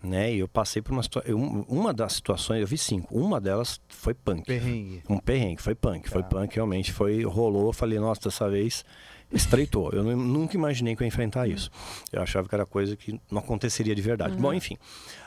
Né? 0.02 0.34
E 0.34 0.38
eu 0.38 0.48
passei 0.48 0.80
por 0.80 0.92
uma 0.92 1.02
situação. 1.02 1.64
Uma 1.68 1.92
das 1.92 2.14
situações, 2.14 2.60
eu 2.60 2.66
vi 2.66 2.78
cinco. 2.78 3.16
Uma 3.16 3.40
delas 3.40 3.80
foi 3.88 4.14
punk. 4.14 4.44
Perrengue. 4.46 5.02
Um 5.08 5.18
perrengue, 5.18 5.60
foi 5.60 5.74
punk. 5.74 6.04
Tá. 6.04 6.10
Foi 6.10 6.22
punk, 6.22 6.54
realmente. 6.54 6.92
Foi, 6.92 7.24
rolou. 7.24 7.66
Eu 7.66 7.72
falei, 7.72 7.98
nossa, 7.98 8.22
dessa 8.22 8.48
vez 8.48 8.84
estreitou. 9.32 9.90
Eu 9.92 10.02
nunca 10.16 10.56
imaginei 10.56 10.96
que 10.96 11.02
eu 11.02 11.04
ia 11.04 11.08
enfrentar 11.08 11.46
isso. 11.46 11.70
Eu 12.12 12.22
achava 12.22 12.48
que 12.48 12.54
era 12.54 12.64
coisa 12.64 12.96
que 12.96 13.20
não 13.30 13.38
aconteceria 13.38 13.94
de 13.94 14.02
verdade. 14.02 14.34
Uhum. 14.34 14.40
Bom, 14.40 14.54
enfim. 14.54 14.76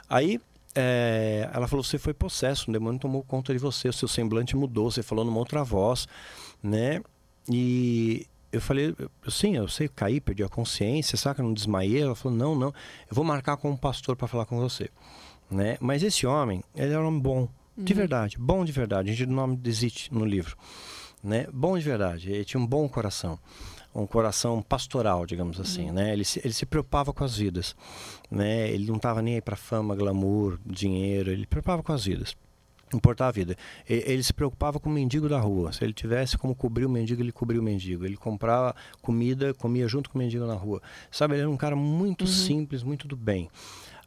Aí 0.09 0.39
é, 0.75 1.49
ela 1.53 1.67
falou: 1.67 1.83
você 1.83 1.97
foi 1.97 2.13
possesso, 2.13 2.69
um 2.69 2.73
demônio 2.73 2.99
tomou 2.99 3.23
conta 3.23 3.53
de 3.53 3.59
você, 3.59 3.89
o 3.89 3.93
seu 3.93 4.07
semblante 4.07 4.55
mudou, 4.55 4.89
você 4.89 5.03
falou 5.03 5.25
numa 5.25 5.39
outra 5.39 5.63
voz, 5.63 6.07
né? 6.63 7.01
E 7.49 8.25
eu 8.51 8.61
falei: 8.61 8.95
sim, 9.29 9.55
eu 9.57 9.67
sei, 9.67 9.87
caí, 9.87 10.19
perdi 10.19 10.43
a 10.43 10.49
consciência, 10.49 11.17
que 11.33 11.41
eu 11.41 11.45
não 11.45 11.53
desmaiei? 11.53 12.01
Ela 12.01 12.15
falou: 12.15 12.37
não, 12.37 12.55
não, 12.55 12.67
eu 12.67 13.15
vou 13.15 13.23
marcar 13.23 13.57
com 13.57 13.69
um 13.69 13.77
pastor 13.77 14.15
para 14.15 14.27
falar 14.27 14.45
com 14.45 14.59
você, 14.59 14.89
né? 15.49 15.77
Mas 15.79 16.03
esse 16.03 16.25
homem, 16.25 16.63
ele 16.75 16.93
era 16.93 17.07
um 17.07 17.19
bom, 17.19 17.47
de 17.77 17.93
uhum. 17.93 17.97
verdade, 17.97 18.37
bom 18.37 18.63
de 18.63 18.71
verdade. 18.71 19.09
A 19.09 19.13
gente 19.13 19.29
o 19.29 19.33
nome 19.33 19.57
desiste 19.57 20.13
no 20.13 20.25
livro, 20.25 20.57
né? 21.23 21.47
Bom 21.51 21.77
de 21.77 21.83
verdade, 21.83 22.31
ele 22.31 22.45
tinha 22.45 22.61
um 22.61 22.67
bom 22.67 22.87
coração 22.87 23.37
um 23.93 24.05
coração 24.05 24.61
pastoral, 24.61 25.25
digamos 25.25 25.59
assim, 25.59 25.87
uhum. 25.87 25.93
né? 25.93 26.13
Ele 26.13 26.23
se, 26.23 26.39
ele 26.43 26.53
se 26.53 26.65
preocupava 26.65 27.13
com 27.13 27.23
as 27.23 27.35
vidas, 27.35 27.75
né? 28.29 28.69
Ele 28.69 28.87
não 28.87 28.95
estava 28.95 29.21
nem 29.21 29.35
aí 29.35 29.41
para 29.41 29.55
fama, 29.55 29.95
glamour, 29.95 30.57
dinheiro, 30.65 31.29
ele 31.31 31.45
preocupava 31.45 31.83
com 31.83 31.91
as 31.91 32.05
vidas. 32.05 32.35
importar 32.93 33.27
a 33.27 33.31
vida. 33.31 33.55
Ele 33.87 34.23
se 34.23 34.33
preocupava 34.33 34.79
com 34.79 34.89
o 34.89 34.93
mendigo 34.93 35.27
da 35.29 35.39
rua. 35.39 35.71
Se 35.71 35.83
ele 35.83 35.93
tivesse 35.93 36.37
como 36.37 36.55
cobrir 36.55 36.85
o 36.85 36.89
mendigo, 36.89 37.21
ele 37.21 37.31
cobria 37.31 37.59
o 37.59 37.63
mendigo. 37.63 38.05
Ele 38.05 38.17
comprava 38.17 38.75
comida, 39.01 39.53
comia 39.53 39.87
junto 39.87 40.09
com 40.09 40.17
o 40.17 40.21
mendigo 40.21 40.45
na 40.45 40.55
rua. 40.55 40.81
Sabe, 41.09 41.35
ele 41.35 41.41
era 41.41 41.49
um 41.49 41.57
cara 41.57 41.75
muito 41.75 42.21
uhum. 42.21 42.27
simples, 42.27 42.83
muito 42.83 43.07
do 43.07 43.15
bem. 43.15 43.49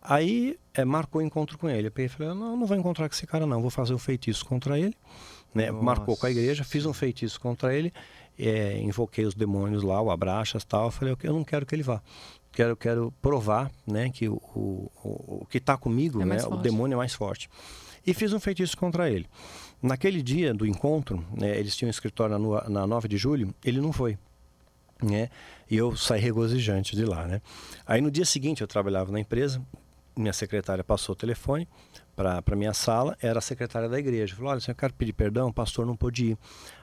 Aí 0.02 0.58
é, 0.74 0.84
marcou 0.84 1.22
o 1.22 1.24
encontro 1.24 1.56
com 1.56 1.68
ele. 1.68 1.88
Eu 1.88 1.90
peguei 1.90 2.06
e 2.06 2.08
falei, 2.10 2.34
não, 2.34 2.56
não 2.56 2.66
vou 2.66 2.76
encontrar 2.76 3.08
com 3.08 3.14
esse 3.14 3.26
cara 3.26 3.46
não, 3.46 3.62
vou 3.62 3.70
fazer 3.70 3.94
um 3.94 3.98
feitiço 3.98 4.44
contra 4.44 4.78
ele. 4.78 4.94
Né? 5.54 5.70
Marcou 5.70 6.16
com 6.16 6.26
a 6.26 6.30
igreja, 6.30 6.64
fiz 6.64 6.84
um 6.84 6.92
feitiço 6.92 7.40
contra 7.40 7.74
ele, 7.74 7.92
é, 8.38 8.78
invoquei 8.78 9.24
os 9.24 9.34
demônios 9.34 9.82
lá, 9.82 10.00
o 10.00 10.10
abraças 10.10 10.64
tal. 10.64 10.86
Eu 10.86 10.90
falei, 10.90 11.16
eu 11.22 11.32
não 11.32 11.44
quero 11.44 11.64
que 11.64 11.74
ele 11.74 11.82
vá. 11.82 12.02
Quero, 12.52 12.76
quero 12.76 13.12
provar 13.20 13.70
né, 13.86 14.10
que 14.10 14.28
o, 14.28 14.34
o, 14.54 14.90
o 15.42 15.46
que 15.50 15.58
está 15.58 15.76
comigo, 15.76 16.22
é 16.22 16.24
né, 16.24 16.44
o 16.44 16.56
demônio 16.56 16.94
é 16.94 16.98
mais 16.98 17.12
forte 17.12 17.48
e 18.06 18.12
fiz 18.12 18.32
um 18.32 18.40
feitiço 18.40 18.76
contra 18.76 19.10
ele. 19.10 19.26
Naquele 19.82 20.22
dia 20.22 20.54
do 20.54 20.66
encontro, 20.66 21.24
né, 21.36 21.58
eles 21.58 21.76
tinham 21.76 21.88
um 21.88 21.90
escritório 21.90 22.38
na, 22.38 22.68
na 22.68 22.86
9 22.86 23.08
de 23.08 23.16
julho, 23.16 23.54
ele 23.64 23.80
não 23.80 23.92
foi. 23.92 24.18
Né? 25.02 25.28
E 25.70 25.76
eu 25.76 25.96
saí 25.96 26.20
regozijante 26.20 26.94
de 26.94 27.04
lá. 27.04 27.26
Né? 27.26 27.42
Aí 27.86 28.00
no 28.00 28.10
dia 28.10 28.24
seguinte 28.24 28.60
eu 28.60 28.66
trabalhava 28.66 29.10
na 29.10 29.20
empresa, 29.20 29.60
minha 30.16 30.32
secretária 30.32 30.84
passou 30.84 31.14
o 31.14 31.16
telefone 31.16 31.66
para 32.14 32.42
a 32.46 32.56
minha 32.56 32.72
sala, 32.72 33.16
era 33.20 33.38
a 33.38 33.42
secretária 33.42 33.88
da 33.88 33.98
igreja. 33.98 34.36
Falou: 34.36 34.52
Olha, 34.52 34.60
eu 34.66 34.74
quero 34.74 34.94
pedir 34.94 35.12
perdão, 35.12 35.48
o 35.48 35.52
pastor 35.52 35.84
não 35.84 35.96
pôde 35.96 36.26
ir. 36.26 36.38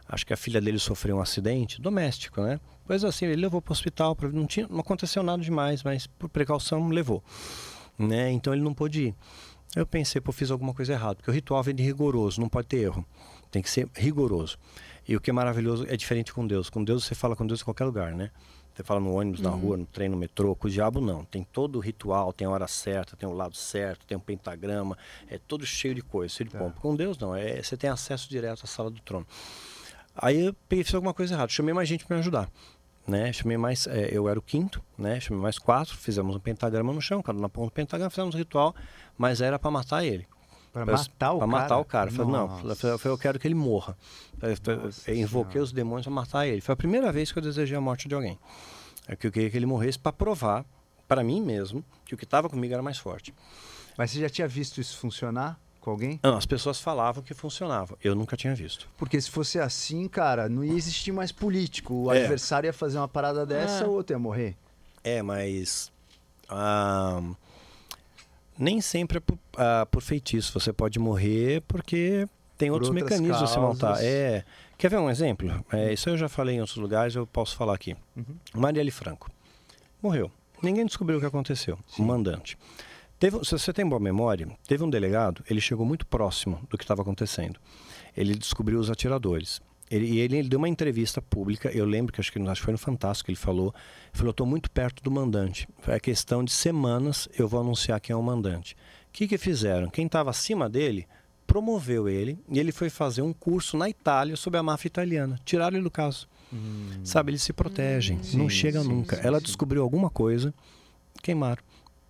Acho 0.07 0.25
que 0.25 0.33
a 0.33 0.37
filha 0.37 0.59
dele 0.59 0.79
sofreu 0.79 1.17
um 1.17 1.21
acidente 1.21 1.81
doméstico, 1.81 2.41
né? 2.41 2.59
Pois 2.85 3.03
assim, 3.03 3.25
ele 3.25 3.41
levou 3.41 3.61
para 3.61 3.71
o 3.71 3.73
hospital, 3.73 4.17
não, 4.33 4.45
tinha, 4.45 4.67
não 4.67 4.79
aconteceu 4.79 5.23
nada 5.23 5.41
demais, 5.41 5.83
mas 5.83 6.07
por 6.07 6.29
precaução 6.29 6.89
levou. 6.89 7.23
Né? 7.97 8.31
Então 8.31 8.53
ele 8.53 8.61
não 8.61 8.73
pôde 8.73 9.07
ir. 9.07 9.15
Eu 9.75 9.85
pensei, 9.85 10.19
pô, 10.19 10.31
fiz 10.33 10.51
alguma 10.51 10.73
coisa 10.73 10.91
errada, 10.91 11.15
porque 11.15 11.31
o 11.31 11.33
ritual 11.33 11.63
vem 11.63 11.73
de 11.73 11.83
rigoroso, 11.83 12.41
não 12.41 12.49
pode 12.49 12.67
ter 12.67 12.77
erro. 12.77 13.05
Tem 13.49 13.61
que 13.61 13.69
ser 13.69 13.87
rigoroso. 13.95 14.57
E 15.07 15.15
o 15.15 15.21
que 15.21 15.29
é 15.29 15.33
maravilhoso 15.33 15.85
é 15.87 15.95
diferente 15.95 16.33
com 16.33 16.45
Deus. 16.45 16.69
Com 16.69 16.83
Deus 16.83 17.05
você 17.05 17.15
fala 17.15 17.35
com 17.35 17.47
Deus 17.47 17.61
em 17.61 17.63
qualquer 17.63 17.85
lugar, 17.85 18.13
né? 18.13 18.31
Você 18.73 18.83
fala 18.83 18.99
no 18.99 19.13
ônibus, 19.13 19.41
uhum. 19.41 19.49
na 19.49 19.51
rua, 19.51 19.77
no 19.77 19.85
trem, 19.85 20.07
no 20.07 20.15
metrô. 20.15 20.55
Com 20.55 20.67
o 20.67 20.71
diabo, 20.71 21.01
não. 21.01 21.25
Tem 21.25 21.43
todo 21.43 21.75
o 21.75 21.79
ritual, 21.79 22.31
tem 22.31 22.47
a 22.47 22.49
hora 22.49 22.67
certa, 22.67 23.15
tem 23.17 23.27
o 23.27 23.33
lado 23.33 23.55
certo, 23.55 24.05
tem 24.05 24.17
um 24.17 24.21
pentagrama. 24.21 24.97
É 25.29 25.37
todo 25.37 25.65
cheio 25.65 25.93
de 25.93 26.01
coisa, 26.01 26.33
cheio 26.33 26.49
de 26.49 26.57
pompa. 26.57 26.77
É. 26.77 26.81
Com 26.81 26.95
Deus, 26.95 27.17
não. 27.17 27.35
É, 27.35 27.61
você 27.61 27.75
tem 27.75 27.89
acesso 27.89 28.29
direto 28.29 28.63
à 28.63 28.67
sala 28.67 28.89
do 28.89 29.01
trono. 29.01 29.27
Aí 30.15 30.47
eu 30.47 30.55
fiz 30.69 30.93
alguma 30.93 31.13
coisa 31.13 31.33
errada. 31.33 31.51
Chamei 31.51 31.73
mais 31.73 31.87
gente 31.87 32.05
para 32.05 32.15
me 32.15 32.21
ajudar 32.21 32.49
né? 33.07 33.31
Chamei 33.33 33.57
mais, 33.57 33.87
é, 33.87 34.09
eu 34.11 34.29
era 34.29 34.37
o 34.37 34.41
quinto, 34.41 34.81
né? 34.97 35.19
Chamei 35.19 35.41
mais 35.41 35.57
quatro, 35.57 35.95
fizemos 35.97 36.35
um 36.35 36.39
pentagrama 36.39 36.93
no 36.93 37.01
chão, 37.01 37.21
cada 37.21 37.39
na 37.39 37.49
ponta 37.49 37.67
do 37.67 37.73
pentagrama, 37.73 38.09
fizemos 38.09 38.35
um 38.35 38.37
ritual, 38.37 38.75
mas 39.17 39.41
era 39.41 39.57
para 39.57 39.71
matar 39.71 40.03
ele. 40.03 40.27
Para 40.71 40.85
matar 40.85 41.33
o 41.33 41.37
pra 41.39 41.47
matar 41.47 41.77
o 41.77 41.85
cara. 41.85 42.09
Falei, 42.09 42.31
não, 42.31 42.75
falei, 42.75 43.03
eu 43.05 43.17
quero 43.17 43.37
que 43.37 43.45
ele 43.45 43.55
morra. 43.55 43.97
eu 44.41 45.15
invoquei 45.15 45.51
senhora. 45.53 45.63
os 45.63 45.71
demônios 45.73 46.05
para 46.05 46.13
matar 46.13 46.47
ele. 46.47 46.61
Foi 46.61 46.73
a 46.73 46.77
primeira 46.77 47.11
vez 47.11 47.31
que 47.31 47.39
eu 47.39 47.43
desejei 47.43 47.75
a 47.75 47.81
morte 47.81 48.07
de 48.07 48.15
alguém. 48.15 48.39
É 49.07 49.15
que 49.15 49.27
eu 49.27 49.31
queria 49.31 49.49
que 49.49 49.57
ele 49.57 49.65
morresse 49.65 49.99
para 49.99 50.13
provar 50.13 50.63
para 51.07 51.23
mim 51.23 51.41
mesmo 51.41 51.83
que 52.05 52.15
o 52.15 52.17
que 52.17 52.23
estava 52.23 52.47
comigo 52.49 52.73
era 52.73 52.81
mais 52.81 52.97
forte. 52.97 53.33
Mas 53.97 54.11
você 54.11 54.21
já 54.21 54.29
tinha 54.29 54.47
visto 54.47 54.79
isso 54.79 54.97
funcionar? 54.97 55.59
Com 55.81 55.89
alguém? 55.89 56.19
Não, 56.23 56.37
as 56.37 56.45
pessoas 56.45 56.79
falavam 56.79 57.21
que 57.23 57.33
funcionava. 57.33 57.97
Eu 58.01 58.15
nunca 58.15 58.37
tinha 58.37 58.55
visto. 58.55 58.87
Porque 58.97 59.19
se 59.19 59.29
fosse 59.29 59.59
assim, 59.59 60.07
cara, 60.07 60.47
não 60.47 60.63
ia 60.63 60.73
existir 60.73 61.11
mais 61.11 61.31
político. 61.31 62.05
O 62.05 62.13
é. 62.13 62.19
adversário 62.19 62.67
ia 62.67 62.73
fazer 62.73 62.99
uma 62.99 63.07
parada 63.07 63.45
dessa 63.45 63.83
ah. 63.83 63.87
ou 63.87 63.95
outro 63.95 64.15
ia 64.15 64.19
morrer. 64.19 64.55
É, 65.03 65.21
mas. 65.21 65.91
Ah, 66.47 67.21
nem 68.57 68.79
sempre 68.79 69.17
é 69.17 69.19
por, 69.19 69.37
ah, 69.57 69.85
por, 69.89 70.01
feitiço. 70.01 70.57
Você 70.57 70.71
pode 70.71 70.99
morrer 70.99 71.61
porque 71.67 72.27
tem 72.57 72.69
por 72.69 72.75
outros 72.75 72.91
mecanismos 72.91 73.31
causas. 73.31 73.49
a 73.49 73.53
se 73.53 73.59
montar. 73.59 74.03
É. 74.03 74.45
Quer 74.77 74.89
ver 74.89 74.97
um 74.97 75.09
exemplo? 75.09 75.63
É, 75.71 75.93
isso 75.93 76.09
eu 76.09 76.17
já 76.17 76.29
falei 76.29 76.55
em 76.55 76.59
outros 76.59 76.77
lugares, 76.77 77.15
eu 77.15 77.27
posso 77.27 77.55
falar 77.55 77.75
aqui. 77.75 77.95
Uhum. 78.15 78.35
Marielle 78.53 78.89
Franco. 78.91 79.29
Morreu. 80.01 80.31
Ninguém 80.61 80.85
descobriu 80.85 81.17
o 81.17 81.21
que 81.21 81.27
aconteceu. 81.27 81.77
Sim. 81.87 82.03
O 82.03 82.05
mandante. 82.05 82.57
Teve, 83.21 83.37
se 83.45 83.51
você 83.51 83.71
tem 83.71 83.87
boa 83.87 83.99
memória, 83.99 84.47
teve 84.67 84.83
um 84.83 84.89
delegado, 84.89 85.43
ele 85.47 85.61
chegou 85.61 85.85
muito 85.85 86.07
próximo 86.07 86.59
do 86.67 86.75
que 86.75 86.83
estava 86.83 87.03
acontecendo. 87.03 87.59
Ele 88.17 88.33
descobriu 88.33 88.79
os 88.79 88.89
atiradores. 88.89 89.61
Ele, 89.91 90.07
e 90.07 90.19
ele, 90.19 90.37
ele, 90.37 90.49
deu 90.49 90.57
uma 90.57 90.67
entrevista 90.67 91.21
pública, 91.21 91.69
eu 91.69 91.85
lembro 91.85 92.11
que 92.11 92.19
acho 92.19 92.31
que, 92.31 92.39
acho 92.39 92.61
que 92.61 92.65
foi 92.65 92.71
no 92.71 92.79
Fantástico 92.79 93.29
ele 93.29 93.37
falou, 93.37 93.75
falou, 94.11 94.31
estou 94.31 94.47
muito 94.47 94.71
perto 94.71 95.03
do 95.03 95.11
mandante. 95.11 95.67
A 95.85 95.99
questão 95.99 96.43
de 96.43 96.51
semanas, 96.51 97.29
eu 97.37 97.47
vou 97.47 97.59
anunciar 97.59 98.01
quem 98.01 98.11
é 98.11 98.17
o 98.17 98.23
mandante. 98.23 98.73
O 99.09 99.11
que, 99.11 99.27
que 99.27 99.37
fizeram? 99.37 99.87
Quem 99.87 100.07
estava 100.07 100.31
acima 100.31 100.67
dele 100.67 101.07
promoveu 101.45 102.09
ele 102.09 102.39
e 102.49 102.59
ele 102.59 102.71
foi 102.71 102.89
fazer 102.89 103.21
um 103.21 103.33
curso 103.33 103.77
na 103.77 103.87
Itália 103.87 104.35
sobre 104.35 104.57
a 104.57 104.63
máfia 104.63 104.87
italiana. 104.87 105.39
Tiraram 105.45 105.77
ele 105.77 105.83
do 105.83 105.91
caso. 105.91 106.27
Hum. 106.51 107.01
Sabe, 107.03 107.29
eles 107.29 107.43
se 107.43 107.53
protegem, 107.53 108.17
hum. 108.17 108.21
não 108.39 108.49
sim, 108.49 108.55
chega 108.55 108.81
sim, 108.81 108.87
nunca. 108.87 109.17
Sim, 109.17 109.27
Ela 109.27 109.39
descobriu 109.39 109.83
alguma 109.83 110.09
coisa, 110.09 110.51
queimaram. 111.21 111.61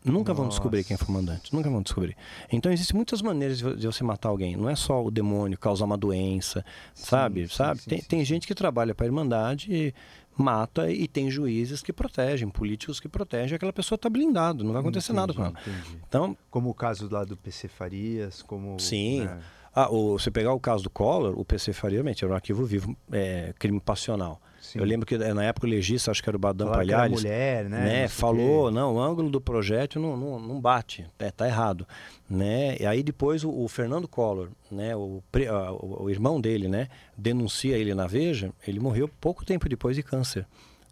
Nunca 0.03 0.29
Nossa. 0.29 0.33
vão 0.33 0.49
descobrir 0.49 0.83
quem 0.83 0.97
foi 0.97 1.07
o 1.07 1.11
mandante, 1.11 1.53
nunca 1.53 1.69
vão 1.69 1.81
descobrir. 1.81 2.17
Então 2.51 2.71
existem 2.71 2.95
muitas 2.95 3.21
maneiras 3.21 3.59
de 3.59 3.85
você 3.85 4.03
matar 4.03 4.29
alguém. 4.29 4.55
Não 4.55 4.67
é 4.67 4.75
só 4.75 5.03
o 5.03 5.11
demônio 5.11 5.57
causar 5.57 5.85
uma 5.85 5.97
doença, 5.97 6.65
sim, 6.93 7.05
sabe? 7.05 7.47
Sim, 7.47 7.55
sabe? 7.55 7.81
Sim, 7.81 7.89
tem, 7.89 8.01
tem 8.01 8.25
gente 8.25 8.47
que 8.47 8.55
trabalha 8.55 8.95
para 8.95 9.05
a 9.05 9.07
Irmandade 9.07 9.71
e 9.71 9.93
mata 10.35 10.91
e 10.91 11.07
tem 11.07 11.29
juízes 11.29 11.83
que 11.83 11.93
protegem, 11.93 12.49
políticos 12.49 12.99
que 12.99 13.07
protegem. 13.07 13.55
Aquela 13.55 13.73
pessoa 13.73 13.95
está 13.95 14.09
blindada, 14.09 14.63
não 14.63 14.71
vai 14.71 14.81
acontecer 14.81 15.11
entendi, 15.11 15.27
nada 15.27 15.33
com 15.33 15.45
ela. 15.45 15.53
Entendi. 15.61 16.01
Então, 16.07 16.37
como 16.49 16.69
o 16.69 16.73
caso 16.73 17.07
lá 17.11 17.23
do 17.23 17.37
PC 17.37 17.67
Farias, 17.67 18.41
como 18.41 18.79
sim. 18.79 19.21
Né? 19.21 19.39
Ah, 19.73 19.89
o, 19.89 20.17
você 20.17 20.31
pegar 20.31 20.53
o 20.53 20.59
caso 20.59 20.83
do 20.83 20.89
Collor, 20.89 21.39
o 21.39 21.45
PC 21.45 21.73
Farias 21.73 21.99
realmente 21.99 22.23
era 22.23 22.33
um 22.33 22.35
arquivo 22.35 22.65
vivo, 22.65 22.95
é, 23.11 23.53
crime 23.57 23.79
passional. 23.79 24.41
Sim. 24.71 24.79
Eu 24.79 24.85
lembro 24.85 25.05
que 25.05 25.15
eh, 25.15 25.33
na 25.33 25.43
época 25.43 25.67
o 25.67 25.69
legista, 25.69 26.11
acho 26.11 26.23
que 26.23 26.29
era 26.29 26.37
o 26.37 26.39
Badam 26.39 26.69
Falaram 26.69 26.87
Palhares, 26.87 27.21
mulher, 27.21 27.65
né? 27.65 27.83
né 27.83 28.07
falou, 28.07 28.69
que... 28.69 28.73
não, 28.73 28.95
o 28.95 29.01
ângulo 29.01 29.29
do 29.29 29.41
projeto 29.41 29.99
não, 29.99 30.15
não, 30.15 30.39
não 30.39 30.61
bate, 30.61 31.05
é, 31.19 31.29
tá 31.29 31.45
errado, 31.45 31.85
né? 32.29 32.77
E 32.79 32.85
aí 32.85 33.03
depois 33.03 33.43
o, 33.43 33.51
o 33.51 33.67
Fernando 33.67 34.07
Collor, 34.07 34.47
né, 34.71 34.95
o, 34.95 35.21
o, 35.21 36.03
o, 36.03 36.09
irmão 36.09 36.39
dele, 36.39 36.69
né, 36.69 36.87
denuncia 37.17 37.77
ele 37.77 37.93
na 37.93 38.07
Veja, 38.07 38.53
ele 38.65 38.79
morreu 38.79 39.09
pouco 39.19 39.43
tempo 39.43 39.67
depois 39.67 39.97
de 39.97 40.03
câncer. 40.03 40.45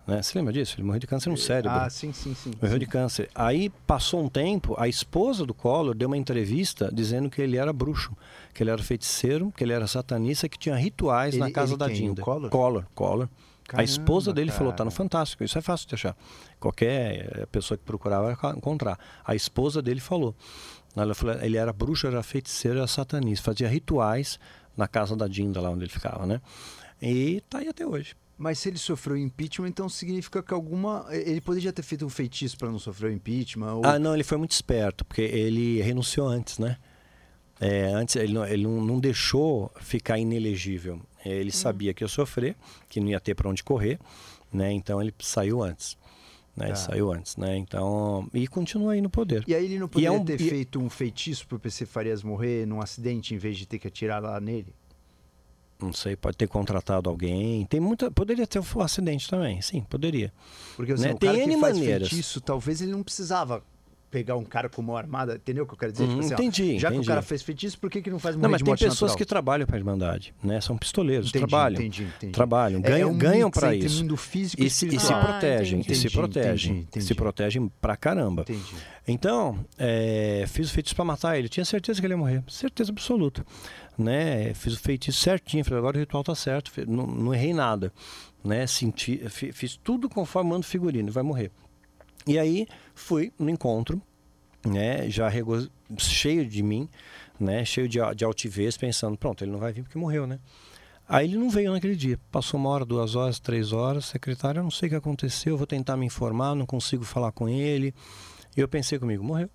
Né? 0.06 0.22
Você 0.22 0.38
lembra 0.38 0.51
disso? 0.51 0.76
Ele 0.76 0.84
morreu 0.84 0.99
de 0.99 1.07
câncer 1.07 1.30
no 1.30 1.38
cérebro. 1.38 1.72
Ah, 1.72 1.89
sim, 1.89 2.11
sim, 2.11 2.34
sim. 2.34 2.51
Morreu 2.61 2.73
sim. 2.73 2.80
de 2.80 2.85
câncer. 2.85 3.30
Aí 3.34 3.69
passou 3.88 4.22
um 4.22 4.27
tempo, 4.27 4.76
a 4.77 4.89
esposa 4.89 5.45
do 5.45 5.53
Collor 5.53 5.95
deu 5.95 6.07
uma 6.07 6.18
entrevista 6.18 6.89
dizendo 6.91 7.30
que 7.30 7.41
ele 7.41 7.56
era 7.56 7.72
bruxo, 7.72 8.11
que 8.53 8.61
ele 8.61 8.72
era 8.72 8.84
feiticeiro, 8.84 9.53
que 9.56 9.64
ele 9.64 9.72
era 9.72 9.88
satanista, 9.88 10.49
que 10.49 10.60
tinha 10.60 10.76
rituais 10.76 11.35
ele, 11.35 11.43
na 11.43 11.49
casa 11.49 11.77
da 11.77 11.88
quem? 11.88 11.95
Dinda. 11.95 12.22
Collor? 12.22 12.49
Collor, 12.49 12.85
Collor. 12.93 13.30
Caramba, 13.70 13.82
a 13.82 13.84
esposa 13.84 14.34
dele 14.34 14.48
cara. 14.48 14.58
falou, 14.58 14.74
tá 14.74 14.84
no 14.84 14.90
Fantástico, 14.90 15.44
isso 15.44 15.58
é 15.58 15.62
fácil 15.62 15.88
de 15.88 15.96
achar. 15.96 16.18
Qualquer 16.60 17.41
eh, 17.41 17.46
pessoa 17.46 17.78
que 17.78 17.84
procurar 17.84 18.22
vai 18.22 18.36
encontrar. 18.56 18.98
A 19.24 19.36
esposa 19.36 19.80
dele 19.80 20.00
falou. 20.00 20.36
Ela 20.96 21.14
falou, 21.14 21.36
ele 21.40 21.56
era 21.56 21.72
bruxo, 21.72 22.08
era 22.08 22.24
feiticeiro, 22.24 22.80
era 22.80 22.88
satanista, 22.88 23.46
fazia 23.46 23.68
rituais 23.68 24.40
na 24.76 24.88
casa 24.88 25.16
da 25.16 25.28
Dinda, 25.28 25.62
lá 25.62 25.70
onde 25.70 25.84
ele 25.84 25.91
ficava, 25.91 26.26
né? 26.26 26.41
E 27.00 27.41
tá 27.48 27.60
aí 27.60 27.68
até 27.68 27.86
hoje. 27.86 28.16
Mas 28.38 28.58
se 28.58 28.70
ele 28.70 28.78
sofreu 28.78 29.16
impeachment, 29.18 29.68
então 29.68 29.88
significa 29.88 30.41
que 30.41 30.54
alguma. 30.54 31.06
Ele 31.12 31.41
poderia 31.41 31.72
ter 31.72 31.84
feito 31.84 32.06
um 32.06 32.10
feitiço 32.10 32.58
para 32.58 32.72
não 32.72 32.80
sofrer 32.80 33.12
o 33.12 33.14
impeachment? 33.14 33.74
Ou... 33.74 33.86
Ah, 33.86 34.00
não, 34.00 34.16
ele 34.16 34.24
foi 34.24 34.38
muito 34.38 34.52
esperto, 34.52 35.06
porque 35.06 35.22
ele 35.22 35.82
renunciou 35.82 36.28
antes, 36.28 36.58
né? 36.58 36.78
É, 37.60 37.86
antes 37.94 38.15
ele, 38.15 38.34
não, 38.34 38.45
ele 38.45 38.64
não, 38.64 38.81
não, 38.81 38.99
deixou 38.99 39.72
ficar 39.81 40.18
inelegível. 40.18 41.02
Ele 41.26 41.49
hum. 41.49 41.53
sabia 41.53 41.94
que 41.94 42.03
ia 42.03 42.07
sofrer, 42.07 42.56
que 42.88 42.99
não 42.99 43.10
ia 43.10 43.19
ter 43.19 43.36
para 43.36 43.49
onde 43.49 43.64
correr, 43.64 43.99
né? 44.52 44.72
Então 44.72 45.02
ele 45.02 45.14
saiu 45.19 45.61
antes. 45.61 45.98
Né? 46.56 46.69
Tá. 46.69 46.76
Saiu 46.76 47.11
antes, 47.11 47.38
né? 47.38 47.57
Então, 47.57 48.30
e 48.34 48.48
continua 48.48 48.94
aí 48.94 49.02
no 49.02 49.10
poder. 49.10 49.44
E 49.48 49.56
aí 49.56 49.65
ele 49.65 49.80
não 49.80 49.88
poderia 49.88 50.10
é 50.10 50.19
um, 50.19 50.26
ter 50.26 50.40
e... 50.40 50.49
feito 50.49 50.80
um 50.80 50.90
feitiço 50.90 51.48
para 51.48 51.57
o 51.57 51.60
PC 51.60 51.86
Farias 51.86 52.23
morrer 52.23 52.65
num 52.65 52.81
acidente 52.81 53.34
em 53.34 53.38
vez 53.38 53.57
de 53.57 53.65
ter 53.65 53.80
que 53.80 53.88
atirar 53.88 54.22
lá 54.22 54.40
nele? 54.40 54.73
Não 55.81 55.94
sei, 55.94 56.18
pode 56.18 56.36
ter 56.36 56.48
contratado 56.48 57.10
alguém. 57.10 57.65
Tem 57.65 57.80
muita, 57.80 58.11
poderia 58.11 58.45
ter 58.45 58.60
um 58.60 58.81
acidente 58.81 59.30
também, 59.30 59.61
sim, 59.61 59.81
poderia. 59.81 60.34
Porque 60.76 60.91
assim, 60.91 61.03
né? 61.03 61.14
o 61.14 61.18
Tem 61.18 61.31
cara 61.31 61.44
que 61.44 61.57
faz 61.57 61.77
maneiras. 61.77 62.10
feitiço, 62.10 62.41
talvez 62.41 62.81
ele 62.81 62.91
não 62.91 63.02
precisava 63.02 63.64
pegar 64.10 64.36
um 64.36 64.44
cara 64.44 64.68
com 64.68 64.81
mão 64.81 64.98
armada, 64.98 65.36
entendeu 65.36 65.64
o 65.64 65.68
que 65.68 65.73
eu 65.73 65.77
quero 65.77 65.91
dizer? 65.91 66.06
Tipo 66.06 66.18
hum, 66.18 66.19
assim, 66.22 66.34
entendi. 66.34 66.76
Ó, 66.76 66.80
já 66.80 66.88
entendi. 66.90 67.02
que 67.02 67.07
o 67.07 67.07
cara 67.07 67.22
fez 67.22 67.41
feitiço, 67.41 67.77
por 67.77 67.90
que, 67.90 68.02
que 68.02 68.10
não 68.10 68.19
faz 68.19 68.36
Não, 68.36 68.49
mas 68.49 68.61
tem 68.61 68.73
pessoas 68.73 68.94
natural? 68.94 69.18
que 69.18 69.26
trabalham 69.26 69.68
para 69.68 69.76
a 69.76 69.80
Irmandade, 69.80 70.34
né? 70.44 70.60
São 70.61 70.77
pistoleiros, 70.77 71.30
entendi, 71.30 71.48
trabalham. 71.48 71.80
Entendi, 71.80 72.03
entendi. 72.03 72.34
Trabalham, 72.34 72.81
ganham, 72.81 72.98
é, 72.98 73.02
é 73.02 73.06
um 73.06 73.18
ganham 73.18 73.52
para 73.52 73.76
isso. 73.76 74.02
Mundo 74.02 74.18
físico 74.18 74.61
e, 74.61 74.65
e, 74.65 74.69
se 74.69 74.88
protegem, 74.88 75.80
ah, 75.88 75.91
e 75.91 75.95
se 75.95 76.10
protegem, 76.10 76.88
se 76.99 77.15
protegem 77.15 77.72
pra 77.80 77.95
caramba. 77.95 78.41
Entendi. 78.41 78.76
Então, 79.07 79.65
é, 79.77 80.45
fiz 80.48 80.69
o 80.69 80.73
feitiço 80.73 80.95
para 80.95 81.06
matar 81.06 81.38
ele. 81.38 81.49
Tinha 81.49 81.65
certeza 81.65 81.99
que 81.99 82.06
ele 82.06 82.14
ia 82.14 82.18
morrer, 82.18 82.44
certeza 82.48 82.91
absoluta, 82.91 83.45
né? 83.98 84.53
Fiz 84.53 84.73
o 84.73 84.80
feitiço 84.80 85.19
certinho, 85.19 85.64
falei 85.64 85.80
agora 85.80 85.98
o 85.98 85.99
ritual 85.99 86.23
tá 86.23 86.36
certo, 86.36 86.72
não, 86.88 87.06
não 87.06 87.34
errei 87.34 87.53
nada, 87.53 87.94
né? 88.44 88.65
Senti, 88.65 89.22
fiz 89.30 89.77
tudo 89.77 90.10
conforme 90.10 90.49
mando 90.49 90.65
figurino, 90.65 91.11
vai 91.11 91.23
morrer. 91.23 91.52
E 92.28 92.38
aí 92.38 92.68
fui 92.94 93.32
no 93.40 93.50
encontro 93.50 94.02
né, 94.66 95.10
já 95.10 95.30
cheio 95.98 96.46
de 96.46 96.62
mim, 96.62 96.90
né? 97.40 97.64
Cheio 97.64 97.88
de, 97.88 98.00
de 98.16 98.26
altivez, 98.26 98.78
pensando, 98.78 99.18
pronto, 99.18 99.44
ele 99.44 99.52
não 99.52 99.60
vai 99.60 99.72
vir 99.72 99.84
porque 99.84 99.98
morreu, 99.98 100.28
né? 100.28 100.40
Aí 101.08 101.26
ele 101.26 101.38
não 101.38 101.50
veio 101.50 101.72
naquele 101.72 101.96
dia. 101.96 102.20
Passou 102.32 102.60
uma 102.60 102.70
hora, 102.70 102.86
duas 102.86 103.16
horas, 103.16 103.40
três 103.40 103.72
horas. 103.74 104.06
Secretário, 104.06 104.60
eu 104.60 104.64
não 104.64 104.70
sei 104.70 104.88
o 104.88 104.90
que 104.91 104.96
aconteceu, 104.96 105.58
vou 105.58 105.66
tentar 105.66 105.98
me 105.98 106.06
informar, 106.06 106.54
não 106.54 106.68
consigo 106.68 107.04
falar 107.04 107.32
com 107.32 107.50
ele. 107.50 107.96
E 108.56 108.60
eu 108.60 108.68
pensei 108.68 109.00
comigo, 109.00 109.24
morreu. 109.24 109.50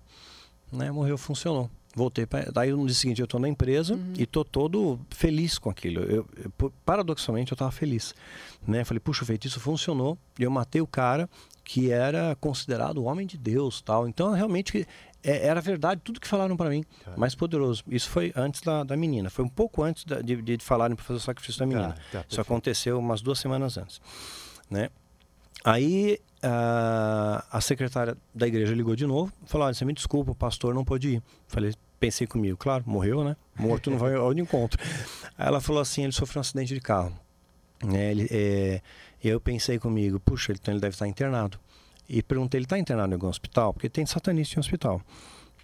Né? 0.71 0.91
Morreu, 0.91 1.17
funcionou. 1.17 1.69
Voltei 1.95 2.25
para. 2.25 2.51
Daí 2.51 2.73
no 2.73 2.85
dia 2.85 2.93
seguinte 2.93 3.21
eu 3.21 3.25
estou 3.25 3.39
na 3.39 3.47
empresa 3.47 3.93
uhum. 3.93 4.13
e 4.17 4.23
estou 4.23 4.43
todo 4.43 4.99
feliz 5.09 5.57
com 5.57 5.69
aquilo. 5.69 6.01
Eu, 6.01 6.27
eu 6.35 6.73
paradoxalmente 6.85 7.53
eu 7.53 7.55
estava 7.55 7.71
feliz. 7.71 8.13
Né? 8.67 8.83
Falei, 8.83 8.99
puxa, 8.99 9.23
o 9.23 9.25
feitiço 9.25 9.57
funcionou. 9.61 10.17
E 10.37 10.43
eu 10.43 10.51
matei 10.51 10.81
o 10.81 10.87
cara 10.87 11.29
que 11.65 11.91
era 11.91 12.35
considerado 12.39 12.99
o 12.99 13.03
homem 13.05 13.25
de 13.25 13.37
Deus 13.37 13.81
tal. 13.81 14.07
Então 14.07 14.31
realmente 14.31 14.87
é, 15.23 15.47
era 15.47 15.59
verdade 15.59 15.99
tudo 16.03 16.19
que 16.19 16.27
falaram 16.27 16.55
para 16.55 16.69
mim, 16.69 16.85
tá. 17.03 17.17
mais 17.17 17.33
poderoso. 17.33 17.83
Isso 17.87 18.07
foi 18.07 18.31
antes 18.35 18.61
da, 18.61 18.83
da 18.83 18.95
menina, 18.95 19.29
foi 19.29 19.43
um 19.43 19.49
pouco 19.49 19.81
antes 19.83 20.05
da, 20.05 20.21
de, 20.21 20.41
de 20.41 20.57
falarem 20.63 20.95
para 20.95 21.03
fazer 21.03 21.17
o 21.17 21.21
sacrifício 21.21 21.59
da 21.59 21.65
menina. 21.65 21.93
Tá, 22.11 22.19
tá, 22.19 22.25
Isso 22.29 22.39
aconteceu 22.39 22.99
umas 22.99 23.21
duas 23.21 23.39
semanas 23.39 23.77
antes, 23.77 23.99
né? 24.69 24.89
Aí 25.63 26.19
a, 26.43 27.43
a 27.51 27.59
secretária 27.59 28.15
da 28.33 28.47
igreja 28.47 28.75
ligou 28.75 28.95
de 28.95 29.07
novo, 29.07 29.33
falou: 29.47 29.65
Olha, 29.65 29.73
você 29.73 29.83
me 29.83 29.93
desculpa, 29.93 30.31
o 30.31 30.35
pastor 30.35 30.75
não 30.75 30.85
pôde 30.85 31.15
ir. 31.15 31.23
Falei, 31.47 31.73
pensei 31.99 32.27
comigo, 32.27 32.55
claro, 32.55 32.83
morreu, 32.85 33.23
né? 33.23 33.35
Morto 33.57 33.89
não 33.89 33.97
vai 33.97 34.13
ao 34.13 34.31
encontro. 34.33 34.79
Aí 35.35 35.47
ela 35.47 35.59
falou 35.59 35.81
assim: 35.81 36.03
ele 36.03 36.11
sofreu 36.11 36.39
um 36.39 36.41
acidente 36.41 36.71
de 36.71 36.79
carro. 36.79 37.11
É, 37.93 38.11
ele, 38.11 38.27
é, 38.31 38.81
eu 39.23 39.39
pensei 39.39 39.79
comigo, 39.79 40.19
puxa, 40.19 40.51
então 40.51 40.73
ele 40.73 40.81
deve 40.81 40.95
estar 40.95 41.07
internado. 41.07 41.59
E 42.07 42.21
perguntei, 42.21 42.59
ele 42.59 42.65
está 42.65 42.77
internado 42.77 43.11
em 43.11 43.15
algum 43.15 43.27
hospital? 43.27 43.73
Porque 43.73 43.89
tem 43.89 44.05
satanista 44.05 44.55
em 44.55 44.59
hospital. 44.59 45.01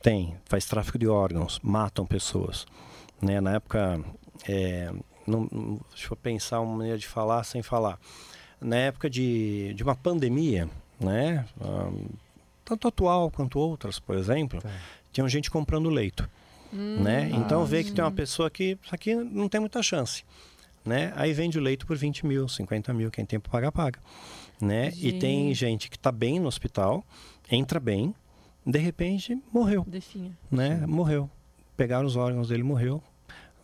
Tem, 0.01 0.35
faz 0.45 0.65
tráfico 0.65 0.97
de 0.97 1.07
órgãos, 1.07 1.59
matam 1.61 2.05
pessoas. 2.05 2.65
Né? 3.21 3.39
Na 3.39 3.55
época, 3.55 4.03
é, 4.47 4.91
não, 5.27 5.47
deixa 5.91 6.11
eu 6.11 6.17
pensar 6.17 6.59
uma 6.59 6.77
maneira 6.77 6.97
de 6.97 7.07
falar 7.07 7.43
sem 7.43 7.61
falar. 7.61 7.99
Na 8.59 8.75
época 8.75 9.09
de, 9.09 9.73
de 9.75 9.83
uma 9.83 9.95
pandemia, 9.95 10.67
né? 10.99 11.45
Um, 11.59 12.05
tanto 12.63 12.87
atual 12.87 13.31
quanto 13.31 13.59
outras, 13.59 13.99
por 13.99 14.15
exemplo, 14.15 14.59
é. 14.63 14.71
tinha 15.11 15.27
gente 15.27 15.49
comprando 15.49 15.89
leito. 15.89 16.29
Hum, 16.73 17.01
né? 17.01 17.29
Então 17.33 17.65
vê 17.65 17.83
que 17.83 17.91
tem 17.91 18.03
uma 18.03 18.11
pessoa 18.11 18.49
que 18.49 18.77
isso 18.81 18.95
aqui 18.95 19.13
não 19.15 19.49
tem 19.49 19.59
muita 19.59 19.83
chance. 19.83 20.23
Né? 20.83 21.13
Aí 21.15 21.31
vende 21.31 21.59
o 21.59 21.61
leito 21.61 21.85
por 21.85 21.95
20 21.95 22.25
mil, 22.25 22.47
50 22.47 22.91
mil, 22.93 23.11
quem 23.11 23.23
tem 23.25 23.39
para 23.39 23.51
pagar, 23.51 23.71
paga 23.71 23.99
né? 24.61 24.91
Gente. 24.91 25.07
E 25.07 25.19
tem 25.19 25.53
gente 25.53 25.89
que 25.89 25.97
está 25.97 26.11
bem 26.11 26.39
no 26.39 26.47
hospital, 26.47 27.03
entra 27.49 27.79
bem, 27.79 28.13
de 28.65 28.79
repente 28.79 29.41
morreu, 29.51 29.83
Definha. 29.87 30.37
né? 30.49 30.79
Sim. 30.79 30.85
Morreu. 30.85 31.29
Pegaram 31.75 32.05
os 32.05 32.15
órgãos 32.15 32.49
dele, 32.49 32.63
morreu, 32.63 33.01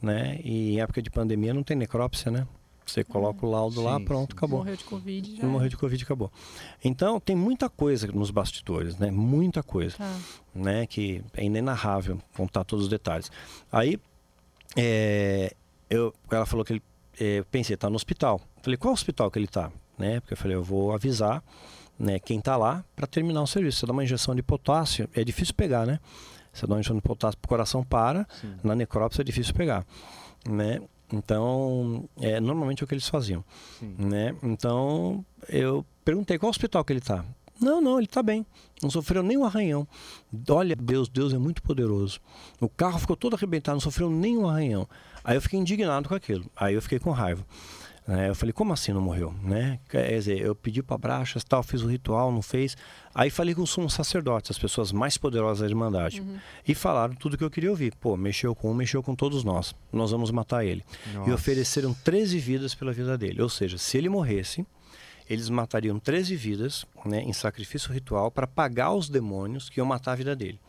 né? 0.02 0.40
E 0.44 0.74
em 0.74 0.82
época 0.82 1.02
de 1.02 1.10
pandemia 1.10 1.54
não 1.54 1.64
tem 1.64 1.78
necrópsia, 1.78 2.32
né? 2.32 2.48
Você 2.86 3.04
coloca 3.04 3.46
o 3.46 3.52
laudo 3.52 3.76
sim, 3.76 3.84
lá, 3.84 4.00
pronto, 4.00 4.32
sim. 4.32 4.38
acabou. 4.38 4.60
Morreu 4.60 4.78
de 4.78 4.84
Covid 4.86 5.36
já. 5.36 5.46
Morreu 5.46 5.70
de 5.70 5.76
Covid, 5.76 6.04
acabou. 6.04 6.32
Então, 6.84 7.20
tem 7.20 7.36
muita 7.36 7.70
coisa 7.70 8.08
nos 8.08 8.32
bastidores, 8.32 8.98
né? 8.98 9.12
Muita 9.12 9.62
coisa, 9.62 9.98
tá. 9.98 10.20
né? 10.56 10.88
Que 10.88 11.22
é 11.36 11.44
inenarrável 11.44 12.18
contar 12.34 12.64
todos 12.64 12.86
os 12.86 12.90
detalhes. 12.90 13.30
Aí, 13.70 14.00
é, 14.74 15.54
eu, 15.90 16.14
ela 16.32 16.46
falou 16.46 16.64
que 16.64 16.74
ele, 16.74 16.84
é, 17.20 17.44
pensei, 17.52 17.76
tá 17.78 17.90
no 17.90 17.96
hospital. 17.96 18.40
Falei, 18.62 18.78
qual 18.78 18.94
hospital 18.94 19.30
que 19.32 19.40
ele 19.40 19.48
tá? 19.48 19.72
né? 19.98 20.20
Porque 20.20 20.34
eu 20.34 20.38
falei, 20.38 20.56
eu 20.56 20.64
vou 20.64 20.94
avisar 20.94 21.44
né, 21.98 22.20
quem 22.20 22.40
está 22.40 22.56
lá 22.56 22.86
para 22.96 23.08
terminar 23.08 23.42
o 23.42 23.48
serviço. 23.48 23.80
Você 23.80 23.86
dá 23.86 23.94
uma 23.94 24.04
injeção 24.04 24.36
de 24.36 24.44
potássio, 24.44 25.10
é 25.14 25.24
difícil 25.24 25.56
pegar, 25.56 25.86
né? 25.86 26.00
Você 26.54 26.66
dá 26.68 26.74
uma 26.74 26.80
injeção 26.80 26.96
de 26.96 27.02
potássio, 27.02 27.40
o 27.44 27.48
coração 27.48 27.84
para, 27.84 28.28
Sim. 28.40 28.56
na 28.64 28.76
necrópsia 28.76 29.22
é 29.22 29.26
difícil 29.26 29.54
pegar, 29.54 29.86
né? 30.48 30.82
Então, 31.12 32.08
é 32.20 32.40
normalmente 32.40 32.84
é 32.84 32.86
o 32.86 32.88
que 32.88 32.94
eles 32.94 33.08
faziam, 33.08 33.44
Sim. 33.80 33.96
né? 33.98 34.36
Então, 34.44 35.26
eu 35.48 35.86
perguntei 36.04 36.38
qual 36.38 36.50
hospital 36.50 36.84
que 36.84 36.94
ele 36.94 37.00
está. 37.00 37.24
Não, 37.60 37.82
não, 37.82 37.98
ele 37.98 38.06
está 38.06 38.22
bem. 38.22 38.46
Não 38.84 38.90
sofreu 38.90 39.24
nenhum 39.24 39.44
arranhão. 39.44 39.88
Olha, 40.50 40.76
Deus, 40.76 41.10
Deus 41.10 41.34
é 41.34 41.40
muito 41.40 41.64
poderoso. 41.64 42.20
O 42.62 42.70
carro 42.70 43.00
ficou 43.00 43.16
todo 43.16 43.36
arrebentado, 43.36 43.76
não 43.76 43.82
sofreu 43.82 44.12
nenhum 44.12 44.48
arranhão. 44.48 44.88
Aí 45.28 45.36
eu 45.36 45.42
fiquei 45.42 45.60
indignado 45.60 46.08
com 46.08 46.16
aquilo. 46.16 46.50
Aí 46.56 46.74
eu 46.74 46.82
fiquei 46.82 47.00
com 47.00 47.12
raiva. 47.12 47.46
É, 48.08 48.30
eu 48.30 48.36
falei, 48.36 48.54
como 48.54 48.72
assim 48.72 48.94
não 48.94 49.02
morreu? 49.02 49.36
Né? 49.44 49.82
Quer 49.90 50.10
dizer, 50.12 50.40
eu 50.40 50.56
pedi 50.56 50.82
para 50.82 50.98
Brachas, 50.98 51.44
tal, 51.44 51.62
fiz 51.62 51.82
o 51.82 51.88
ritual, 51.88 52.32
não 52.32 52.42
fez. 52.42 52.78
Aí 53.14 53.30
falei 53.30 53.54
com 53.54 53.62
os 53.62 53.70
sumos 53.70 53.94
sacerdotes, 53.94 54.52
as 54.52 54.58
pessoas 54.58 54.94
mais 54.94 55.18
poderosas 55.18 55.60
da 55.60 55.68
Irmandade. 55.68 56.22
Uhum. 56.22 56.38
E 56.66 56.74
falaram 56.74 57.14
tudo 57.14 57.38
que 57.38 57.44
eu 57.44 57.52
queria 57.52 57.70
ouvir. 57.70 57.94
Pô, 57.96 58.16
mexeu 58.16 58.56
com 58.56 58.72
um, 58.72 58.74
mexeu 58.74 59.04
com 59.04 59.14
todos 59.14 59.44
nós. 59.44 59.76
Nós 59.92 60.12
vamos 60.12 60.32
matar 60.32 60.64
ele. 60.64 60.86
Nossa. 61.14 61.30
E 61.30 61.34
ofereceram 61.34 61.94
13 61.94 62.40
vidas 62.40 62.74
pela 62.74 62.94
vida 62.94 63.18
dele. 63.18 63.42
Ou 63.42 63.50
seja, 63.50 63.78
se 63.78 63.98
ele 63.98 64.08
morresse, 64.08 64.66
eles 65.30 65.50
matariam 65.50 66.00
13 66.00 66.38
vidas 66.38 66.86
né, 67.04 67.22
em 67.22 67.34
sacrifício 67.34 67.92
ritual 67.92 68.32
para 68.32 68.48
pagar 68.48 68.94
os 68.94 69.10
demônios 69.10 69.70
que 69.70 69.82
iam 69.82 69.86
matar 69.86 70.14
a 70.14 70.16
vida 70.16 70.34
dele. 70.34 70.62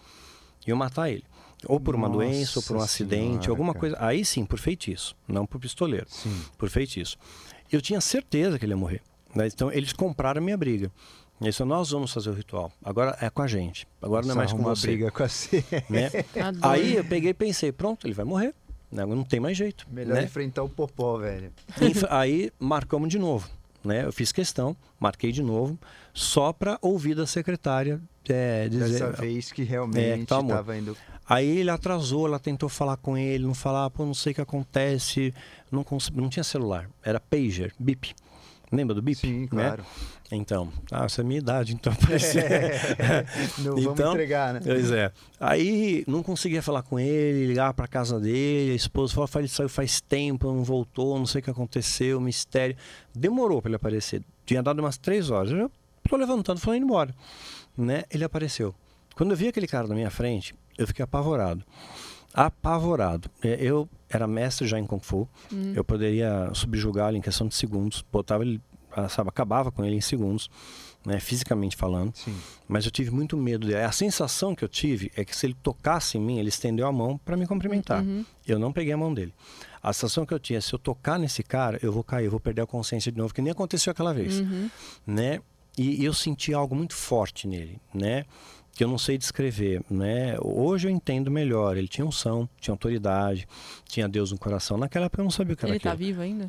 Iam 0.66 0.76
matar 0.76 1.08
ele. 1.08 1.22
Ou 1.66 1.80
por 1.80 1.94
uma 1.94 2.08
Nossa 2.08 2.20
doença, 2.20 2.58
ou 2.58 2.62
por 2.62 2.76
um 2.76 2.80
acidente, 2.80 3.22
senhora, 3.22 3.50
alguma 3.50 3.72
cara. 3.72 3.80
coisa. 3.80 3.96
Aí 4.00 4.24
sim, 4.24 4.44
por 4.44 4.58
feitiço, 4.58 5.16
não 5.26 5.44
por 5.44 5.60
pistoleiro. 5.60 6.06
Sim. 6.08 6.42
Por 6.56 6.68
feitiço. 6.68 7.16
Eu 7.70 7.80
tinha 7.80 8.00
certeza 8.00 8.58
que 8.58 8.64
ele 8.64 8.72
ia 8.72 8.76
morrer. 8.76 9.02
Né? 9.34 9.46
Então 9.46 9.70
eles 9.72 9.92
compraram 9.92 10.40
a 10.40 10.44
minha 10.44 10.56
briga. 10.56 10.90
Isso 11.40 11.64
nós 11.64 11.90
vamos 11.90 12.12
fazer 12.12 12.30
o 12.30 12.32
ritual. 12.32 12.72
Agora 12.82 13.16
é 13.20 13.30
com 13.30 13.42
a 13.42 13.46
gente. 13.46 13.86
Agora 14.02 14.26
não 14.26 14.32
é 14.32 14.36
mais 14.36 14.52
com 14.52 14.62
você. 14.62 14.88
briga 14.88 15.10
com 15.10 15.28
você. 15.28 15.64
Né? 15.88 16.10
Aí 16.62 16.96
eu 16.96 17.04
peguei 17.04 17.30
e 17.30 17.34
pensei, 17.34 17.70
pronto, 17.70 18.06
ele 18.06 18.14
vai 18.14 18.24
morrer. 18.24 18.54
Né? 18.90 19.04
Não 19.04 19.22
tem 19.22 19.38
mais 19.38 19.56
jeito. 19.56 19.86
Melhor 19.90 20.14
né? 20.14 20.24
enfrentar 20.24 20.62
o 20.62 20.68
popó, 20.68 21.18
velho. 21.18 21.52
Aí 22.10 22.50
marcamos 22.58 23.08
de 23.08 23.18
novo. 23.18 23.48
Né? 23.84 24.04
Eu 24.04 24.12
fiz 24.12 24.32
questão, 24.32 24.76
marquei 24.98 25.30
de 25.30 25.42
novo, 25.42 25.78
só 26.12 26.52
para 26.52 26.76
ouvir 26.82 27.14
da 27.14 27.26
secretária 27.26 28.00
é, 28.28 28.68
dizer. 28.68 28.90
Dessa 28.90 29.12
vez 29.12 29.52
que 29.52 29.62
realmente 29.62 30.22
estava 30.22 30.74
é, 30.74 30.78
indo. 30.78 30.96
Aí 31.28 31.58
ele 31.58 31.70
atrasou, 31.70 32.26
ela 32.26 32.38
tentou 32.38 32.68
falar 32.68 32.96
com 32.96 33.16
ele, 33.16 33.44
não 33.44 33.54
falava, 33.54 33.90
pô, 33.90 34.06
não 34.06 34.14
sei 34.14 34.32
o 34.32 34.34
que 34.34 34.40
acontece, 34.40 35.34
não, 35.70 35.84
não 36.14 36.28
tinha 36.28 36.42
celular, 36.42 36.88
era 37.02 37.20
pager, 37.20 37.74
bip. 37.78 38.14
Lembra 38.70 38.94
do 38.94 39.02
bip? 39.02 39.18
Sim, 39.18 39.46
claro. 39.46 39.82
Né? 39.82 39.88
Então, 40.30 40.70
ah, 40.92 41.06
essa 41.06 41.22
é 41.22 41.24
a 41.24 41.26
minha 41.26 41.38
idade, 41.38 41.74
então 41.74 41.92
É, 42.48 43.24
não 43.62 43.78
então, 43.78 43.94
vamos 43.94 44.14
entregar, 44.14 44.54
né? 44.54 44.60
Pois 44.62 44.90
é. 44.90 45.10
Aí 45.40 46.04
não 46.06 46.22
conseguia 46.22 46.62
falar 46.62 46.82
com 46.82 46.98
ele, 46.98 47.46
ligar 47.46 47.72
para 47.72 47.86
casa 47.86 48.20
dele, 48.20 48.72
a 48.72 48.74
esposa 48.74 49.14
falou, 49.14 49.28
ele 49.36 49.48
saiu 49.48 49.68
faz 49.68 50.00
tempo, 50.00 50.52
não 50.52 50.62
voltou, 50.62 51.18
não 51.18 51.26
sei 51.26 51.40
o 51.40 51.44
que 51.44 51.50
aconteceu, 51.50 52.20
mistério. 52.20 52.76
Demorou 53.14 53.62
para 53.62 53.70
ele 53.70 53.76
aparecer. 53.76 54.22
Tinha 54.44 54.62
dado 54.62 54.80
umas 54.80 54.98
três 54.98 55.30
horas. 55.30 55.50
Eu 55.50 55.58
já 55.58 55.70
tô 56.08 56.16
levantando, 56.16 56.60
falando 56.60 56.82
embora. 56.82 57.14
Né? 57.76 58.04
Ele 58.10 58.24
apareceu. 58.24 58.74
Quando 59.14 59.30
eu 59.30 59.36
vi 59.36 59.48
aquele 59.48 59.66
cara 59.66 59.88
na 59.88 59.94
minha 59.94 60.10
frente, 60.10 60.54
eu 60.78 60.86
fiquei 60.86 61.02
apavorado. 61.02 61.62
Apavorado. 62.32 63.28
É, 63.42 63.58
eu 63.60 63.88
era 64.08 64.26
mestre 64.26 64.66
já 64.66 64.78
em 64.78 64.86
Kung 64.86 65.00
Fu. 65.00 65.28
Hum. 65.52 65.72
Eu 65.74 65.84
poderia 65.84 66.50
subjugá-lo 66.54 67.16
em 67.16 67.20
questão 67.20 67.48
de 67.48 67.54
segundos. 67.54 68.04
Botava 68.12 68.44
ele, 68.44 68.60
ah, 68.92 69.08
sabe, 69.08 69.28
acabava 69.28 69.72
com 69.72 69.84
ele 69.84 69.96
em 69.96 70.00
segundos, 70.00 70.48
né, 71.04 71.18
fisicamente 71.20 71.76
falando. 71.76 72.14
Sim. 72.14 72.36
Mas 72.66 72.84
eu 72.84 72.90
tive 72.90 73.10
muito 73.10 73.36
medo 73.36 73.66
dele. 73.66 73.82
A 73.82 73.92
sensação 73.92 74.54
que 74.54 74.64
eu 74.64 74.68
tive 74.68 75.10
é 75.16 75.24
que 75.24 75.34
se 75.34 75.46
ele 75.46 75.56
tocasse 75.62 76.16
em 76.16 76.20
mim, 76.20 76.38
ele 76.38 76.48
estendeu 76.48 76.86
a 76.86 76.92
mão 76.92 77.18
para 77.18 77.36
me 77.36 77.46
cumprimentar. 77.46 78.02
Uhum. 78.02 78.24
Eu 78.46 78.58
não 78.58 78.72
peguei 78.72 78.92
a 78.92 78.96
mão 78.96 79.12
dele. 79.12 79.34
A 79.82 79.92
sensação 79.92 80.26
que 80.26 80.34
eu 80.34 80.38
tinha, 80.38 80.60
se 80.60 80.72
eu 80.72 80.78
tocar 80.78 81.18
nesse 81.18 81.42
cara, 81.42 81.78
eu 81.82 81.92
vou 81.92 82.04
cair, 82.04 82.26
eu 82.26 82.30
vou 82.30 82.40
perder 82.40 82.62
a 82.62 82.66
consciência 82.66 83.10
de 83.10 83.18
novo, 83.18 83.32
que 83.32 83.42
nem 83.42 83.52
aconteceu 83.52 83.90
aquela 83.90 84.12
vez, 84.12 84.40
uhum. 84.40 84.70
né? 85.06 85.40
E, 85.76 86.02
e 86.02 86.04
eu 86.04 86.12
senti 86.12 86.52
algo 86.52 86.74
muito 86.74 86.94
forte 86.94 87.46
nele, 87.46 87.80
né? 87.94 88.24
Que 88.78 88.84
eu 88.84 88.88
não 88.88 88.96
sei 88.96 89.18
descrever, 89.18 89.82
né? 89.90 90.36
Hoje 90.40 90.86
eu 90.86 90.90
entendo 90.92 91.32
melhor. 91.32 91.76
Ele 91.76 91.88
tinha 91.88 92.06
unção, 92.06 92.48
tinha 92.60 92.72
autoridade, 92.72 93.44
tinha 93.88 94.08
Deus 94.08 94.30
no 94.30 94.38
coração. 94.38 94.78
Naquela 94.78 95.06
época 95.06 95.20
eu 95.20 95.24
não 95.24 95.32
sabia 95.32 95.54
o 95.54 95.56
que 95.56 95.64
era 95.64 95.72
Ele 95.72 95.78
está 95.78 95.96
vivo 95.96 96.20
ainda? 96.20 96.46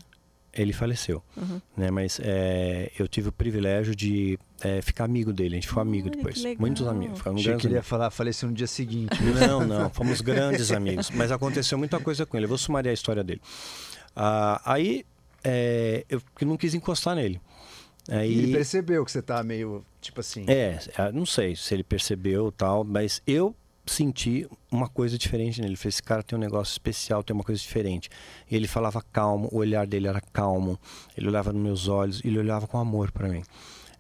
Ele 0.54 0.72
faleceu, 0.72 1.24
uhum. 1.36 1.60
né? 1.76 1.90
Mas 1.90 2.20
é, 2.24 2.92
eu 3.00 3.08
tive 3.08 3.30
o 3.30 3.32
privilégio 3.32 3.96
de 3.96 4.38
é, 4.62 4.80
ficar 4.80 5.06
amigo 5.06 5.34
dele. 5.34 5.56
A 5.56 5.58
gente 5.58 5.70
ficou 5.70 5.82
amigo 5.82 6.08
depois, 6.08 6.44
muitos 6.60 6.86
amigos. 6.86 7.18
Ficamos 7.18 7.42
Achei 7.42 7.58
que 7.58 7.66
ele 7.66 7.74
ia 7.74 7.82
falar, 7.82 8.12
faleceu 8.12 8.48
no 8.48 8.54
dia 8.54 8.68
seguinte. 8.68 9.18
Não, 9.48 9.66
não, 9.66 9.90
fomos 9.90 10.22
grandes 10.22 10.72
amigos. 10.72 11.10
Mas 11.10 11.32
aconteceu 11.32 11.80
muita 11.80 12.00
coisa 12.00 12.28
com 12.28 12.38
ele. 12.38 12.46
Eu 12.46 12.50
vou 12.50 12.60
sumariar 12.60 12.92
a 12.92 12.94
história 12.94 13.24
dele. 13.24 13.42
Ah, 14.16 14.62
aí 14.64 15.04
é, 15.44 16.06
eu 16.10 16.22
não 16.42 16.58
quis 16.58 16.76
encostar 16.76 17.16
nele. 17.16 17.42
Aí, 18.10 18.32
ele 18.32 18.54
percebeu 18.54 19.06
que 19.06 19.12
você 19.12 19.22
tá 19.22 19.44
meio, 19.44 19.86
tipo 20.02 20.20
assim... 20.20 20.46
É, 20.48 20.80
é, 20.98 21.12
não 21.12 21.26
sei 21.26 21.56
se 21.56 21.74
ele 21.74 21.84
percebeu 21.84 22.52
tal, 22.52 22.84
mas 22.84 23.22
eu 23.28 23.56
senti 23.86 24.48
uma 24.72 24.88
coisa 24.88 25.18
diferente 25.18 25.60
nele. 25.60 25.72
Ele 25.72 25.78
falou, 25.78 25.90
esse 25.90 26.04
cara 26.04 26.24
tem 26.24 26.38
um 26.38 26.42
negócio 26.42 26.72
especial, 26.72 27.24
tem 27.24 27.34
uma 27.34 27.44
coisa 27.44 27.62
diferente. 27.62 28.10
Ele 28.50 28.68
falava 28.68 29.04
calmo, 29.12 29.50
o 29.52 29.58
olhar 29.58 29.86
dele 29.86 30.08
era 30.08 30.22
calmo, 30.22 30.80
ele 31.18 31.28
olhava 31.28 31.52
nos 31.52 31.62
meus 31.62 31.88
olhos, 31.88 32.22
ele 32.24 32.38
olhava 32.40 32.68
com 32.68 32.78
amor 32.78 33.12
para 33.12 33.28
mim. 33.28 33.44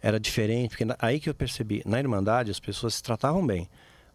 Era 0.02 0.20
diferente, 0.20 0.78
porque 0.78 0.86
aí 1.00 1.20
que 1.20 1.30
eu 1.30 1.34
percebi, 1.34 1.82
na 1.86 2.00
Irmandade 2.00 2.52
as 2.52 2.60
pessoas 2.60 2.96
se 2.96 3.04
tratavam 3.04 3.46
bem, 3.46 3.68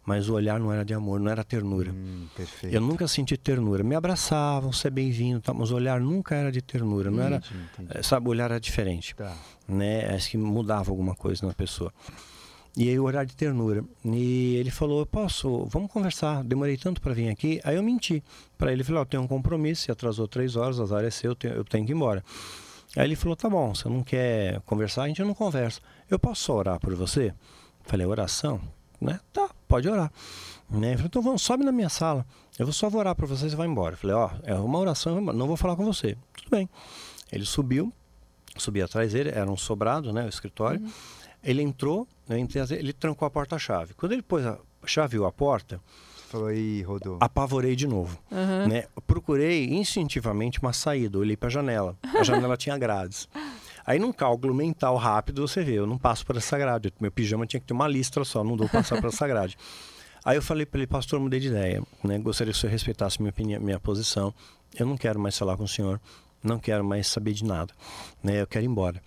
mas 0.05 0.29
o 0.29 0.33
olhar 0.35 0.59
não 0.59 0.71
era 0.71 0.85
de 0.85 0.93
amor, 0.93 1.19
não 1.19 1.31
era 1.31 1.43
ternura. 1.43 1.91
Hum, 1.91 2.27
eu 2.63 2.79
nunca 2.79 3.07
senti 3.07 3.35
ternura. 3.35 3.83
Me 3.83 3.95
abraçavam, 3.95 4.71
você 4.71 4.87
é 4.87 4.91
bem-vindo, 4.91 5.41
tá, 5.41 5.53
mas 5.53 5.71
o 5.71 5.75
olhar 5.75 5.99
nunca 5.99 6.35
era 6.35 6.51
de 6.51 6.61
ternura, 6.61 7.09
não 7.09 7.23
era, 7.23 7.37
entendi. 7.37 7.89
Eh, 7.89 8.03
sabe, 8.03 8.27
o 8.27 8.29
olhar 8.29 8.51
era 8.51 8.59
diferente, 8.59 9.15
tá. 9.15 9.35
né? 9.67 10.13
Acho 10.13 10.29
que 10.29 10.37
mudava 10.37 10.91
alguma 10.91 11.15
coisa 11.15 11.47
na 11.47 11.53
pessoa. 11.53 11.91
E 12.77 12.89
aí 12.89 12.99
o 12.99 13.03
olhar 13.03 13.25
de 13.25 13.35
ternura. 13.35 13.83
E 14.03 14.55
ele 14.57 14.69
falou, 14.69 14.99
eu 14.99 15.05
posso, 15.05 15.65
vamos 15.65 15.89
conversar. 15.89 16.43
Demorei 16.43 16.77
tanto 16.77 17.01
para 17.01 17.13
vir 17.13 17.29
aqui. 17.29 17.59
Aí 17.63 17.77
eu 17.77 17.81
menti 17.81 18.21
para 18.57 18.71
ele, 18.71 18.83
falei, 18.83 18.99
oh, 18.99 19.03
eu 19.03 19.05
tenho 19.05 19.23
um 19.23 19.27
compromisso, 19.27 19.83
se 19.83 19.91
atrasou 19.91 20.27
três 20.27 20.55
horas, 20.55 20.79
azar 20.79 21.03
é 21.03 21.09
seu, 21.09 21.31
eu 21.31 21.35
tenho, 21.35 21.53
eu 21.53 21.63
tenho 21.63 21.85
que 21.85 21.93
ir 21.93 21.95
embora. 21.95 22.23
Aí 22.95 23.05
ele 23.05 23.15
falou, 23.15 23.35
tá 23.35 23.49
bom, 23.49 23.73
você 23.73 23.89
não 23.89 24.03
quer 24.03 24.59
conversar, 24.61 25.03
a 25.03 25.07
gente 25.07 25.23
não 25.23 25.33
conversa. 25.33 25.81
Eu 26.09 26.19
posso 26.19 26.51
orar 26.53 26.79
por 26.79 26.93
você? 26.95 27.33
Falei, 27.83 28.05
oração? 28.05 28.61
Né? 28.99 29.19
Tá, 29.33 29.49
pode 29.67 29.87
orar. 29.89 30.11
Né? 30.69 30.87
Ele 30.87 30.95
falou, 30.97 31.07
então 31.07 31.21
vamos, 31.21 31.41
sobe 31.41 31.63
na 31.63 31.71
minha 31.71 31.89
sala. 31.89 32.25
Eu 32.57 32.65
vou 32.65 32.73
só 32.73 32.87
orar 32.87 33.15
por 33.15 33.27
você 33.27 33.47
e 33.47 33.49
vai 33.49 33.67
embora. 33.67 33.95
falei, 33.97 34.15
ó, 34.15 34.29
oh, 34.31 34.39
é 34.43 34.55
uma 34.55 34.79
oração, 34.79 35.19
não 35.21 35.47
vou 35.47 35.57
falar 35.57 35.75
com 35.75 35.85
você. 35.85 36.17
Tudo 36.33 36.49
bem. 36.49 36.69
Ele 37.31 37.45
subiu, 37.45 37.91
subi 38.57 38.81
atrás 38.81 39.13
dele, 39.13 39.29
era 39.29 39.49
um 39.49 39.57
sobrado, 39.57 40.13
né, 40.13 40.25
o 40.25 40.29
escritório. 40.29 40.81
Uhum. 40.81 40.91
Ele 41.43 41.61
entrou, 41.61 42.07
ele 42.29 42.93
trancou 42.93 43.25
a 43.25 43.29
porta-chave. 43.29 43.93
Quando 43.93 44.13
ele 44.13 44.21
pôs 44.21 44.45
a 44.45 44.57
chave 44.85 45.23
a 45.23 45.31
porta, 45.31 45.79
falou 46.29 46.47
aí, 46.47 46.81
rodou. 46.81 47.17
Apavorei 47.19 47.75
de 47.75 47.87
novo. 47.87 48.17
Uhum. 48.31 48.67
Né? 48.67 48.85
Procurei 49.05 49.65
instintivamente 49.65 50.59
uma 50.59 50.73
saída, 50.73 51.19
olhei 51.19 51.37
para 51.37 51.47
a 51.47 51.51
janela. 51.51 51.97
A 52.17 52.23
janela 52.23 52.57
tinha 52.57 52.77
grades. 52.77 53.27
Aí 53.85 53.99
num 53.99 54.11
cálculo 54.11 54.53
mental 54.53 54.95
rápido, 54.97 55.47
você 55.47 55.63
vê, 55.63 55.73
eu 55.73 55.85
não 55.85 55.97
passo 55.97 56.25
por 56.25 56.35
essa 56.37 56.57
grade. 56.57 56.91
Meu 56.99 57.11
pijama 57.11 57.45
tinha 57.45 57.59
que 57.59 57.67
ter 57.67 57.73
uma 57.73 57.87
listra 57.87 58.25
só, 58.25 58.43
não 58.43 58.57
dou 58.57 58.67
passar 58.67 58.99
por 58.99 59.09
essa 59.09 59.27
grade. 59.27 59.57
Aí 60.25 60.37
eu 60.37 60.41
falei 60.41 60.65
para 60.65 60.79
ele, 60.79 60.87
pastor, 60.87 61.19
mudei 61.19 61.39
de 61.39 61.49
ideia. 61.49 61.83
Né? 62.03 62.17
Gostaria 62.17 62.51
que 62.51 62.57
o 62.57 62.59
senhor 62.59 62.71
respeitasse 62.71 63.21
minha 63.21 63.29
opinião, 63.29 63.61
minha 63.61 63.79
posição. 63.79 64.33
Eu 64.73 64.87
não 64.87 64.97
quero 64.97 65.19
mais 65.19 65.37
falar 65.37 65.55
com 65.55 65.65
o 65.65 65.67
senhor. 65.67 66.01
Não 66.43 66.57
quero 66.57 66.83
mais 66.83 67.05
saber 67.07 67.33
de 67.33 67.45
nada. 67.45 67.71
Né? 68.23 68.41
Eu 68.41 68.47
quero 68.47 68.65
ir 68.65 68.67
embora. 68.67 68.99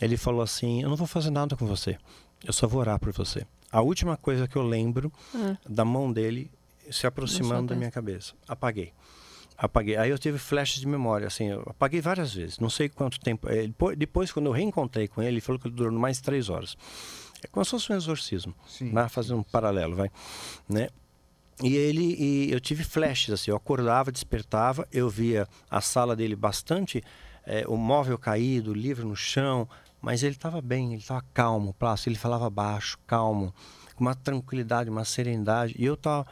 Ele 0.00 0.16
falou 0.16 0.42
assim: 0.42 0.82
Eu 0.82 0.88
não 0.88 0.96
vou 0.96 1.06
fazer 1.06 1.30
nada 1.30 1.56
com 1.56 1.64
você. 1.64 1.96
Eu 2.44 2.52
só 2.52 2.66
vou 2.66 2.80
orar 2.80 2.98
por 2.98 3.12
você. 3.12 3.46
A 3.70 3.80
última 3.82 4.16
coisa 4.16 4.48
que 4.48 4.56
eu 4.56 4.62
lembro 4.62 5.12
ah. 5.32 5.56
da 5.68 5.84
mão 5.84 6.12
dele 6.12 6.50
se 6.90 7.06
aproximando 7.06 7.68
da 7.68 7.76
minha 7.76 7.90
cabeça. 7.90 8.34
Apaguei. 8.46 8.92
Apaguei. 9.60 9.96
Aí 9.96 10.08
eu 10.08 10.18
tive 10.18 10.38
flashes 10.38 10.80
de 10.80 10.86
memória, 10.86 11.26
assim, 11.26 11.46
eu 11.48 11.64
apaguei 11.66 12.00
várias 12.00 12.32
vezes. 12.32 12.60
Não 12.60 12.70
sei 12.70 12.88
quanto 12.88 13.18
tempo. 13.18 13.48
Eh, 13.50 13.68
depois, 13.96 14.30
quando 14.30 14.46
eu 14.46 14.52
reencontrei 14.52 15.08
com 15.08 15.20
ele, 15.20 15.32
ele 15.32 15.40
falou 15.40 15.60
que 15.60 15.68
durou 15.68 15.92
mais 15.98 16.20
três 16.20 16.48
horas. 16.48 16.76
É 17.42 17.48
como 17.48 17.64
se 17.64 17.72
fosse 17.72 17.92
um 17.92 17.96
exorcismo, 17.96 18.54
Sim. 18.68 18.92
né? 18.92 19.08
fazendo 19.08 19.40
um 19.40 19.42
paralelo, 19.42 19.96
vai, 19.96 20.10
né? 20.68 20.88
E 21.60 21.74
ele, 21.74 22.14
e 22.16 22.52
eu 22.52 22.60
tive 22.60 22.84
flashes 22.84 23.34
assim. 23.34 23.50
Eu 23.50 23.56
acordava, 23.56 24.12
despertava, 24.12 24.86
eu 24.92 25.10
via 25.10 25.48
a 25.68 25.80
sala 25.80 26.14
dele 26.14 26.36
bastante, 26.36 27.02
é, 27.44 27.64
o 27.66 27.76
móvel 27.76 28.16
caído, 28.16 28.70
o 28.70 28.74
livro 28.74 29.08
no 29.08 29.16
chão, 29.16 29.68
mas 30.00 30.22
ele 30.22 30.36
estava 30.36 30.60
bem, 30.60 30.92
ele 30.92 31.02
estava 31.02 31.24
calmo, 31.34 31.74
plástico. 31.74 32.10
Ele 32.10 32.18
falava 32.18 32.48
baixo, 32.48 32.96
calmo, 33.06 33.52
com 33.96 34.04
uma 34.04 34.14
tranquilidade, 34.14 34.88
uma 34.88 35.04
serenidade. 35.04 35.74
E 35.76 35.84
eu 35.84 35.94
estava 35.94 36.24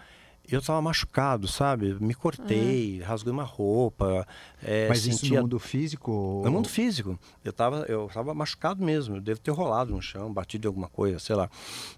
eu 0.51 0.61
estava 0.61 0.81
machucado, 0.81 1.49
sabe? 1.49 1.97
Me 2.01 2.15
cortei, 2.15 3.01
uhum. 3.01 3.07
rasguei 3.07 3.33
uma 3.33 3.43
roupa. 3.43 4.27
É, 4.63 4.89
Mas 4.89 5.01
sentia... 5.01 5.15
isso 5.15 5.35
no 5.35 5.41
mundo 5.43 5.59
físico? 5.59 6.43
No 6.45 6.51
mundo 6.51 6.69
físico. 6.69 7.19
Eu 7.45 7.51
estava 7.51 7.85
eu 7.89 8.09
tava 8.13 8.33
machucado 8.33 8.85
mesmo. 8.85 9.17
Eu 9.17 9.21
devo 9.21 9.41
ter 9.41 9.51
rolado 9.51 9.93
no 9.93 10.01
chão, 10.01 10.33
batido 10.33 10.67
em 10.67 10.69
alguma 10.69 10.89
coisa, 10.89 11.19
sei 11.19 11.35
lá. 11.35 11.51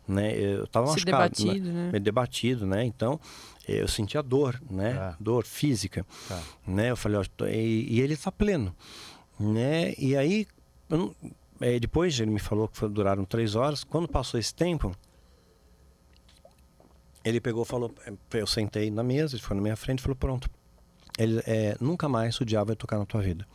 Né? 0.06 0.36
Eu 0.36 0.64
estava 0.64 0.86
machucado. 0.86 1.34
Debatido, 1.34 1.72
né? 1.72 1.90
né? 1.92 1.98
Debatido, 1.98 2.66
né? 2.66 2.84
Então, 2.84 3.20
eu 3.66 3.86
sentia 3.86 4.22
dor, 4.22 4.60
né? 4.70 4.92
Ah. 4.98 5.16
Dor 5.20 5.44
física. 5.44 6.06
Ah. 6.30 6.40
Né? 6.66 6.90
Eu 6.90 6.96
falei, 6.96 7.18
ó, 7.18 7.44
e, 7.46 7.86
e 7.94 8.00
ele 8.00 8.14
está 8.14 8.32
pleno. 8.32 8.74
Né? 9.38 9.94
E 9.98 10.16
aí, 10.16 10.46
não... 10.88 11.14
é, 11.60 11.78
depois 11.78 12.18
ele 12.18 12.30
me 12.30 12.40
falou 12.40 12.66
que 12.66 12.86
duraram 12.88 13.24
três 13.24 13.54
horas. 13.54 13.84
Quando 13.84 14.08
passou 14.08 14.40
esse 14.40 14.54
tempo 14.54 14.96
ele 17.28 17.40
pegou 17.40 17.64
falou, 17.64 17.92
eu 18.32 18.46
sentei 18.46 18.90
na 18.90 19.02
mesa, 19.02 19.36
ele 19.36 19.42
foi 19.42 19.56
na 19.56 19.62
minha 19.62 19.76
frente 19.76 19.98
e 19.98 20.02
falou, 20.02 20.16
pronto, 20.16 20.48
ele, 21.18 21.42
é, 21.46 21.76
nunca 21.80 22.08
mais 22.08 22.40
o 22.40 22.44
diabo 22.44 22.68
vai 22.68 22.76
tocar 22.76 22.98
na 22.98 23.06
tua 23.06 23.20
vida. 23.20 23.46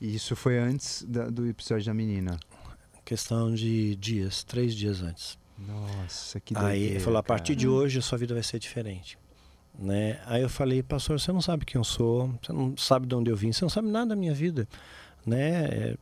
E 0.00 0.14
isso 0.14 0.34
foi 0.36 0.58
antes 0.58 1.04
da, 1.04 1.30
do 1.30 1.46
episódio 1.46 1.86
da 1.86 1.94
menina? 1.94 2.38
Questão 3.04 3.54
de 3.54 3.96
dias, 3.96 4.44
três 4.44 4.74
dias 4.74 5.02
antes. 5.02 5.38
Nossa, 5.58 6.40
que 6.40 6.52
doideira, 6.52 6.74
Aí 6.74 6.82
ele 6.82 7.00
falou, 7.00 7.18
a 7.18 7.22
partir 7.22 7.54
de 7.54 7.68
hoje 7.68 7.98
a 7.98 8.02
sua 8.02 8.18
vida 8.18 8.34
vai 8.34 8.42
ser 8.42 8.58
diferente. 8.58 9.16
Né? 9.78 10.20
Aí 10.26 10.42
eu 10.42 10.48
falei, 10.48 10.82
pastor, 10.82 11.18
você 11.18 11.32
não 11.32 11.40
sabe 11.40 11.64
quem 11.64 11.78
eu 11.78 11.84
sou, 11.84 12.32
você 12.42 12.52
não 12.52 12.76
sabe 12.76 13.06
de 13.06 13.14
onde 13.14 13.30
eu 13.30 13.36
vim, 13.36 13.52
você 13.52 13.64
não 13.64 13.70
sabe 13.70 13.88
nada 13.88 14.10
da 14.10 14.16
minha 14.16 14.34
vida, 14.34 14.68
né? 15.24 15.64
É, 15.64 15.96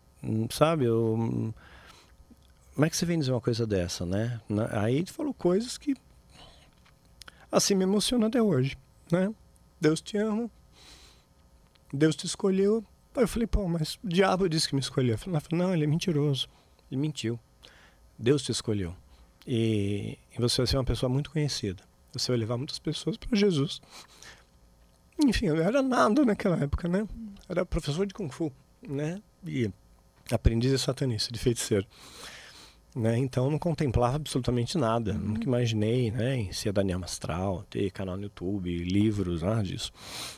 sabe, 0.51 0.84
eu 0.84 1.55
como 2.74 2.86
é 2.86 2.90
que 2.90 2.96
você 2.96 3.04
vem 3.04 3.18
dizer 3.18 3.32
uma 3.32 3.40
coisa 3.40 3.66
dessa, 3.66 4.06
né? 4.06 4.40
Aí 4.70 4.96
ele 4.96 5.06
falou 5.06 5.34
coisas 5.34 5.76
que 5.76 5.94
assim 7.50 7.74
me 7.74 7.84
emocionam 7.84 8.28
até 8.28 8.40
hoje, 8.40 8.76
né? 9.10 9.32
Deus 9.80 10.00
te 10.00 10.16
ama, 10.16 10.50
Deus 11.92 12.16
te 12.16 12.26
escolheu. 12.26 12.84
Aí 13.14 13.24
eu 13.24 13.28
falei, 13.28 13.46
pô, 13.46 13.68
mas 13.68 13.98
o 14.02 14.08
diabo 14.08 14.48
disse 14.48 14.68
que 14.68 14.74
me 14.74 14.80
escolheu. 14.80 15.12
Eu 15.12 15.18
falei, 15.18 15.40
não, 15.52 15.74
ele 15.74 15.84
é 15.84 15.86
mentiroso, 15.86 16.48
ele 16.90 17.00
mentiu. 17.00 17.38
Deus 18.18 18.42
te 18.42 18.52
escolheu. 18.52 18.94
E, 19.46 20.18
e 20.34 20.40
você 20.40 20.58
vai 20.58 20.66
ser 20.66 20.76
uma 20.78 20.84
pessoa 20.84 21.10
muito 21.10 21.30
conhecida. 21.30 21.82
Você 22.12 22.32
vai 22.32 22.38
levar 22.38 22.56
muitas 22.56 22.78
pessoas 22.78 23.16
para 23.16 23.36
Jesus. 23.36 23.82
Enfim, 25.22 25.46
eu 25.46 25.60
era 25.60 25.82
nada 25.82 26.24
naquela 26.24 26.56
época, 26.56 26.88
né? 26.88 27.06
Era 27.48 27.66
professor 27.66 28.06
de 28.06 28.14
Kung 28.14 28.30
Fu, 28.30 28.52
né? 28.86 29.20
E 29.46 29.70
aprendiz 30.30 30.70
de 30.70 30.78
satanista, 30.78 31.32
de 31.32 31.38
feiticeiro. 31.38 31.86
Né? 32.94 33.16
Então 33.19 33.51
não 33.51 33.59
contemplava 33.59 34.16
absolutamente 34.16 34.77
nada. 34.77 35.12
Uhum. 35.12 35.19
Nunca 35.19 35.44
imaginei 35.44 36.10
né, 36.10 36.48
ser 36.52 36.73
Daniel 36.73 37.02
Astral, 37.02 37.64
ter 37.70 37.90
canal 37.90 38.16
no 38.16 38.24
YouTube, 38.24 38.85
livros, 38.85 39.43
nada 39.43 39.62
disso. 39.62 39.90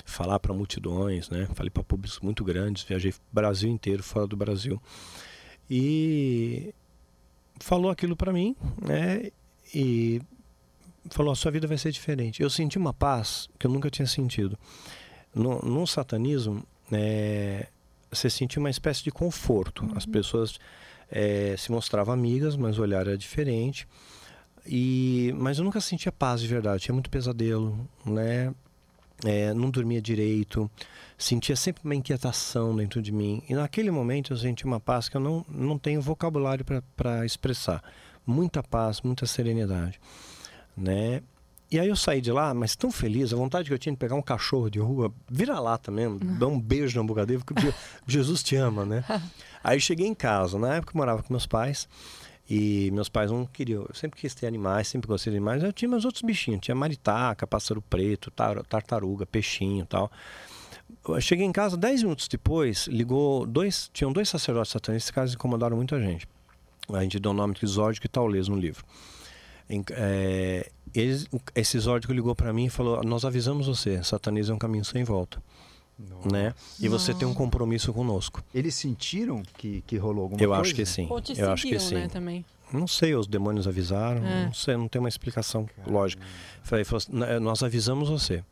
Falar 0.05 0.39
para 0.39 0.55
multidões, 0.55 1.29
né? 1.29 1.49
falei 1.55 1.71
para 1.71 1.83
públicos 1.83 2.21
muito 2.21 2.45
grandes, 2.45 2.85
viajei 2.85 3.11
o 3.11 3.15
Brasil 3.33 3.69
inteiro, 3.69 4.03
fora 4.03 4.27
do 4.27 4.37
Brasil. 4.37 4.81
E 5.69 6.73
falou 7.59 7.91
aquilo 7.91 8.15
para 8.15 8.33
mim, 8.33 8.55
né? 8.81 9.31
E 9.75 10.21
falou: 11.11 11.33
a 11.33 11.37
sua 11.37 11.51
vida 11.51 11.67
vai 11.67 11.79
ser 11.79 11.91
diferente. 11.91 12.43
Eu 12.43 12.51
senti 12.51 12.79
uma 12.79 12.93
paz 12.93 13.49
que 13.59 13.67
eu 13.67 13.71
nunca 13.71 13.91
tinha 13.91 14.07
sentido. 14.07 14.59
No, 15.35 15.61
no 15.63 15.87
satanismo, 15.87 16.63
é, 16.93 17.67
você 18.11 18.31
sentia 18.31 18.61
uma 18.61 18.71
espécie 18.71 19.03
de 19.03 19.11
conforto. 19.11 19.85
Uhum. 19.85 19.93
As 19.97 20.07
pessoas 20.07 20.59
é, 21.11 21.55
se 21.57 21.71
mostravam 21.71 22.13
amigas, 22.13 22.57
mas 22.57 22.79
o 22.79 22.83
olhar 22.83 23.07
era 23.07 23.19
diferente. 23.19 23.87
E, 24.67 25.35
mas 25.37 25.59
eu 25.59 25.65
nunca 25.65 25.81
sentia 25.81 26.11
paz 26.11 26.41
de 26.41 26.49
verdade, 26.49 26.85
tinha 26.85 26.95
muito 26.95 27.11
pesadelo, 27.11 27.89
né? 28.05 28.55
É, 29.25 29.55
não 29.55 29.71
dormia 29.71 30.03
direito, 30.03 30.71
sentia 31.17 31.57
sempre 31.57 31.83
uma 31.85 31.95
inquietação 31.95 32.75
dentro 32.75 33.01
de 33.01 33.13
mim. 33.13 33.43
E 33.49 33.55
naquele 33.55 33.91
momento 33.91 34.33
eu 34.33 34.37
senti 34.37 34.65
uma 34.65 34.81
paz 34.81 35.09
que 35.09 35.17
eu 35.17 35.21
não, 35.21 35.45
não 35.49 35.79
tenho 35.79 36.01
vocabulário 36.01 36.65
para 36.97 37.25
expressar. 37.25 37.83
Muita 38.27 38.63
paz, 38.63 39.03
muita 39.03 39.27
serenidade, 39.27 40.01
né? 40.77 41.23
E 41.71 41.81
aí 41.81 41.89
eu 41.89 41.97
saí 41.97 42.21
de 42.21 42.31
lá, 42.31 42.53
mas 42.55 42.77
tão 42.77 42.91
feliz, 42.91 43.33
a 43.33 43.37
vontade 43.37 43.69
que 43.69 43.75
eu 43.75 43.79
tinha 43.79 43.93
de 43.93 43.99
pegar 43.99 44.15
um 44.15 44.23
cachorro 44.23 44.71
de 44.71 44.79
rua, 44.79 45.13
vira 45.29 45.59
lata 45.59 45.91
mesmo, 45.91 46.19
dar 46.21 46.47
um 46.47 46.61
beijo 46.61 47.03
na 47.03 47.25
dele, 47.25 47.43
porque 47.45 47.73
Jesus 48.07 48.43
te 48.43 48.55
ama, 48.55 48.85
né? 48.85 49.05
Aí 49.65 49.81
cheguei 49.81 50.07
em 50.07 50.15
casa, 50.15 50.59
na 50.59 50.77
época 50.77 50.93
eu 50.95 50.99
morava 50.99 51.23
com 51.23 51.33
meus 51.33 51.47
pais, 51.47 51.89
e 52.49 52.91
meus 52.93 53.09
pais 53.09 53.31
não 53.31 53.47
queriam, 53.47 53.87
eu 53.89 53.95
sempre 53.95 54.21
quis 54.21 54.35
ter 54.35 54.47
animais, 54.47 54.89
sempre 54.89 55.09
gostei 55.09 55.31
de 55.31 55.39
animais, 55.39 55.63
eu 55.63 55.73
tinha 55.73 55.89
meus 55.89 56.05
outros 56.05 56.23
bichinhos, 56.23 56.61
tinha 56.61 56.75
maritaca, 56.75 57.47
pássaro 57.47 57.81
preto, 57.81 58.31
tartaruga, 58.31 59.25
peixinho 59.25 59.87
tal. 59.87 60.13
Eu 61.09 61.21
cheguei 61.21 61.47
em 61.47 61.53
casa, 61.53 61.77
dez 61.77 62.03
minutos 62.03 62.29
depois, 62.29 62.87
ligou 62.87 63.47
dois, 63.47 63.91
tinham 63.93 64.13
dois 64.13 64.29
sacerdotes 64.29 64.71
satanistas, 64.71 65.05
esses 65.05 65.11
caras 65.11 65.35
incomodaram 65.35 65.77
muito 65.77 65.95
a 65.95 66.01
gente. 66.01 66.29
A 66.93 67.03
gente 67.03 67.19
deu 67.19 67.31
o 67.31 67.35
nome 67.35 67.55
de 67.55 67.67
Zódico 67.67 68.07
e 68.07 68.09
Taulês 68.09 68.47
no 68.47 68.57
livro. 68.57 68.85
É, 69.69 70.71
eles, 70.95 71.27
esse 71.55 71.79
Zódico 71.79 72.13
ligou 72.13 72.35
para 72.35 72.53
mim 72.53 72.67
e 72.67 72.71
falou: 72.71 73.03
Nós 73.03 73.25
avisamos 73.25 73.67
você, 73.67 74.03
satanismo 74.03 74.53
é 74.53 74.57
um 74.57 74.59
caminho 74.59 74.85
sem 74.85 75.05
volta. 75.05 75.43
Nossa. 75.99 76.29
Né? 76.29 76.55
E 76.81 76.89
você 76.89 77.15
tem 77.15 77.27
um 77.27 77.35
compromisso 77.35 77.93
conosco. 77.93 78.43
Eles 78.53 78.75
sentiram 78.75 79.43
que, 79.57 79.83
que 79.87 79.97
rolou 79.97 80.25
alguma 80.25 80.43
eu 80.43 80.49
coisa? 80.49 80.63
Acho 80.63 80.75
que 80.75 80.85
sim. 80.85 81.07
Ou 81.09 81.21
te 81.21 81.39
eu 81.39 81.51
acho 81.51 81.69
que 81.69 81.79
sim. 81.79 81.95
Né, 81.95 82.09
também. 82.09 82.45
Não 82.73 82.89
sei, 82.89 83.15
os 83.15 83.29
demônios 83.29 83.69
avisaram, 83.69 84.25
é. 84.27 84.47
não 84.47 84.53
sei, 84.53 84.77
não 84.77 84.89
tem 84.89 84.99
uma 84.99 85.09
explicação 85.09 85.67
Caramba. 85.67 85.93
lógica. 85.93 86.27
Falei, 86.63 86.85
assim, 86.85 87.13
nós 87.41 87.63
avisamos 87.63 88.09
você. 88.09 88.43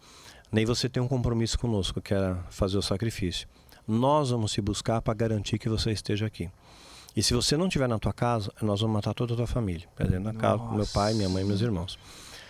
Nem 0.52 0.64
você 0.64 0.88
tem 0.88 1.02
um 1.02 1.08
compromisso 1.08 1.58
conosco, 1.58 2.00
que 2.00 2.14
era 2.14 2.36
fazer 2.50 2.78
o 2.78 2.82
sacrifício. 2.82 3.48
Nós 3.88 4.30
vamos 4.30 4.52
se 4.52 4.60
buscar 4.60 5.02
para 5.02 5.14
garantir 5.14 5.58
que 5.58 5.68
você 5.68 5.90
esteja 5.90 6.26
aqui. 6.26 6.48
E 7.14 7.22
se 7.22 7.34
você 7.34 7.56
não 7.56 7.66
estiver 7.66 7.88
na 7.88 7.98
tua 7.98 8.12
casa, 8.12 8.52
nós 8.62 8.80
vamos 8.80 8.94
matar 8.94 9.12
toda 9.14 9.34
a 9.34 9.36
tua 9.36 9.46
família. 9.46 9.86
Quer 9.96 10.04
dizer, 10.04 10.20
na 10.20 10.32
casa, 10.32 10.62
meu 10.72 10.86
pai, 10.86 11.12
minha 11.14 11.28
mãe 11.28 11.42
e 11.42 11.46
meus 11.46 11.60
irmãos. 11.60 11.98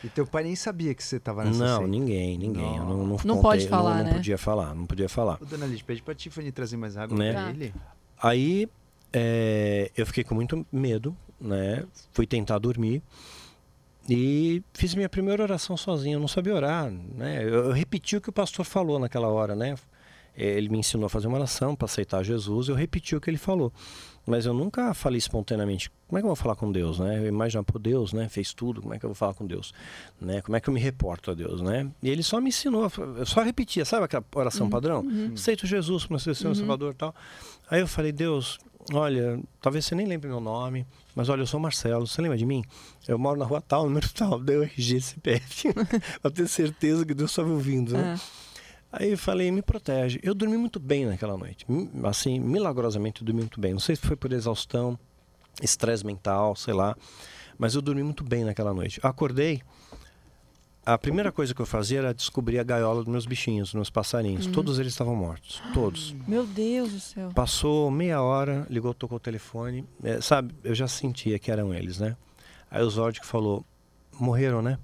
E 0.04 0.08
teu 0.08 0.26
pai 0.26 0.42
nem 0.44 0.56
sabia 0.56 0.94
que 0.94 1.02
você 1.02 1.16
estava 1.16 1.44
nessa 1.44 1.58
Não, 1.64 1.76
seita. 1.78 1.86
ninguém, 1.90 2.36
ninguém. 2.38 2.76
Eu 2.76 2.84
não, 2.84 2.96
não, 2.98 3.06
Não 3.06 3.16
contei, 3.16 3.40
pode 3.40 3.68
falar, 3.68 3.90
não, 3.98 4.04
né? 4.04 4.10
não 4.10 4.12
podia 4.14 4.38
falar, 4.38 4.74
não 4.74 4.86
podia 4.86 5.08
falar. 5.08 5.38
Ô, 5.40 5.44
dona 5.44 5.66
Lídia, 5.66 5.84
pede 5.86 6.02
pra 6.02 6.14
Tiffany 6.14 6.50
trazer 6.52 6.76
mais 6.76 6.96
água 6.96 7.16
Né? 7.16 7.32
pra 7.32 7.42
Tá. 7.44 7.50
ele. 7.50 7.74
Aí 8.20 8.68
é, 9.12 9.90
eu 9.96 10.04
fiquei 10.06 10.24
com 10.24 10.34
muito 10.34 10.66
medo, 10.72 11.16
né? 11.40 11.84
Fui 12.12 12.26
tentar 12.26 12.58
dormir 12.58 13.00
e 14.08 14.62
fiz 14.74 14.94
minha 14.94 15.08
primeira 15.08 15.42
oração 15.42 15.76
sozinho. 15.76 16.16
Eu 16.16 16.20
não 16.20 16.28
sabia 16.28 16.54
orar, 16.54 16.90
né? 16.90 17.42
Eu, 17.44 17.66
eu 17.66 17.72
repeti 17.72 18.16
o 18.16 18.20
que 18.20 18.28
o 18.30 18.32
pastor 18.32 18.64
falou 18.64 18.98
naquela 18.98 19.28
hora, 19.28 19.54
né? 19.54 19.74
Ele 20.36 20.68
me 20.68 20.78
ensinou 20.78 21.06
a 21.06 21.10
fazer 21.10 21.28
uma 21.28 21.36
oração 21.36 21.76
para 21.76 21.84
aceitar 21.84 22.22
Jesus. 22.24 22.68
Eu 22.68 22.74
repeti 22.74 23.14
o 23.14 23.20
que 23.20 23.28
ele 23.30 23.36
falou, 23.38 23.72
mas 24.26 24.46
eu 24.46 24.54
nunca 24.54 24.94
falei 24.94 25.18
espontaneamente. 25.18 25.90
Como 26.06 26.18
é 26.18 26.20
que 26.20 26.24
eu 26.24 26.28
vou 26.28 26.36
falar 26.36 26.54
com 26.54 26.70
Deus, 26.70 26.98
né? 26.98 27.18
Eu 27.18 27.26
imaginava, 27.26 27.64
pô, 27.64 27.78
Deus, 27.78 28.12
né? 28.12 28.28
Fez 28.28 28.52
tudo. 28.52 28.82
Como 28.82 28.94
é 28.94 28.98
que 28.98 29.04
eu 29.04 29.08
vou 29.08 29.14
falar 29.14 29.34
com 29.34 29.46
Deus, 29.46 29.72
né? 30.20 30.40
Como 30.42 30.56
é 30.56 30.60
que 30.60 30.68
eu 30.68 30.74
me 30.74 30.80
reporto 30.80 31.30
a 31.30 31.34
Deus, 31.34 31.60
né? 31.60 31.90
E 32.02 32.08
ele 32.08 32.22
só 32.22 32.40
me 32.40 32.50
ensinou. 32.50 32.90
Eu 33.16 33.26
só 33.26 33.42
repetia, 33.42 33.84
sabe 33.84 34.04
aquela 34.04 34.24
oração 34.34 34.68
padrão? 34.70 35.04
Aceito 35.34 35.66
Jesus 35.66 36.04
como 36.04 36.20
seu 36.20 36.34
Senhor 36.34 36.54
Salvador, 36.54 36.92
e 36.92 36.96
tal. 36.96 37.14
Aí 37.70 37.80
eu 37.80 37.88
falei, 37.88 38.12
Deus, 38.12 38.58
olha, 38.92 39.40
talvez 39.60 39.84
você 39.84 39.94
nem 39.94 40.06
lembre 40.06 40.28
meu 40.28 40.40
nome, 40.40 40.86
mas 41.14 41.28
olha, 41.28 41.42
eu 41.42 41.46
sou 41.46 41.58
Marcelo, 41.58 42.06
você 42.06 42.20
lembra 42.22 42.38
de 42.38 42.46
mim? 42.46 42.64
Eu 43.08 43.18
moro 43.18 43.38
na 43.38 43.44
rua 43.44 43.60
tal, 43.60 43.84
número 43.86 44.08
tal, 44.10 44.38
deu 44.42 44.62
RG, 44.62 45.00
CPF. 45.00 45.72
pra 46.20 46.30
ter 46.30 46.48
certeza 46.48 47.04
que 47.04 47.14
Deus 47.14 47.30
estava 47.30 47.50
ouvindo, 47.50 47.94
né? 47.94 48.14
É. 48.18 48.51
Aí 48.92 49.12
eu 49.12 49.18
falei, 49.18 49.50
me 49.50 49.62
protege. 49.62 50.20
Eu 50.22 50.34
dormi 50.34 50.56
muito 50.58 50.78
bem 50.78 51.06
naquela 51.06 51.36
noite. 51.36 51.66
Assim, 52.04 52.38
milagrosamente 52.38 53.22
eu 53.22 53.26
dormi 53.26 53.40
muito 53.40 53.58
bem. 53.58 53.72
Não 53.72 53.80
sei 53.80 53.96
se 53.96 54.02
foi 54.02 54.16
por 54.16 54.32
exaustão, 54.32 54.98
estresse 55.62 56.04
mental, 56.04 56.54
sei 56.54 56.74
lá. 56.74 56.94
Mas 57.58 57.74
eu 57.74 57.80
dormi 57.80 58.02
muito 58.02 58.22
bem 58.22 58.44
naquela 58.44 58.74
noite. 58.74 59.00
Acordei, 59.02 59.62
a 60.84 60.98
primeira 60.98 61.30
coisa 61.30 61.54
que 61.54 61.62
eu 61.62 61.66
fazia 61.66 62.00
era 62.00 62.12
descobrir 62.12 62.58
a 62.58 62.62
gaiola 62.64 63.02
dos 63.02 63.10
meus 63.10 63.24
bichinhos, 63.24 63.68
dos 63.68 63.74
meus 63.74 63.90
passarinhos. 63.90 64.46
Todos 64.48 64.78
eles 64.78 64.92
estavam 64.92 65.14
mortos. 65.14 65.62
Todos. 65.72 66.14
Meu 66.26 66.44
Deus 66.44 66.92
do 66.92 67.00
céu. 67.00 67.30
Passou 67.34 67.90
meia 67.90 68.20
hora, 68.20 68.66
ligou, 68.68 68.92
tocou 68.92 69.16
o 69.16 69.20
telefone. 69.20 69.86
É, 70.02 70.20
sabe, 70.20 70.54
eu 70.64 70.74
já 70.74 70.88
sentia 70.88 71.38
que 71.38 71.50
eram 71.50 71.72
eles, 71.72 71.98
né? 71.98 72.16
Aí 72.70 72.82
o 72.82 72.90
Zordic 72.90 73.24
falou, 73.24 73.64
morreram, 74.18 74.60
né? 74.60 74.76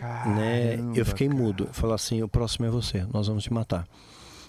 Né? 0.00 0.76
Caramba, 0.76 0.98
Eu 0.98 1.06
fiquei 1.06 1.28
cara. 1.28 1.40
mudo. 1.40 1.68
Falou 1.72 1.94
assim, 1.94 2.22
o 2.22 2.28
próximo 2.28 2.66
é 2.66 2.70
você, 2.70 3.06
nós 3.12 3.26
vamos 3.26 3.44
te 3.44 3.52
matar. 3.52 3.86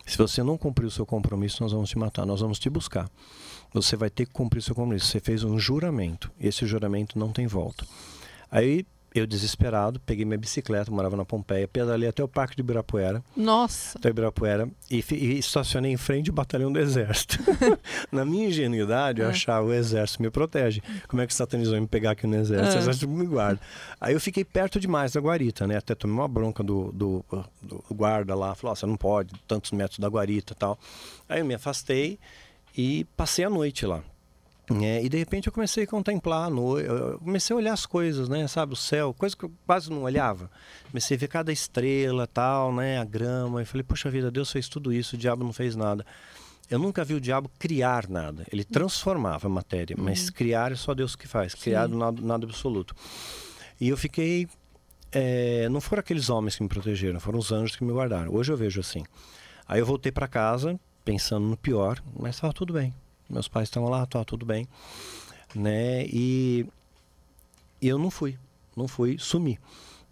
Se 0.06 0.18
você 0.18 0.42
não 0.42 0.58
cumprir 0.58 0.86
o 0.86 0.92
seu 0.92 1.06
compromisso, 1.06 1.62
nós 1.62 1.72
vamos 1.74 1.90
te 1.90 1.98
matar, 1.98 2.26
nós 2.26 2.40
vamos 2.40 2.60
te 2.60 2.70
buscar. 2.70 3.10
Você 3.74 3.96
vai 3.98 4.10
ter 4.10 4.26
que 4.26 4.32
cumprir 4.32 4.60
o 4.60 4.62
seu 4.62 4.74
compromisso. 4.74 5.08
Você 5.08 5.20
fez 5.20 5.44
um 5.44 5.60
juramento, 5.60 6.32
esse 6.40 6.66
juramento 6.66 7.20
não 7.20 7.32
tem 7.32 7.46
volta. 7.46 7.86
Aí, 8.50 8.86
eu 9.16 9.26
desesperado, 9.26 10.00
peguei 10.02 10.26
minha 10.26 10.38
bicicleta, 10.38 10.92
morava 10.92 11.16
na 11.16 11.26
Pompeia, 11.26 11.68
pedalei 11.68 12.08
até 12.10 12.24
o 12.24 12.28
Parque 12.28 12.56
de 12.56 12.62
Ibirapuera, 12.62 13.24
Nossa. 13.36 13.98
até 13.98 14.10
Ibirapuera, 14.10 14.70
e, 14.92 15.04
e 15.12 15.40
estacionei 15.40 15.92
em 15.92 15.98
frente 15.98 16.30
ao 16.30 16.36
batalhão 16.36 16.72
do 16.72 16.78
Exército. 16.80 17.38
Na 18.12 18.24
minha 18.26 18.48
ingenuidade, 18.48 19.22
eu 19.22 19.28
É. 19.28 19.32
achava 19.32 19.66
o 19.66 19.74
Exército 19.74 20.22
me 20.22 20.30
protege. 20.30 20.82
Como 21.08 21.22
é 21.22 21.28
que 21.28 21.34
vão 21.36 21.82
me 21.82 21.88
pegar 21.88 22.12
aqui 22.12 22.28
no 22.28 22.36
Exército? 22.36 22.74
É. 22.76 22.76
O 22.76 22.82
Exército 22.82 23.08
me 23.08 23.26
guarda. 23.26 23.60
Aí 24.00 24.14
eu 24.14 24.20
fiquei 24.20 24.44
perto 24.46 24.80
demais 24.80 25.14
da 25.14 25.20
guarita, 25.20 25.66
né? 25.66 25.78
Até 25.78 25.96
tomei 25.96 26.16
uma 26.16 26.28
bronca 26.28 26.64
do, 26.64 26.92
do, 26.92 27.26
do 27.62 27.84
guarda 27.92 28.36
lá. 28.36 28.54
Falou, 28.56 28.72
ó, 28.72 28.76
você 28.76 28.86
não 28.86 28.98
pode, 28.98 29.34
tantos 29.48 29.72
metros 29.72 30.00
da 30.00 30.08
guarita 30.08 30.54
e 30.54 30.56
tal. 30.56 30.78
Aí 31.28 31.40
eu 31.40 31.46
me 31.46 31.56
afastei 31.56 32.20
e 32.78 33.06
passei 33.16 33.44
a 33.46 33.50
noite 33.50 33.86
lá. 33.86 34.04
É, 34.82 35.02
e 35.02 35.08
de 35.08 35.18
repente 35.18 35.48
eu 35.48 35.54
comecei 35.54 35.86
a 35.86 35.88
contemplar, 35.88 36.50
no, 36.50 36.78
eu 36.78 37.20
comecei 37.20 37.54
a 37.54 37.58
olhar 37.58 37.74
as 37.74 37.86
coisas, 37.86 38.28
né, 38.28 38.46
sabe, 38.48 38.74
o 38.74 38.76
céu, 38.76 39.14
coisa 39.14 39.36
que 39.36 39.46
eu 39.46 39.52
quase 39.66 39.90
não 39.90 40.04
olhava. 40.04 40.52
Comecei 40.92 41.16
a 41.16 41.20
ver 41.20 41.28
cada 41.30 41.54
estrela, 41.54 42.28
tal, 42.28 42.74
né, 42.74 43.00
a 43.00 43.06
grama, 43.06 43.62
e 43.62 43.66
falei, 43.66 43.84
poxa 43.84 44.10
vida, 44.10 44.30
Deus 44.30 44.52
fez 44.52 44.68
tudo 44.68 44.92
isso, 44.92 45.16
o 45.16 45.18
diabo 45.18 45.44
não 45.44 45.54
fez 45.54 45.76
nada. 45.76 46.06
Eu 46.70 46.80
nunca 46.80 47.06
vi 47.06 47.14
o 47.14 47.22
diabo 47.22 47.50
criar 47.58 48.10
nada. 48.10 48.46
Ele 48.52 48.66
transformava 48.66 49.48
a 49.48 49.50
matéria, 49.50 49.96
mas 49.98 50.30
criar 50.30 50.74
é 50.74 50.76
só 50.76 50.94
Deus 50.94 51.16
que 51.16 51.26
faz, 51.26 51.56
criar 51.56 51.88
nada, 51.88 52.22
nada 52.22 52.46
absoluto. 52.46 52.94
E 53.80 53.88
eu 53.88 53.96
fiquei 53.96 54.50
é, 55.12 55.70
não 55.70 55.80
foram 55.80 56.02
aqueles 56.02 56.30
homens 56.30 56.58
que 56.58 56.64
me 56.64 56.70
protegeram, 56.70 57.20
foram 57.20 57.40
os 57.40 57.52
anjos 57.52 57.78
que 57.78 57.84
me 57.86 57.94
guardaram. 57.94 58.34
Hoje 58.34 58.52
eu 58.52 58.58
vejo 58.58 58.82
assim. 58.82 59.04
Aí 59.66 59.80
eu 59.80 59.86
voltei 59.86 60.12
para 60.12 60.28
casa 60.28 60.80
pensando 61.06 61.46
no 61.46 61.56
pior, 61.56 62.02
mas 62.20 62.36
estava 62.36 62.52
tudo 62.52 62.74
bem. 62.74 62.94
Meus 63.30 63.48
pais 63.48 63.68
estavam 63.68 63.90
lá, 63.90 64.04
estava 64.04 64.24
tudo 64.26 64.46
bem, 64.46 64.68
né? 65.54 66.06
E, 66.06 66.66
e 67.82 67.88
eu 67.88 67.98
não 67.98 68.10
fui, 68.10 68.38
não 68.76 68.88
fui, 68.88 69.18
sumi, 69.20 69.60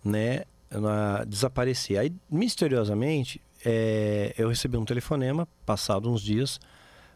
né? 0.04 0.44
Na, 0.72 1.24
desapareci. 1.24 1.98
Aí 1.98 2.12
misteriosamente 2.30 3.40
é, 3.66 4.34
eu 4.38 4.50
recebi 4.50 4.78
um 4.78 4.86
telefonema, 4.86 5.48
passado 5.66 6.12
uns 6.12 6.22
dias, 6.22 6.60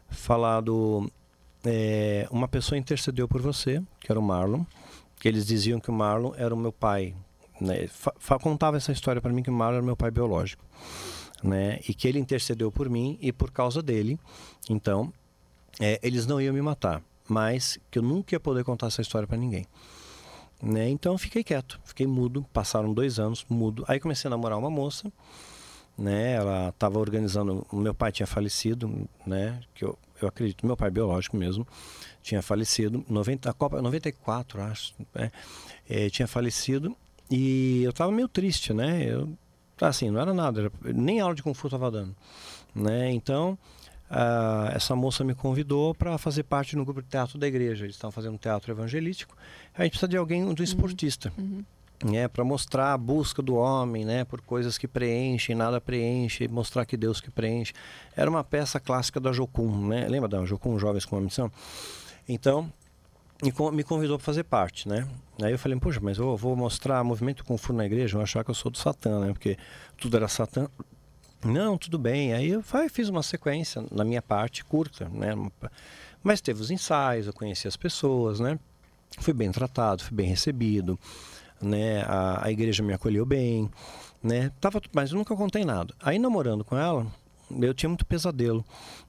falado 0.10 1.12
é, 1.66 2.28
uma 2.32 2.48
pessoa 2.48 2.78
intercedeu 2.78 3.28
por 3.28 3.42
você, 3.42 3.82
que 4.00 4.12
era 4.12 4.20
o 4.20 4.24
Marlon, 4.24 4.64
que 5.20 5.28
eles 5.28 5.46
diziam 5.46 5.80
que 5.80 5.90
o 5.90 5.94
Marlon 5.94 6.34
era 6.38 6.54
o 6.54 6.58
meu 6.58 6.72
pai 6.72 7.14
né, 7.60 7.88
fa- 7.88 8.40
contava 8.40 8.78
essa 8.78 8.92
história 8.92 9.22
para 9.22 9.34
mim 9.34 9.44
que 9.44 9.50
o 9.50 9.54
Marlon 9.54 9.78
era 9.78 9.86
meu 9.86 9.98
pai 9.98 10.10
biológico, 10.12 10.64
né? 11.44 11.80
E 11.88 11.94
que 11.94 12.08
ele 12.08 12.20
intercedeu 12.20 12.72
por 12.72 12.90
mim 12.90 13.18
e 13.22 13.32
por 13.34 13.52
causa 13.52 13.82
dele, 13.82 14.18
então 14.70 15.12
é, 15.80 16.00
eles 16.04 16.26
não 16.28 16.40
iam 16.42 16.54
me 16.54 16.62
matar, 16.62 17.02
mas 17.28 17.80
que 17.90 18.00
eu 18.00 18.04
nunca 18.04 18.36
ia 18.36 18.40
poder 18.40 18.64
contar 18.64 18.88
essa 18.88 19.02
história 19.02 19.28
para 19.28 19.38
ninguém, 19.38 19.66
né? 20.62 20.90
Então 20.90 21.18
fiquei 21.18 21.44
quieto, 21.44 21.80
fiquei 21.86 22.06
mudo. 22.06 22.46
Passaram 22.54 22.94
dois 22.94 23.18
anos 23.20 23.46
mudo. 23.50 23.86
Aí 23.88 24.00
comecei 24.00 24.28
a 24.28 24.32
namorar 24.32 24.58
uma 24.58 24.70
moça, 24.70 25.12
né? 25.98 26.34
Ela 26.34 26.70
estava 26.70 27.00
organizando. 27.00 27.66
O 27.72 27.78
meu 27.78 27.94
pai 27.94 28.12
tinha 28.12 28.28
falecido, 28.28 29.08
né? 29.26 29.62
Que 29.74 29.86
eu, 29.86 29.98
eu 30.22 30.28
acredito, 30.28 30.66
meu 30.66 30.76
pai 30.76 30.90
biológico 30.90 31.38
mesmo 31.38 31.66
tinha 32.22 32.42
falecido, 32.42 33.04
90, 33.10 33.50
a 33.50 33.54
Copa 33.54 33.82
94, 33.82 34.62
acho, 34.62 34.94
né? 35.16 35.32
É, 35.90 36.10
tinha 36.10 36.28
falecido 36.28 36.96
e 37.32 37.82
eu 37.84 37.92
estava 37.92 38.12
meio 38.12 38.28
triste, 38.28 38.74
né? 38.74 39.04
Eu, 39.10 39.30
assim, 39.80 40.10
não 40.12 40.20
era 40.20 40.34
nada, 40.34 40.60
era- 40.62 40.72
nem 40.94 41.22
aula 41.22 41.34
de 41.34 41.42
Kung 41.42 41.54
Fu 41.54 41.68
estava 41.68 41.90
dando, 41.90 42.14
né? 42.76 43.10
Então, 43.12 43.58
ah, 44.10 44.72
essa 44.74 44.96
moça 44.96 45.24
me 45.24 45.36
convidou 45.36 45.94
para 45.94 46.18
fazer 46.18 46.44
parte 46.44 46.76
no 46.76 46.84
grupo 46.84 47.02
de 47.02 47.08
teatro 47.10 47.38
da 47.38 47.48
igreja. 47.48 47.86
Eles 47.86 47.96
estavam 47.96 48.12
fazendo 48.12 48.38
teatro 48.38 48.72
evangelístico. 48.72 49.36
A 49.78 49.84
gente 49.84 49.92
precisa 49.92 50.08
de 50.08 50.18
alguém, 50.18 50.54
de 50.54 50.62
um 50.62 50.64
esportista, 50.64 51.32
né? 52.04 52.28
Para 52.28 52.44
mostrar 52.44 52.94
a 52.94 52.98
busca 52.98 53.42
do 53.42 53.56
homem, 53.56 54.06
né? 54.06 54.24
Por 54.24 54.42
coisas 54.42 54.78
que 54.78 54.88
preenchem, 54.88 55.56
nada 55.56 55.80
preenche, 55.82 56.48
mostrar 56.48 56.86
que 56.86 56.96
Deus 56.98 57.20
que 57.22 57.30
preenche. 57.30 57.74
Era 58.16 58.30
uma 58.30 58.44
peça 58.44 58.80
clássica 58.80 59.20
da 59.20 59.32
Jocum, 59.32 59.88
né? 59.88 60.08
Lembra 60.08 60.28
da 60.30 60.44
Jocum 60.46 60.80
Jovens 60.80 61.06
com 61.06 61.18
uma 61.18 61.22
Missão? 61.24 61.52
Então, 62.28 62.72
me 63.44 63.52
con- 63.52 63.72
me 63.72 63.84
convidou 63.84 64.18
para 64.18 64.26
fazer 64.26 64.44
parte, 64.44 64.88
né? 64.88 65.08
Aí 65.42 65.52
eu 65.52 65.60
falei, 65.60 65.78
poxa, 65.80 66.00
mas 66.02 66.18
eu 66.18 66.36
vou 66.36 66.56
mostrar 66.56 67.04
movimento 67.04 67.44
Kung 67.46 67.58
Fu 67.58 67.72
na 67.74 67.86
igreja, 67.86 68.14
vão 68.14 68.24
achar 68.24 68.44
que 68.44 68.50
eu 68.52 68.56
sou 68.56 68.70
do 68.72 68.78
Satã, 68.78 69.20
né? 69.20 69.32
Porque 69.34 69.58
tudo 69.98 70.18
era 70.18 70.28
Satã. 70.28 70.68
Não, 71.44 71.78
tudo 71.78 71.98
bem. 71.98 72.34
Aí 72.34 72.50
eu 72.50 72.64
fiz 72.90 73.08
uma 73.08 73.24
sequência 73.24 73.84
na 73.92 74.04
minha 74.04 74.22
parte, 74.22 74.64
curta, 74.64 75.08
né? 75.10 75.34
Mas 76.22 76.42
teve 76.42 76.62
os 76.62 76.70
ensaios, 76.70 77.28
eu 77.28 77.34
conheci 77.34 77.68
as 77.68 77.78
pessoas, 77.78 78.40
né? 78.40 78.60
Fui 79.20 79.34
bem 79.34 79.52
tratado, 79.52 80.04
fui 80.04 80.16
bem 80.16 80.28
recebido, 80.28 81.00
né? 81.62 82.02
A, 82.02 82.46
a 82.46 82.52
igreja 82.52 82.84
me 82.84 82.94
acolheu 82.94 83.26
bem, 83.26 83.70
né? 84.22 84.52
Tava, 84.60 84.82
mas 84.94 85.12
eu 85.12 85.18
nunca 85.18 85.36
contei 85.36 85.64
nada. 85.64 85.94
Aí 86.02 86.20
namorando 86.20 86.66
com 86.66 86.78
ela, 86.78 87.08
eu 87.50 87.74
tinha 87.74 87.90
muito 87.90 88.06
pesadelo, 88.06 88.64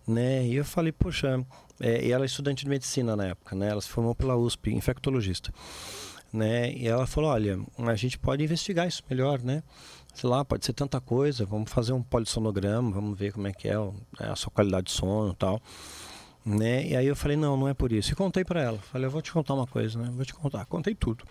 né? 0.06 0.46
E 0.46 0.54
eu 0.54 0.64
falei, 0.64 0.92
poxa, 0.92 1.44
é, 1.80 2.06
e 2.06 2.12
ela 2.12 2.24
é 2.24 2.26
estudante 2.26 2.64
de 2.64 2.70
medicina 2.70 3.16
na 3.16 3.26
época, 3.26 3.56
né? 3.56 3.68
Ela 3.68 3.80
se 3.80 3.88
formou 3.88 4.14
pela 4.14 4.36
USP, 4.36 4.72
infectologista, 4.72 5.52
né? 6.32 6.72
E 6.72 6.86
ela 6.86 7.06
falou, 7.06 7.30
olha, 7.30 7.58
a 7.76 7.94
gente 7.96 8.18
pode 8.18 8.44
investigar 8.44 8.86
isso 8.86 9.02
melhor, 9.10 9.42
né? 9.42 9.62
Sei 10.14 10.28
lá, 10.28 10.44
pode 10.44 10.64
ser 10.66 10.72
tanta 10.72 11.00
coisa, 11.00 11.46
vamos 11.46 11.70
fazer 11.70 11.92
um 11.92 12.02
polissonograma, 12.02 12.90
vamos 12.90 13.18
ver 13.18 13.32
como 13.32 13.46
é 13.48 13.52
que 13.52 13.68
é 13.68 13.78
o- 13.78 13.94
a 14.18 14.36
sua 14.36 14.50
qualidade 14.50 14.86
de 14.86 14.92
sono 14.92 15.32
e 15.32 15.36
tal. 15.36 15.60
Né? 16.44 16.86
E 16.88 16.96
aí 16.96 17.06
eu 17.06 17.14
falei, 17.16 17.36
não, 17.36 17.56
não 17.56 17.68
é 17.68 17.74
por 17.74 17.92
isso. 17.92 18.12
E 18.12 18.14
contei 18.16 18.44
para 18.44 18.60
ela. 18.62 18.78
Falei, 18.78 19.06
eu 19.06 19.10
vou 19.10 19.22
te 19.22 19.32
contar 19.32 19.54
uma 19.54 19.66
coisa, 19.66 19.98
né? 19.98 20.10
Vou 20.12 20.24
te 20.24 20.34
contar. 20.34 20.64
Contei 20.66 20.94
tudo. 20.94 21.24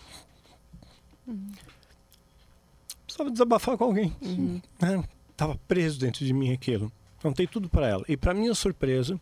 Precisava 3.06 3.32
desabafar 3.32 3.78
com 3.78 3.84
alguém. 3.86 4.16
Né? 4.22 5.04
Tava 5.36 5.58
preso 5.68 6.00
dentro 6.00 6.26
de 6.26 6.34
mim 6.34 6.52
aquilo. 6.54 6.92
Contei 7.22 7.48
tudo 7.48 7.68
para 7.70 7.88
ela. 7.88 8.04
E 8.08 8.16
para 8.16 8.34
minha 8.34 8.54
surpresa, 8.54 9.20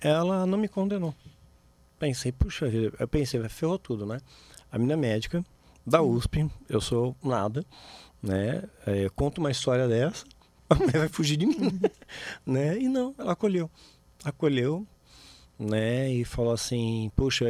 ela 0.00 0.46
não 0.46 0.58
me 0.58 0.68
condenou. 0.68 1.14
Pensei, 1.98 2.30
puxa 2.30 2.68
vida, 2.68 2.94
eu 2.98 3.08
pensei, 3.08 3.40
ferrou 3.48 3.78
tudo, 3.78 4.06
né? 4.06 4.20
A 4.70 4.78
minha 4.78 4.96
médica 4.96 5.44
da 5.84 6.00
USP, 6.02 6.48
eu 6.68 6.80
sou 6.80 7.16
nada, 7.22 7.64
né? 8.22 8.62
É, 8.86 9.04
eu 9.04 9.10
conto 9.10 9.38
uma 9.38 9.50
história 9.50 9.86
dessa, 9.88 10.24
a 10.68 10.74
mulher 10.74 10.98
vai 10.98 11.08
fugir 11.08 11.36
de 11.36 11.46
mim, 11.46 11.80
né? 12.44 12.78
E 12.78 12.88
não, 12.88 13.14
ela 13.18 13.32
acolheu, 13.32 13.70
acolheu, 14.24 14.86
né? 15.58 16.10
E 16.12 16.24
falou 16.24 16.52
assim, 16.52 17.10
puxa, 17.16 17.44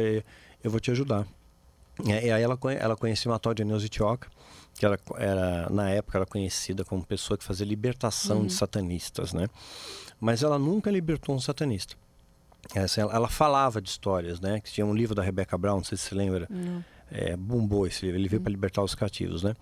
eu 0.63 0.71
vou 0.71 0.79
te 0.79 0.91
ajudar. 0.91 1.27
E 2.05 2.13
aí 2.13 2.41
ela, 2.41 2.57
ela 2.79 2.95
conheceu 2.95 3.31
uma 3.31 3.39
tal 3.39 3.53
de 3.53 3.63
Neuza 3.65 3.87
que 3.89 4.85
era, 4.85 4.97
era, 5.17 5.69
na 5.69 5.89
época 5.89 6.17
era 6.17 6.25
conhecida 6.25 6.85
como 6.85 7.05
pessoa 7.05 7.37
que 7.37 7.43
fazia 7.43 7.65
libertação 7.65 8.37
uhum. 8.37 8.45
de 8.47 8.53
satanistas, 8.53 9.33
né? 9.33 9.47
Mas 10.19 10.41
ela 10.41 10.57
nunca 10.57 10.89
libertou 10.89 11.35
um 11.35 11.39
satanista. 11.39 11.95
Essa, 12.73 13.01
ela, 13.01 13.13
ela, 13.13 13.27
falava 13.27 13.81
de 13.81 13.89
histórias, 13.89 14.39
né? 14.39 14.61
Que 14.61 14.71
tinha 14.71 14.85
um 14.85 14.93
livro 14.93 15.13
da 15.13 15.21
Rebecca 15.21 15.57
Brown, 15.57 15.77
não 15.77 15.83
sei 15.83 15.97
se 15.97 16.05
você 16.05 16.15
lembra. 16.15 16.47
É, 17.11 17.35
bombou 17.35 17.87
esse 17.87 18.05
livro, 18.05 18.19
ele 18.19 18.29
veio 18.29 18.39
uhum. 18.39 18.43
para 18.43 18.51
libertar 18.51 18.83
os 18.83 18.95
cativos, 18.95 19.43
né? 19.43 19.53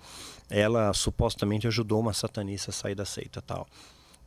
Ela 0.49 0.93
supostamente 0.93 1.67
ajudou 1.67 1.99
uma 1.99 2.13
satanista 2.13 2.71
a 2.71 2.73
sair 2.73 2.95
da 2.95 3.05
seita 3.05 3.41
tal. 3.41 3.67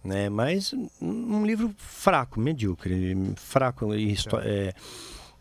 Né? 0.03 0.29
Mas 0.29 0.75
um 1.01 1.45
livro 1.45 1.75
fraco, 1.77 2.41
medíocre, 2.41 3.17
fraco 3.37 3.95
e 3.95 4.15
é, 4.43 4.73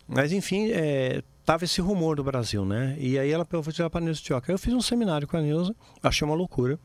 mas 0.07 0.31
enfim, 0.31 0.69
é, 0.71 1.21
tava 1.45 1.65
esse 1.65 1.79
rumor 1.79 2.15
do 2.15 2.23
Brasil, 2.23 2.65
né? 2.65 2.95
E 2.99 3.17
aí 3.17 3.31
ela 3.31 3.45
tirar 3.71 3.89
para 3.89 4.01
a 4.01 4.03
Neuza 4.03 4.21
Tioca. 4.21 4.51
Eu 4.51 4.57
fiz 4.57 4.73
um 4.73 4.81
seminário 4.81 5.27
com 5.27 5.37
a 5.37 5.41
Neuza, 5.41 5.75
achei 6.03 6.25
uma 6.25 6.35
loucura 6.35 6.79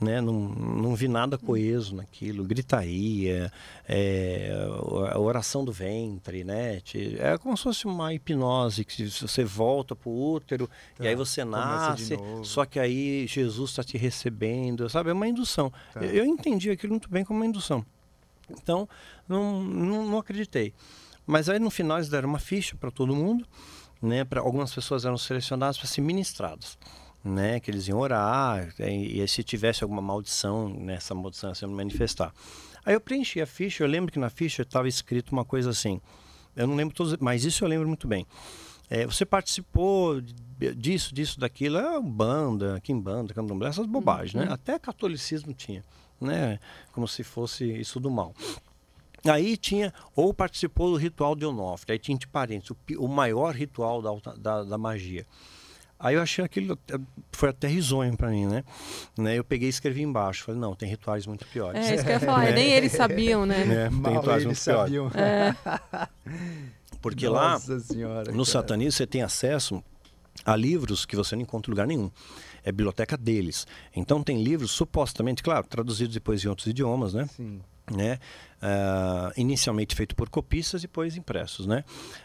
né? 0.00 0.20
Não, 0.20 0.32
não 0.32 0.94
vi 0.94 1.06
nada 1.06 1.36
coeso 1.36 1.94
naquilo, 1.94 2.42
gritaria, 2.42 3.52
é, 3.86 4.50
a 5.12 5.18
oração 5.18 5.64
do 5.64 5.70
ventre, 5.70 6.42
né? 6.42 6.80
É 7.18 7.36
como 7.38 7.56
se 7.56 7.64
fosse 7.64 7.86
uma 7.86 8.14
hipnose, 8.14 8.84
que 8.84 9.08
você 9.08 9.44
volta 9.44 9.94
para 9.94 10.08
o 10.08 10.32
útero 10.34 10.68
tá, 10.96 11.04
e 11.04 11.08
aí 11.08 11.14
você 11.14 11.44
nasce, 11.44 12.16
só 12.42 12.64
que 12.64 12.80
aí 12.80 13.26
Jesus 13.26 13.70
está 13.70 13.84
te 13.84 13.98
recebendo, 13.98 14.88
sabe? 14.88 15.10
É 15.10 15.12
uma 15.12 15.28
indução. 15.28 15.72
Tá. 15.92 16.00
Eu, 16.02 16.10
eu 16.10 16.24
entendi 16.24 16.70
aquilo 16.70 16.92
muito 16.92 17.10
bem 17.10 17.24
como 17.24 17.40
uma 17.40 17.46
indução. 17.46 17.84
Então, 18.48 18.88
não, 19.28 19.62
não, 19.62 20.06
não 20.06 20.18
acreditei. 20.18 20.72
Mas 21.26 21.48
aí 21.48 21.58
no 21.58 21.70
final 21.70 21.98
eles 21.98 22.08
deram 22.08 22.28
uma 22.28 22.38
ficha 22.38 22.74
para 22.74 22.90
todo 22.90 23.14
mundo, 23.14 23.46
né? 24.02 24.24
Para 24.24 24.40
algumas 24.40 24.74
pessoas 24.74 25.04
eram 25.04 25.18
selecionadas 25.18 25.78
para 25.78 25.86
ser 25.86 26.00
ministradas 26.00 26.78
né, 27.22 27.60
que 27.60 27.70
eles 27.70 27.86
iam 27.88 27.98
orar, 27.98 28.72
e, 28.78 29.20
e 29.20 29.28
se 29.28 29.42
tivesse 29.42 29.82
alguma 29.82 30.00
maldição, 30.00 30.68
nessa 30.68 31.14
né, 31.14 31.20
maldição 31.20 31.50
ia 31.50 31.54
se 31.54 31.66
manifestar. 31.66 32.32
Aí 32.84 32.94
eu 32.94 33.00
preenchi 33.00 33.40
a 33.40 33.46
ficha, 33.46 33.84
eu 33.84 33.88
lembro 33.88 34.10
que 34.10 34.18
na 34.18 34.30
ficha 34.30 34.62
estava 34.62 34.88
escrito 34.88 35.32
uma 35.32 35.44
coisa 35.44 35.70
assim, 35.70 36.00
eu 36.56 36.66
não 36.66 36.74
lembro 36.74 36.94
todos, 36.94 37.16
mas 37.18 37.44
isso 37.44 37.64
eu 37.64 37.68
lembro 37.68 37.86
muito 37.86 38.08
bem. 38.08 38.26
É, 38.88 39.06
você 39.06 39.24
participou 39.24 40.20
disso, 40.20 41.14
disso, 41.14 41.38
daquilo, 41.38 41.78
é 41.78 42.00
banda, 42.00 42.80
quimbanda, 42.80 43.32
candomblé, 43.32 43.68
essas 43.68 43.86
bobagens, 43.86 44.34
né? 44.34 44.46
uhum. 44.46 44.52
Até 44.52 44.78
catolicismo 44.78 45.54
tinha, 45.54 45.84
né? 46.20 46.58
Como 46.92 47.06
se 47.06 47.22
fosse 47.22 47.64
isso 47.64 48.00
do 48.00 48.10
mal. 48.10 48.34
Aí 49.24 49.56
tinha, 49.56 49.92
ou 50.16 50.34
participou 50.34 50.90
do 50.90 50.96
ritual 50.96 51.36
de 51.36 51.44
Onofre, 51.44 51.92
aí 51.92 51.98
tinha 51.98 52.18
de 52.18 52.26
parentes, 52.26 52.70
o, 52.70 52.76
o 52.98 53.06
maior 53.06 53.54
ritual 53.54 54.02
da, 54.02 54.10
da, 54.34 54.64
da 54.64 54.78
magia. 54.78 55.24
Aí 56.00 56.14
eu 56.14 56.22
achei 56.22 56.42
aquilo, 56.42 56.78
eh, 56.90 56.98
foi 57.30 57.50
até 57.50 57.68
risonho 57.68 58.16
para 58.16 58.30
mim, 58.30 58.46
né? 58.46 58.64
né? 59.18 59.38
Eu 59.38 59.44
peguei 59.44 59.68
e 59.68 59.70
escrevi 59.70 60.00
embaixo. 60.00 60.44
Falei, 60.44 60.58
não, 60.58 60.74
tem 60.74 60.88
rituais 60.88 61.26
muito 61.26 61.46
piores. 61.46 61.86
É, 61.86 61.94
isso 61.94 62.04
que 62.04 62.08
eu 62.08 62.14
ia 62.14 62.20
falar, 62.20 62.46
é. 62.46 62.52
nem 62.54 62.72
eles 62.72 62.92
sabiam, 62.92 63.44
né? 63.44 63.60
É, 63.60 63.88
tem 63.90 64.16
rituais 64.16 64.44
muito 64.46 64.58
sabiam. 64.58 65.10
piores. 65.10 65.28
É. 65.28 65.56
Porque 67.02 67.28
Nossa 67.28 67.74
lá, 67.74 67.80
senhora, 67.80 68.32
no 68.32 68.46
satanismo, 68.46 68.92
você 68.92 69.06
tem 69.06 69.22
acesso 69.22 69.84
a 70.44 70.56
livros 70.56 71.04
que 71.04 71.14
você 71.14 71.36
não 71.36 71.42
encontra 71.42 71.70
em 71.70 71.72
lugar 71.72 71.86
nenhum. 71.86 72.10
É 72.64 72.70
a 72.70 72.72
biblioteca 72.72 73.16
deles. 73.16 73.66
Então 73.94 74.22
tem 74.22 74.42
livros 74.42 74.70
supostamente, 74.70 75.42
claro, 75.42 75.66
traduzidos 75.66 76.14
depois 76.14 76.42
em 76.42 76.48
outros 76.48 76.66
idiomas, 76.66 77.12
né? 77.12 77.28
Sim 77.36 77.60
né? 77.90 78.18
Uh, 78.62 79.32
inicialmente 79.40 79.94
feito 79.94 80.14
por 80.14 80.28
copistas 80.28 80.82
e 80.82 80.86
depois 80.86 81.16
impressos, 81.16 81.66
né? 81.66 81.84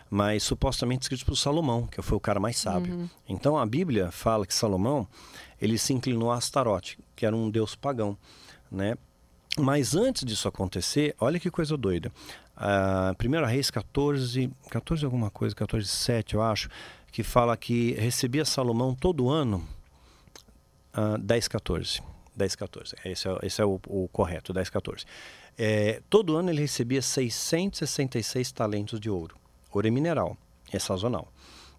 Mas 0.10 0.44
supostamente 0.44 1.04
escritos 1.04 1.24
por 1.24 1.36
Salomão, 1.36 1.88
que 1.88 2.02
foi 2.02 2.18
o 2.18 2.20
cara 2.20 2.40
mais 2.40 2.58
sábio. 2.58 2.94
Uhum. 2.94 3.10
Então 3.28 3.58
a 3.58 3.66
Bíblia 3.66 4.12
fala 4.12 4.46
que 4.46 4.54
Salomão 4.54 5.08
ele 5.62 5.78
se 5.78 5.94
inclinou 5.94 6.32
a 6.32 6.36
Astarote, 6.36 7.00
que 7.16 7.26
era 7.26 7.36
um 7.36 7.50
deus 7.50 7.76
pagão, 7.76 8.18
né? 8.70 8.96
Mas 9.58 9.96
antes 9.96 10.26
disso 10.26 10.48
acontecer, 10.48 11.16
olha 11.20 11.40
que 11.40 11.50
coisa 11.50 11.78
doida. 11.78 12.12
Uh, 12.58 13.44
1 13.44 13.46
Reis 13.46 13.72
14, 13.72 14.52
14 14.70 15.06
alguma 15.06 15.30
coisa, 15.30 15.56
14, 15.56 15.88
7 15.88 16.36
eu 16.36 16.42
acho, 16.42 16.70
que 17.12 17.24
fala 17.24 17.56
que 17.56 17.94
recebia 17.94 18.44
Salomão 18.44 18.94
todo 18.94 19.30
ano 19.30 19.66
uh, 20.98 21.18
10, 21.18 21.48
14. 21.48 22.02
10, 22.36 22.56
14. 22.56 22.96
Esse 23.06 23.28
é, 23.30 23.38
esse 23.44 23.62
é 23.62 23.66
o, 23.66 23.80
o 23.88 24.10
correto, 24.10 24.52
10, 24.52 24.70
14. 24.70 25.06
É, 25.58 26.02
todo 26.10 26.36
ano 26.36 26.50
ele 26.50 26.62
recebia 26.62 27.02
666 27.02 28.52
talentos 28.52 29.00
de 29.00 29.10
ouro. 29.10 29.36
Ouro 29.72 29.88
é 29.88 29.92
mineral, 29.92 30.38
é 30.72 30.80
sazonal. 30.80 31.32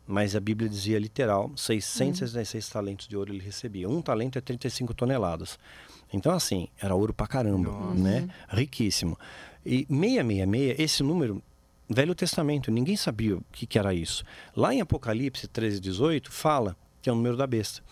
Mas 0.07 0.37
a 0.37 0.41
Bíblia 0.41 0.69
dizia 0.69 0.99
literal, 0.99 1.51
666 1.57 2.67
uhum. 2.67 2.73
talentos 2.73 3.09
de 3.09 3.17
ouro 3.17 3.33
ele 3.33 3.43
recebia. 3.43 3.89
Um 3.89 4.01
talento 4.01 4.39
é 4.39 4.41
35 4.41 4.95
toneladas. 4.95 5.59
Então, 6.13 6.33
assim, 6.33 6.69
era 6.81 6.95
ouro 6.95 7.13
pra 7.13 7.27
caramba, 7.27 7.71
Nossa. 7.71 7.95
né? 7.95 8.29
Riquíssimo. 8.49 9.19
E 9.65 9.85
666, 9.91 10.79
esse 10.79 11.03
número, 11.03 11.43
Velho 11.91 12.15
Testamento, 12.15 12.71
ninguém 12.71 12.97
sabia 12.97 13.37
o 13.37 13.45
que, 13.51 13.67
que 13.67 13.79
era 13.79 13.93
isso. 13.93 14.25
Lá 14.55 14.73
em 14.73 14.81
Apocalipse 14.81 15.49
13, 15.49 15.81
18, 15.81 16.31
fala 16.31 16.77
que 17.03 17.11
é 17.11 17.13
o 17.13 17.17
número 17.17 17.37
da 17.37 17.47
besta 17.47 17.83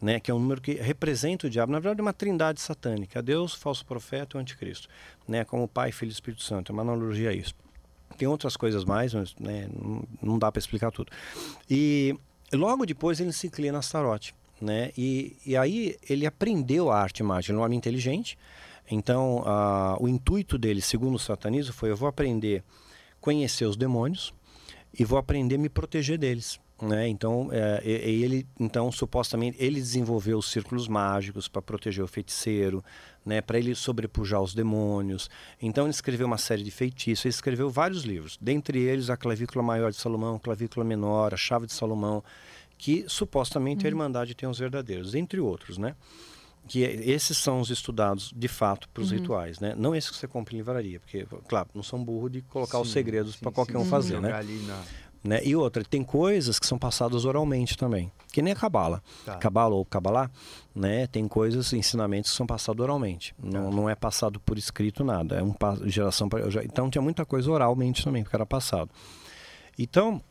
né, 0.00 0.18
que 0.18 0.30
é 0.30 0.34
um 0.34 0.38
número 0.38 0.60
que 0.60 0.74
representa 0.74 1.46
o 1.46 1.50
diabo, 1.50 1.72
na 1.72 1.78
verdade 1.78 2.00
é 2.00 2.02
uma 2.02 2.12
trindade 2.12 2.60
satânica, 2.60 3.22
Deus, 3.22 3.54
falso 3.54 3.84
profeta 3.84 4.36
e 4.36 4.38
o 4.38 4.40
anticristo, 4.40 4.88
né, 5.28 5.44
como 5.44 5.68
Pai, 5.68 5.92
Filho 5.92 6.10
e 6.10 6.12
Espírito 6.12 6.42
Santo, 6.42 6.70
é 6.70 6.72
uma 6.72 6.82
analogia 6.82 7.30
a 7.30 7.32
isso. 7.32 7.54
Tem 8.16 8.26
outras 8.26 8.56
coisas 8.56 8.84
mais, 8.84 9.14
mas 9.14 9.34
né, 9.36 9.68
não, 10.22 10.38
dá 10.38 10.50
para 10.50 10.58
explicar 10.58 10.90
tudo. 10.90 11.12
E 11.68 12.16
logo 12.52 12.84
depois 12.84 13.20
ele 13.20 13.32
se 13.32 13.46
inclina 13.46 13.78
a 13.78 13.80
Astarote, 13.80 14.34
né, 14.60 14.90
e, 14.96 15.36
e 15.44 15.56
aí 15.56 15.96
ele 16.08 16.26
aprendeu 16.26 16.90
a 16.90 17.00
arte 17.00 17.22
mágica, 17.22 17.52
ele 17.52 17.58
é 17.58 17.60
um 17.60 17.64
homem 17.64 17.76
inteligente, 17.76 18.38
então 18.90 19.44
o 20.00 20.08
intuito 20.08 20.58
dele, 20.58 20.80
segundo 20.80 21.14
o 21.14 21.18
satanismo, 21.18 21.72
foi 21.72 21.90
eu 21.90 21.96
vou 21.96 22.08
aprender 22.08 22.64
a 23.16 23.20
conhecer 23.20 23.64
os 23.64 23.76
demônios 23.76 24.34
e 24.98 25.04
vou 25.04 25.18
aprender 25.18 25.54
a 25.54 25.58
me 25.58 25.68
proteger 25.68 26.18
deles. 26.18 26.58
Né? 26.80 27.08
Então, 27.08 27.50
é, 27.52 27.80
ele, 27.84 28.46
então, 28.58 28.90
supostamente, 28.90 29.56
ele 29.60 29.78
desenvolveu 29.78 30.38
os 30.38 30.50
círculos 30.50 30.88
mágicos 30.88 31.46
para 31.46 31.60
proteger 31.60 32.02
o 32.02 32.08
feiticeiro, 32.08 32.82
né? 33.24 33.40
para 33.42 33.58
ele 33.58 33.74
sobrepujar 33.74 34.40
os 34.40 34.54
demônios. 34.54 35.28
Então, 35.60 35.84
ele 35.84 35.90
escreveu 35.90 36.26
uma 36.26 36.38
série 36.38 36.62
de 36.62 36.70
feitiços, 36.70 37.26
ele 37.26 37.34
escreveu 37.34 37.68
vários 37.68 38.04
livros, 38.04 38.38
dentre 38.40 38.78
eles 38.78 39.10
a 39.10 39.16
Clavícula 39.16 39.62
Maior 39.62 39.90
de 39.90 39.98
Salomão, 39.98 40.38
Clavícula 40.38 40.84
Menor, 40.84 41.34
a 41.34 41.36
Chave 41.36 41.66
de 41.66 41.74
Salomão, 41.74 42.24
que 42.78 43.04
supostamente 43.08 43.84
a 43.84 43.88
uhum. 43.88 43.92
Irmandade 43.92 44.34
tem 44.34 44.48
os 44.48 44.58
verdadeiros, 44.58 45.14
entre 45.14 45.38
outros, 45.38 45.76
né? 45.76 45.94
que 46.66 46.84
é, 46.84 46.94
esses 47.10 47.36
são 47.36 47.60
os 47.60 47.70
estudados 47.70 48.32
de 48.34 48.48
fato 48.48 48.88
para 48.90 49.02
os 49.02 49.10
uhum. 49.10 49.18
rituais, 49.18 49.60
né? 49.60 49.74
Não 49.76 49.94
esses 49.94 50.10
que 50.10 50.16
você 50.16 50.28
compra 50.28 50.54
em 50.54 50.58
livraria, 50.58 51.00
porque, 51.00 51.26
claro, 51.48 51.68
não 51.74 51.82
são 51.82 52.02
burro 52.02 52.28
de 52.28 52.42
colocar 52.42 52.78
sim, 52.78 52.82
os 52.82 52.92
segredos 52.92 53.36
para 53.36 53.50
qualquer 53.50 53.78
sim, 53.78 53.84
um 53.84 53.84
fazer, 53.84 54.20
né? 54.20 54.30
Na... 54.66 54.82
Né? 55.22 55.40
E 55.44 55.54
outra, 55.54 55.84
tem 55.84 56.02
coisas 56.02 56.58
que 56.58 56.66
são 56.66 56.78
passadas 56.78 57.26
oralmente 57.26 57.76
também, 57.76 58.10
que 58.32 58.40
nem 58.40 58.54
a 58.54 58.56
cabala. 58.56 59.02
Tá. 59.24 59.36
Cabala 59.36 59.74
ou 59.74 59.84
cabalá, 59.84 60.30
né? 60.74 61.06
Tem 61.06 61.28
coisas, 61.28 61.72
ensinamentos 61.74 62.30
que 62.30 62.36
são 62.36 62.46
passados 62.46 62.82
oralmente. 62.82 63.34
Tá. 63.34 63.46
Não, 63.46 63.70
não 63.70 63.90
é 63.90 63.94
passado 63.94 64.40
por 64.40 64.56
escrito 64.56 65.04
nada. 65.04 65.36
É 65.36 65.42
um 65.42 65.54
geração 65.84 66.28
já... 66.48 66.64
Então 66.64 66.88
tinha 66.88 67.02
muita 67.02 67.26
coisa 67.26 67.50
oralmente 67.50 68.02
também 68.02 68.24
que 68.24 68.34
era 68.34 68.46
passado. 68.46 68.90
Então, 69.78 70.22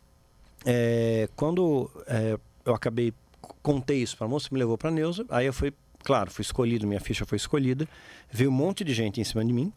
é, 0.65 1.29
quando 1.35 1.89
é, 2.07 2.39
eu 2.65 2.73
acabei 2.73 3.13
contei 3.61 4.01
isso 4.01 4.17
para 4.17 4.25
a 4.25 4.29
moça, 4.29 4.49
me 4.51 4.59
levou 4.59 4.77
para 4.77 4.91
Neuza, 4.91 5.25
aí 5.29 5.45
eu 5.45 5.53
fui, 5.53 5.73
claro, 6.03 6.31
fui 6.31 6.41
escolhido, 6.41 6.87
minha 6.87 6.99
ficha 6.99 7.25
foi 7.25 7.35
escolhida, 7.35 7.87
veio 8.31 8.49
um 8.49 8.53
monte 8.53 8.83
de 8.83 8.93
gente 8.93 9.19
em 9.19 9.23
cima 9.23 9.43
de 9.43 9.53
mim, 9.53 9.71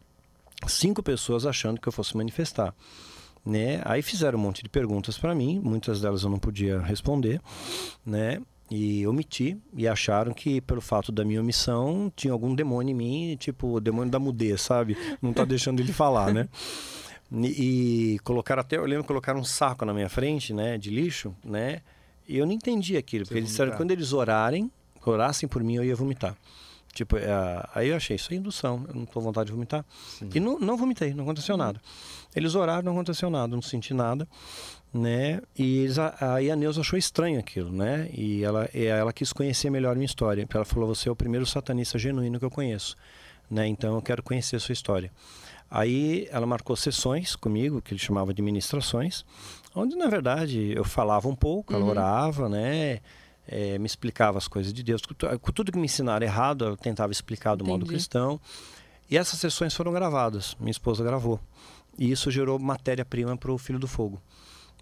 cinco 0.67 1.01
pessoas 1.03 1.45
achando 1.45 1.79
que 1.79 1.87
eu 1.87 1.91
fosse 1.93 2.15
manifestar. 2.15 2.73
Né? 3.45 3.81
Aí 3.83 4.01
fizeram 4.01 4.39
um 4.39 4.41
monte 4.41 4.63
de 4.63 4.69
perguntas 4.69 5.17
para 5.17 5.35
mim, 5.35 5.59
muitas 5.61 5.99
delas 5.99 6.23
eu 6.23 6.29
não 6.29 6.39
podia 6.39 6.79
responder, 6.79 7.41
né? 8.05 8.41
E 8.71 9.05
omiti 9.05 9.57
e 9.75 9.85
acharam 9.87 10.33
que 10.33 10.61
pelo 10.61 10.79
fato 10.79 11.11
da 11.11 11.25
minha 11.25 11.41
omissão 11.41 12.11
tinha 12.15 12.31
algum 12.31 12.55
demônio 12.55 12.93
em 12.93 12.95
mim, 12.95 13.37
tipo 13.37 13.75
o 13.75 13.79
demônio 13.81 14.09
da 14.09 14.17
mudez, 14.17 14.61
sabe? 14.61 14.97
Não 15.21 15.33
tá 15.33 15.43
deixando 15.43 15.81
ele 15.81 15.91
falar, 15.91 16.33
né? 16.33 16.47
E, 17.31 18.13
e 18.15 18.19
colocaram 18.19 18.61
até, 18.61 18.77
eu 18.77 18.85
lembro, 18.85 19.03
colocaram 19.03 19.39
um 19.39 19.43
saco 19.43 19.85
na 19.85 19.93
minha 19.93 20.09
frente, 20.09 20.53
né, 20.53 20.77
de 20.77 20.89
lixo, 20.89 21.35
né? 21.43 21.81
E 22.27 22.37
eu 22.37 22.45
não 22.45 22.53
entendi 22.53 22.95
aquilo, 22.95 23.25
Você 23.25 23.29
porque 23.29 23.39
eles 23.39 23.49
disseram 23.49 23.71
que 23.71 23.77
quando 23.77 23.91
eles 23.91 24.13
orarem, 24.13 24.71
orassem 25.05 25.49
por 25.49 25.63
mim, 25.63 25.75
eu 25.75 25.83
ia 25.83 25.95
vomitar. 25.95 26.37
Tipo, 26.93 27.17
é, 27.17 27.27
aí 27.73 27.89
eu 27.89 27.95
achei, 27.95 28.15
isso 28.15 28.31
é 28.31 28.37
indução, 28.37 28.85
eu 28.87 28.93
não 28.93 29.05
tô 29.05 29.13
com 29.13 29.21
vontade 29.21 29.47
de 29.47 29.51
vomitar. 29.51 29.83
Sim. 30.19 30.29
E 30.33 30.39
não, 30.39 30.59
não 30.59 30.77
vomitei, 30.77 31.13
não 31.13 31.23
aconteceu 31.23 31.57
nada. 31.57 31.81
Eles 32.35 32.55
oraram, 32.55 32.83
não 32.83 32.93
aconteceu 32.93 33.29
nada, 33.29 33.55
não 33.55 33.61
senti 33.61 33.93
nada, 33.93 34.27
né? 34.93 35.41
E 35.57 35.79
eles, 35.79 35.97
aí 35.99 36.49
a 36.49 36.55
Neuza 36.55 36.81
achou 36.81 36.97
estranho 36.97 37.39
aquilo, 37.39 37.71
né? 37.71 38.09
E 38.13 38.43
ela, 38.43 38.65
ela 38.73 39.13
quis 39.13 39.31
conhecer 39.31 39.69
melhor 39.69 39.95
minha 39.95 40.05
história. 40.05 40.47
Ela 40.51 40.65
falou, 40.65 40.93
você 40.93 41.09
é 41.09 41.11
o 41.11 41.15
primeiro 41.15 41.45
satanista 41.45 41.97
genuíno 41.97 42.39
que 42.39 42.45
eu 42.45 42.51
conheço, 42.51 42.95
né? 43.49 43.67
Então 43.67 43.95
eu 43.95 44.01
quero 44.01 44.23
conhecer 44.23 44.55
a 44.55 44.59
sua 44.59 44.73
história. 44.73 45.11
Aí 45.69 46.27
ela 46.31 46.45
marcou 46.45 46.75
sessões 46.75 47.35
comigo, 47.35 47.81
que 47.81 47.93
ele 47.93 47.99
chamava 47.99 48.31
de 48.33 48.41
ministrações, 48.41 49.25
onde 49.75 49.95
na 49.95 50.07
verdade 50.07 50.71
eu 50.75 50.83
falava 50.83 51.27
um 51.27 51.35
pouco, 51.35 51.73
ela 51.73 51.83
uhum. 51.83 51.89
orava, 51.89 52.47
né? 52.47 52.99
É, 53.47 53.77
me 53.77 53.85
explicava 53.85 54.37
as 54.37 54.47
coisas 54.47 54.71
de 54.71 54.83
Deus. 54.83 55.01
Tudo 55.53 55.71
que 55.71 55.77
me 55.77 55.85
ensinaram 55.85 56.25
errado, 56.25 56.65
eu 56.65 56.77
tentava 56.77 57.11
explicar 57.11 57.55
do 57.55 57.63
Entendi. 57.63 57.71
modo 57.71 57.85
cristão. 57.85 58.39
E 59.09 59.17
essas 59.17 59.39
sessões 59.39 59.73
foram 59.73 59.91
gravadas, 59.91 60.55
minha 60.59 60.71
esposa 60.71 61.03
gravou. 61.03 61.39
E 61.97 62.11
isso 62.11 62.31
gerou 62.31 62.59
matéria-prima 62.59 63.37
para 63.37 63.51
o 63.51 63.57
Filho 63.57 63.79
do 63.79 63.87
Fogo. 63.87 64.21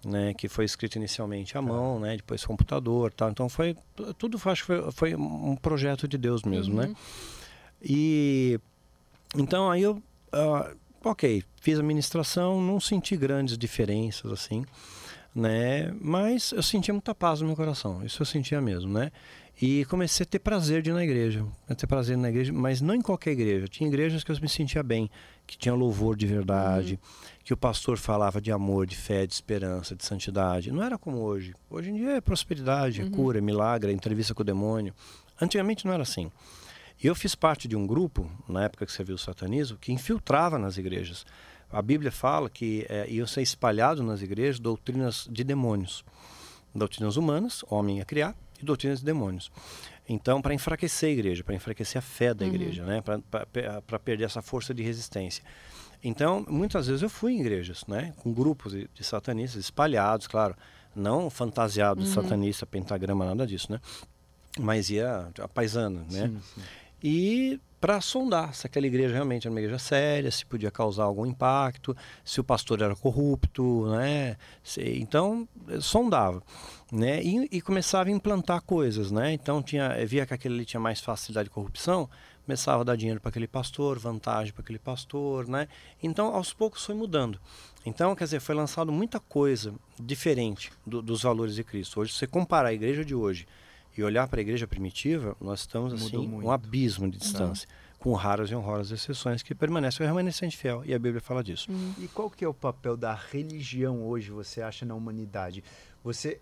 Né, 0.04 0.34
que 0.34 0.48
foi 0.48 0.64
escrito 0.64 0.96
inicialmente 0.96 1.56
à 1.56 1.62
mão, 1.62 2.00
né, 2.00 2.16
depois 2.16 2.44
computador, 2.44 3.12
tal. 3.12 3.30
Então 3.30 3.48
foi 3.48 3.76
tudo 4.18 4.36
acho 4.46 4.62
que 4.62 4.66
foi, 4.66 4.90
foi 4.90 5.14
um 5.14 5.54
projeto 5.54 6.08
de 6.08 6.18
Deus 6.18 6.42
mesmo, 6.42 6.74
né? 6.74 6.86
uhum. 6.86 6.88
né? 6.88 6.96
E 7.80 8.60
então 9.36 9.70
aí 9.70 9.82
eu 9.82 10.02
uh, 10.34 10.76
ok, 11.04 11.44
fiz 11.60 11.78
a 11.78 11.82
ministração, 11.82 12.60
não 12.60 12.80
senti 12.80 13.16
grandes 13.16 13.56
diferenças 13.56 14.30
assim, 14.30 14.64
né? 15.34 15.94
Mas 16.00 16.52
eu 16.52 16.62
sentia 16.62 16.92
muita 16.92 17.14
paz 17.14 17.40
no 17.40 17.46
meu 17.46 17.56
coração, 17.56 18.04
isso 18.04 18.22
eu 18.22 18.26
sentia 18.26 18.60
mesmo, 18.60 18.92
né? 18.92 19.10
E 19.60 19.84
comecei 19.84 20.24
a 20.24 20.26
ter 20.26 20.38
prazer 20.38 20.82
de 20.82 20.90
ir 20.90 20.92
na 20.92 21.04
igreja. 21.04 21.46
A 21.68 21.74
ter 21.74 21.86
prazer 21.86 22.16
na 22.16 22.28
igreja, 22.28 22.52
mas 22.52 22.80
não 22.80 22.94
em 22.94 23.02
qualquer 23.02 23.32
igreja. 23.32 23.68
Tinha 23.68 23.88
igrejas 23.88 24.24
que 24.24 24.32
eu 24.32 24.36
me 24.40 24.48
sentia 24.48 24.82
bem, 24.82 25.10
que 25.46 25.56
tinha 25.56 25.74
louvor 25.74 26.16
de 26.16 26.26
verdade, 26.26 26.94
uhum. 26.94 27.30
que 27.44 27.52
o 27.52 27.56
pastor 27.56 27.96
falava 27.96 28.40
de 28.40 28.50
amor, 28.50 28.86
de 28.86 28.96
fé, 28.96 29.26
de 29.26 29.34
esperança, 29.34 29.94
de 29.94 30.04
santidade. 30.04 30.72
Não 30.72 30.82
era 30.82 30.98
como 30.98 31.18
hoje. 31.18 31.54
Hoje 31.70 31.90
em 31.90 31.94
dia 31.94 32.16
é 32.16 32.20
prosperidade, 32.20 33.00
é 33.00 33.04
uhum. 33.04 33.10
cura, 33.10 33.38
é 33.38 33.40
milagre, 33.40 33.92
é 33.92 33.94
entrevista 33.94 34.34
com 34.34 34.42
o 34.42 34.44
demônio. 34.44 34.92
Antigamente 35.40 35.86
não 35.86 35.92
era 35.92 36.02
assim. 36.02 36.30
E 37.02 37.06
eu 37.06 37.14
fiz 37.14 37.34
parte 37.34 37.66
de 37.66 37.76
um 37.76 37.86
grupo, 37.86 38.30
na 38.48 38.64
época 38.64 38.86
que 38.86 38.92
você 38.92 39.02
viu 39.02 39.16
o 39.16 39.18
satanismo, 39.18 39.76
que 39.76 39.92
infiltrava 39.92 40.58
nas 40.58 40.76
igrejas. 40.76 41.26
A 41.70 41.80
Bíblia 41.80 42.12
fala 42.12 42.50
que 42.50 42.86
é, 42.88 43.10
iam 43.10 43.26
ser 43.26 43.42
espalhados 43.42 44.04
nas 44.04 44.22
igrejas 44.22 44.60
doutrinas 44.60 45.26
de 45.30 45.42
demônios. 45.42 46.04
Doutrinas 46.74 47.16
humanas, 47.16 47.64
homem 47.68 48.00
a 48.00 48.04
criar, 48.04 48.36
e 48.62 48.66
doutrinas 48.66 49.00
de 49.00 49.04
demônios. 49.04 49.50
Então, 50.08 50.40
para 50.40 50.54
enfraquecer 50.54 51.10
a 51.10 51.12
igreja, 51.12 51.44
para 51.44 51.54
enfraquecer 51.54 51.98
a 51.98 52.02
fé 52.02 52.32
da 52.32 52.44
uhum. 52.44 52.54
igreja, 52.54 52.84
né? 52.84 53.02
para 53.02 53.98
perder 53.98 54.24
essa 54.24 54.42
força 54.42 54.72
de 54.72 54.82
resistência. 54.82 55.44
Então, 56.02 56.44
muitas 56.48 56.86
vezes 56.86 57.02
eu 57.02 57.08
fui 57.08 57.32
em 57.32 57.40
igreas, 57.40 57.84
né? 57.86 58.12
com 58.16 58.32
grupos 58.32 58.72
de, 58.72 58.88
de 58.92 59.04
satanistas 59.04 59.60
espalhados, 59.60 60.26
claro, 60.26 60.56
não 60.94 61.30
fantasiados, 61.30 62.08
uhum. 62.08 62.22
satanista, 62.22 62.66
pentagrama, 62.66 63.24
nada 63.24 63.46
disso, 63.46 63.70
né? 63.70 63.80
Mas 64.58 64.90
ia 64.90 65.30
a 65.40 65.48
paisana, 65.48 66.04
né? 66.10 66.28
Sim, 66.28 66.40
sim. 66.54 66.60
E 67.02 67.60
para 67.82 68.00
sondar 68.00 68.54
se 68.54 68.64
aquela 68.64 68.86
igreja 68.86 69.12
realmente 69.12 69.48
era 69.48 69.52
uma 69.52 69.58
igreja 69.60 69.76
séria, 69.76 70.30
se 70.30 70.46
podia 70.46 70.70
causar 70.70 71.02
algum 71.02 71.26
impacto, 71.26 71.96
se 72.24 72.40
o 72.40 72.44
pastor 72.44 72.80
era 72.80 72.94
corrupto, 72.94 73.88
né? 73.88 74.36
Então, 74.78 75.48
sondava 75.80 76.40
né? 76.92 77.22
E, 77.22 77.48
e, 77.50 77.60
começava 77.60 78.08
a 78.10 78.12
implantar 78.12 78.60
coisas, 78.60 79.10
né? 79.10 79.32
Então 79.32 79.62
tinha, 79.62 79.96
via 80.06 80.24
que 80.24 80.34
aquele 80.34 80.56
ali 80.56 80.64
tinha 80.64 80.78
mais 80.78 81.00
facilidade 81.00 81.48
de 81.48 81.54
corrupção, 81.54 82.08
começava 82.44 82.82
a 82.82 82.84
dar 82.84 82.96
dinheiro 82.96 83.18
para 83.18 83.30
aquele 83.30 83.48
pastor, 83.48 83.98
vantagem 83.98 84.52
para 84.52 84.62
aquele 84.62 84.78
pastor, 84.78 85.48
né? 85.48 85.66
Então 86.02 86.34
aos 86.34 86.52
poucos 86.52 86.84
foi 86.84 86.94
mudando. 86.94 87.40
Então, 87.84 88.14
quer 88.14 88.24
dizer, 88.24 88.40
foi 88.40 88.54
lançado 88.54 88.92
muita 88.92 89.18
coisa 89.18 89.74
diferente 89.98 90.70
do, 90.86 91.02
dos 91.02 91.22
valores 91.22 91.56
de 91.56 91.64
Cristo. 91.64 91.98
Hoje, 91.98 92.12
se 92.12 92.18
você 92.18 92.26
comparar 92.28 92.68
a 92.68 92.72
igreja 92.72 93.04
de 93.04 93.14
hoje 93.14 93.44
e 93.96 94.02
olhar 94.02 94.26
para 94.28 94.40
a 94.40 94.42
igreja 94.42 94.66
primitiva, 94.66 95.36
nós 95.40 95.60
estamos 95.60 95.92
Mudou 95.92 96.20
assim 96.20 96.28
muito. 96.28 96.46
um 96.46 96.50
abismo 96.50 97.10
de 97.10 97.18
distância. 97.18 97.68
Não. 97.68 97.82
Com 97.98 98.14
raras 98.14 98.50
e 98.50 98.54
honrosas 98.54 98.90
exceções 98.90 99.42
que 99.42 99.54
permanecem 99.54 100.04
o 100.04 100.08
remanescente 100.08 100.56
fiel, 100.56 100.82
e 100.84 100.92
a 100.92 100.98
Bíblia 100.98 101.20
fala 101.20 101.42
disso. 101.42 101.70
Uhum. 101.70 101.94
E 101.98 102.08
qual 102.08 102.28
que 102.28 102.44
é 102.44 102.48
o 102.48 102.54
papel 102.54 102.96
da 102.96 103.14
religião 103.14 104.02
hoje, 104.02 104.30
você 104.30 104.60
acha, 104.60 104.84
na 104.84 104.94
humanidade? 104.94 105.62
Você 106.02 106.40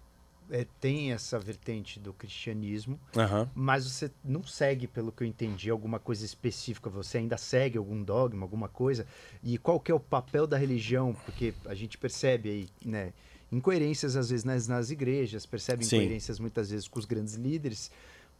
é, 0.51 0.67
tem 0.81 1.13
essa 1.13 1.39
vertente 1.39 2.01
do 2.01 2.13
cristianismo, 2.13 2.99
uhum. 3.17 3.47
mas 3.55 3.85
você 3.85 4.11
não 4.25 4.43
segue, 4.43 4.87
pelo 4.87 5.13
que 5.13 5.23
eu 5.23 5.27
entendi, 5.27 5.71
alguma 5.71 5.99
coisa 5.99 6.25
específica. 6.25 6.91
Você 6.91 7.19
ainda 7.19 7.37
segue 7.37 7.79
algum 7.79 8.03
dogma, 8.03 8.43
alguma 8.43 8.69
coisa? 8.69 9.07
E 9.43 9.59
qual 9.59 9.79
que 9.79 9.93
é 9.93 9.95
o 9.95 10.01
papel 10.01 10.47
da 10.47 10.57
religião? 10.57 11.15
Porque 11.25 11.55
a 11.67 11.75
gente 11.75 11.97
percebe 11.97 12.49
aí, 12.51 12.69
né? 12.85 13.13
Incoerências 13.53 14.17
às 14.17 14.31
vezes 14.31 14.45
nas, 14.45 14.69
nas 14.69 14.91
igrejas, 14.91 15.45
percebe 15.47 15.85
Sim. 15.85 15.97
incoerências 15.97 16.39
muitas 16.39 16.71
vezes 16.71 16.87
com 16.87 16.99
os 16.99 17.05
grandes 17.05 17.35
líderes 17.35 17.91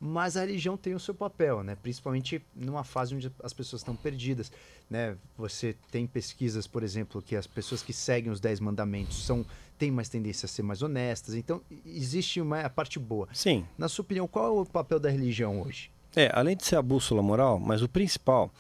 mas 0.01 0.35
a 0.35 0.41
religião 0.41 0.79
tem 0.79 0.95
o 0.95 0.99
seu 0.99 1.15
papel, 1.15 1.63
né? 1.63 1.77
Principalmente 1.77 2.43
numa 2.57 2.83
fase 2.83 3.15
onde 3.15 3.31
as 3.43 3.53
pessoas 3.53 3.83
estão 3.83 3.95
perdidas, 3.95 4.51
né? 4.89 5.15
Você 5.37 5.77
tem 5.91 6.07
pesquisas, 6.07 6.67
por 6.67 6.83
exemplo, 6.83 7.21
que 7.21 7.37
as 7.37 7.47
pessoas 7.47 7.83
que 7.83 7.93
seguem 7.93 8.33
os 8.33 8.41
dez 8.41 8.59
mandamentos 8.59 9.27
são 9.27 9.45
têm 9.77 9.91
mais 9.91 10.09
tendência 10.09 10.47
a 10.47 10.49
ser 10.49 10.63
mais 10.63 10.81
honestas. 10.81 11.35
Então 11.35 11.61
existe 11.85 12.41
uma 12.41 12.61
a 12.61 12.71
parte 12.71 12.99
boa. 12.99 13.29
Sim. 13.35 13.67
Na 13.77 13.91
sua 13.91 14.03
opinião, 14.03 14.27
qual 14.27 14.47
é 14.47 14.61
o 14.63 14.65
papel 14.65 14.99
da 14.99 15.11
religião 15.11 15.61
hoje? 15.61 15.91
É, 16.17 16.31
além 16.33 16.57
de 16.57 16.65
ser 16.65 16.77
a 16.77 16.83
bússola 16.83 17.23
moral, 17.23 17.61
mas 17.61 17.83
o 17.83 17.89
principal 17.89 18.51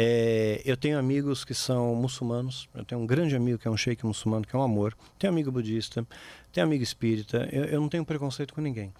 é, 0.00 0.62
eu 0.64 0.76
tenho 0.76 0.96
amigos 0.96 1.44
que 1.44 1.52
são 1.52 1.92
muçulmanos, 1.96 2.68
eu 2.72 2.84
tenho 2.84 3.00
um 3.00 3.06
grande 3.06 3.34
amigo 3.34 3.58
que 3.58 3.66
é 3.66 3.70
um 3.70 3.76
sheik 3.76 4.06
muçulmano, 4.06 4.46
que 4.46 4.54
é 4.54 4.58
um 4.58 4.62
amor, 4.62 4.96
tenho 5.18 5.32
amigo 5.32 5.50
budista, 5.50 6.06
tenho 6.52 6.64
amigo 6.64 6.84
espírita, 6.84 7.48
eu, 7.50 7.64
eu 7.64 7.80
não 7.80 7.88
tenho 7.88 8.04
preconceito 8.04 8.54
com 8.54 8.60
ninguém. 8.60 8.92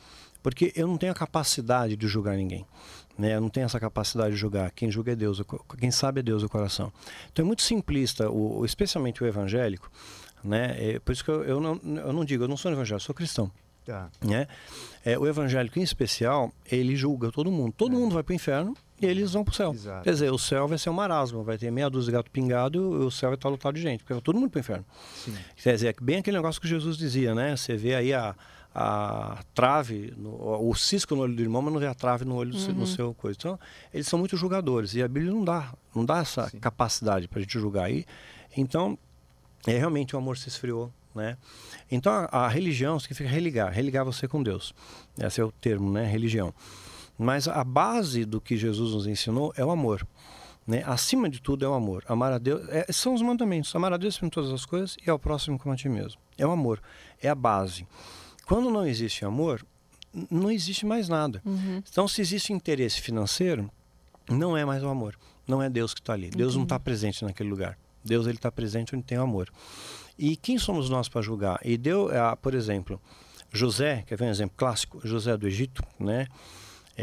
Porque 0.43 0.73
eu 0.75 0.89
não 0.89 0.99
tenho 0.99 1.13
a 1.13 1.15
capacidade 1.15 1.95
de 1.95 2.09
julgar 2.09 2.37
ninguém. 2.37 2.67
Né? 3.17 3.37
Eu 3.37 3.41
não 3.41 3.49
tenho 3.49 3.67
essa 3.67 3.79
capacidade 3.79 4.35
de 4.35 4.41
julgar. 4.41 4.73
Quem 4.73 4.91
julga 4.91 5.13
é 5.13 5.15
Deus, 5.15 5.41
quem 5.79 5.93
sabe 5.93 6.19
é 6.19 6.23
Deus 6.23 6.43
o 6.43 6.49
coração. 6.49 6.93
Então 7.33 7.45
é 7.45 7.47
muito 7.47 7.63
simplista, 7.63 8.29
o, 8.29 8.65
especialmente 8.65 9.23
o 9.23 9.27
evangélico. 9.27 9.89
Né? 10.43 10.95
É, 10.95 10.99
por 10.99 11.13
isso 11.13 11.25
que 11.25 11.31
eu, 11.31 11.45
eu, 11.45 11.61
não, 11.61 11.81
eu 11.85 12.13
não 12.13 12.25
digo, 12.25 12.43
eu 12.43 12.49
não 12.49 12.57
sou 12.57 12.73
evangélico, 12.73 13.03
eu 13.03 13.07
sou 13.07 13.15
cristão. 13.15 13.53
Tá. 13.85 14.11
Né? 14.21 14.49
É, 15.05 15.17
o 15.17 15.29
evangélico 15.29 15.79
em 15.79 15.83
especial, 15.83 16.53
ele 16.69 16.97
julga 16.97 17.31
todo 17.31 17.53
mundo. 17.53 17.73
Todo 17.77 17.95
é. 17.95 17.99
mundo 18.01 18.15
vai 18.15 18.25
para 18.25 18.33
o 18.33 18.35
inferno 18.35 18.77
e 19.01 19.07
eles 19.07 19.33
vão 19.33 19.45
para 19.45 19.53
o 19.53 19.55
céu. 19.55 19.73
Exato. 19.73 20.03
Quer 20.03 20.13
dizer, 20.13 20.33
o 20.33 20.39
céu 20.39 20.67
vai 20.67 20.77
ser 20.77 20.91
um 20.91 20.95
marasmo, 20.95 21.43
vai 21.45 21.57
ter 21.57 21.71
meia 21.71 21.89
dúzia 21.89 22.11
de 22.11 22.17
gato 22.17 22.31
pingado 22.31 22.79
e 22.79 23.05
o 23.05 23.11
céu 23.11 23.31
vai 23.31 23.37
estar 23.37 23.49
lotado 23.49 23.75
de 23.75 23.83
gente, 23.83 24.01
porque 24.01 24.13
vai 24.13 24.23
todo 24.23 24.39
mundo 24.39 24.51
para 24.51 24.59
o 24.59 24.61
inferno. 24.61 24.85
Sim. 25.15 25.35
Quer 25.63 25.75
dizer, 25.75 25.89
é 25.89 25.95
bem 26.01 26.17
aquele 26.19 26.37
negócio 26.37 26.61
que 26.61 26.69
Jesus 26.69 26.97
dizia, 26.97 27.35
né? 27.35 27.57
Você 27.57 27.77
vê 27.77 27.95
aí 27.95 28.13
a, 28.13 28.35
a 28.75 29.43
trave, 29.55 30.13
no, 30.17 30.69
o 30.69 30.75
cisco 30.75 31.15
no 31.15 31.23
olho 31.23 31.35
do 31.35 31.43
irmão, 31.43 31.63
mas 31.63 31.73
não 31.73 31.81
vê 31.81 31.87
a 31.87 31.95
trave 31.95 32.25
no 32.25 32.35
olho 32.35 32.55
uhum. 32.57 32.75
no 32.75 32.87
seu 32.87 33.15
coisa. 33.15 33.37
Então, 33.39 33.59
eles 33.95 34.09
são 34.09 34.19
muito 34.19 34.37
julgadores 34.37 34.95
e 34.95 35.03
a 35.03 35.09
Bíblia 35.09 35.33
não 35.33 35.45
dá, 35.45 35.73
não 35.95 36.05
dá 36.05 36.19
essa 36.19 36.49
Sim. 36.49 36.59
capacidade 36.59 37.29
para 37.29 37.39
a 37.39 37.43
gente 37.43 37.59
julgar 37.59 37.85
aí. 37.85 38.05
Então, 38.57 38.99
é 39.67 39.79
realmente 39.79 40.17
o 40.17 40.19
amor 40.19 40.37
se 40.37 40.49
esfriou, 40.49 40.93
né? 41.15 41.37
Então, 41.91 42.13
a, 42.13 42.45
a, 42.45 42.49
religião 42.49 42.99
significa 42.99 43.29
religar, 43.29 43.73
religar 43.73 44.05
você 44.05 44.27
com 44.27 44.43
Deus. 44.43 44.75
Esse 45.19 45.41
é 45.41 45.45
o 45.45 45.53
termo, 45.53 45.93
né? 45.93 46.05
Religião. 46.05 46.53
Mas 47.19 47.49
a 47.49 47.65
base 47.65 48.25
do 48.25 48.41
que 48.41 48.57
Jesus 48.57 48.95
nos 48.95 49.07
ensinou 49.07 49.53
é 49.57 49.65
o 49.65 49.71
amor. 49.71 50.07
Né? 50.67 50.83
Acima 50.87 51.29
de 51.29 51.41
tudo 51.41 51.65
é 51.65 51.69
o 51.69 51.75
amor. 51.75 52.05
Amar 52.07 52.33
a 52.33 52.39
Deus 52.39 52.69
é, 52.69 52.87
são 52.93 53.15
os 53.15 53.23
mandamentos. 53.23 53.75
Amar 53.75 53.93
a 53.93 53.97
Deus 53.97 54.23
em 54.23 54.29
todas 54.29 54.53
as 54.53 54.65
coisas 54.65 54.97
e 55.05 55.11
ao 55.11 55.19
próximo 55.19 55.59
como 55.59 55.73
a 55.73 55.77
ti 55.77 55.89
mesmo. 55.89 56.21
É 56.37 56.47
o 56.47 56.51
amor. 56.51 56.81
É 57.21 57.29
a 57.29 57.35
base. 57.35 57.87
Quando 58.47 58.71
não 58.71 58.87
existe 58.87 59.25
amor, 59.25 59.65
não 60.31 60.51
existe 60.51 60.87
mais 60.87 61.09
nada. 61.09 61.43
Uhum. 61.45 61.83
Então, 61.91 62.07
se 62.07 62.21
existe 62.21 62.53
interesse 62.53 63.01
financeiro, 63.01 63.71
não 64.29 64.57
é 64.57 64.65
mais 64.65 64.83
o 64.83 64.89
amor. 64.89 65.19
Não 65.47 65.63
é 65.63 65.69
Deus 65.69 65.95
que 65.95 66.01
está 66.01 66.13
ali. 66.13 66.31
Deus 66.31 66.53
uhum. 66.53 66.61
não 66.61 66.65
está 66.65 66.79
presente 66.79 67.25
naquele 67.25 67.49
lugar. 67.49 67.79
Deus 68.05 68.27
ele 68.27 68.37
está 68.37 68.53
presente 68.53 68.95
onde 68.95 69.05
tem 69.05 69.19
o 69.19 69.23
amor. 69.23 69.51
E 70.19 70.37
quem 70.37 70.59
somos 70.59 70.91
nós 70.91 71.09
para 71.09 71.23
julgar? 71.23 71.61
E 71.65 71.77
deu, 71.77 72.11
ah, 72.15 72.37
por 72.37 72.55
exemplo, 72.55 73.01
José, 73.53 74.05
quer 74.07 74.17
ver 74.17 74.27
um 74.27 74.31
exemplo 74.31 74.55
clássico? 74.57 75.01
José 75.07 75.37
do 75.37 75.47
Egito, 75.47 75.83
né? 75.99 76.27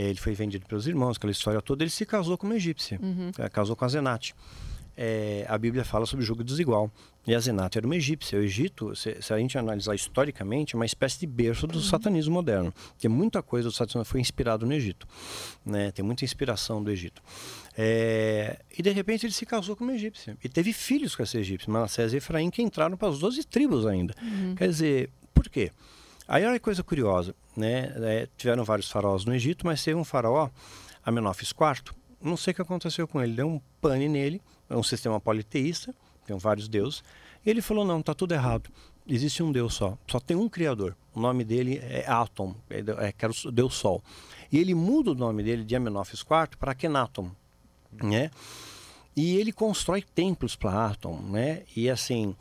Ele 0.04 0.20
foi 0.20 0.34
vendido 0.34 0.66
pelos 0.66 0.88
irmãos, 0.88 1.18
aquela 1.18 1.32
história 1.32 1.62
toda. 1.62 1.84
Ele 1.84 1.90
se 1.90 2.06
casou 2.06 2.38
com 2.38 2.46
uma 2.46 2.56
egípcia, 2.56 3.00
uhum. 3.02 3.32
Eh, 3.38 3.50
casou 3.50 3.76
com 3.76 3.86
a 3.86 3.88
Zenate 3.88 4.36
é, 4.98 5.46
a 5.48 5.58
Bíblia 5.58 5.84
fala 5.84 6.06
sobre 6.06 6.26
jogo 6.26 6.44
desigual. 6.44 6.92
E 7.28 7.34
a 7.34 7.40
Zenate 7.40 7.78
era 7.78 7.88
uma 7.88 7.96
egípcia. 7.96 8.38
O 8.38 8.44
Egito, 8.44 8.96
se, 8.96 9.20
se, 9.20 9.34
a 9.34 9.38
gente 9.40 9.58
analisar 9.58 9.96
historicamente, 9.96 10.76
é 10.76 10.78
uma 10.78 10.86
espécie 10.86 11.20
de 11.20 11.26
berço 11.26 11.66
do 11.66 11.80
uhum. 11.80 11.84
satanismo 11.84 12.36
moderno. 12.36 12.72
Porque 12.90 13.10
muita 13.10 13.42
coisa 13.42 13.68
do 13.68 13.72
satanismo 13.74 14.06
foi 14.06 14.22
inspirado 14.22 14.66
no 14.66 14.74
Egito. 14.74 15.08
Né? 15.66 15.92
Tem 15.92 16.06
muita 16.06 16.24
inspiração 16.24 16.84
do 16.84 16.92
Egito. 16.92 17.24
É, 17.76 18.60
e 18.78 18.82
de 18.82 18.92
repente 18.92 19.26
ele 19.26 19.34
se 19.34 19.46
casou 19.46 19.76
com 19.76 19.84
uma 19.84 19.94
egípcia. 19.94 20.38
E 20.44 20.48
teve 20.48 20.72
filhos 20.72 21.16
com 21.16 21.24
essa 21.24 21.38
egípcia, 21.40 21.72
Manassés 21.72 22.14
e 22.14 22.18
Efraim, 22.18 22.50
que 22.52 22.62
entraram 22.62 22.96
para 22.96 23.10
as 23.10 23.20
12 23.20 23.44
tribos 23.46 23.88
ainda. 23.88 24.14
Uhum. 24.22 24.56
Quer 24.56 24.70
dizer, 24.70 25.10
por 25.34 25.50
quê? 25.50 25.72
Aí 26.28 26.46
olha 26.46 26.60
que 26.60 26.64
coisa 26.64 26.84
curiosa. 26.84 27.36
Né? 27.56 27.94
É, 27.98 28.28
tiveram 28.38 28.64
vários 28.64 28.90
faraós 28.90 29.26
no 29.26 29.34
Egito, 29.34 29.66
mas 29.66 29.84
teve 29.84 29.98
um 29.98 30.04
faraó, 30.04 30.50
Amenófis 31.04 31.50
IV, 31.50 31.96
não 32.22 32.36
sei 32.36 32.52
o 32.52 32.56
que 32.56 32.62
aconteceu 32.62 33.08
com 33.08 33.22
ele, 33.22 33.34
deu 33.34 33.48
um 33.48 33.62
pane 33.80 34.10
nele 34.10 34.42
é 34.70 34.76
um 34.76 34.84
sistema 34.84 35.20
politeísta, 35.20 35.94
tem 36.26 36.38
vários 36.38 36.68
deuses. 36.68 37.04
E 37.46 37.50
ele 37.50 37.62
falou: 37.62 37.86
não, 37.86 38.00
está 38.00 38.14
tudo 38.14 38.34
errado. 38.34 38.70
Existe 39.08 39.44
um 39.44 39.52
Deus 39.52 39.76
só. 39.76 39.98
Só 40.08 40.20
tem 40.20 40.36
um 40.36 40.50
Criador. 40.50 40.96
O 41.14 41.20
nome 41.20 41.44
dele 41.44 41.80
é 41.84 42.06
Atom, 42.08 42.56
é, 42.70 42.80
é, 42.80 43.52
Deus 43.52 43.76
Sol. 43.76 44.04
E 44.52 44.58
ele 44.58 44.74
muda 44.74 45.12
o 45.12 45.16
nome 45.16 45.44
dele 45.44 45.64
de 45.64 45.76
Amenófis 45.76 46.22
IV 46.22 46.58
para 46.60 46.74
Kenaton. 46.74 47.30
Né? 47.92 48.32
E 49.16 49.38
ele 49.38 49.52
constrói 49.52 50.02
templos 50.02 50.56
para 50.56 50.88
Atom, 50.88 51.18
né? 51.22 51.62
E 51.76 51.90
assim, 51.90 52.36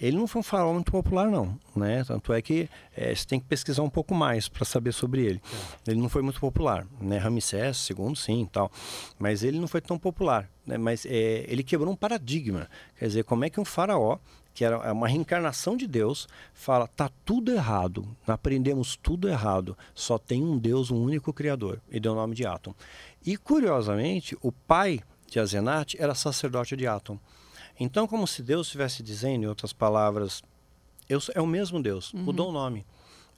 ele 0.00 0.16
não 0.16 0.26
foi 0.26 0.40
um 0.40 0.42
faraó 0.42 0.72
muito 0.72 0.90
popular, 0.90 1.30
não, 1.30 1.58
né? 1.76 2.02
Tanto 2.04 2.32
é 2.32 2.40
que 2.40 2.68
é, 2.96 3.14
você 3.14 3.26
tem 3.26 3.38
que 3.38 3.46
pesquisar 3.46 3.82
um 3.82 3.90
pouco 3.90 4.14
mais 4.14 4.48
para 4.48 4.64
saber 4.64 4.92
sobre 4.92 5.22
ele. 5.22 5.42
É. 5.86 5.90
Ele 5.90 6.00
não 6.00 6.08
foi 6.08 6.22
muito 6.22 6.40
popular, 6.40 6.86
né? 7.00 7.18
Ramsés 7.18 7.76
segundo 7.76 8.16
sim, 8.16 8.48
tal, 8.50 8.70
mas 9.18 9.42
ele 9.42 9.58
não 9.58 9.68
foi 9.68 9.80
tão 9.80 9.98
popular, 9.98 10.48
né? 10.66 10.78
Mas 10.78 11.04
é, 11.04 11.44
ele 11.46 11.62
quebrou 11.62 11.92
um 11.92 11.96
paradigma. 11.96 12.68
Quer 12.98 13.06
dizer, 13.06 13.24
como 13.24 13.44
é 13.44 13.50
que 13.50 13.60
um 13.60 13.64
faraó 13.64 14.18
que 14.52 14.64
era 14.64 14.92
uma 14.92 15.08
reencarnação 15.08 15.76
de 15.76 15.86
Deus, 15.86 16.28
fala: 16.52 16.86
tá 16.86 17.10
tudo 17.24 17.52
errado, 17.52 18.06
aprendemos 18.26 18.96
tudo 18.96 19.28
errado, 19.28 19.76
só 19.94 20.18
tem 20.18 20.42
um 20.42 20.58
Deus, 20.58 20.90
um 20.90 21.02
único 21.02 21.32
Criador, 21.32 21.80
e 21.90 22.00
deu 22.00 22.12
o 22.12 22.16
nome 22.16 22.34
de 22.34 22.46
Atom. 22.46 22.74
E 23.24 23.36
curiosamente, 23.36 24.36
o 24.40 24.50
pai 24.50 25.00
de 25.28 25.38
Azenat 25.38 25.94
era 25.98 26.14
sacerdote 26.14 26.76
de 26.76 26.86
Atom. 26.86 27.18
Então, 27.80 28.06
como 28.06 28.26
se 28.26 28.42
Deus 28.42 28.66
estivesse 28.66 29.02
dizendo, 29.02 29.44
em 29.44 29.46
outras 29.46 29.72
palavras, 29.72 30.42
eu, 31.08 31.18
é 31.34 31.40
o 31.40 31.46
mesmo 31.46 31.82
Deus, 31.82 32.12
uhum. 32.12 32.22
mudou 32.22 32.50
o 32.50 32.52
nome. 32.52 32.84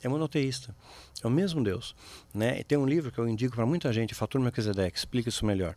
É 0.03 0.09
monoteísta. 0.09 0.75
É 1.23 1.27
o 1.29 1.31
mesmo 1.31 1.63
Deus. 1.63 1.95
Né? 2.35 2.59
E 2.59 2.65
tem 2.65 2.77
um 2.77 2.85
livro 2.85 3.13
que 3.13 3.21
eu 3.21 3.29
indico 3.29 3.55
para 3.55 3.65
muita 3.65 3.93
gente, 3.93 4.15
Fator 4.15 4.41
Melquisedeque, 4.41 4.99
explica 4.99 5.29
isso 5.29 5.47
melhor. 5.47 5.77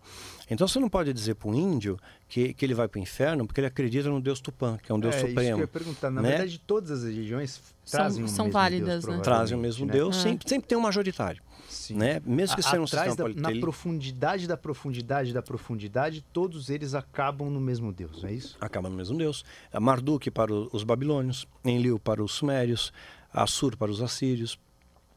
Então 0.49 0.67
você 0.67 0.79
não 0.79 0.89
pode 0.89 1.13
dizer 1.13 1.35
para 1.35 1.47
um 1.47 1.53
índio 1.53 1.99
que, 2.27 2.51
que 2.55 2.65
ele 2.65 2.73
vai 2.73 2.87
para 2.87 2.97
o 2.99 3.01
inferno 3.01 3.45
porque 3.45 3.59
ele 3.59 3.67
acredita 3.67 4.09
no 4.09 4.19
Deus 4.19 4.39
Tupã, 4.39 4.77
que 4.81 4.91
é 4.91 4.95
um 4.95 4.99
Deus 4.99 5.13
é, 5.13 5.19
supremo. 5.19 5.41
Isso 5.41 5.49
que 5.49 5.53
eu 5.53 5.59
ia 5.59 5.67
perguntar. 5.67 6.09
Na 6.09 6.23
né? 6.23 6.29
verdade, 6.29 6.59
todas 6.65 6.89
as 6.89 7.03
religiões 7.03 7.61
trazem 7.85 8.27
são, 8.27 8.45
o 8.45 8.47
mesmo 8.47 8.51
válidas, 8.51 9.03
Deus, 9.03 9.17
né? 9.17 9.23
Trazem 9.23 9.55
o 9.55 9.61
mesmo 9.61 9.85
né? 9.85 9.93
Deus, 9.93 10.17
é. 10.17 10.21
sempre, 10.21 10.49
sempre 10.49 10.67
tem 10.67 10.75
um 10.75 10.81
majoritário. 10.81 11.43
Sim. 11.75 11.95
Né? 11.95 12.21
Mesmo 12.25 12.55
que 12.55 12.63
seja 12.63 12.79
um 12.79 12.87
sistema 12.87 13.15
da, 13.15 13.29
Na 13.29 13.59
profundidade 13.59 14.47
da 14.47 14.55
profundidade 14.57 15.33
da 15.33 15.41
profundidade, 15.41 16.23
todos 16.33 16.69
eles 16.69 16.93
acabam 16.93 17.49
no 17.49 17.59
mesmo 17.59 17.91
Deus, 17.91 18.23
é 18.23 18.31
isso? 18.31 18.57
Acabam 18.61 18.89
no 18.89 18.97
mesmo 18.97 19.17
Deus. 19.17 19.43
Marduk 19.79 20.31
para 20.31 20.53
os 20.53 20.83
babilônios, 20.83 21.45
Enlil 21.63 21.99
para 21.99 22.23
os 22.23 22.31
sumérios, 22.31 22.93
Assur 23.31 23.75
para 23.75 23.91
os 23.91 24.01
assírios. 24.01 24.57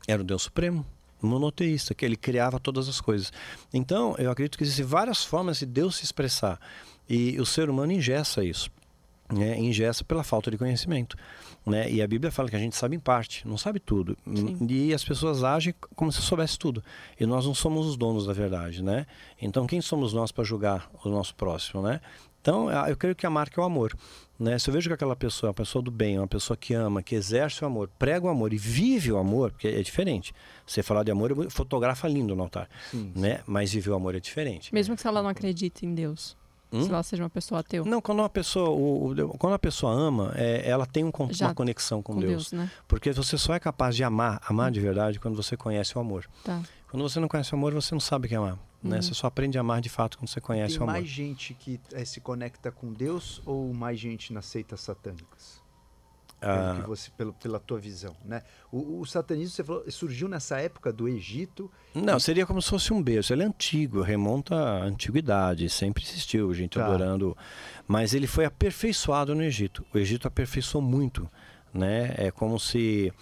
Era 0.09 0.23
o 0.23 0.25
Deus 0.25 0.43
supremo, 0.43 0.85
monoteísta, 1.23 1.95
que 1.95 2.05
ele 2.05 2.17
criava 2.17 2.59
todas 2.59 2.89
as 2.89 3.01
coisas. 3.01 3.33
Então, 3.73 4.17
eu 4.19 4.31
acredito 4.31 4.59
que 4.59 4.65
existem 4.65 4.85
várias 4.85 5.25
formas 5.25 5.59
de 5.59 5.67
Deus 5.67 5.97
se 5.97 6.05
expressar. 6.05 6.59
E 7.09 7.41
o 7.41 7.47
ser 7.47 7.70
humano 7.70 7.93
ingessa 7.93 8.45
isso. 8.45 8.70
Né? 9.33 9.59
Ingessa 9.59 10.03
pela 10.05 10.25
falta 10.25 10.51
de 10.51 10.59
conhecimento. 10.59 11.17
Né? 11.69 11.91
E 11.91 12.03
a 12.03 12.07
Bíblia 12.07 12.31
fala 12.31 12.49
que 12.49 12.57
a 12.57 12.59
gente 12.59 12.77
sabe 12.77 12.97
em 12.97 13.01
parte, 13.01 13.47
não 13.47 13.59
sabe 13.59 13.79
tudo. 13.79 14.17
Sim. 14.25 14.57
E 14.69 14.95
as 14.95 15.05
pessoas 15.05 15.45
agem 15.45 15.75
como 15.95 16.11
se 16.11 16.23
soubesse 16.23 16.59
tudo. 16.59 16.83
E 17.19 17.27
nós 17.27 17.47
não 17.47 17.55
somos 17.55 17.87
os 17.87 17.97
donos 17.97 18.27
da 18.27 18.33
verdade, 18.33 18.83
né? 18.83 19.07
Então 19.41 19.67
quem 19.67 19.81
somos 19.81 20.13
nós 20.13 20.33
para 20.33 20.45
julgar 20.45 20.91
o 21.05 21.09
nosso 21.09 21.35
próximo, 21.35 21.83
né? 21.83 22.01
Então 22.41 22.71
eu 22.71 22.97
creio 22.97 23.15
que 23.15 23.27
a 23.27 23.31
marca 23.31 23.61
é 23.61 23.63
o 23.63 23.67
amor. 23.67 23.95
Né? 24.39 24.57
Se 24.59 24.71
eu 24.71 24.75
vejo 24.75 24.89
que 24.89 24.95
aquela 24.95 25.17
pessoa 25.17 25.49
é 25.49 25.51
uma 25.51 25.55
pessoa 25.55 25.83
do 25.83 25.91
bem, 25.91 26.17
uma 26.17 26.29
pessoa 26.29 26.57
que 26.57 26.73
ama, 26.73 27.03
que 27.03 27.17
exerce 27.17 27.65
o 27.65 27.67
amor, 27.67 27.91
prega 27.99 28.27
o 28.27 28.29
amor 28.29 28.53
e 28.53 28.57
vive 28.57 29.11
o 29.11 29.19
amor, 29.19 29.51
porque 29.51 29.67
é 29.67 29.83
diferente. 29.83 30.33
Você 30.65 30.81
falar 30.81 31.03
de 31.03 31.11
amor, 31.11 31.51
fotografa 31.51 32.07
lindo 32.07 32.37
no 32.37 32.45
altar, 32.45 32.69
sim, 32.91 33.13
né? 33.17 33.41
Mas 33.47 33.73
viver 33.73 33.91
o 33.91 33.95
amor 33.97 34.15
é 34.15 34.21
diferente. 34.21 34.73
Mesmo 34.73 34.97
que 34.97 35.07
ela 35.07 35.21
não 35.21 35.29
acredite 35.29 35.85
em 35.85 35.93
Deus. 35.93 36.37
Hum? 36.71 36.83
Se 36.83 36.91
ela 36.91 37.03
seja 37.03 37.23
uma 37.23 37.31
pessoa 37.31 37.61
ateu. 37.61 37.85
Não, 37.85 38.01
quando 38.01 38.19
uma 38.19 38.29
pessoa, 38.29 38.69
o, 38.71 39.11
o, 39.11 39.39
quando 39.39 39.55
a 39.55 39.59
pessoa 39.59 39.93
ama, 39.93 40.33
é, 40.35 40.69
ela 40.69 40.87
tem 40.87 41.05
um, 41.05 41.11
Já, 41.31 41.47
uma 41.47 41.55
conexão 41.55 42.03
com, 42.03 42.15
com 42.15 42.21
Deus. 42.21 42.51
Deus 42.51 42.53
né? 42.53 42.71
Porque 42.87 43.13
você 43.13 43.39
só 43.39 43.55
é 43.55 43.61
capaz 43.61 43.97
de 43.97 44.05
amar, 44.05 44.41
amar 44.47 44.71
de 44.71 44.81
verdade, 44.81 45.19
quando 45.19 45.35
você 45.35 45.57
conhece 45.57 45.97
o 45.97 46.01
amor. 46.01 46.27
Tá. 46.45 46.63
Quando 46.91 47.03
você 47.03 47.19
não 47.21 47.29
conhece 47.29 47.53
o 47.55 47.57
amor, 47.57 47.73
você 47.73 47.95
não 47.95 48.01
sabe 48.01 48.27
o 48.27 48.29
que 48.29 48.35
é 48.35 48.39
amar. 48.39 48.59
Né? 48.83 48.97
Uhum. 48.97 49.03
Você 49.03 49.15
só 49.15 49.27
aprende 49.27 49.59
a 49.59 49.61
amar 49.61 49.81
de 49.81 49.89
fato 49.89 50.19
quando 50.19 50.29
você 50.29 50.41
conhece 50.41 50.75
tem 50.75 50.81
o 50.81 50.83
amor. 50.85 50.93
mais 50.95 51.09
gente 51.09 51.55
que 51.55 51.81
é, 51.93 52.05
se 52.05 52.21
conecta 52.21 52.71
com 52.71 52.93
Deus 52.93 53.43
ou 53.45 53.73
mais 53.75 53.99
gente 53.99 54.33
nas 54.33 54.47
seitas 54.47 54.81
satânicas? 54.81 55.58
Ah. 56.41 56.84
Você, 56.86 57.10
pelo, 57.17 57.33
pela 57.33 57.58
tua 57.58 57.78
visão, 57.78 58.15
né? 58.25 58.42
O, 58.70 59.00
o 59.00 59.07
satanismo 59.07 59.50
você 59.50 59.65
falou, 59.65 59.91
surgiu 59.91 60.28
nessa 60.28 60.60
época 60.60 60.92
do 60.92 61.08
Egito. 61.08 61.70
Não, 61.94 62.17
e... 62.17 62.20
seria 62.20 62.47
como 62.47 62.62
se 62.62 62.70
fosse 62.70 62.92
um 62.92 63.02
berço. 63.02 63.33
Ele 63.33 63.42
é 63.42 63.47
antigo, 63.47 64.02
remonta 64.02 64.55
à 64.55 64.84
antiguidade, 64.84 65.68
sempre 65.68 66.05
existiu 66.05 66.52
gente 66.55 66.78
tá. 66.78 66.86
adorando, 66.86 67.36
mas 67.86 68.15
ele 68.15 68.26
foi 68.26 68.44
aperfeiçoado 68.44 69.34
no 69.34 69.42
Egito. 69.42 69.84
O 69.92 69.99
Egito 69.99 70.28
aperfeiçoou 70.28 70.83
muito, 70.83 71.28
né? 71.73 72.15
É 72.17 72.31
como 72.31 72.58
se 72.58 73.12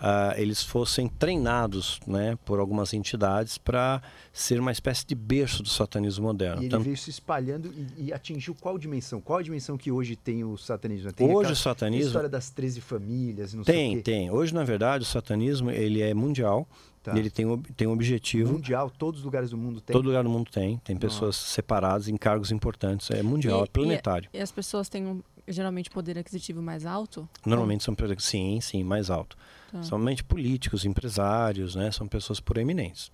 uh, 0.00 0.34
eles 0.36 0.62
fossem 0.62 1.08
treinados 1.08 2.00
né, 2.06 2.36
por 2.44 2.58
algumas 2.58 2.92
entidades 2.94 3.58
para 3.58 4.02
ser 4.32 4.58
uma 4.58 4.72
espécie 4.72 5.06
de 5.06 5.14
berço 5.14 5.62
do 5.62 5.68
satanismo 5.68 6.26
moderno. 6.26 6.56
E 6.56 6.60
ele 6.60 6.66
então, 6.66 6.80
veio 6.80 6.96
se 6.96 7.10
espalhando 7.10 7.72
e, 7.96 8.06
e, 8.06 8.12
atingiu 8.12 8.54
qual 8.54 8.78
dimensão? 8.78 9.20
Qual 9.20 9.38
a 9.38 9.42
dimensão 9.42 9.76
que 9.76 9.90
hoje 9.90 10.16
tem 10.16 10.42
o 10.44 10.56
satanismo? 10.56 11.12
Tem 11.12 11.30
hoje 11.30 11.52
o 11.52 11.56
satanismo... 11.56 12.04
A 12.04 12.06
história 12.06 12.28
das 12.28 12.50
13 12.50 12.80
famílias, 12.80 13.54
não 13.54 13.62
tem, 13.62 13.74
sei 13.74 13.92
o 13.92 13.96
quê. 13.96 14.02
Tem, 14.02 14.30
Hoje, 14.30 14.54
na 14.54 14.64
verdade, 14.64 15.02
o 15.02 15.06
satanismo 15.06 15.70
ele 15.70 16.00
é 16.00 16.14
mundial. 16.14 16.66
Tá. 17.02 17.16
Ele 17.16 17.30
tem, 17.30 17.46
tem 17.76 17.88
um 17.88 17.92
objetivo. 17.92 18.52
Mundial, 18.52 18.90
todos 18.90 19.20
os 19.20 19.24
lugares 19.24 19.50
do 19.50 19.56
mundo 19.56 19.80
tem? 19.80 19.94
Todo 19.94 20.06
lugar 20.06 20.22
do 20.22 20.28
mundo 20.28 20.50
tem. 20.50 20.76
Tem 20.78 20.96
pessoas 20.96 21.36
Nossa. 21.36 21.54
separadas 21.54 22.08
em 22.08 22.16
cargos 22.16 22.52
importantes. 22.52 23.10
É 23.10 23.22
mundial, 23.22 23.60
e, 23.60 23.64
é 23.64 23.66
planetário. 23.66 24.28
E, 24.32 24.36
e, 24.36 24.40
as 24.40 24.52
pessoas 24.52 24.88
têm 24.88 25.06
um, 25.06 25.22
geralmente 25.48 25.90
poder 25.90 26.18
aquisitivo 26.18 26.60
mais 26.60 26.84
alto? 26.84 27.28
Normalmente 27.44 27.84
são 27.84 27.96
sim, 28.18 28.60
sim, 28.60 28.82
mais 28.84 29.10
alto. 29.10 29.36
Tá. 29.70 29.82
Somente 29.82 30.24
políticos, 30.24 30.84
empresários, 30.84 31.74
né? 31.74 31.90
São 31.90 32.08
pessoas 32.08 32.40
proeminentes. 32.40 33.10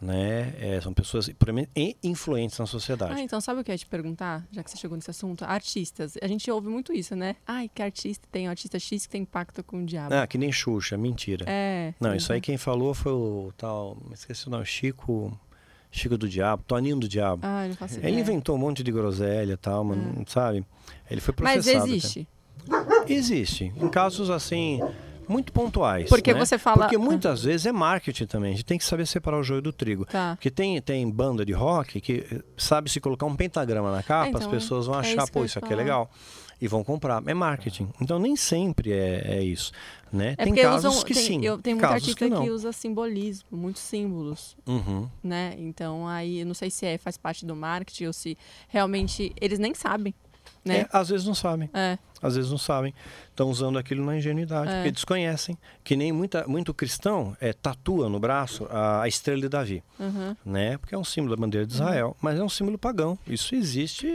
Né? 0.00 0.54
É, 0.58 0.80
são 0.80 0.94
pessoas 0.94 1.28
e 1.28 1.96
influentes 2.02 2.58
na 2.58 2.64
sociedade. 2.64 3.12
Ah, 3.12 3.20
então 3.20 3.38
sabe 3.38 3.60
o 3.60 3.64
que 3.64 3.70
eu 3.70 3.74
ia 3.74 3.78
te 3.78 3.84
perguntar, 3.84 4.46
já 4.50 4.62
que 4.62 4.70
você 4.70 4.78
chegou 4.78 4.96
nesse 4.96 5.10
assunto? 5.10 5.44
Artistas. 5.44 6.14
A 6.22 6.26
gente 6.26 6.50
ouve 6.50 6.68
muito 6.68 6.90
isso, 6.90 7.14
né? 7.14 7.36
Ai, 7.46 7.68
que 7.68 7.82
artista 7.82 8.26
tem, 8.32 8.48
um 8.48 8.50
artista 8.50 8.78
X 8.78 9.04
que 9.04 9.12
tem 9.12 9.26
pacto 9.26 9.62
com 9.62 9.82
o 9.82 9.84
diabo. 9.84 10.14
Ah, 10.14 10.26
que 10.26 10.38
nem 10.38 10.50
Xuxa, 10.50 10.96
mentira. 10.96 11.44
É. 11.46 11.92
Não, 12.00 12.14
isso 12.14 12.32
aí 12.32 12.40
quem 12.40 12.56
falou 12.56 12.94
foi 12.94 13.12
o 13.12 13.52
tal, 13.58 13.98
esqueci 14.12 14.46
o 14.46 14.50
nome, 14.50 14.64
Chico... 14.64 15.38
Chico 15.92 16.16
do 16.16 16.28
Diabo, 16.28 16.62
Toninho 16.62 17.00
do 17.00 17.08
Diabo. 17.08 17.42
Ah, 17.44 17.66
não 17.66 17.74
faço 17.74 17.98
Ele 17.98 18.20
inventou 18.20 18.54
um 18.54 18.58
monte 18.58 18.80
de 18.80 18.92
groselha 18.92 19.54
e 19.54 19.56
tal, 19.56 19.82
mas, 19.82 19.98
é. 19.98 20.24
sabe? 20.28 20.64
Ele 21.10 21.20
foi 21.20 21.34
processado. 21.34 21.78
Mas 21.80 21.90
existe? 21.90 22.28
Até. 22.70 23.12
Existe. 23.12 23.72
Em 23.76 23.88
casos 23.88 24.30
assim 24.30 24.80
muito 25.30 25.52
pontuais. 25.52 26.08
Porque 26.08 26.34
né? 26.34 26.38
você 26.38 26.58
fala. 26.58 26.82
Porque 26.82 26.98
muitas 26.98 27.44
vezes 27.44 27.64
é 27.64 27.72
marketing 27.72 28.26
também. 28.26 28.52
A 28.52 28.56
gente 28.56 28.64
tem 28.64 28.76
que 28.76 28.84
saber 28.84 29.06
separar 29.06 29.38
o 29.38 29.42
joio 29.42 29.62
do 29.62 29.72
trigo. 29.72 30.04
Tá. 30.04 30.34
Porque 30.34 30.50
tem, 30.50 30.80
tem 30.82 31.08
banda 31.08 31.46
de 31.46 31.52
rock 31.52 32.00
que 32.00 32.42
sabe 32.56 32.90
se 32.90 33.00
colocar 33.00 33.26
um 33.26 33.36
pentagrama 33.36 33.92
na 33.92 34.02
capa, 34.02 34.28
então, 34.28 34.40
as 34.40 34.46
pessoas 34.46 34.86
vão 34.86 34.96
é 34.96 34.98
achar, 34.98 35.30
pô, 35.30 35.44
isso 35.44 35.58
aqui 35.58 35.72
é 35.72 35.76
legal. 35.76 36.10
E 36.60 36.68
vão 36.68 36.84
comprar. 36.84 37.22
É 37.26 37.32
marketing. 37.32 37.88
Então 38.00 38.18
nem 38.18 38.36
sempre 38.36 38.92
é, 38.92 39.36
é 39.36 39.42
isso. 39.42 39.72
Né? 40.12 40.34
É 40.36 40.44
tem 40.44 40.54
casos 40.54 40.92
usam, 40.92 41.04
que 41.04 41.14
tem, 41.14 41.22
sim. 41.22 41.44
Eu, 41.44 41.56
tem 41.56 41.74
muita 41.74 41.88
artista 41.88 42.28
que, 42.28 42.36
que, 42.36 42.50
usa 42.50 42.72
simbolismo, 42.72 43.48
muitos 43.50 43.80
símbolos. 43.80 44.56
Uhum. 44.66 45.08
Né? 45.22 45.54
Então 45.56 46.06
aí, 46.06 46.40
eu 46.40 46.46
não 46.46 46.54
sei 46.54 46.70
se 46.70 46.84
é, 46.84 46.98
faz 46.98 47.16
parte 47.16 47.46
do 47.46 47.54
marketing 47.54 48.06
ou 48.06 48.12
se 48.12 48.36
realmente 48.68 49.32
eles 49.40 49.58
nem 49.58 49.72
sabem. 49.72 50.14
Né? 50.64 50.80
É, 50.80 50.88
às 50.92 51.08
vezes 51.08 51.26
não 51.26 51.34
sabem. 51.34 51.70
É. 51.72 51.98
Às 52.22 52.36
vezes 52.36 52.50
não 52.50 52.58
sabem. 52.58 52.94
Estão 53.30 53.48
usando 53.48 53.78
aquilo 53.78 54.04
na 54.04 54.16
ingenuidade, 54.16 54.70
é. 54.70 54.74
porque 54.76 54.90
desconhecem. 54.90 55.56
Que 55.82 55.96
nem 55.96 56.12
muita, 56.12 56.46
muito 56.46 56.74
cristão 56.74 57.36
é, 57.40 57.52
tatua 57.52 58.08
no 58.08 58.20
braço 58.20 58.66
a, 58.70 59.02
a 59.02 59.08
estrela 59.08 59.40
de 59.40 59.48
Davi. 59.48 59.82
Uhum. 59.98 60.36
Né? 60.44 60.76
Porque 60.76 60.94
é 60.94 60.98
um 60.98 61.04
símbolo 61.04 61.34
da 61.34 61.40
bandeira 61.40 61.66
de 61.66 61.72
Israel, 61.72 62.08
uhum. 62.08 62.14
mas 62.20 62.38
é 62.38 62.42
um 62.42 62.48
símbolo 62.48 62.78
pagão. 62.78 63.18
Isso 63.26 63.54
existe 63.54 64.06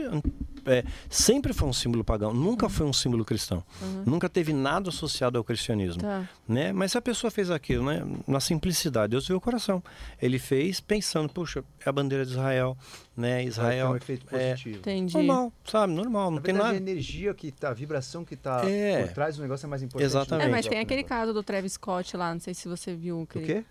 é, 0.66 0.84
sempre 1.08 1.52
foi 1.52 1.68
um 1.68 1.72
símbolo 1.72 2.04
pagão, 2.04 2.34
nunca 2.34 2.68
foi 2.68 2.86
um 2.86 2.92
símbolo 2.92 3.24
cristão. 3.24 3.62
Uhum. 3.80 4.02
Nunca 4.06 4.28
teve 4.28 4.52
nada 4.52 4.88
associado 4.88 5.38
ao 5.38 5.44
cristianismo. 5.44 6.02
Tá. 6.02 6.28
Né? 6.46 6.72
Mas 6.72 6.92
se 6.92 6.98
a 6.98 7.02
pessoa 7.02 7.30
fez 7.30 7.50
aquilo, 7.50 7.84
né? 7.84 8.04
na 8.26 8.40
simplicidade, 8.40 9.12
Deus 9.12 9.26
viu 9.26 9.36
o 9.36 9.40
coração. 9.40 9.82
Ele 10.20 10.38
fez 10.38 10.80
pensando, 10.80 11.32
puxa, 11.32 11.64
é 11.84 11.88
a 11.88 11.92
bandeira 11.92 12.24
de 12.24 12.32
Israel, 12.32 12.76
né? 13.16 13.44
Israel. 13.44 13.86
É 13.86 13.90
um 13.90 13.96
efeito 13.96 14.26
positivo. 14.26 14.82
É, 14.84 15.00
normal, 15.00 15.52
sabe? 15.64 15.92
Normal, 15.92 16.30
não 16.30 16.36
na 16.38 16.42
tem 16.42 16.54
verdade, 16.54 16.74
nada. 16.74 16.84
A 16.84 16.90
energia 16.90 17.32
que 17.32 17.52
tá, 17.52 17.70
a 17.70 17.74
vibração 17.74 18.24
que 18.24 18.34
está 18.34 18.68
é. 18.68 19.04
por 19.04 19.12
trás 19.14 19.36
do 19.36 19.42
negócio 19.42 19.66
é 19.66 19.68
mais 19.68 19.82
importante. 19.82 20.06
Exatamente. 20.06 20.48
É, 20.48 20.50
mas 20.50 20.66
tem 20.66 20.78
aquele 20.80 21.04
caso 21.04 21.32
do 21.32 21.42
Travis 21.42 21.72
Scott 21.72 22.16
lá, 22.16 22.32
não 22.32 22.40
sei 22.40 22.54
se 22.54 22.68
você 22.68 22.94
viu. 22.94 23.22
Aquele... 23.22 23.44
O 23.44 23.46
quê? 23.46 23.64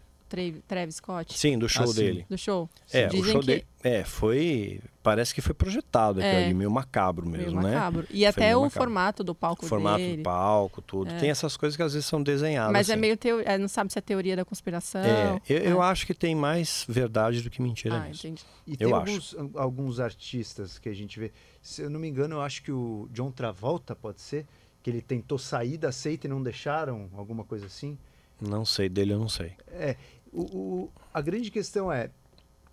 Travis 0.67 0.95
Scott. 0.95 1.37
Sim, 1.37 1.57
do 1.57 1.69
show 1.69 1.89
ah, 1.89 1.93
dele. 1.93 2.25
Do 2.29 2.37
show. 2.37 2.69
É, 2.91 3.07
Dizem 3.07 3.21
o 3.21 3.31
show 3.31 3.41
que... 3.41 3.47
dele. 3.47 3.65
É, 3.83 4.03
foi. 4.03 4.81
Parece 5.03 5.35
que 5.35 5.41
foi 5.41 5.53
projetado 5.53 6.19
é, 6.19 6.45
ali, 6.45 6.53
meio 6.55 6.71
macabro 6.71 7.29
mesmo, 7.29 7.59
meio 7.59 7.61
né? 7.61 7.75
Macabro. 7.75 8.07
E 8.09 8.25
até 8.25 8.57
o 8.57 8.61
macabro. 8.61 8.79
formato 8.79 9.23
do 9.23 9.35
palco 9.35 9.63
o 9.63 9.69
formato 9.69 9.99
dele. 9.99 10.17
do 10.17 10.23
palco, 10.23 10.81
tudo. 10.81 11.11
É. 11.11 11.17
Tem 11.19 11.29
essas 11.29 11.55
coisas 11.55 11.77
que 11.77 11.83
às 11.83 11.93
vezes 11.93 12.07
são 12.07 12.23
desenhadas. 12.23 12.73
Mas 12.73 12.89
é 12.89 12.93
assim. 12.93 12.99
é 12.99 13.01
meio 13.01 13.15
teo... 13.15 13.41
É, 13.41 13.57
não 13.59 13.67
sabe 13.67 13.93
se 13.93 13.99
é 13.99 14.01
teoria 14.01 14.35
da 14.35 14.43
conspiração. 14.43 15.01
É, 15.01 15.39
eu, 15.47 15.57
eu 15.59 15.83
é. 15.83 15.85
acho 15.85 16.07
que 16.07 16.15
tem 16.15 16.33
mais 16.33 16.83
verdade 16.89 17.43
do 17.43 17.49
que 17.51 17.61
mentira 17.61 17.95
ah, 17.95 18.07
nisso. 18.07 18.25
Entendi. 18.25 18.43
E 18.65 18.75
tem 18.75 18.91
alguns, 18.91 19.35
alguns 19.53 19.99
artistas 19.99 20.79
que 20.79 20.89
a 20.89 20.93
gente 20.93 21.19
vê. 21.19 21.31
Se 21.61 21.83
eu 21.83 21.89
não 21.89 21.99
me 21.99 22.07
engano, 22.07 22.37
eu 22.37 22.41
acho 22.41 22.63
que 22.63 22.71
o 22.71 23.07
John 23.11 23.29
Travolta 23.29 23.95
pode 23.95 24.21
ser, 24.21 24.47
que 24.81 24.89
ele 24.89 25.01
tentou 25.01 25.37
sair 25.37 25.77
da 25.77 25.91
seita 25.91 26.25
e 26.25 26.29
não 26.29 26.41
deixaram, 26.41 27.07
alguma 27.15 27.43
coisa 27.43 27.67
assim. 27.67 27.95
Não 28.41 28.65
sei, 28.65 28.89
dele 28.89 29.13
eu 29.13 29.19
não 29.19 29.29
sei. 29.29 29.53
É, 29.67 29.95
o, 30.31 30.41
o, 30.41 30.91
a 31.13 31.21
grande 31.21 31.49
questão 31.49 31.91
é, 31.91 32.09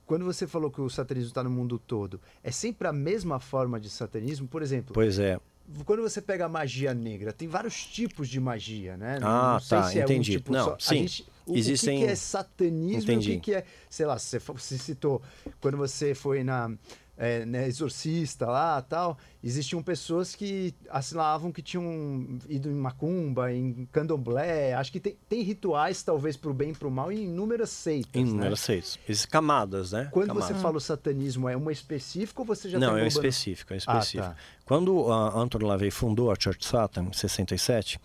quando 0.07 0.25
você 0.25 0.47
falou 0.47 0.71
que 0.71 0.81
o 0.81 0.91
satanismo 0.91 1.29
está 1.29 1.43
no 1.43 1.51
mundo 1.51 1.79
todo, 1.79 2.21
é 2.43 2.51
sempre 2.51 2.89
a 2.89 2.93
mesma 2.93 3.39
forma 3.39 3.81
de 3.81 3.89
satanismo? 3.89 4.49
Por 4.49 4.63
exemplo. 4.63 4.93
Pois 4.93 5.19
é. 5.19 5.41
Quando 5.87 6.03
você 6.03 6.21
pega 6.21 6.45
a 6.45 6.49
magia 6.49 6.93
negra, 6.93 7.33
tem 7.33 7.47
vários 7.47 7.87
tipos 7.87 8.29
de 8.29 8.41
magia, 8.41 8.97
né? 8.97 9.19
Ah, 9.23 9.59
não 9.61 9.69
tá, 9.69 9.91
entendi. 9.95 10.33
É 10.33 10.37
um 10.37 10.39
tipo 10.39 10.53
não, 10.53 10.65
só. 10.65 10.77
sim. 10.79 10.97
Gente, 10.97 11.27
o, 11.47 11.57
Existem... 11.57 11.97
o 11.97 12.01
que, 12.01 12.07
que, 12.07 12.13
é 12.13 12.17
satanismo 12.17 13.13
entendi. 13.13 13.33
e 13.33 13.37
o 13.37 13.41
que, 13.41 13.53
que 13.53 13.55
é, 13.55 13.65
sei 13.89 14.05
lá, 14.05 14.19
você, 14.19 14.39
você 14.39 14.77
citou, 14.77 15.23
quando 15.61 15.77
você 15.77 16.15
foi 16.15 16.43
na 16.45 16.71
é, 17.17 17.45
né, 17.45 17.67
exorcista 17.67 18.47
lá 18.47 18.81
tal, 18.83 19.19
existiam 19.43 19.83
pessoas 19.83 20.35
que 20.35 20.75
assinavam 20.89 21.53
que 21.53 21.63
tinham 21.63 22.39
ido 22.49 22.71
em 22.71 22.75
macumba, 22.75 23.53
em 23.53 23.87
candomblé. 23.93 24.75
Acho 24.75 24.91
que 24.91 25.01
tem, 25.01 25.17
tem 25.29 25.43
rituais, 25.43 26.03
talvez, 26.03 26.37
para 26.37 26.51
o 26.51 26.55
bem 26.55 26.71
e 26.71 26.75
para 26.75 26.89
o 26.89 26.91
mal, 26.91 27.13
em 27.13 27.25
inúmeras 27.25 27.71
seitas. 27.71 28.15
Em 28.15 28.25
né? 28.25 28.31
inúmeras 28.31 28.61
né? 28.61 28.67
seitas. 28.67 28.99
Essas 29.09 29.27
camadas, 29.27 29.93
né? 29.93 30.09
Quando 30.11 30.29
camadas. 30.29 30.49
você 30.49 30.55
fala 30.55 30.77
o 30.77 30.81
satanismo, 30.81 31.49
é 31.49 31.57
uma 31.57 31.73
específica 31.73 32.41
ou 32.41 32.47
você 32.47 32.69
já 32.69 32.79
Não, 32.79 32.95
tá 32.95 33.01
é 33.01 33.07
específico, 33.07 33.75
é 33.75 33.77
específico. 33.77 34.25
Ah, 34.25 34.31
tá. 34.31 34.37
Quando 34.65 35.13
a 35.13 35.39
Anton 35.39 35.59
LaVey 35.59 35.91
fundou 35.91 36.31
a 36.31 36.35
Church 36.39 36.65
Satan, 36.65 37.05
em 37.05 37.13
67, 37.13 38.01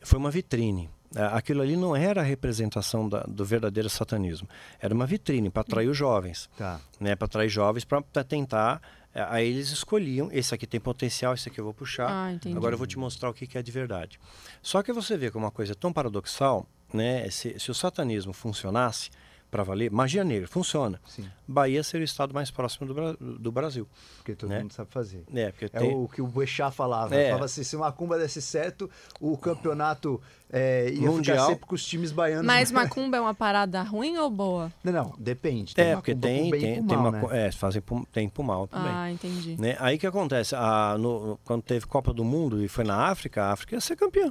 foi 0.00 0.18
uma 0.18 0.30
vitrine 0.30 0.88
aquilo 1.32 1.62
ali 1.62 1.76
não 1.76 1.96
era 1.96 2.20
a 2.20 2.24
representação 2.24 3.08
da, 3.08 3.20
do 3.22 3.44
verdadeiro 3.44 3.88
satanismo. 3.88 4.48
Era 4.80 4.94
uma 4.94 5.06
vitrine 5.06 5.50
para 5.50 5.62
atrair 5.62 5.88
os 5.88 5.96
jovens. 5.96 6.48
Tá. 6.56 6.80
Né, 7.00 7.16
para 7.16 7.26
atrair 7.26 7.48
jovens 7.48 7.84
para 7.84 8.24
tentar. 8.24 8.80
É, 9.14 9.26
aí 9.28 9.48
eles 9.48 9.70
escolhiam: 9.70 10.28
esse 10.32 10.54
aqui 10.54 10.66
tem 10.66 10.78
potencial, 10.78 11.34
esse 11.34 11.48
aqui 11.48 11.58
eu 11.58 11.64
vou 11.64 11.74
puxar. 11.74 12.08
Ah, 12.10 12.38
agora 12.54 12.74
eu 12.74 12.78
vou 12.78 12.86
te 12.86 12.98
mostrar 12.98 13.30
o 13.30 13.34
que, 13.34 13.46
que 13.46 13.56
é 13.56 13.62
de 13.62 13.72
verdade. 13.72 14.20
Só 14.62 14.82
que 14.82 14.92
você 14.92 15.16
vê 15.16 15.30
que 15.30 15.36
é 15.36 15.40
uma 15.40 15.50
coisa 15.50 15.74
tão 15.74 15.92
paradoxal, 15.92 16.66
né? 16.92 17.28
Se, 17.30 17.58
se 17.58 17.70
o 17.70 17.74
satanismo 17.74 18.32
funcionasse, 18.32 19.10
para 19.50 19.62
valer, 19.62 19.90
magia 19.90 20.22
negra, 20.24 20.46
funciona. 20.46 21.00
Sim. 21.06 21.28
Bahia 21.46 21.82
seria 21.82 22.02
o 22.02 22.04
estado 22.04 22.34
mais 22.34 22.50
próximo 22.50 22.92
do, 22.92 23.38
do 23.38 23.50
Brasil. 23.50 23.88
Porque 24.18 24.34
todo 24.34 24.50
né? 24.50 24.60
mundo 24.60 24.72
sabe 24.74 24.90
fazer. 24.90 25.24
É, 25.34 25.50
porque 25.50 25.64
é 25.64 25.68
tem... 25.68 25.94
o 25.94 26.06
que 26.06 26.20
o 26.20 26.26
Boechat 26.26 26.74
falava. 26.74 27.14
É. 27.14 27.28
Falava 27.28 27.46
assim, 27.46 27.64
se 27.64 27.76
Macumba 27.76 28.18
desse 28.18 28.42
certo, 28.42 28.90
o 29.18 29.36
campeonato 29.38 30.20
é, 30.50 30.90
ia 30.90 31.10
Mundial. 31.10 31.36
ficar 31.36 31.46
sempre 31.46 31.66
com 31.66 31.74
os 31.74 31.84
times 31.84 32.12
baianos. 32.12 32.44
Mas 32.44 32.70
Macumba 32.70 33.16
é 33.16 33.20
uma 33.20 33.34
parada 33.34 33.82
ruim 33.82 34.18
ou 34.18 34.30
boa? 34.30 34.70
Não, 34.84 34.92
não, 34.92 35.14
depende. 35.18 35.74
Tem 35.74 35.92
é, 35.92 35.94
porque 35.94 36.14
tem, 36.14 36.50
tem, 36.50 36.86
tem, 36.86 36.96
mal, 36.96 37.12
né? 37.12 37.46
é, 37.46 37.52
fazem 37.52 37.82
tem 38.12 38.28
pro 38.28 38.42
mal 38.42 38.66
também. 38.66 38.92
Ah, 38.92 39.10
entendi. 39.10 39.56
Né? 39.58 39.76
Aí 39.80 39.96
que 39.96 40.06
acontece? 40.06 40.54
Ah, 40.54 40.96
no, 40.98 41.38
quando 41.44 41.62
teve 41.62 41.86
Copa 41.86 42.12
do 42.12 42.24
Mundo 42.24 42.62
e 42.62 42.68
foi 42.68 42.84
na 42.84 43.06
África, 43.06 43.44
a 43.44 43.52
África 43.52 43.74
ia 43.74 43.80
ser 43.80 43.96
campeã. 43.96 44.30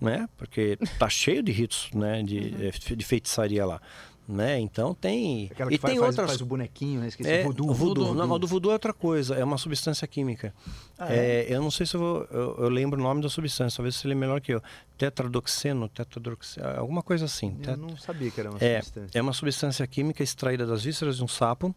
Né? 0.00 0.26
Porque 0.38 0.78
tá 0.98 1.08
cheio 1.10 1.42
de 1.42 1.52
ritos 1.52 1.90
né? 1.94 2.22
de, 2.22 2.38
uhum. 2.38 2.96
de 2.96 3.04
feitiçaria 3.04 3.66
lá. 3.66 3.80
Né? 4.28 4.58
Então 4.58 4.92
tem. 4.92 5.48
Aquela 5.52 5.70
que 5.70 5.76
e 5.76 5.78
faz, 5.78 5.94
tem 5.94 6.02
outras. 6.02 6.30
Faz 6.30 6.40
o 6.40 6.46
bonequinho, 6.46 7.00
né? 7.00 7.08
Esqueci. 7.08 7.30
É, 7.30 7.42
o 7.42 7.44
voodoo. 7.44 7.72
Voodoo. 7.72 8.14
Não, 8.14 8.28
o 8.28 8.38
do 8.40 8.46
voodoo 8.46 8.72
é 8.72 8.74
outra 8.74 8.92
coisa, 8.92 9.36
é 9.36 9.44
uma 9.44 9.56
substância 9.56 10.04
química. 10.08 10.52
Ah, 10.98 11.14
é? 11.14 11.44
é? 11.44 11.54
eu 11.54 11.62
não 11.62 11.70
sei 11.70 11.86
se 11.86 11.94
eu, 11.94 12.00
vou, 12.00 12.26
eu, 12.32 12.56
eu, 12.58 12.68
lembro 12.68 12.98
o 12.98 13.02
nome 13.02 13.22
da 13.22 13.28
substância, 13.28 13.76
talvez 13.76 13.94
você 13.94 14.08
lembre 14.08 14.26
melhor 14.26 14.40
que 14.40 14.52
eu. 14.52 14.60
Tetradoxeno, 14.98 15.88
tetradoxeno, 15.88 16.66
alguma 16.76 17.04
coisa 17.04 17.26
assim. 17.26 17.56
Eu 17.64 17.76
não 17.76 17.96
sabia 17.96 18.30
que 18.30 18.40
era 18.40 18.50
uma 18.50 18.58
é, 18.60 18.82
substância. 18.82 19.18
É 19.18 19.22
uma 19.22 19.32
substância 19.32 19.86
química 19.86 20.24
extraída 20.24 20.66
das 20.66 20.82
vísceras 20.82 21.18
de 21.18 21.22
um 21.22 21.28
sapo. 21.28 21.72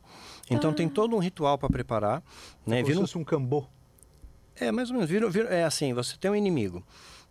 Então 0.50 0.72
ah. 0.72 0.74
tem 0.74 0.90
todo 0.90 1.16
um 1.16 1.19
ritual 1.19 1.56
para 1.56 1.69
preparar. 1.69 2.24
Né? 2.66 2.82
Como 2.82 2.95
se 2.95 3.02
fosse 3.02 3.18
um 3.18 3.24
cambô. 3.24 3.64
É, 4.56 4.72
mais 4.72 4.90
ou 4.90 4.95
menos. 4.95 5.10
Vira, 5.10 5.30
vira, 5.30 5.50
é 5.50 5.64
assim, 5.64 5.94
você 5.94 6.18
tem 6.18 6.32
um 6.32 6.36
inimigo 6.36 6.84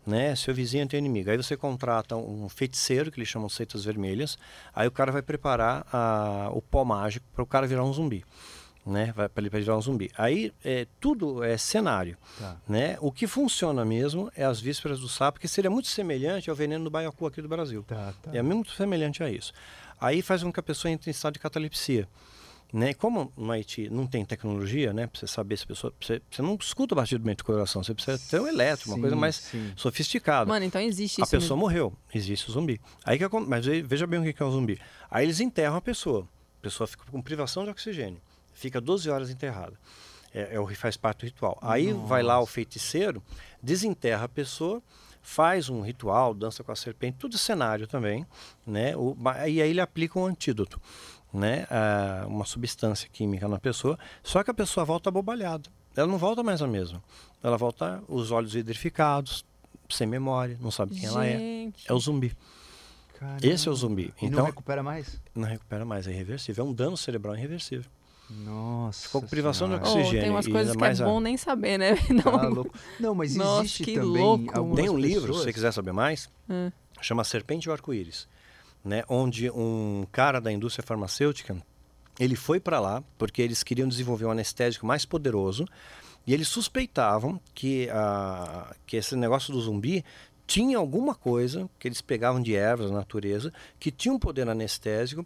né? 0.08 0.34
Seu 0.34 0.54
vizinho 0.54 0.88
tem 0.88 0.98
inimigo. 0.98 1.30
Aí 1.30 1.36
você 1.36 1.56
contrata 1.56 2.16
um 2.16 2.48
feiticeiro, 2.48 3.12
que 3.12 3.18
eles 3.18 3.28
chamam 3.28 3.48
seitas 3.48 3.84
vermelhas. 3.84 4.38
Aí 4.74 4.88
o 4.88 4.90
cara 4.90 5.12
vai 5.12 5.20
preparar 5.20 5.86
a, 5.92 6.48
o 6.52 6.62
pó 6.62 6.84
mágico 6.84 7.26
para 7.34 7.42
o 7.42 7.46
cara 7.46 7.66
virar 7.66 7.84
um 7.84 7.92
zumbi. 7.92 8.24
Né? 8.86 9.12
Para 9.12 9.30
ele 9.36 9.50
virar 9.50 9.76
um 9.76 9.80
zumbi. 9.82 10.10
Aí 10.16 10.50
é, 10.64 10.86
tudo 10.98 11.44
é 11.44 11.58
cenário. 11.58 12.16
Tá. 12.38 12.56
Né? 12.66 12.96
O 13.02 13.12
que 13.12 13.26
funciona 13.26 13.84
mesmo 13.84 14.32
é 14.34 14.44
as 14.44 14.58
vísperas 14.58 14.98
do 14.98 15.08
sapo, 15.08 15.38
que 15.38 15.46
seria 15.46 15.70
muito 15.70 15.88
semelhante 15.88 16.48
ao 16.48 16.56
veneno 16.56 16.84
do 16.84 16.90
baiacu 16.90 17.26
aqui 17.26 17.42
do 17.42 17.48
Brasil. 17.48 17.84
Tá, 17.86 18.14
tá. 18.22 18.30
É 18.32 18.40
muito 18.40 18.72
semelhante 18.72 19.22
a 19.22 19.30
isso. 19.30 19.52
Aí 20.00 20.22
faz 20.22 20.42
com 20.42 20.50
que 20.50 20.60
a 20.60 20.62
pessoa 20.62 20.90
entre 20.90 21.10
em 21.10 21.12
estado 21.12 21.34
de 21.34 21.38
catalepsia. 21.38 22.08
Né? 22.70 22.92
Como 22.92 23.32
no 23.34 23.50
Haiti 23.50 23.88
não 23.88 24.06
tem 24.06 24.24
tecnologia, 24.24 24.92
né? 24.92 25.06
Pra 25.06 25.18
você 25.18 25.26
saber 25.26 25.56
se 25.56 25.64
a 25.64 25.66
pessoa. 25.68 25.92
Você, 25.98 26.20
você 26.30 26.42
não 26.42 26.54
escuta 26.60 26.94
o 26.94 26.96
batimento 26.96 27.42
do 27.42 27.46
coração, 27.46 27.82
você 27.82 27.94
precisa 27.94 28.18
ter 28.18 28.40
um 28.40 28.46
elétrico, 28.46 28.90
uma 28.90 29.00
coisa 29.00 29.16
mais 29.16 29.36
sim. 29.36 29.72
sofisticada. 29.74 30.46
Mano, 30.46 30.66
então 30.66 30.80
existe 30.80 31.22
a 31.22 31.24
isso. 31.24 31.36
A 31.36 31.38
pessoa 31.38 31.56
mesmo. 31.56 31.60
morreu, 31.60 31.92
existe 32.14 32.48
o 32.50 32.52
zumbi. 32.52 32.78
Aí 33.04 33.18
que, 33.18 33.26
mas 33.40 33.64
veja 33.64 34.06
bem 34.06 34.20
o 34.20 34.34
que 34.34 34.42
é 34.42 34.44
o 34.46 34.50
zumbi. 34.50 34.78
Aí 35.10 35.24
eles 35.24 35.40
enterram 35.40 35.76
a 35.76 35.80
pessoa. 35.80 36.28
A 36.58 36.62
pessoa 36.62 36.86
fica 36.86 37.04
com 37.10 37.22
privação 37.22 37.64
de 37.64 37.70
oxigênio. 37.70 38.20
Fica 38.52 38.80
12 38.80 39.08
horas 39.08 39.30
enterrada. 39.30 39.78
É, 40.34 40.56
é 40.56 40.60
o 40.60 40.66
faz 40.74 40.96
parte 40.96 41.20
do 41.20 41.24
ritual. 41.26 41.58
Aí 41.62 41.90
Nossa. 41.92 42.06
vai 42.06 42.22
lá 42.22 42.38
o 42.38 42.44
feiticeiro, 42.44 43.22
desenterra 43.62 44.24
a 44.24 44.28
pessoa 44.28 44.82
faz 45.28 45.68
um 45.68 45.82
ritual, 45.82 46.32
dança 46.32 46.64
com 46.64 46.72
a 46.72 46.76
serpente, 46.76 47.18
tudo 47.18 47.36
cenário 47.36 47.86
também, 47.86 48.26
né? 48.66 48.96
O, 48.96 49.14
e 49.46 49.60
aí 49.60 49.70
ele 49.70 49.80
aplica 49.80 50.18
um 50.18 50.24
antídoto 50.24 50.80
né, 51.32 51.66
uma 52.26 52.44
substância 52.44 53.08
química 53.08 53.48
na 53.48 53.58
pessoa, 53.58 53.98
só 54.22 54.42
que 54.42 54.50
a 54.50 54.54
pessoa 54.54 54.84
volta 54.84 55.08
abobalhada. 55.08 55.70
Ela 55.96 56.06
não 56.06 56.18
volta 56.18 56.42
mais 56.42 56.62
a 56.62 56.66
mesma. 56.66 57.02
Ela 57.42 57.56
volta 57.56 58.02
os 58.08 58.30
olhos 58.30 58.54
hidrificados, 58.54 59.44
sem 59.88 60.06
memória, 60.06 60.56
não 60.60 60.70
sabe 60.70 60.92
quem 60.92 61.02
Gente. 61.02 61.10
ela 61.10 61.26
é. 61.26 61.70
É 61.86 61.92
o 61.92 61.98
zumbi. 61.98 62.36
Caramba. 63.18 63.44
Esse 63.44 63.68
é 63.68 63.70
o 63.70 63.74
zumbi. 63.74 64.14
E 64.22 64.26
então, 64.26 64.38
não 64.40 64.46
recupera 64.46 64.82
mais? 64.82 65.20
Não 65.34 65.48
recupera 65.48 65.84
mais, 65.84 66.06
é 66.06 66.12
irreversível. 66.12 66.64
É 66.64 66.68
um 66.68 66.72
dano 66.72 66.96
cerebral 66.96 67.34
irreversível. 67.36 67.90
Nossa. 68.30 69.06
Ficou 69.06 69.22
com 69.22 69.26
privação 69.26 69.66
senhora. 69.66 69.82
de 69.82 69.90
oxigênio. 69.90 70.18
Oh, 70.18 70.22
tem 70.22 70.30
umas 70.30 70.46
coisas 70.46 70.76
que 70.76 70.84
é 70.84 70.94
bom 70.96 71.16
a... 71.16 71.20
nem 71.20 71.36
saber, 71.36 71.78
né? 71.78 71.94
Não, 72.10 72.34
ah, 72.34 72.46
louco. 72.46 72.78
não 73.00 73.14
mas 73.14 73.34
Nossa, 73.34 73.62
existe 73.62 73.94
também. 73.94 74.22
Louco. 74.22 74.52
Tem 74.52 74.62
um 74.62 74.74
pessoas... 74.74 75.02
livro, 75.02 75.34
se 75.34 75.40
você 75.40 75.52
quiser 75.52 75.72
saber 75.72 75.92
mais, 75.92 76.28
hum. 76.48 76.70
chama 77.00 77.24
Serpente 77.24 77.66
e 77.66 77.70
o 77.70 77.72
Arco-Íris 77.72 78.28
né, 78.84 79.04
onde 79.08 79.50
um 79.50 80.06
cara 80.12 80.40
da 80.40 80.52
indústria 80.52 80.86
farmacêutica 80.86 81.56
ele 82.18 82.34
foi 82.34 82.58
para 82.58 82.80
lá 82.80 83.02
porque 83.16 83.42
eles 83.42 83.62
queriam 83.62 83.88
desenvolver 83.88 84.26
um 84.26 84.30
anestésico 84.30 84.86
mais 84.86 85.04
poderoso 85.04 85.66
e 86.26 86.34
eles 86.34 86.48
suspeitavam 86.48 87.40
que, 87.54 87.88
a, 87.90 88.74
que 88.86 88.96
esse 88.96 89.16
negócio 89.16 89.52
do 89.52 89.60
zumbi 89.60 90.04
tinha 90.46 90.78
alguma 90.78 91.14
coisa 91.14 91.68
que 91.78 91.86
eles 91.86 92.00
pegavam 92.00 92.42
de 92.42 92.54
ervas 92.54 92.90
da 92.90 92.96
natureza 92.96 93.52
que 93.78 93.90
tinha 93.90 94.12
um 94.12 94.18
poder 94.18 94.48
anestésico 94.48 95.24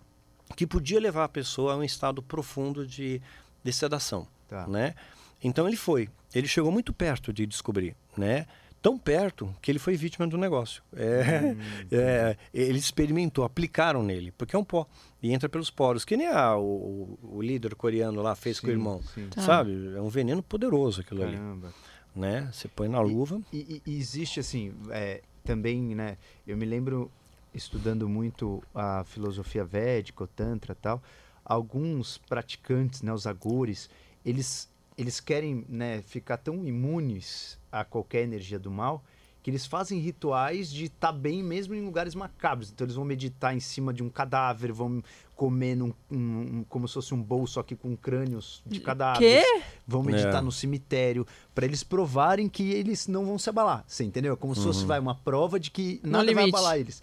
que 0.56 0.66
podia 0.66 1.00
levar 1.00 1.24
a 1.24 1.28
pessoa 1.28 1.72
a 1.72 1.76
um 1.76 1.84
estado 1.84 2.22
profundo 2.22 2.86
de, 2.86 3.22
de 3.64 3.72
sedação, 3.72 4.26
tá. 4.48 4.66
né? 4.66 4.94
Então 5.42 5.66
ele 5.66 5.76
foi, 5.76 6.08
ele 6.34 6.46
chegou 6.46 6.70
muito 6.70 6.92
perto 6.92 7.32
de 7.32 7.46
descobrir, 7.46 7.96
né? 8.16 8.46
Tão 8.82 8.98
perto 8.98 9.54
que 9.62 9.70
ele 9.70 9.78
foi 9.78 9.96
vítima 9.96 10.26
do 10.26 10.36
negócio. 10.36 10.82
É, 10.94 11.54
hum, 11.54 11.56
é, 11.92 12.36
ele 12.52 12.78
experimentou, 12.78 13.44
aplicaram 13.44 14.02
nele, 14.02 14.32
porque 14.32 14.56
é 14.56 14.58
um 14.58 14.64
pó. 14.64 14.86
E 15.22 15.32
entra 15.32 15.48
pelos 15.48 15.70
poros, 15.70 16.04
que 16.04 16.16
nem 16.16 16.26
a, 16.26 16.56
o, 16.56 17.16
o 17.22 17.40
líder 17.40 17.76
coreano 17.76 18.20
lá 18.20 18.34
fez 18.34 18.56
sim, 18.56 18.62
com 18.62 18.68
o 18.68 18.70
irmão. 18.70 19.00
Sim. 19.14 19.28
Tá. 19.28 19.40
Sabe? 19.40 19.94
É 19.96 20.00
um 20.00 20.08
veneno 20.08 20.42
poderoso 20.42 21.00
aquilo 21.00 21.20
Caramba. 21.20 21.68
ali. 21.68 21.74
Né? 22.14 22.50
Você 22.52 22.66
põe 22.66 22.88
na 22.88 23.00
luva. 23.00 23.40
E, 23.52 23.80
e, 23.86 23.92
e 23.92 23.96
existe 23.98 24.40
assim, 24.40 24.74
é, 24.90 25.22
também, 25.44 25.94
né? 25.94 26.18
Eu 26.46 26.56
me 26.56 26.66
lembro 26.66 27.10
estudando 27.54 28.08
muito 28.08 28.62
a 28.74 29.04
filosofia 29.04 29.64
védica, 29.64 30.24
o 30.24 30.26
tantra 30.26 30.74
tal, 30.74 31.02
alguns 31.44 32.18
praticantes, 32.18 33.02
né, 33.02 33.12
os 33.12 33.26
agores, 33.26 33.90
eles 34.24 34.71
eles 34.96 35.20
querem 35.20 35.64
né, 35.68 36.02
ficar 36.02 36.36
tão 36.36 36.64
imunes 36.64 37.58
a 37.70 37.84
qualquer 37.84 38.22
energia 38.22 38.58
do 38.58 38.70
mal 38.70 39.02
que 39.42 39.50
eles 39.50 39.66
fazem 39.66 39.98
rituais 39.98 40.72
de 40.72 40.84
estar 40.84 41.08
tá 41.08 41.12
bem 41.12 41.42
mesmo 41.42 41.74
em 41.74 41.80
lugares 41.80 42.14
macabros. 42.14 42.70
Então 42.70 42.84
eles 42.84 42.94
vão 42.94 43.04
meditar 43.04 43.54
em 43.54 43.60
cima 43.60 43.92
de 43.92 44.02
um 44.02 44.08
cadáver, 44.08 44.72
vão 44.72 45.02
comer 45.34 45.74
num, 45.74 45.92
um, 46.08 46.64
como 46.68 46.86
se 46.86 46.94
fosse 46.94 47.12
um 47.12 47.20
bolso 47.20 47.58
aqui 47.58 47.74
com 47.74 47.96
crânios 47.96 48.62
de 48.64 48.78
cadáveres. 48.78 49.42
Quê? 49.42 49.62
Vão 49.84 50.02
meditar 50.04 50.38
é. 50.38 50.40
no 50.40 50.52
cemitério 50.52 51.26
para 51.52 51.66
eles 51.66 51.82
provarem 51.82 52.48
que 52.48 52.70
eles 52.70 53.08
não 53.08 53.26
vão 53.26 53.36
se 53.36 53.50
abalar. 53.50 53.84
Você 53.86 54.04
entendeu? 54.04 54.36
Como 54.36 54.52
uhum. 54.52 54.58
se 54.60 54.64
fosse 54.64 54.82
uhum. 54.82 54.86
vai, 54.86 55.00
uma 55.00 55.16
prova 55.16 55.58
de 55.58 55.72
que 55.72 56.00
nada 56.04 56.32
vai 56.32 56.48
abalar 56.48 56.78
eles. 56.78 57.02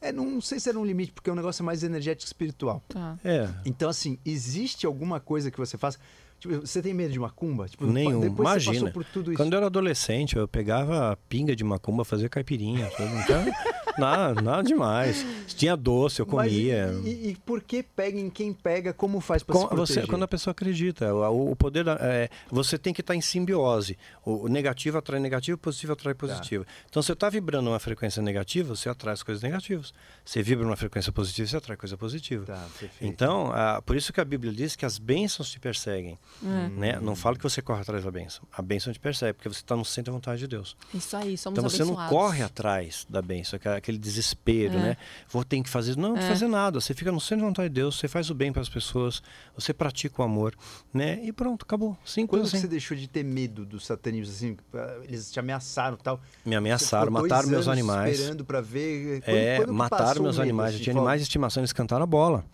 É, 0.00 0.12
não 0.12 0.40
sei 0.40 0.58
se 0.58 0.68
era 0.68 0.78
um 0.78 0.84
limite, 0.84 1.12
porque 1.12 1.30
o 1.30 1.34
negócio 1.34 1.62
é 1.62 1.64
mais 1.64 1.82
energético 1.82 2.26
espiritual. 2.26 2.82
Tá. 2.88 3.18
É. 3.22 3.50
Então, 3.66 3.90
assim, 3.90 4.18
existe 4.24 4.86
alguma 4.86 5.20
coisa 5.20 5.50
que 5.50 5.58
você 5.58 5.76
faça 5.76 5.98
Tipo, 6.40 6.58
você 6.60 6.80
tem 6.80 6.94
medo 6.94 7.12
de 7.12 7.20
macumba? 7.20 7.68
Tipo, 7.68 7.86
Nenhum. 7.86 8.24
Imagina. 8.24 8.90
Quando 9.36 9.52
eu 9.52 9.58
era 9.58 9.66
adolescente, 9.66 10.36
eu 10.36 10.48
pegava 10.48 11.18
pinga 11.28 11.54
de 11.54 11.62
macumba, 11.62 12.02
fazia 12.02 12.30
caipirinha. 12.30 12.90
Então, 13.22 13.44
nada, 14.00 14.40
nada 14.40 14.62
demais. 14.62 15.26
Tinha 15.48 15.76
doce, 15.76 16.20
eu 16.20 16.24
comia. 16.24 16.92
Mas, 16.94 17.06
e, 17.06 17.28
e, 17.28 17.36
por 17.44 17.60
que 17.62 17.82
pega 17.82 18.18
em 18.18 18.30
quem 18.30 18.54
pega? 18.54 18.94
Como 18.94 19.20
faz 19.20 19.42
para 19.42 19.54
se 19.54 19.66
proteger? 19.68 20.02
Você, 20.02 20.08
quando 20.08 20.22
a 20.22 20.28
pessoa 20.28 20.52
acredita. 20.52 21.12
O, 21.12 21.50
o 21.50 21.56
poder... 21.56 21.86
É, 22.00 22.30
você 22.50 22.78
tem 22.78 22.94
que 22.94 23.02
estar 23.02 23.14
em 23.14 23.20
simbiose. 23.20 23.98
O 24.24 24.48
negativo 24.48 24.96
atrai 24.96 25.20
negativo, 25.20 25.56
o 25.56 25.58
positivo 25.58 25.92
atrai 25.92 26.14
tá. 26.14 26.20
positivo. 26.20 26.64
Tá. 26.64 26.70
Então, 26.88 27.02
você 27.02 27.12
está 27.12 27.28
vibrando 27.28 27.68
uma 27.68 27.78
frequência 27.78 28.22
negativa, 28.22 28.74
você 28.74 28.88
atrai 28.88 29.12
as 29.12 29.22
coisas 29.22 29.42
negativas. 29.42 29.92
Você 30.24 30.42
vibra 30.42 30.64
uma 30.64 30.76
frequência 30.76 31.12
positiva, 31.12 31.46
você 31.46 31.56
atrai 31.58 31.76
coisa 31.76 31.98
positiva. 31.98 32.46
Tá, 32.46 32.66
então, 32.98 33.52
a, 33.52 33.82
por 33.82 33.94
isso 33.94 34.10
que 34.10 34.22
a 34.22 34.24
Bíblia 34.24 34.54
diz 34.54 34.74
que 34.74 34.86
as 34.86 34.96
bênçãos 34.96 35.50
te 35.50 35.60
perseguem. 35.60 36.18
É. 36.42 36.68
Né? 36.68 37.00
Não 37.00 37.14
fala 37.14 37.36
que 37.36 37.42
você 37.42 37.60
corre 37.60 37.82
atrás 37.82 38.02
da 38.04 38.10
bênção. 38.10 38.42
A 38.52 38.62
bênção 38.62 38.92
te 38.92 38.98
persegue, 38.98 39.34
porque 39.34 39.48
você 39.48 39.60
está 39.60 39.76
no 39.76 39.84
centro 39.84 40.12
da 40.12 40.16
vontade 40.16 40.40
de 40.40 40.46
Deus. 40.46 40.76
Isso 40.94 41.16
aí, 41.16 41.36
somos 41.36 41.58
Então 41.58 41.68
você 41.68 41.84
não 41.84 41.94
corre 42.08 42.42
atrás 42.42 43.06
da 43.08 43.20
bênção, 43.20 43.58
aquele 43.76 43.98
desespero, 43.98 44.74
é. 44.74 44.82
né? 44.82 44.96
Vou 45.28 45.44
ter 45.44 45.62
que 45.62 45.68
fazer. 45.68 45.96
Não, 45.96 46.10
não 46.10 46.16
é. 46.16 46.28
fazer 46.28 46.48
nada. 46.48 46.80
Você 46.80 46.94
fica 46.94 47.12
no 47.12 47.20
centro 47.20 47.42
da 47.42 47.48
vontade 47.48 47.68
de 47.68 47.74
Deus, 47.74 47.98
você 47.98 48.08
faz 48.08 48.30
o 48.30 48.34
bem 48.34 48.52
para 48.52 48.62
as 48.62 48.68
pessoas, 48.68 49.22
você 49.54 49.74
pratica 49.74 50.22
o 50.22 50.24
amor, 50.24 50.54
né? 50.92 51.20
E 51.22 51.32
pronto, 51.32 51.64
acabou. 51.64 51.96
Simples 52.04 52.40
Quando 52.40 52.46
assim. 52.46 52.60
você 52.60 52.68
deixou 52.68 52.96
de 52.96 53.06
ter 53.06 53.22
medo 53.22 53.66
dos 53.66 53.84
satanistas, 53.84 54.36
assim, 54.36 54.56
eles 55.04 55.30
te 55.30 55.38
ameaçaram 55.38 55.96
tal? 55.96 56.20
Me 56.44 56.56
ameaçaram, 56.56 57.12
mataram 57.12 57.48
meus 57.48 57.68
animais. 57.68 58.18
esperando 58.18 58.44
para 58.44 58.60
ver. 58.60 59.20
Quando, 59.22 59.36
é, 59.36 59.56
quando 59.58 59.72
mataram 59.74 60.22
meus 60.22 60.38
animais. 60.38 60.70
Assim, 60.70 60.78
eu 60.78 60.84
tinha 60.84 60.96
animais 60.96 61.20
de 61.20 61.24
estimação, 61.24 61.60
eles 61.60 61.72
cantaram 61.72 62.04
a 62.04 62.06
bola. 62.06 62.44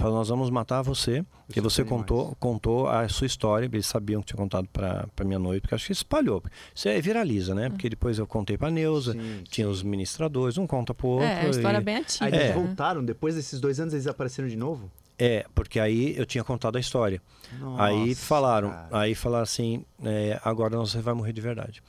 Falaram, 0.00 0.16
nós 0.16 0.30
vamos 0.30 0.48
matar 0.48 0.80
você, 0.80 1.22
porque 1.46 1.60
você 1.60 1.84
contou, 1.84 2.34
contou 2.40 2.88
a 2.88 3.06
sua 3.06 3.26
história, 3.26 3.66
eles 3.66 3.84
sabiam 3.84 4.22
que 4.22 4.28
tinha 4.28 4.38
contado 4.38 4.66
para 4.72 5.24
minha 5.26 5.38
noite, 5.38 5.60
porque 5.60 5.74
acho 5.74 5.84
que 5.84 5.92
espalhou. 5.92 6.42
Isso 6.74 6.88
é, 6.88 6.98
viraliza, 7.02 7.54
né? 7.54 7.68
Porque 7.68 7.86
depois 7.86 8.18
eu 8.18 8.26
contei 8.26 8.56
para 8.56 8.70
Neuza, 8.70 9.12
sim, 9.12 9.42
tinha 9.44 9.66
sim. 9.66 9.70
os 9.70 9.82
ministradores, 9.82 10.56
um 10.56 10.66
conta 10.66 10.94
para 10.94 11.06
outro. 11.06 11.26
É, 11.26 11.42
a 11.42 11.48
história 11.50 11.76
e... 11.76 11.80
bem 11.82 11.96
antiga. 11.96 12.24
Aí 12.24 12.32
eles 12.32 12.50
é. 12.50 12.52
voltaram, 12.54 13.04
depois 13.04 13.34
desses 13.34 13.60
dois 13.60 13.78
anos 13.78 13.92
eles 13.92 14.06
apareceram 14.06 14.48
de 14.48 14.56
novo? 14.56 14.90
É, 15.18 15.44
porque 15.54 15.78
aí 15.78 16.16
eu 16.16 16.24
tinha 16.24 16.42
contado 16.42 16.76
a 16.76 16.80
história. 16.80 17.20
Nossa, 17.58 17.82
aí 17.82 18.14
falaram, 18.14 18.70
cara. 18.70 18.88
aí 18.92 19.14
falaram 19.14 19.42
assim, 19.42 19.84
é, 20.02 20.40
agora 20.42 20.78
você 20.78 20.98
vai 21.02 21.12
morrer 21.12 21.34
de 21.34 21.42
verdade. 21.42 21.82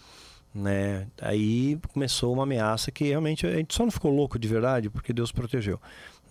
Né? 0.53 1.07
Aí 1.22 1.80
começou 1.93 2.33
uma 2.33 2.43
ameaça 2.43 2.91
que 2.91 3.06
realmente 3.06 3.48
a 3.48 3.56
gente 3.56 3.73
só 3.73 3.83
não 3.83 3.91
ficou 3.91 4.14
louco 4.14 4.38
de 4.38 4.49
verdade 4.49 4.90
porque 4.90 5.14
Deus 5.14 5.31
protegeu. 5.31 5.80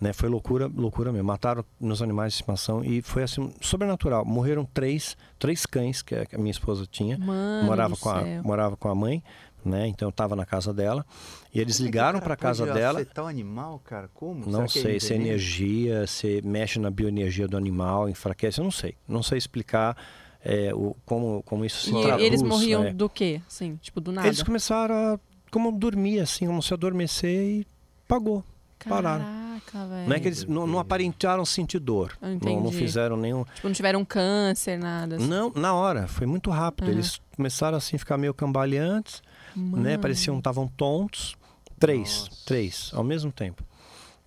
Né? 0.01 0.13
Foi 0.13 0.27
loucura, 0.27 0.65
loucura 0.65 1.11
mesmo. 1.11 1.27
Mataram 1.27 1.63
nos 1.79 2.01
animais 2.01 2.33
de 2.33 2.39
estimação 2.39 2.83
e 2.83 3.03
foi 3.03 3.21
assim 3.21 3.53
sobrenatural. 3.61 4.25
Morreram 4.25 4.65
três, 4.65 5.15
três 5.37 5.63
cães 5.67 6.01
que 6.01 6.15
a 6.15 6.37
minha 6.39 6.49
esposa 6.49 6.87
tinha. 6.89 7.19
Mano 7.19 7.67
morava 7.67 7.95
com 7.95 8.09
a 8.09 8.23
morava 8.41 8.75
com 8.75 8.89
a 8.89 8.95
mãe, 8.95 9.23
né? 9.63 9.87
Então 9.87 10.07
eu 10.07 10.09
estava 10.09 10.35
na 10.35 10.43
casa 10.43 10.73
dela 10.73 11.05
e 11.53 11.61
eles 11.61 11.77
Como 11.77 11.85
ligaram 11.85 12.19
para 12.19 12.33
a 12.33 12.37
casa 12.37 12.65
dela. 12.65 13.01
Afetar 13.01 13.25
o 13.25 13.27
animal, 13.27 13.79
cara? 13.85 14.09
Como? 14.11 14.49
Não 14.49 14.67
sei, 14.67 14.99
se 14.99 15.13
é 15.13 15.15
energia, 15.15 16.07
se 16.07 16.41
mexe 16.43 16.79
na 16.79 16.89
bioenergia 16.89 17.47
do 17.47 17.55
animal, 17.55 18.09
enfraquece, 18.09 18.59
eu 18.59 18.63
não 18.63 18.71
sei. 18.71 18.95
Não 19.07 19.21
sei 19.21 19.37
explicar. 19.37 19.95
É, 20.43 20.73
o, 20.73 20.95
como, 21.05 21.43
como 21.43 21.63
isso 21.63 21.83
se 21.83 21.95
e 21.95 22.01
traduz. 22.01 22.23
E 22.23 22.25
eles 22.25 22.41
morriam 22.41 22.83
é. 22.85 22.91
do 22.91 23.07
quê? 23.07 23.39
Assim, 23.47 23.75
tipo, 23.75 24.01
do 24.01 24.11
nada? 24.11 24.27
Eles 24.27 24.41
começaram 24.41 24.95
a 24.95 25.19
como 25.51 25.71
dormir, 25.71 26.19
assim, 26.19 26.47
como 26.47 26.63
se 26.63 26.73
adormecer 26.73 27.29
e 27.29 27.67
pagou. 28.07 28.43
Caraca, 28.79 29.19
pararam. 29.19 29.40
Velho. 29.73 30.09
Não 30.09 30.15
é 30.15 30.19
que 30.19 30.27
eles 30.27 30.45
não, 30.45 30.67
não 30.67 30.79
aparentaram 30.79 31.45
sentir 31.45 31.79
dor. 31.79 32.17
Não, 32.21 32.61
não, 32.61 32.71
fizeram 32.71 33.15
nenhum. 33.15 33.43
Tipo, 33.55 33.67
não 33.67 33.73
tiveram 33.73 34.03
câncer, 34.03 34.77
nada. 34.77 35.15
Assim. 35.15 35.27
Não, 35.27 35.51
na 35.55 35.73
hora, 35.73 36.07
foi 36.07 36.27
muito 36.27 36.49
rápido. 36.49 36.87
Uhum. 36.87 36.93
Eles 36.93 37.21
começaram 37.35 37.77
assim 37.77 37.95
a 37.95 37.99
ficar 37.99 38.17
meio 38.17 38.33
cambaleantes, 38.33 39.21
Mano. 39.55 39.83
né? 39.83 39.97
Pareciam 39.97 40.37
estavam 40.37 40.67
tontos. 40.67 41.35
Três, 41.79 42.25
Nossa. 42.29 42.45
três, 42.45 42.91
ao 42.93 43.03
mesmo 43.03 43.31
tempo. 43.31 43.63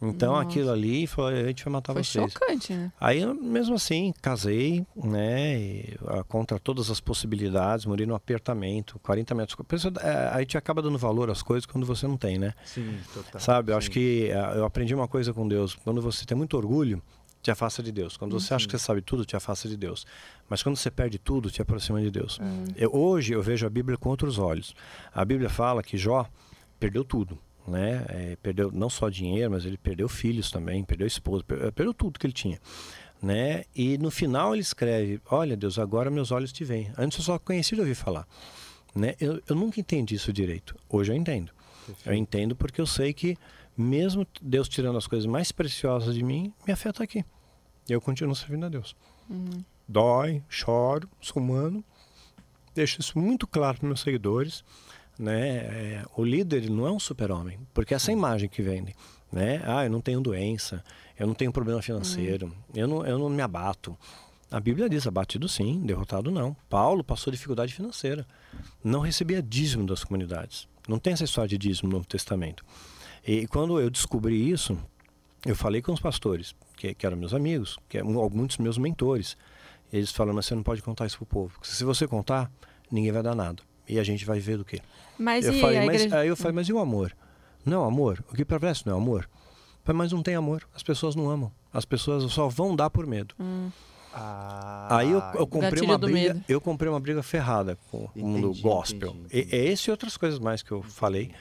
Então 0.08 0.33
Nossa. 0.33 0.49
aquilo 0.49 0.70
ali 0.70 1.07
foi, 1.07 1.41
a 1.41 1.47
gente 1.47 1.65
vai 1.65 1.73
matar 1.73 1.92
foi 1.92 2.05
vocês. 2.05 2.33
chocante, 2.33 2.73
né? 2.73 2.92
Aí 3.00 3.24
mesmo 3.34 3.74
assim, 3.74 4.12
casei, 4.20 4.86
né? 4.94 5.58
E, 5.58 5.99
a, 6.07 6.24
contra 6.24 6.58
todas 6.58 6.91
as 6.91 7.00
possibilidades, 7.00 7.86
morei 7.86 8.07
no 8.07 8.15
apertamento, 8.15 8.99
40 9.00 9.34
metros. 9.34 9.58
Pensa, 9.66 9.92
é, 10.00 10.28
a 10.28 10.39
gente 10.41 10.58
acaba 10.58 10.83
dando 10.83 10.99
valor 10.99 11.31
às 11.31 11.42
coisas 11.42 11.66
quando 11.66 11.86
você 11.86 12.07
não 12.07 12.16
tem, 12.16 12.39
né? 12.39 12.52
Sim, 12.65 12.99
total. 13.12 13.41
Sabe, 13.41 13.73
eu 13.73 13.74
sim. 13.74 13.78
acho 13.78 13.91
que 13.91 14.28
é, 14.31 14.58
eu 14.58 14.65
aprendi 14.65 14.94
uma 14.94 15.08
coisa 15.08 15.33
com 15.33 15.47
Deus. 15.47 15.74
Quando 15.74 16.00
você 16.02 16.24
tem 16.24 16.36
muito 16.36 16.57
orgulho, 16.57 17.02
te 17.42 17.50
afasta 17.50 17.83
de 17.83 17.92
Deus. 17.92 18.16
Quando 18.16 18.33
você 18.39 18.52
uhum. 18.52 18.57
acha 18.57 18.66
que 18.66 18.73
você 18.73 18.84
sabe 18.84 19.02
tudo, 19.02 19.24
te 19.24 19.36
afasta 19.36 19.68
de 19.68 19.76
Deus. 19.76 20.07
Mas 20.49 20.62
quando 20.62 20.76
você 20.76 20.91
perde 20.91 21.18
tudo, 21.18 21.50
te 21.50 21.60
aproxima 21.60 22.00
de 22.00 22.10
Deus. 22.10 22.39
Uhum. 22.39 22.65
Eu, 22.76 22.94
hoje 22.94 23.34
eu 23.34 23.42
vejo 23.42 23.66
a 23.66 23.70
Bíblia 23.70 23.99
com 23.99 24.08
outros 24.08 24.39
olhos. 24.39 24.74
A 25.12 25.24
Bíblia 25.24 25.50
fala 25.50 25.83
que 25.83 25.97
Jó 25.97 26.26
perdeu 26.81 27.05
tudo 27.05 27.39
né? 27.67 28.05
É, 28.09 28.36
perdeu 28.43 28.70
não 28.70 28.91
só 28.91 29.09
dinheiro, 29.09 29.51
mas 29.51 29.65
ele 29.65 29.76
perdeu 29.76 30.09
filhos 30.09 30.51
também, 30.51 30.84
perdeu 30.84 31.07
esposa, 31.07 31.43
perdeu, 31.44 31.73
perdeu 31.73 31.94
tudo 31.94 32.18
que 32.18 32.26
ele 32.26 32.33
tinha. 32.33 32.60
Né? 33.23 33.65
E 33.75 33.97
no 33.99 34.10
final 34.10 34.55
ele 34.55 34.62
escreve: 34.62 35.20
Olha, 35.31 35.57
Deus, 35.57 35.78
agora 35.78 36.10
meus 36.10 36.31
olhos 36.31 36.52
te 36.52 36.65
veem. 36.65 36.93
Antes 36.99 37.18
eu 37.18 37.25
só 37.25 37.39
conheci 37.39 37.75
de 37.75 37.81
ouvir 37.81 37.94
falar. 37.94 38.26
Né? 38.94 39.15
Eu, 39.18 39.43
eu 39.49 39.57
nunca 39.57 39.81
entendi 39.81 40.15
isso 40.15 40.33
direito. 40.33 40.76
Hoje 40.89 41.10
eu 41.10 41.17
entendo. 41.17 41.51
Perfeito. 41.86 42.09
Eu 42.09 42.15
entendo 42.15 42.55
porque 42.55 42.81
eu 42.81 42.86
sei 42.86 43.12
que, 43.12 43.36
mesmo 43.76 44.26
Deus 44.41 44.68
tirando 44.68 44.99
as 44.99 45.07
coisas 45.07 45.26
mais 45.26 45.51
preciosas 45.51 46.15
de 46.15 46.23
mim, 46.23 46.52
me 46.67 46.73
afeta 46.73 47.02
aqui. 47.02 47.25
E 47.89 47.93
eu 47.93 48.01
continuo 48.01 48.34
servindo 48.34 48.67
a 48.67 48.68
Deus. 48.68 48.94
Uhum. 49.28 49.65
Dói, 49.89 50.43
choro, 50.49 51.09
sou 51.20 51.43
humano. 51.43 51.84
Deixo 52.75 53.01
isso 53.01 53.18
muito 53.18 53.47
claro 53.47 53.78
para 53.78 53.86
meus 53.86 54.01
seguidores 54.01 54.65
né? 55.18 55.57
É, 55.57 56.05
o 56.17 56.25
líder 56.25 56.68
não 56.70 56.86
é 56.86 56.91
um 56.91 56.99
super-homem, 56.99 57.59
porque 57.73 57.94
essa 57.94 58.12
imagem 58.12 58.49
que 58.49 58.62
vende, 58.62 58.94
né? 59.33 59.62
Ah, 59.65 59.84
eu 59.84 59.91
não 59.91 60.01
tenho 60.01 60.20
doença, 60.20 60.84
eu 61.18 61.26
não 61.26 61.34
tenho 61.34 61.52
problema 61.52 61.81
financeiro, 61.83 62.47
hum. 62.47 62.52
eu, 62.75 62.89
não, 62.89 63.07
eu 63.07 63.18
não 63.18 63.28
me 63.28 63.43
abato. 63.43 63.97
A 64.51 64.60
Bíblia 64.60 64.89
diz 64.89 65.07
abatido 65.07 65.49
sim, 65.49 65.81
derrotado 65.81 66.31
não. 66.31 66.57
Paulo 66.68 67.02
passou 67.02 67.33
dificuldade 67.33 67.75
financeira, 67.75 68.26
não 68.83 69.01
recebia 69.01 69.43
dízimo 69.43 69.86
das 69.86 70.05
comunidades. 70.05 70.68
Não 70.86 70.99
tem 70.99 71.12
essa 71.12 71.25
história 71.25 71.49
de 71.49 71.59
dízimo 71.59 71.89
no 71.89 71.97
Novo 71.97 72.07
Testamento. 72.07 72.65
E 73.26 73.47
quando 73.47 73.81
eu 73.81 73.89
descobri 73.89 74.51
isso, 74.51 74.78
eu 75.47 75.57
falei 75.57 75.81
com 75.81 75.93
os 75.93 76.01
pastores, 76.01 76.55
que, 76.76 76.94
que 76.94 77.07
eram 77.07 77.17
meus 77.17 77.33
amigos, 77.33 77.78
que 77.89 77.99
eram 77.99 78.18
alguns 78.18 78.59
meus 78.59 78.76
mentores. 78.76 79.36
Eles 79.93 80.12
falaram, 80.12 80.36
mas 80.36 80.47
você 80.47 80.55
não 80.55 80.62
pode 80.62 80.83
contar 80.83 81.07
isso 81.07 81.17
para 81.17 81.25
o 81.25 81.26
povo, 81.26 81.55
porque 81.55 81.68
se 81.68 81.84
você 81.84 82.07
contar, 82.07 82.51
ninguém 82.91 83.12
vai 83.12 83.23
dar 83.23 83.34
nada. 83.34 83.62
E 83.89 83.99
a 83.99 84.05
gente 84.05 84.25
vai 84.25 84.41
ver 84.41 84.59
do 84.59 84.65
quê? 84.65 84.81
Mas 85.18 85.47
eu 85.47 85.52
e 85.52 85.60
falei, 85.60 85.78
a 85.78 85.86
mas, 85.86 85.94
igreja... 85.97 86.18
Aí 86.18 86.28
eu 86.28 86.36
falei, 86.36 86.55
mas 86.55 86.68
e 86.68 86.73
o 86.73 86.78
amor? 86.78 87.17
Não, 87.65 87.84
amor. 87.84 88.23
O 88.31 88.34
que 88.34 88.44
prevalece 88.44 88.83
não 88.86 88.94
é 88.94 88.97
amor. 88.97 89.28
Mas 89.93 90.12
não 90.12 90.23
tem 90.23 90.34
amor. 90.34 90.67
As 90.75 90.83
pessoas 90.83 91.15
não 91.15 91.31
amam. 91.31 91.52
As 91.73 91.84
pessoas 91.84 92.31
só 92.33 92.49
vão 92.49 92.75
dar 92.75 92.91
por 92.91 93.07
medo. 93.07 93.34
Hum. 93.39 93.70
Ah, 94.17 94.99
aí 94.99 95.10
eu, 95.10 95.20
eu 95.34 95.47
comprei 95.47 95.83
uma 95.83 95.99
briga, 95.99 96.44
eu 96.49 96.60
comprei 96.60 96.89
uma 96.89 97.01
briga 97.01 97.20
ferrada 97.20 97.76
com 97.91 98.05
entendi, 98.05 98.23
o 98.23 98.26
mundo 98.28 98.62
gospel. 98.62 99.10
Entendi, 99.10 99.39
entendi. 99.39 99.57
E, 99.57 99.70
esse 99.73 99.91
e 99.91 99.91
outras 99.91 100.17
coisas 100.17 100.39
mais 100.39 100.62
que 100.62 100.70
eu 100.70 100.84
falei, 100.84 101.33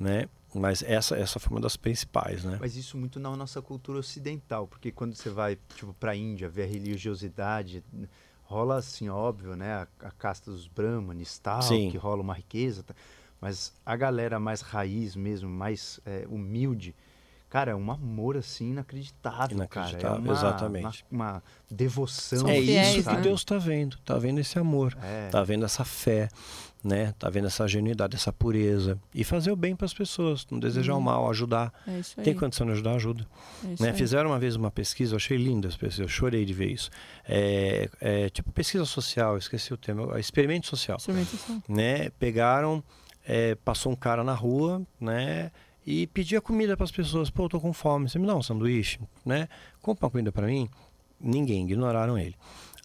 né? 0.00 0.26
Mas 0.54 0.82
essa 0.82 1.16
essa 1.16 1.38
foi 1.38 1.50
uma 1.50 1.60
das 1.60 1.76
principais, 1.76 2.42
né? 2.42 2.56
Mas 2.58 2.76
isso 2.76 2.96
muito 2.96 3.20
na 3.20 3.36
nossa 3.36 3.60
cultura 3.60 3.98
ocidental, 3.98 4.66
porque 4.66 4.90
quando 4.90 5.14
você 5.14 5.28
vai 5.28 5.58
tipo 5.76 5.92
para 5.92 6.12
a 6.12 6.16
Índia 6.16 6.48
ver 6.48 6.62
a 6.62 6.66
religiosidade, 6.66 7.84
rola 8.54 8.76
assim, 8.76 9.08
óbvio, 9.08 9.56
né? 9.56 9.72
A, 9.72 9.88
a 10.06 10.10
casta 10.12 10.50
dos 10.50 10.68
brahmanes 10.68 11.38
tal, 11.38 11.60
Sim. 11.62 11.90
que 11.90 11.96
rola 11.96 12.22
uma 12.22 12.34
riqueza. 12.34 12.84
Tá? 12.84 12.94
Mas 13.40 13.74
a 13.84 13.96
galera 13.96 14.38
mais 14.38 14.60
raiz 14.60 15.16
mesmo, 15.16 15.50
mais 15.50 15.98
é, 16.06 16.24
humilde, 16.28 16.94
cara, 17.54 17.70
é 17.70 17.74
um 17.76 17.88
amor 17.88 18.36
assim 18.36 18.70
inacreditável, 18.70 19.56
inacreditável 19.56 20.00
cara. 20.00 20.16
É 20.16 20.18
uma, 20.18 20.32
exatamente. 20.32 21.04
Uma, 21.08 21.30
uma 21.34 21.42
devoção. 21.70 22.48
é 22.48 22.58
isso 22.58 23.08
que 23.08 23.16
Deus 23.18 23.42
está 23.42 23.58
vendo. 23.58 23.94
Está 23.94 24.18
vendo 24.18 24.40
esse 24.40 24.58
amor. 24.58 24.98
Está 25.26 25.38
é. 25.38 25.44
vendo 25.44 25.64
essa 25.64 25.84
fé 25.84 26.28
né? 26.82 27.14
Tá 27.18 27.30
vendo 27.30 27.46
essa 27.46 27.66
genuidade, 27.66 28.14
essa 28.14 28.30
pureza 28.30 29.00
e 29.14 29.24
fazer 29.24 29.50
o 29.50 29.56
bem 29.56 29.74
para 29.74 29.86
as 29.86 29.94
pessoas, 29.94 30.46
não 30.50 30.58
desejar 30.58 30.92
uhum. 30.92 30.98
o 30.98 31.02
mal, 31.02 31.30
ajudar. 31.30 31.72
É 31.86 31.98
isso 31.98 32.14
aí. 32.18 32.24
Tem 32.24 32.34
condição 32.34 32.66
de 32.66 32.72
ajudar, 32.72 32.96
ajuda. 32.96 33.26
É 33.64 33.82
né? 33.82 33.92
Fizeram 33.94 34.30
uma 34.30 34.38
vez 34.38 34.54
uma 34.54 34.70
pesquisa, 34.70 35.14
eu 35.14 35.16
achei 35.16 35.38
linda 35.38 35.66
as 35.66 35.76
pessoas, 35.78 36.00
eu 36.00 36.08
chorei 36.08 36.44
de 36.44 36.52
ver 36.52 36.72
isso. 36.72 36.90
É, 37.26 37.88
é, 38.02 38.28
tipo 38.28 38.52
pesquisa 38.52 38.84
social, 38.84 39.38
esqueci 39.38 39.72
o 39.72 39.78
termo, 39.78 40.14
experimento 40.18 40.66
social. 40.66 40.98
Experimento 40.98 41.30
social. 41.30 41.62
Né? 41.66 42.10
Pegaram, 42.18 42.84
é, 43.26 43.54
passou 43.54 43.90
um 43.90 43.96
cara 43.96 44.22
na 44.22 44.34
rua, 44.34 44.82
né? 45.00 45.50
E 45.86 46.06
pedia 46.06 46.40
comida 46.40 46.76
para 46.76 46.84
as 46.84 46.90
pessoas. 46.90 47.30
Pô, 47.30 47.44
eu 47.44 47.48
tô 47.48 47.60
com 47.60 47.72
fome, 47.72 48.08
você 48.08 48.18
me 48.18 48.26
dá 48.26 48.34
um 48.34 48.42
sanduíche, 48.42 48.98
né? 49.24 49.48
Compra 49.82 50.06
uma 50.06 50.10
comida 50.10 50.32
para 50.32 50.46
mim. 50.46 50.68
Ninguém, 51.20 51.64
ignoraram 51.64 52.18
ele. 52.18 52.34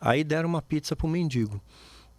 Aí 0.02 0.24
deram 0.24 0.50
uma 0.50 0.61
pizza 0.61 0.95
para 0.95 1.08
o 1.08 1.10
mendigo. 1.10 1.61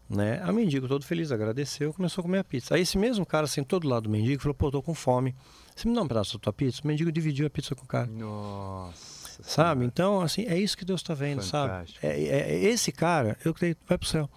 Né? 0.08 0.40
A 0.42 0.52
mendigo 0.52 0.88
todo 0.88 1.04
feliz, 1.04 1.30
agradeceu, 1.30 1.94
começou 1.94 2.22
a 2.22 2.24
comer 2.24 2.38
a 2.38 2.44
pizza. 2.44 2.74
Aí 2.74 2.82
esse 2.82 2.98
mesmo 2.98 3.24
cara 3.24 3.46
sentou 3.46 3.78
do 3.78 3.88
lado 3.88 4.04
do 4.04 4.10
mendigo 4.10 4.42
falou, 4.42 4.54
pô, 4.54 4.70
tô 4.70 4.82
com 4.82 4.92
fome. 4.92 5.36
Você 5.74 5.88
me 5.88 5.94
dá 5.94 6.02
um 6.02 6.08
pedaço 6.08 6.36
da 6.36 6.42
tua 6.42 6.52
pizza? 6.52 6.80
O 6.82 6.88
mendigo 6.88 7.12
dividiu 7.12 7.46
a 7.46 7.50
pizza 7.50 7.76
com 7.76 7.84
o 7.84 7.86
cara. 7.86 8.08
Nossa. 8.08 9.42
sabe? 9.42 9.84
Então, 9.84 10.20
assim, 10.20 10.46
é 10.46 10.58
isso 10.58 10.76
que 10.76 10.84
Deus 10.84 11.00
está 11.00 11.14
vendo, 11.14 11.42
Fantástico. 11.42 12.00
sabe? 12.00 12.12
É, 12.12 12.24
é, 12.24 12.52
é, 12.52 12.64
esse 12.64 12.90
cara, 12.90 13.38
eu 13.44 13.54
creio, 13.54 13.76
vai 13.88 13.96
para 13.96 14.04
o 14.04 14.08
céu. 14.08 14.28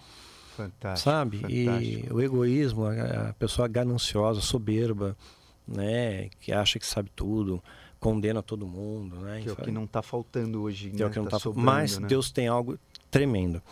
Fantástico. 0.56 1.10
Sabe? 1.10 1.38
Fantástico. 1.38 1.52
E 1.52 2.08
o 2.12 2.22
egoísmo, 2.22 2.84
a, 2.84 3.30
a 3.30 3.32
pessoa 3.32 3.66
gananciosa, 3.66 4.40
soberba, 4.40 5.16
né? 5.66 6.28
Que 6.40 6.52
acha 6.52 6.78
que 6.78 6.86
sabe 6.86 7.10
tudo, 7.14 7.62
condena 7.98 8.42
todo 8.42 8.66
mundo, 8.66 9.16
né? 9.16 9.40
Que 9.42 9.48
é 9.48 9.52
o 9.52 9.56
que 9.56 9.70
não 9.70 9.84
está 9.84 10.02
faltando 10.02 10.62
hoje, 10.62 10.90
que 10.90 10.96
né? 10.96 11.02
É 11.04 11.06
o 11.06 11.10
que 11.10 11.18
não 11.18 11.24
tá, 11.24 11.32
tá 11.32 11.38
sobrando, 11.38 11.66
Mas 11.66 11.98
né? 11.98 12.06
Deus 12.06 12.30
tem 12.30 12.48
algo 12.48 12.78
tremendo. 13.10 13.62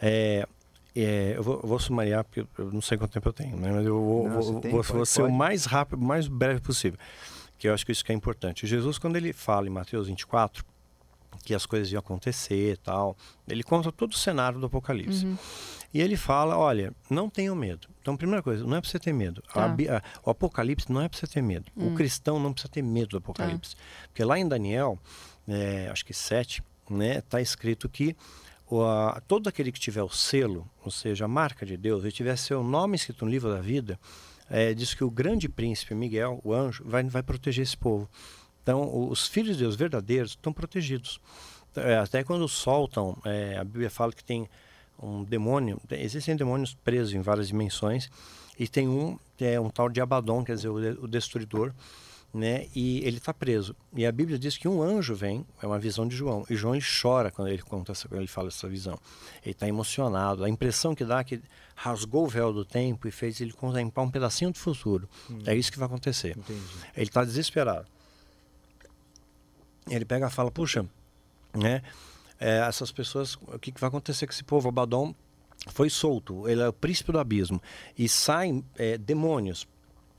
É, 0.00 0.46
é, 0.94 1.34
eu, 1.36 1.42
vou, 1.42 1.60
eu 1.62 1.68
vou 1.68 1.78
sumariar, 1.78 2.24
porque 2.24 2.46
eu 2.58 2.72
não 2.72 2.80
sei 2.80 2.96
quanto 2.96 3.12
tempo 3.12 3.28
eu 3.28 3.32
tenho, 3.32 3.56
né? 3.56 3.70
mas 3.70 3.84
eu 3.84 4.00
vou, 4.00 4.28
não, 4.28 4.40
vou, 4.40 4.60
tem, 4.60 4.70
vou, 4.70 4.82
pode, 4.82 5.06
ser 5.06 5.20
pode. 5.20 5.32
o 5.32 5.36
mais 5.36 5.66
rápido, 5.66 6.00
o 6.00 6.04
mais 6.04 6.26
breve 6.26 6.60
possível. 6.60 6.98
Que 7.58 7.68
eu 7.68 7.74
acho 7.74 7.84
que 7.84 7.92
isso 7.92 8.04
que 8.04 8.12
é 8.12 8.14
importante. 8.14 8.66
Jesus, 8.66 8.98
quando 8.98 9.16
ele 9.16 9.32
fala 9.32 9.66
em 9.66 9.70
Mateus 9.70 10.08
24, 10.08 10.64
que 11.44 11.54
as 11.54 11.66
coisas 11.66 11.92
iam 11.92 12.00
acontecer 12.00 12.72
e 12.72 12.76
tal, 12.76 13.16
ele 13.46 13.62
conta 13.62 13.92
todo 13.92 14.12
o 14.12 14.16
cenário 14.16 14.58
do 14.58 14.66
Apocalipse. 14.66 15.26
Uhum. 15.26 15.36
E 15.96 16.00
ele 16.02 16.14
fala: 16.14 16.58
olha, 16.58 16.92
não 17.08 17.30
tenham 17.30 17.56
medo. 17.56 17.88
Então, 18.02 18.18
primeira 18.18 18.42
coisa, 18.42 18.62
não 18.66 18.76
é 18.76 18.82
para 18.82 18.90
você 18.90 18.98
ter 18.98 19.14
medo. 19.14 19.42
Tá. 19.50 19.64
A, 19.64 19.96
a, 19.96 20.02
o 20.22 20.28
Apocalipse 20.28 20.92
não 20.92 21.00
é 21.00 21.08
para 21.08 21.18
você 21.18 21.26
ter 21.26 21.40
medo. 21.40 21.72
Hum. 21.74 21.88
O 21.88 21.94
cristão 21.94 22.38
não 22.38 22.52
precisa 22.52 22.70
ter 22.70 22.82
medo 22.82 23.08
do 23.08 23.16
Apocalipse. 23.16 23.74
Tá. 23.74 23.82
Porque 24.08 24.22
lá 24.22 24.38
em 24.38 24.46
Daniel, 24.46 24.98
é, 25.48 25.88
acho 25.90 26.04
que 26.04 26.12
7, 26.12 26.62
né, 26.90 27.16
está 27.16 27.40
escrito 27.40 27.88
que 27.88 28.14
o, 28.68 28.82
a, 28.84 29.22
todo 29.26 29.48
aquele 29.48 29.72
que 29.72 29.80
tiver 29.80 30.02
o 30.02 30.10
selo, 30.10 30.70
ou 30.84 30.90
seja, 30.90 31.24
a 31.24 31.28
marca 31.28 31.64
de 31.64 31.78
Deus, 31.78 32.04
e 32.04 32.12
tiver 32.12 32.36
seu 32.36 32.62
nome 32.62 32.96
escrito 32.96 33.24
no 33.24 33.30
livro 33.30 33.50
da 33.50 33.62
vida, 33.62 33.98
é, 34.50 34.74
diz 34.74 34.92
que 34.92 35.02
o 35.02 35.10
grande 35.10 35.48
príncipe 35.48 35.94
Miguel, 35.94 36.42
o 36.44 36.52
anjo, 36.52 36.84
vai, 36.86 37.04
vai 37.04 37.22
proteger 37.22 37.62
esse 37.62 37.76
povo. 37.76 38.06
Então, 38.62 39.08
os 39.08 39.26
filhos 39.26 39.56
de 39.56 39.62
Deus 39.62 39.76
verdadeiros 39.76 40.32
estão 40.32 40.52
protegidos. 40.52 41.18
É, 41.74 41.96
até 41.96 42.22
quando 42.22 42.46
soltam, 42.46 43.16
é, 43.24 43.56
a 43.56 43.64
Bíblia 43.64 43.88
fala 43.88 44.12
que 44.12 44.22
tem 44.22 44.46
um 45.02 45.24
demônio, 45.24 45.80
existem 45.90 46.36
demônios 46.36 46.74
presos 46.74 47.14
em 47.14 47.20
várias 47.20 47.48
dimensões, 47.48 48.10
e 48.58 48.66
tem 48.66 48.88
um, 48.88 49.18
é 49.40 49.60
um 49.60 49.68
tal 49.68 49.88
de 49.88 50.00
Abaddon, 50.00 50.44
quer 50.44 50.56
dizer, 50.56 50.68
o, 50.68 51.04
o 51.04 51.08
destruidor, 51.08 51.72
né? 52.36 52.66
E 52.74 52.98
ele 52.98 53.16
está 53.16 53.32
preso. 53.32 53.74
E 53.94 54.04
a 54.04 54.12
Bíblia 54.12 54.38
diz 54.38 54.58
que 54.58 54.68
um 54.68 54.82
anjo 54.82 55.14
vem, 55.14 55.46
é 55.62 55.66
uma 55.66 55.78
visão 55.78 56.06
de 56.06 56.14
João. 56.14 56.44
E 56.50 56.54
João 56.54 56.78
chora 56.80 57.30
quando 57.30 57.48
ele 57.48 57.62
conta, 57.62 57.92
essa, 57.92 58.06
quando 58.08 58.20
ele 58.20 58.28
fala 58.28 58.48
essa 58.48 58.68
visão. 58.68 58.98
Ele 59.42 59.52
está 59.52 59.66
emocionado. 59.66 60.44
A 60.44 60.48
impressão 60.48 60.94
que 60.94 61.04
dá 61.04 61.20
é 61.20 61.24
que 61.24 61.40
rasgou 61.74 62.24
o 62.24 62.28
véu 62.28 62.52
do 62.52 62.64
tempo 62.64 63.08
e 63.08 63.10
fez 63.10 63.40
ele 63.40 63.52
contemplar 63.52 64.04
um 64.04 64.10
pedacinho 64.10 64.50
do 64.50 64.58
futuro. 64.58 65.08
Hum. 65.30 65.38
É 65.46 65.54
isso 65.54 65.72
que 65.72 65.78
vai 65.78 65.86
acontecer. 65.86 66.36
Entendi. 66.36 66.60
Ele 66.94 67.06
está 67.06 67.24
desesperado. 67.24 67.86
Ele 69.88 70.04
pega 70.04 70.26
e 70.26 70.30
fala: 70.30 70.50
puxa, 70.50 70.84
né? 71.54 71.82
É, 72.38 72.58
essas 72.58 72.92
pessoas, 72.92 73.34
o 73.34 73.58
que, 73.58 73.72
que 73.72 73.80
vai 73.80 73.88
acontecer 73.88 74.26
com 74.26 74.32
esse 74.32 74.44
povo? 74.44 74.68
Abaddon 74.68 75.14
foi 75.68 75.90
solto, 75.90 76.48
ele 76.48 76.62
é 76.62 76.68
o 76.68 76.72
príncipe 76.72 77.12
do 77.12 77.18
abismo. 77.18 77.60
E 77.98 78.08
saem 78.08 78.64
é, 78.76 78.98
demônios 78.98 79.66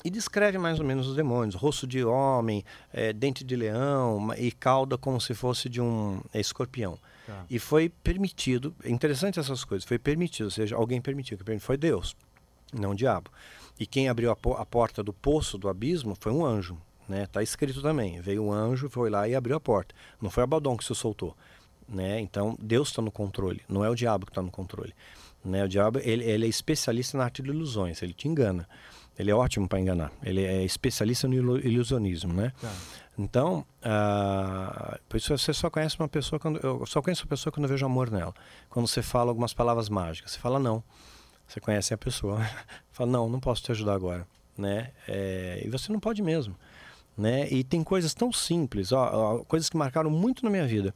e 0.04 0.10
descreve 0.10 0.58
mais 0.58 0.80
ou 0.80 0.86
menos 0.86 1.08
os 1.08 1.16
demônios: 1.16 1.56
rosto 1.56 1.86
de 1.88 2.04
homem, 2.04 2.64
é, 2.94 3.12
dente 3.14 3.44
de 3.44 3.56
leão 3.56 4.34
e 4.38 4.52
cauda 4.52 4.98
como 4.98 5.20
se 5.20 5.34
fosse 5.34 5.70
de 5.70 5.82
um 5.82 6.22
é, 6.34 6.40
escorpião. 6.40 6.98
Tá. 7.26 7.46
E 7.50 7.60
foi 7.60 7.90
permitido, 7.90 8.74
é 8.84 8.90
interessante 8.90 9.40
essas 9.40 9.64
coisas, 9.64 9.88
foi 9.88 10.00
permitido, 10.00 10.46
ou 10.46 10.52
seja, 10.52 10.76
alguém 10.76 11.02
permitiu, 11.02 11.38
que 11.38 11.60
foi 11.60 11.76
Deus, 11.78 12.16
não 12.74 12.92
o 12.92 12.96
diabo. 12.96 13.30
E 13.80 13.86
quem 13.86 14.08
abriu 14.08 14.32
a, 14.32 14.36
po 14.36 14.54
a 14.54 14.66
porta 14.66 15.04
do 15.04 15.14
poço 15.14 15.58
do 15.58 15.70
abismo 15.70 16.16
foi 16.20 16.32
um 16.32 16.46
anjo. 16.46 16.78
Né? 17.08 17.26
Tá 17.26 17.42
escrito 17.42 17.82
também. 17.82 18.20
Veio 18.20 18.44
um 18.44 18.52
anjo, 18.52 18.90
foi 18.90 19.10
lá 19.10 19.28
e 19.28 19.36
abriu 19.36 19.56
a 19.56 19.60
porta. 19.60 19.96
Não 20.22 20.30
foi 20.30 20.44
Abaddon 20.44 20.76
que 20.76 20.84
se 20.84 20.94
soltou. 20.96 21.36
Né? 21.88 22.20
Então 22.20 22.58
Deus 22.60 22.90
está 22.90 23.02
no 23.02 23.12
controle, 23.12 23.62
não 23.68 23.84
é 23.84 23.90
o 23.90 23.96
diabo 23.96 24.26
que 24.26 24.32
está 24.32 24.42
no 24.42 24.52
controle. 24.52 24.94
Né? 25.44 25.64
O 25.64 25.68
diabo 25.68 26.00
ele, 26.00 26.24
ele 26.24 26.46
é 26.46 26.50
especialista 26.50 27.18
na 27.18 27.24
arte 27.24 27.42
de 27.42 27.50
ilusões, 27.50 28.02
ele 28.02 28.14
te 28.14 28.28
engana. 28.28 28.68
Ele 29.18 29.32
é 29.32 29.36
ótimo 29.36 29.68
para 29.68 29.80
enganar. 29.80 30.12
Ele 30.22 30.44
é 30.44 30.64
especialista 30.64 31.28
no 31.28 31.58
ilusionismo, 31.58 32.32
né? 32.34 32.54
Tá. 32.62 32.72
Então, 33.18 33.66
uh, 33.82 35.00
por 35.10 35.18
isso 35.18 35.36
você 35.36 35.52
só 35.52 35.72
conhece 35.72 35.98
uma 36.00 36.08
pessoa 36.08 36.40
quando 36.40 36.60
eu 36.60 36.86
só 36.86 37.02
conheço 37.02 37.24
uma 37.24 37.30
pessoa 37.30 37.52
quando 37.52 37.64
eu 37.64 37.70
vejo 37.70 37.84
amor 37.84 38.12
nela. 38.12 38.34
Quando 38.70 38.88
você 38.88 39.02
fala 39.02 39.32
algumas 39.32 39.56
palavras 39.56 39.90
mágicas, 39.90 40.34
você 40.34 40.40
fala 40.40 40.60
não. 40.60 40.84
Você 41.48 41.60
conhece 41.60 41.94
a 41.94 41.98
pessoa, 41.98 42.40
fala 42.92 43.10
não, 43.10 43.28
não 43.28 43.40
posso 43.40 43.64
te 43.64 43.72
ajudar 43.72 43.94
agora, 43.94 44.28
né? 44.56 44.92
É, 45.08 45.64
e 45.66 45.70
você 45.70 45.92
não 45.92 46.00
pode 46.00 46.22
mesmo, 46.22 46.56
né? 47.18 47.50
E 47.50 47.64
tem 47.64 47.84
coisas 47.84 48.14
tão 48.14 48.32
simples, 48.32 48.92
ó, 48.92 49.10
ó 49.14 49.38
coisas 49.46 49.70
que 49.70 49.78
marcaram 49.78 50.12
muito 50.12 50.44
na 50.44 50.52
minha 50.52 50.68
vida, 50.68 50.94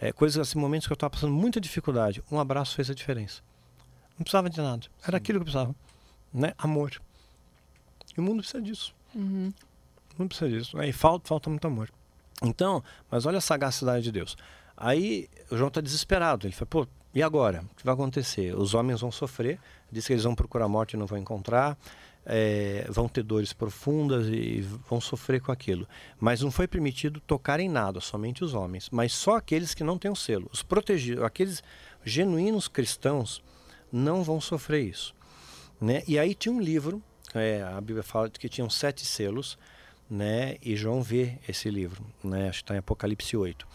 é, 0.00 0.12
coisas 0.12 0.38
assim, 0.38 0.58
momentos 0.58 0.86
que 0.86 0.92
eu 0.92 0.96
estava 0.96 1.10
passando 1.10 1.32
muita 1.32 1.60
dificuldade. 1.60 2.22
Um 2.30 2.38
abraço 2.38 2.74
fez 2.74 2.90
a 2.90 2.94
diferença. 2.94 3.42
Não 4.18 4.24
precisava 4.24 4.48
de 4.48 4.60
nada. 4.60 4.86
Era 5.06 5.16
aquilo 5.16 5.38
que 5.38 5.42
eu 5.42 5.44
precisava, 5.44 5.74
né? 6.32 6.52
Amor. 6.58 7.00
E 8.16 8.20
o 8.20 8.22
mundo 8.22 8.38
precisa 8.38 8.62
disso. 8.62 8.94
Uhum. 9.14 9.52
O 10.14 10.22
mundo 10.22 10.28
precisa 10.28 10.50
disso. 10.50 10.78
Aí 10.78 10.92
falta, 10.92 11.28
falta 11.28 11.50
muito 11.50 11.66
amor. 11.66 11.90
Então, 12.42 12.82
mas 13.10 13.26
olha 13.26 13.38
a 13.38 13.40
sagacidade 13.40 14.04
de 14.04 14.12
Deus. 14.12 14.36
Aí 14.76 15.28
o 15.50 15.56
João 15.56 15.68
está 15.68 15.80
desesperado. 15.80 16.46
Ele 16.46 16.54
fala, 16.54 16.66
pô, 16.66 16.88
e 17.14 17.22
agora? 17.22 17.62
O 17.72 17.74
que 17.76 17.84
vai 17.84 17.94
acontecer? 17.94 18.56
Os 18.56 18.74
homens 18.74 19.00
vão 19.00 19.12
sofrer, 19.12 19.58
diz 19.90 20.06
que 20.06 20.12
eles 20.12 20.24
vão 20.24 20.34
procurar 20.34 20.64
a 20.64 20.68
morte 20.68 20.94
e 20.94 20.96
não 20.96 21.06
vão 21.06 21.18
encontrar, 21.18 21.78
é, 22.26 22.86
vão 22.88 23.08
ter 23.08 23.22
dores 23.22 23.52
profundas 23.52 24.28
e 24.28 24.60
vão 24.88 25.00
sofrer 25.00 25.40
com 25.40 25.52
aquilo. 25.52 25.86
Mas 26.18 26.40
não 26.40 26.50
foi 26.50 26.66
permitido 26.66 27.20
tocar 27.20 27.60
em 27.60 27.68
nada, 27.68 28.00
somente 28.00 28.42
os 28.44 28.54
homens. 28.54 28.88
Mas 28.90 29.12
só 29.12 29.36
aqueles 29.36 29.74
que 29.74 29.84
não 29.84 29.98
têm 29.98 30.10
o 30.10 30.16
selo. 30.16 30.48
Os 30.52 30.62
protegidos, 30.62 31.24
aqueles 31.24 31.62
genuínos 32.04 32.68
cristãos, 32.68 33.42
não 33.92 34.22
vão 34.22 34.40
sofrer 34.40 34.82
isso. 34.82 35.14
Né? 35.80 36.02
E 36.06 36.18
aí 36.18 36.34
tinha 36.34 36.54
um 36.54 36.60
livro 36.60 37.02
é, 37.34 37.62
a 37.62 37.80
Bíblia 37.80 38.04
fala 38.04 38.30
que 38.30 38.48
tinham 38.48 38.70
sete 38.70 39.04
selos, 39.04 39.58
né? 40.08 40.56
E 40.62 40.76
João 40.76 41.02
vê 41.02 41.38
esse 41.48 41.68
livro, 41.68 42.04
né? 42.22 42.48
Acho 42.48 42.60
que 42.60 42.64
está 42.64 42.74
em 42.76 42.78
Apocalipse 42.78 43.36
8. 43.36 43.66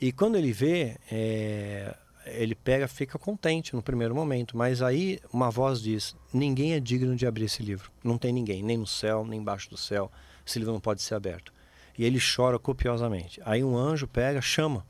E 0.00 0.12
quando 0.12 0.36
ele 0.36 0.52
vê, 0.52 0.96
é, 1.10 1.94
ele 2.26 2.54
pega, 2.54 2.86
fica 2.88 3.18
contente 3.18 3.74
no 3.74 3.82
primeiro 3.82 4.14
momento, 4.14 4.56
mas 4.56 4.82
aí 4.82 5.18
uma 5.32 5.50
voz 5.50 5.80
diz: 5.82 6.16
ninguém 6.32 6.74
é 6.74 6.80
digno 6.80 7.16
de 7.16 7.26
abrir 7.26 7.44
esse 7.44 7.62
livro. 7.62 7.90
Não 8.02 8.18
tem 8.18 8.32
ninguém, 8.32 8.62
nem 8.62 8.76
no 8.76 8.86
céu, 8.86 9.24
nem 9.24 9.40
embaixo 9.40 9.70
do 9.70 9.76
céu. 9.76 10.10
Esse 10.46 10.58
livro 10.58 10.72
não 10.72 10.80
pode 10.80 11.02
ser 11.02 11.14
aberto. 11.14 11.52
E 11.96 12.04
ele 12.04 12.18
chora 12.20 12.58
copiosamente. 12.58 13.40
Aí 13.44 13.62
um 13.62 13.76
anjo 13.76 14.08
pega, 14.08 14.40
chama, 14.40 14.84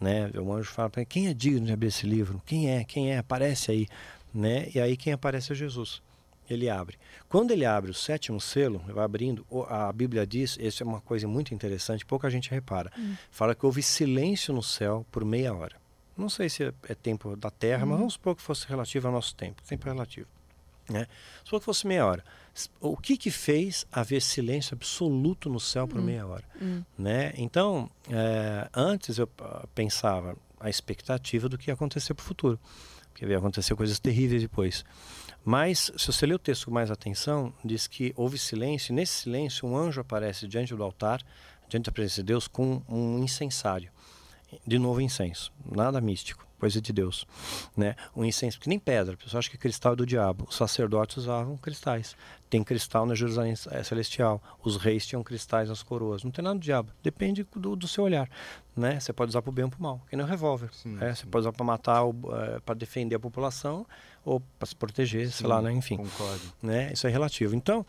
né? 0.00 0.30
O 0.34 0.52
anjo 0.52 0.70
fala 0.70 0.90
para 0.90 1.04
quem 1.04 1.28
é 1.28 1.34
digno 1.34 1.66
de 1.66 1.72
abrir 1.72 1.88
esse 1.88 2.06
livro? 2.06 2.42
Quem 2.44 2.70
é? 2.70 2.84
Quem 2.84 3.12
é? 3.12 3.18
Aparece 3.18 3.70
aí, 3.70 3.86
né? 4.32 4.68
E 4.74 4.80
aí 4.80 4.96
quem 4.96 5.12
aparece 5.12 5.52
é 5.52 5.54
Jesus 5.54 6.02
ele 6.48 6.68
abre. 6.68 6.98
Quando 7.28 7.50
ele 7.50 7.64
abre 7.64 7.90
o 7.90 7.94
sétimo 7.94 8.40
selo, 8.40 8.82
vai 8.88 9.04
abrindo, 9.04 9.46
a 9.68 9.92
Bíblia 9.92 10.26
diz, 10.26 10.56
isso 10.60 10.82
é 10.82 10.86
uma 10.86 11.00
coisa 11.00 11.26
muito 11.26 11.54
interessante, 11.54 12.04
pouca 12.04 12.28
gente 12.30 12.50
repara. 12.50 12.92
Hum. 12.98 13.14
Fala 13.30 13.54
que 13.54 13.64
houve 13.64 13.82
silêncio 13.82 14.52
no 14.52 14.62
céu 14.62 15.06
por 15.10 15.24
meia 15.24 15.54
hora. 15.54 15.76
Não 16.16 16.28
sei 16.28 16.48
se 16.48 16.72
é 16.88 16.94
tempo 16.94 17.36
da 17.36 17.50
Terra, 17.50 17.84
hum. 17.84 17.88
mas 17.88 17.98
vamos 17.98 18.12
supor 18.14 18.36
que 18.36 18.42
fosse 18.42 18.66
relativo 18.66 19.06
ao 19.08 19.12
nosso 19.12 19.34
tempo. 19.34 19.62
Tempo 19.62 19.86
relativo. 19.86 20.28
Né? 20.88 21.06
Supor 21.44 21.60
que 21.60 21.66
fosse 21.66 21.86
meia 21.86 22.06
hora. 22.06 22.24
O 22.80 22.96
que 22.96 23.16
que 23.16 23.30
fez 23.30 23.86
haver 23.90 24.20
silêncio 24.20 24.74
absoluto 24.74 25.48
no 25.48 25.58
céu 25.58 25.88
por 25.88 25.98
hum. 25.98 26.04
meia 26.04 26.26
hora? 26.26 26.44
Hum. 26.60 26.82
Né? 26.96 27.32
Então, 27.36 27.90
é, 28.10 28.68
antes 28.74 29.18
eu 29.18 29.28
ah, 29.40 29.66
pensava 29.74 30.36
a 30.60 30.70
expectativa 30.70 31.48
do 31.48 31.58
que 31.58 31.70
ia 31.70 31.74
acontecer 31.74 32.14
para 32.14 32.22
o 32.22 32.26
futuro. 32.26 32.58
Porque 33.10 33.24
ia 33.26 33.38
acontecer 33.38 33.74
coisas 33.74 33.98
terríveis 33.98 34.42
depois. 34.42 34.84
Mas, 35.44 35.92
se 35.96 36.06
você 36.06 36.26
ler 36.26 36.34
o 36.34 36.38
texto 36.38 36.66
com 36.66 36.70
mais 36.70 36.90
atenção, 36.90 37.52
diz 37.64 37.86
que 37.86 38.14
houve 38.16 38.38
silêncio, 38.38 38.92
e 38.92 38.94
nesse 38.94 39.12
silêncio 39.12 39.68
um 39.68 39.76
anjo 39.76 40.00
aparece 40.00 40.48
diante 40.48 40.74
do 40.74 40.82
altar, 40.82 41.22
diante 41.68 41.84
da 41.84 41.92
presença 41.92 42.22
de 42.22 42.26
Deus, 42.28 42.48
com 42.48 42.82
um 42.88 43.18
incensário. 43.18 43.90
De 44.66 44.78
novo, 44.78 45.00
incenso, 45.00 45.52
nada 45.64 46.00
místico, 46.00 46.46
coisa 46.58 46.80
de 46.80 46.92
Deus. 46.92 47.26
Né? 47.76 47.94
Um 48.16 48.24
incenso, 48.24 48.58
que 48.58 48.68
nem 48.68 48.78
pedra, 48.78 49.14
o 49.14 49.18
pessoal 49.18 49.38
acha 49.38 49.50
que 49.50 49.58
cristal 49.58 49.92
é 49.92 49.96
do 49.96 50.06
diabo. 50.06 50.46
Os 50.48 50.56
sacerdotes 50.56 51.18
usavam 51.18 51.56
cristais. 51.56 52.16
Tem 52.48 52.62
cristal 52.62 53.04
na 53.04 53.14
Jerusalém 53.14 53.54
Celestial. 53.56 54.40
Os 54.62 54.76
reis 54.76 55.06
tinham 55.06 55.22
cristais 55.22 55.68
nas 55.68 55.82
coroas. 55.82 56.22
Não 56.22 56.30
tem 56.30 56.44
nada 56.44 56.58
do 56.58 56.62
diabo. 56.62 56.92
Depende 57.02 57.46
do, 57.54 57.74
do 57.74 57.88
seu 57.88 58.04
olhar. 58.04 58.28
Né? 58.76 58.98
Você 58.98 59.12
pode 59.12 59.30
usar 59.30 59.42
para 59.42 59.50
o 59.50 59.52
bem 59.52 59.64
ou 59.64 59.70
para 59.70 59.78
o 59.78 59.82
mal, 59.82 60.00
que 60.08 60.16
nem 60.16 60.24
um 60.24 60.28
revólver. 60.28 60.70
Sim, 60.72 60.90
né? 60.90 61.14
Você 61.14 61.26
pode 61.26 61.42
usar 61.42 61.52
para 61.52 61.64
matar, 61.64 62.02
é, 62.04 62.60
para 62.60 62.74
defender 62.74 63.14
a 63.16 63.20
população 63.20 63.86
ou 64.24 64.40
para 64.58 64.66
se 64.66 64.74
proteger, 64.74 65.26
Sim, 65.26 65.32
sei 65.32 65.46
lá, 65.46 65.60
né? 65.60 65.72
enfim. 65.72 65.96
Concordo. 65.96 66.42
Né? 66.62 66.92
Isso 66.92 67.06
é 67.06 67.10
relativo. 67.10 67.54
Então, 67.54 67.84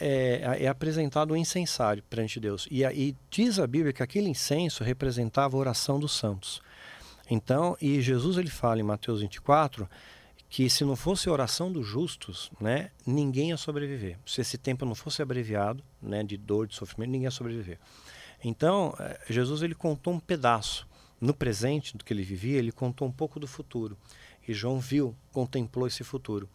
é, 0.00 0.58
é 0.60 0.68
apresentado 0.68 1.34
um 1.34 1.36
incensário 1.36 2.02
perante 2.08 2.40
Deus. 2.40 2.66
E, 2.70 2.82
e 2.84 3.16
diz 3.30 3.58
a 3.58 3.66
Bíblia 3.66 3.92
que 3.92 4.02
aquele 4.02 4.28
incenso 4.28 4.82
representava 4.82 5.56
a 5.56 5.60
oração 5.60 5.98
dos 5.98 6.12
santos. 6.12 6.62
Então, 7.30 7.76
e 7.80 8.00
Jesus 8.00 8.38
ele 8.38 8.50
fala 8.50 8.80
em 8.80 8.84
Mateus 8.84 9.20
24 9.20 9.88
que 10.48 10.70
se 10.70 10.82
não 10.82 10.96
fosse 10.96 11.28
a 11.28 11.32
oração 11.32 11.70
dos 11.70 11.86
justos, 11.86 12.50
né, 12.58 12.90
ninguém 13.06 13.50
ia 13.50 13.56
sobreviver. 13.56 14.18
Se 14.24 14.40
esse 14.40 14.56
tempo 14.56 14.86
não 14.86 14.94
fosse 14.94 15.20
abreviado, 15.20 15.84
né, 16.00 16.22
de 16.22 16.38
dor, 16.38 16.66
de 16.66 16.74
sofrimento, 16.74 17.10
ninguém 17.10 17.24
ia 17.24 17.30
sobreviver. 17.30 17.78
Então, 18.42 18.94
eh, 18.98 19.20
Jesus 19.28 19.62
ele 19.62 19.74
contou 19.74 20.14
um 20.14 20.20
pedaço. 20.20 20.88
No 21.20 21.34
presente 21.34 21.96
do 21.96 22.04
que 22.04 22.12
ele 22.12 22.22
vivia, 22.22 22.58
ele 22.58 22.70
contou 22.70 23.06
um 23.06 23.12
pouco 23.12 23.40
do 23.40 23.46
futuro. 23.46 23.98
E 24.48 24.54
João 24.54 24.80
viu, 24.80 25.14
contemplou 25.32 25.86
esse 25.86 26.02
futuro. 26.02 26.48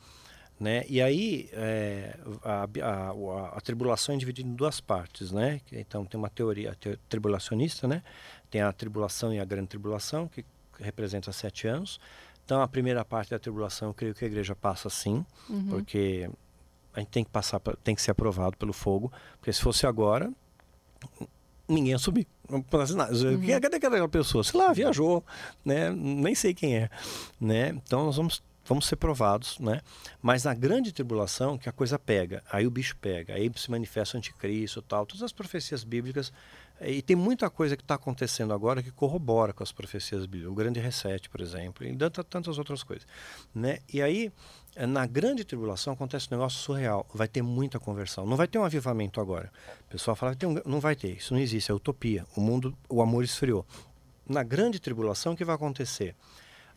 Né? 0.59 0.85
E 0.87 1.01
aí 1.01 1.49
é, 1.51 2.17
a, 2.43 2.63
a, 2.63 3.57
a, 3.57 3.61
tribulação 3.61 4.15
é 4.15 4.17
dividida 4.17 4.47
em 4.47 4.53
duas 4.53 4.79
partes, 4.79 5.31
né? 5.31 5.59
Então 5.71 6.05
tem 6.05 6.17
uma 6.17 6.29
teoria 6.29 6.77
tribulacionista, 7.09 7.87
né? 7.87 8.01
Tem 8.49 8.61
a 8.61 8.71
tribulação 8.71 9.33
e 9.33 9.39
a 9.39 9.45
grande 9.45 9.67
tribulação 9.67 10.27
que 10.27 10.45
representa 10.79 11.31
sete 11.31 11.67
anos. 11.67 11.99
Então 12.45 12.61
a 12.61 12.67
primeira 12.67 13.03
parte 13.03 13.31
da 13.31 13.39
tribulação, 13.39 13.89
eu 13.89 13.93
creio 13.93 14.13
que 14.13 14.23
a 14.23 14.27
igreja 14.27 14.55
passa 14.55 14.89
sim, 14.89 15.25
uhum. 15.49 15.67
porque 15.69 16.29
a 16.93 16.99
gente 16.99 17.09
tem 17.09 17.23
que 17.23 17.31
passar, 17.31 17.59
tem 17.83 17.95
que 17.95 18.01
ser 18.01 18.11
aprovado 18.11 18.55
pelo 18.55 18.73
fogo, 18.73 19.11
porque 19.37 19.51
se 19.51 19.61
fosse 19.61 19.87
agora, 19.87 20.31
ninguém 21.67 21.93
nada. 22.95 23.13
Uhum. 23.13 23.61
Cadê 23.61 23.77
aquela 23.77 24.09
pessoa? 24.09 24.43
Sei 24.43 24.59
lá, 24.59 24.73
viajou, 24.73 25.23
né? 25.63 25.89
Nem 25.91 26.35
sei 26.35 26.53
quem 26.53 26.75
é, 26.75 26.89
né? 27.39 27.69
Então 27.69 28.05
nós 28.05 28.17
vamos 28.17 28.43
vamos 28.65 28.87
ser 28.87 28.95
provados, 28.95 29.59
né? 29.59 29.81
Mas 30.21 30.45
na 30.45 30.53
grande 30.53 30.91
tribulação 30.91 31.57
que 31.57 31.67
a 31.67 31.71
coisa 31.71 31.99
pega, 31.99 32.41
aí 32.49 32.65
o 32.65 32.71
bicho 32.71 32.95
pega, 32.97 33.33
aí 33.33 33.51
se 33.55 33.69
manifesta 33.69 34.15
o 34.15 34.17
anticristo, 34.17 34.81
tal, 34.81 35.05
todas 35.05 35.21
as 35.21 35.33
profecias 35.33 35.83
bíblicas 35.83 36.31
e 36.81 37.01
tem 37.01 37.15
muita 37.15 37.49
coisa 37.49 37.77
que 37.77 37.83
está 37.83 37.95
acontecendo 37.95 38.53
agora 38.53 38.81
que 38.81 38.91
corrobora 38.91 39.53
com 39.53 39.63
as 39.63 39.71
profecias 39.71 40.25
bíblicas, 40.25 40.51
o 40.51 40.55
grande 40.55 40.79
reset, 40.79 41.29
por 41.29 41.41
exemplo, 41.41 41.85
e 41.85 41.95
tantas 42.23 42.57
outras 42.57 42.83
coisas, 42.83 43.07
né? 43.53 43.79
E 43.91 44.01
aí 44.01 44.31
na 44.75 45.05
grande 45.05 45.43
tribulação 45.43 45.93
acontece 45.93 46.27
um 46.31 46.35
negócio 46.35 46.59
surreal, 46.59 47.05
vai 47.13 47.27
ter 47.27 47.41
muita 47.41 47.79
conversão, 47.79 48.25
não 48.25 48.35
vai 48.35 48.47
ter 48.47 48.57
um 48.57 48.63
avivamento 48.63 49.21
agora. 49.21 49.51
O 49.87 49.91
pessoal 49.91 50.15
fala 50.15 50.35
que 50.35 50.45
um, 50.45 50.55
não 50.65 50.79
vai 50.79 50.95
ter, 50.95 51.17
isso 51.17 51.33
não 51.33 51.39
existe, 51.39 51.71
é 51.71 51.73
utopia. 51.73 52.25
O 52.35 52.41
mundo, 52.41 52.75
o 52.89 53.01
amor 53.01 53.23
esfriou. 53.23 53.65
Na 54.27 54.41
grande 54.41 54.79
tribulação 54.79 55.33
o 55.33 55.35
que 55.35 55.45
vai 55.45 55.55
acontecer? 55.55 56.15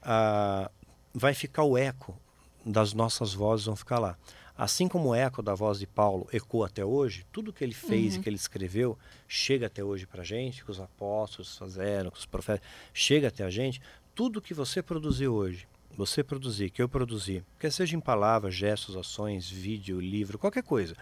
Ah, 0.03 0.71
vai 1.15 1.33
ficar 1.33 1.63
o 1.63 1.79
eco 1.79 2.19
das 2.65 2.93
nossas 2.93 3.33
vozes, 3.33 3.67
vão 3.67 3.77
ficar 3.77 3.99
lá. 3.99 4.19
Assim 4.57 4.89
como 4.89 5.11
o 5.11 5.15
eco 5.15 5.43
da 5.43 5.55
voz 5.55 5.79
de 5.79 5.87
Paulo 5.87 6.27
ecoa 6.33 6.67
até 6.67 6.85
hoje, 6.85 7.27
tudo 7.31 7.53
que 7.53 7.63
ele 7.63 7.75
fez 7.75 8.15
uhum. 8.15 8.21
e 8.21 8.23
que 8.23 8.29
ele 8.29 8.37
escreveu 8.37 8.99
chega 9.29 9.67
até 9.67 9.85
hoje 9.85 10.07
para 10.07 10.23
a 10.23 10.25
gente, 10.25 10.65
que 10.65 10.71
os 10.71 10.81
apóstolos 10.81 11.57
fizeram, 11.59 12.11
que 12.11 12.19
os 12.19 12.27
profetas, 12.27 12.67
chega 12.93 13.29
até 13.29 13.45
a 13.45 13.51
gente. 13.51 13.81
Tudo 14.15 14.41
que 14.41 14.55
você 14.55 14.83
produziu 14.83 15.35
hoje, 15.35 15.69
você 15.97 16.23
produzir, 16.23 16.71
que 16.71 16.83
eu 16.83 16.89
produzi, 16.89 17.43
quer 17.59 17.73
seja 17.73 17.97
em 17.97 18.01
palavras, 18.01 18.55
gestos, 18.55 18.97
ações, 18.97 19.49
vídeo, 19.49 19.99
livro, 20.01 20.39
qualquer 20.39 20.63
coisa, 20.63 20.95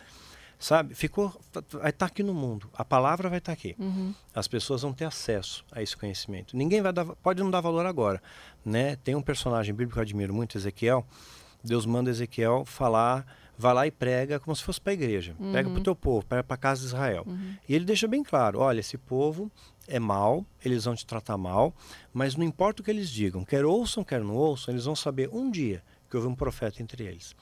sabe? 0.58 0.94
Ficou, 0.94 1.34
vai 1.73 1.90
estar 1.90 1.92
tá 1.92 2.06
aqui 2.06 2.23
no 2.23 2.32
mundo. 2.32 2.70
A 2.73 2.84
palavra 2.84 3.28
vai 3.28 3.39
estar 3.39 3.52
tá 3.52 3.58
aqui. 3.58 3.74
Uhum. 3.78 4.14
As 4.34 4.47
pessoas 4.47 4.82
vão 4.82 4.92
ter 4.92 5.05
acesso 5.05 5.64
a 5.73 5.82
esse 5.82 5.97
conhecimento. 5.97 6.56
Ninguém 6.56 6.81
vai 6.81 6.92
dar, 6.92 7.05
pode 7.05 7.42
não 7.42 7.50
dar 7.50 7.60
valor 7.60 7.86
agora, 7.86 8.23
né? 8.64 8.97
Tem 8.97 9.14
um 9.14 9.23
personagem 9.23 9.74
bíblico 9.74 9.94
que 9.94 9.98
eu 9.98 10.02
admiro 10.02 10.32
muito, 10.32 10.56
Ezequiel. 10.56 11.06
Deus 11.62 11.86
manda 11.86 12.10
Ezequiel 12.10 12.64
falar, 12.64 13.26
vai 13.57 13.74
lá 13.74 13.86
e 13.86 13.91
prega 13.91 14.41
como 14.41 14.55
se 14.55 14.62
fosse 14.62 14.81
para 14.81 14.92
a 14.92 14.94
igreja. 14.94 15.34
Uhum. 15.39 15.52
Prega 15.52 15.70
para 15.70 15.78
o 15.78 15.83
teu 15.83 15.97
povo, 15.97 16.26
prega 16.26 16.44
para 16.44 16.55
a 16.55 16.58
casa 16.58 16.81
de 16.81 16.86
Israel. 16.86 17.24
Uhum. 17.26 17.55
E 17.68 17.74
ele 17.74 17.84
deixa 17.84 18.07
bem 18.07 18.23
claro, 18.23 18.58
olha, 18.58 18.81
esse 18.81 18.99
povo 18.99 19.50
é 19.86 19.99
mal, 19.99 20.44
eles 20.65 20.84
vão 20.84 20.94
te 20.94 21.07
tratar 21.07 21.36
mal, 21.36 21.74
mas 22.12 22.36
não 22.36 22.44
importa 22.44 22.83
o 22.83 22.84
que 22.84 22.91
eles 22.91 23.10
digam, 23.10 23.44
quer 23.44 23.65
ouçam, 23.65 24.02
quer 24.02 24.20
não 24.20 24.34
ouçam, 24.34 24.73
eles 24.73 24.84
vão 24.84 24.97
saber 24.97 25.28
um 25.33 25.50
dia 25.50 25.83
que 26.08 26.16
houve 26.16 26.28
um 26.28 26.34
profeta 26.34 26.83
entre 26.83 27.05
eles. 27.05 27.34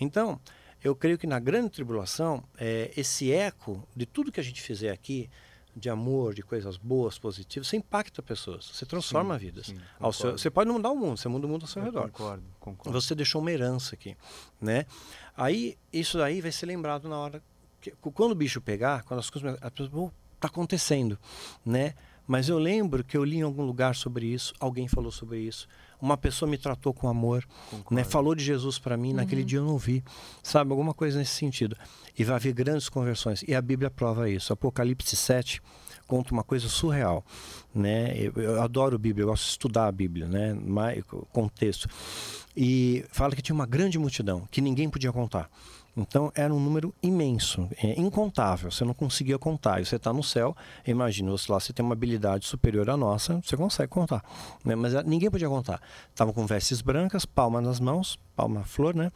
Então, 0.00 0.40
eu 0.82 0.94
creio 0.94 1.16
que 1.16 1.26
na 1.26 1.38
grande 1.38 1.70
tribulação, 1.70 2.44
é, 2.58 2.90
esse 2.96 3.32
eco 3.32 3.86
de 3.96 4.04
tudo 4.04 4.30
que 4.30 4.40
a 4.40 4.42
gente 4.42 4.60
fizer 4.60 4.90
aqui, 4.90 5.30
de 5.76 5.90
amor, 5.90 6.34
de 6.34 6.42
coisas 6.42 6.76
boas, 6.76 7.18
positivas, 7.18 7.68
você 7.68 7.76
impacta 7.76 8.22
pessoas, 8.22 8.70
você 8.72 8.86
transforma 8.86 9.38
sim, 9.38 9.46
vidas. 9.46 9.66
Sim, 9.66 9.78
seu, 10.12 10.32
você 10.32 10.50
pode 10.50 10.68
não 10.68 10.76
mudar 10.76 10.90
o 10.90 10.96
mundo, 10.96 11.16
você 11.16 11.28
muda 11.28 11.46
o 11.46 11.50
mundo 11.50 11.62
ao 11.62 11.68
seu 11.68 11.82
eu 11.82 11.86
redor. 11.86 12.02
Concordo, 12.10 12.44
concordo. 12.60 13.00
Você 13.00 13.14
deixou 13.14 13.40
uma 13.40 13.50
herança 13.50 13.94
aqui, 13.94 14.16
né? 14.60 14.86
Aí 15.36 15.76
isso 15.92 16.18
daí 16.18 16.40
vai 16.40 16.52
ser 16.52 16.66
lembrado 16.66 17.08
na 17.08 17.18
hora 17.18 17.42
que, 17.80 17.90
quando 18.12 18.32
o 18.32 18.36
bicho 18.36 18.60
pegar, 18.60 19.02
quando 19.02 19.20
as 19.20 19.30
coisas, 19.30 19.58
as 19.60 19.70
pessoas, 19.70 19.90
oh, 19.92 20.10
tá 20.38 20.48
acontecendo, 20.48 21.18
né? 21.64 21.94
Mas 22.26 22.48
eu 22.48 22.58
lembro 22.58 23.04
que 23.04 23.16
eu 23.16 23.24
li 23.24 23.38
em 23.38 23.42
algum 23.42 23.64
lugar 23.64 23.94
sobre 23.94 24.26
isso, 24.26 24.54
alguém 24.58 24.88
falou 24.88 25.10
sobre 25.10 25.40
isso 25.40 25.68
uma 26.04 26.16
pessoa 26.16 26.50
me 26.50 26.58
tratou 26.58 26.92
com 26.92 27.08
amor, 27.08 27.44
né? 27.90 28.04
falou 28.04 28.34
de 28.34 28.44
Jesus 28.44 28.78
para 28.78 28.96
mim, 28.96 29.10
uhum. 29.10 29.16
naquele 29.16 29.42
dia 29.42 29.58
eu 29.58 29.64
não 29.64 29.78
vi, 29.78 30.04
sabe? 30.42 30.70
Alguma 30.70 30.92
coisa 30.92 31.18
nesse 31.18 31.32
sentido. 31.32 31.76
E 32.16 32.22
vai 32.22 32.36
haver 32.36 32.52
grandes 32.52 32.88
conversões. 32.88 33.42
E 33.48 33.54
a 33.54 33.62
Bíblia 33.62 33.90
prova 33.90 34.28
isso. 34.28 34.52
Apocalipse 34.52 35.16
7 35.16 35.62
conta 36.06 36.32
uma 36.32 36.44
coisa 36.44 36.68
surreal, 36.68 37.24
né? 37.74 38.14
Eu, 38.18 38.32
eu 38.34 38.62
adoro 38.62 38.96
a 38.96 38.98
Bíblia, 38.98 39.22
eu 39.22 39.28
gosto 39.28 39.44
de 39.44 39.50
estudar 39.50 39.86
a 39.86 39.92
Bíblia, 39.92 40.26
né? 40.26 40.52
Mais, 40.52 41.02
contexto. 41.32 41.88
E 42.54 43.04
fala 43.10 43.34
que 43.34 43.40
tinha 43.40 43.54
uma 43.54 43.66
grande 43.66 43.98
multidão 43.98 44.46
que 44.50 44.60
ninguém 44.60 44.88
podia 44.90 45.10
contar. 45.12 45.50
Então 45.96 46.32
era 46.34 46.52
um 46.52 46.58
número 46.58 46.92
imenso, 47.02 47.68
é, 47.82 47.98
incontável, 48.00 48.70
você 48.70 48.84
não 48.84 48.94
conseguia 48.94 49.38
contar. 49.38 49.80
E 49.80 49.86
você 49.86 49.96
está 49.96 50.12
no 50.12 50.22
céu, 50.22 50.56
imagina, 50.86 51.30
você 51.30 51.50
lá 51.50 51.60
você 51.60 51.72
tem 51.72 51.84
uma 51.84 51.92
habilidade 51.92 52.46
superior 52.46 52.90
à 52.90 52.96
nossa, 52.96 53.40
você 53.44 53.56
consegue 53.56 53.88
contar. 53.88 54.24
Né? 54.64 54.74
Mas 54.74 54.92
ninguém 55.04 55.30
podia 55.30 55.48
contar. 55.48 55.80
Estavam 56.10 56.34
com 56.34 56.46
vestes 56.46 56.80
brancas, 56.80 57.24
palma 57.24 57.60
nas 57.60 57.78
mãos, 57.78 58.18
palma 58.34 58.64
flor, 58.64 58.94
né? 58.94 59.12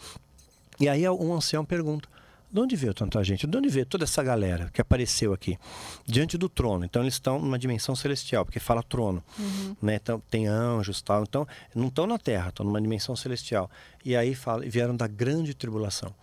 E 0.78 0.88
aí 0.88 1.08
um 1.08 1.34
ancião 1.34 1.64
pergunta: 1.64 2.08
de 2.50 2.60
onde 2.60 2.76
veio 2.76 2.94
tanta 2.94 3.22
gente? 3.22 3.46
De 3.46 3.56
onde 3.56 3.68
veio 3.68 3.84
toda 3.84 4.04
essa 4.04 4.22
galera 4.22 4.70
que 4.72 4.80
apareceu 4.80 5.32
aqui? 5.32 5.58
Diante 6.06 6.38
do 6.38 6.48
trono. 6.48 6.84
Então 6.84 7.02
eles 7.02 7.14
estão 7.14 7.38
numa 7.38 7.58
dimensão 7.58 7.94
celestial, 7.94 8.44
porque 8.44 8.58
fala 8.58 8.82
trono. 8.82 9.22
Uhum. 9.38 9.76
Né? 9.82 9.96
Então, 9.96 10.22
tem 10.30 10.46
anjos 10.46 11.02
tal. 11.02 11.22
Então, 11.22 11.46
não 11.74 11.88
estão 11.88 12.06
na 12.06 12.18
terra, 12.18 12.48
estão 12.48 12.64
numa 12.64 12.80
dimensão 12.80 13.14
celestial. 13.14 13.70
E 14.04 14.16
aí 14.16 14.34
fala, 14.34 14.62
vieram 14.62 14.96
da 14.96 15.06
grande 15.06 15.52
tribulação. 15.54 16.14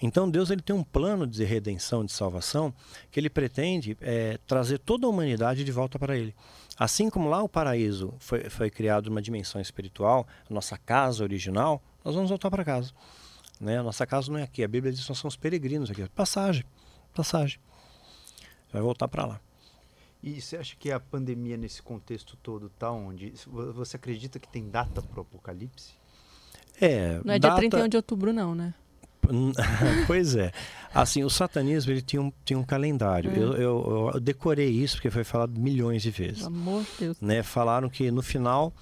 Então 0.00 0.30
Deus 0.30 0.50
ele 0.50 0.62
tem 0.62 0.74
um 0.74 0.84
plano 0.84 1.26
de 1.26 1.44
redenção, 1.44 2.04
de 2.04 2.12
salvação, 2.12 2.72
que 3.10 3.20
ele 3.20 3.28
pretende 3.28 3.96
é, 4.00 4.38
trazer 4.46 4.78
toda 4.78 5.06
a 5.06 5.10
humanidade 5.10 5.64
de 5.64 5.72
volta 5.72 5.98
para 5.98 6.16
ele. 6.16 6.34
Assim 6.78 7.10
como 7.10 7.28
lá 7.28 7.42
o 7.42 7.48
paraíso 7.48 8.14
foi, 8.18 8.48
foi 8.48 8.70
criado 8.70 9.08
numa 9.08 9.22
dimensão 9.22 9.60
espiritual, 9.60 10.26
nossa 10.48 10.76
casa 10.76 11.22
original, 11.22 11.82
nós 12.04 12.14
vamos 12.14 12.30
voltar 12.30 12.50
para 12.50 12.64
casa. 12.64 12.92
Né? 13.60 13.78
A 13.78 13.82
nossa 13.82 14.06
casa 14.06 14.30
não 14.30 14.38
é 14.38 14.42
aqui. 14.42 14.62
A 14.62 14.68
Bíblia 14.68 14.92
diz 14.92 15.02
que 15.02 15.10
nós 15.10 15.18
somos 15.18 15.36
peregrinos 15.36 15.90
aqui. 15.90 16.08
Passagem, 16.10 16.64
passagem. 17.14 17.58
Vai 18.72 18.82
voltar 18.82 19.08
para 19.08 19.24
lá. 19.24 19.40
E 20.22 20.40
você 20.40 20.56
acha 20.56 20.74
que 20.76 20.90
a 20.90 20.98
pandemia 20.98 21.56
nesse 21.56 21.82
contexto 21.82 22.36
todo 22.42 22.66
está 22.66 22.90
onde? 22.90 23.34
Você 23.46 23.96
acredita 23.96 24.38
que 24.38 24.48
tem 24.48 24.68
data 24.70 25.02
para 25.02 25.18
o 25.18 25.22
apocalipse? 25.22 25.92
É. 26.80 27.20
Não 27.24 27.34
é 27.34 27.38
data... 27.38 27.60
dia 27.60 27.70
31 27.70 27.88
de 27.88 27.96
outubro, 27.98 28.32
não, 28.32 28.54
né? 28.54 28.74
pois 30.06 30.34
é. 30.36 30.52
Assim, 30.94 31.24
o 31.24 31.30
satanismo 31.30 31.92
ele 31.92 32.02
tinha 32.02 32.22
um, 32.22 32.32
tinha 32.44 32.58
um 32.58 32.62
calendário. 32.62 33.30
É. 33.30 33.38
Eu, 33.38 33.52
eu, 33.54 34.10
eu, 34.14 34.20
decorei 34.20 34.70
isso 34.70 34.96
porque 34.96 35.10
foi 35.10 35.24
falado 35.24 35.58
milhões 35.58 36.02
de 36.02 36.10
vezes. 36.10 36.38
Pelo 36.38 36.48
amor 36.48 36.82
de 36.82 36.90
Deus. 36.98 37.20
Né? 37.20 37.42
Falaram 37.42 37.88
que 37.88 38.10
no 38.10 38.22
final 38.22 38.72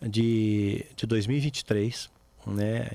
de, 0.00 0.84
de 0.96 1.06
2023 1.06 2.10
né? 2.46 2.88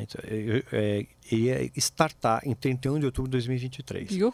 É, 0.71 1.05
ia 1.31 1.71
startar 1.75 2.41
em 2.45 2.53
31 2.53 2.99
de 2.99 3.05
outubro 3.05 3.29
de 3.29 3.33
2023. 3.33 4.11
Viu? 4.11 4.33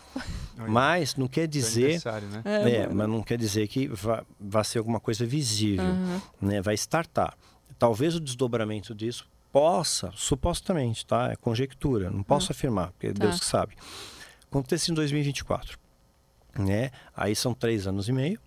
Mas 0.67 1.15
não 1.15 1.27
quer 1.27 1.47
dizer, 1.47 2.01
né? 2.03 2.41
é, 2.45 2.71
é, 2.71 2.87
mas 2.87 3.07
não 3.07 3.21
quer 3.23 3.37
dizer 3.37 3.67
que 3.67 3.87
vá, 3.87 4.23
vá 4.39 4.63
ser 4.63 4.79
alguma 4.79 4.99
coisa 4.99 5.25
visível, 5.25 5.85
uhum. 5.85 6.21
né? 6.41 6.61
Vai 6.61 6.75
startar. 6.75 7.37
Talvez 7.77 8.15
o 8.15 8.19
desdobramento 8.19 8.93
disso 8.93 9.27
possa, 9.51 10.11
supostamente, 10.15 11.05
tá? 11.05 11.31
É 11.31 11.35
conjectura, 11.35 12.09
não 12.09 12.23
posso 12.23 12.47
uhum. 12.47 12.55
afirmar, 12.55 12.91
porque 12.91 13.13
tá. 13.13 13.25
Deus 13.25 13.39
que 13.39 13.45
sabe. 13.45 13.75
Aconteça 14.49 14.91
em 14.91 14.93
2024, 14.93 15.77
né? 16.57 16.91
Aí 17.15 17.35
são 17.35 17.53
três 17.53 17.87
anos 17.87 18.07
e 18.09 18.11
meio, 18.11 18.39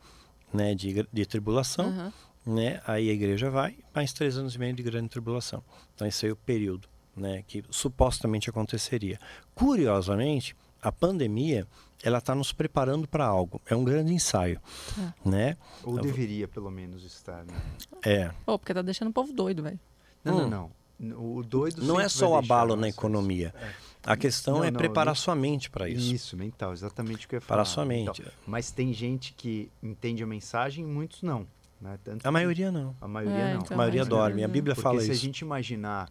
né? 0.52 0.74
De, 0.74 1.06
de 1.12 1.26
tribulação. 1.26 1.86
Uhum 1.86 2.12
né? 2.48 2.80
Aí 2.86 3.10
a 3.10 3.12
igreja 3.12 3.50
vai, 3.50 3.76
mais 3.94 4.12
três 4.12 4.38
anos 4.38 4.54
e 4.54 4.58
meio 4.58 4.72
de 4.72 4.82
grande 4.82 5.10
tribulação. 5.10 5.62
Então 5.94 6.06
esse 6.06 6.26
é 6.26 6.32
o 6.32 6.36
período, 6.36 6.88
né? 7.14 7.44
Que 7.46 7.62
supostamente 7.68 8.48
aconteceria. 8.48 9.18
Curiosamente, 9.54 10.56
a 10.80 10.90
pandemia 10.90 11.66
ela 12.02 12.18
está 12.18 12.34
nos 12.34 12.50
preparando 12.50 13.06
para 13.06 13.26
algo. 13.26 13.60
É 13.66 13.76
um 13.76 13.84
grande 13.84 14.14
ensaio, 14.14 14.60
é. 14.98 15.28
né? 15.28 15.56
Ou 15.84 16.00
deveria 16.00 16.48
pelo 16.48 16.70
menos 16.70 17.04
estar, 17.04 17.44
né? 17.44 17.54
É. 18.02 18.30
Pô, 18.46 18.58
porque 18.58 18.72
tá 18.72 18.80
deixando 18.80 19.08
o 19.08 19.12
povo 19.12 19.32
doido, 19.32 19.62
velho. 19.62 19.78
Não, 20.24 20.36
hum. 20.38 20.48
não, 20.48 20.70
não. 20.98 21.38
O 21.38 21.42
doido 21.44 21.84
não 21.84 22.00
é 22.00 22.08
só 22.08 22.30
o 22.30 22.36
abalo 22.36 22.74
na 22.76 22.88
economia. 22.88 23.54
É. 23.60 23.72
A 24.04 24.16
questão 24.16 24.58
não, 24.58 24.64
é 24.64 24.70
não, 24.70 24.78
preparar 24.78 25.14
sua 25.14 25.34
mente 25.34 25.68
para 25.68 25.88
isso. 25.88 26.14
Isso, 26.14 26.36
mental, 26.36 26.72
exatamente 26.72 27.26
o 27.26 27.28
que 27.28 27.34
eu 27.34 27.36
ia 27.38 27.40
falar. 27.40 27.58
Para 27.58 27.64
sua 27.66 27.84
mente. 27.84 28.22
Então, 28.22 28.32
mas 28.46 28.70
tem 28.70 28.92
gente 28.92 29.34
que 29.34 29.70
entende 29.82 30.22
a 30.22 30.26
mensagem 30.26 30.84
e 30.84 30.88
muitos 30.88 31.22
não. 31.22 31.46
Né? 31.80 31.98
a 32.24 32.30
maioria 32.30 32.72
não. 32.72 32.96
A 33.00 33.08
maioria 33.08 33.38
é, 33.38 33.54
não. 33.54 33.60
Então, 33.60 33.74
a 33.74 33.78
maioria 33.78 34.04
dorme. 34.04 34.44
A 34.44 34.48
Bíblia 34.48 34.74
Porque 34.74 34.82
fala 34.82 35.00
se 35.00 35.06
isso. 35.06 35.14
Se 35.14 35.20
a 35.20 35.24
gente 35.26 35.40
imaginar 35.40 36.10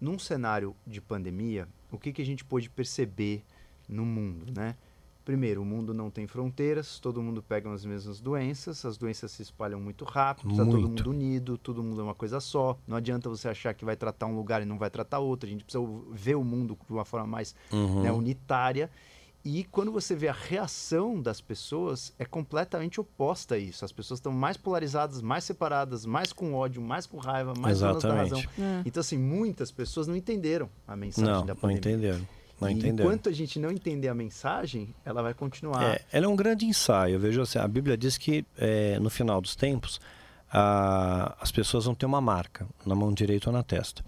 num 0.00 0.18
cenário 0.18 0.74
de 0.86 1.00
pandemia, 1.00 1.68
o 1.90 1.98
que, 1.98 2.12
que 2.12 2.22
a 2.22 2.26
gente 2.26 2.44
pôde 2.44 2.70
perceber 2.70 3.44
no 3.88 4.04
mundo, 4.04 4.52
né? 4.54 4.76
primeiro, 5.28 5.60
o 5.60 5.64
mundo 5.64 5.92
não 5.92 6.08
tem 6.08 6.26
fronteiras, 6.26 6.98
todo 6.98 7.20
mundo 7.20 7.42
pega 7.42 7.70
as 7.70 7.84
mesmas 7.84 8.18
doenças, 8.18 8.82
as 8.86 8.96
doenças 8.96 9.30
se 9.30 9.42
espalham 9.42 9.78
muito 9.78 10.02
rápido, 10.02 10.48
muito. 10.48 10.64
todo 10.64 10.80
mundo 10.80 11.10
unido, 11.10 11.58
todo 11.58 11.82
mundo 11.82 12.00
é 12.00 12.04
uma 12.04 12.14
coisa 12.14 12.40
só. 12.40 12.78
Não 12.86 12.96
adianta 12.96 13.28
você 13.28 13.46
achar 13.46 13.74
que 13.74 13.84
vai 13.84 13.94
tratar 13.94 14.24
um 14.24 14.34
lugar 14.34 14.62
e 14.62 14.64
não 14.64 14.78
vai 14.78 14.88
tratar 14.88 15.18
outro. 15.18 15.46
A 15.46 15.52
gente 15.52 15.64
precisa 15.64 15.84
ver 16.12 16.34
o 16.34 16.42
mundo 16.42 16.78
de 16.82 16.92
uma 16.94 17.04
forma 17.04 17.26
mais 17.26 17.54
uhum. 17.70 18.04
né, 18.04 18.10
unitária. 18.10 18.90
E 19.50 19.64
quando 19.64 19.90
você 19.90 20.14
vê 20.14 20.28
a 20.28 20.32
reação 20.34 21.22
das 21.22 21.40
pessoas, 21.40 22.12
é 22.18 22.24
completamente 22.26 23.00
oposta 23.00 23.54
a 23.54 23.58
isso. 23.58 23.82
As 23.82 23.90
pessoas 23.90 24.18
estão 24.18 24.30
mais 24.30 24.58
polarizadas, 24.58 25.22
mais 25.22 25.42
separadas, 25.42 26.04
mais 26.04 26.34
com 26.34 26.52
ódio, 26.52 26.82
mais 26.82 27.06
com 27.06 27.16
raiva, 27.16 27.54
mais 27.58 27.80
donas 27.80 28.02
da 28.02 28.14
razão. 28.14 28.40
É. 28.40 28.82
Então, 28.84 29.00
assim, 29.00 29.16
muitas 29.16 29.70
pessoas 29.70 30.06
não 30.06 30.14
entenderam 30.14 30.68
a 30.86 30.94
mensagem 30.94 31.32
não, 31.32 31.46
da 31.46 31.54
pandemia. 31.54 32.20
Não 32.60 32.68
entenderam. 32.68 32.96
Não 32.96 33.04
enquanto 33.06 33.30
a 33.30 33.32
gente 33.32 33.58
não 33.58 33.70
entender 33.70 34.08
a 34.08 34.14
mensagem, 34.14 34.94
ela 35.02 35.22
vai 35.22 35.32
continuar. 35.32 35.94
É, 35.94 36.04
ela 36.12 36.26
é 36.26 36.28
um 36.28 36.36
grande 36.36 36.66
ensaio. 36.66 37.14
Eu 37.14 37.20
vejo 37.20 37.40
assim, 37.40 37.58
a 37.58 37.66
Bíblia 37.66 37.96
diz 37.96 38.18
que 38.18 38.44
é, 38.58 38.98
no 38.98 39.08
final 39.08 39.40
dos 39.40 39.56
tempos 39.56 39.98
a, 40.52 41.34
as 41.40 41.50
pessoas 41.50 41.86
vão 41.86 41.94
ter 41.94 42.04
uma 42.04 42.20
marca 42.20 42.66
na 42.84 42.94
mão 42.94 43.14
direita 43.14 43.48
ou 43.48 43.54
na 43.54 43.62
testa. 43.62 44.04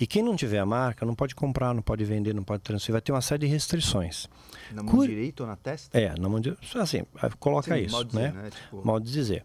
E 0.00 0.06
quem 0.06 0.22
não 0.22 0.34
tiver 0.34 0.58
a 0.58 0.64
marca 0.64 1.04
não 1.04 1.14
pode 1.14 1.34
comprar, 1.34 1.74
não 1.74 1.82
pode 1.82 2.02
vender, 2.06 2.34
não 2.34 2.42
pode 2.42 2.62
transferir, 2.62 2.94
vai 2.94 3.02
ter 3.02 3.12
uma 3.12 3.20
série 3.20 3.40
de 3.40 3.52
restrições. 3.52 4.26
Na 4.72 4.82
mão 4.82 4.94
Cur... 4.94 5.06
direita 5.06 5.42
ou 5.42 5.46
na 5.46 5.56
testa? 5.56 5.96
É, 5.96 6.18
na 6.18 6.26
mão 6.26 6.40
direita. 6.40 6.80
Assim, 6.80 7.04
coloca 7.38 7.74
Sim, 7.74 7.82
isso, 7.82 7.92
mal 7.92 8.04
dizer, 8.04 8.32
né? 8.32 8.42
né? 8.42 8.50
Tipo... 8.50 8.86
Mal 8.86 8.98
de 8.98 9.12
dizer. 9.12 9.44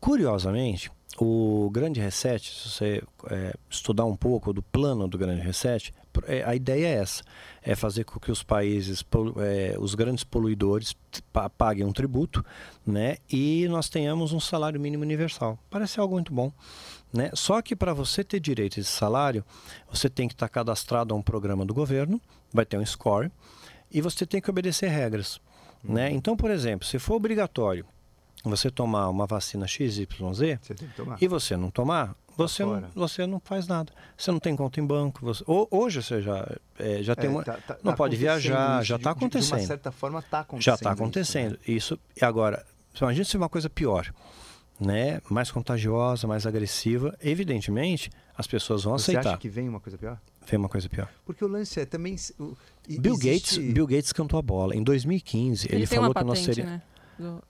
curiosamente, 0.00 0.90
o 1.18 1.68
grande 1.70 2.00
reset, 2.00 2.50
se 2.50 2.70
você 2.70 3.02
é, 3.28 3.54
estudar 3.68 4.06
um 4.06 4.16
pouco 4.16 4.52
do 4.54 4.62
plano 4.62 5.06
do 5.06 5.18
grande 5.18 5.42
reset, 5.42 5.92
é, 6.26 6.42
a 6.42 6.54
ideia 6.54 6.86
é 6.86 6.94
essa: 6.94 7.22
é 7.62 7.74
fazer 7.74 8.04
com 8.04 8.18
que 8.18 8.32
os 8.32 8.42
países, 8.42 9.04
é, 9.38 9.76
os 9.78 9.94
grandes 9.94 10.24
poluidores, 10.24 10.94
paguem 11.58 11.84
um 11.84 11.92
tributo, 11.92 12.44
né? 12.86 13.18
E 13.30 13.66
nós 13.68 13.90
tenhamos 13.90 14.32
um 14.32 14.40
salário 14.40 14.80
mínimo 14.80 15.02
universal. 15.02 15.58
Parece 15.68 16.00
algo 16.00 16.14
muito 16.14 16.32
bom. 16.32 16.50
Né? 17.12 17.30
Só 17.34 17.60
que 17.60 17.74
para 17.74 17.92
você 17.92 18.22
ter 18.22 18.38
direito 18.38 18.78
a 18.78 18.80
esse 18.80 18.90
salário, 18.90 19.44
você 19.90 20.08
tem 20.08 20.28
que 20.28 20.34
estar 20.34 20.48
cadastrado 20.48 21.12
a 21.12 21.16
um 21.16 21.22
programa 21.22 21.64
do 21.64 21.74
governo, 21.74 22.20
vai 22.52 22.64
ter 22.64 22.78
um 22.78 22.86
score, 22.86 23.30
e 23.90 24.00
você 24.00 24.24
tem 24.24 24.40
que 24.40 24.48
obedecer 24.48 24.88
regras. 24.88 25.40
Uhum. 25.84 25.94
Né? 25.94 26.10
Então, 26.12 26.36
por 26.36 26.50
exemplo, 26.50 26.86
se 26.86 26.98
for 26.98 27.14
obrigatório 27.14 27.84
você 28.44 28.70
tomar 28.70 29.08
uma 29.08 29.26
vacina 29.26 29.66
XYZ 29.66 30.06
você 30.18 30.58
e 31.20 31.28
você 31.28 31.56
não 31.56 31.70
tomar, 31.70 32.08
tá 32.08 32.14
você, 32.36 32.64
não, 32.64 32.84
você 32.94 33.26
não 33.26 33.40
faz 33.40 33.66
nada. 33.66 33.92
Você 34.16 34.30
não 34.30 34.38
tem 34.38 34.56
conta 34.56 34.80
em 34.80 34.86
banco. 34.86 35.20
Você, 35.26 35.44
hoje 35.46 36.02
você 36.02 36.22
já, 36.22 36.48
é, 36.78 37.02
já 37.02 37.12
é, 37.12 37.16
tem 37.16 37.28
uma. 37.28 37.44
Tá, 37.44 37.58
tá, 37.58 37.76
não 37.82 37.92
tá 37.92 37.96
pode 37.96 38.16
viajar, 38.16 38.82
já 38.82 38.96
está 38.96 39.10
acontecendo. 39.10 39.56
De 39.56 39.62
uma 39.62 39.66
certa 39.66 39.92
forma 39.92 40.20
está 40.20 40.40
acontecendo. 40.40 40.64
Já 40.64 40.74
está 40.74 40.90
acontecendo. 40.90 41.58
Isso, 41.66 41.70
né? 41.70 41.76
isso, 41.76 42.00
e 42.16 42.24
agora, 42.24 42.64
imagina 42.98 43.24
se 43.24 43.36
é 43.36 43.38
uma 43.38 43.48
coisa 43.48 43.68
pior. 43.68 44.10
Né, 44.80 45.20
mais 45.28 45.50
contagiosa, 45.50 46.26
mais 46.26 46.46
agressiva, 46.46 47.14
evidentemente 47.20 48.10
as 48.34 48.46
pessoas 48.46 48.84
vão 48.84 48.96
Você 48.96 49.10
aceitar. 49.10 49.22
Você 49.22 49.28
acha 49.28 49.38
que 49.38 49.48
vem 49.50 49.68
uma 49.68 49.78
coisa 49.78 49.98
pior? 49.98 50.18
Vem 50.46 50.58
uma 50.58 50.70
coisa 50.70 50.88
pior. 50.88 51.06
Porque 51.26 51.44
o 51.44 51.48
lance 51.48 51.78
é 51.78 51.84
também. 51.84 52.16
O, 52.38 52.56
Bill 52.88 53.12
existe... 53.12 53.60
Gates, 53.60 53.74
Bill 53.74 53.86
Gates 53.86 54.12
cantou 54.12 54.38
a 54.38 54.42
bola. 54.42 54.74
Em 54.74 54.82
2015 54.82 55.66
ele, 55.66 55.76
ele 55.76 55.86
falou 55.86 56.14
que 56.14 56.24
nós 56.24 56.38
seríamos. 56.38 56.72
Né? 56.72 56.82
Do... 57.18 57.42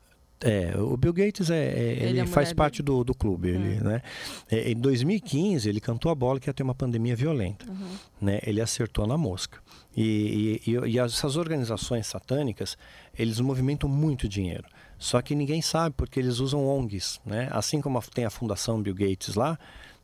É, 0.42 0.72
o 0.78 0.96
Bill 0.96 1.12
Gates 1.12 1.50
é, 1.50 1.54
é 1.54 1.92
ele, 1.92 2.04
ele 2.04 2.20
é 2.20 2.26
faz 2.26 2.52
parte 2.52 2.82
do, 2.82 3.04
do 3.04 3.14
clube. 3.14 3.50
Ele, 3.50 3.76
é. 3.76 3.80
né? 3.80 4.02
É, 4.50 4.70
em 4.70 4.76
2015, 4.76 5.68
ele 5.68 5.80
cantou 5.80 6.10
a 6.10 6.14
bola 6.14 6.40
que 6.40 6.48
ia 6.48 6.54
ter 6.54 6.62
uma 6.62 6.74
pandemia 6.74 7.14
violenta. 7.14 7.70
Uhum. 7.70 7.96
Né? 8.20 8.40
Ele 8.44 8.60
acertou 8.60 9.06
na 9.06 9.18
mosca. 9.18 9.58
E, 9.94 10.62
e, 10.66 10.70
e, 10.88 10.98
essas 10.98 11.36
organizações 11.36 12.06
satânicas, 12.06 12.78
eles 13.18 13.38
movimentam 13.38 13.88
muito 13.88 14.26
dinheiro. 14.26 14.64
Só 15.00 15.22
que 15.22 15.34
ninguém 15.34 15.62
sabe 15.62 15.94
porque 15.96 16.20
eles 16.20 16.38
usam 16.38 16.68
ONGs. 16.68 17.20
Né? 17.24 17.48
Assim 17.50 17.80
como 17.80 18.00
tem 18.02 18.26
a 18.26 18.30
Fundação 18.30 18.80
Bill 18.80 18.94
Gates 18.94 19.34
lá, 19.34 19.58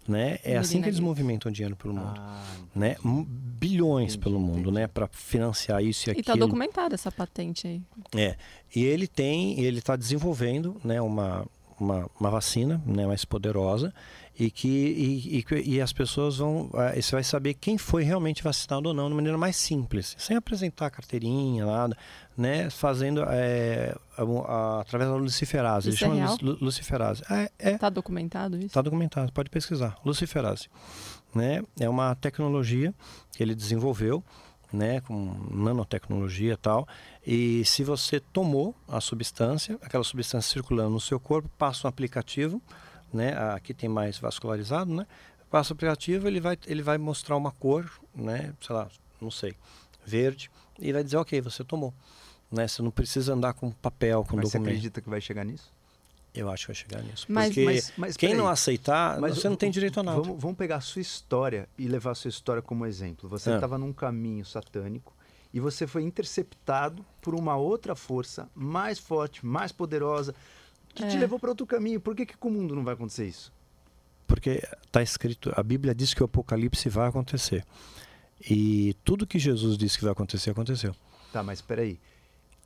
né? 0.08 0.39
É 0.42 0.57
assim 0.57 0.81
que 0.81 0.89
eles 0.89 1.00
movimentam 1.00 1.52
dinheiro 1.52 1.76
pelo 1.76 1.92
mundo, 1.92 2.15
ah, 2.16 2.42
né? 2.75 2.97
Bilhões 3.05 4.12
entendi, 4.12 4.25
pelo 4.25 4.39
mundo, 4.39 4.70
entendi. 4.70 4.76
né? 4.76 4.86
Para 4.86 5.08
financiar 5.08 5.83
isso 5.83 6.08
e, 6.08 6.12
e 6.12 6.15
tá 6.15 6.20
aquilo. 6.20 6.20
E 6.20 6.20
está 6.20 6.34
documentada 6.34 6.94
essa 6.94 7.10
patente 7.10 7.66
aí. 7.66 7.83
É. 8.16 8.36
E 8.75 8.84
ele 8.84 9.07
tem, 9.08 9.60
ele 9.60 9.78
está 9.78 9.97
desenvolvendo, 9.97 10.81
né? 10.84 11.00
Uma, 11.00 11.44
uma, 11.78 12.08
uma, 12.18 12.31
vacina, 12.31 12.81
né? 12.86 13.05
Mais 13.05 13.25
poderosa 13.25 13.92
e 14.39 14.50
que 14.50 14.68
e, 14.68 15.39
e, 15.39 15.76
e, 15.76 15.81
as 15.81 15.92
pessoas 15.92 16.36
vão 16.36 16.70
eh, 16.74 17.00
você 17.00 17.12
vai 17.12 17.24
saber 17.24 17.55
quem 17.55 17.78
foi 17.78 18.02
realmente 18.02 18.42
vacinado 18.42 18.89
ou 18.89 18.94
não 18.94 19.08
de 19.08 19.15
maneira 19.15 19.39
mais 19.39 19.56
simples 19.56 20.15
sem 20.18 20.36
apresentar 20.36 20.90
carteirinha 20.90 21.65
nada 21.65 21.97
né 22.36 22.68
fazendo 22.68 23.23
é, 23.28 23.94
a, 24.16 24.23
a, 24.23 24.81
através 24.82 25.10
da 25.10 25.16
luciferase 25.16 25.89
isso 25.89 26.05
eles 26.05 26.20
é 26.20 26.26
chamam 26.26 26.36
real? 26.39 26.58
luciferase 26.60 27.23
é, 27.31 27.50
é 27.58 27.78
tá 27.78 27.89
documentado 27.89 28.56
isso 28.58 28.66
está 28.66 28.82
documentado 28.82 29.32
pode 29.32 29.48
pesquisar 29.48 29.97
luciferase 30.05 30.68
né 31.34 31.62
é 31.81 31.89
uma 31.89 32.15
tecnologia 32.15 32.94
que 33.32 33.42
ele 33.42 33.55
desenvolveu 33.55 34.23
né, 34.73 35.00
com 35.00 35.32
nanotecnologia 35.50 36.55
e 36.55 36.56
tal. 36.56 36.89
E 37.24 37.65
se 37.65 37.84
você 37.84 38.18
tomou 38.18 38.74
a 38.89 39.00
substância, 39.00 39.78
aquela 39.81 40.02
substância 40.02 40.52
circulando 40.52 40.90
no 40.90 41.00
seu 41.00 41.20
corpo, 41.20 41.48
passa 41.56 41.86
um 41.86 41.89
aplicativo 41.89 42.60
né? 43.12 43.36
Aqui 43.55 43.73
tem 43.73 43.89
mais 43.89 44.18
vascularizado, 44.18 44.93
né? 44.94 45.07
Passa 45.51 45.73
o 45.73 45.75
aplicativo, 45.75 46.26
ele 46.26 46.41
vai, 46.41 46.59
ele 46.67 46.83
vai 46.83 46.99
mostrar 46.99 47.36
uma 47.36 47.52
cor, 47.52 47.91
né? 48.15 48.52
Sei 48.60 48.75
lá, 48.75 48.89
não 49.20 49.31
sei, 49.31 49.55
verde, 50.05 50.51
e 50.78 50.93
vai 50.93 51.02
dizer, 51.02 51.17
ok, 51.17 51.41
você 51.41 51.65
tomou. 51.65 51.94
Né? 52.51 52.68
Você 52.68 52.83
não 52.83 52.91
precisa 52.91 53.35
andar 53.35 53.55
com 53.55 53.70
papel, 53.70 54.25
com 54.25 54.36
mas 54.36 54.47
documento. 54.47 54.65
Você 54.65 54.70
acredita 54.70 55.01
que 55.01 55.09
vai 55.09 55.20
chegar 55.20 55.44
nisso? 55.44 55.75
Eu 56.35 56.51
acho 56.51 56.67
que 56.67 56.68
vai 56.68 56.75
chegar 56.75 57.02
nisso. 57.02 57.26
Mas, 57.28 57.49
porque 57.49 57.65
mas, 57.65 57.93
mas, 57.97 58.17
quem 58.17 58.35
não 58.35 58.47
aceitar, 58.47 59.18
mas, 59.20 59.36
você 59.36 59.49
não 59.49 59.57
tem 59.57 59.70
direito 59.70 59.99
a 60.01 60.02
nada. 60.02 60.20
Vamos, 60.20 60.41
vamos, 60.41 60.57
pegar 60.57 60.76
a 60.76 60.81
sua 60.81 61.01
história 61.01 61.68
e 61.78 61.89
levar 61.89 62.10
a 62.10 62.15
sua 62.15 62.28
história 62.28 62.60
como 62.60 62.85
exemplo. 62.85 63.28
Você 63.28 63.55
estava 63.55 63.76
é. 63.76 63.78
num 63.78 63.93
caminho 63.93 64.44
satânico 64.44 65.15
e 65.52 65.60
você 65.60 65.86
foi 65.86 66.02
interceptado 66.02 67.05
por 67.23 67.35
uma 67.35 67.57
outra 67.57 67.94
força 67.94 68.51
mais 68.55 68.99
forte, 68.99 69.44
mais 69.44 69.73
poderosa, 69.73 70.35
que 70.97 71.05
é. 71.05 71.08
te 71.08 71.16
levou 71.16 71.39
para 71.39 71.50
outro 71.50 71.66
caminho. 71.66 72.00
Por 72.00 72.16
que, 72.16 72.26
que 72.26 72.36
com 72.36 72.49
o 72.49 72.52
mundo 72.52 72.75
não 72.75 72.83
vai 72.83 72.94
acontecer 72.94 73.26
isso? 73.26 73.52
Porque 74.26 74.62
está 74.84 75.02
escrito, 75.02 75.52
a 75.55 75.62
Bíblia 75.62 75.94
diz 75.94 76.12
que 76.12 76.23
o 76.23 76.26
apocalipse 76.26 76.89
vai 76.89 77.08
acontecer. 77.08 77.65
E 78.50 78.94
tudo 79.05 79.26
que 79.26 79.39
Jesus 79.39 79.78
disse 79.78 79.99
que 79.99 80.05
vai 80.05 80.12
acontecer, 80.12 80.50
aconteceu. 80.50 80.94
Tá, 81.33 81.42
mas 81.42 81.58
espera 81.58 81.83
aí. 81.83 82.00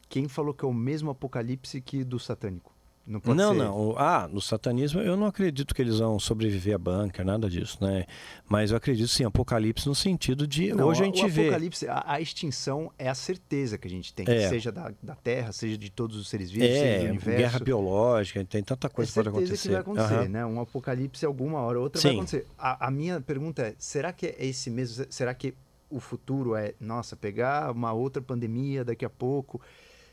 Quem 0.08 0.26
falou 0.26 0.54
que 0.54 0.64
é 0.64 0.68
o 0.68 0.72
mesmo 0.72 1.10
apocalipse 1.10 1.80
que 1.80 2.02
do 2.02 2.18
satânico? 2.18 2.72
Não, 3.06 3.18
pode 3.18 3.36
não, 3.36 3.52
ser... 3.52 3.58
não. 3.58 3.94
Ah, 3.98 4.28
no 4.30 4.40
satanismo 4.40 5.00
eu 5.00 5.16
não 5.16 5.26
acredito 5.26 5.74
que 5.74 5.82
eles 5.82 5.98
vão 5.98 6.18
sobreviver 6.18 6.74
a 6.74 6.78
bunker, 6.78 7.24
nada 7.24 7.48
disso, 7.48 7.78
né? 7.80 8.04
Mas 8.48 8.70
eu 8.70 8.76
acredito 8.76 9.08
sim, 9.08 9.24
apocalipse 9.24 9.88
no 9.88 9.94
sentido 9.94 10.46
de 10.46 10.72
não, 10.72 10.86
hoje 10.86 11.02
a 11.02 11.04
gente 11.06 11.26
vê. 11.28 11.42
Apocalipse, 11.48 11.88
a, 11.88 12.04
a, 12.06 12.20
extinção 12.20 12.92
é 12.98 13.08
a 13.08 13.14
certeza 13.14 13.78
que 13.78 13.88
a 13.88 13.90
gente 13.90 14.14
tem, 14.14 14.24
é. 14.28 14.48
seja 14.48 14.70
da, 14.70 14.92
da 15.02 15.14
Terra, 15.14 15.50
seja 15.52 15.76
de 15.76 15.90
todos 15.90 16.16
os 16.16 16.28
seres 16.28 16.50
vivos, 16.50 16.68
é, 16.68 16.78
seja 16.78 16.98
do 16.98 17.10
universo. 17.10 17.38
guerra 17.38 17.58
biológica, 17.58 18.44
tem 18.44 18.62
tanta 18.62 18.88
coisa 18.88 19.08
é 19.08 19.10
que 19.10 19.14
pode 19.14 19.28
acontecer. 19.28 19.68
que 19.68 19.72
vai 19.72 19.80
acontecer, 19.80 20.20
uhum. 20.20 20.28
né? 20.28 20.46
Um 20.46 20.60
apocalipse 20.60 21.26
alguma 21.26 21.60
hora 21.60 21.78
ou 21.78 21.84
outra 21.84 22.00
sim. 22.00 22.08
vai 22.08 22.16
acontecer. 22.16 22.46
A, 22.58 22.86
a 22.86 22.90
minha 22.90 23.20
pergunta 23.20 23.62
é, 23.62 23.74
será 23.78 24.12
que 24.12 24.26
é 24.26 24.36
esse 24.38 24.70
mesmo, 24.70 25.06
será 25.10 25.34
que 25.34 25.54
o 25.90 25.98
futuro 25.98 26.54
é, 26.54 26.74
nossa, 26.78 27.16
pegar 27.16 27.72
uma 27.72 27.92
outra 27.92 28.22
pandemia 28.22 28.84
daqui 28.84 29.04
a 29.04 29.10
pouco 29.10 29.60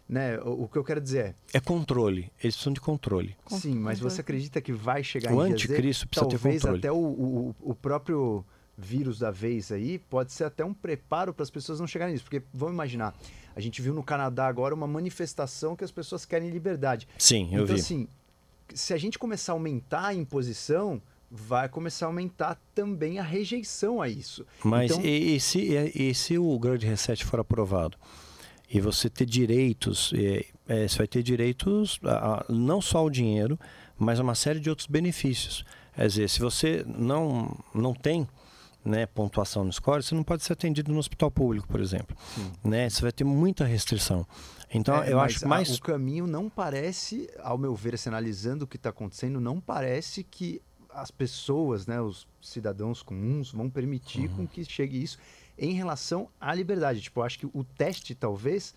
né? 0.07 0.39
O, 0.39 0.63
o, 0.63 0.67
que 0.67 0.77
eu 0.77 0.83
quero 0.83 1.01
dizer 1.01 1.35
é. 1.53 1.57
É 1.57 1.59
controle. 1.59 2.31
Eles 2.41 2.55
precisam 2.55 2.73
de 2.73 2.79
controle. 2.79 3.35
Sim, 3.47 3.75
mas 3.75 3.99
você 3.99 4.21
acredita 4.21 4.61
que 4.61 4.71
vai 4.71 5.03
chegar 5.03 5.33
o 5.33 5.45
em 5.45 5.51
anticristo 5.51 6.07
precisa 6.07 6.29
talvez 6.29 6.41
ter 6.41 6.67
controle. 6.67 6.77
até 6.77 6.91
o, 6.91 6.95
o, 6.95 7.55
o, 7.59 7.75
próprio 7.75 8.45
vírus 8.77 9.19
da 9.19 9.31
vez 9.31 9.71
aí 9.71 9.97
pode 9.97 10.31
ser 10.31 10.45
até 10.45 10.63
um 10.63 10.73
preparo 10.73 11.33
para 11.33 11.43
as 11.43 11.49
pessoas 11.49 11.79
não 11.79 11.87
chegarem 11.87 12.13
nisso. 12.13 12.23
Porque 12.23 12.41
vamos 12.53 12.73
imaginar, 12.73 13.15
a 13.55 13.59
gente 13.59 13.81
viu 13.81 13.93
no 13.93 14.03
Canadá 14.03 14.47
agora 14.47 14.73
uma 14.73 14.87
manifestação 14.87 15.75
que 15.75 15.83
as 15.83 15.91
pessoas 15.91 16.25
querem 16.25 16.49
liberdade. 16.49 17.07
Sim, 17.17 17.49
eu 17.51 17.63
então, 17.63 17.75
vi. 17.75 17.81
assim, 17.81 18.07
se 18.73 18.93
a 18.93 18.97
gente 18.97 19.19
começar 19.19 19.51
a 19.51 19.55
aumentar 19.55 20.07
a 20.07 20.13
imposição, 20.13 21.01
vai 21.29 21.67
começar 21.67 22.05
a 22.05 22.09
aumentar 22.09 22.57
também 22.73 23.19
a 23.19 23.23
rejeição 23.23 24.01
a 24.01 24.07
isso. 24.07 24.45
Mas 24.63 24.91
então... 24.91 25.03
e, 25.03 25.35
e, 25.35 25.39
se, 25.39 25.59
e, 25.59 26.09
e 26.09 26.15
se 26.15 26.37
o 26.37 26.57
grande 26.57 26.85
reset 26.85 27.25
for 27.25 27.39
aprovado? 27.39 27.97
E 28.69 28.81
você 28.81 29.09
ter 29.09 29.25
direitos, 29.25 30.13
é, 30.15 30.45
é, 30.67 30.87
você 30.87 30.97
vai 30.97 31.07
ter 31.07 31.23
direitos 31.23 31.99
a, 32.03 32.41
a, 32.41 32.45
não 32.49 32.81
só 32.81 32.99
ao 32.99 33.09
dinheiro, 33.09 33.57
mas 33.97 34.19
a 34.19 34.23
uma 34.23 34.35
série 34.35 34.59
de 34.59 34.69
outros 34.69 34.87
benefícios. 34.87 35.63
Quer 35.95 36.07
dizer, 36.07 36.29
se 36.29 36.39
você 36.39 36.85
não, 36.87 37.57
não 37.73 37.93
tem 37.93 38.27
né, 38.83 39.05
pontuação 39.05 39.63
no 39.63 39.71
score, 39.71 40.03
você 40.03 40.13
não 40.13 40.23
pode 40.23 40.43
ser 40.43 40.53
atendido 40.53 40.91
no 40.91 40.99
hospital 40.99 41.31
público, 41.31 41.67
por 41.67 41.81
exemplo. 41.81 42.15
Né? 42.63 42.89
Você 42.89 43.01
vai 43.01 43.11
ter 43.11 43.23
muita 43.23 43.65
restrição. 43.65 44.25
Então, 44.73 45.01
é, 45.01 45.11
eu 45.11 45.19
acho 45.19 45.47
mais. 45.47 45.71
A, 45.71 45.73
o 45.75 45.79
caminho 45.79 46.27
não 46.27 46.49
parece, 46.49 47.29
ao 47.39 47.57
meu 47.57 47.73
ver, 47.73 47.95
assim, 47.95 48.09
analisando 48.09 48.65
o 48.65 48.67
que 48.67 48.75
está 48.75 48.89
acontecendo, 48.89 49.39
não 49.39 49.61
parece 49.61 50.23
que 50.23 50.61
as 50.89 51.09
pessoas, 51.09 51.87
né, 51.87 52.01
os 52.01 52.27
cidadãos 52.41 53.01
comuns, 53.01 53.51
vão 53.51 53.69
permitir 53.69 54.29
uhum. 54.29 54.35
com 54.37 54.47
que 54.47 54.65
chegue 54.65 55.01
isso 55.01 55.17
em 55.57 55.73
relação 55.73 56.29
à 56.39 56.53
liberdade. 56.53 57.01
Tipo, 57.01 57.19
eu 57.19 57.23
acho 57.23 57.39
que 57.39 57.45
o 57.45 57.63
teste 57.63 58.13
talvez 58.13 58.73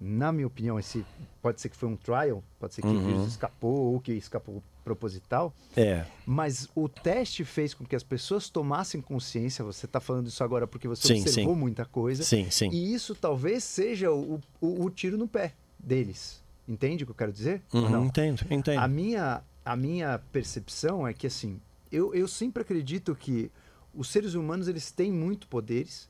na 0.00 0.32
minha 0.32 0.46
opinião, 0.46 0.78
esse 0.78 1.04
pode 1.42 1.60
ser 1.60 1.68
que 1.68 1.76
foi 1.76 1.88
um 1.88 1.96
trial, 1.96 2.42
pode 2.58 2.74
ser 2.74 2.80
que 2.80 2.88
uhum. 2.88 2.96
o 2.96 3.06
vírus 3.06 3.26
escapou 3.26 3.92
ou 3.92 4.00
que 4.00 4.12
escapou 4.12 4.62
proposital. 4.82 5.54
É. 5.76 6.06
Mas 6.24 6.68
o 6.74 6.88
teste 6.88 7.44
fez 7.44 7.74
com 7.74 7.84
que 7.84 7.94
as 7.94 8.02
pessoas 8.02 8.48
tomassem 8.48 9.02
consciência. 9.02 9.62
Você 9.62 9.84
está 9.84 10.00
falando 10.00 10.26
isso 10.26 10.42
agora 10.42 10.66
porque 10.66 10.88
você 10.88 11.06
sim, 11.06 11.20
observou 11.20 11.54
sim. 11.54 11.60
muita 11.60 11.84
coisa. 11.84 12.22
Sim, 12.22 12.50
sim. 12.50 12.70
E 12.70 12.94
isso 12.94 13.14
talvez 13.14 13.62
seja 13.62 14.10
o, 14.10 14.40
o, 14.58 14.84
o 14.84 14.90
tiro 14.90 15.18
no 15.18 15.28
pé 15.28 15.52
deles. 15.78 16.42
Entende 16.66 17.04
o 17.04 17.06
que 17.06 17.10
eu 17.10 17.16
quero 17.16 17.32
dizer? 17.32 17.62
Uhum, 17.72 18.06
entendo, 18.06 18.42
entendo. 18.50 18.78
A 18.78 18.88
minha, 18.88 19.42
a 19.62 19.76
minha 19.76 20.18
percepção 20.32 21.06
é 21.06 21.12
que 21.12 21.26
assim, 21.26 21.60
eu, 21.92 22.14
eu 22.14 22.26
sempre 22.26 22.62
acredito 22.62 23.14
que 23.14 23.50
os 23.94 24.08
seres 24.08 24.32
humanos 24.34 24.66
eles 24.66 24.90
têm 24.90 25.12
muito 25.12 25.46
poderes, 25.46 26.08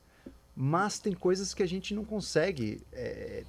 mas 0.55 0.99
tem 0.99 1.13
coisas 1.13 1.53
que 1.53 1.63
a 1.63 1.67
gente 1.67 1.93
não 1.93 2.03
consegue 2.03 2.81
é, 2.91 3.43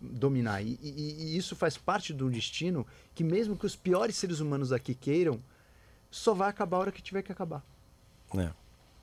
dominar. 0.00 0.62
E, 0.62 0.78
e, 0.82 1.32
e, 1.32 1.36
isso 1.36 1.54
faz 1.54 1.76
parte 1.76 2.12
do 2.12 2.30
destino 2.30 2.86
que, 3.14 3.24
mesmo 3.24 3.56
que 3.56 3.66
os 3.66 3.76
piores 3.76 4.16
seres 4.16 4.40
humanos 4.40 4.72
aqui 4.72 4.94
queiram, 4.94 5.40
só 6.10 6.34
vai 6.34 6.48
acabar 6.48 6.78
a 6.78 6.80
hora 6.80 6.92
que 6.92 7.02
tiver 7.02 7.22
que 7.22 7.32
acabar. 7.32 7.64
É. 8.36 8.50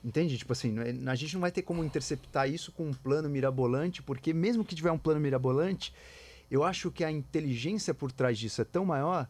Entende? 0.03 0.37
Tipo 0.37 0.53
assim, 0.53 0.75
é, 0.79 1.09
a 1.09 1.15
gente 1.15 1.33
não 1.33 1.41
vai 1.41 1.51
ter 1.51 1.61
como 1.61 1.83
interceptar 1.83 2.49
isso 2.49 2.71
com 2.71 2.89
um 2.89 2.93
plano 2.93 3.29
mirabolante, 3.29 4.01
porque 4.01 4.33
mesmo 4.33 4.65
que 4.65 4.75
tiver 4.75 4.91
um 4.91 4.97
plano 4.97 5.19
mirabolante, 5.19 5.93
eu 6.51 6.63
acho 6.63 6.91
que 6.91 7.03
a 7.03 7.11
inteligência 7.11 7.93
por 7.93 8.11
trás 8.11 8.37
disso 8.37 8.61
é 8.61 8.65
tão 8.65 8.85
maior 8.85 9.27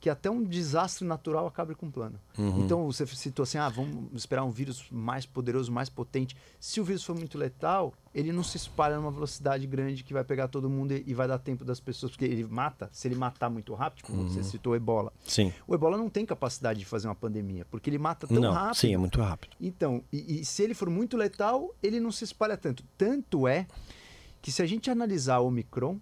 que 0.00 0.08
até 0.08 0.30
um 0.30 0.42
desastre 0.42 1.06
natural 1.06 1.46
acaba 1.46 1.74
com 1.74 1.86
o 1.86 1.92
plano. 1.92 2.18
Uhum. 2.38 2.64
Então 2.64 2.86
você 2.86 3.06
citou 3.06 3.42
assim, 3.42 3.58
ah, 3.58 3.68
vamos 3.68 4.10
esperar 4.14 4.42
um 4.44 4.50
vírus 4.50 4.86
mais 4.90 5.26
poderoso, 5.26 5.70
mais 5.70 5.90
potente. 5.90 6.34
Se 6.58 6.80
o 6.80 6.84
vírus 6.84 7.04
for 7.04 7.14
muito 7.14 7.36
letal, 7.36 7.92
ele 8.14 8.32
não 8.32 8.42
se 8.42 8.56
espalha 8.56 8.96
numa 8.96 9.10
velocidade 9.10 9.66
grande 9.66 10.02
que 10.02 10.14
vai 10.14 10.24
pegar 10.24 10.48
todo 10.48 10.70
mundo 10.70 10.92
e, 10.92 11.12
vai 11.12 11.28
dar 11.28 11.38
tempo 11.38 11.66
das 11.66 11.78
pessoas, 11.78 12.12
porque 12.12 12.24
ele 12.24 12.44
mata. 12.44 12.88
Se 12.92 13.08
ele 13.08 13.14
matar 13.14 13.50
muito 13.50 13.74
rápido, 13.74 14.06
como 14.06 14.22
uhum. 14.22 14.28
você 14.28 14.42
citou 14.42 14.72
o 14.72 14.76
Ebola. 14.76 15.12
Sim. 15.22 15.52
O 15.68 15.74
Ebola 15.74 15.98
não 15.98 16.08
tem 16.08 16.24
capacidade 16.24 16.78
de 16.78 16.86
fazer 16.86 17.06
uma 17.06 17.14
pandemia, 17.14 17.66
porque 17.70 17.90
ele 17.90 17.98
mata 17.98 18.26
tão 18.26 18.40
não, 18.40 18.52
rápido. 18.52 18.76
Sim, 18.76 18.94
é 18.94 18.96
muito 18.98 19.20
rápido. 19.20 19.54
Então, 19.60 20.02
e, 20.10 20.40
e 20.40 20.44
se 20.46 20.62
ele 20.62 20.72
for 20.72 20.88
muito 20.88 21.14
letal, 21.14 21.74
ele 21.82 22.00
não 22.00 22.10
se 22.10 22.24
espalha 22.24 22.56
tanto. 22.56 22.82
Tanto 22.96 23.46
é 23.46 23.66
que 24.40 24.50
se 24.50 24.62
a 24.62 24.66
gente 24.66 24.90
analisar 24.90 25.40
o 25.40 25.48
Omicron, 25.48 26.00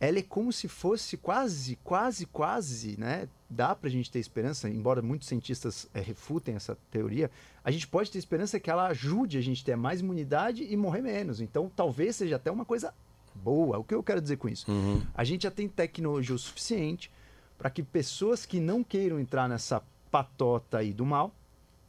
ela 0.00 0.18
é 0.18 0.22
como 0.22 0.50
se 0.50 0.66
fosse 0.66 1.18
quase, 1.18 1.76
quase, 1.84 2.24
quase, 2.24 2.98
né? 2.98 3.28
Dá 3.50 3.74
para 3.74 3.88
a 3.88 3.92
gente 3.92 4.10
ter 4.10 4.18
esperança, 4.18 4.66
embora 4.66 5.02
muitos 5.02 5.28
cientistas 5.28 5.86
é, 5.92 6.00
refutem 6.00 6.54
essa 6.54 6.74
teoria, 6.90 7.30
a 7.62 7.70
gente 7.70 7.86
pode 7.86 8.10
ter 8.10 8.18
esperança 8.18 8.58
que 8.58 8.70
ela 8.70 8.86
ajude 8.86 9.36
a 9.36 9.42
gente 9.42 9.60
a 9.62 9.66
ter 9.66 9.76
mais 9.76 10.00
imunidade 10.00 10.64
e 10.64 10.74
morrer 10.74 11.02
menos. 11.02 11.38
Então, 11.42 11.70
talvez 11.76 12.16
seja 12.16 12.36
até 12.36 12.50
uma 12.50 12.64
coisa 12.64 12.94
boa. 13.34 13.78
O 13.78 13.84
que 13.84 13.94
eu 13.94 14.02
quero 14.02 14.22
dizer 14.22 14.38
com 14.38 14.48
isso? 14.48 14.70
Uhum. 14.70 15.02
A 15.14 15.22
gente 15.22 15.42
já 15.42 15.50
tem 15.50 15.68
tecnologia 15.68 16.34
o 16.34 16.38
suficiente 16.38 17.10
para 17.58 17.68
que 17.68 17.82
pessoas 17.82 18.46
que 18.46 18.58
não 18.58 18.82
queiram 18.82 19.20
entrar 19.20 19.46
nessa 19.50 19.82
patota 20.10 20.78
aí 20.78 20.94
do 20.94 21.04
mal 21.04 21.34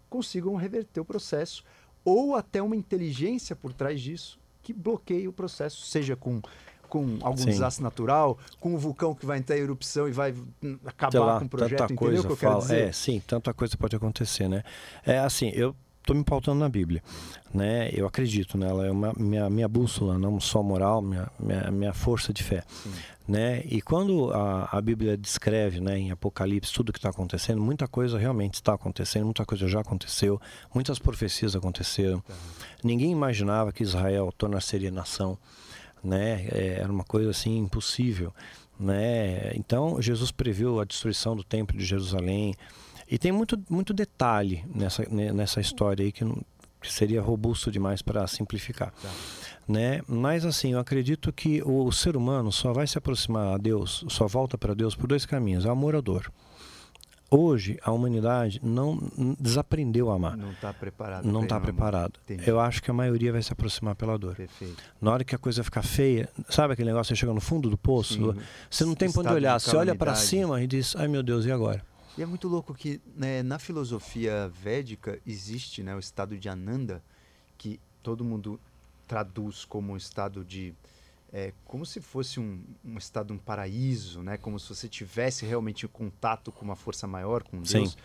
consigam 0.09 0.55
reverter 0.55 0.99
o 0.99 1.05
processo 1.05 1.63
ou 2.03 2.35
até 2.35 2.61
uma 2.61 2.75
inteligência 2.75 3.55
por 3.55 3.71
trás 3.71 4.01
disso 4.01 4.37
que 4.61 4.73
bloqueie 4.73 5.27
o 5.27 5.33
processo, 5.33 5.85
seja 5.85 6.15
com 6.15 6.41
com 6.91 7.17
algum 7.21 7.37
Sim. 7.37 7.45
desastre 7.45 7.81
natural, 7.81 8.37
com 8.59 8.75
um 8.75 8.77
vulcão 8.77 9.15
que 9.15 9.25
vai 9.25 9.37
entrar 9.37 9.57
em 9.57 9.61
erupção 9.61 10.09
e 10.09 10.11
vai 10.11 10.35
acabar 10.85 11.19
lá, 11.25 11.39
com 11.39 11.45
o 11.45 11.49
projeto, 11.49 11.77
tanta 11.77 11.93
entendeu 11.93 11.97
coisa 11.97 12.19
o 12.19 12.25
que 12.25 12.31
eu 12.33 12.35
fala, 12.35 12.55
quero 12.55 12.61
dizer? 12.63 12.89
É, 12.89 12.91
sim, 12.91 13.23
tanta 13.25 13.53
coisa 13.53 13.77
pode 13.77 13.95
acontecer, 13.95 14.49
né? 14.49 14.61
É 15.05 15.17
assim, 15.17 15.51
eu 15.55 15.73
estou 16.01 16.13
me 16.13 16.21
pautando 16.21 16.59
na 16.59 16.67
Bíblia, 16.67 17.01
né? 17.53 17.89
Eu 17.93 18.05
acredito 18.05 18.57
nela, 18.57 18.85
é 18.85 18.91
uma 18.91 19.13
minha, 19.17 19.49
minha 19.49 19.69
bússola, 19.69 20.19
não 20.19 20.37
só 20.41 20.61
moral, 20.61 21.01
minha, 21.01 21.31
minha, 21.39 21.71
minha 21.71 21.93
força 21.93 22.33
de 22.33 22.43
fé, 22.43 22.61
Sim. 22.67 22.91
né? 23.25 23.63
E 23.67 23.81
quando 23.81 24.33
a, 24.33 24.67
a 24.69 24.81
Bíblia 24.81 25.15
descreve, 25.15 25.79
né, 25.79 25.97
em 25.97 26.11
Apocalipse 26.11 26.73
tudo 26.73 26.91
que 26.91 26.99
está 26.99 27.09
acontecendo, 27.09 27.61
muita 27.61 27.87
coisa 27.87 28.19
realmente 28.19 28.55
está 28.55 28.73
acontecendo, 28.73 29.23
muita 29.23 29.45
coisa 29.45 29.65
já 29.65 29.79
aconteceu, 29.79 30.41
muitas 30.75 30.99
profecias 30.99 31.55
aconteceram. 31.55 32.19
Tá. 32.19 32.33
Ninguém 32.83 33.11
imaginava 33.13 33.71
que 33.71 33.81
Israel 33.81 34.29
tornaria 34.37 34.91
nação 34.91 35.37
né? 36.03 36.47
É, 36.51 36.79
era 36.81 36.91
uma 36.91 37.03
coisa 37.03 37.29
assim 37.29 37.57
impossível, 37.57 38.33
né? 38.79 39.51
Então 39.55 40.01
Jesus 40.01 40.31
previu 40.31 40.79
a 40.79 40.85
destruição 40.85 41.35
do 41.35 41.43
templo 41.43 41.77
de 41.77 41.85
Jerusalém 41.85 42.55
e 43.09 43.17
tem 43.17 43.31
muito 43.31 43.59
muito 43.69 43.93
detalhe 43.93 44.63
nessa 44.73 45.07
nessa 45.09 45.59
história 45.59 46.03
aí 46.03 46.11
que, 46.11 46.23
não, 46.23 46.41
que 46.81 46.91
seria 46.91 47.21
robusto 47.21 47.71
demais 47.71 48.01
para 48.01 48.25
simplificar. 48.27 48.91
Tá. 49.01 49.09
Né? 49.67 50.01
Mas 50.07 50.45
assim, 50.45 50.73
eu 50.73 50.79
acredito 50.79 51.31
que 51.31 51.61
o 51.63 51.91
ser 51.91 52.17
humano 52.17 52.51
só 52.51 52.73
vai 52.73 52.87
se 52.87 52.97
aproximar 52.97 53.53
a 53.53 53.57
Deus, 53.57 54.03
só 54.09 54.27
volta 54.27 54.57
para 54.57 54.73
Deus 54.73 54.95
por 54.95 55.07
dois 55.07 55.25
caminhos: 55.25 55.65
amor 55.65 55.95
ou 55.95 56.01
dor. 56.01 56.31
Hoje, 57.33 57.79
a 57.81 57.93
humanidade 57.93 58.59
não 58.61 58.99
desaprendeu 59.39 60.11
a 60.11 60.15
amar. 60.15 60.35
Não 60.35 60.51
está 60.51 60.73
preparada. 60.73 61.25
Não 61.25 61.43
está. 61.43 61.61
Eu 62.45 62.59
acho 62.59 62.83
que 62.83 62.91
a 62.91 62.93
maioria 62.93 63.31
vai 63.31 63.41
se 63.41 63.53
aproximar 63.53 63.95
pela 63.95 64.17
dor. 64.17 64.35
Perfeito. 64.35 64.83
Na 64.99 65.11
hora 65.11 65.23
que 65.23 65.33
a 65.33 65.37
coisa 65.37 65.63
ficar 65.63 65.81
feia, 65.81 66.29
sabe 66.49 66.73
aquele 66.73 66.89
negócio, 66.89 67.15
você 67.15 67.19
chega 67.19 67.33
no 67.33 67.39
fundo 67.39 67.69
do 67.69 67.77
poço, 67.77 68.33
Sim. 68.33 68.41
você 68.69 68.83
não 68.83 68.95
tem 68.95 69.09
para 69.09 69.21
onde 69.21 69.33
olhar. 69.33 69.61
Você 69.61 69.73
olha 69.77 69.95
para 69.95 70.13
cima 70.13 70.61
e 70.61 70.67
diz, 70.67 70.93
ai 70.97 71.07
meu 71.07 71.23
Deus, 71.23 71.45
e 71.45 71.51
agora? 71.53 71.81
E 72.17 72.21
é 72.21 72.25
muito 72.25 72.49
louco 72.49 72.73
que 72.73 72.99
né, 73.15 73.41
na 73.41 73.57
filosofia 73.57 74.51
védica 74.61 75.17
existe 75.25 75.81
né, 75.81 75.95
o 75.95 75.99
estado 75.99 76.37
de 76.37 76.49
Ananda, 76.49 77.01
que 77.57 77.79
todo 78.03 78.25
mundo 78.25 78.59
traduz 79.07 79.63
como 79.63 79.93
um 79.93 79.97
estado 79.97 80.43
de 80.43 80.73
é, 81.33 81.53
como 81.63 81.85
se 81.85 82.01
fosse 82.01 82.39
um, 82.39 82.61
um 82.83 82.97
estado, 82.97 83.33
um 83.33 83.37
paraíso, 83.37 84.21
né? 84.21 84.37
Como 84.37 84.59
se 84.59 84.67
você 84.67 84.87
tivesse 84.87 85.45
realmente 85.45 85.87
contato 85.87 86.51
com 86.51 86.65
uma 86.65 86.75
força 86.75 87.07
maior, 87.07 87.43
com 87.43 87.61
Deus. 87.61 87.91
Sim. 87.91 87.97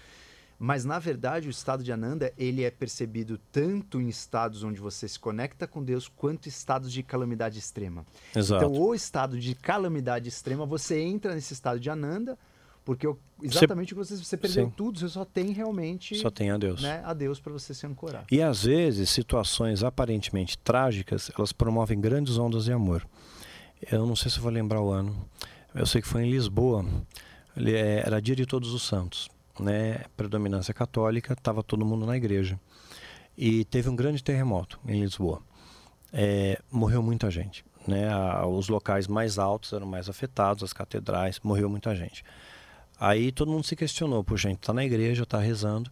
Mas 0.59 0.85
na 0.85 0.99
verdade 0.99 1.49
o 1.49 1.51
estado 1.51 1.85
de 1.85 1.93
Ananda 1.93 2.33
ele 2.39 2.65
é 2.65 2.71
percebido 2.71 3.39
tanto 3.53 4.01
em 4.01 4.09
estados 4.09 4.63
onde 4.63 4.81
você 4.81 5.07
se 5.07 5.19
conecta 5.19 5.67
com 5.67 5.85
Deus 5.85 6.09
quanto 6.09 6.49
estados 6.49 6.91
de 6.91 7.03
calamidade 7.03 7.59
extrema. 7.59 8.07
Exato. 8.35 8.65
Então 8.65 8.81
o 8.81 8.95
estado 8.95 9.39
de 9.39 9.55
calamidade 9.55 10.29
extrema 10.29 10.65
você 10.65 10.99
entra 11.01 11.35
nesse 11.35 11.53
estado 11.53 11.79
de 11.79 11.91
Ananda 11.91 12.39
porque 12.87 13.13
exatamente 13.43 13.95
você, 13.95 14.17
você 14.17 14.37
perdeu 14.37 14.67
Sim. 14.67 14.73
tudo, 14.77 15.01
você 15.01 15.09
só 15.09 15.25
tem 15.25 15.51
realmente. 15.51 16.15
Só 16.15 16.31
tem 16.31 16.53
a 16.53 16.57
Deus. 16.57 16.81
Né, 16.81 17.03
a 17.05 17.13
Deus 17.13 17.41
para 17.41 17.53
você 17.53 17.75
se 17.75 17.85
ancorar. 17.85 18.25
E 18.31 18.41
às 18.41 18.63
vezes, 18.63 19.11
situações 19.11 19.83
aparentemente 19.83 20.57
trágicas, 20.57 21.29
elas 21.37 21.53
promovem 21.53 22.01
grandes 22.01 22.39
ondas 22.39 22.67
de 22.67 22.73
amor. 22.73 23.05
Eu 23.91 24.07
não 24.07 24.15
sei 24.15 24.31
se 24.31 24.39
vou 24.39 24.53
lembrar 24.53 24.81
o 24.81 24.93
ano. 24.93 25.29
Eu 25.75 25.85
sei 25.85 26.01
que 26.01 26.07
foi 26.07 26.23
em 26.23 26.31
Lisboa. 26.31 26.87
É, 27.57 28.05
era 28.07 28.23
dia 28.23 28.37
de 28.37 28.47
Todos 28.47 28.73
os 28.73 28.85
Santos. 28.85 29.29
Né? 29.59 30.05
Predominância 30.17 30.73
católica, 30.73 31.33
estava 31.33 31.65
todo 31.65 31.85
mundo 31.85 32.07
na 32.07 32.17
igreja. 32.17 32.59
E 33.37 33.65
teve 33.65 33.89
um 33.89 33.97
grande 33.97 34.23
terremoto 34.23 34.79
em 34.87 35.01
Lisboa. 35.01 35.43
É, 36.13 36.63
morreu 36.71 37.03
muita 37.03 37.33
gente. 37.33 37.65
Né? 37.87 38.09
os 38.47 38.69
locais 38.69 39.07
mais 39.07 39.39
altos 39.39 39.73
eram 39.73 39.87
mais 39.87 40.09
afetados, 40.09 40.65
as 40.65 40.73
catedrais, 40.73 41.39
morreu 41.43 41.69
muita 41.69 41.95
gente. 41.95 42.25
Aí 42.99 43.31
todo 43.31 43.51
mundo 43.51 43.65
se 43.65 43.77
questionou, 43.77 44.25
por 44.25 44.39
gente 44.39 44.59
está 44.59 44.73
na 44.73 44.85
igreja, 44.85 45.25
está 45.25 45.39
rezando, 45.39 45.91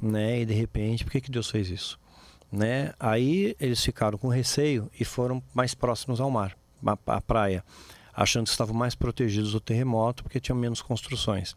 né? 0.00 0.40
E 0.40 0.46
de 0.46 0.52
repente, 0.52 1.04
por 1.04 1.10
que, 1.10 1.20
que 1.20 1.30
Deus 1.30 1.50
fez 1.50 1.70
isso? 1.70 1.98
Né? 2.50 2.92
Aí 3.00 3.56
eles 3.58 3.82
ficaram 3.82 4.18
com 4.18 4.28
receio 4.28 4.90
e 5.00 5.04
foram 5.04 5.42
mais 5.54 5.74
próximos 5.74 6.20
ao 6.20 6.30
mar, 6.30 6.54
à 7.06 7.20
praia, 7.20 7.64
achando 8.12 8.44
que 8.44 8.50
estavam 8.50 8.74
mais 8.74 8.94
protegidos 8.94 9.52
do 9.52 9.60
terremoto 9.60 10.22
porque 10.22 10.38
tinham 10.38 10.58
menos 10.58 10.82
construções. 10.82 11.56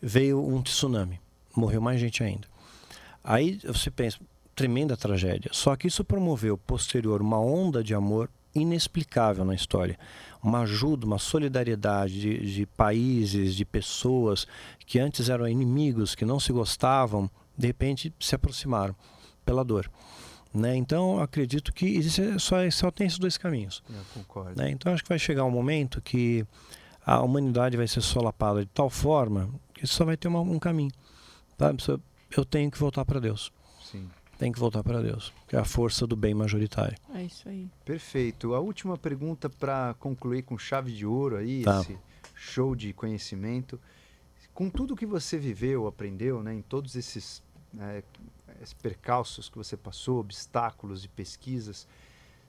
Veio 0.00 0.40
um 0.40 0.62
tsunami, 0.62 1.20
morreu 1.54 1.80
mais 1.80 2.00
gente 2.00 2.22
ainda. 2.22 2.46
Aí 3.24 3.58
você 3.64 3.90
pensa, 3.90 4.18
tremenda 4.54 4.96
tragédia. 4.96 5.50
Só 5.52 5.74
que 5.74 5.88
isso 5.88 6.04
promoveu 6.04 6.56
posterior 6.56 7.20
uma 7.20 7.40
onda 7.40 7.82
de 7.82 7.92
amor 7.92 8.30
inexplicável 8.54 9.44
na 9.44 9.54
história. 9.54 9.98
Uma 10.42 10.60
ajuda, 10.60 11.06
uma 11.06 11.18
solidariedade 11.18 12.20
de, 12.20 12.54
de, 12.54 12.66
países, 12.66 13.54
de 13.54 13.64
pessoas 13.64 14.46
que 14.86 14.98
antes 14.98 15.28
eram 15.28 15.48
inimigos, 15.48 16.14
que 16.14 16.24
não 16.24 16.40
se 16.40 16.52
gostavam, 16.52 17.30
de 17.56 17.66
repente 17.66 18.12
se 18.18 18.34
aproximaram 18.34 18.94
pela 19.44 19.64
dor. 19.64 19.90
Né? 20.52 20.76
Então, 20.76 21.20
acredito 21.20 21.72
que 21.72 21.86
existe, 21.86 22.38
só, 22.40 22.56
só 22.70 22.90
tem 22.90 23.06
esses 23.06 23.18
dois 23.18 23.36
caminhos. 23.36 23.82
Eu 23.88 24.02
concordo. 24.14 24.60
Né? 24.60 24.70
Então, 24.70 24.92
acho 24.92 25.02
que 25.02 25.08
vai 25.08 25.18
chegar 25.18 25.44
um 25.44 25.50
momento 25.50 26.00
que 26.00 26.44
a 27.04 27.20
humanidade 27.20 27.76
vai 27.76 27.86
ser 27.86 28.00
solapada 28.00 28.60
de 28.60 28.70
tal 28.72 28.90
forma 28.90 29.48
que 29.74 29.86
só 29.86 30.04
vai 30.04 30.16
ter 30.16 30.28
uma, 30.28 30.40
um 30.40 30.58
caminho. 30.58 30.92
Sabe? 31.58 31.82
Eu 32.36 32.44
tenho 32.44 32.70
que 32.70 32.78
voltar 32.78 33.04
para 33.04 33.20
Deus. 33.20 33.52
Sim 33.82 34.08
tem 34.40 34.50
que 34.50 34.58
voltar 34.58 34.82
para 34.82 35.02
Deus, 35.02 35.34
que 35.46 35.54
é 35.54 35.58
a 35.58 35.66
força 35.66 36.06
do 36.06 36.16
bem 36.16 36.32
majoritário. 36.32 36.96
É 37.14 37.22
isso 37.22 37.46
aí. 37.46 37.68
Perfeito. 37.84 38.54
A 38.54 38.58
última 38.58 38.96
pergunta 38.96 39.50
para 39.50 39.94
concluir 40.00 40.44
com 40.44 40.56
chave 40.56 40.90
de 40.90 41.04
ouro 41.04 41.36
aí, 41.36 41.62
tá. 41.62 41.82
esse 41.82 41.98
show 42.34 42.74
de 42.74 42.94
conhecimento. 42.94 43.78
Com 44.54 44.70
tudo 44.70 44.96
que 44.96 45.04
você 45.04 45.36
viveu, 45.36 45.86
aprendeu, 45.86 46.42
né, 46.42 46.54
em 46.54 46.62
todos 46.62 46.96
esses, 46.96 47.42
né, 47.70 48.02
esses 48.62 48.72
percalços 48.72 49.50
que 49.50 49.58
você 49.58 49.76
passou, 49.76 50.18
obstáculos 50.20 51.04
e 51.04 51.08
pesquisas, 51.08 51.86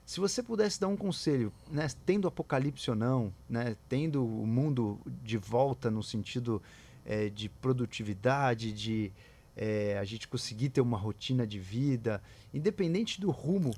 Se 0.04 0.18
você 0.18 0.42
pudesse 0.42 0.80
dar 0.80 0.88
um 0.88 0.96
conselho, 0.96 1.52
né, 1.70 1.86
tendo 2.04 2.26
apocalipse 2.26 2.90
ou 2.90 2.96
não, 2.96 3.32
né, 3.48 3.76
tendo 3.88 4.24
o 4.24 4.46
mundo 4.46 4.98
de 5.22 5.36
volta 5.36 5.90
no 5.90 6.02
sentido 6.02 6.60
é, 7.04 7.28
de 7.28 7.48
produtividade, 7.48 8.72
de 8.72 9.12
é, 9.56 9.98
a 9.98 10.04
gente 10.04 10.28
conseguir 10.28 10.70
ter 10.70 10.80
uma 10.80 10.98
rotina 10.98 11.46
de 11.46 11.58
vida, 11.58 12.22
independente 12.52 13.20
do 13.20 13.30
rumo 13.30 13.74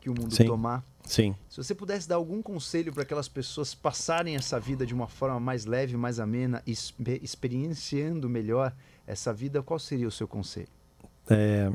que 0.00 0.08
o 0.08 0.14
mundo 0.14 0.34
Sim. 0.34 0.46
tomar. 0.46 0.84
Sim. 1.04 1.34
Se 1.48 1.56
você 1.56 1.74
pudesse 1.74 2.08
dar 2.08 2.16
algum 2.16 2.42
conselho 2.42 2.92
para 2.92 3.02
aquelas 3.02 3.28
pessoas 3.28 3.74
passarem 3.74 4.36
essa 4.36 4.58
vida 4.58 4.86
de 4.86 4.94
uma 4.94 5.06
forma 5.08 5.40
mais 5.40 5.64
leve, 5.64 5.96
mais 5.96 6.20
amena, 6.20 6.62
experienciando 6.66 8.28
melhor 8.28 8.74
essa 9.06 9.32
vida, 9.32 9.62
qual 9.62 9.78
seria 9.78 10.08
o 10.08 10.10
seu 10.10 10.28
conselho? 10.28 10.68
É, 11.28 11.70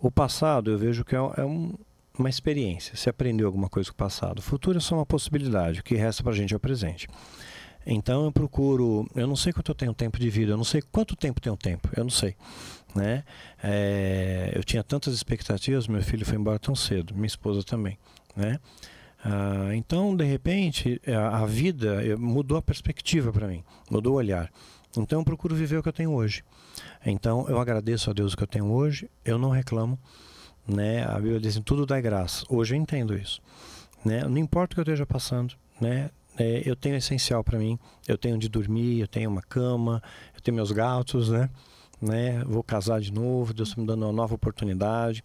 o 0.00 0.10
passado 0.10 0.70
eu 0.70 0.78
vejo 0.78 1.04
que 1.04 1.14
é, 1.14 1.18
é 1.18 1.44
um, 1.44 1.74
uma 2.18 2.28
experiência. 2.28 2.96
Você 2.96 3.10
aprendeu 3.10 3.46
alguma 3.46 3.68
coisa 3.68 3.90
com 3.90 3.94
o 3.94 3.98
passado. 3.98 4.38
O 4.38 4.42
futuro 4.42 4.78
é 4.78 4.80
só 4.80 4.96
uma 4.96 5.06
possibilidade. 5.06 5.80
O 5.80 5.84
que 5.84 5.94
resta 5.94 6.22
para 6.22 6.32
a 6.32 6.36
gente 6.36 6.54
é 6.54 6.56
o 6.56 6.60
presente. 6.60 7.08
Então 7.86 8.24
eu 8.24 8.32
procuro, 8.32 9.06
eu 9.14 9.26
não 9.26 9.36
sei 9.36 9.52
quanto 9.52 9.70
eu 9.70 9.74
tenho 9.74 9.92
tempo 9.92 10.18
de 10.18 10.30
vida, 10.30 10.52
eu 10.52 10.56
não 10.56 10.64
sei 10.64 10.82
quanto 10.82 11.14
tempo 11.14 11.40
tenho 11.40 11.56
tempo, 11.56 11.88
eu 11.94 12.02
não 12.02 12.10
sei, 12.10 12.34
né? 12.94 13.24
É, 13.62 14.52
eu 14.54 14.64
tinha 14.64 14.82
tantas 14.82 15.14
expectativas, 15.14 15.86
meu 15.86 16.02
filho 16.02 16.24
foi 16.24 16.36
embora 16.36 16.58
tão 16.58 16.74
cedo, 16.74 17.14
minha 17.14 17.26
esposa 17.26 17.62
também, 17.62 17.98
né? 18.34 18.58
Ah, 19.24 19.74
então 19.74 20.14
de 20.14 20.24
repente 20.24 21.00
a, 21.06 21.38
a 21.38 21.46
vida 21.46 22.02
mudou 22.18 22.58
a 22.58 22.62
perspectiva 22.62 23.32
para 23.32 23.48
mim, 23.48 23.64
mudou 23.90 24.14
o 24.14 24.16
olhar. 24.16 24.50
Então 24.96 25.20
eu 25.20 25.24
procuro 25.24 25.54
viver 25.54 25.78
o 25.78 25.82
que 25.82 25.88
eu 25.88 25.92
tenho 25.92 26.12
hoje. 26.12 26.44
Então 27.04 27.48
eu 27.48 27.58
agradeço 27.58 28.10
a 28.10 28.12
Deus 28.12 28.34
o 28.34 28.36
que 28.36 28.42
eu 28.42 28.46
tenho 28.46 28.70
hoje, 28.70 29.10
eu 29.24 29.38
não 29.38 29.48
reclamo, 29.50 29.98
né? 30.68 31.04
A 31.04 31.14
Bíblia 31.14 31.40
diz 31.40 31.58
tudo 31.64 31.86
dá 31.86 32.00
graça. 32.00 32.44
Hoje 32.48 32.74
eu 32.74 32.78
entendo 32.78 33.16
isso, 33.16 33.40
né? 34.04 34.24
Não 34.24 34.38
importa 34.38 34.72
o 34.72 34.74
que 34.74 34.80
eu 34.80 34.92
esteja 34.92 35.06
passando, 35.06 35.54
né? 35.80 36.10
É, 36.38 36.62
eu 36.64 36.74
tenho 36.74 36.96
essencial 36.96 37.42
para 37.44 37.58
mim. 37.58 37.78
Eu 38.06 38.18
tenho 38.18 38.34
onde 38.36 38.48
dormir, 38.48 39.00
eu 39.00 39.08
tenho 39.08 39.30
uma 39.30 39.42
cama, 39.42 40.02
eu 40.34 40.40
tenho 40.40 40.54
meus 40.54 40.72
gatos, 40.72 41.28
né? 41.30 41.48
né? 42.00 42.42
Vou 42.44 42.62
casar 42.62 43.00
de 43.00 43.12
novo, 43.12 43.54
Deus 43.54 43.70
está 43.70 43.80
me 43.80 43.86
dando 43.86 44.04
uma 44.04 44.12
nova 44.12 44.34
oportunidade, 44.34 45.24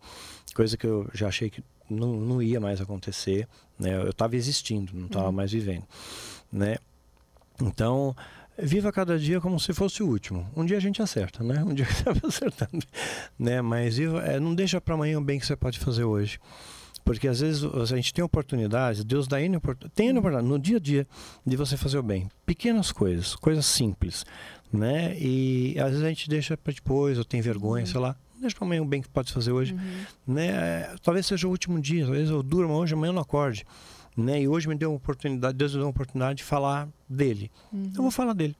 coisa 0.55 0.77
que 0.77 0.87
eu 0.87 1.09
já 1.13 1.27
achei 1.27 1.49
que 1.49 1.63
não, 1.89 2.13
não 2.13 2.41
ia 2.41 2.59
mais 2.59 2.79
acontecer, 2.79 3.47
né? 3.77 3.95
Eu 3.95 4.09
estava 4.09 4.35
existindo, 4.35 4.93
não 4.95 5.07
estava 5.07 5.27
uhum. 5.27 5.31
mais 5.31 5.51
vivendo, 5.51 5.83
né? 6.51 6.77
Então, 7.61 8.15
viva 8.57 8.91
cada 8.91 9.17
dia 9.17 9.41
como 9.41 9.59
se 9.59 9.73
fosse 9.73 10.01
o 10.01 10.07
último. 10.07 10.49
Um 10.55 10.65
dia 10.65 10.77
a 10.77 10.79
gente 10.79 11.01
acerta, 11.01 11.43
né? 11.43 11.63
Um 11.63 11.73
dia 11.73 11.87
vai 12.05 12.15
acertando, 12.23 12.85
né? 13.37 13.61
Mas 13.61 13.97
viva, 13.97 14.21
é, 14.21 14.39
não 14.39 14.55
deixa 14.55 14.79
para 14.79 14.93
amanhã 14.93 15.17
o 15.17 15.23
bem 15.23 15.39
que 15.39 15.45
você 15.45 15.55
pode 15.55 15.79
fazer 15.79 16.03
hoje. 16.03 16.39
Porque 17.09 17.27
às 17.27 17.39
vezes 17.39 17.63
a 17.63 17.95
gente 17.95 18.13
tem 18.13 18.23
oportunidades, 18.23 19.03
Deus 19.03 19.27
dá 19.27 19.41
N 19.41 19.57
oportunidades, 19.57 19.95
tem 19.95 20.09
N 20.09 20.19
oportunidades 20.19 20.47
no 20.47 20.59
dia 20.59 20.77
a 20.77 20.79
dia 20.79 21.07
de 21.43 21.55
você 21.57 21.75
fazer 21.75 21.97
o 21.97 22.03
bem. 22.03 22.29
Pequenas 22.45 22.91
coisas, 22.91 23.35
coisas 23.35 23.65
simples, 23.65 24.23
né? 24.71 25.17
E 25.19 25.75
às 25.79 25.89
vezes 25.89 26.05
a 26.05 26.09
gente 26.09 26.29
deixa 26.29 26.55
para 26.55 26.71
depois, 26.71 27.17
ou 27.17 27.25
tem 27.25 27.41
vergonha, 27.41 27.83
uhum. 27.83 27.89
sei 27.91 27.99
lá. 27.99 28.15
Deixa 28.39 28.55
para 28.55 28.63
amanhã 28.63 28.83
o 28.83 28.85
bem 28.85 29.01
que 29.01 29.09
pode 29.09 29.33
fazer 29.33 29.51
hoje, 29.51 29.73
uhum. 29.73 30.35
né? 30.35 30.83
Talvez 31.01 31.25
seja 31.25 31.47
o 31.47 31.49
último 31.49 31.81
dia, 31.81 32.05
talvez 32.05 32.29
eu 32.29 32.43
durma 32.43 32.75
hoje, 32.75 32.93
amanhã 32.93 33.09
eu 33.09 33.15
não 33.15 33.23
acorde, 33.23 33.65
né? 34.15 34.43
E 34.43 34.47
hoje 34.47 34.67
me 34.67 34.75
deu 34.75 34.91
uma 34.91 34.97
oportunidade, 34.97 35.57
Deus 35.57 35.71
me 35.71 35.79
deu 35.79 35.87
uma 35.87 35.91
oportunidade 35.91 36.37
de 36.37 36.43
falar 36.43 36.87
dele. 37.09 37.49
Uhum. 37.73 37.91
Eu 37.95 38.03
vou 38.03 38.11
falar 38.11 38.33
dele, 38.33 38.55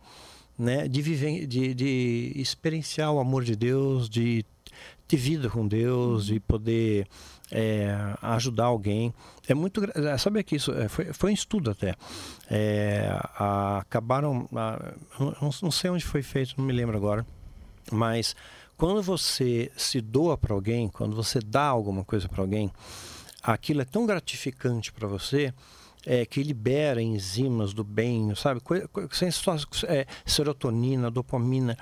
né? 0.58 0.88
De 0.88 1.04
viver, 1.04 1.46
de, 1.46 1.76
de 1.76 2.32
experienciar 2.36 3.14
o 3.14 3.20
amor 3.20 3.44
de 3.44 3.56
Deus, 3.56 4.10
de 4.10 4.44
ter 5.08 5.18
vida 5.18 5.52
com 5.52 5.68
Deus, 5.68 6.26
de 6.26 6.40
poder 6.40 7.08
é, 7.52 8.16
ajudar 8.22 8.66
alguém. 8.66 9.14
É 9.48 9.54
muito. 9.54 9.82
É, 9.84 10.18
sabe 10.18 10.44
que 10.44 10.56
isso 10.56 10.72
é, 10.72 10.88
foi, 10.88 11.14
foi 11.14 11.32
um 11.32 11.34
estudo 11.34 11.72
até. 11.72 11.96
É, 12.50 13.10
a, 13.36 13.80
acabaram. 13.80 14.48
A, 14.56 14.94
não, 15.20 15.50
não 15.62 15.72
sei 15.72 15.90
onde 15.90 16.06
foi 16.06 16.22
feito, 16.22 16.56
não 16.58 16.66
me 16.66 16.74
lembro 16.74 16.96
agora. 16.96 17.26
Mas 17.92 18.36
quando 18.78 19.02
você 19.02 19.72
se 19.76 20.00
doa 20.00 20.38
para 20.38 20.54
alguém, 20.54 20.88
quando 20.88 21.16
você 21.16 21.40
dá 21.40 21.66
alguma 21.66 22.04
coisa 22.04 22.30
para 22.30 22.42
alguém, 22.42 22.72
aquilo 23.42 23.82
é 23.82 23.86
tão 23.86 24.06
gratificante 24.06 24.92
para 24.92 25.08
você 25.08 25.54
é, 26.06 26.26
que 26.26 26.42
libera 26.44 27.02
enzimas 27.02 27.74
do 27.74 27.84
bem, 27.84 28.34
sabe? 28.36 28.62
É, 29.88 30.06
serotonina, 30.26 31.12
dopamina. 31.12 31.78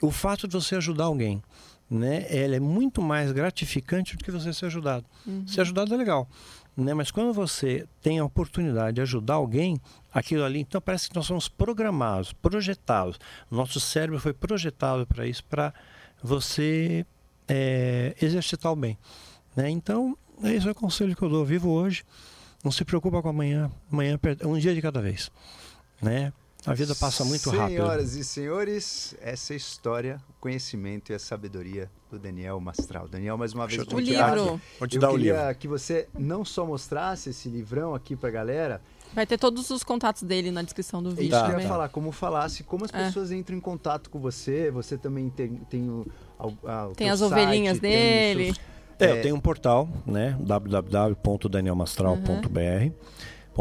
O 0.00 0.10
fato 0.10 0.48
de 0.48 0.54
você 0.54 0.76
ajudar 0.76 1.04
alguém 1.04 1.42
né, 1.90 2.24
ela 2.28 2.54
é 2.54 2.60
muito 2.60 3.02
mais 3.02 3.32
gratificante 3.32 4.16
do 4.16 4.22
que 4.22 4.30
você 4.30 4.52
ser 4.52 4.66
ajudado. 4.66 5.04
Uhum. 5.26 5.46
Ser 5.46 5.62
ajudado 5.62 5.92
é 5.92 5.96
legal, 5.96 6.28
né? 6.76 6.94
Mas 6.94 7.10
quando 7.10 7.32
você 7.32 7.86
tem 8.00 8.20
a 8.20 8.24
oportunidade 8.24 8.94
de 8.94 9.00
ajudar 9.00 9.34
alguém, 9.34 9.80
aquilo 10.12 10.44
ali, 10.44 10.60
então 10.60 10.80
parece 10.80 11.08
que 11.08 11.16
nós 11.16 11.26
somos 11.26 11.48
programados, 11.48 12.32
projetados. 12.32 13.18
Nosso 13.50 13.80
cérebro 13.80 14.20
foi 14.20 14.32
projetado 14.32 15.04
para 15.06 15.26
isso, 15.26 15.44
para 15.44 15.74
você 16.22 17.04
é, 17.48 18.14
exercitar 18.22 18.70
o 18.72 18.76
bem. 18.76 18.96
Né? 19.56 19.68
Então, 19.68 20.16
esse 20.44 20.68
é 20.68 20.70
o 20.70 20.74
conselho 20.74 21.16
que 21.16 21.22
eu 21.22 21.28
dou. 21.28 21.44
Vivo 21.44 21.70
hoje, 21.70 22.04
não 22.62 22.70
se 22.70 22.84
preocupa 22.84 23.20
com 23.20 23.28
amanhã. 23.28 23.70
Amanhã 23.90 24.18
é 24.38 24.46
um 24.46 24.58
dia 24.58 24.74
de 24.74 24.80
cada 24.80 25.02
vez. 25.02 25.30
Né? 26.00 26.32
A 26.66 26.74
vida 26.74 26.94
passa 26.94 27.24
muito 27.24 27.50
Senhoras 27.50 27.60
rápido. 27.60 27.76
Senhoras 27.76 28.14
e 28.14 28.24
senhores, 28.24 29.14
essa 29.20 29.52
é 29.52 29.54
a 29.54 29.56
história, 29.56 30.20
o 30.28 30.32
conhecimento 30.40 31.10
e 31.10 31.14
a 31.14 31.18
sabedoria 31.18 31.90
do 32.10 32.18
Daniel 32.18 32.60
Mastral. 32.60 33.08
Daniel, 33.08 33.38
mais 33.38 33.54
uma 33.54 33.66
vez, 33.66 33.82
o 33.90 33.98
livro. 33.98 34.60
Vou 34.78 34.86
te 34.86 34.96
Eu 34.96 35.00
dar 35.00 35.10
o 35.10 35.16
livro. 35.16 35.40
que 35.58 35.66
você 35.66 36.06
não 36.18 36.44
só 36.44 36.66
mostrasse 36.66 37.30
esse 37.30 37.48
livrão 37.48 37.94
aqui 37.94 38.14
pra 38.14 38.28
galera. 38.30 38.82
Vai 39.14 39.24
ter 39.26 39.38
todos 39.38 39.70
os 39.70 39.82
contatos 39.82 40.22
dele 40.22 40.50
na 40.50 40.60
descrição 40.62 41.02
do 41.02 41.08
vídeo. 41.10 41.34
Isso 41.34 41.40
tá, 41.40 41.50
eu 41.50 41.60
ia 41.60 41.66
falar, 41.66 41.88
como 41.88 42.12
falasse, 42.12 42.62
como 42.62 42.84
as 42.84 42.92
é. 42.92 43.06
pessoas 43.06 43.32
entram 43.32 43.56
em 43.56 43.60
contato 43.60 44.10
com 44.10 44.20
você. 44.20 44.70
Você 44.70 44.98
também 44.98 45.30
tem, 45.30 45.54
tem 45.68 45.88
o, 45.88 46.06
a, 46.38 46.90
Tem 46.94 47.10
as 47.10 47.18
site, 47.20 47.32
ovelhinhas 47.32 47.80
dele. 47.80 48.54
É, 48.98 49.06
é, 49.06 49.18
eu 49.18 49.22
tenho 49.22 49.34
um 49.34 49.40
portal, 49.40 49.88
né? 50.06 50.36
www.danielmastral.br. 50.40 52.60
Uhum 52.60 52.92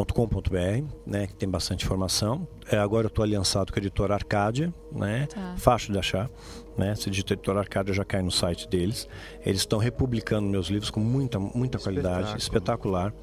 .com.br, 0.05 0.85
né, 1.05 1.27
que 1.27 1.35
tem 1.35 1.49
bastante 1.49 1.85
informação. 1.85 2.47
É, 2.71 2.77
agora 2.77 3.05
eu 3.05 3.09
estou 3.09 3.23
aliançado 3.23 3.71
com 3.71 3.79
a 3.79 3.81
editora 3.81 4.13
Arcádia, 4.13 4.73
né, 4.91 5.27
tá. 5.27 5.55
fácil 5.57 5.93
de 5.93 5.99
achar. 5.99 6.29
Né, 6.77 6.95
se 6.95 7.09
digita 7.09 7.33
editora 7.33 7.59
Arcádia 7.59 7.93
já 7.93 8.05
cai 8.05 8.21
no 8.21 8.31
site 8.31 8.67
deles. 8.67 9.07
Eles 9.45 9.61
estão 9.61 9.79
republicando 9.79 10.47
meus 10.47 10.67
livros 10.67 10.89
com 10.89 10.99
muita, 10.99 11.37
muita 11.39 11.77
qualidade, 11.77 12.37
espetacular. 12.37 13.13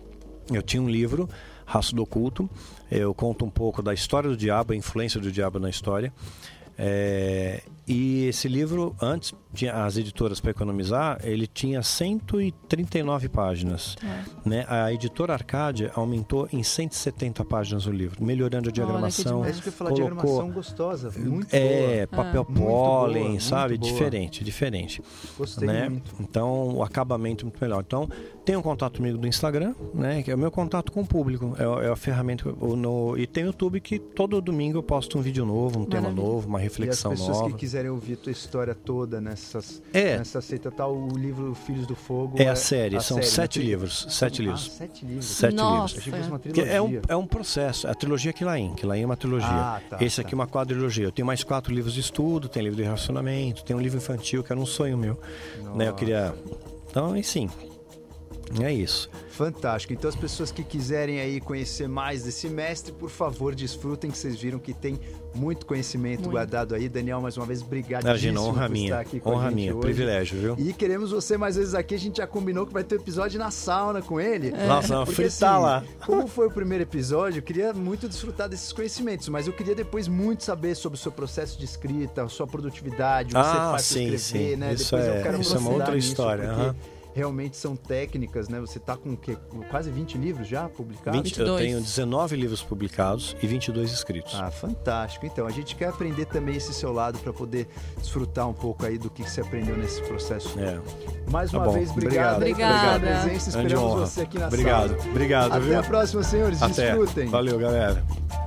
Eu 0.53 0.63
tinha 0.63 0.83
um 0.83 0.89
livro, 0.89 1.29
Raço 1.65 1.95
do 1.95 2.03
Oculto, 2.03 2.49
eu 2.91 3.15
conto 3.15 3.45
um 3.45 3.51
pouco 3.51 3.83
da 3.83 3.95
história 3.95 4.29
do 4.29 4.37
diabo, 4.37 4.73
a 4.73 4.77
influência 4.77 5.21
do 5.21 5.33
diabo 5.33 5.59
na 5.59 5.71
história. 5.71 6.13
É, 6.79 7.63
e 7.87 8.27
esse 8.27 8.49
livro, 8.49 8.97
antes, 9.01 9.33
tinha 9.55 9.85
as 9.85 9.97
editoras 9.97 10.41
para 10.41 10.51
economizar, 10.51 11.19
ele 11.23 11.47
tinha 11.47 11.83
139 11.83 13.29
páginas. 13.29 13.97
É. 14.03 14.49
Né? 14.49 14.67
A 14.69 14.93
editora 14.93 15.33
Arcádia 15.33 15.93
aumentou 15.95 16.49
em 16.53 16.63
170 16.63 17.45
páginas 17.45 17.87
o 17.87 17.93
livro, 17.93 18.25
melhorando 18.25 18.69
a 18.69 18.73
diagramação. 18.73 19.45
É 19.45 19.51
isso 19.51 19.63
que 19.63 19.69
eu 19.69 19.73
falar, 19.73 19.91
colocou, 19.91 20.11
diagramação 20.11 20.51
gostosa, 20.51 21.13
muito 21.17 21.55
É, 21.55 22.07
boa. 22.07 22.25
papel 22.25 22.47
é. 22.49 22.55
pólen, 22.59 23.29
boa, 23.29 23.41
sabe? 23.41 23.79
Diferente, 23.79 24.43
diferente. 24.43 25.01
Gostei 25.39 25.69
né? 25.69 25.89
muito. 25.89 26.13
Então, 26.21 26.77
o 26.77 26.83
acabamento 26.83 27.43
é 27.43 27.45
muito 27.45 27.61
melhor. 27.61 27.83
Então, 27.87 28.09
tem 28.45 28.57
um 28.57 28.63
contato 28.63 28.99
comigo 28.99 29.17
do 29.17 29.27
Instagram, 29.27 29.75
né? 29.95 30.23
Que 30.23 30.31
é 30.31 30.35
o 30.35 30.39
meu 30.39 30.51
contato 30.51 30.91
com 30.91 31.03
o 31.03 31.07
público. 31.07 31.55
É, 31.59 31.87
é 31.87 31.91
a 31.91 31.97
ferramenta. 31.97 32.51
No, 32.51 33.17
e 33.17 33.27
tem 33.27 33.45
o 33.45 33.49
YouTube 33.49 33.81
que 33.81 33.99
todo 33.99 34.41
domingo 34.41 34.79
eu 34.79 34.83
posto 34.83 35.19
um 35.19 35.23
vídeo 35.23 35.45
novo, 35.45 35.79
um 35.79 35.83
Maravilha. 35.83 36.03
tema 36.03 36.11
novo, 36.11 36.49
uma 36.49 36.59
reflexão 36.59 37.15
nova. 37.15 37.51
Quiserem 37.77 37.91
ouvir 37.91 38.17
tua 38.17 38.33
história 38.33 38.75
toda 38.75 39.21
nessas, 39.21 39.83
é. 39.93 40.17
nessa 40.17 40.41
seita 40.41 40.71
tal, 40.71 40.97
o 40.97 41.15
livro 41.15 41.55
Filhos 41.55 41.87
do 41.87 41.95
Fogo. 41.95 42.41
É 42.41 42.49
a 42.49 42.57
série, 42.57 42.97
a 42.97 43.01
são 43.01 43.19
série, 43.19 43.29
sete 43.29 43.61
livros. 43.61 44.07
Sete 44.09 44.41
livros. 44.41 44.71
Ah, 44.73 44.79
sete 44.79 45.05
livros. 45.05 45.27
Sete 45.27 45.55
Nossa. 45.55 46.01
livros. 46.01 46.41
Trilogia. 46.41 46.73
É 46.73 46.81
um, 46.81 47.01
é 47.07 47.17
um 47.17 47.27
processo. 47.27 47.87
A 47.87 47.95
trilogia 47.95 48.33
Quilain. 48.33 48.75
Quilain 48.75 49.03
é 49.03 49.05
uma 49.05 49.17
trilogia. 49.17 49.47
Ah, 49.47 49.83
tá, 49.91 49.99
Esse 50.01 50.23
aqui 50.23 50.33
é 50.33 50.37
uma 50.37 50.47
quadrilogia. 50.47 51.05
Eu 51.05 51.13
tenho 51.13 51.27
mais 51.27 51.45
quatro 51.45 51.75
livros 51.75 51.93
de 51.93 52.01
estudo, 52.01 52.49
tem 52.49 52.63
livro 52.63 52.79
de 52.79 52.83
relacionamento, 52.83 53.63
tem 53.63 53.77
um 53.77 53.81
livro 53.81 53.99
infantil 53.99 54.43
que 54.43 54.51
era 54.51 54.59
um 54.59 54.65
sonho 54.65 54.97
meu. 54.97 55.21
Né? 55.75 55.89
Eu 55.89 55.93
queria. 55.93 56.35
Então, 56.89 57.15
enfim. 57.15 57.51
É 58.63 58.73
isso. 58.73 59.11
Fantástico. 59.31 59.93
Então 59.93 60.09
as 60.09 60.17
pessoas 60.17 60.51
que 60.51 60.63
quiserem 60.63 61.21
aí 61.21 61.41
conhecer 61.41 61.89
mais 61.89 62.23
desse 62.23 62.49
mestre, 62.49 62.93
por 62.93 63.11
favor, 63.11 63.55
desfrutem 63.55 64.11
que 64.11 64.17
vocês 64.17 64.41
viram 64.41 64.59
que 64.59 64.73
tem 64.73 64.99
muito 65.37 65.67
conhecimento 65.67 66.21
muito. 66.21 66.31
guardado 66.33 66.75
aí. 66.75 66.89
Daniel, 66.89 67.21
mais 67.21 67.37
uma 67.37 67.47
vez, 67.47 67.63
obrigado 67.63 68.05
Imagina, 68.05 68.41
honra 68.41 68.69
minha. 68.69 69.05
honra 69.25 69.51
minha, 69.51 69.73
hoje. 69.73 69.81
privilégio, 69.81 70.39
viu? 70.39 70.55
E 70.59 70.73
queremos 70.73 71.11
você 71.11 71.37
mais 71.37 71.57
vezes 71.57 71.75
aqui. 71.75 71.95
A 71.95 71.99
gente 71.99 72.17
já 72.19 72.27
combinou 72.27 72.67
que 72.67 72.73
vai 72.73 72.83
ter 72.83 72.97
um 72.97 72.99
episódio 72.99 73.39
na 73.39 73.51
sauna 73.51 74.03
com 74.03 74.21
ele. 74.21 74.49
É. 74.49 74.67
Nossa, 74.67 74.99
Porque, 74.99 75.13
fritar 75.13 75.55
assim, 75.55 75.63
lá. 75.63 75.85
Como 76.05 76.27
foi 76.29 76.47
o 76.47 76.51
primeiro 76.51 76.83
episódio, 76.83 77.39
eu 77.39 77.43
queria 77.43 77.73
muito 77.73 78.09
desfrutar 78.09 78.49
desses 78.49 78.73
conhecimentos, 78.73 79.29
mas 79.29 79.47
eu 79.47 79.53
queria 79.53 79.75
depois 79.75 80.09
muito 80.09 80.43
saber 80.45 80.75
sobre 80.75 80.99
o 80.99 81.01
seu 81.01 81.13
processo 81.13 81.59
de 81.59 81.65
escrita, 81.65 82.27
sua 82.29 82.47
produtividade, 82.47 83.29
o 83.29 83.33
que 83.33 83.37
ah, 83.37 83.43
você 83.43 83.57
faz 83.57 83.83
sim, 83.83 84.15
escrever, 84.15 84.51
sim. 84.51 84.57
né? 84.57 84.73
Isso 84.73 84.85
depois 84.85 85.05
é, 85.05 85.19
eu 85.19 85.23
quero 85.23 85.41
isso 85.41 85.55
é 85.55 85.59
uma 85.59 85.71
outra 85.71 85.97
história. 85.97 86.49
Porque, 86.49 86.96
realmente 87.17 87.57
são 87.57 87.75
técnicas, 87.75 88.47
né? 88.51 88.61
Você 88.61 88.77
está 88.77 88.95
com 88.95 89.17
que, 89.17 89.35
quase 89.71 89.91
20 89.91 90.19
livros 90.19 90.47
já 90.47 90.69
publicados? 90.69 91.23
20, 91.23 91.41
eu 91.41 91.57
tenho 91.57 91.81
19 91.81 92.37
livros 92.37 92.63
publicados 92.63 93.35
e 93.43 93.47
22 93.47 93.91
escritos. 93.91 94.35
Ah, 94.39 94.51
fantástico. 94.51 95.25
Então, 95.25 95.47
a 95.47 95.51
gente 95.51 95.75
quer 95.75 95.89
aprender 95.89 96.27
também 96.27 96.57
esse 96.57 96.75
seu 96.75 96.93
lado 96.93 97.19
para 97.19 97.33
poder 97.33 97.67
desfrutar 97.97 98.47
um 98.47 98.53
pouco 98.53 98.85
aí 98.85 98.99
do 98.99 99.09
que 99.09 99.23
você 99.23 99.41
aprendeu 99.41 99.79
nesse 99.79 100.03
processo. 100.03 100.59
É. 100.61 100.79
Mais 101.31 101.51
tá 101.51 101.59
uma 101.59 101.73
vez, 101.73 101.91
obrigado 101.91 102.37
Obrigada. 102.37 103.01
pela 103.01 103.23
presença. 103.23 103.49
Esperamos 103.49 104.01
você 104.01 104.21
aqui 104.21 104.39
na 104.39 104.49
obrigado. 104.49 104.89
sala. 104.89 105.11
Obrigado. 105.11 105.11
Obrigado. 105.11 105.53
Até 105.53 105.61
viu? 105.61 105.81
a 105.81 105.83
próxima, 105.83 106.23
senhores. 106.23 106.63
Até. 106.63 106.95
Desfrutem. 106.95 107.29
Valeu, 107.29 107.59
galera. 107.59 108.46